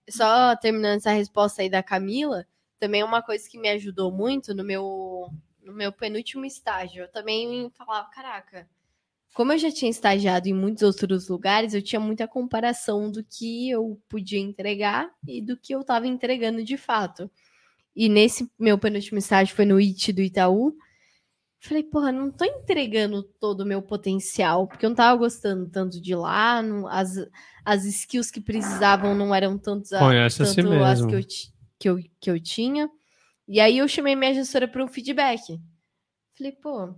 Só 0.09 0.57
terminando 0.57 0.97
essa 0.97 1.13
resposta 1.13 1.63
aí 1.63 1.71
da 1.71 1.83
Camila, 1.83 2.45
também 2.81 3.03
é 3.03 3.05
uma 3.05 3.23
coisa 3.23 3.49
que 3.49 3.59
me 3.59 3.69
ajudou 3.69 4.11
muito 4.11 4.53
no 4.55 4.65
meu, 4.65 5.29
no 5.63 5.73
meu 5.73 5.93
penúltimo 5.93 6.45
estágio. 6.45 7.05
Eu 7.05 7.09
também 7.09 7.71
falava, 7.77 8.09
caraca, 8.11 8.67
como 9.35 9.53
eu 9.53 9.59
já 9.59 9.71
tinha 9.71 9.91
estagiado 9.91 10.49
em 10.49 10.53
muitos 10.55 10.83
outros 10.83 11.29
lugares, 11.29 11.73
eu 11.75 11.83
tinha 11.83 12.01
muita 12.01 12.27
comparação 12.29 13.11
do 13.11 13.23
que 13.25 13.71
eu 13.71 14.01
podia 14.09 14.39
entregar 14.41 15.11
e 15.27 15.41
do 15.41 15.57
que 15.57 15.75
eu 15.75 15.81
estava 15.83 16.07
entregando 16.07 16.63
de 16.65 16.77
fato. 16.77 17.31
E 17.95 18.09
nesse 18.09 18.51
meu 18.59 18.79
penúltimo 18.79 19.19
estágio 19.19 19.55
foi 19.55 19.65
no 19.65 19.79
IT 19.81 20.13
do 20.13 20.21
Itaú. 20.23 20.75
Falei, 21.63 21.83
porra, 21.83 22.11
não 22.11 22.31
tô 22.31 22.45
entregando 22.45 23.23
todo 23.23 23.61
o 23.61 23.67
meu 23.67 23.83
potencial, 23.83 24.67
porque 24.67 24.87
eu 24.87 24.91
não 24.91 24.97
tava 24.97 25.19
gostando 25.19 25.69
tanto 25.69 26.01
de 26.01 26.15
lá, 26.15 26.63
não- 26.63 26.87
as, 26.89 27.17
as 27.65 27.85
skills 27.85 28.31
que 28.31 28.41
precisavam 28.41 29.15
não 29.15 29.35
eram 29.35 29.59
tantos 29.59 29.93
a- 29.93 29.99
Conhece 30.01 30.43
a 30.43 30.47
si 30.47 30.55
tanto 30.63 30.73
as 30.85 31.01
que 31.05 31.15
eu, 31.15 31.21
que, 31.79 31.89
eu, 31.89 32.11
que 32.19 32.31
eu 32.31 32.41
tinha. 32.41 32.91
E 33.47 33.61
aí 33.61 33.77
eu 33.79 33.87
chamei 33.89 34.17
minha 34.17 34.33
gestora 34.33 34.67
para 34.67 34.83
um 34.83 34.89
feedback. 34.89 35.61
Falei, 36.39 36.53
pô, 36.53 36.95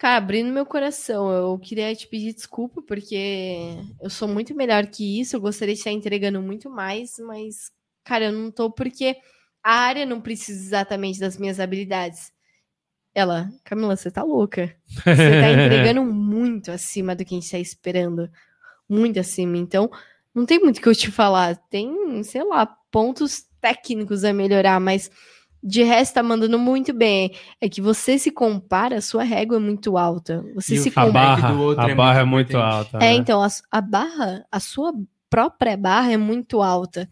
cara, 0.00 0.16
abrindo 0.16 0.50
meu 0.50 0.64
coração, 0.64 1.30
eu 1.30 1.58
queria 1.58 1.94
te 1.94 2.08
pedir 2.08 2.32
desculpa, 2.32 2.80
porque 2.80 3.76
eu 4.00 4.08
sou 4.08 4.26
muito 4.26 4.54
melhor 4.54 4.86
que 4.86 5.20
isso, 5.20 5.36
eu 5.36 5.40
gostaria 5.42 5.74
de 5.74 5.80
estar 5.80 5.90
entregando 5.90 6.40
muito 6.40 6.70
mais, 6.70 7.18
mas 7.18 7.70
cara, 8.02 8.24
eu 8.24 8.32
não 8.32 8.50
tô 8.50 8.70
porque 8.70 9.14
a 9.62 9.74
área 9.74 10.06
não 10.06 10.18
precisa 10.18 10.58
exatamente 10.58 11.20
das 11.20 11.36
minhas 11.36 11.60
habilidades. 11.60 12.32
Ela, 13.14 13.50
Camila, 13.62 13.94
você 13.94 14.10
tá 14.10 14.22
louca. 14.22 14.74
Você 14.88 15.04
tá 15.14 15.50
entregando 15.52 16.02
muito 16.02 16.72
acima 16.72 17.14
do 17.14 17.22
que 17.22 17.34
a 17.34 17.38
gente 17.38 17.50
tá 17.50 17.58
esperando. 17.58 18.30
Muito 18.88 19.20
acima. 19.20 19.58
Então, 19.58 19.90
não 20.34 20.46
tem 20.46 20.60
muito 20.60 20.78
o 20.78 20.80
que 20.80 20.88
eu 20.88 20.94
te 20.94 21.10
falar. 21.10 21.56
Tem, 21.68 22.22
sei 22.22 22.42
lá, 22.42 22.64
pontos 22.90 23.44
técnicos 23.60 24.24
a 24.24 24.32
melhorar, 24.32 24.80
mas 24.80 25.10
de 25.62 25.82
resto 25.82 26.14
tá 26.14 26.22
mandando 26.22 26.58
muito 26.58 26.92
bem. 26.92 27.34
É 27.60 27.68
que 27.68 27.80
você 27.80 28.18
se 28.18 28.30
compara, 28.30 28.96
a 28.96 29.00
sua 29.02 29.22
régua 29.22 29.56
é 29.56 29.60
muito 29.60 29.96
alta. 29.98 30.44
Você 30.54 30.74
E 30.74 30.78
se 30.78 30.88
A 30.88 30.92
compara. 30.92 31.12
barra, 31.12 31.52
do 31.52 31.60
outro 31.62 31.84
a 31.84 31.90
é 31.90 31.94
barra 31.94 32.20
é 32.20 32.24
muito 32.24 32.30
muito 32.34 32.50
importante. 32.52 32.94
alta. 32.94 32.96
É, 32.98 33.10
né? 33.10 33.12
então, 33.14 33.42
a, 33.42 33.48
a 33.70 33.80
barra, 33.80 34.44
a 34.50 34.60
sua 34.60 34.92
própria 35.28 35.76
barra 35.76 36.12
é 36.12 36.16
muito 36.16 36.62
alta. 36.62 37.08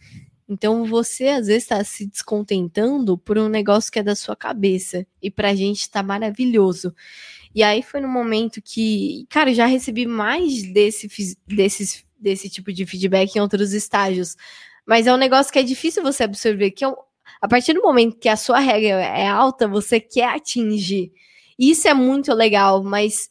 Então, 0.49 0.85
você 0.87 1.29
às 1.29 1.47
vezes 1.47 1.65
está 1.65 1.85
se 1.85 2.07
descontentando 2.07 3.19
por 3.19 3.37
um 3.37 3.49
negócio 3.49 3.93
que 3.93 3.99
é 3.99 4.03
da 4.03 4.17
sua 4.17 4.35
cabeça. 4.35 5.07
E 5.23 5.31
pra 5.31 5.55
gente 5.55 5.91
tá 5.91 6.03
maravilhoso. 6.03 6.95
E 7.55 7.63
aí 7.63 7.83
foi 7.83 8.01
no 8.01 8.09
momento 8.09 8.63
que, 8.63 9.27
cara, 9.29 9.53
já 9.53 9.67
recebi 9.67 10.07
mais 10.07 10.63
desse, 10.73 11.37
desses, 11.47 12.05
desse 12.19 12.49
tipo 12.49 12.73
de 12.73 12.87
feedback 12.87 13.37
em 13.37 13.41
outros 13.41 13.73
estágios. 13.75 14.37
Mas 14.87 15.07
é 15.07 15.13
um 15.13 15.19
negócio 15.19 15.53
que 15.53 15.59
é 15.59 15.63
difícil 15.63 16.03
você 16.03 16.25
absorver, 16.25 16.71
que 16.71 16.83
é 16.85 16.89
um- 16.89 16.97
a 17.41 17.49
partir 17.49 17.73
do 17.75 17.83
momento 17.83 18.19
que 18.19 18.29
a 18.29 18.37
sua 18.37 18.59
regra 18.59 19.01
é 19.01 19.27
alta, 19.27 19.69
você 19.69 20.01
quer 20.01 20.35
atingir. 20.35 21.13
Isso 21.59 21.89
é 21.89 21.95
muito 21.95 22.33
legal, 22.35 22.83
mas 22.83 23.29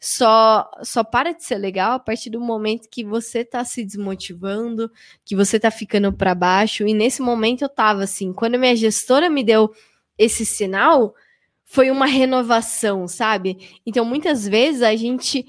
só 0.00 0.70
só 0.82 1.04
para 1.04 1.32
de 1.32 1.44
ser 1.44 1.58
legal 1.58 1.92
a 1.92 1.98
partir 1.98 2.30
do 2.30 2.40
momento 2.40 2.88
que 2.90 3.04
você 3.04 3.44
tá 3.44 3.64
se 3.64 3.84
desmotivando, 3.84 4.90
que 5.24 5.36
você 5.36 5.60
tá 5.60 5.70
ficando 5.70 6.12
para 6.12 6.34
baixo. 6.34 6.86
E 6.86 6.94
nesse 6.94 7.20
momento 7.20 7.62
eu 7.62 7.68
tava 7.68 8.04
assim, 8.04 8.32
quando 8.32 8.58
minha 8.58 8.74
gestora 8.74 9.28
me 9.28 9.44
deu 9.44 9.70
esse 10.18 10.46
sinal, 10.46 11.14
foi 11.64 11.90
uma 11.90 12.06
renovação, 12.06 13.06
sabe? 13.06 13.80
Então 13.86 14.04
muitas 14.04 14.46
vezes 14.48 14.82
a 14.82 14.96
gente 14.96 15.46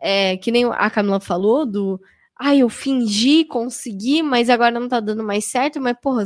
é, 0.00 0.36
que 0.36 0.52
nem 0.52 0.64
a 0.66 0.90
Camila 0.90 1.20
falou 1.20 1.64
do 1.64 2.00
ah, 2.38 2.54
eu 2.54 2.68
fingi, 2.68 3.44
consegui, 3.44 4.22
mas 4.22 4.50
agora 4.50 4.78
não 4.78 4.88
tá 4.88 5.00
dando 5.00 5.22
mais 5.22 5.46
certo, 5.46 5.80
mas 5.80 5.96
porra, 6.00 6.24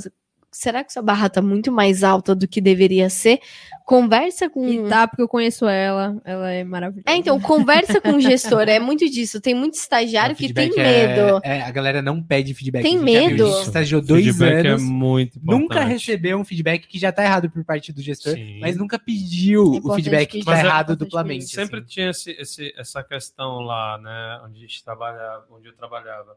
será 0.50 0.82
que 0.84 0.92
sua 0.92 1.02
barra 1.02 1.28
tá 1.28 1.40
muito 1.42 1.70
mais 1.70 2.02
alta 2.02 2.34
do 2.34 2.48
que 2.48 2.60
deveria 2.60 3.08
ser? 3.10 3.40
Conversa 3.84 4.50
com 4.50 4.68
E 4.68 4.86
tá, 4.88 5.08
porque 5.08 5.22
eu 5.22 5.28
conheço 5.28 5.66
ela. 5.66 6.20
Ela 6.24 6.50
é 6.50 6.62
maravilhosa. 6.62 7.04
é, 7.08 7.16
então, 7.16 7.40
conversa 7.40 8.00
com 8.02 8.10
o 8.16 8.20
gestor. 8.20 8.68
É 8.68 8.78
muito 8.78 9.08
disso. 9.08 9.40
Tem 9.40 9.54
muito 9.54 9.74
estagiário 9.74 10.34
O 10.34 10.36
que 10.38 10.52
tem 10.52 10.66
feedback 10.66 10.78
é- 10.86 11.06
medo. 11.16 11.40
É, 11.42 11.62
a 11.62 11.70
galera 11.70 12.02
não 12.02 12.22
pede 12.22 12.52
feedback. 12.52 12.82
Tem 12.82 12.96
A 12.96 13.00
gente 13.00 13.12
já 13.12 13.20
viu, 13.20 13.28
medo. 13.30 13.46
A 13.46 13.50
gente 13.56 13.66
estagiou 13.66 14.02
dois 14.02 14.24
feedback 14.26 14.66
anos. 14.66 14.82
é 14.82 14.84
muito 14.84 15.38
importante. 15.38 15.60
Nunca 15.62 15.84
recebeu 15.84 16.38
um 16.38 16.44
feedback 16.44 16.86
que 16.86 16.98
já 16.98 17.10
tá 17.10 17.24
errado 17.24 17.48
por 17.50 17.64
parte 17.64 17.90
do 17.92 18.02
gestor, 18.02 18.34
Sim. 18.34 18.58
mas 18.60 18.76
nunca 18.76 18.98
pediu 18.98 19.62
o 19.64 19.74
Importante 19.76 20.02
feedback 20.02 20.30
que 20.38 20.44
tá 20.44 20.56
é 20.56 20.60
errado 20.60 20.94
duplamente. 20.96 21.44
pedir. 21.46 21.54
Sempre 21.54 21.78
assim. 21.78 21.88
tinha 21.88 22.10
esse, 22.10 22.30
esse- 22.32 22.74
essa 22.76 23.02
questão 23.02 23.60
lá, 23.60 23.96
né, 23.98 24.40
onde 24.44 24.58
a 24.58 24.60
gente 24.60 24.84
trabalhava, 24.84 25.46
onde 25.50 25.66
eu 25.68 25.72
trabalhava, 25.74 26.36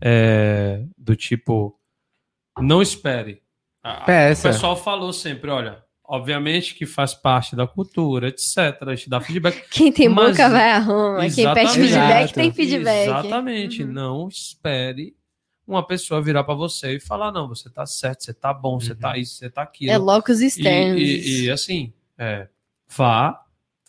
é, 0.00 0.84
do 0.96 1.16
tipo, 1.16 1.76
não 2.60 2.80
espere. 2.80 3.41
A-. 3.82 4.04
O 4.38 4.42
pessoal 4.42 4.76
falou 4.76 5.12
sempre, 5.12 5.50
olha, 5.50 5.82
obviamente 6.04 6.74
que 6.74 6.86
faz 6.86 7.14
parte 7.14 7.56
da 7.56 7.66
cultura, 7.66 8.28
etc. 8.28 8.56
A 8.82 8.94
gente 8.94 9.08
dá 9.10 9.20
feedback. 9.20 9.64
Quem 9.70 9.90
tem 9.92 10.08
Mas- 10.08 10.32
boca 10.36 10.48
vai 10.48 10.70
a 10.70 10.78
Roma. 10.78 11.28
Quem 11.30 11.52
pede 11.54 11.72
feedback 11.72 12.18
Exato. 12.22 12.34
tem 12.34 12.52
feedback. 12.52 13.04
Exatamente. 13.08 13.82
Uhum. 13.82 13.92
Não 13.92 14.28
espere 14.28 15.16
uma 15.66 15.86
pessoa 15.86 16.20
virar 16.20 16.44
para 16.44 16.54
você 16.54 16.96
e 16.96 17.00
falar, 17.00 17.32
não, 17.32 17.48
você 17.48 17.70
tá 17.70 17.86
certo, 17.86 18.24
você 18.24 18.34
tá 18.34 18.52
bom, 18.52 18.78
você 18.78 18.92
Uhum. 18.92 18.98
tá 18.98 19.16
isso, 19.16 19.36
você 19.36 19.48
tá 19.48 19.62
aquilo. 19.62 19.92
É 19.92 19.96
locos 19.98 20.40
E, 20.40 20.46
externos. 20.46 21.00
e- 21.00 21.44
e, 21.44 21.50
assim, 21.50 21.92
é, 22.18 22.48
vá, 22.88 23.41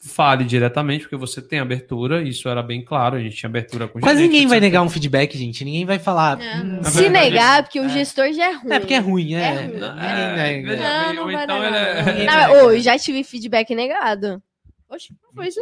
fale 0.06 0.44
diretamente, 0.44 1.04
porque 1.04 1.16
você 1.16 1.42
tem 1.42 1.60
abertura, 1.60 2.22
isso 2.22 2.50
era 2.50 2.62
bem 2.62 2.84
claro, 2.84 3.16
a 3.16 3.20
gente 3.22 3.36
tinha 3.36 3.50
abertura 3.50 3.88
com 3.88 4.00
o 4.00 4.02
Quase 4.02 4.22
ninguém 4.22 4.46
vai 4.48 4.60
negar 4.60 4.82
um 4.82 4.90
feedback, 4.90 5.38
gente. 5.38 5.64
Ninguém 5.64 5.86
vai 5.86 5.98
falar. 6.00 6.40
É. 6.42 6.58
"Hum, 6.58 6.84
Se 6.84 7.02
verdade, 7.04 7.10
negar, 7.10 7.60
é 7.60 7.62
porque 7.64 7.80
o 7.80 7.86
é. 7.86 7.90
gestor 7.90 8.32
já 8.34 8.50
é 8.50 8.54
ruim. 8.54 8.74
É 8.74 8.80
porque 8.80 8.94
é 8.94 9.00
ruim, 9.00 9.34
é. 9.36 9.40
É 9.42 9.54
ruim. 9.54 9.66
Ninguém 9.68 10.74
É, 10.74 11.14
Não, 11.14 11.14
não 11.26 11.32
então 11.32 11.64
ele 11.66 11.76
é- 11.78 12.26
não. 12.26 12.80
Já 12.80 12.98
tive 13.00 13.24
feedback 13.24 13.74
negado. 13.74 14.42
Oxe, 14.90 15.14
não 15.24 15.32
foi 15.34 15.48
isso. 15.48 15.60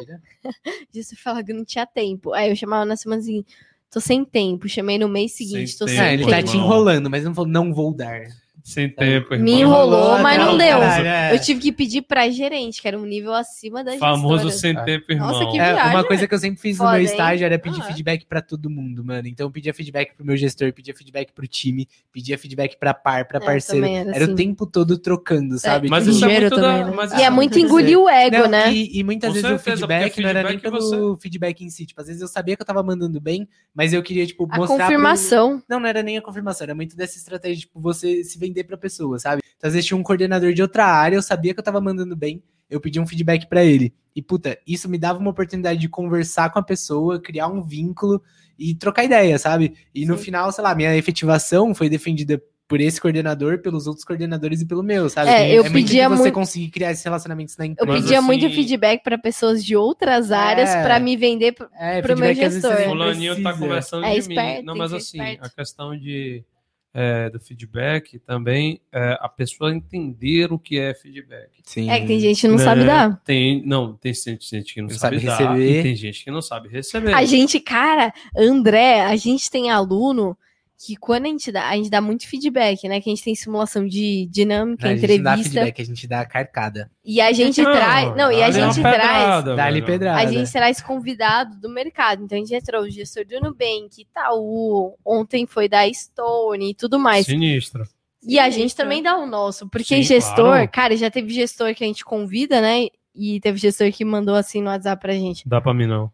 Disse 0.92 1.16
falar 1.16 1.44
que 1.44 1.54
não 1.54 1.64
tinha 1.64 1.86
tempo. 1.86 2.34
Aí 2.34 2.50
eu 2.50 2.56
chamava 2.56 2.84
na 2.86 2.96
semana 2.98 3.22
seguinte, 3.22 3.54
tô 3.90 4.00
sem 4.02 4.26
tempo. 4.26 4.68
Chamei 4.68 4.98
no 4.98 5.08
mês 5.08 5.34
seguinte, 5.34 5.70
Sem 5.70 5.78
tô 5.80 5.88
sem 5.88 5.96
tempo, 5.98 6.10
É, 6.10 6.14
ele 6.14 6.26
tempo. 6.26 6.36
tá 6.36 6.44
te 6.44 6.58
enrolando, 6.58 7.10
mas 7.10 7.24
não 7.24 7.34
falou, 7.34 7.50
não 7.50 7.74
vou 7.74 7.94
dar. 7.96 8.22
Sem 8.64 8.90
tempo, 8.90 9.34
irmão. 9.34 9.44
Me 9.46 9.62
enrolou, 9.62 10.20
mas 10.20 10.38
não 10.38 10.58
deu. 10.58 10.82
é. 10.84 11.34
Eu 11.34 11.40
tive 11.40 11.60
que 11.60 11.72
pedir 11.72 12.02
pra 12.04 12.30
gerente, 12.30 12.82
que 12.82 12.88
era 12.88 12.98
um 12.98 13.06
nível 13.06 13.34
acima 13.34 13.84
da 13.84 13.98
Famoso 13.98 14.50
gestora. 14.50 14.52
sem 14.60 14.78
Ah. 14.78 14.84
tempo, 14.84 15.12
irmão. 15.12 15.28
Nossa, 15.32 15.46
que 15.52 15.60
É, 15.60 15.74
viagem, 15.74 15.90
uma 15.96 16.04
coisa 16.04 16.28
que 16.28 16.34
eu 16.34 16.38
sempre 16.40 16.62
fiz 16.62 16.78
no 16.78 16.90
meu 16.92 17.02
estágio 17.02 17.46
era 17.46 17.58
pedir 17.58 17.82
Ah, 17.82 17.86
é. 17.86 17.88
feedback 17.88 18.26
pra 18.26 18.42
todo 18.42 18.70
mundo, 18.70 19.04
mano. 19.04 19.28
Então 19.28 19.48
eu 19.48 19.52
pedia 19.52 19.74
feedback 19.74 20.16
pro 20.16 20.26
meu 20.26 20.38
gestor, 20.38 20.72
pedia 20.74 20.94
feedback 20.94 21.32
pro 21.34 21.48
time, 21.48 21.88
pedia 22.12 22.38
feedback 22.38 22.78
pra 22.78 22.94
par, 22.94 23.26
pra 23.28 23.40
É, 23.40 23.42
parceiro. 23.46 23.86
era 23.86 24.12
Era 24.16 24.24
assim. 24.26 24.34
o 24.34 24.36
tempo 24.36 24.66
todo 24.66 24.98
trocando, 24.98 25.58
sabe? 25.58 25.90
Mas 25.90 26.06
isso 26.08 26.24
é 26.24 26.40
muito 26.40 26.56
também, 26.56 26.80
da... 26.80 26.86
né? 26.86 26.94
mas 26.96 27.12
E 27.14 27.24
é 27.24 27.30
muito 27.30 27.58
engolir 27.58 27.98
o 28.00 28.08
ego, 28.08 28.38
Não, 28.38 28.48
né? 28.48 28.72
E, 28.74 29.00
e 29.00 29.04
muitas 29.04 29.30
Com 29.30 29.34
vezes 29.34 29.48
certeza, 29.50 29.76
o 29.86 29.88
feedback 29.88 30.04
porque 30.10 30.22
não 30.22 30.30
era 30.30 30.44
nem 30.44 30.52
feedback 30.60 30.72
pelo 30.90 31.18
feedback 31.18 31.62
em 31.64 31.70
si. 31.70 31.86
Tipo, 31.86 32.02
às 32.02 32.08
vezes 32.08 32.22
eu 32.22 32.28
sabia 32.28 32.56
que 32.56 32.62
eu 32.62 32.66
tava 32.66 32.84
mandando 32.84 33.20
bem, 33.20 33.48
mas 33.74 33.92
eu 33.94 34.04
queria, 34.04 34.26
tipo, 34.28 34.44
A 34.52 34.58
mostrar. 34.58 34.68
pro- 34.76 34.78
confirmação. 34.86 35.64
Não, 35.68 35.80
não 35.80 35.88
era 35.88 36.04
nem 36.04 36.18
a 36.18 36.22
confirmação, 36.22 36.66
era 36.66 36.76
muito 36.76 36.96
dessa 36.96 37.18
estratégia, 37.18 37.62
tipo, 37.62 37.80
você 37.80 38.24
se 38.24 38.38
vender 38.38 38.51
pra 38.66 38.78
pessoa, 38.78 39.18
sabe? 39.20 39.42
Então, 39.58 39.68
às 39.68 39.74
vezes 39.74 39.88
tinha 39.88 39.98
um 39.98 40.04
coordenador 40.04 40.54
de 40.54 40.62
outra 40.62 40.86
área, 40.86 41.16
eu 41.16 41.22
sabia 41.22 41.54
que 41.54 41.60
eu 41.60 41.64
tava 41.64 41.80
mandando 41.82 42.16
bem, 42.16 42.42
eu 42.70 42.80
pedi 42.80 43.00
um 43.00 43.08
feedback 43.08 43.48
pra 43.48 43.64
ele. 43.64 43.94
E, 44.16 44.22
puta, 44.22 44.58
isso 44.68 44.90
me 44.90 44.98
dava 44.98 45.20
uma 45.20 45.30
oportunidade 45.32 45.80
de 45.80 45.88
conversar 45.90 46.52
com 46.52 46.60
a 46.60 46.64
pessoa, 46.64 47.20
criar 47.22 47.48
um 47.48 47.62
vínculo 47.62 48.22
e 48.60 48.76
trocar 48.76 49.04
ideia, 49.06 49.38
sabe? 49.40 49.74
E 49.96 50.06
no 50.06 50.18
Sim. 50.18 50.24
final, 50.26 50.52
sei 50.52 50.64
lá, 50.64 50.76
minha 50.76 50.96
efetivação 50.96 51.74
foi 51.74 51.90
defendida 51.90 52.42
por 52.68 52.80
esse 52.80 53.02
coordenador, 53.02 53.60
pelos 53.60 53.86
outros 53.86 54.06
coordenadores 54.06 54.62
e 54.62 54.66
pelo 54.66 54.82
meu, 54.82 55.10
sabe? 55.10 55.30
É, 55.30 55.52
eu 55.52 55.62
muito 55.64 55.74
pedia 55.74 56.04
de 56.04 56.08
você 56.16 56.22
muito- 56.24 56.34
conseguir 56.34 56.70
criar 56.70 56.92
esses 56.92 57.04
relacionamentos 57.04 57.58
na 57.58 57.66
Eu 57.66 57.72
empresa. 57.72 57.92
Mas, 57.92 58.02
pedia 58.04 58.18
assim, 58.20 58.26
muito 58.28 58.50
feedback 58.50 59.04
pra 59.04 59.18
pessoas 59.18 59.64
de 59.66 59.76
outras 59.76 60.32
áreas 60.32 60.70
É. 60.70 60.82
pra 60.82 60.98
me 60.98 61.18
vender. 61.18 61.52
pro- 61.52 61.68
É, 61.78 62.02
pro 62.02 62.18
meu 62.18 62.34
gestor. 62.34 62.72
você 62.72 62.80
nem 62.80 62.88
Fulaninho 62.90 63.44
tá 63.44 63.54
conversando 63.58 64.06
É 64.06 64.14
de 64.14 64.20
esperto, 64.20 64.60
mim. 64.60 64.66
Não, 64.66 64.76
mas 64.78 64.94
assim, 64.94 65.18
esperto. 65.18 65.46
a 65.46 65.50
questão 65.50 65.98
de, 65.98 66.46
é, 66.94 67.30
do 67.30 67.40
feedback 67.40 68.20
também, 68.20 68.82
é, 68.92 69.18
a 69.22 69.30
pessoa 69.30 69.74
entender 69.74 70.52
o 70.52 70.60
que 70.60 70.78
é 70.80 70.94
feedback. 70.94 71.50
Sim. 71.64 71.90
É 71.90 72.00
que 72.02 72.08
tem 72.08 72.20
gente 72.20 72.42
que 72.42 72.48
não 72.48 72.58
Né? 72.58 72.64
sabe 72.64 72.84
dar. 72.86 73.22
Tem, 73.24 73.66
não, 73.66 73.94
tem 73.94 74.14
gente 74.14 74.50
gente 74.50 74.74
que 74.74 74.82
não 74.82 74.90
Não 74.90 74.96
sabe, 74.98 75.20
sabe 75.22 75.26
dar, 75.26 75.54
receber. 75.54 75.80
e 75.80 75.84
tem 75.84 75.96
gente 75.96 76.24
que 76.24 76.32
não 76.32 76.42
sabe 76.42 76.68
receber. 76.70 77.14
A 77.14 77.24
gente, 77.26 77.60
cara, 77.60 78.14
André, 78.36 79.02
a 79.02 79.16
gente 79.16 79.50
tem 79.50 79.70
aluno 79.72 80.38
que 80.84 80.96
quando 80.96 81.26
a 81.26 81.28
gente 81.28 81.52
dá, 81.52 81.70
a 81.70 81.76
gente 81.76 81.92
dá 81.92 82.02
muito 82.02 82.28
feedback, 82.28 82.88
né? 82.88 83.00
Que 83.00 83.08
a 83.08 83.14
gente 83.14 83.24
tem 83.24 83.36
simulação 83.36 83.86
de 83.86 84.28
dinâmica, 84.32 84.88
Não, 84.88 84.94
a 84.94 84.98
gente 84.98 85.18
não 85.18 85.24
dá 85.24 85.34
entrevista. 85.34 85.52
feedback, 85.52 85.82
a 85.82 85.86
gente 85.86 86.08
dá 86.08 86.26
carcada. 86.26 86.92
E 87.06 87.22
a 87.22 87.32
gente 87.32 87.62
traz. 87.62 88.16
Não, 88.16 88.32
e 88.32 88.42
a 88.42 88.50
gente 88.50 88.82
traz. 88.82 89.46
Dá-lhe 89.46 89.80
velho. 89.80 89.86
pedrada. 89.86 90.20
A 90.20 90.26
gente 90.26 90.52
traz 90.52 90.82
convidado 90.82 91.56
do 91.60 91.70
mercado. 91.70 92.24
Então 92.24 92.36
a 92.36 92.42
gente 92.42 92.56
entrou 92.56 92.82
o 92.82 92.90
gestor 92.90 93.24
do 93.26 93.40
Nubank, 93.40 94.02
Itaú, 94.02 94.96
ontem 95.06 95.46
foi 95.46 95.70
da 95.70 95.82
Stone 95.94 96.72
e 96.72 96.74
tudo 96.74 96.98
mais. 96.98 97.28
Sinistro. 97.28 97.84
E 98.24 98.40
a 98.40 98.50
gente 98.50 98.76
também 98.76 99.04
dá 99.04 99.18
o 99.18 99.28
nosso, 99.28 99.68
porque 99.70 99.96
Sim, 99.96 100.04
gestor, 100.04 100.36
claro. 100.36 100.70
cara, 100.70 100.98
já 100.98 101.12
teve 101.12 101.32
gestor 101.32 101.76
que 101.76 101.84
a 101.84 101.88
gente 101.88 102.04
convida, 102.04 102.60
né? 102.60 102.88
E 103.14 103.40
teve 103.40 103.60
gestor 103.60 103.92
que 103.92 104.04
mandou 104.04 104.36
assim 104.36 104.62
no 104.62 104.70
WhatsApp 104.70 105.00
pra 105.00 105.14
gente. 105.14 105.48
Dá 105.48 105.62
pra 105.62 105.74
mim 105.74 105.86
não. 105.86 106.12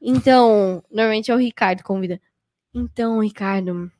Então, 0.00 0.82
normalmente 0.90 1.30
é 1.30 1.34
o 1.34 1.38
Ricardo 1.38 1.78
que 1.78 1.84
convida. 1.84 2.20
Então, 2.74 3.20
Ricardo, 3.20 3.90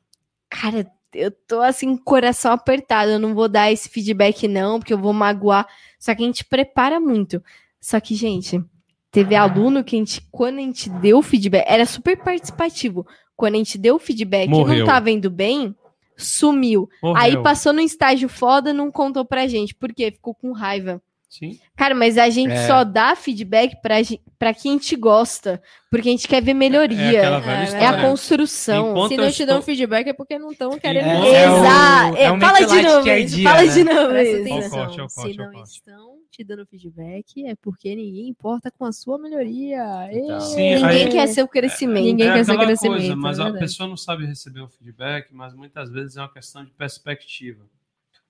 cara, 0.49 0.91
eu 1.13 1.31
tô 1.31 1.61
assim, 1.61 1.95
coração 1.95 2.51
apertado. 2.51 3.11
Eu 3.11 3.19
não 3.19 3.33
vou 3.33 3.47
dar 3.47 3.71
esse 3.71 3.89
feedback, 3.89 4.47
não, 4.47 4.79
porque 4.79 4.93
eu 4.93 4.97
vou 4.97 5.13
magoar. 5.13 5.67
Só 5.99 6.13
que 6.15 6.23
a 6.23 6.25
gente 6.25 6.43
prepara 6.45 6.99
muito. 6.99 7.43
Só 7.79 7.99
que, 7.99 8.15
gente, 8.15 8.63
teve 9.11 9.35
aluno 9.35 9.83
que 9.83 9.95
a 9.95 9.99
gente, 9.99 10.21
quando 10.31 10.57
a 10.57 10.61
gente 10.61 10.89
deu 10.89 11.19
o 11.19 11.23
feedback, 11.23 11.65
era 11.67 11.85
super 11.85 12.17
participativo. 12.17 13.05
Quando 13.35 13.55
a 13.55 13.57
gente 13.57 13.77
deu 13.77 13.95
o 13.95 13.99
feedback 13.99 14.47
e 14.47 14.49
Morreu. 14.49 14.79
não 14.79 14.85
tava 14.85 15.11
indo 15.11 15.29
bem, 15.29 15.75
sumiu. 16.17 16.89
Morreu. 17.01 17.21
Aí 17.21 17.43
passou 17.43 17.73
no 17.73 17.81
estágio 17.81 18.29
foda, 18.29 18.73
não 18.73 18.91
contou 18.91 19.25
pra 19.25 19.47
gente. 19.47 19.75
Por 19.75 19.93
quê? 19.93 20.11
Ficou 20.11 20.33
com 20.33 20.51
raiva. 20.51 21.01
Sim. 21.39 21.59
Cara, 21.75 21.95
mas 21.95 22.15
a 22.19 22.29
gente 22.29 22.51
É. 22.51 22.67
só 22.67 22.83
dá 22.83 23.15
feedback 23.15 23.81
pra, 23.81 23.95
pra 24.37 24.53
quem 24.53 24.71
a 24.71 24.73
gente 24.75 24.95
gosta. 24.95 25.59
Porque 25.89 26.07
a 26.07 26.11
gente 26.11 26.27
quer 26.27 26.43
ver 26.43 26.53
melhoria. 26.53 26.97
É 26.99 27.25
É, 27.25 27.39
velha 27.39 27.51
É, 27.59 27.63
história. 27.63 27.89
a 27.89 28.01
construção. 28.07 28.91
Enquanto 28.91 29.09
Se 29.09 29.17
não 29.17 29.31
te 29.31 29.45
dão 29.45 29.59
estou- 29.59 29.61
feedback 29.63 30.07
é 30.09 30.13
porque 30.13 30.37
não 30.37 30.51
estão 30.51 30.77
querendo. 30.77 31.05
É, 31.07 31.33
é 31.33 31.43
Exato. 31.45 32.17
é 32.17 32.31
o 32.31 32.39
fala 32.39 32.59
de 32.59 32.81
novo. 32.83 33.43
Fala 33.43 33.61
né? 33.63 33.67
de 33.67 33.83
novo. 33.83 34.69
Corte, 34.69 34.97
corte, 34.97 35.11
Se 35.11 35.37
não 35.37 35.63
estão 35.63 36.17
te 36.29 36.43
dando 36.43 36.65
feedback 36.67 37.45
é 37.47 37.55
porque 37.55 37.95
ninguém 37.95 38.27
importa 38.29 38.69
com 38.69 38.85
a 38.85 38.91
sua 38.91 39.17
melhoria. 39.17 40.09
Então. 40.11 40.39
Sim, 40.39 40.75
Ninguém 40.75 41.05
aí- 41.05 41.09
quer 41.09 41.27
ser 41.27 41.41
o 41.41 41.47
crescimento. 41.47 42.03
Ninguém 42.05 42.29
é 42.29 42.33
quer 42.33 42.45
ser 42.45 42.51
aquela 42.51 42.65
crescimento, 42.67 42.97
coisa, 42.99 43.13
é 43.13 43.15
mas 43.15 43.39
a 43.39 43.51
pessoa 43.53 43.89
não 43.89 43.97
sabe 43.97 44.25
receber 44.27 44.61
o 44.61 44.67
feedback, 44.67 45.29
mas 45.31 45.55
muitas 45.55 45.89
vezes 45.89 46.15
é 46.15 46.21
uma 46.21 46.31
questão 46.31 46.63
de 46.63 46.71
perspectiva. 46.71 47.65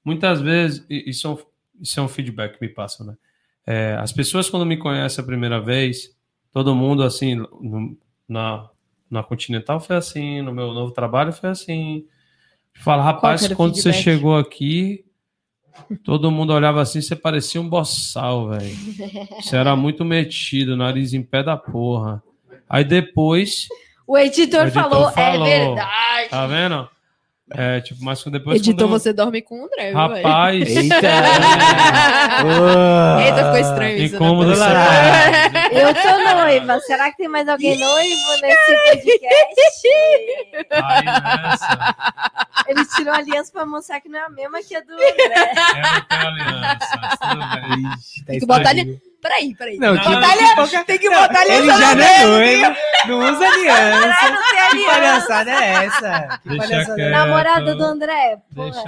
Muitas 0.05 0.41
vezes, 0.41 0.85
e- 0.89 1.09
isso 1.09 1.27
é 1.27 1.29
um, 1.31 1.37
isso 1.83 1.99
é 1.99 2.03
um 2.03 2.07
feedback 2.07 2.57
que 2.57 2.65
me 2.65 2.73
passam, 2.73 3.05
né? 3.05 3.13
É, 3.67 3.95
as 3.99 4.11
pessoas, 4.11 4.49
quando 4.49 4.65
me 4.65 4.77
conhecem 4.77 5.21
a 5.21 5.25
primeira 5.25 5.61
vez, 5.61 6.09
todo 6.51 6.73
mundo, 6.75 7.03
assim, 7.03 7.35
no- 7.35 7.95
na, 8.27 8.67
na 9.11 9.21
Continental 9.23 9.79
foi 9.79 9.95
assim, 9.95 10.41
no 10.41 10.51
meu 10.53 10.73
novo 10.73 10.91
trabalho 10.93 11.31
foi 11.31 11.49
assim. 11.51 12.05
Fala, 12.73 13.03
rapaz, 13.03 13.47
quando 13.53 13.75
você 13.75 13.83
feedback? 13.93 14.03
chegou 14.03 14.35
aqui, 14.37 15.05
todo 16.03 16.31
mundo 16.31 16.51
olhava 16.53 16.81
assim, 16.81 17.01
você 17.01 17.15
parecia 17.15 17.61
um 17.61 17.69
boçal, 17.69 18.49
velho. 18.49 18.75
Você 19.41 19.55
era 19.55 19.75
muito 19.75 20.03
metido, 20.05 20.75
nariz 20.77 21.13
em 21.13 21.21
pé 21.21 21.43
da 21.43 21.55
porra. 21.57 22.21
Aí 22.69 22.83
depois, 22.83 23.67
O 24.07 24.17
editor, 24.17 24.61
O 24.63 24.67
editor 24.67 24.89
falou, 24.89 25.11
falou. 25.11 25.47
é 25.47 25.59
verdade. 25.67 26.29
Tá 26.29 26.47
vendo? 26.47 26.89
É, 27.51 27.81
tipo, 27.81 28.03
mas 28.03 28.23
depois. 28.23 28.55
Editor, 28.57 28.87
quando 28.87 28.89
você 28.91 29.11
dorme 29.11 29.41
com 29.41 29.61
o 29.61 29.65
André? 29.65 29.91
Rapaz. 29.91 30.75
Eita! 30.75 30.95
Eita, 33.25 33.45
ficou 33.45 33.57
estranho 33.57 33.97
isso. 33.97 34.15
Incômodo 34.15 34.55
né? 34.55 34.65
Eu 35.71 35.93
tô 35.93 36.23
noiva. 36.35 36.79
Será 36.79 37.11
que 37.11 37.17
tem 37.17 37.27
mais 37.27 37.47
alguém 37.49 37.77
noivo 37.77 38.41
nesse 38.41 38.75
podcast? 38.85 39.89
Nessa, 40.71 41.95
Ele 42.67 42.85
tirou 42.95 43.13
a 43.13 43.17
aliança 43.17 43.51
pra 43.51 43.65
mostrar 43.65 43.99
que 43.99 44.07
não 44.07 44.19
é 44.19 44.25
a 44.25 44.29
mesma 44.29 44.63
que 44.63 44.75
a 44.75 44.79
do 44.79 44.93
André. 44.93 45.11
eu 45.11 46.05
tenho 46.07 46.27
aliança. 46.27 46.97
Tudo 47.29 47.45
bem. 47.67 47.93
Ixi, 47.97 48.19
tá 48.19 48.31
Tem 48.31 48.39
que 48.39 48.45
botar. 48.45 48.73
Peraí, 49.23 49.55
peraí. 49.55 49.77
Não, 49.77 49.95
Não, 49.95 50.01
que 50.03 50.09
não, 50.09 50.15
botar 50.55 50.83
Tem 50.83 50.99
que 50.99 51.09
botar 51.09 51.39
ali 51.39 51.51
Ele 51.53 51.67
já 51.67 51.95
não 51.95 52.03
é 52.03 52.25
noivo, 52.25 52.75
não 53.07 53.19
usa 53.33 53.47
aliança. 53.47 54.29
Não 54.29 54.41
tem 54.51 54.69
Que 54.69 54.85
aliança. 54.89 55.27
palhaçada 55.27 55.51
é 55.51 55.85
essa? 55.85 56.39
Que 56.43 56.49
Deixa 56.49 56.67
palhaçada 56.67 57.01
é. 57.01 57.09
Namorada 57.09 57.75
do 57.75 57.83
André. 57.83 58.37
Porra. 58.53 58.83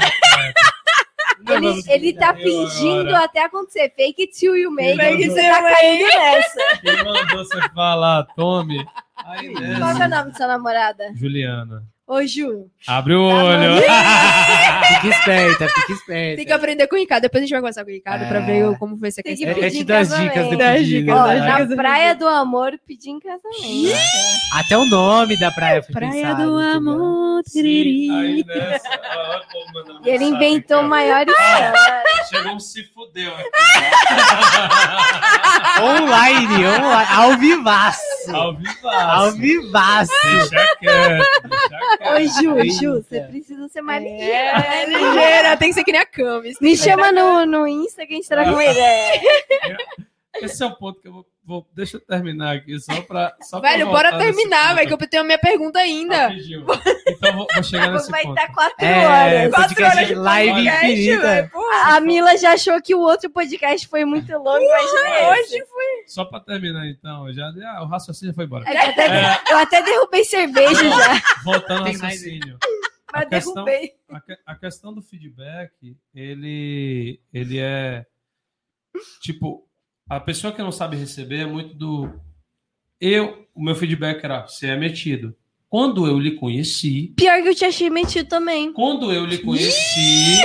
Ele, 1.48 1.84
ele 1.88 2.14
tá 2.14 2.30
Eu 2.32 2.44
fingindo 2.44 3.10
agora. 3.10 3.26
até 3.26 3.44
acontecer. 3.46 3.94
Fake 3.96 4.22
it 4.24 4.34
till 4.38 4.56
you 4.58 4.72
make. 4.72 4.98
Fake 5.00 5.24
it. 5.24 5.30
Você 5.30 5.42
tá 5.48 5.62
caindo 5.62 6.06
nessa. 6.06 6.78
Quem 6.82 7.04
mandou 7.04 7.38
você 7.46 7.62
falar, 7.74 8.24
tome? 8.36 8.86
Aí 9.26 9.54
Qual 9.80 9.96
que 9.96 10.02
é 10.02 10.06
o 10.06 10.10
nome 10.10 10.32
da 10.32 10.34
sua 10.34 10.48
namorada? 10.48 11.12
Juliana. 11.16 11.84
Ô, 12.08 12.22
Ju. 12.24 12.68
Abre 12.88 13.16
o 13.16 13.28
Tá 13.30 13.36
olho. 13.36 13.82
Fica 15.02 15.08
esperta, 15.08 15.68
fica 15.68 15.92
esperta. 15.94 16.36
Tem 16.38 16.46
que 16.46 16.54
aprender 16.54 16.88
com 16.88 16.96
o 16.96 17.00
Ricardo. 17.00 17.24
Depois 17.24 17.42
a 17.42 17.46
gente 17.46 17.50
vai 17.52 17.60
conversar 17.62 17.84
com 17.84 17.90
o 17.90 17.94
Ricardo 17.94 18.28
pra 18.28 18.38
É. 18.40 18.46
ver 18.46 18.66
o- 18.68 18.78
como 18.78 18.96
foi 19.00 19.08
essa 19.08 19.24
Tem 19.24 19.36
que 19.36 19.44
questão. 19.44 19.64
É, 19.64 19.66
é 19.66 19.70
pedir 19.72 19.78
te 19.80 19.84
dar 19.86 19.98
as 20.00 20.10
casamento. 20.10 20.34
dicas 20.34 20.50
do 20.52 20.58
pedido. 20.58 21.12
Ó, 21.12 21.26
né? 21.28 21.40
dicas. 21.40 21.70
na 21.70 21.76
Praia 21.76 22.14
do 22.16 22.28
Amor, 22.28 22.80
pedir 22.88 23.10
em 23.10 23.20
casamento. 23.20 23.98
Até 24.54 24.78
o 24.78 24.86
nome 24.86 25.40
da 25.40 25.50
praia 25.52 25.82
foi 25.82 25.94
Praia 25.94 26.12
pensado, 26.12 26.44
do 26.46 26.60
amor, 26.60 27.42
tiriri. 27.52 28.10
aí 28.12 28.44
nessa. 28.46 28.88
ó, 29.18 29.40
pô, 29.52 29.66
mandando 29.74 30.08
E 30.08 30.10
ele 30.12 30.26
inventou 30.26 30.78
cara. 30.78 30.88
maior 30.88 31.26
história. 31.28 31.74
Chegou 32.30 32.52
um 32.54 32.60
se 32.60 32.84
fudeu 32.94 33.34
aqui. 33.34 33.50
Online, 35.82 36.66
online, 36.68 37.08
ao 37.16 37.38
vivaço. 37.38 38.00
Ao 38.34 38.56
vivo. 38.56 38.88
Ao 38.88 39.32
vivaço. 39.32 40.12
Deixa 40.24 40.50
quieto, 40.80 41.26
deixa 41.50 41.70
quieto. 41.70 41.95
Ô, 42.02 42.42
Ju, 42.42 42.58
Eita. 42.58 42.74
Ju, 42.74 42.94
você 43.04 43.22
precisa 43.22 43.68
ser 43.70 43.82
mais 43.82 44.04
ligeira. 44.04 44.60
É, 44.60 44.86
ligeira. 44.86 45.58
Tem 45.58 45.70
que 45.70 45.76
ser 45.76 45.84
que 45.84 45.92
nem 45.92 46.02
a 46.02 46.06
Camis. 46.06 46.58
Me 46.60 46.76
chama 46.76 47.12
no, 47.12 47.46
no 47.46 47.68
Insta 47.68 48.06
que 48.06 48.14
a 48.14 48.16
gente 48.16 48.28
troca 48.28 48.52
uma 48.52 48.64
ideia. 48.64 49.22
Esse 50.36 50.64
é 50.64 50.66
o 50.66 50.76
ponto 50.76 51.02
que 51.02 51.08
eu 51.08 51.14
vou. 51.14 51.35
Vou- 51.46 51.68
deixa 51.74 51.98
eu 51.98 52.02
terminar 52.02 52.56
aqui, 52.56 52.80
só 52.80 53.02
pra. 53.02 53.36
Só 53.42 53.60
Velho, 53.60 53.88
bora 53.88 54.18
terminar, 54.18 54.76
velho, 54.76 54.88
que 54.98 55.04
eu 55.04 55.10
tenho 55.10 55.24
a 55.24 55.26
minha 55.26 55.38
pergunta 55.40 55.80
ainda. 55.80 56.28
Rapidinho. 56.28 56.66
Então 57.08 57.34
vou, 57.38 57.48
vou 57.54 57.64
chegar 57.64 57.92
nesse 57.92 58.10
Vai 58.12 58.24
ponto. 58.24 58.38
estar 58.40 58.54
quatro 58.54 58.86
É, 58.86 59.08
horas. 59.46 59.52
podcast 59.56 59.98
horas 59.98 60.08
de 60.08 60.16
live 60.16 60.52
podcast, 60.54 60.86
infinita. 60.92 61.52
A 61.86 62.00
Mila 62.02 62.38
já 62.38 62.54
achou 62.54 62.82
que 62.82 62.96
o 62.96 63.00
outro 63.00 63.30
podcast 63.30 63.88
foi 63.88 64.04
muito 64.06 64.32
longo, 64.34 64.60
imagina 64.60 65.10
esse. 65.42 65.56
Hoje 65.56 65.66
foi. 65.68 65.86
Só 66.08 66.26
pra 66.26 66.40
terminar, 66.40 66.88
então. 66.88 67.32
Já, 67.34 67.46
ah, 67.48 67.84
o 67.84 67.88
raciocínio 67.88 68.34
foi 68.34 68.46
embora. 68.46 68.68
É 68.68 68.72
que 68.72 68.78
até- 69.02 69.52
Eu 69.54 69.58
até 69.58 69.82
derrubei 69.84 70.24
cerveja 70.26 70.90
já, 70.90 71.22
Voltando 71.44 71.88
ao 71.88 71.94
raciocínio. 71.94 72.58
mas 73.14 73.22
A 73.24 73.26
questão- 73.28 73.54
derrubei. 73.54 73.92
A, 74.10 74.20
que- 74.20 74.38
a 74.46 74.56
questão 74.56 74.94
do 74.94 75.02
feedback, 75.02 75.72
ele, 76.14 77.20
ele 77.34 77.60
é 77.60 78.06
tipo 79.22 79.65
a 80.10 80.20
pessoa 80.20 80.54
que 80.54 80.62
não 80.62 80.72
sabe 80.72 80.96
receber 80.98 81.40
é 81.40 81.46
muito 81.46 81.74
do 81.74 82.10
eu, 83.00 83.46
o 83.54 83.64
meu 83.64 83.76
feedback 83.76 84.24
era 84.24 84.48
você 84.48 84.68
é 84.68 84.78
metido. 84.78 85.36
Quando 85.70 86.08
eu 86.08 86.18
lhe 86.20 86.32
conheci, 86.36 87.14
Pior 87.18 87.42
que 87.42 87.50
eu 87.50 87.56
te 87.56 87.66
achei 87.66 87.90
metido 87.90 88.30
também. 88.30 88.72
quando 88.72 89.12
eu 89.12 89.26
lhe 89.26 89.40
conheci, 89.40 90.38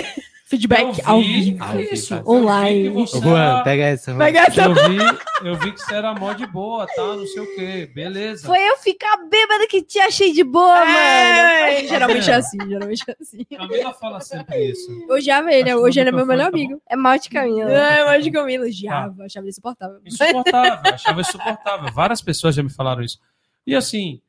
Feedback 0.50 0.96
vi, 0.96 1.02
ao 1.04 1.20
vivo. 1.20 1.62
Ao 1.62 1.70
vivo. 1.76 1.94
isso, 1.94 2.12
eu 2.12 2.18
vi 2.24 2.28
Online. 2.28 3.06
Juan, 3.06 3.40
era- 3.40 3.62
pega 3.62 3.84
essa. 3.84 4.10
Juan. 4.10 4.18
Vai 4.18 4.32
gastar. 4.32 4.64
eu 4.64 4.74
vi, 4.74 4.98
eu 5.44 5.54
vi 5.54 5.72
que 5.72 5.80
você 5.80 5.94
era 5.94 6.12
mó 6.12 6.32
de 6.32 6.44
boa, 6.44 6.88
tá? 6.88 7.02
Não 7.06 7.24
sei 7.24 7.40
o 7.40 7.54
quê. 7.54 7.88
Beleza. 7.94 8.48
Foi 8.48 8.58
eu 8.58 8.76
ficar 8.78 9.16
bêbada 9.28 9.68
que 9.68 9.80
te 9.80 10.00
achei 10.00 10.32
de 10.32 10.42
boa, 10.42 10.84
mano. 10.84 10.90
É, 10.90 11.86
geralmente 11.86 12.28
é 12.28 12.34
assim, 12.34 12.58
geralmente 12.68 13.04
é 13.06 13.16
assim. 13.20 13.44
Camila 13.44 13.94
fala 13.94 14.20
sempre 14.20 14.72
isso. 14.72 14.90
Eu 15.08 15.18
ele, 15.18 15.30
Acho 15.30 15.64
que 15.64 15.74
hoje 15.76 16.00
ele 16.00 16.08
é 16.08 16.12
meu 16.12 16.26
melhor 16.26 16.46
tá 16.46 16.50
bom? 16.50 16.56
amigo. 16.56 16.82
É 16.88 16.96
mal 16.96 17.16
de 17.16 17.28
caminho. 17.28 17.68
É, 17.68 18.04
mas 18.04 18.24
de 18.24 18.32
Camila, 18.32 18.66
odiava, 18.66 19.24
achava 19.26 19.44
ele 19.44 19.50
insuportável. 19.50 20.00
Insuportável, 20.04 20.92
achava 20.92 21.20
insuportável. 21.20 21.92
Várias 21.92 22.20
pessoas 22.20 22.56
já 22.56 22.62
me 22.64 22.70
falaram 22.70 23.04
isso. 23.04 23.20
E 23.64 23.76
assim, 23.76 24.20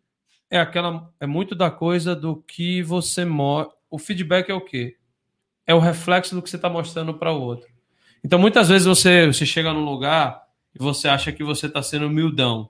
é 0.51 0.59
aquela 0.59 1.09
é 1.19 1.25
muito 1.25 1.55
da 1.55 1.71
coisa 1.71 2.15
do 2.15 2.35
que 2.35 2.83
você 2.83 3.25
mostra. 3.25 3.75
O 3.89 3.97
feedback 3.97 4.49
é 4.49 4.53
o 4.53 4.61
quê? 4.61 4.97
É 5.71 5.73
o 5.73 5.79
reflexo 5.79 6.35
do 6.35 6.41
que 6.41 6.49
você 6.49 6.57
está 6.57 6.69
mostrando 6.69 7.13
para 7.13 7.31
o 7.31 7.39
outro. 7.41 7.65
Então, 8.23 8.37
muitas 8.37 8.67
vezes 8.67 8.85
você, 8.85 9.25
você 9.27 9.45
chega 9.45 9.71
num 9.71 9.85
lugar 9.85 10.41
e 10.75 10.83
você 10.83 11.07
acha 11.07 11.31
que 11.31 11.45
você 11.45 11.67
está 11.67 11.81
sendo 11.81 12.07
humildão. 12.07 12.69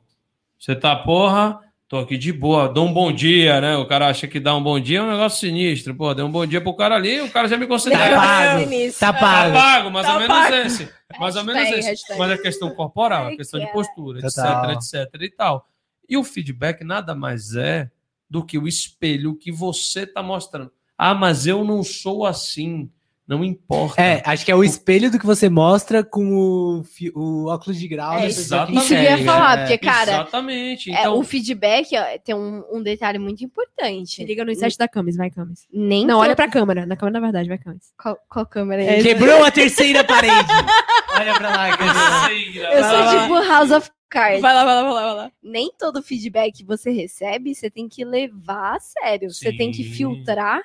Você 0.59 0.75
tá, 0.75 0.95
porra, 0.95 1.59
tô 1.87 1.97
aqui 1.97 2.15
de 2.15 2.31
boa, 2.31 2.69
dou 2.69 2.85
um 2.87 2.93
bom 2.93 3.11
dia, 3.11 3.59
né? 3.59 3.75
O 3.75 3.87
cara 3.87 4.07
acha 4.07 4.27
que 4.27 4.39
dar 4.39 4.55
um 4.55 4.61
bom 4.61 4.79
dia 4.79 4.99
é 4.99 5.01
um 5.01 5.09
negócio 5.09 5.39
sinistro. 5.39 5.95
Pô, 5.95 6.13
deu 6.13 6.27
um 6.27 6.31
bom 6.31 6.45
dia 6.45 6.61
pro 6.61 6.75
cara 6.75 6.93
ali, 6.95 7.19
o 7.21 7.31
cara 7.31 7.47
já 7.47 7.57
me 7.57 7.65
considera. 7.65 8.15
Tá 8.15 8.21
pago. 8.21 8.65
Tá 8.99 9.13
Tá 9.13 9.13
pago. 9.19 9.53
pago, 9.55 9.89
mais 9.91 10.05
Tá 10.05 10.13
ou 10.13 10.19
menos 10.19 10.37
pago. 10.37 10.55
esse. 10.55 10.89
Mais 11.19 11.35
ou 11.35 11.43
menos 11.43 11.61
esse. 11.69 11.89
hashtag. 11.89 12.19
Mas 12.19 12.31
é 12.31 12.37
questão 12.37 12.69
corporal, 12.75 13.29
é 13.29 13.35
questão 13.35 13.59
de 13.59 13.65
cara. 13.65 13.75
postura, 13.77 14.19
etc, 14.19 14.37
etc 14.75 15.21
e 15.21 15.29
tal. 15.31 15.67
E 16.07 16.15
o 16.17 16.23
feedback 16.23 16.83
nada 16.83 17.15
mais 17.15 17.55
é 17.55 17.89
do 18.29 18.45
que 18.45 18.59
o 18.59 18.67
espelho 18.67 19.35
que 19.35 19.51
você 19.51 20.05
tá 20.05 20.21
mostrando. 20.21 20.71
Ah, 21.03 21.15
mas 21.15 21.47
eu 21.47 21.63
não 21.63 21.81
sou 21.83 22.25
assim. 22.27 22.89
Não 23.27 23.45
importa. 23.45 24.01
É, 24.01 24.21
acho 24.25 24.43
que 24.43 24.51
é 24.51 24.55
o 24.55 24.63
espelho 24.63 25.09
do 25.09 25.17
que 25.17 25.25
você 25.25 25.47
mostra 25.49 26.03
com 26.03 26.35
o, 26.35 26.83
o 27.15 27.45
óculos 27.47 27.79
de 27.79 27.87
grau. 27.87 28.15
É, 28.15 28.21
da 28.23 28.27
isso- 28.27 28.49
que 28.87 28.93
eu 28.93 29.01
ia 29.01 29.17
falar, 29.23 29.57
É. 29.57 29.61
porque, 29.61 29.77
cara, 29.77 30.11
Exatamente. 30.11 30.91
é, 30.91 30.99
Então, 30.99 31.17
o 31.17 31.23
feedback 31.23 31.87
ó, 31.97 32.19
tem 32.23 32.35
um, 32.35 32.61
um 32.73 32.83
detalhe 32.83 33.17
muito 33.17 33.41
importante. 33.43 34.15
Se 34.15 34.25
liga 34.25 34.43
no 34.43 34.51
insight 34.51 34.77
da 34.77 34.85
Camis, 34.87 35.15
vai, 35.15 35.29
Camis. 35.31 35.65
Nem 35.71 36.05
Não, 36.05 36.17
to- 36.17 36.21
olha 36.23 36.35
pra 36.35 36.49
câmera. 36.49 36.85
Na 36.85 36.97
câmera, 36.97 37.19
na 37.21 37.25
verdade, 37.27 37.47
vai, 37.47 37.57
Camis. 37.57 37.93
Qual, 37.97 38.17
qual 38.29 38.45
câmera 38.45 38.83
É, 38.83 38.99
é? 38.99 39.01
Quebrou 39.03 39.45
a 39.45 39.51
terceira 39.51 40.03
parede. 40.03 40.33
Olha 41.17 41.33
pra 41.35 41.49
lá, 41.49 41.77
Camila. 41.77 42.67
Eu 42.73 42.83
sou 42.83 43.21
tipo 43.21 43.47
House 43.47 43.71
of 43.71 43.89
Cards. 44.09 44.41
Vai 44.41 44.53
lá, 44.53 44.65
vai 44.65 44.75
lá, 44.75 44.83
vai 44.83 44.93
lá, 44.93 45.01
vai 45.05 45.15
lá. 45.15 45.31
Nem 45.41 45.71
todo 45.79 46.01
feedback 46.03 46.51
que 46.57 46.65
você 46.65 46.89
recebe, 46.91 47.55
você 47.55 47.69
tem 47.69 47.87
que 47.87 48.03
levar 48.03 48.75
a 48.75 48.79
sério. 48.79 49.29
Você 49.31 49.55
tem 49.55 49.71
que 49.71 49.83
Sim. 49.83 49.89
filtrar 49.91 50.61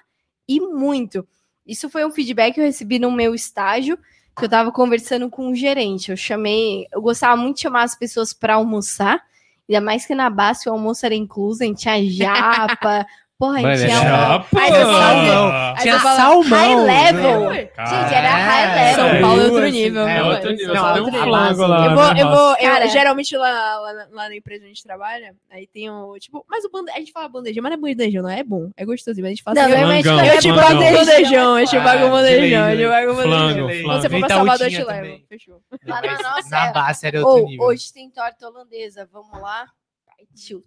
e 0.48 0.60
muito. 0.60 1.26
Isso 1.66 1.90
foi 1.90 2.04
um 2.04 2.10
feedback 2.10 2.54
que 2.54 2.60
eu 2.60 2.64
recebi 2.64 2.98
no 2.98 3.10
meu 3.10 3.34
estágio, 3.34 3.98
que 4.36 4.44
eu 4.44 4.48
tava 4.48 4.70
conversando 4.70 5.28
com 5.28 5.48
um 5.48 5.54
gerente. 5.54 6.10
Eu 6.10 6.16
chamei, 6.16 6.86
eu 6.92 7.02
gostava 7.02 7.36
muito 7.36 7.56
de 7.56 7.62
chamar 7.62 7.82
as 7.82 7.96
pessoas 7.96 8.32
para 8.32 8.54
almoçar, 8.54 9.22
ainda 9.68 9.80
mais 9.80 10.06
que 10.06 10.14
na 10.14 10.30
base 10.30 10.68
o 10.68 10.72
almoço 10.72 11.04
era 11.04 11.14
incluso, 11.14 11.62
a 11.62 11.66
gente 11.66 11.80
tinha 11.80 12.04
japa, 12.08 13.06
porra, 13.38 13.58
a 13.58 13.62
Mano, 13.62 13.76
gente 13.76 13.90
é 13.92 13.98
tinha 13.98 14.36
um- 14.36 14.40
pô. 14.42 14.58
Aí 14.58 14.70
você 14.70 14.80
fala- 14.82 15.74
Aí 15.76 15.82
Tinha 15.82 15.98
salmão. 16.00 16.42
high 16.42 16.76
level. 16.76 17.50
né? 17.50 17.56
Gente, 17.58 18.14
era 18.14 18.30
high 18.30 18.62
É, 18.62 18.74
level. 18.74 18.94
São 19.12 19.20
Paulo 19.20 19.40
é 19.40 19.44
outro 19.44 19.58
assim, 19.62 19.70
nível, 19.72 20.08
é 20.08 20.22
outro 20.22 20.50
nível. 20.50 20.74
São 20.74 20.84
Você 20.86 20.92
tem 20.94 21.02
outro 21.02 21.02
um 21.02 21.24
nível. 21.24 21.30
lá. 21.30 21.48
Eu 21.48 21.54
vou, 21.56 21.68
né, 22.14 22.22
eu 22.22 22.28
vou, 22.30 22.50
eu- 22.50 22.56
Cara- 22.70 22.86
geralmente 22.88 23.36
lá, 23.36 23.76
lá, 23.80 23.92
na- 23.92 24.06
lá 24.10 24.28
na 24.28 24.36
empresa 24.36 24.60
onde 24.62 24.66
a 24.66 24.74
gente 24.74 24.82
trabalha, 24.82 25.34
aí 25.50 25.66
tem 25.66 25.90
o, 25.90 26.18
tipo, 26.18 26.44
mas 26.48 26.64
o 26.64 26.70
bande... 26.70 26.90
a 26.90 26.98
gente 26.98 27.12
fala 27.12 27.28
bandejão, 27.28 27.62
mas 27.62 27.70
não 27.72 27.78
é 27.78 27.80
bandejão, 27.80 28.22
não 28.22 28.30
é 28.30 28.42
bom, 28.42 28.70
é 28.76 28.84
gostosinho, 28.84 29.22
mas 29.24 29.28
a 29.32 29.34
gente 29.34 29.42
fala 29.42 29.54
Não, 29.54 29.62
assim, 29.64 29.72
quando 29.72 30.18
eu 30.18 30.24
é 30.24 30.38
te 30.38 30.48
pago 30.48 30.60
bandejão, 30.74 31.04
bandejão, 31.04 31.58
eu 31.58 31.66
te 31.66 31.76
pago 31.76 32.06
Ah, 32.06 32.08
bandejão, 32.10 32.76
de 32.76 32.82
eu 32.82 32.88
te 32.88 32.92
pago 32.94 33.14
bandejão. 33.14 33.22
flango. 33.22 33.82
Quando 33.84 34.00
você 34.02 34.08
for 34.08 34.18
pra 34.20 34.28
Salvador, 34.28 34.66
eu 34.66 34.70
te 34.70 34.84
levo. 34.84 35.20
Fechou. 35.28 35.60
Lá 35.86 36.00
na 36.02 36.12
nossa 36.12 36.48
Na 36.50 36.66
é- 36.66 37.06
era 37.08 37.18
outro 37.18 37.42
Ou, 37.42 37.48
nível. 37.48 37.66
hoje 37.66 37.92
tem 37.92 38.10
torta 38.10 38.48
holandesa, 38.48 39.08
vamos 39.12 39.40
lá? 39.40 39.66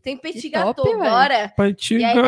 Tem 0.01 0.17
petit 0.17 0.49
gâteau 0.49 0.85
agora. 1.01 1.53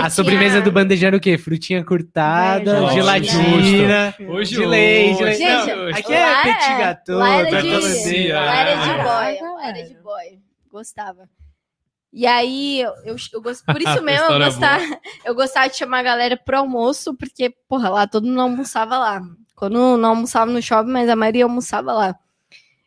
A 0.03 0.09
sobremesa 0.09 0.55
tinha- 0.55 0.61
do 0.61 0.72
bandejão 0.72 1.07
era 1.07 1.18
o 1.18 1.19
quê? 1.19 1.38
Frutinha 1.38 1.84
cortada, 1.84 2.73
Velho, 2.81 2.89
gelatina, 2.91 4.15
Hoje 4.30 4.55
de 4.55 4.65
leite. 4.65 5.18
Gente, 5.38 5.43
Não, 5.76 5.84
hoje. 5.85 5.99
aqui 5.99 6.13
é 6.13 6.26
lá 6.26 6.41
petit 6.43 6.72
é- 6.72 6.77
gâteau, 6.77 7.19
lá 7.19 7.35
era 7.35 7.61
de- 7.61 8.31
Lá 8.31 8.55
era 8.55 8.76
de 8.76 8.89
é. 8.89 9.03
boy. 9.03 9.49
Lá 9.53 9.68
era 9.68 9.84
de 9.88 9.93
boy. 9.95 10.39
Gostava. 10.72 11.30
E 12.13 12.27
aí, 12.27 12.81
eu, 12.81 12.91
eu, 13.05 13.15
eu 13.34 13.41
gost- 13.41 13.63
por 13.65 13.81
isso 13.81 14.01
mesmo, 14.03 14.26
eu 14.26 14.41
é 14.41 14.45
gostava, 14.45 14.84
eu 15.26 15.34
gostava 15.35 15.69
de 15.69 15.77
chamar 15.77 15.99
a 15.99 16.03
galera 16.03 16.38
pro 16.38 16.57
almoço, 16.57 17.15
porque, 17.15 17.53
porra, 17.69 17.89
lá 17.89 18.05
todo 18.07 18.27
mundo 18.27 18.41
almoçava 18.41 18.97
lá. 18.97 19.22
Quando 19.55 19.95
não 19.97 20.09
almoçava 20.09 20.51
no 20.51 20.61
shopping, 20.61 20.91
mas 20.91 21.07
a 21.09 21.15
maioria 21.15 21.45
almoçava 21.45 21.93
lá. 21.93 22.15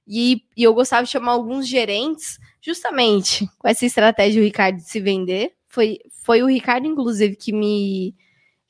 E, 0.07 0.43
e 0.57 0.63
eu 0.63 0.75
gostava 0.75 1.05
de 1.05 1.11
chamar 1.11 1.33
alguns 1.33 1.67
gerentes, 1.67 2.39
justamente 2.61 3.47
com 3.59 3.67
essa 3.69 3.87
estratégia 3.87 4.41
do 4.41 4.45
Ricardo 4.45 4.77
de 4.77 4.89
se 4.89 5.01
vender. 5.01 5.53
Foi, 5.69 5.99
foi 6.23 6.43
o 6.43 6.47
Ricardo, 6.47 6.87
inclusive, 6.87 7.37
que 7.37 7.53
me, 7.53 8.15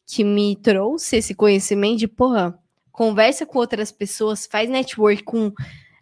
que 0.07 0.23
me 0.25 0.57
trouxe 0.57 1.17
esse 1.17 1.35
conhecimento 1.35 1.99
de, 1.99 2.09
porra, 2.09 2.59
conversa 2.93 3.45
com 3.45 3.59
outras 3.59 3.91
pessoas, 3.91 4.47
faz 4.47 4.71
network 4.71 5.25
com, 5.25 5.53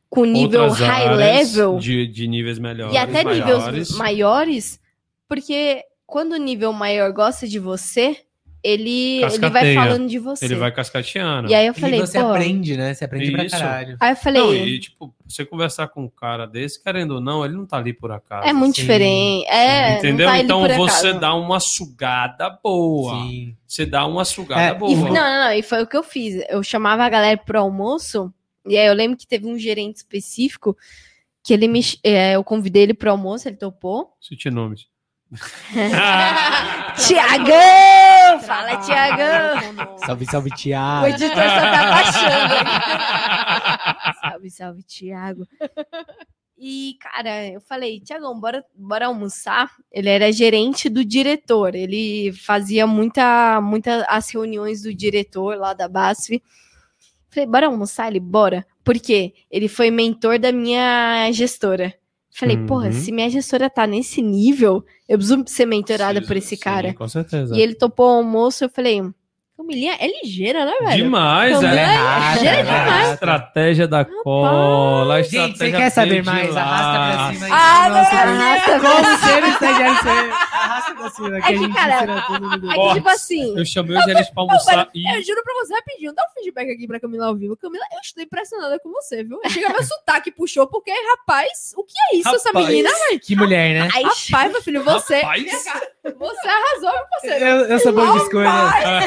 com 0.08 0.24
nível 0.24 0.64
Outras 0.64 0.86
high 0.86 1.14
level 1.16 1.78
De, 1.78 2.06
de 2.06 2.28
níveis 2.28 2.58
melhores. 2.58 2.94
e 2.94 2.98
até 2.98 3.24
maiores. 3.24 3.66
níveis 3.66 3.90
maiores, 3.92 4.80
porque 5.26 5.82
quando 6.06 6.32
o 6.32 6.36
nível 6.36 6.72
maior 6.74 7.10
gosta 7.10 7.48
de 7.48 7.58
você, 7.58 8.18
ele, 8.62 9.22
ele 9.24 9.48
vai 9.50 9.74
falando 9.74 10.08
de 10.08 10.18
você. 10.18 10.44
Ele 10.44 10.54
vai 10.54 10.70
cascateando. 10.70 11.50
E 11.50 11.54
aí 11.54 11.66
eu 11.66 11.72
E 11.72 11.80
falei, 11.80 12.00
você 12.00 12.20
pô. 12.20 12.28
aprende, 12.30 12.76
né? 12.76 12.94
Você 12.94 13.04
aprende 13.04 13.32
pra 13.32 13.44
Isso. 13.44 13.56
caralho. 13.58 13.96
Aí 13.98 14.12
eu 14.12 14.16
falei, 14.16 14.42
Não, 14.42 14.54
e 14.54 14.78
tipo, 14.78 15.14
você 15.26 15.44
conversar 15.44 15.88
com 15.88 16.04
um 16.04 16.08
cara 16.08 16.46
desse, 16.46 16.82
querendo 16.82 17.12
ou 17.16 17.20
não, 17.20 17.44
ele 17.44 17.54
não 17.54 17.66
tá 17.66 17.78
ali 17.78 17.92
por 17.92 18.12
acaso. 18.12 18.46
é 18.46 18.52
muito 18.52 18.76
sim, 18.76 18.82
diferente. 18.82 19.46
É, 19.48 19.98
Entendeu? 19.98 20.26
Não 20.26 20.34
tá 20.34 20.42
então 20.42 20.60
você 20.62 21.08
acaso. 21.08 21.20
dá 21.20 21.34
uma 21.34 21.58
sugada 21.60 22.50
boa. 22.62 23.20
Sim. 23.26 23.56
Você 23.66 23.84
dá 23.86 24.06
uma 24.06 24.24
sugada 24.24 24.62
É, 24.62 24.74
boa. 24.74 24.92
E, 24.92 24.94
não, 24.96 25.04
não, 25.12 25.44
não, 25.44 25.52
e 25.52 25.62
foi 25.62 25.82
o 25.82 25.86
que 25.86 25.96
eu 25.96 26.02
fiz. 26.02 26.44
Eu 26.48 26.62
chamava 26.62 27.04
a 27.04 27.08
galera 27.08 27.36
pro 27.38 27.58
almoço, 27.58 28.32
e 28.66 28.76
aí 28.78 28.86
eu 28.86 28.94
lembro 28.94 29.16
que 29.16 29.26
teve 29.26 29.46
um 29.46 29.58
gerente 29.58 29.96
específico 29.96 30.76
que 31.44 31.52
ele 31.52 31.66
me. 31.66 31.80
é, 32.04 32.36
eu 32.36 32.44
convidei 32.44 32.84
ele 32.84 32.94
pro 32.94 33.10
almoço, 33.10 33.48
ele 33.48 33.56
topou. 33.56 34.10
Cite 34.20 34.48
nomes. 34.50 34.86
Tiagão! 37.06 38.40
Fala, 38.42 38.76
Tiagão! 38.78 39.98
Salve, 40.04 40.26
salve, 40.26 40.50
O 40.50 40.54
Tiago. 40.54 41.06
editor 41.06 41.30
só 41.30 41.60
tá 41.60 41.90
baixando. 41.90 42.54
salve, 44.20 44.50
salve, 44.50 44.82
Tiago. 44.82 45.46
E, 46.58 46.96
cara, 47.00 47.48
eu 47.48 47.60
falei, 47.60 47.98
Tiagão, 48.00 48.38
bora, 48.38 48.64
bora 48.74 49.06
almoçar. 49.06 49.70
Ele 49.90 50.08
era 50.10 50.30
gerente 50.30 50.88
do 50.88 51.04
diretor. 51.04 51.74
Ele 51.74 52.32
fazia 52.32 52.86
muita, 52.86 53.60
muita 53.60 54.04
as 54.08 54.30
reuniões 54.30 54.82
do 54.82 54.94
diretor 54.94 55.56
lá 55.56 55.72
da 55.72 55.88
BASF. 55.88 56.42
Falei, 57.30 57.48
bora 57.48 57.66
almoçar? 57.66 58.08
Ele, 58.08 58.20
bora. 58.20 58.66
Por 58.84 58.98
quê? 59.00 59.32
Ele 59.50 59.66
foi 59.68 59.90
mentor 59.90 60.38
da 60.38 60.52
minha 60.52 61.30
gestora. 61.32 61.94
Falei, 62.34 62.56
Uhum. 62.56 62.66
porra, 62.66 62.92
se 62.92 63.12
minha 63.12 63.28
gestora 63.28 63.68
tá 63.68 63.86
nesse 63.86 64.22
nível, 64.22 64.82
eu 65.08 65.18
preciso 65.18 65.44
ser 65.46 65.66
mentorada 65.66 66.20
Sim, 66.20 66.26
por 66.26 66.36
esse 66.36 66.56
sim, 66.56 66.62
cara. 66.62 66.94
Com 66.94 67.06
certeza. 67.06 67.54
E 67.54 67.60
ele 67.60 67.74
topou 67.74 68.06
o 68.06 68.16
almoço, 68.18 68.64
eu 68.64 68.70
falei, 68.70 69.02
Camilinha 69.54 69.94
é 70.00 70.08
ligeira, 70.22 70.64
né, 70.64 70.72
velho? 70.80 71.04
Demais, 71.04 71.52
Camila 71.52 71.72
é. 71.72 71.82
é 71.82 71.84
rata, 71.84 72.34
ligeira 72.34 72.56
ela 72.58 72.58
é 72.58 72.62
demais. 72.84 73.08
A 73.10 73.12
estratégia 73.14 73.86
da 73.86 74.04
cola. 74.04 75.14
a 75.16 75.22
Gente, 75.22 75.36
você 75.36 75.46
estratégia 75.52 75.78
quer 75.78 75.90
saber 75.90 76.24
mais? 76.24 76.56
Arrasta 76.56 76.92
pra 76.98 77.32
cima 77.34 77.46
aí. 77.46 77.52
Ah, 77.54 77.88
não, 77.90 77.96
arrasta 77.98 78.80
pra 78.80 78.90
Como 78.90 79.18
ser 79.18 79.44
estagiário 79.44 79.96
ser. 80.62 80.70
Arrasta 80.70 80.94
pra 80.94 81.10
cima, 81.10 81.40
que, 81.40 81.52
É 81.52 81.58
que, 81.58 81.74
cara. 81.74 82.04
É 82.04 82.88
que, 82.88 82.94
tipo 82.94 83.08
assim, 83.08 83.58
Eu 83.58 83.64
chamei 83.64 83.96
os 83.98 84.04
gerentes 84.04 84.30
pra 84.30 84.42
almoçar 84.42 84.88
e. 84.94 85.16
Eu 85.16 85.22
juro 85.22 85.42
pra 85.42 85.54
você 85.54 85.74
rapidinho, 85.74 86.14
dá 86.14 86.22
um 86.22 86.34
feedback 86.34 86.70
aqui 86.70 86.86
pra 86.86 87.00
Camila 87.00 87.26
ao 87.26 87.36
vivo. 87.36 87.56
Camila, 87.56 87.84
eu 87.92 88.00
estou 88.00 88.22
impressionada 88.22 88.78
com 88.78 88.90
você, 88.90 89.22
viu? 89.24 89.40
Chega 89.48 89.68
meu 89.70 89.82
sotaque 89.84 90.30
puxou, 90.30 90.66
porque, 90.66 90.90
rapaz, 90.90 91.72
o 91.76 91.84
que 91.84 91.94
é 92.12 92.16
isso, 92.16 92.34
essa 92.34 92.48
Rapaz. 92.50 92.66
menina? 92.68 92.90
Que 93.22 93.36
mulher, 93.36 93.74
né? 93.74 93.88
Ai, 93.94 94.02
Rapaz, 94.02 94.52
meu 94.52 94.62
filho, 94.62 94.82
você. 94.82 95.20
Rapaz. 95.20 95.64
Você 96.02 96.48
arrasou, 96.48 96.90
meu 96.92 97.04
parceiro. 97.10 97.44
Eu, 97.44 97.56
eu 97.66 97.78
sou 97.78 97.92
bom 97.92 98.12
de 98.12 98.18
escolha. 98.18 98.50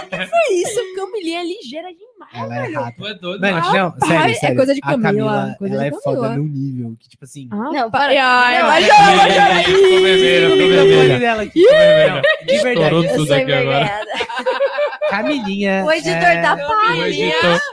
Que 0.09 0.53
isso, 0.53 0.95
Camilinha 0.95 1.41
é 1.41 1.43
ligeira 1.43 1.89
demais. 1.93 2.14
Ela 2.35 2.55
é 2.67 2.73
rata. 2.73 2.95
Tu 2.97 3.07
é 3.07 3.13
doido, 3.15 3.41
Mano, 3.41 3.55
macho. 3.57 3.73
não, 3.73 3.89
Rapaz, 3.89 4.11
sério, 4.11 4.31
é 4.31 4.33
sério. 4.35 4.55
coisa 4.57 4.73
de 4.73 4.79
A 4.83 4.85
Camila, 4.87 5.03
Camila, 5.11 5.55
coisa 5.57 5.73
ela 5.75 5.83
de 5.83 5.89
é 5.95 5.99
foda 6.01 6.21
Camila. 6.21 6.37
num 6.37 6.47
nível 6.47 6.95
que, 6.99 7.09
tipo 7.09 7.23
assim... 7.25 7.47
Não, 7.49 7.91
para. 7.91 8.05
Ai, 8.05 8.59
Não, 8.59 8.67
vai 8.67 8.83
é- 8.83 8.87
chorar, 8.87 9.15
vai 9.15 9.31
chorar. 9.31 9.63
Ficou 9.63 10.01
vermelha. 10.01 11.19
dela 11.19 11.41
aqui. 11.43 11.59
De 11.61 11.67
verdade. 11.67 12.25
Estourou 12.85 13.03
Eu 13.03 13.09
tudo 13.15 13.27
sou 13.27 13.35
aqui 13.35 13.51
agora. 13.53 13.81
envergonhada. 13.81 14.11
Camilhinha. 15.09 15.83
O 15.85 15.91
editor 15.91 16.13
é... 16.13 16.41
tá. 16.41 16.57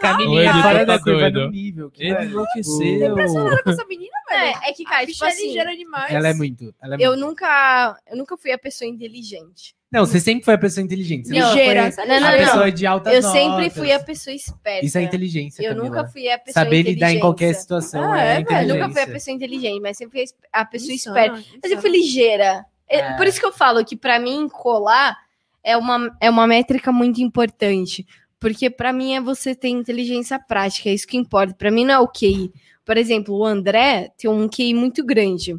Camilhinha 0.01 0.31
O 0.31 0.41
editor 0.41 0.63
fora 0.63 0.79
tá 0.79 0.85
da 0.85 0.99
curva 1.03 1.31
doido. 1.31 1.41
num 1.47 1.51
nível. 1.51 1.91
Que, 1.91 2.05
Ele 2.05 2.25
enlouqueceu. 2.27 3.11
Impressionada 3.11 3.63
com 3.63 3.71
essa 3.71 3.85
menina, 3.87 4.13
velho. 4.29 4.43
É, 4.65 4.71
é 4.71 4.73
que, 4.73 4.87
A 4.87 4.89
cara, 4.91 5.07
bicha 5.07 5.13
tipo 5.13 5.25
é 5.25 5.29
assim, 5.29 5.47
ligeira 5.47 5.77
demais. 5.77 6.13
ela 6.13 6.29
é 6.29 6.35
muito. 6.35 6.75
Ela 6.83 6.95
é 6.95 6.99
eu 7.01 7.11
muito. 7.13 7.27
nunca, 7.27 7.97
eu 8.11 8.17
nunca 8.17 8.37
fui 8.37 8.53
a 8.53 8.59
pessoa 8.59 8.89
inteligente. 8.89 9.75
Não, 9.93 10.07
você 10.07 10.19
sempre 10.19 10.43
foi 10.45 10.55
a 10.55 10.59
pessoa 10.59 10.83
inteligente. 10.83 11.29
Você 11.29 11.35
Ligeira. 11.35 11.93
foi 11.93 12.07
Não, 12.07 12.19
não, 12.21 12.29
a 12.29 12.31
não. 12.33 12.39
pessoa 12.39 12.73
de 12.73 12.87
altas 12.87 13.13
Eu 13.13 13.23
sempre 13.23 13.49
notas. 13.49 13.75
fui 13.75 13.93
a 13.93 14.01
pessoa 14.01 14.35
esperta. 14.35 14.87
Isso 14.87 14.97
é 14.97 15.03
inteligência, 15.03 15.63
Eu 15.63 15.75
Camila. 15.77 15.85
nunca 15.97 16.09
fui 16.11 16.31
a 16.31 16.39
pessoa 16.39 16.65
Saber 16.65 16.83
lidar 16.83 17.13
em 17.13 17.21
qualquer 17.21 17.55
situação 17.55 18.03
Ah, 18.11 18.21
é, 18.23 18.41
é, 18.41 18.43
velho. 18.45 18.75
Nunca 18.75 18.91
fui 18.91 19.03
a 19.03 19.07
pessoa 19.07 19.35
inteligente, 19.35 19.81
mas 19.83 19.99
sempre 19.99 20.27
fui 20.27 20.37
a 20.53 20.65
pessoa 20.65 20.95
Insana, 20.95 21.21
esperta. 21.27 21.49
Mas 21.63 21.73
eu 21.73 21.81
fui 21.81 21.91
ligeira. 21.91 22.65
É, 22.89 22.99
É. 23.01 23.17
Por 23.19 23.27
isso 23.27 23.39
que 23.39 23.45
eu 23.47 23.53
falo 23.53 23.85
que 23.85 23.95
pra 23.97 24.19
mim 24.19 24.49
colar 24.49 25.17
é 25.63 25.77
uma, 25.77 26.17
é 26.21 26.31
uma 26.31 26.47
métrica 26.47 26.91
muito 26.91 27.21
importante. 27.21 28.07
Porque 28.41 28.71
pra 28.71 28.93
mim 28.93 29.15
é 29.15 29.21
você 29.21 29.55
ter 29.55 29.69
inteligência 29.69 30.39
prática, 30.39 30.89
é 30.89 30.95
isso 30.95 31.07
que 31.07 31.17
importa. 31.17 31.55
Pra 31.55 31.71
mim 31.71 31.85
não 31.85 31.95
é 31.95 31.99
o 32.01 32.09
QI. 32.09 32.51
Por 32.85 32.97
exemplo, 32.97 33.37
o 33.37 33.45
André 33.45 34.11
tem 34.19 34.29
um 34.29 34.49
QI 34.49 34.75
muito 34.75 35.05
grande. 35.05 35.55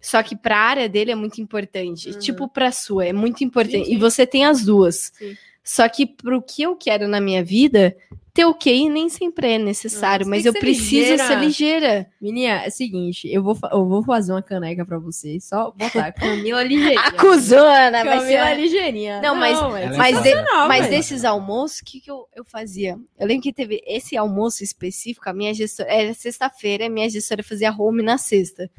Só 0.00 0.22
que 0.22 0.36
pra 0.36 0.56
área 0.56 0.88
dele 0.88 1.10
é 1.10 1.14
muito 1.14 1.40
importante. 1.40 2.10
Uhum. 2.10 2.18
Tipo 2.18 2.48
pra 2.48 2.70
sua, 2.72 3.06
é 3.06 3.12
muito 3.12 3.42
importante. 3.42 3.86
Sim, 3.86 3.90
E 3.92 3.94
sim. 3.94 3.98
você 3.98 4.26
tem 4.26 4.44
as 4.44 4.64
duas. 4.64 5.10
Sim. 5.14 5.36
Só 5.64 5.86
que 5.88 6.06
pro 6.06 6.40
que 6.40 6.62
eu 6.62 6.76
quero 6.76 7.06
na 7.06 7.20
minha 7.20 7.44
vida, 7.44 7.94
ter 8.32 8.46
o 8.46 8.54
QI 8.54 8.88
nem 8.88 9.10
sempre 9.10 9.52
é 9.54 9.58
necessário. 9.58 10.24
Não, 10.24 10.30
mas 10.30 10.46
eu 10.46 10.52
ser 10.52 10.60
preciso 10.60 11.10
ligeira. 11.10 11.26
ser 11.26 11.38
ligeira. 11.38 12.06
Menina, 12.18 12.64
é 12.64 12.68
o 12.68 12.70
seguinte, 12.70 13.28
eu 13.30 13.42
vou, 13.42 13.58
eu 13.70 13.84
vou 13.86 14.02
fazer 14.02 14.32
uma 14.32 14.40
caneca 14.40 14.86
pra 14.86 14.98
vocês, 14.98 15.44
só 15.44 15.70
botar 15.72 16.10
Camila 16.14 16.62
ligeirinha. 16.62 17.00
Acusona, 17.00 18.02
Camila 18.04 18.46
ser... 18.46 18.54
ligeirinha. 18.56 19.20
Não, 19.20 19.34
mas- 19.34 19.58
é 19.58 19.96
Mas, 19.96 20.16
de- 20.16 20.22
sensacional, 20.30 20.68
mas 20.68 20.80
velho. 20.86 20.96
desses 20.96 21.24
almoços, 21.24 21.80
o 21.80 21.84
que, 21.84 22.00
que 22.00 22.10
eu, 22.10 22.26
eu 22.34 22.44
fazia? 22.46 22.98
Eu 23.18 23.26
lembro 23.26 23.42
que 23.42 23.52
teve 23.52 23.82
esse 23.86 24.16
almoço 24.16 24.64
específico, 24.64 25.28
a 25.28 25.34
minha 25.34 25.52
gestora. 25.52 25.90
Era 25.90 26.14
sexta-feira, 26.14 26.86
a 26.86 26.88
minha 26.88 27.10
gestora 27.10 27.42
fazia 27.42 27.70
home 27.72 28.02
na 28.02 28.16
sexta. 28.16 28.70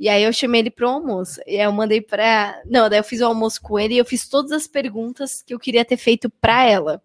E 0.00 0.08
aí 0.08 0.22
eu 0.22 0.32
chamei 0.32 0.62
ele 0.62 0.70
para 0.70 0.88
um 0.88 0.92
almoço. 0.92 1.42
E 1.46 1.58
aí 1.58 1.64
eu 1.66 1.72
mandei 1.72 2.00
pra. 2.00 2.62
Não, 2.64 2.88
daí 2.88 2.98
eu 2.98 3.04
fiz 3.04 3.20
o 3.20 3.26
almoço 3.26 3.60
com 3.60 3.78
ele 3.78 3.94
e 3.94 3.98
eu 3.98 4.04
fiz 4.06 4.26
todas 4.26 4.50
as 4.50 4.66
perguntas 4.66 5.42
que 5.42 5.52
eu 5.52 5.58
queria 5.58 5.84
ter 5.84 5.98
feito 5.98 6.30
pra 6.30 6.64
ela. 6.64 7.02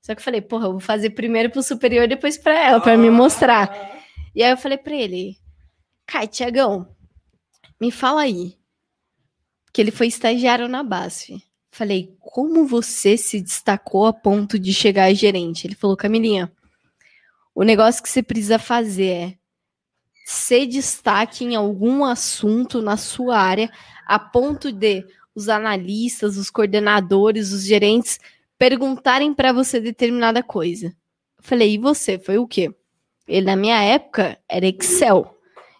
Só 0.00 0.14
que 0.14 0.20
eu 0.20 0.24
falei, 0.24 0.40
porra, 0.40 0.66
eu 0.66 0.70
vou 0.70 0.80
fazer 0.80 1.10
primeiro 1.10 1.50
pro 1.50 1.60
superior, 1.60 2.06
depois 2.06 2.38
pra 2.38 2.56
ela, 2.56 2.80
pra 2.80 2.96
me 2.96 3.10
mostrar. 3.10 4.00
E 4.32 4.44
aí 4.44 4.50
eu 4.52 4.56
falei 4.56 4.78
pra 4.78 4.94
ele, 4.94 5.36
Kai, 6.06 6.28
Tiagão, 6.28 6.88
me 7.80 7.90
fala 7.90 8.22
aí. 8.22 8.56
Que 9.72 9.80
ele 9.80 9.90
foi 9.90 10.06
estagiário 10.06 10.68
na 10.68 10.84
BASF. 10.84 11.36
Falei, 11.72 12.16
como 12.20 12.64
você 12.64 13.16
se 13.16 13.40
destacou 13.40 14.06
a 14.06 14.12
ponto 14.12 14.56
de 14.56 14.72
chegar 14.72 15.06
a 15.06 15.14
gerente? 15.14 15.66
Ele 15.66 15.74
falou, 15.74 15.96
Camilinha, 15.96 16.50
o 17.52 17.64
negócio 17.64 18.02
que 18.02 18.08
você 18.08 18.22
precisa 18.22 18.58
fazer 18.58 19.10
é 19.10 19.39
ser 20.30 20.66
destaque 20.66 21.44
em 21.44 21.56
algum 21.56 22.04
assunto 22.04 22.80
na 22.80 22.96
sua 22.96 23.36
área, 23.36 23.68
a 24.06 24.16
ponto 24.16 24.70
de 24.70 25.04
os 25.34 25.48
analistas, 25.48 26.36
os 26.36 26.48
coordenadores, 26.50 27.52
os 27.52 27.64
gerentes 27.64 28.20
perguntarem 28.56 29.34
para 29.34 29.52
você 29.52 29.80
determinada 29.80 30.42
coisa. 30.42 30.86
Eu 30.86 31.42
falei, 31.42 31.74
e 31.74 31.78
você? 31.78 32.16
Foi 32.18 32.38
o 32.38 32.46
quê? 32.46 32.72
Ele, 33.26 33.46
na 33.46 33.56
minha 33.56 33.82
época, 33.82 34.38
era 34.48 34.66
Excel. 34.66 35.36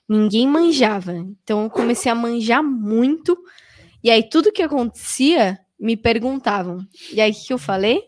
Ninguém 0.09 0.48
manjava. 0.48 1.12
Então, 1.14 1.64
eu 1.64 1.70
comecei 1.70 2.10
a 2.10 2.14
manjar 2.14 2.62
muito. 2.62 3.39
E 4.02 4.10
aí, 4.10 4.28
tudo 4.28 4.52
que 4.52 4.62
acontecia, 4.62 5.60
me 5.78 5.97
perguntavam. 5.97 6.85
E 7.12 7.20
aí, 7.20 7.31
o 7.31 7.35
que, 7.35 7.52
eu 7.52 7.59
falei? 7.59 7.98
O 7.98 8.02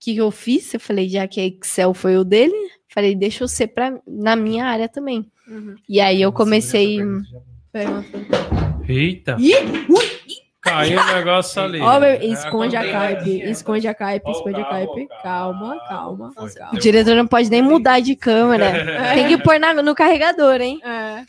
que, 0.00 0.16
eu 0.16 0.30
fiz? 0.32 0.74
Eu 0.74 0.80
falei, 0.80 1.08
já 1.08 1.28
que 1.28 1.40
Excel 1.40 1.94
foi 1.94 2.16
o 2.16 2.24
dele, 2.24 2.56
falei, 2.88 3.14
deixa 3.14 3.44
eu 3.44 3.48
ser 3.48 3.68
pra, 3.68 4.00
na 4.06 4.34
minha 4.34 4.64
área 4.64 4.88
também. 4.88 5.30
Uhum. 5.52 5.76
E 5.88 6.00
aí, 6.00 6.20
eu 6.22 6.32
comecei... 6.32 6.98
Eita. 8.88 9.36
Ih, 9.38 9.54
Caiu 10.60 11.00
o 11.00 11.06
negócio 11.14 11.60
ali. 11.60 11.80
Ó, 11.80 11.98
meu- 11.98 12.08
É, 12.10 12.24
esconde 12.24 12.76
a 12.76 12.80
acontece. 12.82 12.92
caipe, 13.16 13.50
esconde 13.50 13.88
a 13.88 13.94
caipe, 13.94 14.30
esconde 14.30 14.60
a 14.60 14.64
caipe. 14.64 15.08
Calma, 15.20 15.76
calma, 15.88 16.32
calma. 16.34 16.70
O 16.72 16.78
diretor 16.78 17.16
não 17.16 17.26
pode 17.26 17.50
nem 17.50 17.60
mudar 17.60 17.98
de 17.98 18.14
câmera. 18.14 18.70
Tem 19.14 19.26
que 19.26 19.38
pôr 19.42 19.58
na- 19.58 19.74
no 19.82 19.92
carregador, 19.94 20.60
hein? 20.60 20.80
É. 20.84 21.24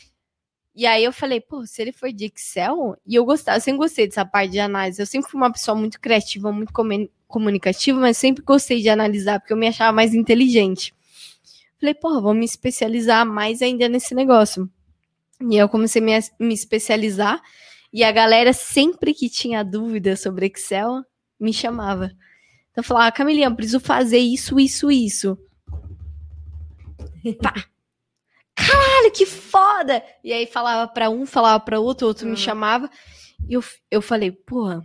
E 0.76 0.86
aí 0.86 1.02
eu 1.02 1.12
falei, 1.12 1.40
pô, 1.40 1.66
se 1.66 1.82
ele 1.82 1.90
for 1.92 2.12
de 2.12 2.26
Excel, 2.26 2.96
e 3.06 3.14
eu 3.16 3.24
gostava, 3.24 3.56
eu 3.58 3.60
sempre 3.60 3.78
gostei 3.78 4.06
dessa 4.06 4.24
parte 4.24 4.52
de 4.52 4.60
análise. 4.60 5.00
Eu 5.02 5.06
sempre 5.06 5.28
fui 5.28 5.40
uma 5.40 5.50
pessoa 5.52 5.76
muito 5.76 6.00
criativa, 6.00 6.52
muito 6.52 6.72
comu- 6.72 7.08
comunicativa, 7.26 7.98
mas 7.98 8.16
sempre 8.16 8.42
gostei 8.44 8.80
de 8.82 8.88
analisar, 8.88 9.40
porque 9.40 9.52
eu 9.52 9.56
me 9.56 9.66
achava 9.66 9.90
mais 9.92 10.14
inteligente. 10.14 10.94
Falei, 11.84 11.94
porra, 11.94 12.18
vou 12.22 12.32
me 12.32 12.46
especializar 12.46 13.26
mais 13.26 13.60
ainda 13.60 13.86
nesse 13.90 14.14
negócio. 14.14 14.70
E 15.38 15.56
aí 15.56 15.58
eu 15.58 15.68
comecei 15.68 16.00
a 16.00 16.04
me, 16.06 16.12
me 16.40 16.54
especializar, 16.54 17.38
e 17.92 18.02
a 18.02 18.10
galera, 18.10 18.54
sempre 18.54 19.12
que 19.12 19.28
tinha 19.28 19.62
dúvida 19.62 20.16
sobre 20.16 20.46
Excel, 20.46 21.04
me 21.38 21.52
chamava. 21.52 22.06
Então 22.70 22.78
eu 22.80 22.84
falava, 22.84 23.12
Camilinha, 23.12 23.48
eu 23.48 23.54
preciso 23.54 23.80
fazer 23.80 24.16
isso, 24.16 24.58
isso, 24.58 24.90
isso. 24.90 25.36
Pá. 27.42 27.52
Caralho, 28.54 29.12
que 29.12 29.26
foda! 29.26 30.02
E 30.24 30.32
aí 30.32 30.46
falava 30.46 30.90
pra 30.90 31.10
um, 31.10 31.26
falava 31.26 31.60
pra 31.60 31.80
outro, 31.80 32.06
outro 32.06 32.24
me 32.24 32.30
Uhum. 32.30 32.36
chamava. 32.38 32.90
E 33.46 33.52
eu, 33.52 33.62
eu 33.90 34.00
falei, 34.00 34.32
porra, 34.32 34.82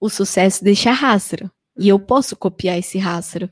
o 0.00 0.08
sucesso 0.08 0.62
deixa 0.62 0.92
rastro. 0.92 1.50
E 1.76 1.88
eu 1.88 1.98
posso 1.98 2.36
copiar 2.36 2.78
esse 2.78 2.96
rastro. 2.96 3.50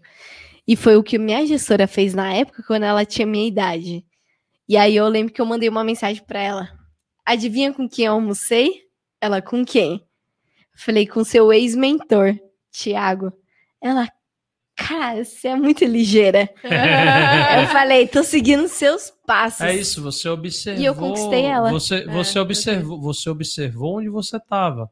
E 0.67 0.75
foi 0.77 0.97
o 0.97 1.03
que 1.03 1.19
minha 1.19 1.47
gestora 1.47 1.87
fez 1.87 2.13
na 2.15 2.33
época, 2.35 2.63
quando 2.67 2.83
ela 2.83 3.05
tinha 3.05 3.27
minha 3.27 3.47
idade. 3.47 4.05
E 4.69 4.77
aí 4.77 4.97
eu 4.97 5.07
lembro 5.09 5.33
que 5.33 5.41
eu 5.41 5.47
mandei 5.47 5.69
uma 5.69 5.85
mensagem 5.85 6.23
pra 6.25 6.41
ela. 6.41 6.69
Adivinha 7.25 7.73
com 7.73 7.89
quem 7.89 8.07
eu 8.07 8.15
almocei? 8.15 8.83
Ela, 9.21 9.41
com 9.41 9.65
quem? 9.65 10.05
Falei, 10.77 11.07
com 11.07 11.23
seu 11.25 11.53
ex-mentor, 11.53 12.37
Tiago. 12.71 13.33
Ela, 13.81 14.09
cara, 14.77 15.25
você 15.25 15.49
é 15.49 15.57
muito 15.57 15.85
ligeira. 15.85 16.51
Eu 17.63 17.69
falei, 17.69 18.07
tô 18.07 18.23
seguindo 18.23 18.69
seus 18.69 19.11
passos. 19.27 19.63
É 19.63 19.75
isso, 19.75 20.03
você 20.03 20.29
observou. 20.29 20.83
E 20.83 20.85
eu 20.85 20.95
conquistei 20.95 21.45
ela. 21.45 21.71
Você, 21.71 22.05
você 22.07 22.39
É, 22.39 22.41
observou, 22.43 23.01
você 23.01 23.31
observou 23.31 23.99
onde 23.99 24.09
você 24.09 24.37
estava. 24.37 24.91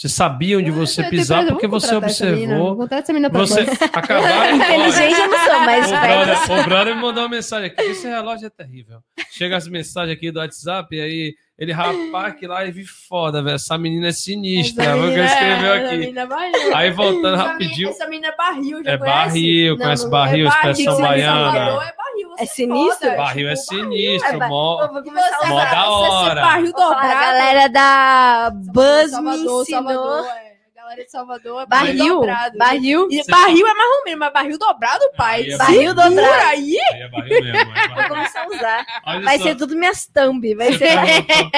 Você 0.00 0.08
sabia 0.08 0.56
onde 0.56 0.70
você 0.70 1.02
Eu 1.02 1.10
tenho 1.10 1.20
pisar 1.20 1.44
porque 1.46 1.66
você 1.66 1.94
observou. 1.94 2.74
Você 2.74 3.60
acabaram. 3.92 4.56
Inteligente 4.56 5.20
eu 5.20 5.28
não 5.28 5.38
sou, 5.44 5.60
mas 5.60 5.86
O 5.88 5.90
brother, 5.90 6.52
o 6.58 6.64
brother 6.64 6.96
me 6.96 7.02
mandou 7.02 7.22
uma 7.24 7.28
mensagem 7.28 7.66
aqui. 7.66 7.82
Esse 7.82 8.08
relógio 8.08 8.46
é 8.46 8.50
terrível. 8.50 9.00
Chega 9.30 9.58
as 9.58 9.68
mensagens 9.68 10.16
aqui 10.16 10.30
do 10.30 10.38
WhatsApp, 10.40 10.96
e 10.96 11.00
aí 11.02 11.34
ele, 11.58 11.72
rapaz, 11.72 12.34
que 12.36 12.46
live 12.46 12.82
foda, 12.86 13.42
velho. 13.42 13.56
Essa 13.56 13.76
menina 13.76 14.08
é 14.08 14.12
sinistra. 14.12 14.84
Essa 14.84 14.96
menina 14.96 15.24
escreveu 15.26 15.74
é- 15.74 15.76
essa 15.76 15.86
aqui. 15.88 15.96
menina 15.98 16.20
é 16.22 16.26
barril. 16.26 16.76
Aí 16.76 16.90
voltando 16.92 17.34
Essa 17.34 17.42
rapidinho. 17.44 17.70
menina- 17.76 17.90
Essa 17.90 18.08
menina 18.08 18.28
é 18.28 18.36
barril, 18.36 18.82
já 18.84 18.90
É 18.92 18.96
conhece? 18.98 19.16
barril, 19.18 19.70
Não, 19.76 19.84
conhece 19.84 20.02
não- 20.04 20.10
barril, 20.10 20.46
é 20.46 20.48
expressão 20.48 20.84
barril, 20.96 21.08
baiana. 21.08 21.52
Salvador 21.52 21.82
é 21.82 21.92
barril, 22.10 22.28
você 22.30 22.42
É 22.42 22.46
sinistro? 22.46 23.08
foda, 23.10 23.16
Barril 23.16 23.48
é 23.48 23.54
tipo, 23.54 23.66
sinistro, 23.66 24.34
É 24.34 24.36
ba- 24.38 24.48
mó. 24.48 24.82
Eu 24.82 24.92
vou 24.92 25.02
começar 25.02 25.28
a 25.28 25.38
você, 25.38 25.46
Mó 25.48 25.56
usar. 25.56 25.70
da 25.70 25.90
hora. 25.90 26.40
barril 26.40 26.72
Vou 26.72 26.80
dobrado. 26.80 27.06
A 27.06 27.14
galera 27.14 27.68
da 27.68 28.50
Buzz 28.54 29.10
Salvador, 29.10 29.22
me 29.22 29.36
ensinou. 29.38 29.64
Salvador, 29.66 30.26
é. 30.26 30.50
Galera 30.74 31.04
de 31.04 31.10
Salvador 31.10 31.62
é 31.62 31.66
Barril, 31.66 32.14
dobrado. 32.16 32.58
barril. 32.58 33.08
E 33.10 33.22
barril 33.30 33.66
é 33.66 33.74
mais 33.74 33.90
ou 33.98 34.04
menos, 34.04 34.18
mas 34.18 34.32
barril 34.32 34.58
dobrado, 34.58 35.04
pai. 35.16 35.42
Aí 35.42 35.52
é 35.52 35.56
barril 35.58 35.88
Segura 35.90 36.08
dobrado. 36.08 36.46
aí. 36.48 36.76
Aí 36.92 37.02
é 37.02 37.08
barril 37.08 37.42
mesmo. 37.44 37.58
é 37.58 37.64
Vou 37.64 37.94
barril. 37.94 38.08
começar 38.08 38.42
a 38.42 38.46
usar. 38.48 38.86
Olha 39.06 39.20
Vai 39.20 39.38
só, 39.38 39.44
ser 39.44 39.54
tudo 39.56 39.76
minhas 39.76 40.06
thumb. 40.06 40.54
Vai 40.56 40.72
Você 40.72 40.78
ser. 40.78 40.96
perguntou, 40.96 41.50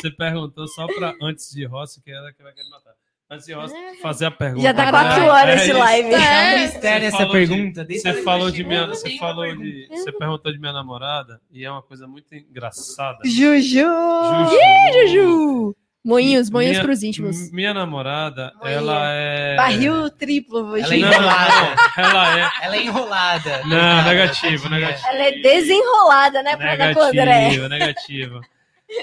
você 0.00 0.10
perguntou 0.12 0.68
só 0.68 0.86
pra 0.86 1.14
antes 1.20 1.50
de 1.50 1.64
Rossi, 1.66 2.00
que 2.02 2.10
ela 2.10 2.32
que 2.32 2.42
vai 2.42 2.52
querer 2.54 2.68
matar. 2.70 2.89
De 3.30 3.52
Rossi 3.52 3.74
fazer 4.02 4.26
a 4.26 4.30
pergunta. 4.30 4.62
Já 4.62 4.74
tá 4.74 4.86
É, 4.86 4.90
quatro 4.90 5.22
é 5.22 5.30
horas 5.30 5.54
esse 5.60 5.70
isso. 5.70 5.78
live. 5.78 6.08
É 6.14 6.18
um 6.18 6.20
É, 6.20 6.58
mistério 6.58 7.10
Você 7.10 7.16
essa 7.16 7.28
pergunta. 7.28 7.84
de- 7.84 7.98
Você 8.00 8.12
falou 8.24 8.50
de 8.50 8.64
minha, 8.64 8.86
você 8.88 9.16
falou 9.18 9.56
de, 9.56 9.86
você 9.88 10.10
perguntou 10.12 10.52
de 10.52 10.58
minha 10.58 10.72
namorada 10.72 11.40
e 11.52 11.64
é 11.64 11.70
uma 11.70 11.80
coisa 11.82 12.08
muito 12.08 12.34
engraçada. 12.34 13.18
Juju. 13.24 13.62
Juju. 13.62 15.08
Juju. 15.08 15.76
Moinhos, 16.04 16.48
moinhos 16.50 16.72
Minha- 16.72 16.84
pros 16.84 17.02
íntimos. 17.02 17.52
Minha 17.52 17.74
namorada, 17.74 18.52
Moinha. 18.58 18.74
ela 18.76 19.12
é 19.12 19.54
Barril 19.56 20.10
triplo, 20.10 20.64
vou 20.64 20.76
Ela 20.78 20.94
é 20.94 20.96
enrolada. 20.96 21.52
não, 21.98 22.04
ela 22.04 22.38
é 22.40 22.50
Ela 22.62 22.76
é 22.76 22.82
enrolada. 22.82 23.62
Não, 23.66 24.04
negativo, 24.04 24.68
negativo. 24.70 25.06
Ela 25.08 25.22
é 25.24 25.32
desenrolada, 25.40 26.42
né, 26.42 26.56
pra 26.56 26.74
dar 26.74 26.94
com 26.94 27.00
o 27.00 27.02
André? 27.04 27.24
Negativa, 27.24 27.68
negativa. 27.68 28.40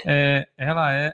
É, 0.06 0.48
ela 0.58 0.92
é 0.92 1.14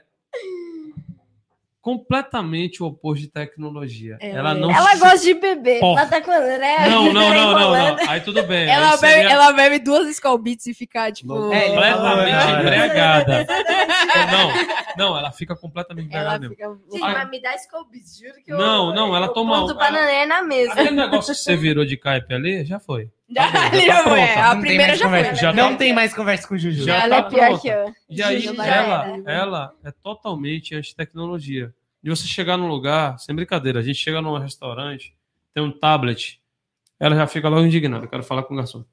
completamente 1.84 2.82
o 2.82 2.86
oposto 2.86 3.20
de 3.20 3.28
tecnologia. 3.30 4.16
Ela 4.18 4.38
Ela 4.38 4.50
é. 4.52 4.54
não 4.54 4.70
Ela 4.70 4.88
se- 4.92 4.98
gosta 5.00 5.18
de 5.18 5.34
beber. 5.34 5.80
Porra. 5.80 6.00
Ela 6.00 6.10
tá 6.10 6.20
com 6.22 6.30
o 6.30 6.34
André. 6.34 6.88
Não, 6.88 7.12
não, 7.12 7.34
não, 7.34 7.52
não, 7.52 7.70
não. 7.96 8.08
Aí 8.08 8.20
tudo 8.22 8.42
bem. 8.44 8.66
Ela 8.66 8.96
bebe, 8.96 9.12
seria 9.12 9.30
ela 9.30 9.52
bebe 9.52 9.78
duas 9.80 10.08
Skull 10.08 10.38
Beats 10.38 10.66
e 10.66 10.72
fica, 10.72 11.12
tipo... 11.12 11.52
É, 11.52 11.68
completamente 11.68 12.30
Ela- 12.32 12.60
embriagada. 12.60 13.46
Não, 14.96 15.06
não, 15.10 15.18
ela 15.18 15.30
fica 15.30 15.54
completamente 15.54 16.08
Ela 16.14 16.36
embriagada 16.36 16.48
mesmo. 16.48 16.82
Gente, 16.90 16.92
fica... 16.94 17.06
mas 17.12 17.30
me 17.30 17.42
dá 17.42 17.58
Scoobies, 17.58 18.18
juro 18.18 18.34
que 18.42 18.52
eu. 18.52 18.56
Não, 18.56 18.94
não, 18.94 19.14
ela 19.14 19.26
eu 19.26 19.32
toma- 19.34 19.60
ponto 19.60 19.74
bananeira 19.74 20.26
na 20.26 20.42
mesa. 20.42 20.72
Aquele 20.72 20.90
negócio 20.92 21.34
que 21.34 21.40
você 21.40 21.54
virou 21.54 21.84
de 21.84 21.96
caipe 21.98 22.32
ali, 22.32 22.64
já 22.64 22.78
foi. 22.80 23.10
Já, 23.34 23.50
Tá 23.52 23.70
bom, 23.70 23.80
já 23.80 23.96
tá 23.96 24.02
foi, 24.04 24.20
é, 24.20 24.34
a 24.40 24.42
Não 24.46 24.52
tem 24.54 24.60
primeira 24.60 24.86
mais 24.88 24.98
já 25.00 25.08
foi. 25.08 25.18
conversa. 25.18 25.40
Já 25.42 25.52
não 25.52 25.70
tá- 25.72 25.76
tem 25.76 25.92
mais 25.92 26.14
conversa 26.14 26.48
com 26.48 26.54
o 26.54 26.58
Juju. 26.58 26.84
Já 26.84 27.02
Ela 27.02 27.22
tá 27.22 27.26
é 27.26 27.30
pior 27.30 27.46
pronta. 27.46 27.62
que 27.62 27.68
eu. 27.68 27.94
E 28.10 28.22
aí, 28.22 28.40
Juju 28.40 28.62
ela, 28.62 29.06
era. 29.06 29.22
ela 29.26 29.72
é 29.84 29.90
totalmente 30.02 30.74
anti-tecnologia. 30.74 31.72
De 32.02 32.10
você 32.10 32.26
chegar 32.26 32.56
num 32.56 32.68
lugar, 32.68 33.18
sem 33.18 33.34
brincadeira, 33.34 33.80
a 33.80 33.82
gente 33.82 33.96
chega 33.98 34.20
num 34.22 34.36
restaurante, 34.38 35.14
tem 35.54 35.62
um 35.64 35.70
tablet, 35.72 36.38
ela 37.00 37.16
já 37.16 37.26
fica 37.26 37.48
logo 37.48 37.64
indignada. 37.66 38.04
Eu 38.04 38.08
quero 38.10 38.22
falar 38.22 38.42
com 38.44 38.54
o 38.54 38.56
garçom. 38.56 38.84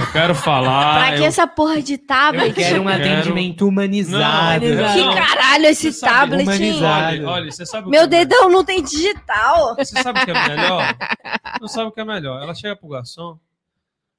Eu 0.00 0.12
quero 0.12 0.34
falar. 0.34 0.98
Pra 1.08 1.16
que 1.16 1.22
eu- 1.22 1.26
essa 1.26 1.46
porra 1.46 1.80
de 1.82 1.98
tablet? 1.98 2.48
Eu 2.48 2.54
quero 2.54 2.82
um 2.82 2.86
Quero- 2.86 3.02
atendimento 3.02 3.66
humanizado. 3.68 4.64
Não, 4.66 4.92
Que 4.92 5.00
Não. 5.00 5.14
caralho 5.14 5.66
esse 5.66 5.92
Você 5.92 5.98
sabe, 5.98 6.44
tablet. 6.44 6.82
Olha, 6.82 7.28
olha, 7.28 7.50
você 7.50 7.66
sabe 7.66 7.86
o 7.86 7.90
Meu 7.90 8.08
que 8.08 8.14
é 8.14 8.24
dedão 8.24 8.48
não 8.50 8.64
tem 8.64 8.82
digital. 8.82 9.74
Você 9.76 10.02
sabe 10.02 10.20
o 10.20 10.24
que 10.24 10.30
é 10.30 10.48
melhor? 10.48 10.96
Não 11.60 11.68
sabe 11.68 11.88
o 11.88 11.92
que 11.92 12.00
é 12.00 12.04
melhor. 12.04 12.42
Ela 12.42 12.54
chega 12.54 12.74
pro 12.76 12.88
garçom, 12.88 13.38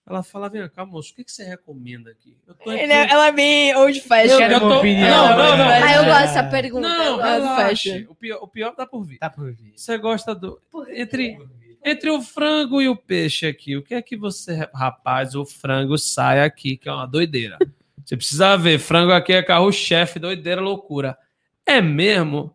ela 0.07 0.23
fala: 0.23 0.49
vem 0.49 0.67
cá, 0.69 0.85
moço, 0.85 1.11
o 1.13 1.15
que, 1.15 1.23
que 1.23 1.31
você 1.31 1.43
recomenda 1.43 2.09
aqui? 2.11 2.35
Eu 2.47 2.53
tô 2.55 2.71
Ele 2.71 2.91
é- 2.91 3.09
ela 3.11 3.27
é 3.27 3.31
bem 3.31 3.75
old 3.75 3.99
fashion. 4.01 4.31
Eu 4.33 4.37
quero 4.37 4.59
tô- 4.59 4.77
opinião. 4.77 5.09
Não, 5.29 5.37
não, 5.37 5.57
não. 5.57 5.65
Mas 5.65 5.95
eu 5.97 6.05
gosto 6.05 6.19
dessa 6.21 6.43
pergunta. 6.43 6.87
Não, 6.87 7.19
eu. 7.25 8.11
O 8.11 8.15
pior, 8.15 8.39
o 8.41 8.47
pior 8.47 8.71
tá 8.75 8.85
por 8.85 9.03
vir. 9.05 9.17
Tá 9.19 9.29
por 9.29 9.51
vir. 9.53 9.73
Você 9.75 9.97
gosta 9.97 10.33
do. 10.35 10.59
Entre, 10.93 11.37
entre 11.83 12.09
o 12.09 12.21
frango 12.21 12.81
e 12.81 12.87
o 12.89 12.95
peixe 12.95 13.45
aqui, 13.47 13.75
o 13.77 13.81
que 13.83 13.93
é 13.93 14.01
que 14.01 14.15
você. 14.17 14.69
Rapaz, 14.73 15.35
o 15.35 15.45
frango 15.45 15.97
sai 15.97 16.41
aqui, 16.41 16.77
que 16.77 16.87
é 16.87 16.91
uma 16.93 17.07
doideira. 17.07 17.57
Você 18.05 18.17
precisa 18.17 18.57
ver, 18.57 18.79
frango 18.79 19.11
aqui 19.11 19.33
é 19.33 19.43
carro-chefe, 19.43 20.19
doideira, 20.19 20.59
loucura. 20.61 21.17
É 21.65 21.79
mesmo? 21.81 22.53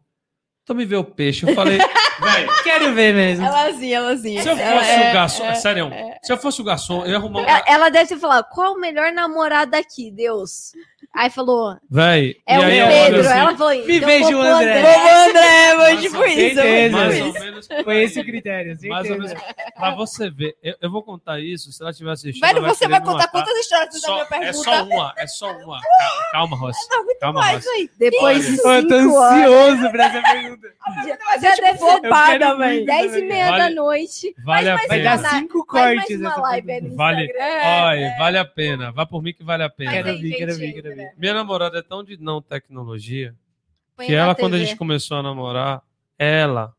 Então 0.63 0.75
me 0.75 0.85
vê 0.85 0.97
o 0.97 1.05
peixe. 1.05 1.49
Eu 1.49 1.55
falei, 1.55 1.79
velho, 2.21 2.51
Quero 2.65 2.93
ver 2.93 3.15
mesmo. 3.15 3.47
Elazinha, 3.47 3.97
elazinha. 3.99 4.43
se 4.43 4.49
eu 4.49 4.59
Ela 4.59 4.81
fosse 4.81 4.91
é- 4.91 5.11
o 5.11 5.13
garçom. 5.15 5.45
é- 5.45 5.55
sério, 5.55 5.91
se 6.23 6.33
eu 6.33 6.37
fosse 6.37 6.61
o 6.61 6.65
garçom, 6.65 7.05
eu 7.05 7.11
ia 7.11 7.17
arrumar 7.17 7.41
um. 7.41 7.45
Ela- 7.45 7.65
Ela 7.69 7.89
deve 7.89 8.09
ter 8.09 8.19
falado, 8.19 8.47
qual 8.51 8.75
o 8.75 8.81
melhor 8.81 9.13
namorado 9.13 9.77
aqui, 9.77 10.11
Deus? 10.11 10.73
Aí 11.17 11.31
falou, 11.31 11.77
Véi, 11.91 12.37
é 12.47 12.55
e 12.57 12.59
o 12.59 12.87
Pedro. 12.89 13.21
assim, 13.21 13.39
Ela 13.39 13.57
falou, 13.57 13.73
Me 13.87 13.97
então 13.97 14.09
vejo 14.09 14.37
o 14.37 14.41
André. 14.43 14.83
Vamos, 14.83 15.29
André, 15.31 15.75
Mais 15.75 15.77
foi 15.77 15.97
tipo 16.03 16.17
ou 16.19 16.27
isso. 16.27 16.61
foi 16.61 16.89
mais 16.91 17.15
tipo 17.17 17.27
ou 17.27 17.33
menos. 17.45 17.69
Foi 17.85 18.03
esse 18.03 18.21
o 18.21 18.25
critério, 18.25 18.77
Mais 18.89 19.11
ou 19.11 19.19
menos. 19.19 19.35
Pra 19.77 19.95
você 19.95 20.31
ver, 20.31 20.57
eu, 20.63 20.75
eu 20.83 20.91
vou 20.91 21.03
contar 21.03 21.41
isso, 21.41 21.73
se 21.73 21.83
ela 21.83 21.91
estiver 21.91 22.11
assistindo. 22.13 22.45
Velho, 22.47 22.59
ela 22.59 22.69
você 22.75 22.87
vai 22.89 23.01
contar 23.01 23.13
matar. 23.19 23.31
quantas 23.31 23.57
histórias 23.59 23.93
da 23.95 23.99
Só- 24.01 24.13
minha 24.15 24.23
É 24.25 24.27
pergunta? 24.27 24.63
só 24.65 24.85
uma, 24.85 25.15
é 25.17 25.27
só 25.27 25.53
uma. 25.59 25.81
Calma, 26.33 26.57
Rossi. 26.57 26.89
Calma, 27.21 27.41
Mas, 27.41 27.65
Rossi. 27.65 27.91
Depois 27.99 28.47
de 28.47 28.57
cinco 28.57 28.69
Eu 28.69 28.89
tô 28.89 29.15
horas. 29.19 29.33
ansioso 29.39 29.91
pra 29.91 30.05
essa 30.07 30.23
pergunta. 30.23 30.69
vai 30.87 31.07
Já 31.41 31.55
deve 31.57 31.73
tipo 31.79 31.91
ser 31.91 32.01
quero 32.01 32.59
velho. 32.59 32.75
muito. 32.75 32.87
Dez 32.87 33.15
e 33.17 33.23
meia 33.23 33.47
Vale- 33.51 33.59
da 33.75 33.83
noite. 33.83 34.35
Vale 34.45 34.69
a 34.71 34.75
mais 34.75 34.89
Vai 34.89 34.99
pena. 34.99 35.17
dar 35.17 35.31
cinco 35.31 35.67
mais 35.73 35.97
cortes 35.97 36.21
Vale. 36.21 37.23
Instagram. 37.25 37.45
É, 37.45 37.83
Olha, 37.83 38.15
vale 38.19 38.39
a 38.39 38.45
pena. 38.45 38.93
Vá 38.93 39.07
por 39.07 39.23
mim 39.23 39.33
que 39.33 39.43
vale 39.45 39.63
a 39.63 39.71
pena. 39.71 39.91
Quero 39.93 40.19
ver, 40.19 40.31
quero 40.37 40.55
ver, 40.57 40.73
quero 40.73 40.95
ver. 40.97 41.06
Minha 41.17 41.35
namorada 41.35 41.79
é 41.79 41.83
tão 41.83 42.03
de 42.05 42.17
não 42.17 42.41
tecnologia 42.41 43.35
Põe 43.97 44.07
que 44.07 44.15
ela, 44.15 44.35
quando 44.35 44.55
a 44.55 44.57
TV. 44.59 44.67
gente 44.67 44.79
começou 44.79 45.17
a 45.17 45.23
namorar, 45.23 45.83
ela 46.19 46.75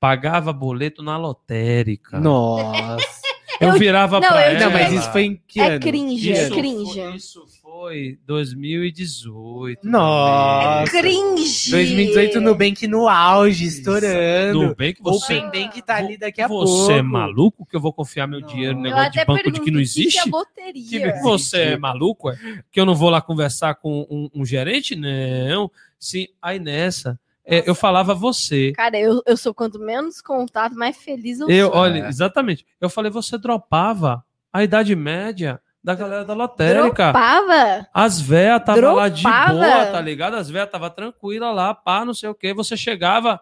pagava 0.00 0.52
boleto 0.52 1.02
na 1.02 1.16
lotérica. 1.16 2.18
Nossa. 2.18 3.21
Eu, 3.62 3.68
Eu- 3.70 3.78
virava 3.78 4.20
não, 4.20 4.28
pra 4.28 4.36
eu 4.50 4.56
ela. 4.56 4.60
Não, 4.64 4.70
mas 4.72 4.92
isso 4.92 5.12
foi 5.12 5.22
em 5.24 5.42
que 5.46 5.60
É 5.60 5.66
ano? 5.72 5.80
cringe, 5.80 6.32
Que 6.32 6.38
é 6.38 6.48
cringe. 6.50 7.00
Foi, 7.00 7.14
isso 7.16 7.44
foi 7.62 8.18
2018. 8.26 9.80
Nossa. 9.88 10.90
Cringe. 10.90 11.70
2018 11.70 12.40
Nubank 12.40 12.86
no 12.86 13.08
auge, 13.08 13.64
estourando. 13.66 14.62
Nubank, 14.68 14.96
O 15.00 15.04
você, 15.12 15.40
Nubank 15.40 15.82
tá 15.82 15.96
ali 15.96 16.16
daqui 16.16 16.40
a 16.42 16.48
você 16.48 16.72
pouco. 16.86 16.92
é 16.92 17.02
maluco 17.02 17.66
que 17.66 17.76
eu 17.76 17.80
vou 17.80 17.92
confiar 17.92 18.26
meu 18.26 18.40
Não. 18.40 18.46
dinheiro 18.48 18.74
no 18.76 18.82
negócio 18.82 19.12
de 19.12 19.24
banco 19.24 19.50
de 19.50 19.60
que 19.60 19.70
não 19.70 19.76
que 19.78 19.82
existe? 19.82 20.18
é 20.18 20.22
Que 20.24 20.30
loteria? 20.30 21.20
você 21.22 21.56
é 21.58 21.78
maluco? 21.78 22.30
É? 22.30 22.36
Que 22.70 22.80
eu 22.80 22.86
não 22.86 22.94
vou 22.94 23.10
lá 23.10 23.20
conversar 23.20 23.74
com 23.76 24.06
um, 24.10 24.28
um 24.34 24.44
gerente? 24.44 24.94
Não. 24.96 25.70
Sim, 25.98 26.26
aí 26.42 26.58
nessa, 26.58 27.18
é, 27.44 27.68
eu 27.68 27.74
falava 27.74 28.14
você. 28.14 28.72
Cara, 28.72 28.98
eu, 28.98 29.22
eu 29.26 29.36
sou 29.36 29.52
quanto 29.52 29.78
menos 29.78 30.20
contato, 30.20 30.74
mais 30.74 30.96
feliz 30.96 31.40
eu, 31.40 31.48
Eu, 31.50 31.68
sou. 31.68 31.76
olha, 31.76 32.04
É. 32.04 32.08
exatamente. 32.08 32.66
Eu 32.80 32.88
falei, 32.88 33.10
você 33.10 33.36
dropava 33.38 34.24
a 34.52 34.62
idade 34.62 34.94
média 34.94 35.60
da 35.82 35.94
galera 35.94 36.24
da 36.24 36.34
lotérica. 36.34 37.12
Dropava? 37.12 37.86
As 37.92 38.20
véias 38.20 38.62
tava 38.64 38.92
lá 38.92 39.08
de 39.08 39.22
Dropava? 39.22 39.52
boa, 39.54 39.86
tá 39.86 40.00
ligado? 40.00 40.34
As 40.36 40.48
véias 40.48 40.70
tava 40.70 40.88
tranquila 40.90 41.50
lá, 41.50 41.74
pá, 41.74 42.04
não 42.04 42.14
sei 42.14 42.28
o 42.28 42.34
quê. 42.34 42.54
Você 42.54 42.76
chegava, 42.76 43.40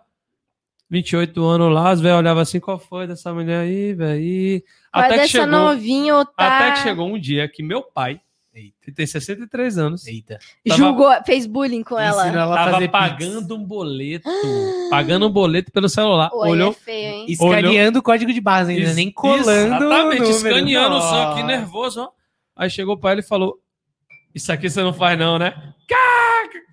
28 0.88 1.44
anos 1.44 1.72
lá, 1.72 1.90
as 1.90 2.00
véias 2.00 2.18
olhavam 2.18 2.42
assim, 2.42 2.58
qual 2.58 2.78
foi 2.78 3.06
dessa 3.06 3.32
mulher 3.34 3.60
aí, 3.60 3.92
velho? 3.92 4.62
Até 4.92 5.08
que 5.10 5.16
dessa 5.16 5.28
chegou, 5.28 5.46
novinha 5.48 6.16
ou 6.16 6.24
tá... 6.24 6.32
até 6.56 6.70
que 6.72 6.78
chegou 6.78 7.06
um 7.06 7.18
dia 7.18 7.48
que 7.48 7.62
meu 7.62 7.82
pai, 7.82 8.20
Eita. 8.60 8.76
que 8.82 8.92
tem 8.92 9.06
63 9.06 9.78
anos, 9.78 10.06
Eita. 10.06 10.38
Tava- 10.66 10.78
Julgou, 10.78 11.10
fez 11.24 11.46
bullying 11.46 11.82
com 11.82 11.98
ela. 11.98 12.28
Ela 12.28 12.54
tava 12.56 12.72
fazer 12.72 12.88
pagando 12.88 13.54
um 13.56 13.64
boleto, 13.64 14.28
pagando 14.90 15.26
um 15.26 15.30
boleto 15.30 15.72
pelo 15.72 15.88
celular, 15.88 16.30
aí 16.32 16.50
olhou 16.50 16.70
é 16.70 16.74
feio, 16.74 17.14
hein? 17.14 17.26
pix. 17.26 17.40
Escaneando 17.40 17.98
o 17.98 18.02
código 18.02 18.32
de 18.32 18.40
barras 18.40 18.68
ainda, 18.68 18.82
Es- 18.90 18.96
nem 18.96 19.10
colando 19.10 19.50
Exatamente, 19.50 20.22
o 20.22 20.30
escaneando 20.30 21.00
só, 21.00 21.24
Nossa. 21.24 21.36
que 21.40 21.46
nervoso, 21.46 22.00
ó. 22.02 22.10
Aí 22.56 22.68
chegou 22.70 22.96
pra 22.98 23.12
ele 23.12 23.20
e 23.20 23.24
falou: 23.26 23.58
Isso 24.34 24.52
aqui 24.52 24.68
você 24.68 24.82
não 24.82 24.92
faz, 24.92 25.18
não, 25.18 25.38
né? 25.38 25.54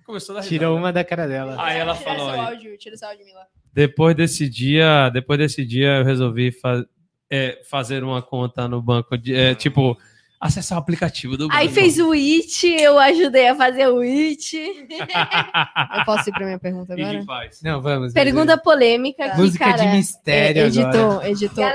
Começou 0.04 0.36
a 0.38 0.40
Tirou 0.40 0.76
uma 0.76 0.90
da 0.92 1.04
cara 1.04 1.26
dela. 1.26 1.54
Aí 1.58 1.76
ela 1.78 1.94
Tira 1.94 2.04
falou 2.10 2.30
seu 2.32 2.40
aí. 2.40 2.46
áudio, 2.48 2.78
tira 2.78 2.96
seu 2.96 3.08
áudio, 3.08 3.26
Mila. 3.26 3.40
Depois 3.72 4.16
desse 4.16 4.48
dia, 4.48 5.10
depois 5.10 5.38
desse 5.38 5.64
dia, 5.66 5.98
eu 5.98 6.04
resolvi 6.04 6.50
fa- 6.50 6.84
é, 7.30 7.60
fazer 7.68 8.02
uma 8.02 8.22
conta 8.22 8.66
no 8.66 8.80
banco, 8.80 9.18
de, 9.18 9.34
é, 9.34 9.54
tipo, 9.54 9.98
acessar 10.40 10.78
o 10.78 10.80
aplicativo 10.80 11.36
do. 11.36 11.48
Aí 11.50 11.68
fez 11.68 11.98
o 11.98 12.12
It, 12.12 12.66
eu 12.66 12.98
ajudei 12.98 13.48
a 13.48 13.54
fazer 13.54 13.88
o 13.88 14.00
It. 14.00 14.56
Eu 15.98 16.04
posso 16.04 16.28
ir 16.28 16.32
pra 16.32 16.44
minha 16.46 16.58
pergunta 16.58 16.92
agora? 16.94 17.20
que 17.20 17.24
faz. 17.26 17.62
Não, 17.62 17.80
vamos. 17.80 18.12
Pergunta 18.12 18.56
polêmica 18.58 19.22
vamos. 19.24 19.32
aqui, 19.34 19.42
Música 19.42 19.64
cara. 19.64 19.76
de 19.78 19.86
mistério 19.96 20.62
É, 20.62 20.66
agora. 20.66 21.30
editor. 21.30 21.68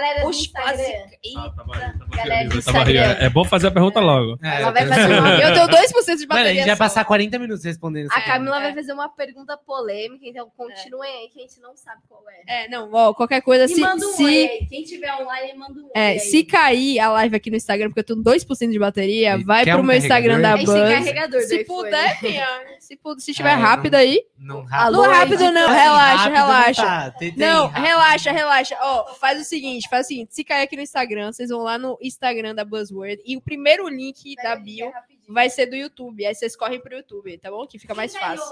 Galera 2.16 2.50
Ah. 2.68 3.24
É 3.26 3.30
bom 3.30 3.44
fazer 3.46 3.68
a 3.68 3.72
pergunta 3.72 4.00
logo. 4.00 4.38
É, 4.44 4.62
Ela 4.62 4.72
vai 4.72 4.84
eu 4.84 4.88
fazer 4.88 5.20
uma- 5.20 5.40
Eu 5.42 5.54
tenho 5.54 5.68
2% 5.68 6.20
de 6.20 6.28
Mano, 6.28 6.40
a 6.40 6.44
bateria. 6.44 6.54
gente 6.54 6.66
vai 6.68 6.76
passar 6.76 7.06
40 7.06 7.40
minutos 7.40 7.64
respondendo 7.64 8.08
isso. 8.08 8.18
A 8.18 8.22
Camila 8.22 8.58
É. 8.58 8.62
vai 8.62 8.74
fazer 8.74 8.94
uma 8.94 9.10
pergunta 9.10 9.58
polêmica, 9.58 10.26
então 10.26 10.50
continuem 10.56 11.10
aí 11.12 11.28
que 11.30 11.40
a 11.40 11.42
gente 11.44 11.60
não 11.62 11.76
sabe 11.76 12.02
qual 12.08 12.22
é. 12.48 12.66
É, 12.66 12.70
não, 12.70 12.90
ó, 12.94 13.14
qualquer 13.14 13.42
coisa, 13.42 13.66
E 13.66 13.70
se, 13.70 13.82
manda 13.82 14.06
um 14.06 14.10
oi 14.10 14.16
se, 14.16 14.26
aí. 14.26 14.68
Quem 14.70 14.84
tiver 14.84 15.14
online, 15.16 15.54
manda 15.58 15.80
um 15.80 15.86
oi 15.86 15.92
é, 15.96 16.08
aí. 16.10 16.20
se 16.20 16.44
cair 16.44 17.00
a 17.00 17.10
live 17.12 17.36
aqui 17.36 17.50
no 17.50 17.56
Instagram, 17.58 17.88
porque 17.90 18.00
eu 18.02 18.04
tenho 18.04 18.22
2% 18.22 18.53
de 18.72 18.80
bateria, 18.80 19.36
E 19.38 19.44
vai 19.44 19.64
pro 19.66 19.80
um 19.80 19.84
meu 19.84 19.96
Instagram 19.98 20.40
da 20.42 20.56
tem 20.56 20.66
Buzz. 20.66 20.80
carregador 20.80 21.42
do 21.42 21.48
Se 21.48 21.64
puder, 21.66 22.20
minha, 22.22 22.48
se, 22.80 22.96
pu- 22.96 23.20
se 23.20 23.34
tiver 23.34 23.52
É, 23.52 23.56
rápido 23.56 23.94
não- 23.94 24.00
aí. 24.00 24.24
Não 24.38 24.66
Alô, 24.72 25.04
Não 25.04 25.12
rápido 25.12 25.52
não, 25.52 25.70
relaxa, 25.70 26.16
rápido 26.16 26.34
não 26.40 26.48
relaxa. 26.48 26.84
tá. 26.84 27.12
Tem- 27.12 27.34
tem 27.34 27.48
Não, 27.48 27.68
rápido. 27.68 27.84
relaxa, 27.86 28.32
relaxa. 28.32 28.78
Ó, 28.82 29.14
faz 29.16 29.40
o 29.42 29.44
seguinte, 29.44 29.88
faz 29.90 30.06
o 30.06 30.10
seguinte, 30.10 30.34
se 30.36 30.44
cair 30.44 30.64
aqui 30.64 30.76
no 30.76 30.82
Instagram, 30.82 31.32
vocês 31.32 31.50
vão 31.50 31.60
lá 31.64 31.78
no 31.78 31.98
Instagram 32.02 32.54
da 32.56 32.64
Buzzword 32.66 33.22
e 33.26 33.36
o 33.38 33.42
primeiro 33.42 33.88
link 33.88 34.36
da 34.44 34.56
bio 34.56 34.92
vai 35.30 35.50
ser 35.50 35.66
do 35.68 35.76
YouTube. 35.76 36.26
Aí 36.26 36.36
vocês 36.36 36.56
correm 36.56 36.80
pro 36.82 36.96
YouTube, 36.96 37.38
tá 37.38 37.50
bom? 37.50 37.66
Que 37.66 37.80
fica 37.80 37.96
mais 37.96 38.16
fácil. 38.16 38.44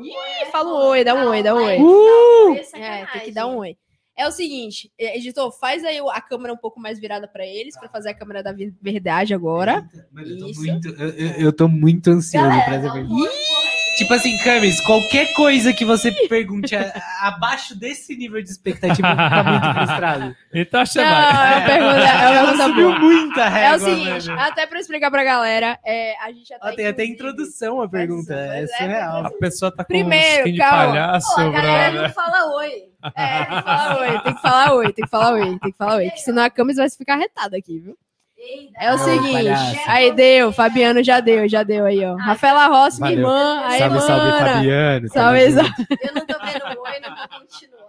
Ih, 0.00 0.46
fala 0.52 0.70
um 0.70 0.88
oi, 0.90 1.04
dá 1.04 1.14
um 1.14 1.28
oi, 1.28 1.42
dá 1.42 1.54
um 1.54 1.64
oi. 1.64 1.78
Uh! 1.78 2.56
É, 2.74 3.06
tem 3.06 3.20
que 3.22 3.32
dar 3.32 3.46
um 3.48 3.56
oi. 3.56 3.76
É 4.18 4.26
o 4.26 4.32
seguinte, 4.32 4.90
editor, 4.98 5.52
faz 5.52 5.84
aí 5.84 5.98
a 5.98 6.20
câmera 6.22 6.54
um 6.54 6.56
pouco 6.56 6.80
mais 6.80 6.98
virada 6.98 7.28
pra 7.28 7.46
eles, 7.46 7.78
pra 7.78 7.86
fazer 7.88 8.08
a 8.10 8.14
câmera 8.14 8.42
da 8.42 8.54
verdade 8.80 9.34
agora. 9.34 9.86
Mano, 10.10 10.26
eu 10.28 10.38
tô 10.38 10.46
muito, 10.60 10.88
eu, 10.88 11.08
eu- 11.38 11.52
tô 11.52 11.68
muito 11.68 12.10
ansioso 12.10 12.48
pra 12.48 12.74
essa 12.76 12.92
pergunta. 12.92 13.30
Tipo 13.96 14.12
assim, 14.12 14.36
Camis, 14.44 14.78
qualquer 14.82 15.32
coisa 15.32 15.72
que 15.72 15.82
você 15.84 16.12
pergunte 16.28 16.76
a- 16.76 16.92
abaixo 17.22 17.74
desse 17.74 18.14
nível 18.14 18.42
de 18.42 18.50
expectativa, 18.50 19.08
eu 19.08 19.12
ficar 19.12 19.42
muito 19.44 19.72
frustrado. 19.74 20.36
Então 20.54 20.84
que 20.84 20.98
Não, 20.98 21.04
vai. 21.10 21.52
é 21.54 21.56
uma 21.56 21.66
pergunta, 21.66 22.08
é 22.08 22.42
uma 22.42 22.56
subiu 22.66 22.88
boa. 22.88 22.98
muito 22.98 23.40
a 23.40 23.44
É 23.46 23.48
régua, 23.48 23.76
o 23.76 23.80
seguinte, 23.80 24.28
mano. 24.28 24.40
até 24.42 24.66
pra 24.66 24.78
explicar 24.80 25.10
pra 25.10 25.24
galera, 25.24 25.78
é, 25.84 26.14
a 26.22 26.30
gente 26.30 26.46
já 26.46 26.58
tá 26.58 26.68
Ó, 26.68 26.72
tem 26.76 26.86
até 26.86 27.06
introdução 27.06 27.80
a 27.80 27.88
pergunta, 27.88 28.34
é 28.34 28.64
é, 28.64 28.66
surreal. 28.66 29.26
A 29.26 29.30
pessoa 29.30 29.70
tá 29.74 29.82
com 29.82 29.88
Primeiro, 29.88 30.38
skin 30.40 30.52
de 30.52 30.58
calma. 30.58 30.76
palhaço, 30.86 31.34
Pô, 31.34 31.40
a 31.40 31.48
galera 31.50 31.90
brother. 31.90 32.02
não 32.08 32.14
fala 32.14 32.54
oi. 32.56 32.72
É, 33.16 33.44
tem 33.44 33.56
que 33.56 33.62
falar 33.62 33.94
oi, 34.00 34.20
tem 34.20 34.34
que 34.34 34.40
falar 34.42 34.72
oi, 34.74 34.92
tem 34.92 35.04
que 35.04 35.10
falar 35.10 35.32
oi, 35.32 35.58
tem 35.58 35.72
que 35.72 35.78
falar 35.78 35.96
oi, 35.96 36.10
que 36.10 36.20
senão 36.20 36.42
a 36.44 36.50
Camis 36.50 36.76
vai 36.76 36.90
ficar 36.90 37.16
retada 37.16 37.56
aqui, 37.56 37.78
viu? 37.78 37.96
É 38.78 38.92
o 38.92 38.96
Não, 38.98 39.04
seguinte, 39.04 39.80
aí 39.86 40.12
deu, 40.12 40.52
Fabiano 40.52 41.02
já 41.02 41.20
deu, 41.20 41.48
já 41.48 41.62
deu 41.62 41.84
aí, 41.86 42.04
ó. 42.04 42.14
Rafaela 42.16 42.66
Rossi, 42.66 43.00
minha 43.00 43.12
irmã, 43.14 43.62
aí, 43.64 43.78
salve, 43.78 44.00
salve. 44.00 44.30
Fabiano. 44.44 45.08
Salve, 45.08 45.50
salve. 45.52 45.70
Eu 46.02 46.14
não 46.14 46.26
tô 46.26 46.38
vendo 46.44 46.80
oi, 46.82 47.00
não 47.00 47.16
vou 47.16 47.40
continuar. 47.40 47.86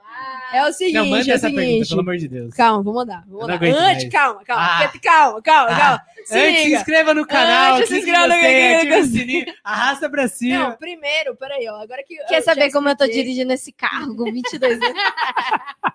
É 0.53 0.65
o 0.65 0.71
seguinte, 0.71 0.95
Não, 0.95 1.05
manda 1.07 1.23
é 1.29 1.33
o 1.33 1.35
essa 1.35 1.47
pergunta, 1.47 1.65
seguinte. 1.65 1.89
pelo 1.89 2.01
amor 2.01 2.17
de 2.17 2.27
Deus. 2.29 2.53
Calma, 2.55 2.81
vou 2.81 2.93
mandar. 2.93 3.23
Vou 3.27 3.41
não 3.41 3.49
mandar. 3.49 3.65
Antes, 3.67 4.03
mais. 4.03 4.09
calma, 4.09 4.41
calma, 4.45 4.63
Ah. 4.65 4.91
calma, 5.03 5.41
calma, 5.41 5.71
Ah. 5.71 5.77
calma. 5.77 6.01
Se 6.25 6.37
Antes, 6.39 6.63
se 6.63 6.73
inscreva 6.75 7.13
no 7.13 7.27
canal, 7.27 7.75
Antes, 7.75 7.89
se 7.89 7.97
inscreva 7.99 8.27
no 8.27 8.33
canal. 8.33 9.03
sininho, 9.03 9.45
arrasta 9.63 10.09
pra 10.09 10.23
Não, 10.23 10.29
cima. 10.29 10.71
primeiro, 10.79 11.35
peraí, 11.35 11.67
ó. 11.69 11.81
Agora 11.81 12.01
que. 12.05 12.15
Quer 12.27 12.41
saber 12.41 12.71
como 12.71 12.87
eu 12.89 12.95
tô 12.97 13.05
dirigindo 13.05 13.51
esse 13.53 13.71
carro 13.73 14.15
com 14.15 14.31
22 14.31 14.81
anos? 14.81 14.87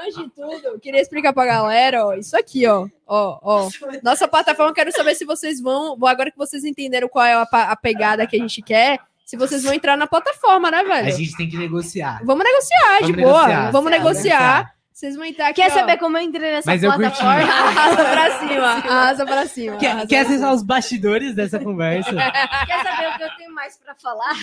Antes 0.00 0.16
de 0.16 0.28
tudo, 0.30 0.60
eu 0.64 0.78
queria 0.78 1.00
explicar 1.00 1.32
pra 1.32 1.44
galera, 1.46 2.06
ó, 2.06 2.14
isso 2.14 2.36
aqui, 2.36 2.66
ó. 2.66 2.86
Ó, 3.06 3.38
ó. 3.42 3.68
Nossa 4.02 4.28
plataforma, 4.28 4.72
quero 4.72 4.92
saber 4.92 5.14
se 5.14 5.24
vocês 5.24 5.60
vão. 5.60 5.96
Agora 6.06 6.30
que 6.30 6.38
vocês 6.38 6.64
entenderam 6.64 7.08
qual 7.08 7.24
é 7.24 7.34
a, 7.34 7.42
a 7.42 7.76
pegada 7.76 8.26
que 8.26 8.36
a 8.36 8.38
gente 8.38 8.62
quer, 8.62 8.98
se 9.24 9.36
vocês 9.36 9.64
vão 9.64 9.72
entrar 9.74 9.96
na 9.96 10.06
plataforma, 10.06 10.70
né, 10.70 10.78
A 10.78 10.82
velho? 10.84 11.16
gente 11.16 11.36
tem 11.36 11.48
que 11.48 11.56
negociar. 11.56 12.20
Vamos 12.24 12.44
negociar, 12.44 12.98
de 13.02 13.12
Vamos 13.12 13.16
boa. 13.22 13.32
negociar, 13.46 13.60
Vamos 13.60 13.72
vamos 13.72 13.90
negociar. 13.90 14.74
Vocês 14.98 15.14
vão 15.14 15.24
entrar 15.24 15.50
aqui. 15.50 15.62
Quer 15.62 15.70
ó. 15.70 15.74
saber 15.74 15.96
como 15.96 16.18
eu 16.18 16.22
entrei 16.22 16.50
nessa 16.50 16.68
Mas 16.68 16.80
plataforma? 16.80 17.30
Arrasa 17.46 18.04
pra 18.04 18.38
cima, 18.40 18.66
arrasa 18.66 19.26
pra 19.26 19.46
cima. 19.46 19.76
Quer, 19.76 19.90
arrasa 19.92 20.06
quer 20.08 20.20
acessar 20.26 20.52
os 20.52 20.62
bastidores 20.64 21.36
dessa 21.36 21.56
conversa? 21.60 22.10
Quer 22.66 22.82
saber 22.82 23.08
o 23.08 23.16
que 23.16 23.22
eu 23.22 23.36
tenho 23.36 23.54
mais 23.54 23.76
pra 23.76 23.94
falar? 23.94 24.34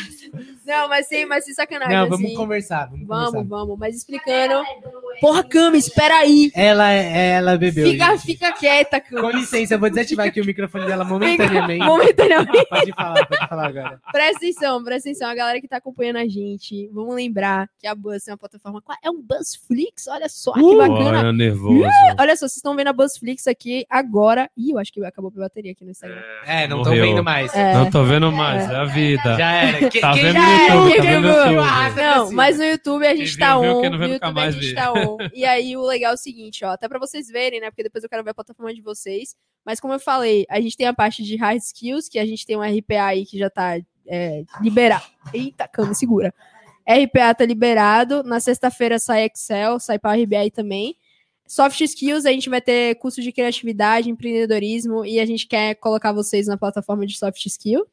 Não, 0.66 0.88
mas 0.88 1.08
sem, 1.08 1.26
mas 1.26 1.44
sem 1.44 1.54
sacanagem. 1.54 1.94
Não, 1.94 2.08
vamos 2.08 2.28
assim. 2.28 2.36
conversar. 2.36 2.86
Vamos, 2.86 3.06
Vamos, 3.06 3.26
conversar. 3.32 3.50
vamos, 3.50 3.78
mas 3.78 3.96
explicando. 3.98 4.64
Porra, 5.20 5.44
Cami, 5.44 5.78
espera 5.78 6.20
aí. 6.20 6.50
Ela, 6.56 6.90
ela 6.90 7.58
bebeu. 7.58 7.92
Fica, 7.92 8.12
gente. 8.12 8.26
fica 8.26 8.54
quieta, 8.54 9.02
Com 9.02 9.18
Cami. 9.18 9.42
licença, 9.42 9.74
eu 9.74 9.80
vou 9.80 9.90
desativar 9.90 10.28
aqui 10.28 10.40
o 10.40 10.46
microfone 10.46 10.86
dela 10.86 11.04
momentaneamente. 11.04 11.84
Momentaneamente. 11.84 12.66
Pode 12.70 12.94
falar, 12.94 13.26
pode 13.26 13.50
falar 13.50 13.68
agora. 13.68 14.02
Presta 14.10 14.38
atenção, 14.38 14.82
presta 14.86 15.10
atenção. 15.10 15.30
A 15.30 15.36
galera 15.36 15.60
que 15.60 15.68
tá 15.68 15.78
acompanhando 15.78 16.18
a 16.18 16.28
gente, 16.28 16.90
vamos 16.94 17.14
lembrar 17.14 17.70
que 17.78 17.88
a 17.88 17.94
Buzz 17.94 18.26
é 18.30 18.32
uma 18.32 18.38
plataforma. 18.38 18.82
É 19.04 19.10
um 19.12 19.22
Buzzflix, 19.22 20.08
olha 20.08 20.30
só 20.30 20.45
que 20.54 20.60
Uh! 20.62 20.78
bacana. 20.78 21.20
Olha, 21.20 21.34
nervoso. 21.34 21.84
Olha 22.20 22.36
só, 22.36 22.42
vocês 22.48 22.58
estão 22.58 22.76
vendo 22.76 22.88
a 22.88 22.94
Buzzflix 22.94 23.48
aqui 23.48 23.86
agora. 23.90 24.50
Ih, 24.58 24.72
eu 24.72 24.80
acho 24.80 24.92
que 24.92 25.04
acabou 25.04 25.32
a 25.36 25.40
bateria 25.40 25.72
aqui 25.72 25.84
no 25.84 25.92
Instagram. 25.92 26.22
É, 26.46 26.68
não 26.68 26.84
tô 26.84 26.92
vendo 26.92 27.24
mais. 27.24 27.54
É. 27.54 27.74
Não 27.74 27.90
tô 27.90 28.04
vendo 28.04 28.32
mais, 28.32 28.70
é 28.70 28.76
a 28.76 28.86
vida. 28.86 29.38
Já 29.38 29.52
era. 29.52 29.90
Que- 29.90 30.00
Tá 30.00 30.14
quem 30.14 30.24
vendo 30.24 30.34
já 30.34 30.42
no 30.42 30.48
é, 30.48 30.68
YouTube, 30.68 30.92
quem 30.92 30.98
tá 31.02 31.10
vendo? 31.12 31.28
YouTube. 31.28 31.94
Pra 31.94 32.16
Não, 32.16 32.32
mas 32.32 32.58
no 32.58 32.64
YouTube 32.64 33.08
a 33.08 33.16
gente 33.16 33.30
Quem 33.32 33.40
tá 33.40 33.60
viu, 33.60 33.70
on. 33.70 33.90
No 33.90 34.06
YouTube 34.06 34.40
a 34.40 34.52
gente 34.52 34.74
tá 34.76 34.94
on. 34.94 35.18
E 35.34 35.46
aí 35.46 35.76
o 35.78 35.82
legal 35.86 36.12
é 36.12 36.16
o 36.16 36.18
seguinte, 36.18 36.64
ó, 36.64 36.70
até 36.72 36.88
pra 36.88 37.00
vocês 37.00 37.28
verem, 37.28 37.60
né? 37.60 37.70
Porque 37.70 37.84
depois 37.84 38.04
eu 38.04 38.10
quero 38.10 38.24
ver 38.24 38.32
a 38.32 38.34
plataforma 38.34 38.74
de 38.74 38.82
vocês. 38.82 39.36
Mas 39.66 39.80
como 39.80 39.94
eu 39.94 40.00
falei, 40.00 40.46
a 40.50 40.62
gente 40.62 40.78
tem 40.78 40.86
a 40.88 40.94
parte 40.94 41.24
de 41.24 41.36
hard 41.38 41.58
skills, 41.60 42.08
que 42.08 42.20
a 42.20 42.26
gente 42.26 42.46
tem 42.46 42.56
um 42.56 42.62
RPA 42.62 43.06
aí 43.06 43.26
que 43.26 43.38
já 43.38 43.50
tá 43.50 43.78
é, 44.08 44.44
liberado. 44.62 45.04
Eita, 45.34 45.68
cama, 45.68 45.94
segura. 45.94 46.34
RPA 46.88 47.34
tá 47.34 47.46
liberado. 47.46 48.24
Na 48.24 48.40
sexta-feira 48.40 49.00
sai 49.00 49.26
Excel, 49.26 49.80
sai 49.80 50.00
Power 50.00 50.26
BI 50.28 50.52
também. 50.52 50.96
Soft 51.48 51.80
skills, 51.82 52.26
a 52.26 52.32
gente 52.32 52.50
vai 52.50 52.62
ter 52.62 52.96
curso 52.96 53.22
de 53.22 53.32
criatividade, 53.32 54.10
empreendedorismo 54.10 55.06
e 55.06 55.20
a 55.20 55.26
gente 55.26 55.46
quer 55.46 55.76
colocar 55.76 56.12
vocês 56.12 56.48
na 56.48 56.58
plataforma 56.58 57.06
de 57.06 57.18
soft 57.18 57.46
skill. 57.46 57.86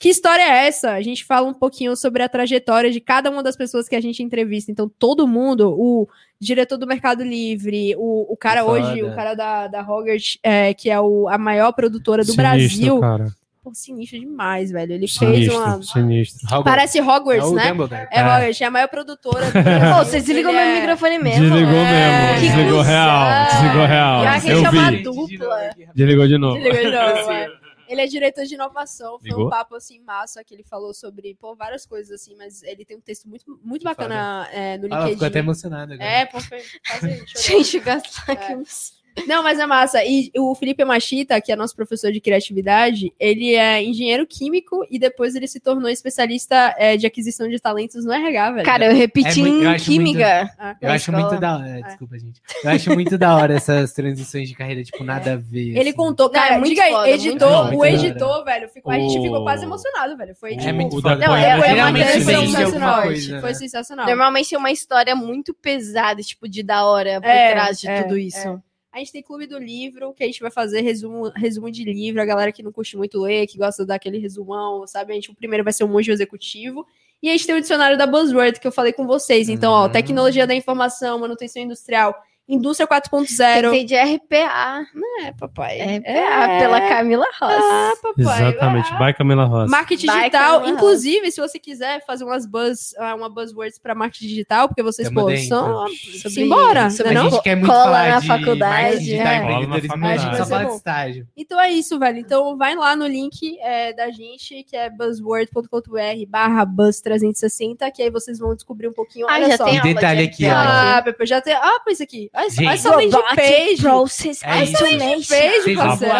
Que 0.00 0.08
história 0.08 0.42
é 0.42 0.66
essa? 0.66 0.92
A 0.92 1.02
gente 1.02 1.24
fala 1.26 1.46
um 1.46 1.52
pouquinho 1.52 1.94
sobre 1.94 2.22
a 2.22 2.28
trajetória 2.28 2.90
de 2.90 3.00
cada 3.00 3.30
uma 3.30 3.42
das 3.42 3.54
pessoas 3.54 3.86
que 3.86 3.94
a 3.94 4.00
gente 4.00 4.22
entrevista. 4.22 4.72
Então, 4.72 4.88
todo 4.88 5.28
mundo, 5.28 5.74
o 5.78 6.08
diretor 6.40 6.78
do 6.78 6.86
Mercado 6.86 7.22
Livre, 7.22 7.94
o, 7.96 8.32
o 8.32 8.34
cara 8.34 8.64
Que 8.64 8.70
hoje, 8.70 9.00
foda. 9.00 9.12
o 9.12 9.14
cara 9.14 9.34
da, 9.34 9.68
da 9.68 9.82
Hogwarts, 9.82 10.38
é, 10.42 10.72
que 10.72 10.88
é 10.88 10.98
o, 10.98 11.28
a 11.28 11.36
maior 11.36 11.72
produtora 11.72 12.22
do 12.22 12.32
Sinistro, 12.32 12.42
Brasil. 12.42 13.00
Cara. 13.00 13.26
Pô, 13.62 13.74
sinistro 13.74 14.18
demais, 14.18 14.70
velho. 14.70 14.92
Ele 14.92 15.06
fez 15.06 15.12
Sinistro, 15.18 15.56
uma. 15.58 15.82
sinistro. 15.82 16.46
Hogwarts. 16.46 16.64
Parece 16.64 16.98
É 16.98 17.02
Hogwarts, 17.02 17.48
o 17.48 17.54
né? 17.54 17.68
Dumbledore. 17.68 18.08
É 18.10 18.22
Hogwarts, 18.22 18.60
é 18.60 18.64
a 18.64 18.70
maior 18.70 18.88
produtora 18.88 19.46
do 19.46 19.52
Pô, 19.52 19.62
Brasil. 19.62 20.04
você 20.04 20.20
desligou 20.20 20.50
Ele 20.52 20.60
meu 20.60 20.68
é- 20.76 20.80
microfone 20.80 21.18
mesmo. 21.18 21.42
Desligou 21.50 21.74
É, 21.74 22.32
mesmo, 22.32 22.40
que 22.40 22.48
desligou 22.56 22.82
real, 22.82 23.46
desligou 23.50 23.86
real. 23.86 24.24
Já 24.24 24.40
que 24.40 24.56
chama 24.56 24.90
vi. 24.90 25.02
dupla. 25.02 25.70
Desligou 25.94 26.26
de 26.26 26.38
novo. 26.38 26.54
Desligou 26.62 26.90
de 26.90 26.96
novo, 26.96 27.30
é. 27.32 27.60
Ele 27.90 28.00
é 28.02 28.06
diretor 28.06 28.44
de 28.44 28.54
inovação. 28.54 29.18
Foi 29.18 29.28
Ligou? 29.30 29.46
um 29.48 29.50
papo 29.50 29.74
assim 29.74 30.00
massa 30.00 30.44
que 30.44 30.54
ele 30.54 30.62
falou 30.62 30.94
sobre 30.94 31.34
pô, 31.40 31.56
várias 31.56 31.84
coisas 31.84 32.12
assim, 32.22 32.36
mas 32.36 32.62
ele 32.62 32.84
tem 32.84 32.96
um 32.96 33.00
texto 33.00 33.28
muito, 33.28 33.58
muito 33.64 33.82
bacana 33.82 34.48
é, 34.52 34.78
no 34.78 34.86
Ela 34.86 35.08
ficou 35.08 35.26
até 35.26 35.26
LinkedIn. 35.26 35.38
emocionada 35.40 35.94
agora. 35.94 36.08
É, 36.08 36.24
pô, 36.24 36.40
foi 36.40 36.60
chorei. 36.84 37.22
Gente, 37.36 37.80
gastar 37.80 38.24
É. 38.28 38.32
aqui 38.32 38.54
uns... 38.54 38.99
Não, 39.26 39.42
mas 39.42 39.58
é 39.58 39.66
massa. 39.66 40.04
E 40.04 40.30
o 40.36 40.54
Felipe 40.54 40.84
Machita, 40.84 41.40
que 41.40 41.50
é 41.52 41.56
nosso 41.56 41.74
professor 41.76 42.10
de 42.12 42.20
criatividade, 42.20 43.12
ele 43.18 43.54
é 43.54 43.82
engenheiro 43.82 44.26
químico 44.26 44.84
e 44.90 44.98
depois 44.98 45.34
ele 45.34 45.46
se 45.46 45.60
tornou 45.60 45.88
especialista 45.90 46.74
é, 46.78 46.96
de 46.96 47.06
aquisição 47.06 47.48
de 47.48 47.58
talentos 47.60 48.04
no 48.04 48.12
RH, 48.12 48.50
velho. 48.52 48.64
Cara, 48.64 48.86
eu 48.86 48.94
repeti 48.96 49.40
É 49.40 49.42
muito- 49.44 49.64
eu 49.64 49.70
em 49.72 49.76
química. 49.78 50.50
Ah, 50.58 50.76
Eu 50.80 50.90
acho 50.90 51.10
escola. 51.10 51.28
muito 51.28 51.40
da 51.40 51.56
hora. 51.56 51.82
Desculpa, 51.82 52.18
gente. 52.18 52.40
Eu 52.64 52.70
acho 52.70 52.90
muito 52.94 53.18
da 53.18 53.36
hora 53.36 53.54
essas 53.54 53.92
transições 53.92 54.48
de 54.48 54.54
carreira, 54.54 54.82
tipo, 54.82 55.02
nada 55.04 55.32
a 55.34 55.36
ver. 55.36 55.70
Ele 55.76 55.80
assim. 55.80 55.92
contou, 55.92 56.26
Não, 56.26 56.32
cara, 56.32 56.54
é 56.54 56.58
muito 56.58 56.68
diga 56.70 56.82
aí, 56.84 56.90
foda, 56.92 57.06
muito 57.08 57.26
editor, 57.26 57.50
o 57.66 57.72
Muito 57.72 57.84
editor, 57.86 58.44
velho, 58.44 58.68
ficou- 58.68 58.92
a 58.92 58.98
gente 58.98 59.20
ficou 59.22 59.42
quase 59.42 59.64
emocionado, 59.64 60.16
velho. 60.16 60.34
Foi 60.34 60.50
O- 60.52 60.56
tipo. 60.56 60.68
É 60.68 60.72
muito 60.72 60.96
o 60.98 61.00
Não, 61.00 61.36
é, 61.36 61.60
foi 61.60 61.72
uma 61.74 62.04
sensacional. 62.46 63.02
coisa? 63.02 63.40
Foi 63.40 63.54
sensacional. 63.54 64.06
Normalmente 64.06 64.54
é 64.54 64.58
uma 64.58 64.70
história 64.70 65.14
muito 65.14 65.52
pesada, 65.54 66.22
tipo, 66.22 66.48
de 66.48 66.62
da 66.62 66.84
hora 66.84 67.20
por 67.20 67.28
É, 67.28 67.52
trás 67.52 67.80
de 67.80 67.88
é, 67.88 68.02
tudo 68.02 68.16
isso. 68.18 68.62
A 68.92 68.98
gente 68.98 69.12
tem 69.12 69.22
clube 69.22 69.46
do 69.46 69.56
livro, 69.58 70.12
que 70.12 70.24
a 70.24 70.26
gente 70.26 70.40
vai 70.40 70.50
fazer 70.50 70.80
resumo, 70.80 71.28
resumo 71.36 71.70
de 71.70 71.84
livro. 71.84 72.20
A 72.20 72.24
galera 72.24 72.50
que 72.50 72.62
não 72.62 72.72
curte 72.72 72.96
muito 72.96 73.20
ler, 73.20 73.46
que 73.46 73.56
gosta 73.56 73.86
daquele 73.86 74.18
resumão, 74.18 74.84
sabe? 74.86 75.12
A 75.12 75.14
gente, 75.14 75.30
o 75.30 75.34
primeiro 75.34 75.62
vai 75.62 75.72
ser 75.72 75.84
o 75.84 75.88
monge 75.88 76.10
executivo. 76.10 76.84
E 77.22 77.28
a 77.28 77.32
gente 77.32 77.46
tem 77.46 77.54
o 77.54 77.60
dicionário 77.60 77.96
da 77.96 78.06
Buzzword, 78.06 78.58
que 78.58 78.66
eu 78.66 78.72
falei 78.72 78.92
com 78.92 79.06
vocês. 79.06 79.48
Então, 79.48 79.72
ó, 79.72 79.86
Hum. 79.86 79.92
tecnologia 79.92 80.46
da 80.46 80.54
informação, 80.54 81.18
manutenção 81.20 81.62
industrial, 81.62 82.14
indústria 82.54 82.86
4.0. 82.86 83.70
Tem 83.70 83.86
de 83.86 83.96
RPA. 83.96 84.84
É, 85.24 85.32
papai. 85.32 85.78
RPA 85.98 86.58
pela 86.58 86.80
Camila 86.88 87.26
Ross. 87.40 87.52
Ah, 87.62 87.92
papai. 88.02 88.48
Exatamente, 88.48 88.92
vai 88.94 89.14
Camila 89.14 89.44
Rosa. 89.44 89.70
Marketing 89.70 90.06
Vai, 90.06 90.18
digital, 90.20 90.58
Camila 90.60 90.76
inclusive, 90.76 91.30
se 91.30 91.40
você 91.40 91.58
quiser 91.58 92.04
fazer 92.04 92.24
umas 92.24 92.46
buzz, 92.46 92.94
ah, 92.98 93.14
uma 93.14 93.28
buzzwords 93.28 93.78
para 93.78 93.94
marketing 93.94 94.26
digital, 94.28 94.68
porque 94.68 94.82
vocês, 94.82 95.08
Tamo 95.08 95.20
pô, 95.20 95.26
dentro. 95.28 95.44
são. 95.46 95.86
Sobre- 95.88 96.30
Simbora, 96.30 96.90
sobre 96.90 97.12
né 97.14 97.20
A 97.20 97.22
não? 97.22 97.30
gente 97.30 97.42
quer 97.42 97.56
muito 97.56 97.70
Cola 97.70 97.84
falar 97.84 98.08
na 98.08 98.20
de 98.20 98.26
faculdade, 98.26 99.14
é. 99.14 99.40
Cola 99.40 99.66
na 99.66 99.80
faculdade. 99.80 100.22
só 100.22 100.46
fala 100.46 100.46
Vai 100.48 100.64
de 100.64 100.70
ser 100.70 100.76
estágio. 100.76 101.28
Então 101.36 101.60
é 101.60 101.70
isso, 101.70 101.98
velho. 101.98 102.18
Então 102.18 102.56
vai 102.56 102.74
lá 102.74 102.96
no 102.96 103.06
link 103.06 103.58
é, 103.60 103.92
da 103.92 104.10
gente, 104.10 104.64
que 104.64 104.76
é 104.76 104.90
buzzword.com.br 104.90 106.26
barra 106.28 106.64
buzz360, 106.66 107.90
que 107.92 108.02
aí 108.02 108.10
vocês 108.10 108.38
vão 108.38 108.54
descobrir 108.54 108.88
um 108.88 108.92
pouquinho. 108.92 109.26
Ah, 109.28 109.34
olha 109.34 109.48
já 109.50 109.56
só. 109.56 109.64
tem 109.64 109.78
aula 109.78 109.94
detalhe 109.94 110.26
de 110.26 110.32
aqui. 110.32 110.46
Ah, 110.46 111.00
Pepe, 111.04 111.26
já 111.26 111.40
tem. 111.40 111.54
Ah, 111.54 111.80
pois 111.84 112.00
aqui. 112.00 112.30
Olha, 112.40 112.76
só- 112.76 112.76
só 112.76 112.90
Robotic 112.96 113.36
page. 113.36 113.82
Process 113.82 114.42
É 114.42 114.64
isso. 114.64 114.76
Vocês 114.78 115.76
parceiro. 115.76 116.14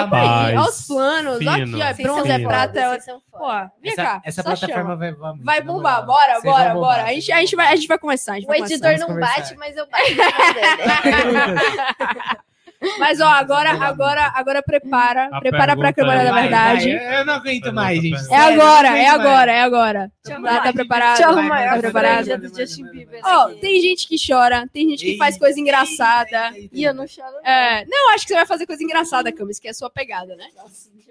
Olha 0.61 0.65
os 0.69 0.87
planos. 0.87 1.39
fino. 1.39 1.51
Aqui, 1.51 2.03
ó. 2.03 2.03
Bronze 2.03 2.31
é 2.31 2.39
prata. 2.39 2.99
Pô, 3.31 3.49
vem 3.81 3.93
Essa, 3.93 4.03
cá. 4.03 4.21
essa 4.25 4.43
só 4.43 4.49
plataforma 4.51 4.97
vai 4.97 5.13
Vai 5.45 5.61
na 5.61 5.65
bombar, 5.67 6.05
bora, 6.07 6.41
bora, 6.43 6.75
bora. 6.75 7.05
A 7.05 7.13
gente, 7.15 7.33
a, 7.33 7.41
gente 7.41 7.57
vai, 7.57 7.73
a 7.73 7.77
gente 7.77 7.89
vai 7.89 7.99
começar. 7.99 8.33
A 8.33 8.35
gente 8.37 8.45
O 8.45 8.49
vai 8.49 8.59
editor 8.61 8.81
começar. 9.07 9.09
não 9.09 9.21
bate, 9.21 9.57
mas 9.57 9.77
eu 9.77 9.87
bato. 9.87 10.05
Mas, 12.99 13.21
ó, 13.21 13.27
agora, 13.27 13.73
agora, 13.73 14.33
agora 14.35 14.63
prepara. 14.63 15.29
A 15.33 15.41
prepara 15.41 15.77
pra 15.77 15.93
câmera 15.93 16.23
é- 16.23 16.25
da 16.25 16.31
Vai, 16.33 16.43
verdade. 16.43 16.97
vai, 16.97 17.21
eu 17.21 17.25
não 17.27 17.35
aguento 17.35 17.73
mais, 17.75 18.01
gente. 18.01 18.15
É 18.15 18.21
eu 18.21 18.57
não 18.57 18.65
agora, 18.67 18.89
é 18.99 19.07
agora, 19.09 19.53
é 19.53 19.61
agora. 19.63 20.13
Deixa 20.25 20.39
eu 20.41 20.43
Tá, 20.45 20.61
tá 20.61 20.73
preparado? 20.73 21.17
Deixa 21.17 21.23
eu 21.31 21.35
Vai, 21.35 21.39
arrumar 21.41 21.57
vai, 21.57 21.67
a 21.67 21.81
vai, 21.81 21.91
franja 21.91 22.39
vai, 22.39 22.39
do 22.39 22.55
vai, 22.55 22.67
Justin 22.67 22.83
vai, 22.85 22.93
vai, 22.93 23.05
Bieber. 23.05 23.21
Ó, 23.25 23.47
aqui. 23.49 23.55
tem 23.61 23.81
gente 23.83 24.09
que 24.09 24.17
chora, 24.27 24.67
tem 24.73 24.89
gente 24.89 25.05
que 25.05 25.17
faz 25.19 25.39
coisa 25.39 25.61
engraçada. 25.61 26.53
E 26.73 26.83
eu 26.83 26.95
não 26.95 27.07
choro. 27.07 27.29
não. 27.33 27.51
É, 27.51 27.85
não, 27.87 28.15
acho 28.15 28.23
que 28.27 28.29
você 28.29 28.37
vai 28.37 28.47
fazer 28.47 28.67
coisa 28.67 28.83
engraçada, 28.83 29.31
Camis, 29.31 29.59
que 29.59 29.69
é 29.69 29.73
a 29.73 29.75
sua 29.75 29.91
pegada, 29.91 30.35
né? 30.37 30.47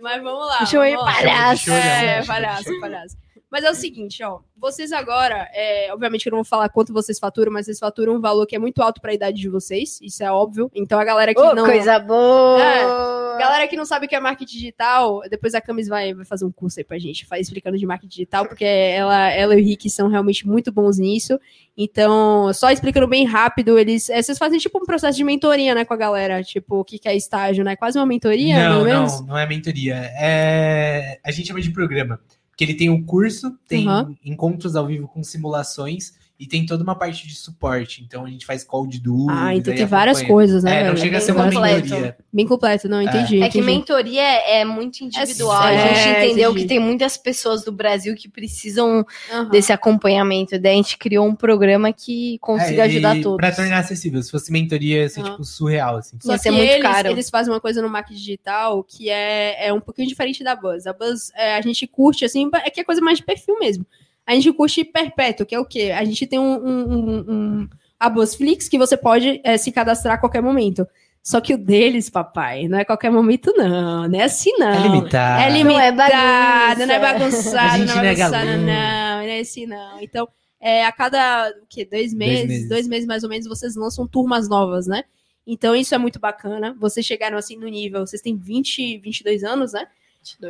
Mas 0.02 0.24
vamos 0.24 0.48
lá. 0.48 0.66
Chamei 0.66 0.96
vamos 0.96 1.06
lá. 1.06 1.14
palhaço. 1.14 1.72
É, 1.72 2.24
palhaço, 2.26 2.80
palhaço. 2.80 3.18
Mas 3.52 3.64
é 3.64 3.72
o 3.72 3.76
seguinte, 3.76 4.24
ó. 4.24 4.40
Vocês 4.56 4.92
agora, 4.92 5.50
é, 5.54 5.92
obviamente 5.92 6.24
que 6.24 6.30
eu 6.30 6.32
não 6.32 6.40
vou 6.40 6.46
falar 6.46 6.70
quanto 6.70 6.94
vocês 6.94 7.18
faturam, 7.18 7.52
mas 7.52 7.66
vocês 7.66 7.80
faturam 7.80 8.16
um 8.16 8.22
valor 8.22 8.46
que 8.46 8.56
é 8.56 8.60
muito 8.60 8.82
alto 8.82 9.02
pra 9.02 9.14
idade 9.14 9.40
de 9.40 9.50
vocês. 9.50 10.00
Isso 10.02 10.24
é 10.24 10.32
óbvio. 10.32 10.70
Então 10.76 11.00
a 11.00 11.04
galera 11.04 11.34
que 11.34 11.40
Ô, 11.40 11.56
não. 11.56 11.66
coisa 11.66 11.98
boa. 11.98 13.38
Galera 13.40 13.68
que 13.68 13.78
não 13.78 13.86
sabe 13.86 14.06
o 14.06 14.10
que 14.10 14.16
é 14.16 14.20
marketing 14.20 14.54
digital, 14.58 15.22
depois 15.30 15.56
a 15.56 15.62
Camis 15.62 15.88
vai, 15.88 16.14
vai 16.14 16.26
fazer 16.26 16.44
um 16.44 16.52
curso 16.52 16.80
aí 16.80 16.84
pra 16.84 17.00
gente, 17.00 17.26
vai 17.26 17.40
explicando 17.40 17.78
de 17.78 17.86
marketing 17.86 18.10
digital, 18.10 18.46
porque 18.46 18.66
ela, 18.66 19.30
ela 19.32 19.56
e 19.56 19.62
o 19.62 19.66
Rick 19.66 19.90
são 19.90 20.10
realmente 20.10 20.46
muito 20.46 20.74
bons 20.74 20.98
nisso. 21.00 21.40
Então, 21.78 22.52
só 22.54 22.70
explicando 22.70 23.08
bem 23.08 23.26
rápido, 23.26 23.80
eles. 23.80 24.10
é, 24.10 24.22
vocês 24.22 24.38
fazem 24.38 24.60
tipo 24.60 24.78
um 24.78 24.86
processo 24.86 25.18
de 25.18 25.24
mentoria, 25.24 25.74
né, 25.74 25.86
com 25.86 25.94
a 25.94 25.98
galera. 25.98 26.44
Tipo, 26.44 26.82
o 26.82 26.84
que, 26.84 27.00
que 27.00 27.08
é 27.08 27.16
estágio, 27.16 27.64
né? 27.64 27.78
Quase 27.78 27.98
uma 27.98 28.06
mentoria, 28.06 28.70
Não, 28.70 28.72
pelo 28.74 28.84
menos. 28.84 29.22
não, 29.22 29.28
não 29.28 29.38
é 29.38 29.48
mentoria. 29.48 29.96
É... 30.20 31.20
A 31.24 31.32
gente 31.32 31.48
chama 31.48 31.62
de 31.62 31.72
programa. 31.72 32.20
Porque 32.60 32.74
ele 32.74 32.78
tem 32.78 32.90
um 32.90 33.02
curso, 33.02 33.58
tem 33.70 33.88
Uhum. 33.88 34.14
encontros 34.26 34.76
ao 34.76 34.86
vivo 34.86 35.08
com 35.08 35.24
simulações 35.24 36.14
e 36.40 36.48
tem 36.48 36.66
toda 36.66 36.82
uma 36.82 36.96
parte 36.96 37.28
de 37.28 37.36
suporte. 37.36 38.02
Então 38.02 38.24
a 38.24 38.30
gente 38.30 38.46
faz 38.46 38.64
call 38.64 38.88
de 38.88 38.98
dúvidas. 38.98 39.36
Ah, 39.38 39.54
então 39.54 39.76
tem 39.76 39.86
várias 39.86 40.20
acompanha. 40.20 40.34
coisas, 40.36 40.64
né? 40.64 40.72
É, 40.72 40.84
não 40.86 40.94
velho? 40.94 40.98
chega 40.98 41.18
a 41.18 41.20
bem 41.20 41.26
ser 41.26 41.32
uma 41.34 41.44
completo. 41.52 41.82
mentoria. 41.90 42.18
Bem 42.32 42.48
completo, 42.48 42.88
não, 42.88 43.02
entendi. 43.02 43.42
É 43.44 43.50
que 43.50 43.58
entendi. 43.60 43.62
mentoria 43.62 44.22
é, 44.22 44.62
é 44.62 44.66
muito 44.66 45.02
individual. 45.04 45.68
É, 45.68 45.90
a 45.90 45.94
gente 45.94 46.10
entendeu 46.28 46.52
entendi. 46.52 46.62
que 46.64 46.70
tem 46.70 46.80
muitas 46.80 47.18
pessoas 47.18 47.62
do 47.66 47.74
Brasil 47.74 48.16
que 48.16 48.30
precisam 48.30 49.06
Aham. 49.30 49.50
desse 49.50 49.74
acompanhamento. 49.74 50.58
Daí 50.58 50.74
a 50.74 50.76
gente 50.78 50.98
criou 50.98 51.28
um 51.28 51.36
programa 51.36 51.92
que 51.92 52.38
consiga 52.40 52.84
É, 52.84 52.86
ajudar 52.86 53.22
todos. 53.22 53.36
Pra 53.36 53.52
tornar 53.52 53.80
acessível. 53.80 54.24
Se 54.24 54.32
fosse 54.32 54.50
mentoria, 54.50 55.02
ia 55.02 55.10
ser 55.10 55.20
Aham. 55.20 55.32
tipo 55.32 55.44
surreal, 55.44 55.98
assim. 55.98 56.18
Só 56.22 56.32
Ia 56.32 56.38
que 56.38 56.44
ser 56.44 56.52
muito 56.52 56.72
eles, 56.72 56.82
caro. 56.82 57.10
eles 57.10 57.30
fazem 57.30 57.52
uma 57.54 57.60
coisa 57.60 57.82
no 57.82 57.90
marketing 57.90 58.18
digital 58.18 58.82
que 58.82 59.10
é, 59.10 59.68
é 59.68 59.74
um 59.74 59.82
pouquinho 59.82 60.08
diferente 60.08 60.42
da 60.42 60.56
Buzz. 60.56 60.88
A 60.88 60.94
Buzz, 60.94 61.34
é, 61.36 61.56
a 61.56 61.62
gente 61.62 61.86
curte, 61.86 62.24
assim, 62.24 62.50
é 62.64 62.70
que 62.70 62.80
é 62.80 62.84
coisa 62.86 63.02
mais 63.02 63.18
de 63.18 63.26
perfil 63.26 63.60
mesmo. 63.60 63.86
A 64.30 64.36
gente 64.36 64.54
curte 64.54 64.84
perpétuo, 64.84 65.46
que 65.46 65.56
é 65.56 65.60
o 65.60 65.66
quê? 65.66 65.92
A 65.96 66.04
gente 66.06 66.28
tem 66.28 66.38
um, 66.38 66.54
um, 66.56 66.94
um- 66.94 67.26
um- 67.28 67.70
a 68.00 68.10
BuzzFlix 68.10 68.70
que 68.70 68.78
você 68.78 68.96
pode 68.96 69.42
é, 69.44 69.58
se 69.58 69.72
cadastrar 69.72 70.16
a 70.16 70.18
qualquer 70.18 70.42
momento. 70.42 70.88
Só 71.22 71.42
que 71.42 71.54
o 71.54 71.58
deles, 71.58 72.10
papai, 72.10 72.68
não 72.68 72.78
é 72.80 72.86
qualquer 72.86 73.12
momento, 73.12 73.52
não. 73.58 74.08
Não 74.08 74.20
é 74.20 74.24
assim, 74.24 74.52
não. 74.58 74.70
É 74.70 74.80
limitado. 74.82 75.42
É 75.42 75.50
Não 75.50 75.56
é 75.56 75.58
limitado, 75.58 76.86
não 76.86 76.94
é 76.96 77.00
bagunça. 77.00 77.52
bagunçado, 77.52 77.78
gente 77.78 77.88
não 77.90 77.96
não 77.96 78.04
é 78.04 78.08
é 78.14 78.16
bagunçado, 78.16 78.46
não, 78.46 78.66
não 78.66 79.22
é 79.22 79.40
assim, 79.40 79.66
não. 79.66 80.02
Então, 80.02 80.28
é, 80.62 80.86
a 80.86 80.92
cada 80.92 81.50
o 81.62 81.66
quê? 81.68 81.84
Dois 81.86 82.14
meses, 82.14 82.48
meses. 82.48 82.70
dois 82.70 82.88
meses 82.88 83.06
mais 83.08 83.24
ou 83.24 83.30
menos, 83.30 83.48
vocês 83.48 83.76
lançam 83.76 84.08
turmas 84.08 84.48
novas, 84.48 84.88
né? 84.88 85.04
Então, 85.46 85.76
isso 85.76 85.94
é 85.94 85.98
muito 85.98 86.20
bacana. 86.20 86.76
Vocês 86.80 87.06
chegaram 87.06 87.38
assim 87.38 87.58
no 87.58 87.68
nível, 87.68 88.06
vocês 88.06 88.22
têm 88.22 88.38
20, 88.38 88.98
22 89.00 89.44
anos, 89.44 89.74
né? 89.74 89.88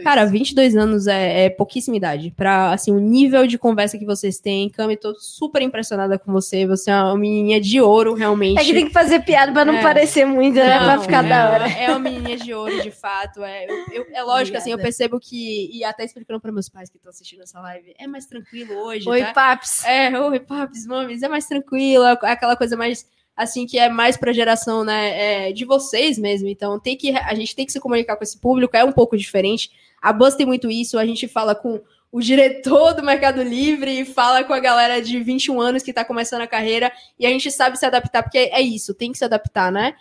Cara, 0.04 0.26
22 0.26 0.76
anos 0.76 1.08
é, 1.08 1.46
é 1.46 1.50
pouquíssima 1.50 1.96
idade. 1.96 2.34
Pra, 2.36 2.74
assim, 2.74 2.92
o 2.92 3.00
nível 3.00 3.46
de 3.48 3.58
conversa 3.58 3.98
que 3.98 4.06
vocês 4.06 4.40
têm. 4.40 4.70
Cami, 4.70 4.98
tô 4.98 5.14
super 5.20 5.62
impressionada 5.62 6.18
com 6.18 6.32
você. 6.32 6.66
Você 6.66 6.90
é 6.92 6.96
uma 6.96 7.16
menininha 7.18 7.62
de 7.62 7.80
ouro, 7.80 8.14
realmente. 8.14 8.60
É 8.60 8.64
que 8.64 8.74
tem 8.74 8.88
que 8.88 8.94
fazer 8.94 9.20
piada 9.22 9.52
pra 9.52 9.64
não 9.64 9.76
É. 9.76 9.82
parecer 9.82 10.26
muito, 10.26 10.56
né? 10.56 10.78
Pra 10.80 10.96
Não, 10.96 11.02
ficar 11.04 11.22
não, 11.22 11.30
da 11.30 11.50
hora. 11.52 11.68
É 11.70 11.90
uma 11.90 12.00
menininha 12.00 12.38
de 12.38 12.54
ouro, 12.54 12.82
de 12.82 12.92
fato. 12.92 13.44
É, 13.44 13.66
eu- 13.70 13.86
eu- 13.94 14.06
é 14.12 14.24
lógico, 14.24 14.58
assim, 14.58 14.72
eu 14.72 14.76
Obrigada. 14.76 14.82
percebo 14.98 15.20
que, 15.20 15.70
e 15.72 15.84
até 15.84 16.04
explicando 16.04 16.40
para 16.42 16.52
meus 16.52 16.68
pais 16.68 16.90
que 16.90 16.98
estão 16.98 17.10
assistindo 17.12 17.44
essa 17.44 17.60
live, 17.62 17.94
é 17.98 18.08
mais 18.08 18.26
tranquilo 18.26 18.74
hoje, 18.76 19.08
Oi, 19.08 19.22
tá? 19.22 19.34
Paps. 19.34 19.86
É, 19.86 20.20
oi, 20.20 20.40
papis, 20.40 20.86
mames, 20.88 21.22
é 21.24 21.28
mais 21.30 21.46
tranquilo, 21.46 22.04
é 22.06 22.18
aquela 22.24 22.56
coisa 22.56 22.76
mais, 22.76 23.06
assim, 23.40 23.66
que 23.66 23.80
é 23.80 23.88
mais 23.88 24.18
pra 24.18 24.34
geração, 24.34 24.84
né, 24.84 25.48
é, 25.48 25.54
de 25.54 25.64
vocês 25.64 26.20
mesmo. 26.20 26.50
Então, 26.50 26.78
tem 26.78 26.98
que, 26.98 27.12
a 27.12 27.34
gente 27.34 27.56
tem 27.56 27.66
que 27.66 27.72
se 27.72 27.80
comunicar 27.80 28.18
com 28.18 28.24
esse 28.24 28.38
público, 28.38 28.76
é 28.76 28.84
um 28.84 28.92
pouco 28.92 29.18
diferente. 29.18 29.72
A 30.02 30.12
Buzz 30.12 30.36
tem 30.36 30.46
muito 30.46 30.70
isso, 30.70 31.00
a 31.00 31.06
gente 31.06 31.26
fala 31.26 31.56
com 31.56 31.80
o 32.12 32.20
diretor 32.20 32.94
do 32.94 33.02
Mercado 33.02 33.42
Livre 33.42 34.02
e 34.02 34.04
fala 34.04 34.44
com 34.44 34.52
a 34.52 34.60
galera 34.60 35.02
de 35.02 35.22
21 35.24 35.62
anos 35.62 35.84
que 35.84 35.94
tá 35.94 36.04
começando 36.04 36.42
a 36.42 36.48
carreira 36.48 36.92
e 37.18 37.26
a 37.26 37.30
gente 37.30 37.50
sabe 37.50 37.80
se 37.80 37.86
adaptar, 37.86 38.24
porque 38.24 38.38
é 38.38 38.62
isso, 38.62 38.94
tem 38.94 39.10
que 39.10 39.18
se 39.18 39.24
adaptar, 39.24 39.72
né? 39.72 39.94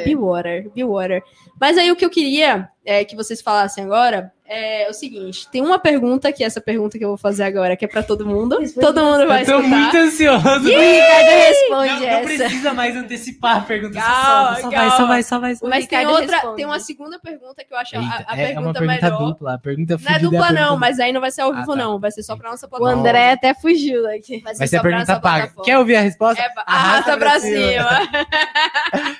É, 0.00 0.04
be 0.04 0.16
water, 0.16 0.70
be 0.70 0.82
water. 0.82 1.22
Mas 1.60 1.78
aí 1.78 1.92
o 1.92 1.96
que 1.96 2.04
eu 2.04 2.10
queria 2.10 2.68
é, 2.84 3.04
que 3.04 3.14
vocês 3.14 3.40
falassem 3.40 3.84
agora 3.84 4.32
é 4.46 4.86
o 4.90 4.92
seguinte: 4.92 5.48
tem 5.50 5.62
uma 5.62 5.78
pergunta, 5.78 6.30
que 6.32 6.42
é 6.44 6.46
essa 6.46 6.60
pergunta 6.60 6.98
que 6.98 7.04
eu 7.04 7.08
vou 7.08 7.16
fazer 7.16 7.44
agora, 7.44 7.76
que 7.76 7.84
é 7.84 7.88
pra 7.88 8.02
todo 8.02 8.26
mundo. 8.26 8.58
Todo 8.78 9.02
mundo 9.02 9.26
vai 9.26 9.42
Eu 9.42 9.46
tô 9.46 9.58
escutar. 9.60 9.68
muito 9.68 9.96
ansioso. 9.96 10.46
O 10.48 10.58
Ricardo 10.58 11.28
responde 11.30 11.90
Não, 11.92 12.00
não 12.00 12.06
essa. 12.06 12.22
precisa 12.24 12.74
mais 12.74 12.96
antecipar 12.96 13.56
a 13.56 13.60
pergunta. 13.62 13.94
Calma, 14.00 14.54
só, 14.56 14.60
só 14.62 14.70
vai, 14.70 14.90
só 14.90 15.06
vai, 15.06 15.22
só 15.22 15.38
vai. 15.40 15.54
O 15.62 15.68
Mas 15.68 15.86
tem 15.86 16.06
outra, 16.06 16.36
responde. 16.36 16.56
tem 16.56 16.64
uma 16.66 16.78
segunda 16.80 17.18
pergunta 17.18 17.64
que 17.64 17.72
eu 17.72 17.78
acho 17.78 17.96
a, 17.96 18.00
Eita, 18.00 18.24
a 18.28 18.36
é 18.36 18.46
pergunta, 18.46 18.60
uma 18.60 18.72
pergunta 18.74 19.02
melhor. 19.10 19.18
dupla. 19.28 19.54
A 19.54 19.58
pergunta 19.58 19.96
Não 19.96 19.96
é 19.96 20.12
fudida 20.12 20.30
dupla, 20.30 20.46
a 20.46 20.52
não, 20.52 20.54
pergunta- 20.60 20.80
mas 20.80 21.00
aí 21.00 21.12
não 21.12 21.20
vai 21.20 21.30
ser 21.30 21.40
ao 21.40 21.52
Ah, 21.52 21.60
vivo, 21.60 21.72
tá. 21.72 21.76
não. 21.76 21.98
Vai 21.98 22.10
ser 22.10 22.22
só 22.22 22.36
pra 22.36 22.50
nossa 22.50 22.66
O 22.66 22.68
plataforma. 22.68 23.00
André 23.00 23.32
até 23.32 23.54
fugiu 23.54 24.02
daqui. 24.02 24.40
Vai 24.40 24.54
Vai 24.54 24.66
ser 24.66 24.68
ser 24.68 24.76
a 24.76 24.82
pergunta 24.82 25.06
nossa 25.06 25.20
paga. 25.20 25.36
plataforma. 25.38 25.64
Quer 25.64 25.78
ouvir 25.78 25.96
a 25.96 26.00
resposta? 26.00 26.42
É, 26.42 26.52
arrasta 26.66 27.16
pra 27.16 27.40
cima. 27.40 27.88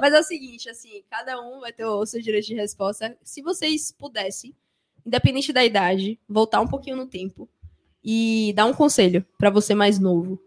Mas 0.00 0.12
é 0.12 0.18
o 0.18 0.22
seguinte, 0.22 0.68
assim, 0.68 1.02
cada 1.10 1.40
um 1.40 1.60
vai 1.60 1.72
ter 1.72 1.84
o 1.84 2.04
seu 2.04 2.20
direito 2.20 2.46
de 2.46 2.54
resposta. 2.54 3.16
Se 3.22 3.40
vocês 3.40 3.92
pudessem, 3.96 4.52
independente 5.06 5.52
da 5.52 5.64
idade, 5.64 6.18
voltar 6.28 6.60
um 6.60 6.66
pouquinho 6.66 6.96
no 6.96 7.06
tempo 7.06 7.48
e 8.04 8.52
dar 8.56 8.66
um 8.66 8.74
conselho 8.74 9.24
pra 9.38 9.50
você 9.50 9.74
mais 9.74 9.98
novo, 9.98 10.40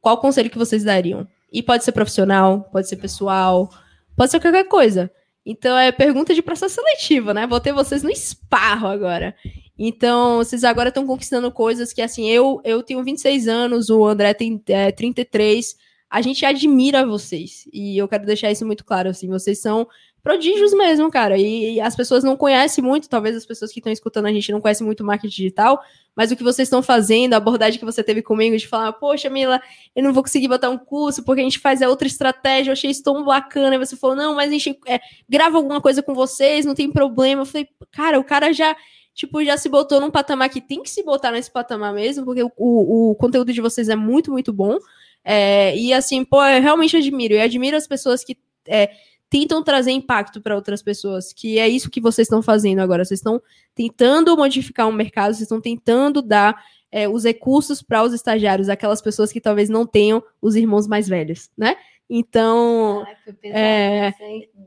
qual 0.00 0.18
conselho 0.18 0.50
que 0.50 0.58
vocês 0.58 0.84
dariam? 0.84 1.26
E 1.52 1.62
pode 1.62 1.84
ser 1.84 1.92
profissional, 1.92 2.68
pode 2.72 2.88
ser 2.88 2.96
pessoal, 2.96 3.70
pode 4.16 4.30
ser 4.30 4.40
qualquer 4.40 4.64
coisa. 4.64 5.10
Então 5.44 5.76
é 5.76 5.90
pergunta 5.90 6.34
de 6.34 6.42
processo 6.42 6.76
seletivo, 6.76 7.32
né? 7.32 7.46
Vou 7.46 7.60
ter 7.60 7.72
vocês 7.72 8.02
no 8.02 8.10
esparro 8.10 8.88
agora. 8.88 9.34
Então, 9.78 10.36
vocês 10.36 10.64
agora 10.64 10.90
estão 10.90 11.06
conquistando 11.06 11.50
coisas 11.50 11.92
que, 11.92 12.02
assim, 12.02 12.28
eu, 12.28 12.60
eu 12.62 12.82
tenho 12.82 13.02
26 13.02 13.48
anos, 13.48 13.90
o 13.90 14.06
André 14.06 14.32
tem 14.34 14.62
é, 14.68 14.92
33. 14.92 15.74
a 16.08 16.20
gente 16.20 16.44
admira 16.44 17.06
vocês. 17.06 17.64
E 17.72 17.98
eu 17.98 18.06
quero 18.06 18.24
deixar 18.24 18.50
isso 18.52 18.66
muito 18.66 18.84
claro, 18.84 19.08
assim, 19.08 19.28
vocês 19.28 19.60
são 19.60 19.88
prodígios 20.22 20.72
mesmo, 20.72 21.10
cara. 21.10 21.36
E, 21.36 21.74
e 21.74 21.80
as 21.80 21.96
pessoas 21.96 22.22
não 22.22 22.36
conhecem 22.36 22.82
muito, 22.82 23.08
talvez 23.08 23.36
as 23.36 23.44
pessoas 23.44 23.72
que 23.72 23.80
estão 23.80 23.92
escutando 23.92 24.26
a 24.26 24.32
gente 24.32 24.52
não 24.52 24.60
conhecem 24.60 24.86
muito 24.86 25.04
marketing 25.04 25.34
digital, 25.34 25.82
mas 26.14 26.30
o 26.30 26.36
que 26.36 26.44
vocês 26.44 26.66
estão 26.66 26.82
fazendo, 26.82 27.34
a 27.34 27.38
abordagem 27.38 27.78
que 27.78 27.84
você 27.84 28.04
teve 28.04 28.22
comigo 28.22 28.56
de 28.56 28.68
falar, 28.68 28.92
poxa, 28.92 29.28
Mila, 29.28 29.60
eu 29.96 30.02
não 30.02 30.12
vou 30.12 30.22
conseguir 30.22 30.48
botar 30.48 30.70
um 30.70 30.78
curso 30.78 31.24
porque 31.24 31.40
a 31.40 31.44
gente 31.44 31.58
faz 31.58 31.82
a 31.82 31.88
outra 31.88 32.06
estratégia, 32.06 32.70
eu 32.70 32.72
achei 32.72 32.90
isso 32.90 33.02
tão 33.02 33.24
bacana. 33.24 33.74
E 33.74 33.78
você 33.78 33.96
falou, 33.96 34.14
não, 34.14 34.34
mas 34.34 34.48
a 34.48 34.52
gente 34.52 34.78
é, 34.86 35.00
grava 35.28 35.56
alguma 35.56 35.80
coisa 35.80 36.02
com 36.02 36.14
vocês, 36.14 36.64
não 36.64 36.74
tem 36.74 36.90
problema. 36.90 37.42
Eu 37.42 37.46
falei, 37.46 37.68
cara, 37.90 38.20
o 38.20 38.24
cara 38.24 38.52
já 38.52 38.76
tipo, 39.14 39.44
já 39.44 39.56
se 39.58 39.68
botou 39.68 40.00
num 40.00 40.10
patamar 40.10 40.48
que 40.48 40.60
tem 40.60 40.82
que 40.82 40.88
se 40.88 41.02
botar 41.02 41.30
nesse 41.30 41.50
patamar 41.50 41.92
mesmo, 41.92 42.24
porque 42.24 42.42
o, 42.42 42.50
o, 42.56 43.14
conteúdo 43.16 43.52
de 43.52 43.60
vocês 43.60 43.88
é 43.88 43.96
muito, 43.96 44.30
muito 44.30 44.52
bom. 44.52 44.78
É, 45.24 45.76
e 45.76 45.92
assim, 45.92 46.24
pô, 46.24 46.42
eu 46.44 46.62
realmente 46.62 46.96
admiro. 46.96 47.34
Eu 47.34 47.42
admiro 47.42 47.76
as 47.76 47.86
pessoas 47.86 48.24
que 48.24 48.36
é, 48.66 48.90
tentam 49.32 49.62
trazer 49.62 49.92
impacto 49.92 50.42
para 50.42 50.54
outras 50.54 50.82
pessoas, 50.82 51.32
que 51.32 51.58
é 51.58 51.66
isso 51.66 51.88
que 51.88 52.02
vocês 52.02 52.26
estão 52.26 52.42
fazendo 52.42 52.80
agora. 52.80 53.02
Vocês 53.02 53.18
estão 53.18 53.40
tentando 53.74 54.36
modificar 54.36 54.86
um 54.86 54.92
mercado, 54.92 55.32
vocês 55.32 55.44
estão 55.44 55.58
tentando 55.58 56.20
dar 56.20 56.62
é, 56.90 57.08
os 57.08 57.24
recursos 57.24 57.80
para 57.80 58.02
os 58.02 58.12
estagiários, 58.12 58.68
aquelas 58.68 59.00
pessoas 59.00 59.32
que 59.32 59.40
talvez 59.40 59.70
não 59.70 59.86
tenham 59.86 60.22
os 60.40 60.54
irmãos 60.54 60.86
mais 60.86 61.08
velhos, 61.08 61.50
né? 61.56 61.76
Então. 62.10 63.06
Pesado, 63.40 63.58
é... 63.58 64.12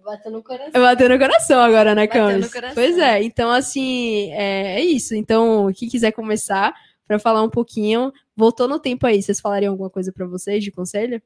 Bateu 0.03 0.31
no 0.31 0.41
coração. 0.41 0.81
Bateu 0.81 1.09
no 1.09 1.19
coração 1.19 1.59
agora, 1.59 1.93
né, 1.93 2.07
Camis? 2.07 2.51
Pois 2.73 2.97
é, 2.97 3.21
então, 3.21 3.51
assim, 3.51 4.31
é, 4.31 4.79
é 4.79 4.81
isso. 4.81 5.13
Então, 5.13 5.71
quem 5.75 5.87
quiser 5.87 6.11
começar 6.11 6.73
para 7.07 7.19
falar 7.19 7.43
um 7.43 7.51
pouquinho, 7.51 8.11
voltou 8.35 8.67
no 8.67 8.79
tempo 8.79 9.05
aí. 9.05 9.21
Vocês 9.21 9.39
falariam 9.39 9.73
alguma 9.73 9.91
coisa 9.91 10.11
para 10.11 10.25
vocês 10.25 10.63
de 10.63 10.71
conselho? 10.71 11.21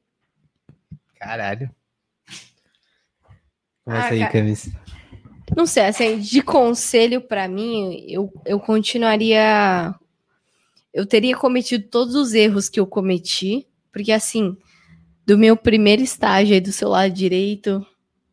Caralho. 1.18 1.70
Começa 3.90 4.08
Ah, 4.08 4.12
aí, 4.12 4.20
cara. 4.20 4.32
Camis. 4.32 4.70
Não 5.56 5.66
sei, 5.66 5.86
assim, 5.86 6.18
de 6.20 6.42
conselho 6.42 7.20
pra 7.20 7.48
mim, 7.48 8.04
eu, 8.08 8.32
eu 8.46 8.60
continuaria. 8.60 9.92
Eu 10.94 11.04
teria 11.04 11.36
cometido 11.36 11.88
todos 11.88 12.14
os 12.14 12.32
erros 12.34 12.68
que 12.68 12.78
eu 12.78 12.86
cometi, 12.86 13.66
porque 13.92 14.12
assim, 14.12 14.56
do 15.26 15.36
meu 15.36 15.56
primeiro 15.56 16.02
estágio 16.02 16.54
aí 16.54 16.60
do 16.60 16.72
seu 16.72 16.88
lado 16.88 17.12
direito, 17.12 17.84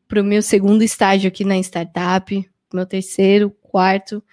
pro 0.07 0.23
meu 0.23 0.41
segundo 0.43 0.83
estágio 0.83 1.27
aqui 1.27 1.43
na 1.43 1.57
startup, 1.57 2.49
meu 2.71 2.85
terceiro, 2.85 3.49
quarto, 3.61 4.23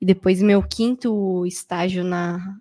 e 0.00 0.06
depois 0.06 0.40
meu 0.40 0.62
quinto 0.62 1.44
estágio 1.46 2.02
na, 2.04 2.56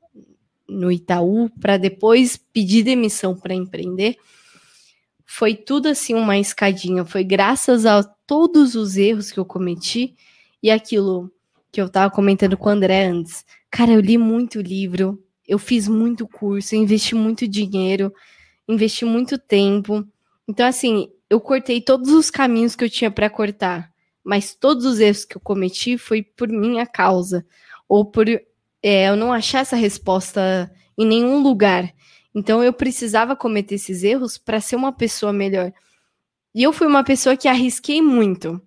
no 0.68 0.92
Itaú, 0.92 1.50
para 1.60 1.78
depois 1.78 2.38
pedir 2.38 2.84
demissão 2.84 3.36
para 3.36 3.54
empreender, 3.54 4.18
foi 5.32 5.54
tudo 5.54 5.88
assim 5.88 6.16
uma 6.16 6.40
escadinha. 6.40 7.06
Foi 7.06 7.24
graças 7.24 7.86
a 7.86 8.02
todos 8.02 8.74
os 8.74 8.98
erros 8.98 9.32
que 9.32 9.40
eu 9.40 9.46
cometi 9.46 10.16
e 10.62 10.72
aquilo 10.72 11.32
que 11.72 11.80
eu 11.80 11.88
tava 11.88 12.12
comentando 12.12 12.58
com 12.58 12.68
o 12.68 12.72
André 12.72 13.06
antes. 13.06 13.46
Cara, 13.70 13.92
eu 13.92 14.02
li 14.02 14.18
muito 14.18 14.60
livro, 14.60 15.24
eu 15.48 15.60
fiz 15.60 15.88
muito 15.88 16.28
curso, 16.28 16.76
investi 16.76 17.14
muito 17.14 17.48
dinheiro, 17.48 18.12
investi 18.68 19.06
muito 19.06 19.38
tempo. 19.38 20.04
Então, 20.48 20.66
assim, 20.66 21.12
eu 21.30 21.40
cortei 21.40 21.80
todos 21.80 22.12
os 22.12 22.32
caminhos 22.32 22.76
que 22.76 22.84
eu 22.84 22.90
tinha 22.90 23.12
para 23.12 23.30
cortar, 23.30 23.94
mas 24.24 24.56
todos 24.56 24.84
os 24.84 25.00
erros 25.00 25.26
que 25.26 25.38
eu 25.38 25.42
cometi 25.42 25.96
foi 25.96 26.24
por 26.24 26.50
minha 26.50 26.88
causa, 26.88 27.46
ou 27.88 28.04
por 28.04 28.28
é, 28.28 28.42
eu 28.82 29.16
não 29.16 29.32
achar 29.32 29.60
essa 29.60 29.76
resposta 29.76 30.72
em 30.98 31.06
nenhum 31.06 31.44
lugar. 31.44 31.94
Então, 32.34 32.64
eu 32.64 32.72
precisava 32.74 33.36
cometer 33.36 33.76
esses 33.76 34.04
erros 34.04 34.38
para 34.38 34.62
ser 34.62 34.76
uma 34.76 34.92
pessoa 34.92 35.34
melhor. 35.34 35.74
E 36.54 36.64
eu 36.64 36.74
fui 36.74 36.88
uma 36.88 37.04
pessoa 37.04 37.38
que 37.38 37.48
arrisquei 37.48 38.02
muito. 38.02 38.62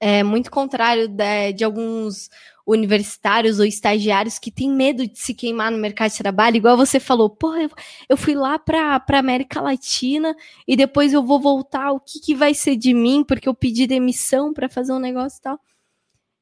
É 0.00 0.22
muito 0.22 0.50
contrário 0.50 1.08
de, 1.08 1.52
de 1.52 1.64
alguns 1.64 2.28
universitários 2.66 3.58
ou 3.58 3.64
estagiários 3.64 4.38
que 4.38 4.50
têm 4.50 4.70
medo 4.70 5.06
de 5.06 5.18
se 5.18 5.34
queimar 5.34 5.70
no 5.70 5.78
mercado 5.78 6.12
de 6.12 6.18
trabalho, 6.18 6.56
igual 6.56 6.76
você 6.76 7.00
falou, 7.00 7.28
pô, 7.28 7.54
eu, 7.56 7.70
eu 8.08 8.16
fui 8.16 8.34
lá 8.34 8.58
para 8.58 9.02
América 9.08 9.60
Latina 9.60 10.34
e 10.66 10.76
depois 10.76 11.12
eu 11.12 11.22
vou 11.24 11.40
voltar, 11.40 11.92
o 11.92 12.00
que, 12.00 12.20
que 12.20 12.34
vai 12.34 12.54
ser 12.54 12.76
de 12.76 12.94
mim? 12.94 13.24
Porque 13.24 13.48
eu 13.48 13.54
pedi 13.54 13.86
demissão 13.86 14.52
para 14.52 14.68
fazer 14.68 14.92
um 14.92 14.98
negócio 14.98 15.38
e 15.38 15.42
tal. 15.42 15.60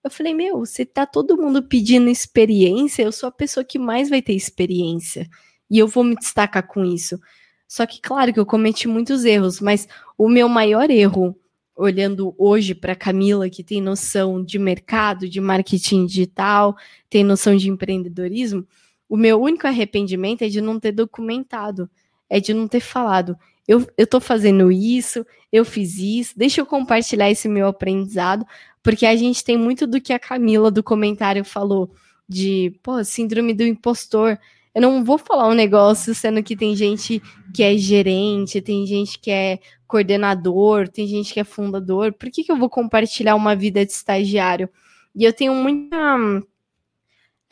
Eu 0.04 0.10
falei, 0.10 0.34
meu, 0.34 0.60
você 0.60 0.84
tá 0.84 1.04
todo 1.04 1.36
mundo 1.36 1.62
pedindo 1.62 2.08
experiência, 2.08 3.02
eu 3.02 3.12
sou 3.12 3.28
a 3.28 3.32
pessoa 3.32 3.64
que 3.64 3.78
mais 3.78 4.08
vai 4.08 4.22
ter 4.22 4.34
experiência. 4.34 5.28
E 5.70 5.78
eu 5.78 5.86
vou 5.86 6.02
me 6.02 6.16
destacar 6.16 6.66
com 6.66 6.84
isso. 6.84 7.20
Só 7.68 7.86
que, 7.86 8.00
claro, 8.00 8.32
que 8.32 8.40
eu 8.40 8.46
cometi 8.46 8.88
muitos 8.88 9.24
erros, 9.24 9.60
mas 9.60 9.86
o 10.18 10.28
meu 10.28 10.48
maior 10.48 10.90
erro, 10.90 11.38
olhando 11.76 12.34
hoje 12.36 12.74
para 12.74 12.96
Camila, 12.96 13.48
que 13.48 13.62
tem 13.62 13.80
noção 13.80 14.42
de 14.42 14.58
mercado, 14.58 15.28
de 15.28 15.40
marketing 15.40 16.06
digital, 16.06 16.76
tem 17.08 17.22
noção 17.22 17.56
de 17.56 17.70
empreendedorismo, 17.70 18.66
o 19.08 19.16
meu 19.16 19.40
único 19.40 19.66
arrependimento 19.66 20.42
é 20.42 20.48
de 20.48 20.60
não 20.60 20.78
ter 20.78 20.92
documentado, 20.92 21.90
é 22.28 22.38
de 22.38 22.54
não 22.54 22.68
ter 22.68 22.80
falado. 22.80 23.36
Eu, 23.66 24.06
tô 24.06 24.20
fazendo 24.20 24.72
isso, 24.72 25.24
eu 25.52 25.64
fiz 25.64 25.96
isso, 25.96 26.36
deixa 26.36 26.60
eu 26.60 26.66
compartilhar 26.66 27.30
esse 27.30 27.48
meu 27.48 27.68
aprendizado, 27.68 28.44
porque 28.82 29.06
a 29.06 29.14
gente 29.14 29.44
tem 29.44 29.56
muito 29.56 29.86
do 29.86 30.00
que 30.00 30.12
a 30.12 30.18
Camila 30.18 30.72
do 30.72 30.82
comentário 30.82 31.44
falou, 31.44 31.92
de, 32.28 32.72
pô, 32.82 33.02
síndrome 33.04 33.54
do 33.54 33.62
impostor. 33.62 34.38
Eu 34.74 34.82
não 34.82 35.04
vou 35.04 35.18
falar 35.18 35.48
um 35.48 35.54
negócio 35.54 36.14
sendo 36.14 36.42
que 36.42 36.56
tem 36.56 36.76
gente 36.76 37.20
que 37.54 37.62
é 37.62 37.76
gerente, 37.76 38.60
tem 38.62 38.86
gente 38.86 39.18
que 39.18 39.30
é 39.30 39.58
coordenador, 39.86 40.88
tem 40.88 41.06
gente 41.06 41.34
que 41.34 41.40
é 41.40 41.44
fundador. 41.44 42.12
Por 42.12 42.30
que, 42.30 42.44
que 42.44 42.52
eu 42.52 42.56
vou 42.56 42.70
compartilhar 42.70 43.34
uma 43.34 43.56
vida 43.56 43.84
de 43.84 43.92
estagiário? 43.92 44.68
E 45.14 45.24
eu 45.24 45.32
tenho 45.32 45.54
muita. 45.54 45.96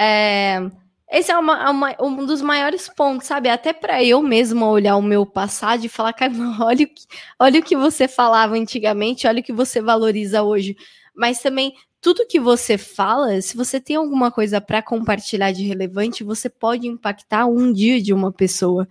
É, 0.01 0.59
esse 1.11 1.31
é 1.33 1.39
uma- 1.39 1.71
uma- 1.71 1.97
um 2.01 2.25
dos 2.27 2.41
maiores 2.43 2.89
pontos, 2.89 3.27
sabe? 3.27 3.49
Até 3.49 3.73
para 3.73 4.03
eu 4.05 4.23
mesma 4.23 4.69
olhar 4.69 4.97
o 4.97 5.03
meu 5.03 5.27
passado 5.27 5.85
e 5.85 5.89
falar, 5.89 6.13
cara, 6.13 6.33
olha 6.65 6.85
o, 6.85 6.89
que, 6.89 7.07
olha 7.39 7.61
o 7.61 7.63
que 7.63 7.77
você 7.77 8.07
falava 8.09 8.55
antigamente, 8.55 9.27
olha 9.27 9.41
o 9.41 9.43
que 9.43 9.53
você 9.53 9.81
valoriza 9.83 10.43
hoje. 10.43 10.77
Mas 11.15 11.41
também 11.41 11.75
tudo 12.01 12.27
que 12.27 12.39
você 12.39 12.79
fala, 12.79 13.41
se 13.41 13.57
você 13.57 13.81
tem 13.81 13.97
alguma 13.97 14.31
coisa 14.31 14.61
para 14.61 14.83
compartilhar 14.83 15.53
de 15.53 15.65
relevante, 15.65 16.23
você 16.23 16.49
pode 16.49 16.87
impactar 16.87 17.47
um 17.47 17.73
dia 17.73 18.01
de 18.01 18.13
uma 18.13 18.33
pessoa. 18.33 18.89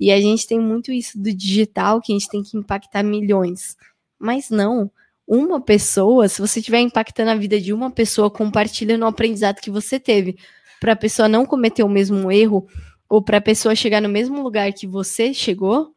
E 0.00 0.10
a 0.10 0.20
gente 0.20 0.46
tem 0.46 0.58
muito 0.58 0.92
isso 0.92 1.18
do 1.20 1.32
digital, 1.32 2.00
que 2.00 2.12
a 2.12 2.16
gente 2.18 2.28
tem 2.28 2.42
que 2.42 2.56
impactar 2.56 3.02
milhões. 3.02 3.76
Mas 4.18 4.48
não, 4.48 4.90
uma 5.26 5.60
pessoa, 5.60 6.28
se 6.28 6.40
você 6.40 6.60
estiver 6.60 6.80
impactando 6.80 7.30
a 7.30 7.34
vida 7.34 7.60
de 7.60 7.72
uma 7.72 7.90
pessoa, 7.90 8.30
compartilha 8.30 8.96
no 8.96 9.06
aprendizado 9.06 9.60
que 9.60 9.70
você 9.70 10.00
teve, 10.00 10.38
para 10.80 10.92
a 10.92 10.96
pessoa 10.96 11.28
não 11.28 11.44
cometer 11.44 11.82
o 11.82 11.88
mesmo 11.88 12.30
erro, 12.32 12.66
ou 13.08 13.22
para 13.22 13.38
a 13.38 13.42
pessoa 13.42 13.74
chegar 13.74 14.00
no 14.00 14.08
mesmo 14.08 14.42
lugar 14.42 14.72
que 14.72 14.86
você 14.86 15.34
chegou, 15.34 15.92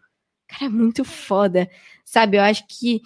cara, 0.48 0.66
é 0.66 0.70
muito 0.70 1.06
foda. 1.06 1.70
Sabe, 2.04 2.38
eu 2.38 2.42
acho 2.42 2.66
que 2.68 3.02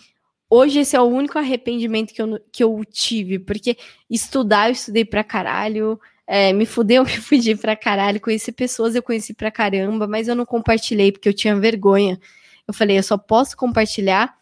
hoje 0.55 0.79
esse 0.79 0.95
é 0.95 1.01
o 1.01 1.05
único 1.05 1.37
arrependimento 1.37 2.13
que 2.13 2.21
eu, 2.21 2.39
que 2.51 2.63
eu 2.63 2.81
tive, 2.89 3.39
porque 3.39 3.77
estudar, 4.09 4.69
eu 4.69 4.73
estudei 4.73 5.03
pra 5.03 5.23
caralho, 5.23 5.99
é, 6.25 6.53
me 6.53 6.65
fudeu, 6.65 7.03
me 7.05 7.17
fudi 7.17 7.55
pra 7.55 7.75
caralho, 7.75 8.21
conheci 8.21 8.51
pessoas, 8.51 8.95
eu 8.95 9.03
conheci 9.03 9.33
pra 9.33 9.51
caramba, 9.51 10.07
mas 10.07 10.27
eu 10.27 10.35
não 10.35 10.45
compartilhei 10.45 11.11
porque 11.11 11.29
eu 11.29 11.33
tinha 11.33 11.55
vergonha. 11.55 12.19
Eu 12.67 12.73
falei, 12.73 12.97
eu 12.97 13.03
só 13.03 13.17
posso 13.17 13.55
compartilhar 13.55 14.35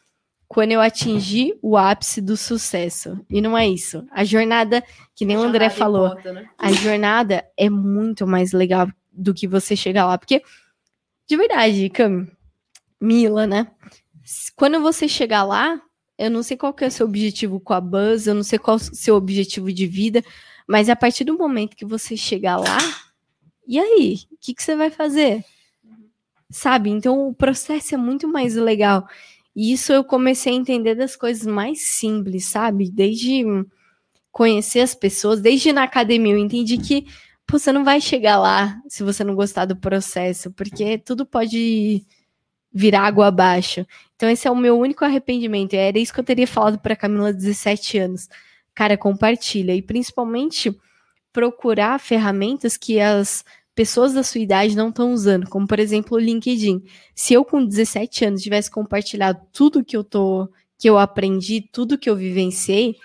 quando 0.47 0.71
eu 0.71 0.79
atingir 0.79 1.57
o 1.61 1.75
ápice 1.75 2.21
do 2.21 2.37
sucesso. 2.37 3.19
E 3.29 3.41
não 3.41 3.57
é 3.57 3.67
isso. 3.67 4.05
A 4.11 4.23
jornada, 4.23 4.83
que 5.15 5.25
nem 5.25 5.35
o 5.35 5.41
André 5.41 5.69
falou, 5.69 6.07
importa, 6.07 6.31
né? 6.31 6.49
a 6.57 6.71
jornada 6.71 7.43
é 7.57 7.69
muito 7.69 8.27
mais 8.27 8.51
legal 8.53 8.87
do 9.11 9.33
que 9.33 9.47
você 9.47 9.75
chegar 9.75 10.05
lá. 10.05 10.17
Porque, 10.17 10.41
de 11.27 11.35
verdade, 11.35 11.89
Cam, 11.89 12.27
Mila, 13.01 13.47
né? 13.47 13.67
Quando 14.55 14.79
você 14.79 15.07
chegar 15.07 15.43
lá, 15.43 15.81
eu 16.17 16.29
não 16.29 16.43
sei 16.43 16.55
qual 16.57 16.73
que 16.73 16.83
é 16.83 16.87
o 16.87 16.91
seu 16.91 17.05
objetivo 17.05 17.59
com 17.59 17.73
a 17.73 17.81
Buzz, 17.81 18.27
eu 18.27 18.35
não 18.35 18.43
sei 18.43 18.59
qual 18.59 18.77
é 18.77 18.79
o 18.79 18.95
seu 18.95 19.15
objetivo 19.15 19.71
de 19.71 19.87
vida, 19.87 20.23
mas 20.67 20.89
a 20.89 20.95
partir 20.95 21.23
do 21.23 21.37
momento 21.37 21.75
que 21.75 21.85
você 21.85 22.15
chegar 22.15 22.57
lá, 22.57 22.77
e 23.67 23.79
aí? 23.79 24.19
O 24.31 24.37
que, 24.39 24.53
que 24.53 24.63
você 24.63 24.75
vai 24.75 24.89
fazer? 24.89 25.43
Sabe? 26.49 26.89
Então 26.89 27.27
o 27.27 27.33
processo 27.33 27.95
é 27.95 27.97
muito 27.97 28.27
mais 28.27 28.55
legal. 28.55 29.07
E 29.55 29.71
isso 29.71 29.93
eu 29.93 30.03
comecei 30.03 30.53
a 30.53 30.55
entender 30.55 30.95
das 30.95 31.15
coisas 31.15 31.45
mais 31.45 31.95
simples, 31.95 32.45
sabe? 32.45 32.89
Desde 32.89 33.43
conhecer 34.31 34.79
as 34.81 34.95
pessoas, 34.95 35.41
desde 35.41 35.71
na 35.71 35.83
academia 35.83 36.33
eu 36.33 36.37
entendi 36.39 36.77
que 36.77 37.05
pô, 37.45 37.59
você 37.59 37.71
não 37.71 37.83
vai 37.83 38.01
chegar 38.01 38.39
lá 38.39 38.81
se 38.87 39.03
você 39.03 39.23
não 39.23 39.35
gostar 39.35 39.65
do 39.65 39.75
processo, 39.75 40.51
porque 40.51 40.97
tudo 40.97 41.25
pode 41.25 42.03
virar 42.73 43.01
água 43.01 43.27
abaixo. 43.27 43.85
Então 44.15 44.29
esse 44.29 44.47
é 44.47 44.51
o 44.51 44.55
meu 44.55 44.79
único 44.79 45.05
arrependimento. 45.05 45.73
Era 45.73 45.99
isso 45.99 46.13
que 46.13 46.19
eu 46.19 46.23
teria 46.23 46.47
falado 46.47 46.79
para 46.79 46.95
Camila 46.95 47.31
17 47.31 47.97
anos. 47.97 48.29
Cara, 48.73 48.97
compartilha 48.97 49.75
e 49.75 49.81
principalmente 49.81 50.75
procurar 51.31 51.99
ferramentas 51.99 52.77
que 52.77 52.99
as 52.99 53.43
pessoas 53.75 54.13
da 54.13 54.23
sua 54.23 54.41
idade 54.41 54.75
não 54.75 54.89
estão 54.89 55.13
usando, 55.13 55.49
como 55.49 55.67
por 55.67 55.79
exemplo 55.79 56.17
o 56.17 56.19
LinkedIn. 56.19 56.83
Se 57.15 57.33
eu 57.33 57.43
com 57.43 57.63
17 57.63 58.25
anos 58.25 58.41
tivesse 58.41 58.69
compartilhado 58.69 59.41
tudo 59.51 59.83
que 59.83 59.97
eu 59.97 60.03
tô, 60.03 60.47
que 60.77 60.89
eu 60.89 60.97
aprendi, 60.97 61.61
tudo 61.71 61.97
que 61.97 62.09
eu 62.09 62.15
vivenciei, 62.15 62.95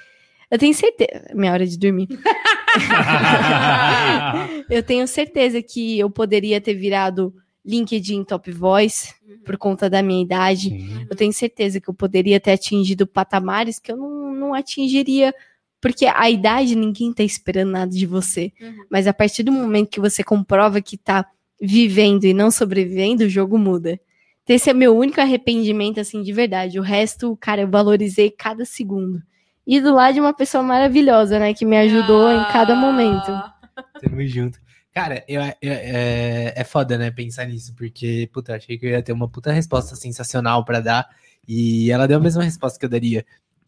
eu 0.50 0.58
tenho 0.58 0.74
certeza, 0.74 1.30
minha 1.34 1.52
hora 1.52 1.66
de 1.66 1.78
dormir. 1.78 2.08
eu 4.70 4.82
tenho 4.82 5.08
certeza 5.08 5.62
que 5.62 5.98
eu 5.98 6.10
poderia 6.10 6.60
ter 6.60 6.74
virado 6.74 7.32
LinkedIn 7.68 8.24
Top 8.24 8.50
Voice 8.50 9.14
por 9.44 9.58
conta 9.58 9.90
da 9.90 10.02
minha 10.02 10.22
idade. 10.22 10.70
Sim. 10.70 11.06
Eu 11.08 11.14
tenho 11.14 11.32
certeza 11.32 11.80
que 11.80 11.88
eu 11.88 11.94
poderia 11.94 12.40
ter 12.40 12.52
atingido 12.52 13.06
patamares 13.06 13.78
que 13.78 13.92
eu 13.92 13.96
não, 13.96 14.32
não 14.34 14.54
atingiria, 14.54 15.34
porque 15.80 16.06
a 16.06 16.30
idade 16.30 16.74
ninguém 16.74 17.12
tá 17.12 17.22
esperando 17.22 17.70
nada 17.72 17.90
de 17.90 18.06
você. 18.06 18.52
Uhum. 18.60 18.86
Mas 18.90 19.06
a 19.06 19.12
partir 19.12 19.42
do 19.42 19.52
momento 19.52 19.90
que 19.90 20.00
você 20.00 20.24
comprova 20.24 20.80
que 20.80 20.96
tá 20.96 21.26
vivendo 21.60 22.24
e 22.24 22.32
não 22.32 22.50
sobrevivendo, 22.50 23.24
o 23.24 23.28
jogo 23.28 23.58
muda. 23.58 24.00
Então, 24.42 24.56
Esse 24.56 24.70
é 24.70 24.72
meu 24.72 24.96
único 24.96 25.20
arrependimento, 25.20 26.00
assim, 26.00 26.22
de 26.22 26.32
verdade. 26.32 26.78
O 26.78 26.82
resto, 26.82 27.36
cara, 27.36 27.60
eu 27.60 27.68
valorizei 27.68 28.30
cada 28.30 28.64
segundo. 28.64 29.22
E 29.66 29.78
do 29.78 29.92
lado 29.92 30.14
de 30.14 30.20
uma 30.20 30.32
pessoa 30.32 30.62
maravilhosa, 30.62 31.38
né, 31.38 31.52
que 31.52 31.66
me 31.66 31.76
ajudou 31.76 32.32
em 32.32 32.42
cada 32.50 32.74
momento. 32.74 33.30
Ah, 33.30 33.54
Tamo 34.00 34.24
junto. 34.26 34.58
Cara, 34.98 35.24
eu, 35.28 35.40
eu- 35.40 35.52
é, 35.62 36.52
é 36.56 36.64
foda, 36.64 36.98
né, 36.98 37.08
pensar 37.12 37.44
nisso, 37.46 37.72
porque, 37.76 38.28
puta, 38.32 38.56
achei 38.56 38.76
que 38.76 38.84
eu 38.84 38.90
ia 38.90 39.00
ter 39.00 39.12
uma 39.12 39.28
puta 39.28 39.52
resposta 39.52 39.94
sensacional 39.94 40.64
pra 40.64 40.80
dar, 40.80 41.08
e 41.46 41.88
ela 41.92 42.08
deu 42.08 42.16
a 42.18 42.20
mesma 42.20 42.42
resposta 42.42 42.76
que 42.80 42.84
eu 42.84 42.88
daria. 42.90 43.24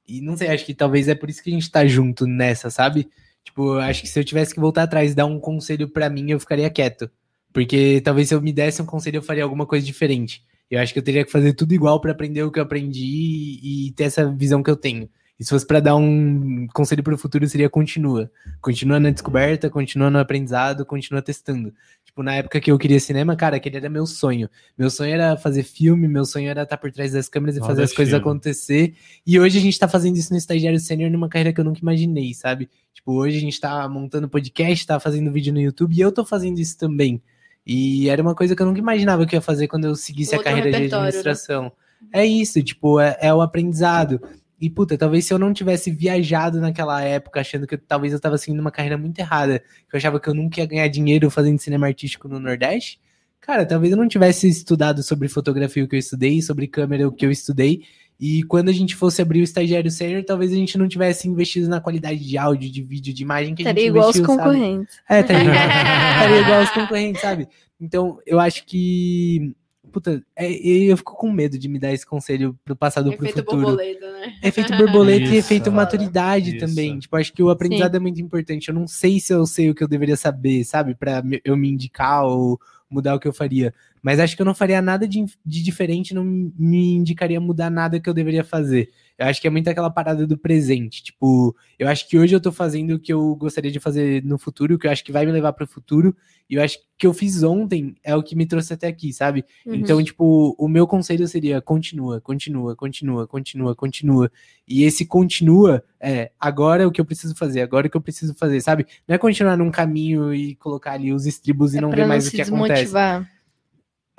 E 0.09 0.21
não 0.21 0.37
sei, 0.37 0.49
acho 0.49 0.67
que 0.67 0.75
talvez 0.75 1.07
é 1.07 1.15
por 1.15 1.31
isso 1.31 1.41
que 1.41 1.49
a 1.51 1.53
gente 1.53 1.71
tá 1.71 1.87
junto 1.87 2.27
nessa, 2.27 2.69
sabe? 2.69 3.09
Tipo, 3.45 3.75
acho 3.79 4.03
que 4.03 4.09
se 4.09 4.19
eu 4.19 4.25
tivesse 4.25 4.53
que 4.53 4.59
voltar 4.61 4.83
atrás 4.83 5.13
e 5.13 5.15
dar 5.15 5.27
um 5.27 5.39
conselho 5.39 5.89
pra 5.89 6.11
mim, 6.11 6.33
eu 6.33 6.41
ficaria 6.41 6.69
quieto. 6.69 7.09
Porque 7.53 8.01
talvez 8.01 8.27
se 8.29 8.35
eu 8.35 8.43
me 8.43 8.53
desse 8.53 8.83
um 8.83 8.87
conselho, 8.87 9.19
eu 9.19 9.23
faria 9.23 9.45
alguma 9.45 9.67
coisa 9.67 9.87
diferente. 9.87 10.43
Eu 10.69 10.81
acho 10.81 10.93
que 10.93 10.99
eu 10.99 11.03
teria 11.05 11.25
que 11.25 11.31
fazer 11.31 11.53
tudo 11.55 11.73
igual 11.73 12.01
pra 12.01 12.11
aprender 12.11 12.43
o 12.43 12.51
que 12.51 12.59
eu 12.59 12.65
aprendi 12.65 13.05
e, 13.05 13.89
e 13.89 13.93
ter 13.93 14.05
essa 14.05 14.29
visão 14.33 14.63
que 14.65 14.71
eu 14.71 14.77
tenho. 14.77 15.09
E 15.41 15.45
se 15.45 15.49
fosse 15.49 15.67
pra 15.67 15.81
dar 15.81 15.97
um 15.97 16.67
conselho 16.75 17.03
pro 17.03 17.17
futuro, 17.17 17.49
seria 17.49 17.71
continua. 17.71 18.31
Continua 18.61 19.01
na 19.01 19.09
descoberta, 19.09 19.71
continua 19.71 20.11
no 20.11 20.19
aprendizado, 20.19 20.85
continua 20.85 21.23
testando. 21.23 21.73
Tipo, 22.05 22.23
na 22.23 22.35
época 22.35 22.61
que 22.61 22.71
eu 22.71 22.77
queria 22.77 23.01
cinema, 23.01 23.35
cara, 23.35 23.57
aquele 23.57 23.79
era 23.79 23.89
meu 23.89 24.05
sonho. 24.05 24.51
Meu 24.77 24.91
sonho 24.91 25.15
era 25.15 25.39
fazer 25.39 25.63
filme, 25.63 26.07
meu 26.07 26.27
sonho 26.27 26.51
era 26.51 26.65
estar 26.65 26.77
por 26.77 26.93
trás 26.93 27.13
das 27.13 27.27
câmeras 27.27 27.57
e 27.57 27.61
Ó, 27.61 27.65
fazer 27.65 27.85
as 27.85 27.93
coisas 27.95 28.13
acontecer. 28.13 28.95
E 29.27 29.41
hoje 29.41 29.57
a 29.57 29.63
gente 29.63 29.79
tá 29.79 29.89
fazendo 29.89 30.19
isso 30.19 30.31
no 30.31 30.37
estagiário 30.37 30.79
sênior 30.79 31.11
numa 31.11 31.27
carreira 31.27 31.55
que 31.55 31.61
eu 31.61 31.65
nunca 31.65 31.81
imaginei, 31.81 32.35
sabe? 32.35 32.69
Tipo, 32.93 33.15
hoje 33.15 33.39
a 33.39 33.41
gente 33.41 33.59
tá 33.59 33.89
montando 33.89 34.29
podcast, 34.29 34.87
tá 34.87 35.01
fazendo 35.01 35.33
vídeo 35.33 35.55
no 35.55 35.61
YouTube 35.61 35.95
e 35.95 36.01
eu 36.03 36.13
tô 36.13 36.23
fazendo 36.23 36.59
isso 36.59 36.77
também. 36.77 37.23
E 37.67 38.11
era 38.11 38.21
uma 38.21 38.35
coisa 38.35 38.55
que 38.55 38.61
eu 38.61 38.67
nunca 38.67 38.79
imaginava 38.79 39.25
que 39.25 39.35
eu 39.35 39.39
ia 39.39 39.43
fazer 39.43 39.69
quando 39.69 39.87
eu 39.87 39.95
seguisse 39.95 40.35
a 40.35 40.39
Outro 40.39 40.53
carreira 40.53 40.71
de 40.71 40.89
né? 40.89 40.95
administração. 40.95 41.73
É 42.13 42.27
isso, 42.27 42.63
tipo, 42.63 43.01
é, 43.01 43.17
é 43.21 43.33
o 43.33 43.41
aprendizado. 43.41 44.21
E, 44.61 44.69
puta, 44.69 44.99
talvez 44.99 45.25
se 45.25 45.33
eu 45.33 45.39
não 45.39 45.53
tivesse 45.55 45.91
viajado 45.91 46.61
naquela 46.61 47.03
época, 47.03 47.41
achando 47.41 47.67
que 47.67 47.75
eu- 47.77 47.81
talvez 47.87 48.13
eu 48.13 48.21
tava 48.21 48.37
seguindo 48.37 48.61
uma 48.61 48.71
carreira 48.71 48.99
muito 48.99 49.19
errada, 49.19 49.61
que 49.89 49.95
eu 49.95 49.99
achava 49.99 50.21
que 50.21 50.29
eu 50.29 50.35
nunca 50.35 50.61
ia 50.61 50.67
ganhar 50.67 50.87
dinheiro 50.89 51.31
fazendo 51.31 51.59
cinema 51.59 51.87
artístico 51.87 52.29
no 52.29 52.39
Nordeste, 52.39 53.01
cara, 53.41 53.65
talvez 53.65 53.91
eu 53.93 53.97
não 53.97 54.07
tivesse 54.07 54.47
estudado 54.49 55.03
sobre 55.03 55.29
fotografia 55.29 55.83
o 55.83 55.89
que 55.89 55.97
eu 55.97 56.01
estudei, 56.01 56.43
sobre 56.43 56.67
câmera 56.67 57.09
o 57.09 57.13
que 57.13 57.25
eu 57.25 57.31
estudei, 57.31 57.85
e 58.21 58.43
quando 58.43 58.69
a 58.69 58.73
gente 58.73 58.95
fosse 58.95 59.23
abrir 59.23 59.41
o 59.41 59.45
estagiário 59.45 59.91
sênior, 59.91 60.23
talvez 60.25 60.53
a 60.53 60.57
gente 60.57 60.77
não 60.77 60.87
tivesse 60.87 61.27
investido 61.27 61.67
na 61.67 61.81
qualidade 61.81 62.23
de 62.23 62.37
áudio, 62.37 62.71
de 62.71 62.83
vídeo, 62.83 63.15
de 63.15 63.23
imagem 63.23 63.55
que 63.55 63.63
a 63.63 63.65
Estaria 63.65 63.85
gente 63.85 63.89
igual 63.93 64.07
aos 64.09 64.17
investiu, 64.17 64.37
sabe? 64.37 64.51
concorrentes. 64.59 64.97
É, 65.09 65.23
tá? 65.23 65.33
Estaria 65.41 66.41
igual 66.43 66.61
aos 66.61 66.71
concorrentes, 66.71 67.21
sabe? 67.23 67.49
Então, 67.81 68.19
eu 68.27 68.39
acho 68.39 68.67
que. 68.67 69.55
Puta, 69.91 70.23
é, 70.37 70.51
eu 70.51 70.97
fico 70.97 71.17
com 71.17 71.31
medo 71.31 71.59
de 71.59 71.69
me 71.69 71.79
dar 71.79 71.93
esse 71.93 72.07
conselho 72.07 72.59
pro 72.65 72.77
passado 72.77 73.11
ou 73.11 73.17
pro 73.17 73.27
Efeito 73.27 73.45
futuro. 73.45 73.63
borboleta, 73.63 74.13
né? 74.13 74.35
Efeito 74.43 74.77
borboleta 74.77 75.21
e 75.21 75.25
Isso. 75.25 75.35
efeito 75.35 75.73
maturidade 75.73 76.57
Isso. 76.57 76.67
também. 76.67 76.99
Tipo, 76.99 77.17
acho 77.17 77.33
que 77.33 77.43
o 77.43 77.51
aprendizado 77.51 77.97
é 77.97 77.99
muito 78.01 78.21
importante. 78.21 78.69
Eu 78.69 78.75
não 78.75 78.87
sei 78.87 79.19
se 79.21 79.33
eu 79.33 79.45
sei 79.47 79.71
o 79.71 79.75
que 79.75 79.83
eu 79.83 79.89
deveria 79.89 80.17
saber, 80.17 80.65
sabe? 80.65 80.95
Pra 80.95 81.23
eu 81.45 81.57
me 81.57 81.69
indicar 81.69 82.25
ou 82.25 82.61
mudar 82.89 83.15
o 83.15 83.21
que 83.21 83.29
eu 83.29 83.33
faria. 83.33 83.73
Mas 84.03 84.19
acho 84.19 84.35
que 84.35 84.43
eu 84.43 84.47
não 84.47 84.55
faria 84.55 84.81
nada 84.81 85.07
de, 85.07 85.25
de 85.45 85.63
diferente, 85.63 86.15
não 86.15 86.25
me 86.25 86.95
indicaria 86.95 87.41
mudar 87.41 87.71
nada 87.71 88.01
que 88.01 88.09
eu 88.09 88.15
deveria 88.15 88.45
fazer. 88.45 88.91
Eu 89.19 89.27
acho 89.27 89.39
que 89.39 89.47
é 89.47 89.51
muito 89.51 89.69
aquela 89.69 89.91
parada 89.91 90.27
do 90.27 90.39
presente. 90.39 91.03
Tipo, 91.03 91.55
eu 91.79 91.87
acho 91.87 92.09
que 92.09 92.19
hoje 92.19 92.35
eu 92.35 92.41
tô 92.41 92.51
fazendo 92.51 92.95
o 92.95 92.99
que 92.99 93.13
eu 93.13 93.37
gostaria 93.37 93.71
de 93.71 93.79
fazer 93.79 94.25
no 94.25 94.39
futuro, 94.39 94.75
o 94.75 94.79
que 94.79 94.87
eu 94.87 94.91
acho 94.91 95.05
que 95.05 95.13
vai 95.13 95.27
me 95.27 95.33
levar 95.33 95.53
pro 95.53 95.67
futuro. 95.67 96.17
E 96.49 96.55
eu 96.55 96.63
acho 96.63 96.79
que 96.79 96.85
o 96.85 96.89
que 97.01 97.07
eu 97.07 97.13
fiz 97.13 97.43
ontem 97.43 97.95
é 98.03 98.17
o 98.17 98.23
que 98.23 98.35
me 98.35 98.47
trouxe 98.47 98.73
até 98.73 98.87
aqui, 98.87 99.13
sabe? 99.13 99.45
Uhum. 99.67 99.75
Então, 99.75 100.03
tipo, 100.03 100.55
o 100.59 100.67
meu 100.67 100.87
conselho 100.87 101.29
seria 101.29 101.61
continua, 101.61 102.19
continua, 102.21 102.75
continua, 102.75 103.27
continua, 103.27 103.75
continua. 103.75 104.33
E 104.67 104.85
esse 104.85 105.05
continua 105.05 105.85
é 106.01 106.31
agora 106.41 106.83
é 106.83 106.87
o 106.87 106.91
que 106.91 107.01
eu 107.01 107.05
preciso 107.05 107.35
fazer, 107.35 107.61
agora 107.61 107.87
é 107.87 107.89
o 107.89 107.91
que 107.91 107.97
eu 107.99 108.03
preciso 108.03 108.35
fazer, 108.35 108.61
sabe? 108.63 108.87
Não 109.07 109.15
é 109.15 109.19
continuar 109.19 109.57
num 109.57 109.71
caminho 109.71 110.33
e 110.35 110.55
colocar 110.55 110.93
ali 110.93 111.13
os 111.13 111.27
estribos 111.27 111.75
e 111.75 111.79
É 111.79 111.81
não 111.83 111.91
ver 111.91 112.03
não 112.03 112.09
mais 112.09 112.27
o 112.27 112.31
que 112.31 112.41
acontece. 112.41 112.85
desmotivar. 112.85 113.31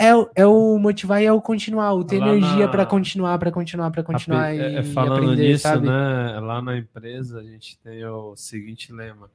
É, 0.04 0.16
o- 0.16 0.30
é 0.36 0.46
o 0.46 0.80
motivar 0.80 1.22
e 1.22 1.26
é 1.26 1.32
o 1.32 1.40
continuar, 1.40 1.94
o 1.94 2.04
ter 2.04 2.20
Lá 2.20 2.30
energia 2.30 2.66
na- 2.66 2.72
pra 2.72 2.86
continuar, 2.86 3.38
pra 3.38 3.52
continuar, 3.52 3.92
pra 3.92 4.02
continuar 4.04 4.46
Ape- 4.48 4.58
e, 4.58 4.76
é, 4.78 4.84
falando 4.84 5.14
aprender, 5.14 5.50
nisso, 5.50 5.64
sabe? 5.64 5.88
né? 5.88 6.40
Lá 6.40 6.62
na 6.62 6.78
empresa 6.78 7.40
a 7.40 7.44
gente 7.44 7.78
tem 7.80 8.04
o 8.06 8.36
seguinte 8.36 8.92
lema: 8.92 9.30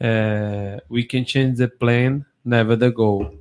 é, 0.00 0.82
We 0.90 1.02
can 1.04 1.24
change 1.26 1.56
the 1.56 1.66
plan, 1.68 2.22
never 2.44 2.78
the 2.78 2.90
goal. 2.90 3.34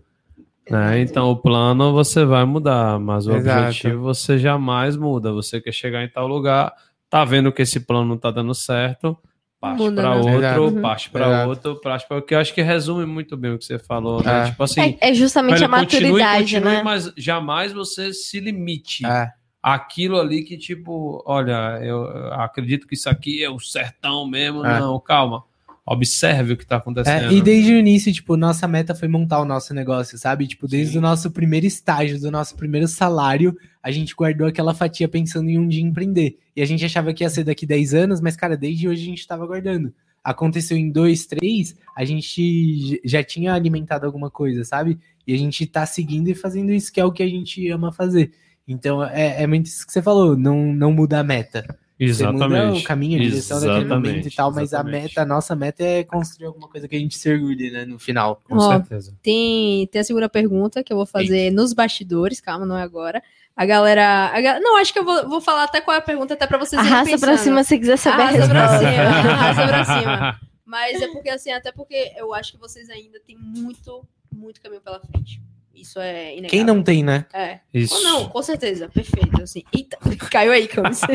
Né? 0.69 0.99
Então 1.01 1.29
o 1.29 1.35
plano 1.35 1.91
você 1.91 2.23
vai 2.23 2.45
mudar, 2.45 2.97
mas 2.99 3.27
o 3.27 3.33
Exato. 3.35 3.59
objetivo 3.67 4.01
você 4.01 4.37
jamais 4.37 4.95
muda. 4.95 5.31
Você 5.33 5.59
quer 5.59 5.73
chegar 5.73 6.03
em 6.03 6.09
tal 6.09 6.25
lugar, 6.27 6.73
tá 7.09 7.25
vendo 7.25 7.51
que 7.51 7.61
esse 7.61 7.79
plano 7.81 8.05
não 8.07 8.17
tá 8.17 8.31
dando 8.31 8.53
certo, 8.55 9.17
parte 9.63 9.91
para 9.93 10.15
outro, 10.15 10.37
Exato. 10.37 10.81
parte 10.81 11.09
para 11.09 11.47
outro, 11.47 11.81
parte 11.81 12.07
para 12.07 12.21
que 12.21 12.35
eu 12.35 12.39
acho 12.39 12.53
que 12.53 12.61
resume 12.61 13.05
muito 13.05 13.37
bem 13.37 13.51
o 13.53 13.57
que 13.57 13.63
você 13.63 13.79
falou, 13.79 14.21
né? 14.21 14.41
É. 14.41 14.45
Tipo 14.49 14.63
assim, 14.63 14.97
É, 14.99 15.09
é 15.09 15.13
justamente 15.13 15.53
velho, 15.53 15.65
a 15.65 15.67
maturidade, 15.69 16.43
continue, 16.43 16.63
continue, 16.63 16.75
né? 16.75 16.83
mas 16.83 17.13
jamais 17.15 17.71
você 17.71 18.13
se 18.13 18.41
limite 18.41 19.05
É, 19.05 19.29
aquilo 19.61 20.19
ali 20.19 20.43
que, 20.43 20.57
tipo, 20.57 21.23
olha, 21.25 21.79
eu 21.81 22.05
acredito 22.33 22.85
que 22.85 22.95
isso 22.95 23.09
aqui 23.09 23.41
é 23.41 23.49
o 23.49 23.57
sertão 23.59 24.27
mesmo. 24.27 24.65
É. 24.65 24.79
Não, 24.79 24.99
calma. 24.99 25.43
Observe 25.85 26.53
o 26.53 26.57
que 26.57 26.65
tá 26.65 26.75
É, 26.75 26.77
acontecendo. 26.77 27.31
e 27.33 27.41
desde 27.41 27.73
o 27.73 27.77
início, 27.77 28.11
tipo, 28.13 28.37
nossa 28.37 28.67
meta 28.67 28.95
foi 28.95 29.07
montar 29.09 29.41
o 29.41 29.45
nosso 29.45 29.73
negócio, 29.73 30.17
sabe? 30.17 30.47
Tipo, 30.47 30.65
desde 30.67 30.93
Sim. 30.93 30.99
o 30.99 31.01
nosso 31.01 31.29
primeiro 31.29 31.65
estágio, 31.65 32.19
do 32.21 32.31
nosso 32.31 32.55
primeiro 32.55 32.87
salário, 32.87 33.53
a 33.81 33.91
gente 33.91 34.15
guardou 34.15 34.47
aquela 34.47 34.73
fatia 34.73 35.09
pensando 35.09 35.49
em 35.49 35.59
um 35.59 35.67
dia 35.67 35.81
empreender. 35.81 36.37
E 36.55 36.61
a 36.61 36.65
gente 36.65 36.85
achava 36.85 37.13
que 37.13 37.23
ia 37.23 37.29
ser 37.29 37.43
daqui 37.43 37.65
10 37.65 37.93
anos, 37.93 38.21
mas, 38.21 38.35
cara, 38.37 38.55
desde 38.55 38.87
hoje 38.87 39.01
a 39.01 39.05
gente 39.05 39.27
tava 39.27 39.45
guardando. 39.45 39.93
Aconteceu 40.23 40.77
em 40.77 40.89
dois, 40.89 41.25
três, 41.25 41.75
a 41.93 42.05
gente 42.05 43.01
já 43.03 43.21
tinha 43.21 43.53
alimentado 43.53 44.05
alguma 44.05 44.31
coisa, 44.31 44.63
sabe? 44.63 44.97
E 45.27 45.33
a 45.33 45.37
gente 45.37 45.65
tá 45.67 45.85
seguindo 45.85 46.29
e 46.29 46.33
fazendo 46.35 46.71
isso, 46.71 46.93
que 46.93 46.99
é 47.01 47.03
o 47.03 47.11
que 47.11 47.21
a 47.21 47.27
gente 47.27 47.67
ama 47.69 47.91
fazer. 47.91 48.31
Então, 48.65 49.03
é, 49.03 49.43
é 49.43 49.47
muito 49.47 49.65
isso 49.65 49.85
que 49.85 49.91
você 49.91 50.01
falou, 50.01 50.37
não, 50.37 50.71
não 50.73 50.93
muda 50.93 51.19
a 51.19 51.23
meta. 51.25 51.77
Você 51.99 52.25
muda 52.27 52.45
Exatamente. 52.45 52.81
o 52.83 52.87
caminho, 52.87 53.19
a 53.19 53.23
direção 53.23 53.57
daquele 53.59 53.79
Exatamente, 53.85 54.07
momento 54.11 54.27
e 54.27 54.35
tal, 54.35 54.49
mas 54.51 54.57
a 54.59 54.63
exatamente. 54.63 55.01
meta, 55.03 55.21
a 55.21 55.25
nossa 55.25 55.55
meta 55.55 55.83
é 55.83 56.03
construir 56.03 56.47
alguma 56.47 56.67
coisa 56.67 56.87
que 56.87 56.95
a 56.95 56.99
gente 56.99 57.17
se 57.17 57.31
orgulhe, 57.31 57.69
né, 57.71 57.85
no 57.85 57.99
final. 57.99 58.41
Com 58.43 58.57
Ó, 58.57 58.71
certeza. 58.71 59.15
Tem, 59.21 59.87
tem 59.87 60.01
a 60.01 60.03
segunda 60.03 60.27
pergunta 60.27 60.83
que 60.83 60.91
eu 60.91 60.97
vou 60.97 61.05
fazer 61.05 61.51
nos 61.51 61.71
bastidores, 61.73 62.41
calma, 62.41 62.65
não 62.65 62.77
é 62.77 62.81
agora. 62.81 63.21
A 63.55 63.65
galera. 63.65 64.31
a 64.33 64.41
ga- 64.41 64.59
Não, 64.59 64.77
acho 64.77 64.91
que 64.91 64.97
eu 64.97 65.05
vou, 65.05 65.29
vou 65.29 65.39
falar 65.39 65.65
até 65.65 65.79
qual 65.79 65.93
é 65.93 65.99
a 65.99 66.01
pergunta, 66.01 66.33
até 66.33 66.47
pra 66.47 66.57
vocês 66.57 66.81
irem 66.81 66.91
Arrasta 66.93 67.17
pra 67.19 67.29
pensando. 67.33 67.43
cima 67.43 67.63
se 67.63 67.77
quiser 67.77 67.97
saber 67.97 68.23
a 68.23 68.25
Arrasta 68.27 68.49
pra 68.49 68.79
cima, 68.79 68.89
arrasta 69.29 69.67
pra 69.67 69.85
cima. 69.85 70.39
Mas 70.65 71.01
é 71.01 71.07
porque, 71.09 71.29
assim, 71.29 71.51
até 71.51 71.71
porque 71.71 72.11
eu 72.17 72.33
acho 72.33 72.53
que 72.53 72.57
vocês 72.59 72.89
ainda 72.89 73.19
têm 73.19 73.37
muito, 73.37 74.03
muito 74.33 74.59
caminho 74.59 74.81
pela 74.81 74.99
frente. 74.99 75.39
Isso 75.73 75.99
é 75.99 76.33
inegável. 76.33 76.49
Quem 76.49 76.63
não 76.63 76.83
tem, 76.83 77.03
né? 77.03 77.25
É. 77.33 77.59
Isso. 77.73 77.95
Ou 77.95 78.03
não, 78.03 78.29
com 78.29 78.41
certeza. 78.43 78.87
Perfeito. 78.87 79.41
Assim. 79.41 79.63
Eita, 79.73 79.97
caiu 80.29 80.51
aí, 80.51 80.67
Camis. 80.67 81.01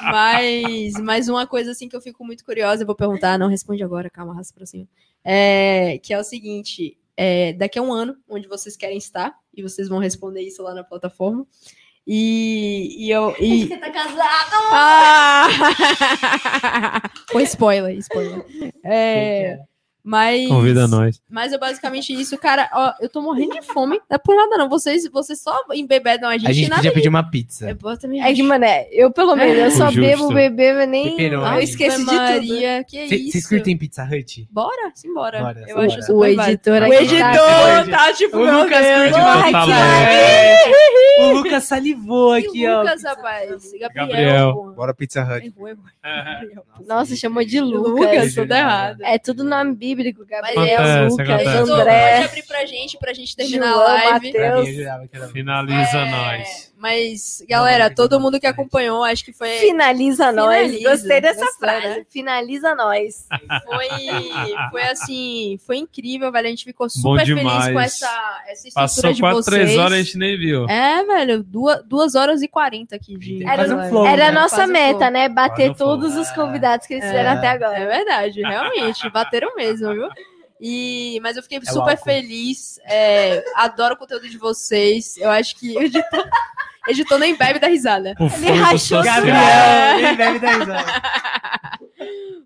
mas, 0.00 0.92
mas 1.02 1.28
uma 1.28 1.46
coisa 1.46 1.72
assim 1.72 1.88
que 1.88 1.96
eu 1.96 2.00
fico 2.00 2.24
muito 2.24 2.44
curiosa, 2.44 2.82
eu 2.82 2.86
vou 2.86 2.94
perguntar, 2.94 3.38
não 3.38 3.48
responde 3.48 3.82
agora, 3.82 4.08
calma, 4.08 4.32
arrasta 4.32 4.54
pra 4.54 4.64
cima. 4.64 4.86
É, 5.24 5.98
que 5.98 6.14
é 6.14 6.18
o 6.18 6.24
seguinte: 6.24 6.96
é, 7.16 7.52
daqui 7.52 7.78
a 7.78 7.82
um 7.82 7.92
ano, 7.92 8.16
onde 8.28 8.46
vocês 8.46 8.76
querem 8.76 8.98
estar, 8.98 9.34
e 9.52 9.62
vocês 9.62 9.88
vão 9.88 9.98
responder 9.98 10.42
isso 10.42 10.62
lá 10.62 10.72
na 10.72 10.84
plataforma. 10.84 11.46
E, 12.06 13.06
e 13.06 13.10
eu. 13.10 13.34
E... 13.38 13.68
Você 13.68 13.76
tá 13.76 13.90
casado? 13.90 14.52
Ah! 14.72 15.48
Foi 17.30 17.42
spoiler, 17.44 17.96
spoiler. 17.98 18.44
É, 18.84 19.60
Mas, 20.04 20.48
Convida 20.48 20.88
nós. 20.88 21.22
mas 21.30 21.52
é 21.52 21.58
basicamente 21.58 22.12
isso, 22.12 22.36
cara. 22.36 22.68
Ó, 22.74 22.92
eu 23.00 23.08
tô 23.08 23.22
morrendo 23.22 23.52
de 23.54 23.62
fome. 23.62 24.00
Não 24.10 24.16
é 24.16 24.18
por 24.18 24.34
nada, 24.34 24.56
não. 24.58 24.68
Vocês, 24.68 25.08
vocês 25.08 25.40
só 25.40 25.56
embebedam 25.72 26.28
a 26.28 26.32
gente. 26.36 26.48
A 26.48 26.52
gente 26.52 26.68
nada 26.68 26.80
podia 26.80 26.92
pedir 26.92 27.08
uma 27.08 27.22
pizza. 27.30 27.70
É, 27.70 27.74
bota 27.74 28.00
também 28.02 28.20
É 28.20 28.34
que, 28.34 28.42
mané, 28.42 28.88
eu 28.90 29.12
pelo 29.12 29.36
menos, 29.36 29.56
eu 29.56 29.70
só 29.70 29.86
Justo. 29.92 30.00
bebo, 30.00 30.34
bebê, 30.34 30.72
mas 30.72 30.88
nem. 30.88 31.10
Pepperoni. 31.10 31.54
Eu 31.56 31.60
esqueço 31.62 31.98
de 32.00 32.04
tudo. 32.06 32.16
Maria, 32.16 32.82
que 32.84 33.08
Cê- 33.08 33.14
isso. 33.14 33.30
Vocês 33.32 33.48
curtem 33.48 33.76
Pizza 33.78 34.02
Hut? 34.04 34.48
Bora, 34.50 34.90
simbora. 34.94 35.38
Bora, 35.40 35.60
eu 35.60 35.66
simbora. 35.68 35.86
acho 35.86 36.02
super 36.02 36.12
O 36.14 36.24
editor 36.26 36.82
O 36.82 36.84
aqui 36.84 36.94
editor 36.94 37.90
tá 37.90 38.12
tipo, 38.12 38.36
O 38.38 38.44
meu 38.44 38.62
Lucas 38.64 38.80
Deus. 38.84 39.02
curte 39.12 39.20
Porra, 39.20 39.52
Tá. 39.52 39.66
O 41.18 41.32
Lucas 41.34 41.64
salivou 41.64 42.36
E 42.36 42.46
aqui, 42.46 42.66
o 42.66 42.72
ó. 42.72 42.80
Lucas, 42.82 43.02
rapaz. 43.04 43.50
Gabriel. 43.78 43.90
Gabriel. 43.94 44.72
Bora 44.74 44.94
Pizza 44.94 45.22
Hut. 45.22 45.46
Errou, 45.46 45.68
errou. 45.68 46.64
Nossa, 46.86 47.14
chamou 47.14 47.44
de 47.44 47.60
Lucas. 47.60 47.92
Lucas, 47.92 48.34
tudo 48.34 48.52
errado. 48.52 48.98
É 49.02 49.18
tudo 49.18 49.44
nome 49.44 49.74
bíblico, 49.94 50.24
Gabriel, 50.26 50.62
Acontece, 50.62 51.08
Lucas, 51.10 51.28
acontece. 51.30 51.72
André. 51.72 52.12
pode 52.14 52.24
abrir 52.26 52.42
pra 52.46 52.66
gente, 52.66 52.98
pra 52.98 53.12
gente 53.12 53.36
terminar 53.36 53.72
João, 53.72 53.82
a 53.82 53.94
live. 53.94 54.32
Era 54.36 55.28
Finaliza 55.28 55.98
É, 55.98 56.10
nós. 56.10 56.71
Mas, 56.82 57.40
galera, 57.48 57.88
Não, 57.90 57.94
todo 57.94 58.18
mundo 58.18 58.40
que 58.40 58.46
acompanhou, 58.46 59.04
acho 59.04 59.24
que 59.24 59.32
foi, 59.32 59.50
Finaliza 59.58 60.32
nós. 60.32 60.62
Finaliza. 60.66 60.90
Gostei 60.90 61.20
dessa 61.20 61.44
Gostou, 61.44 61.58
frase. 61.60 61.86
né? 61.86 62.06
Finaliza 62.10 62.74
nós. 62.74 63.28
foi, 63.64 63.88
foi 64.72 64.82
assim, 64.82 65.60
foi 65.64 65.76
incrível, 65.76 66.32
velho. 66.32 66.48
A 66.48 66.50
gente 66.50 66.64
ficou 66.64 66.90
super 66.90 67.24
feliz 67.24 67.68
com 67.72 67.78
essa, 67.78 68.42
essa 68.48 68.66
estrutura 68.66 68.72
Passou 68.74 69.12
de 69.12 69.20
quase 69.20 69.36
vocês. 69.36 69.62
três 69.62 69.78
horas 69.78 69.92
e 69.92 69.94
a 69.94 70.02
gente 70.02 70.18
nem 70.18 70.36
viu. 70.36 70.68
É, 70.68 71.04
velho, 71.04 71.44
duas, 71.44 71.84
duas 71.84 72.16
horas 72.16 72.42
e 72.42 72.48
quarenta 72.48 72.96
aqui 72.96 73.16
de. 73.16 73.44
Era 73.48 73.62
um 73.76 73.88
flow, 73.88 74.04
Era 74.04 74.26
a 74.26 74.32
né? 74.32 74.40
nossa 74.40 74.56
Quase 74.56 74.70
um 74.70 74.72
meta, 74.72 75.08
né? 75.08 75.28
Bater 75.28 75.54
Quase 75.68 75.70
um 75.70 75.74
todos 75.74 76.16
os 76.16 76.32
convidados 76.32 76.84
que 76.84 76.94
eles 76.94 77.04
fizeram 77.04 77.30
É. 77.30 77.34
até 77.34 77.46
É 77.46 77.50
agora. 77.50 77.86
verdade, 77.86 78.40
realmente. 78.42 79.08
Bateram 79.08 79.54
mesmo, 79.54 79.92
viu? 79.94 80.08
E, 80.60 81.20
mas 81.22 81.36
eu 81.36 81.44
fiquei 81.44 81.58
o 81.58 81.64
super 81.64 81.90
álcool. 81.92 82.04
feliz. 82.04 82.80
é, 82.86 83.44
adoro 83.54 83.94
o 83.94 83.96
conteúdo 83.96 84.28
de 84.28 84.36
vocês. 84.36 85.16
Eu 85.16 85.30
acho 85.30 85.54
que 85.56 85.76
o 85.78 85.80
editor, 85.82 86.02
editor 86.88 87.18
nem 87.18 87.36
bebe 87.36 87.58
da 87.58 87.68
risada. 87.68 88.14
O 88.18 88.28
fundo 88.28 88.52
rachou. 88.54 89.02
Gabriel, 89.02 89.98
ele 89.98 90.16
deve 90.16 90.38
dar 90.38 90.58
risada. 90.58 91.02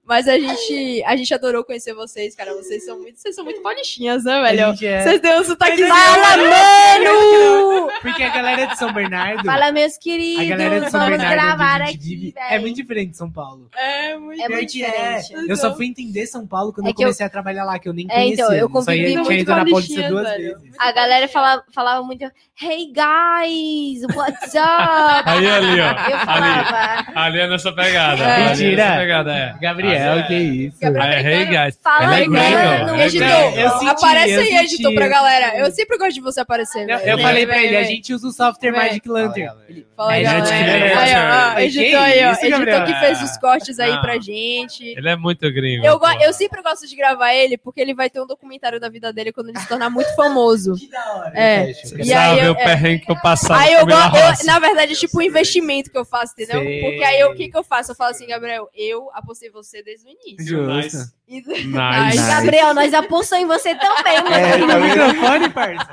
Mas 0.08 0.28
a 0.28 0.38
gente, 0.38 1.02
a 1.04 1.16
gente 1.16 1.34
adorou 1.34 1.64
conhecer 1.64 1.92
vocês, 1.92 2.32
cara. 2.36 2.54
Vocês 2.54 2.84
são 2.84 2.96
muito, 3.00 3.18
vocês 3.18 3.34
são 3.34 3.44
muito 3.44 3.60
bonichinhas, 3.60 4.22
né, 4.22 4.34
A 4.34 4.42
velho? 4.42 4.60
é- 4.84 5.02
Vocês 5.02 5.20
têm 5.20 5.40
um 5.40 5.42
sotaquezinho. 5.42 5.88
Fala, 5.88 6.36
mano! 6.36 7.90
Porque 8.02 8.22
a 8.22 8.28
galera 8.30 8.66
de 8.66 8.78
São 8.78 8.92
Bernardo. 8.92 9.44
Fala, 9.44 9.72
meus 9.72 9.96
a 9.96 10.00
queridos. 10.00 10.48
galera 10.48 10.80
de 10.80 10.90
São 10.90 11.00
Vamos 11.00 11.18
Bernardo. 11.18 11.34
gravar 11.56 11.80
a 11.82 11.84
aqui, 11.86 11.96
vive, 11.98 12.34
é 12.36 12.58
muito 12.60 12.76
diferente 12.76 13.10
de 13.10 13.16
São 13.16 13.30
Paulo. 13.32 13.68
É 13.76 14.16
muito. 14.16 14.40
É 14.42 14.48
muito 14.48 14.72
Gente, 14.72 14.84
é. 14.84 15.16
diferente. 15.18 15.50
Eu 15.50 15.56
só 15.56 15.74
fui 15.74 15.86
entender 15.86 16.24
São 16.26 16.46
Paulo 16.46 16.72
quando 16.72 16.86
É 16.86 16.90
eu 16.90 16.94
que 16.94 17.02
eu- 17.02 17.06
comecei 17.06 17.26
a 17.26 17.28
trabalhar 17.28 17.64
lá, 17.64 17.76
que 17.78 17.88
eu 17.88 17.92
nem 17.92 18.06
É, 18.08 18.14
conhecia. 18.14 18.34
então, 18.34 18.52
eu 18.54 18.68
Só 18.68 18.72
convivi 18.74 18.98
ia- 19.00 19.06
tinha 19.08 19.22
muito 19.24 19.40
ido 19.40 19.50
na 19.50 19.64
com 19.64 19.70
Paulista 19.72 20.08
duas 20.08 20.22
velho. 20.28 20.58
vezes. 20.60 20.74
A 20.78 20.92
galera 20.92 21.26
falava, 21.28 21.64
falava 21.74 22.02
muito, 22.04 22.22
hey 22.62 22.92
guys, 22.92 24.02
what's 24.14 24.54
up? 24.54 25.22
Aí, 25.24 25.46
ali, 25.50 25.80
ó. 25.80 25.84
Eu 25.84 26.16
Ali. 26.16 26.24
falava, 26.26 27.06
Ali 27.20 27.38
é 27.40 27.48
nessa 27.48 27.72
pegada. 27.72 28.22
É. 28.22 28.34
Ali 28.34 28.42
é 28.44 28.48
Mentira. 28.50 28.84
nessa 28.84 28.96
pegada, 29.00 29.32
é. 29.36 29.45
Gabriel, 29.60 30.12
Ali 30.12 30.20
é. 30.20 30.26
que 30.26 30.34
isso. 30.34 30.76
Gabriel- 30.80 31.04
Aí, 31.06 31.26
hey, 31.26 31.44
guys. 31.46 31.78
Fala, 31.82 32.20
é 32.20 32.26
mano. 32.26 33.00
Editor, 33.02 33.28
Eu 33.58 33.70
senti, 33.70 33.86
aparece 33.88 34.32
eu 34.34 34.40
aí, 34.40 34.46
senti, 34.46 34.74
editor, 34.74 34.94
pra 34.94 35.08
galera. 35.08 35.58
Eu 35.58 35.70
sempre 35.70 35.98
gosto 35.98 36.14
de 36.14 36.20
você 36.20 36.40
aparecer. 36.40 36.82
Eu, 36.82 36.86
velho. 36.98 37.10
eu 37.10 37.16
Vem, 37.16 37.24
falei 37.26 37.46
pra 37.46 37.56
vem, 37.56 37.64
ele, 37.66 37.76
a 37.76 37.82
gente 37.84 38.12
usa 38.14 38.28
o 38.28 38.32
software 38.32 38.72
Vem. 38.72 38.80
Magic 38.80 39.08
Lantern. 39.08 39.46
Fala, 39.46 39.62
galera. 39.66 39.86
Fala, 39.96 40.16
É, 40.16 40.22
galera. 40.22 40.44
gente, 40.46 40.96
Aí, 40.98 41.14
né? 41.14 41.52
ó, 41.56 41.58
editor 41.60 42.00
aí, 42.02 42.24
ó. 42.26 42.32
isso, 42.32 42.40
Editor 42.46 42.66
Gabriel? 42.66 42.84
que 42.84 42.94
fez 43.00 43.22
os 43.22 43.36
cortes 43.38 43.78
aí 43.78 43.92
Ah. 43.92 43.98
pra 43.98 44.18
gente. 44.18 44.84
Ele 44.84 45.08
é 45.08 45.16
muito 45.16 45.50
gringo. 45.52 45.86
Eu, 45.86 45.98
eu 46.20 46.32
sempre 46.32 46.62
gosto 46.62 46.86
de 46.86 46.94
gravar 46.96 47.32
ele, 47.34 47.56
porque 47.56 47.80
ele 47.80 47.94
vai 47.94 48.10
ter 48.10 48.20
um 48.20 48.26
documentário 48.26 48.78
da 48.78 48.88
vida 48.88 49.12
dele 49.12 49.32
quando 49.32 49.48
ele 49.50 49.58
se 49.58 49.68
tornar 49.68 49.88
muito 49.90 50.14
famoso. 50.14 50.74
Que 50.86 50.90
da 50.90 51.14
hora. 51.16 51.32
É. 51.34 51.70
E 51.96 52.12
aí 52.12 52.36
sabe 52.36 52.46
eu- 52.46 52.52
o 52.52 52.56
perrengue 52.56 53.04
que 53.06 53.10
eu 53.12 53.16
passava 53.20 53.60
Aí 53.60 53.72
eu, 53.72 53.86
na 53.86 54.06
eu- 54.54 54.60
verdade, 54.60 54.92
é 54.92 54.96
tipo 54.96 55.18
um 55.18 55.22
investimento 55.22 55.90
que 55.90 55.96
eu 55.98 56.04
faço, 56.04 56.32
entendeu? 56.38 56.60
Porque 56.60 57.02
aí 57.04 57.24
o 57.24 57.34
que, 57.34 57.48
que 57.48 57.56
eu 57.56 57.64
faço? 57.64 57.92
Eu 57.92 57.96
falo 57.96 58.10
assim, 58.10 58.26
Gabriel, 58.26 58.68
eu 58.76 59.08
apostei 59.36 59.50
você 59.50 59.82
desde 59.82 60.06
o 60.06 60.10
início. 60.10 60.46
Justo. 60.46 61.12
E- 61.28 61.40
Nice. 61.42 61.66
Nice. 61.66 62.16
Gabriel, 62.28 62.74
nós 62.74 62.94
apostamos 62.94 63.44
em 63.44 63.46
você 63.46 63.74
também, 63.74 64.22
mano. 64.22 64.34
É, 64.34 64.56
No 64.58 64.66
tá 64.66 64.78
microfone, 64.78 65.50
parça. 65.50 65.88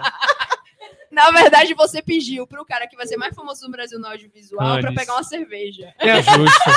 Na 1.13 1.29
verdade, 1.31 1.73
você 1.75 2.01
pediu 2.01 2.45
pro 2.47 2.65
cara 2.65 2.87
que 2.87 2.95
vai 2.97 3.05
ser 3.07 3.17
mais 3.17 3.35
famoso 3.35 3.65
no 3.65 3.71
Brasil 3.71 3.99
no 3.99 4.07
audiovisual 4.07 4.79
pra 4.79 4.91
pegar 4.91 5.13
uma 5.13 5.23
cerveja. 5.23 5.93
É 5.99 6.21
justo. 6.21 6.71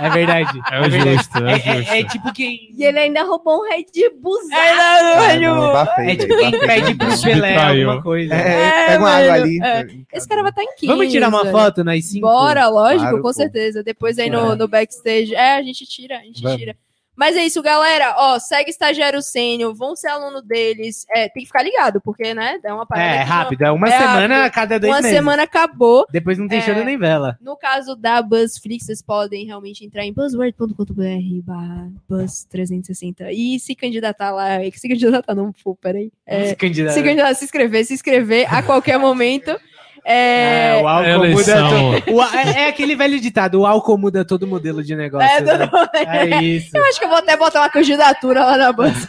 É 0.00 0.10
verdade. 0.10 0.60
É 0.72 0.80
o 0.80 0.90
verdade. 0.90 1.16
justo, 1.16 1.38
é 1.38 1.52
É, 1.52 1.58
justo. 1.58 1.92
é- 1.92 2.00
é 2.00 2.04
tipo 2.04 2.32
quem. 2.32 2.68
E 2.76 2.84
ele 2.84 2.98
ainda 2.98 3.22
roubou 3.22 3.60
um 3.60 3.68
Red 3.68 3.84
Bullzão. 4.20 4.56
É, 4.58 5.38
não, 5.38 5.72
tá 5.72 5.86
feio, 5.94 6.10
É 6.10 6.16
tipo 6.16 6.36
quem 6.36 6.50
tá 6.50 6.66
pede 6.66 6.94
pro. 6.96 7.22
Pelé 7.22 7.56
alguma 7.56 8.02
coisa. 8.02 8.34
É, 8.34 8.86
pega 8.88 8.98
uma 8.98 9.10
água 9.10 9.32
ali. 9.34 9.60
é. 9.62 9.86
Esse 10.12 10.28
cara 10.28 10.42
vai 10.42 10.50
estar 10.50 10.62
em 10.62 10.74
15. 10.76 10.86
Vamos 10.86 11.12
tirar 11.12 11.28
uma 11.28 11.46
foto 11.46 11.84
nós 11.84 12.04
cinco? 12.06 12.26
Bora, 12.26 12.68
lógico, 12.68 13.00
Claro, 13.02 13.16
com 13.18 13.22
pô. 13.22 13.32
certeza. 13.32 13.82
Depois 13.84 14.18
aí 14.18 14.28
no, 14.28 14.56
no 14.56 14.66
backstage. 14.68 15.34
É, 15.34 15.56
a 15.56 15.62
gente 15.62 15.86
tira, 15.86 16.18
a 16.18 16.22
gente 16.22 16.42
Vamos. 16.42 16.58
tira. 16.58 16.76
Mas 17.16 17.36
é 17.36 17.44
isso, 17.44 17.62
galera. 17.62 18.14
Ó, 18.18 18.38
segue 18.38 18.70
estagiário 18.70 19.22
sênior, 19.22 19.74
vão 19.74 19.94
ser 19.94 20.08
aluno 20.08 20.42
deles. 20.42 21.06
É, 21.10 21.28
tem 21.28 21.42
que 21.42 21.46
ficar 21.46 21.62
ligado, 21.62 22.00
porque, 22.00 22.34
né? 22.34 22.58
É 22.64 22.72
uma 22.72 22.84
parada 22.86 23.08
É, 23.08 23.22
rápido. 23.22 23.62
É 23.62 23.70
uma 23.70 23.88
É 23.88 23.90
semana 23.98 24.34
rápido. 24.36 24.46
a 24.46 24.50
cada 24.50 24.80
dois 24.80 24.92
Uma 24.92 25.00
meses. 25.02 25.16
semana 25.16 25.42
acabou. 25.44 26.06
Depois 26.10 26.38
não 26.38 26.48
tem 26.48 26.58
É. 26.60 26.84
nem 26.84 26.98
vela. 26.98 27.38
No 27.40 27.56
caso 27.56 27.94
da 27.94 28.20
BuzzFlix, 28.20 28.86
vocês 28.86 29.00
podem 29.02 29.46
realmente 29.46 29.84
entrar 29.84 30.04
em 30.04 30.12
buzzword.com.br 30.12 31.42
barra 31.44 31.88
buzz360 32.10 33.30
e 33.32 33.58
se 33.58 33.74
candidatar 33.74 34.30
lá. 34.32 34.58
Se 34.74 34.88
candidatar 34.88 35.34
não, 35.34 35.52
pô, 35.62 35.74
peraí. 35.74 36.10
É, 36.26 36.48
Se 36.48 36.56
candidato. 36.56 36.94
se 36.94 37.02
candidatar, 37.02 37.34
se 37.34 37.44
inscrever, 37.44 37.84
se 37.84 37.94
inscrever 37.94 38.52
a 38.52 38.62
qualquer 38.62 38.98
momento. 38.98 39.56
É, 40.04 40.78
É, 40.78 40.82
o 40.82 40.88
álcool 40.88 41.24
Eleição. 41.24 41.70
muda 41.90 42.00
todo. 42.02 42.14
o 42.16 42.22
é, 42.22 42.62
é 42.64 42.68
aquele 42.68 42.94
velho 42.94 43.18
ditado: 43.20 43.60
o 43.60 43.66
álcool 43.66 43.96
muda 43.98 44.24
todo 44.24 44.42
o 44.42 44.46
modelo 44.46 44.82
de 44.82 44.94
negócio. 44.94 45.28
é, 45.28 45.40
né? 45.40 45.68
É 46.06 46.42
isso. 46.42 46.70
Eu 46.76 46.84
acho 46.84 46.98
que 46.98 47.04
eu 47.04 47.08
vou 47.08 47.18
até 47.18 47.36
botar 47.36 47.60
uma 47.60 47.70
candidatura 47.70 48.44
lá 48.44 48.56
na 48.56 48.72
Buzz. 48.72 48.94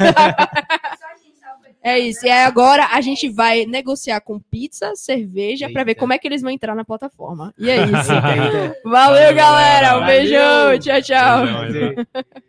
É 1.88 2.00
isso. 2.00 2.26
E 2.26 2.30
aí 2.32 2.44
agora 2.46 2.88
a 2.92 3.00
gente 3.00 3.30
vai 3.30 3.64
negociar 3.68 4.20
com 4.20 4.40
pizza, 4.40 4.94
cerveja, 4.96 5.70
pra 5.72 5.84
ver 5.84 5.94
como 5.94 6.14
é 6.14 6.18
que 6.18 6.28
eles 6.28 6.42
vão 6.42 6.50
entrar 6.50 6.74
na 6.74 6.84
plataforma. 6.84 7.54
E 7.60 7.70
é 7.70 7.76
isso. 7.76 8.12
Valeu, 8.84 9.36
galera. 9.36 9.98
Um 9.98 10.00
Valeu. 10.00 10.08
beijão. 10.08 10.80
Tchau, 10.80 11.02
tchau. 11.04 12.36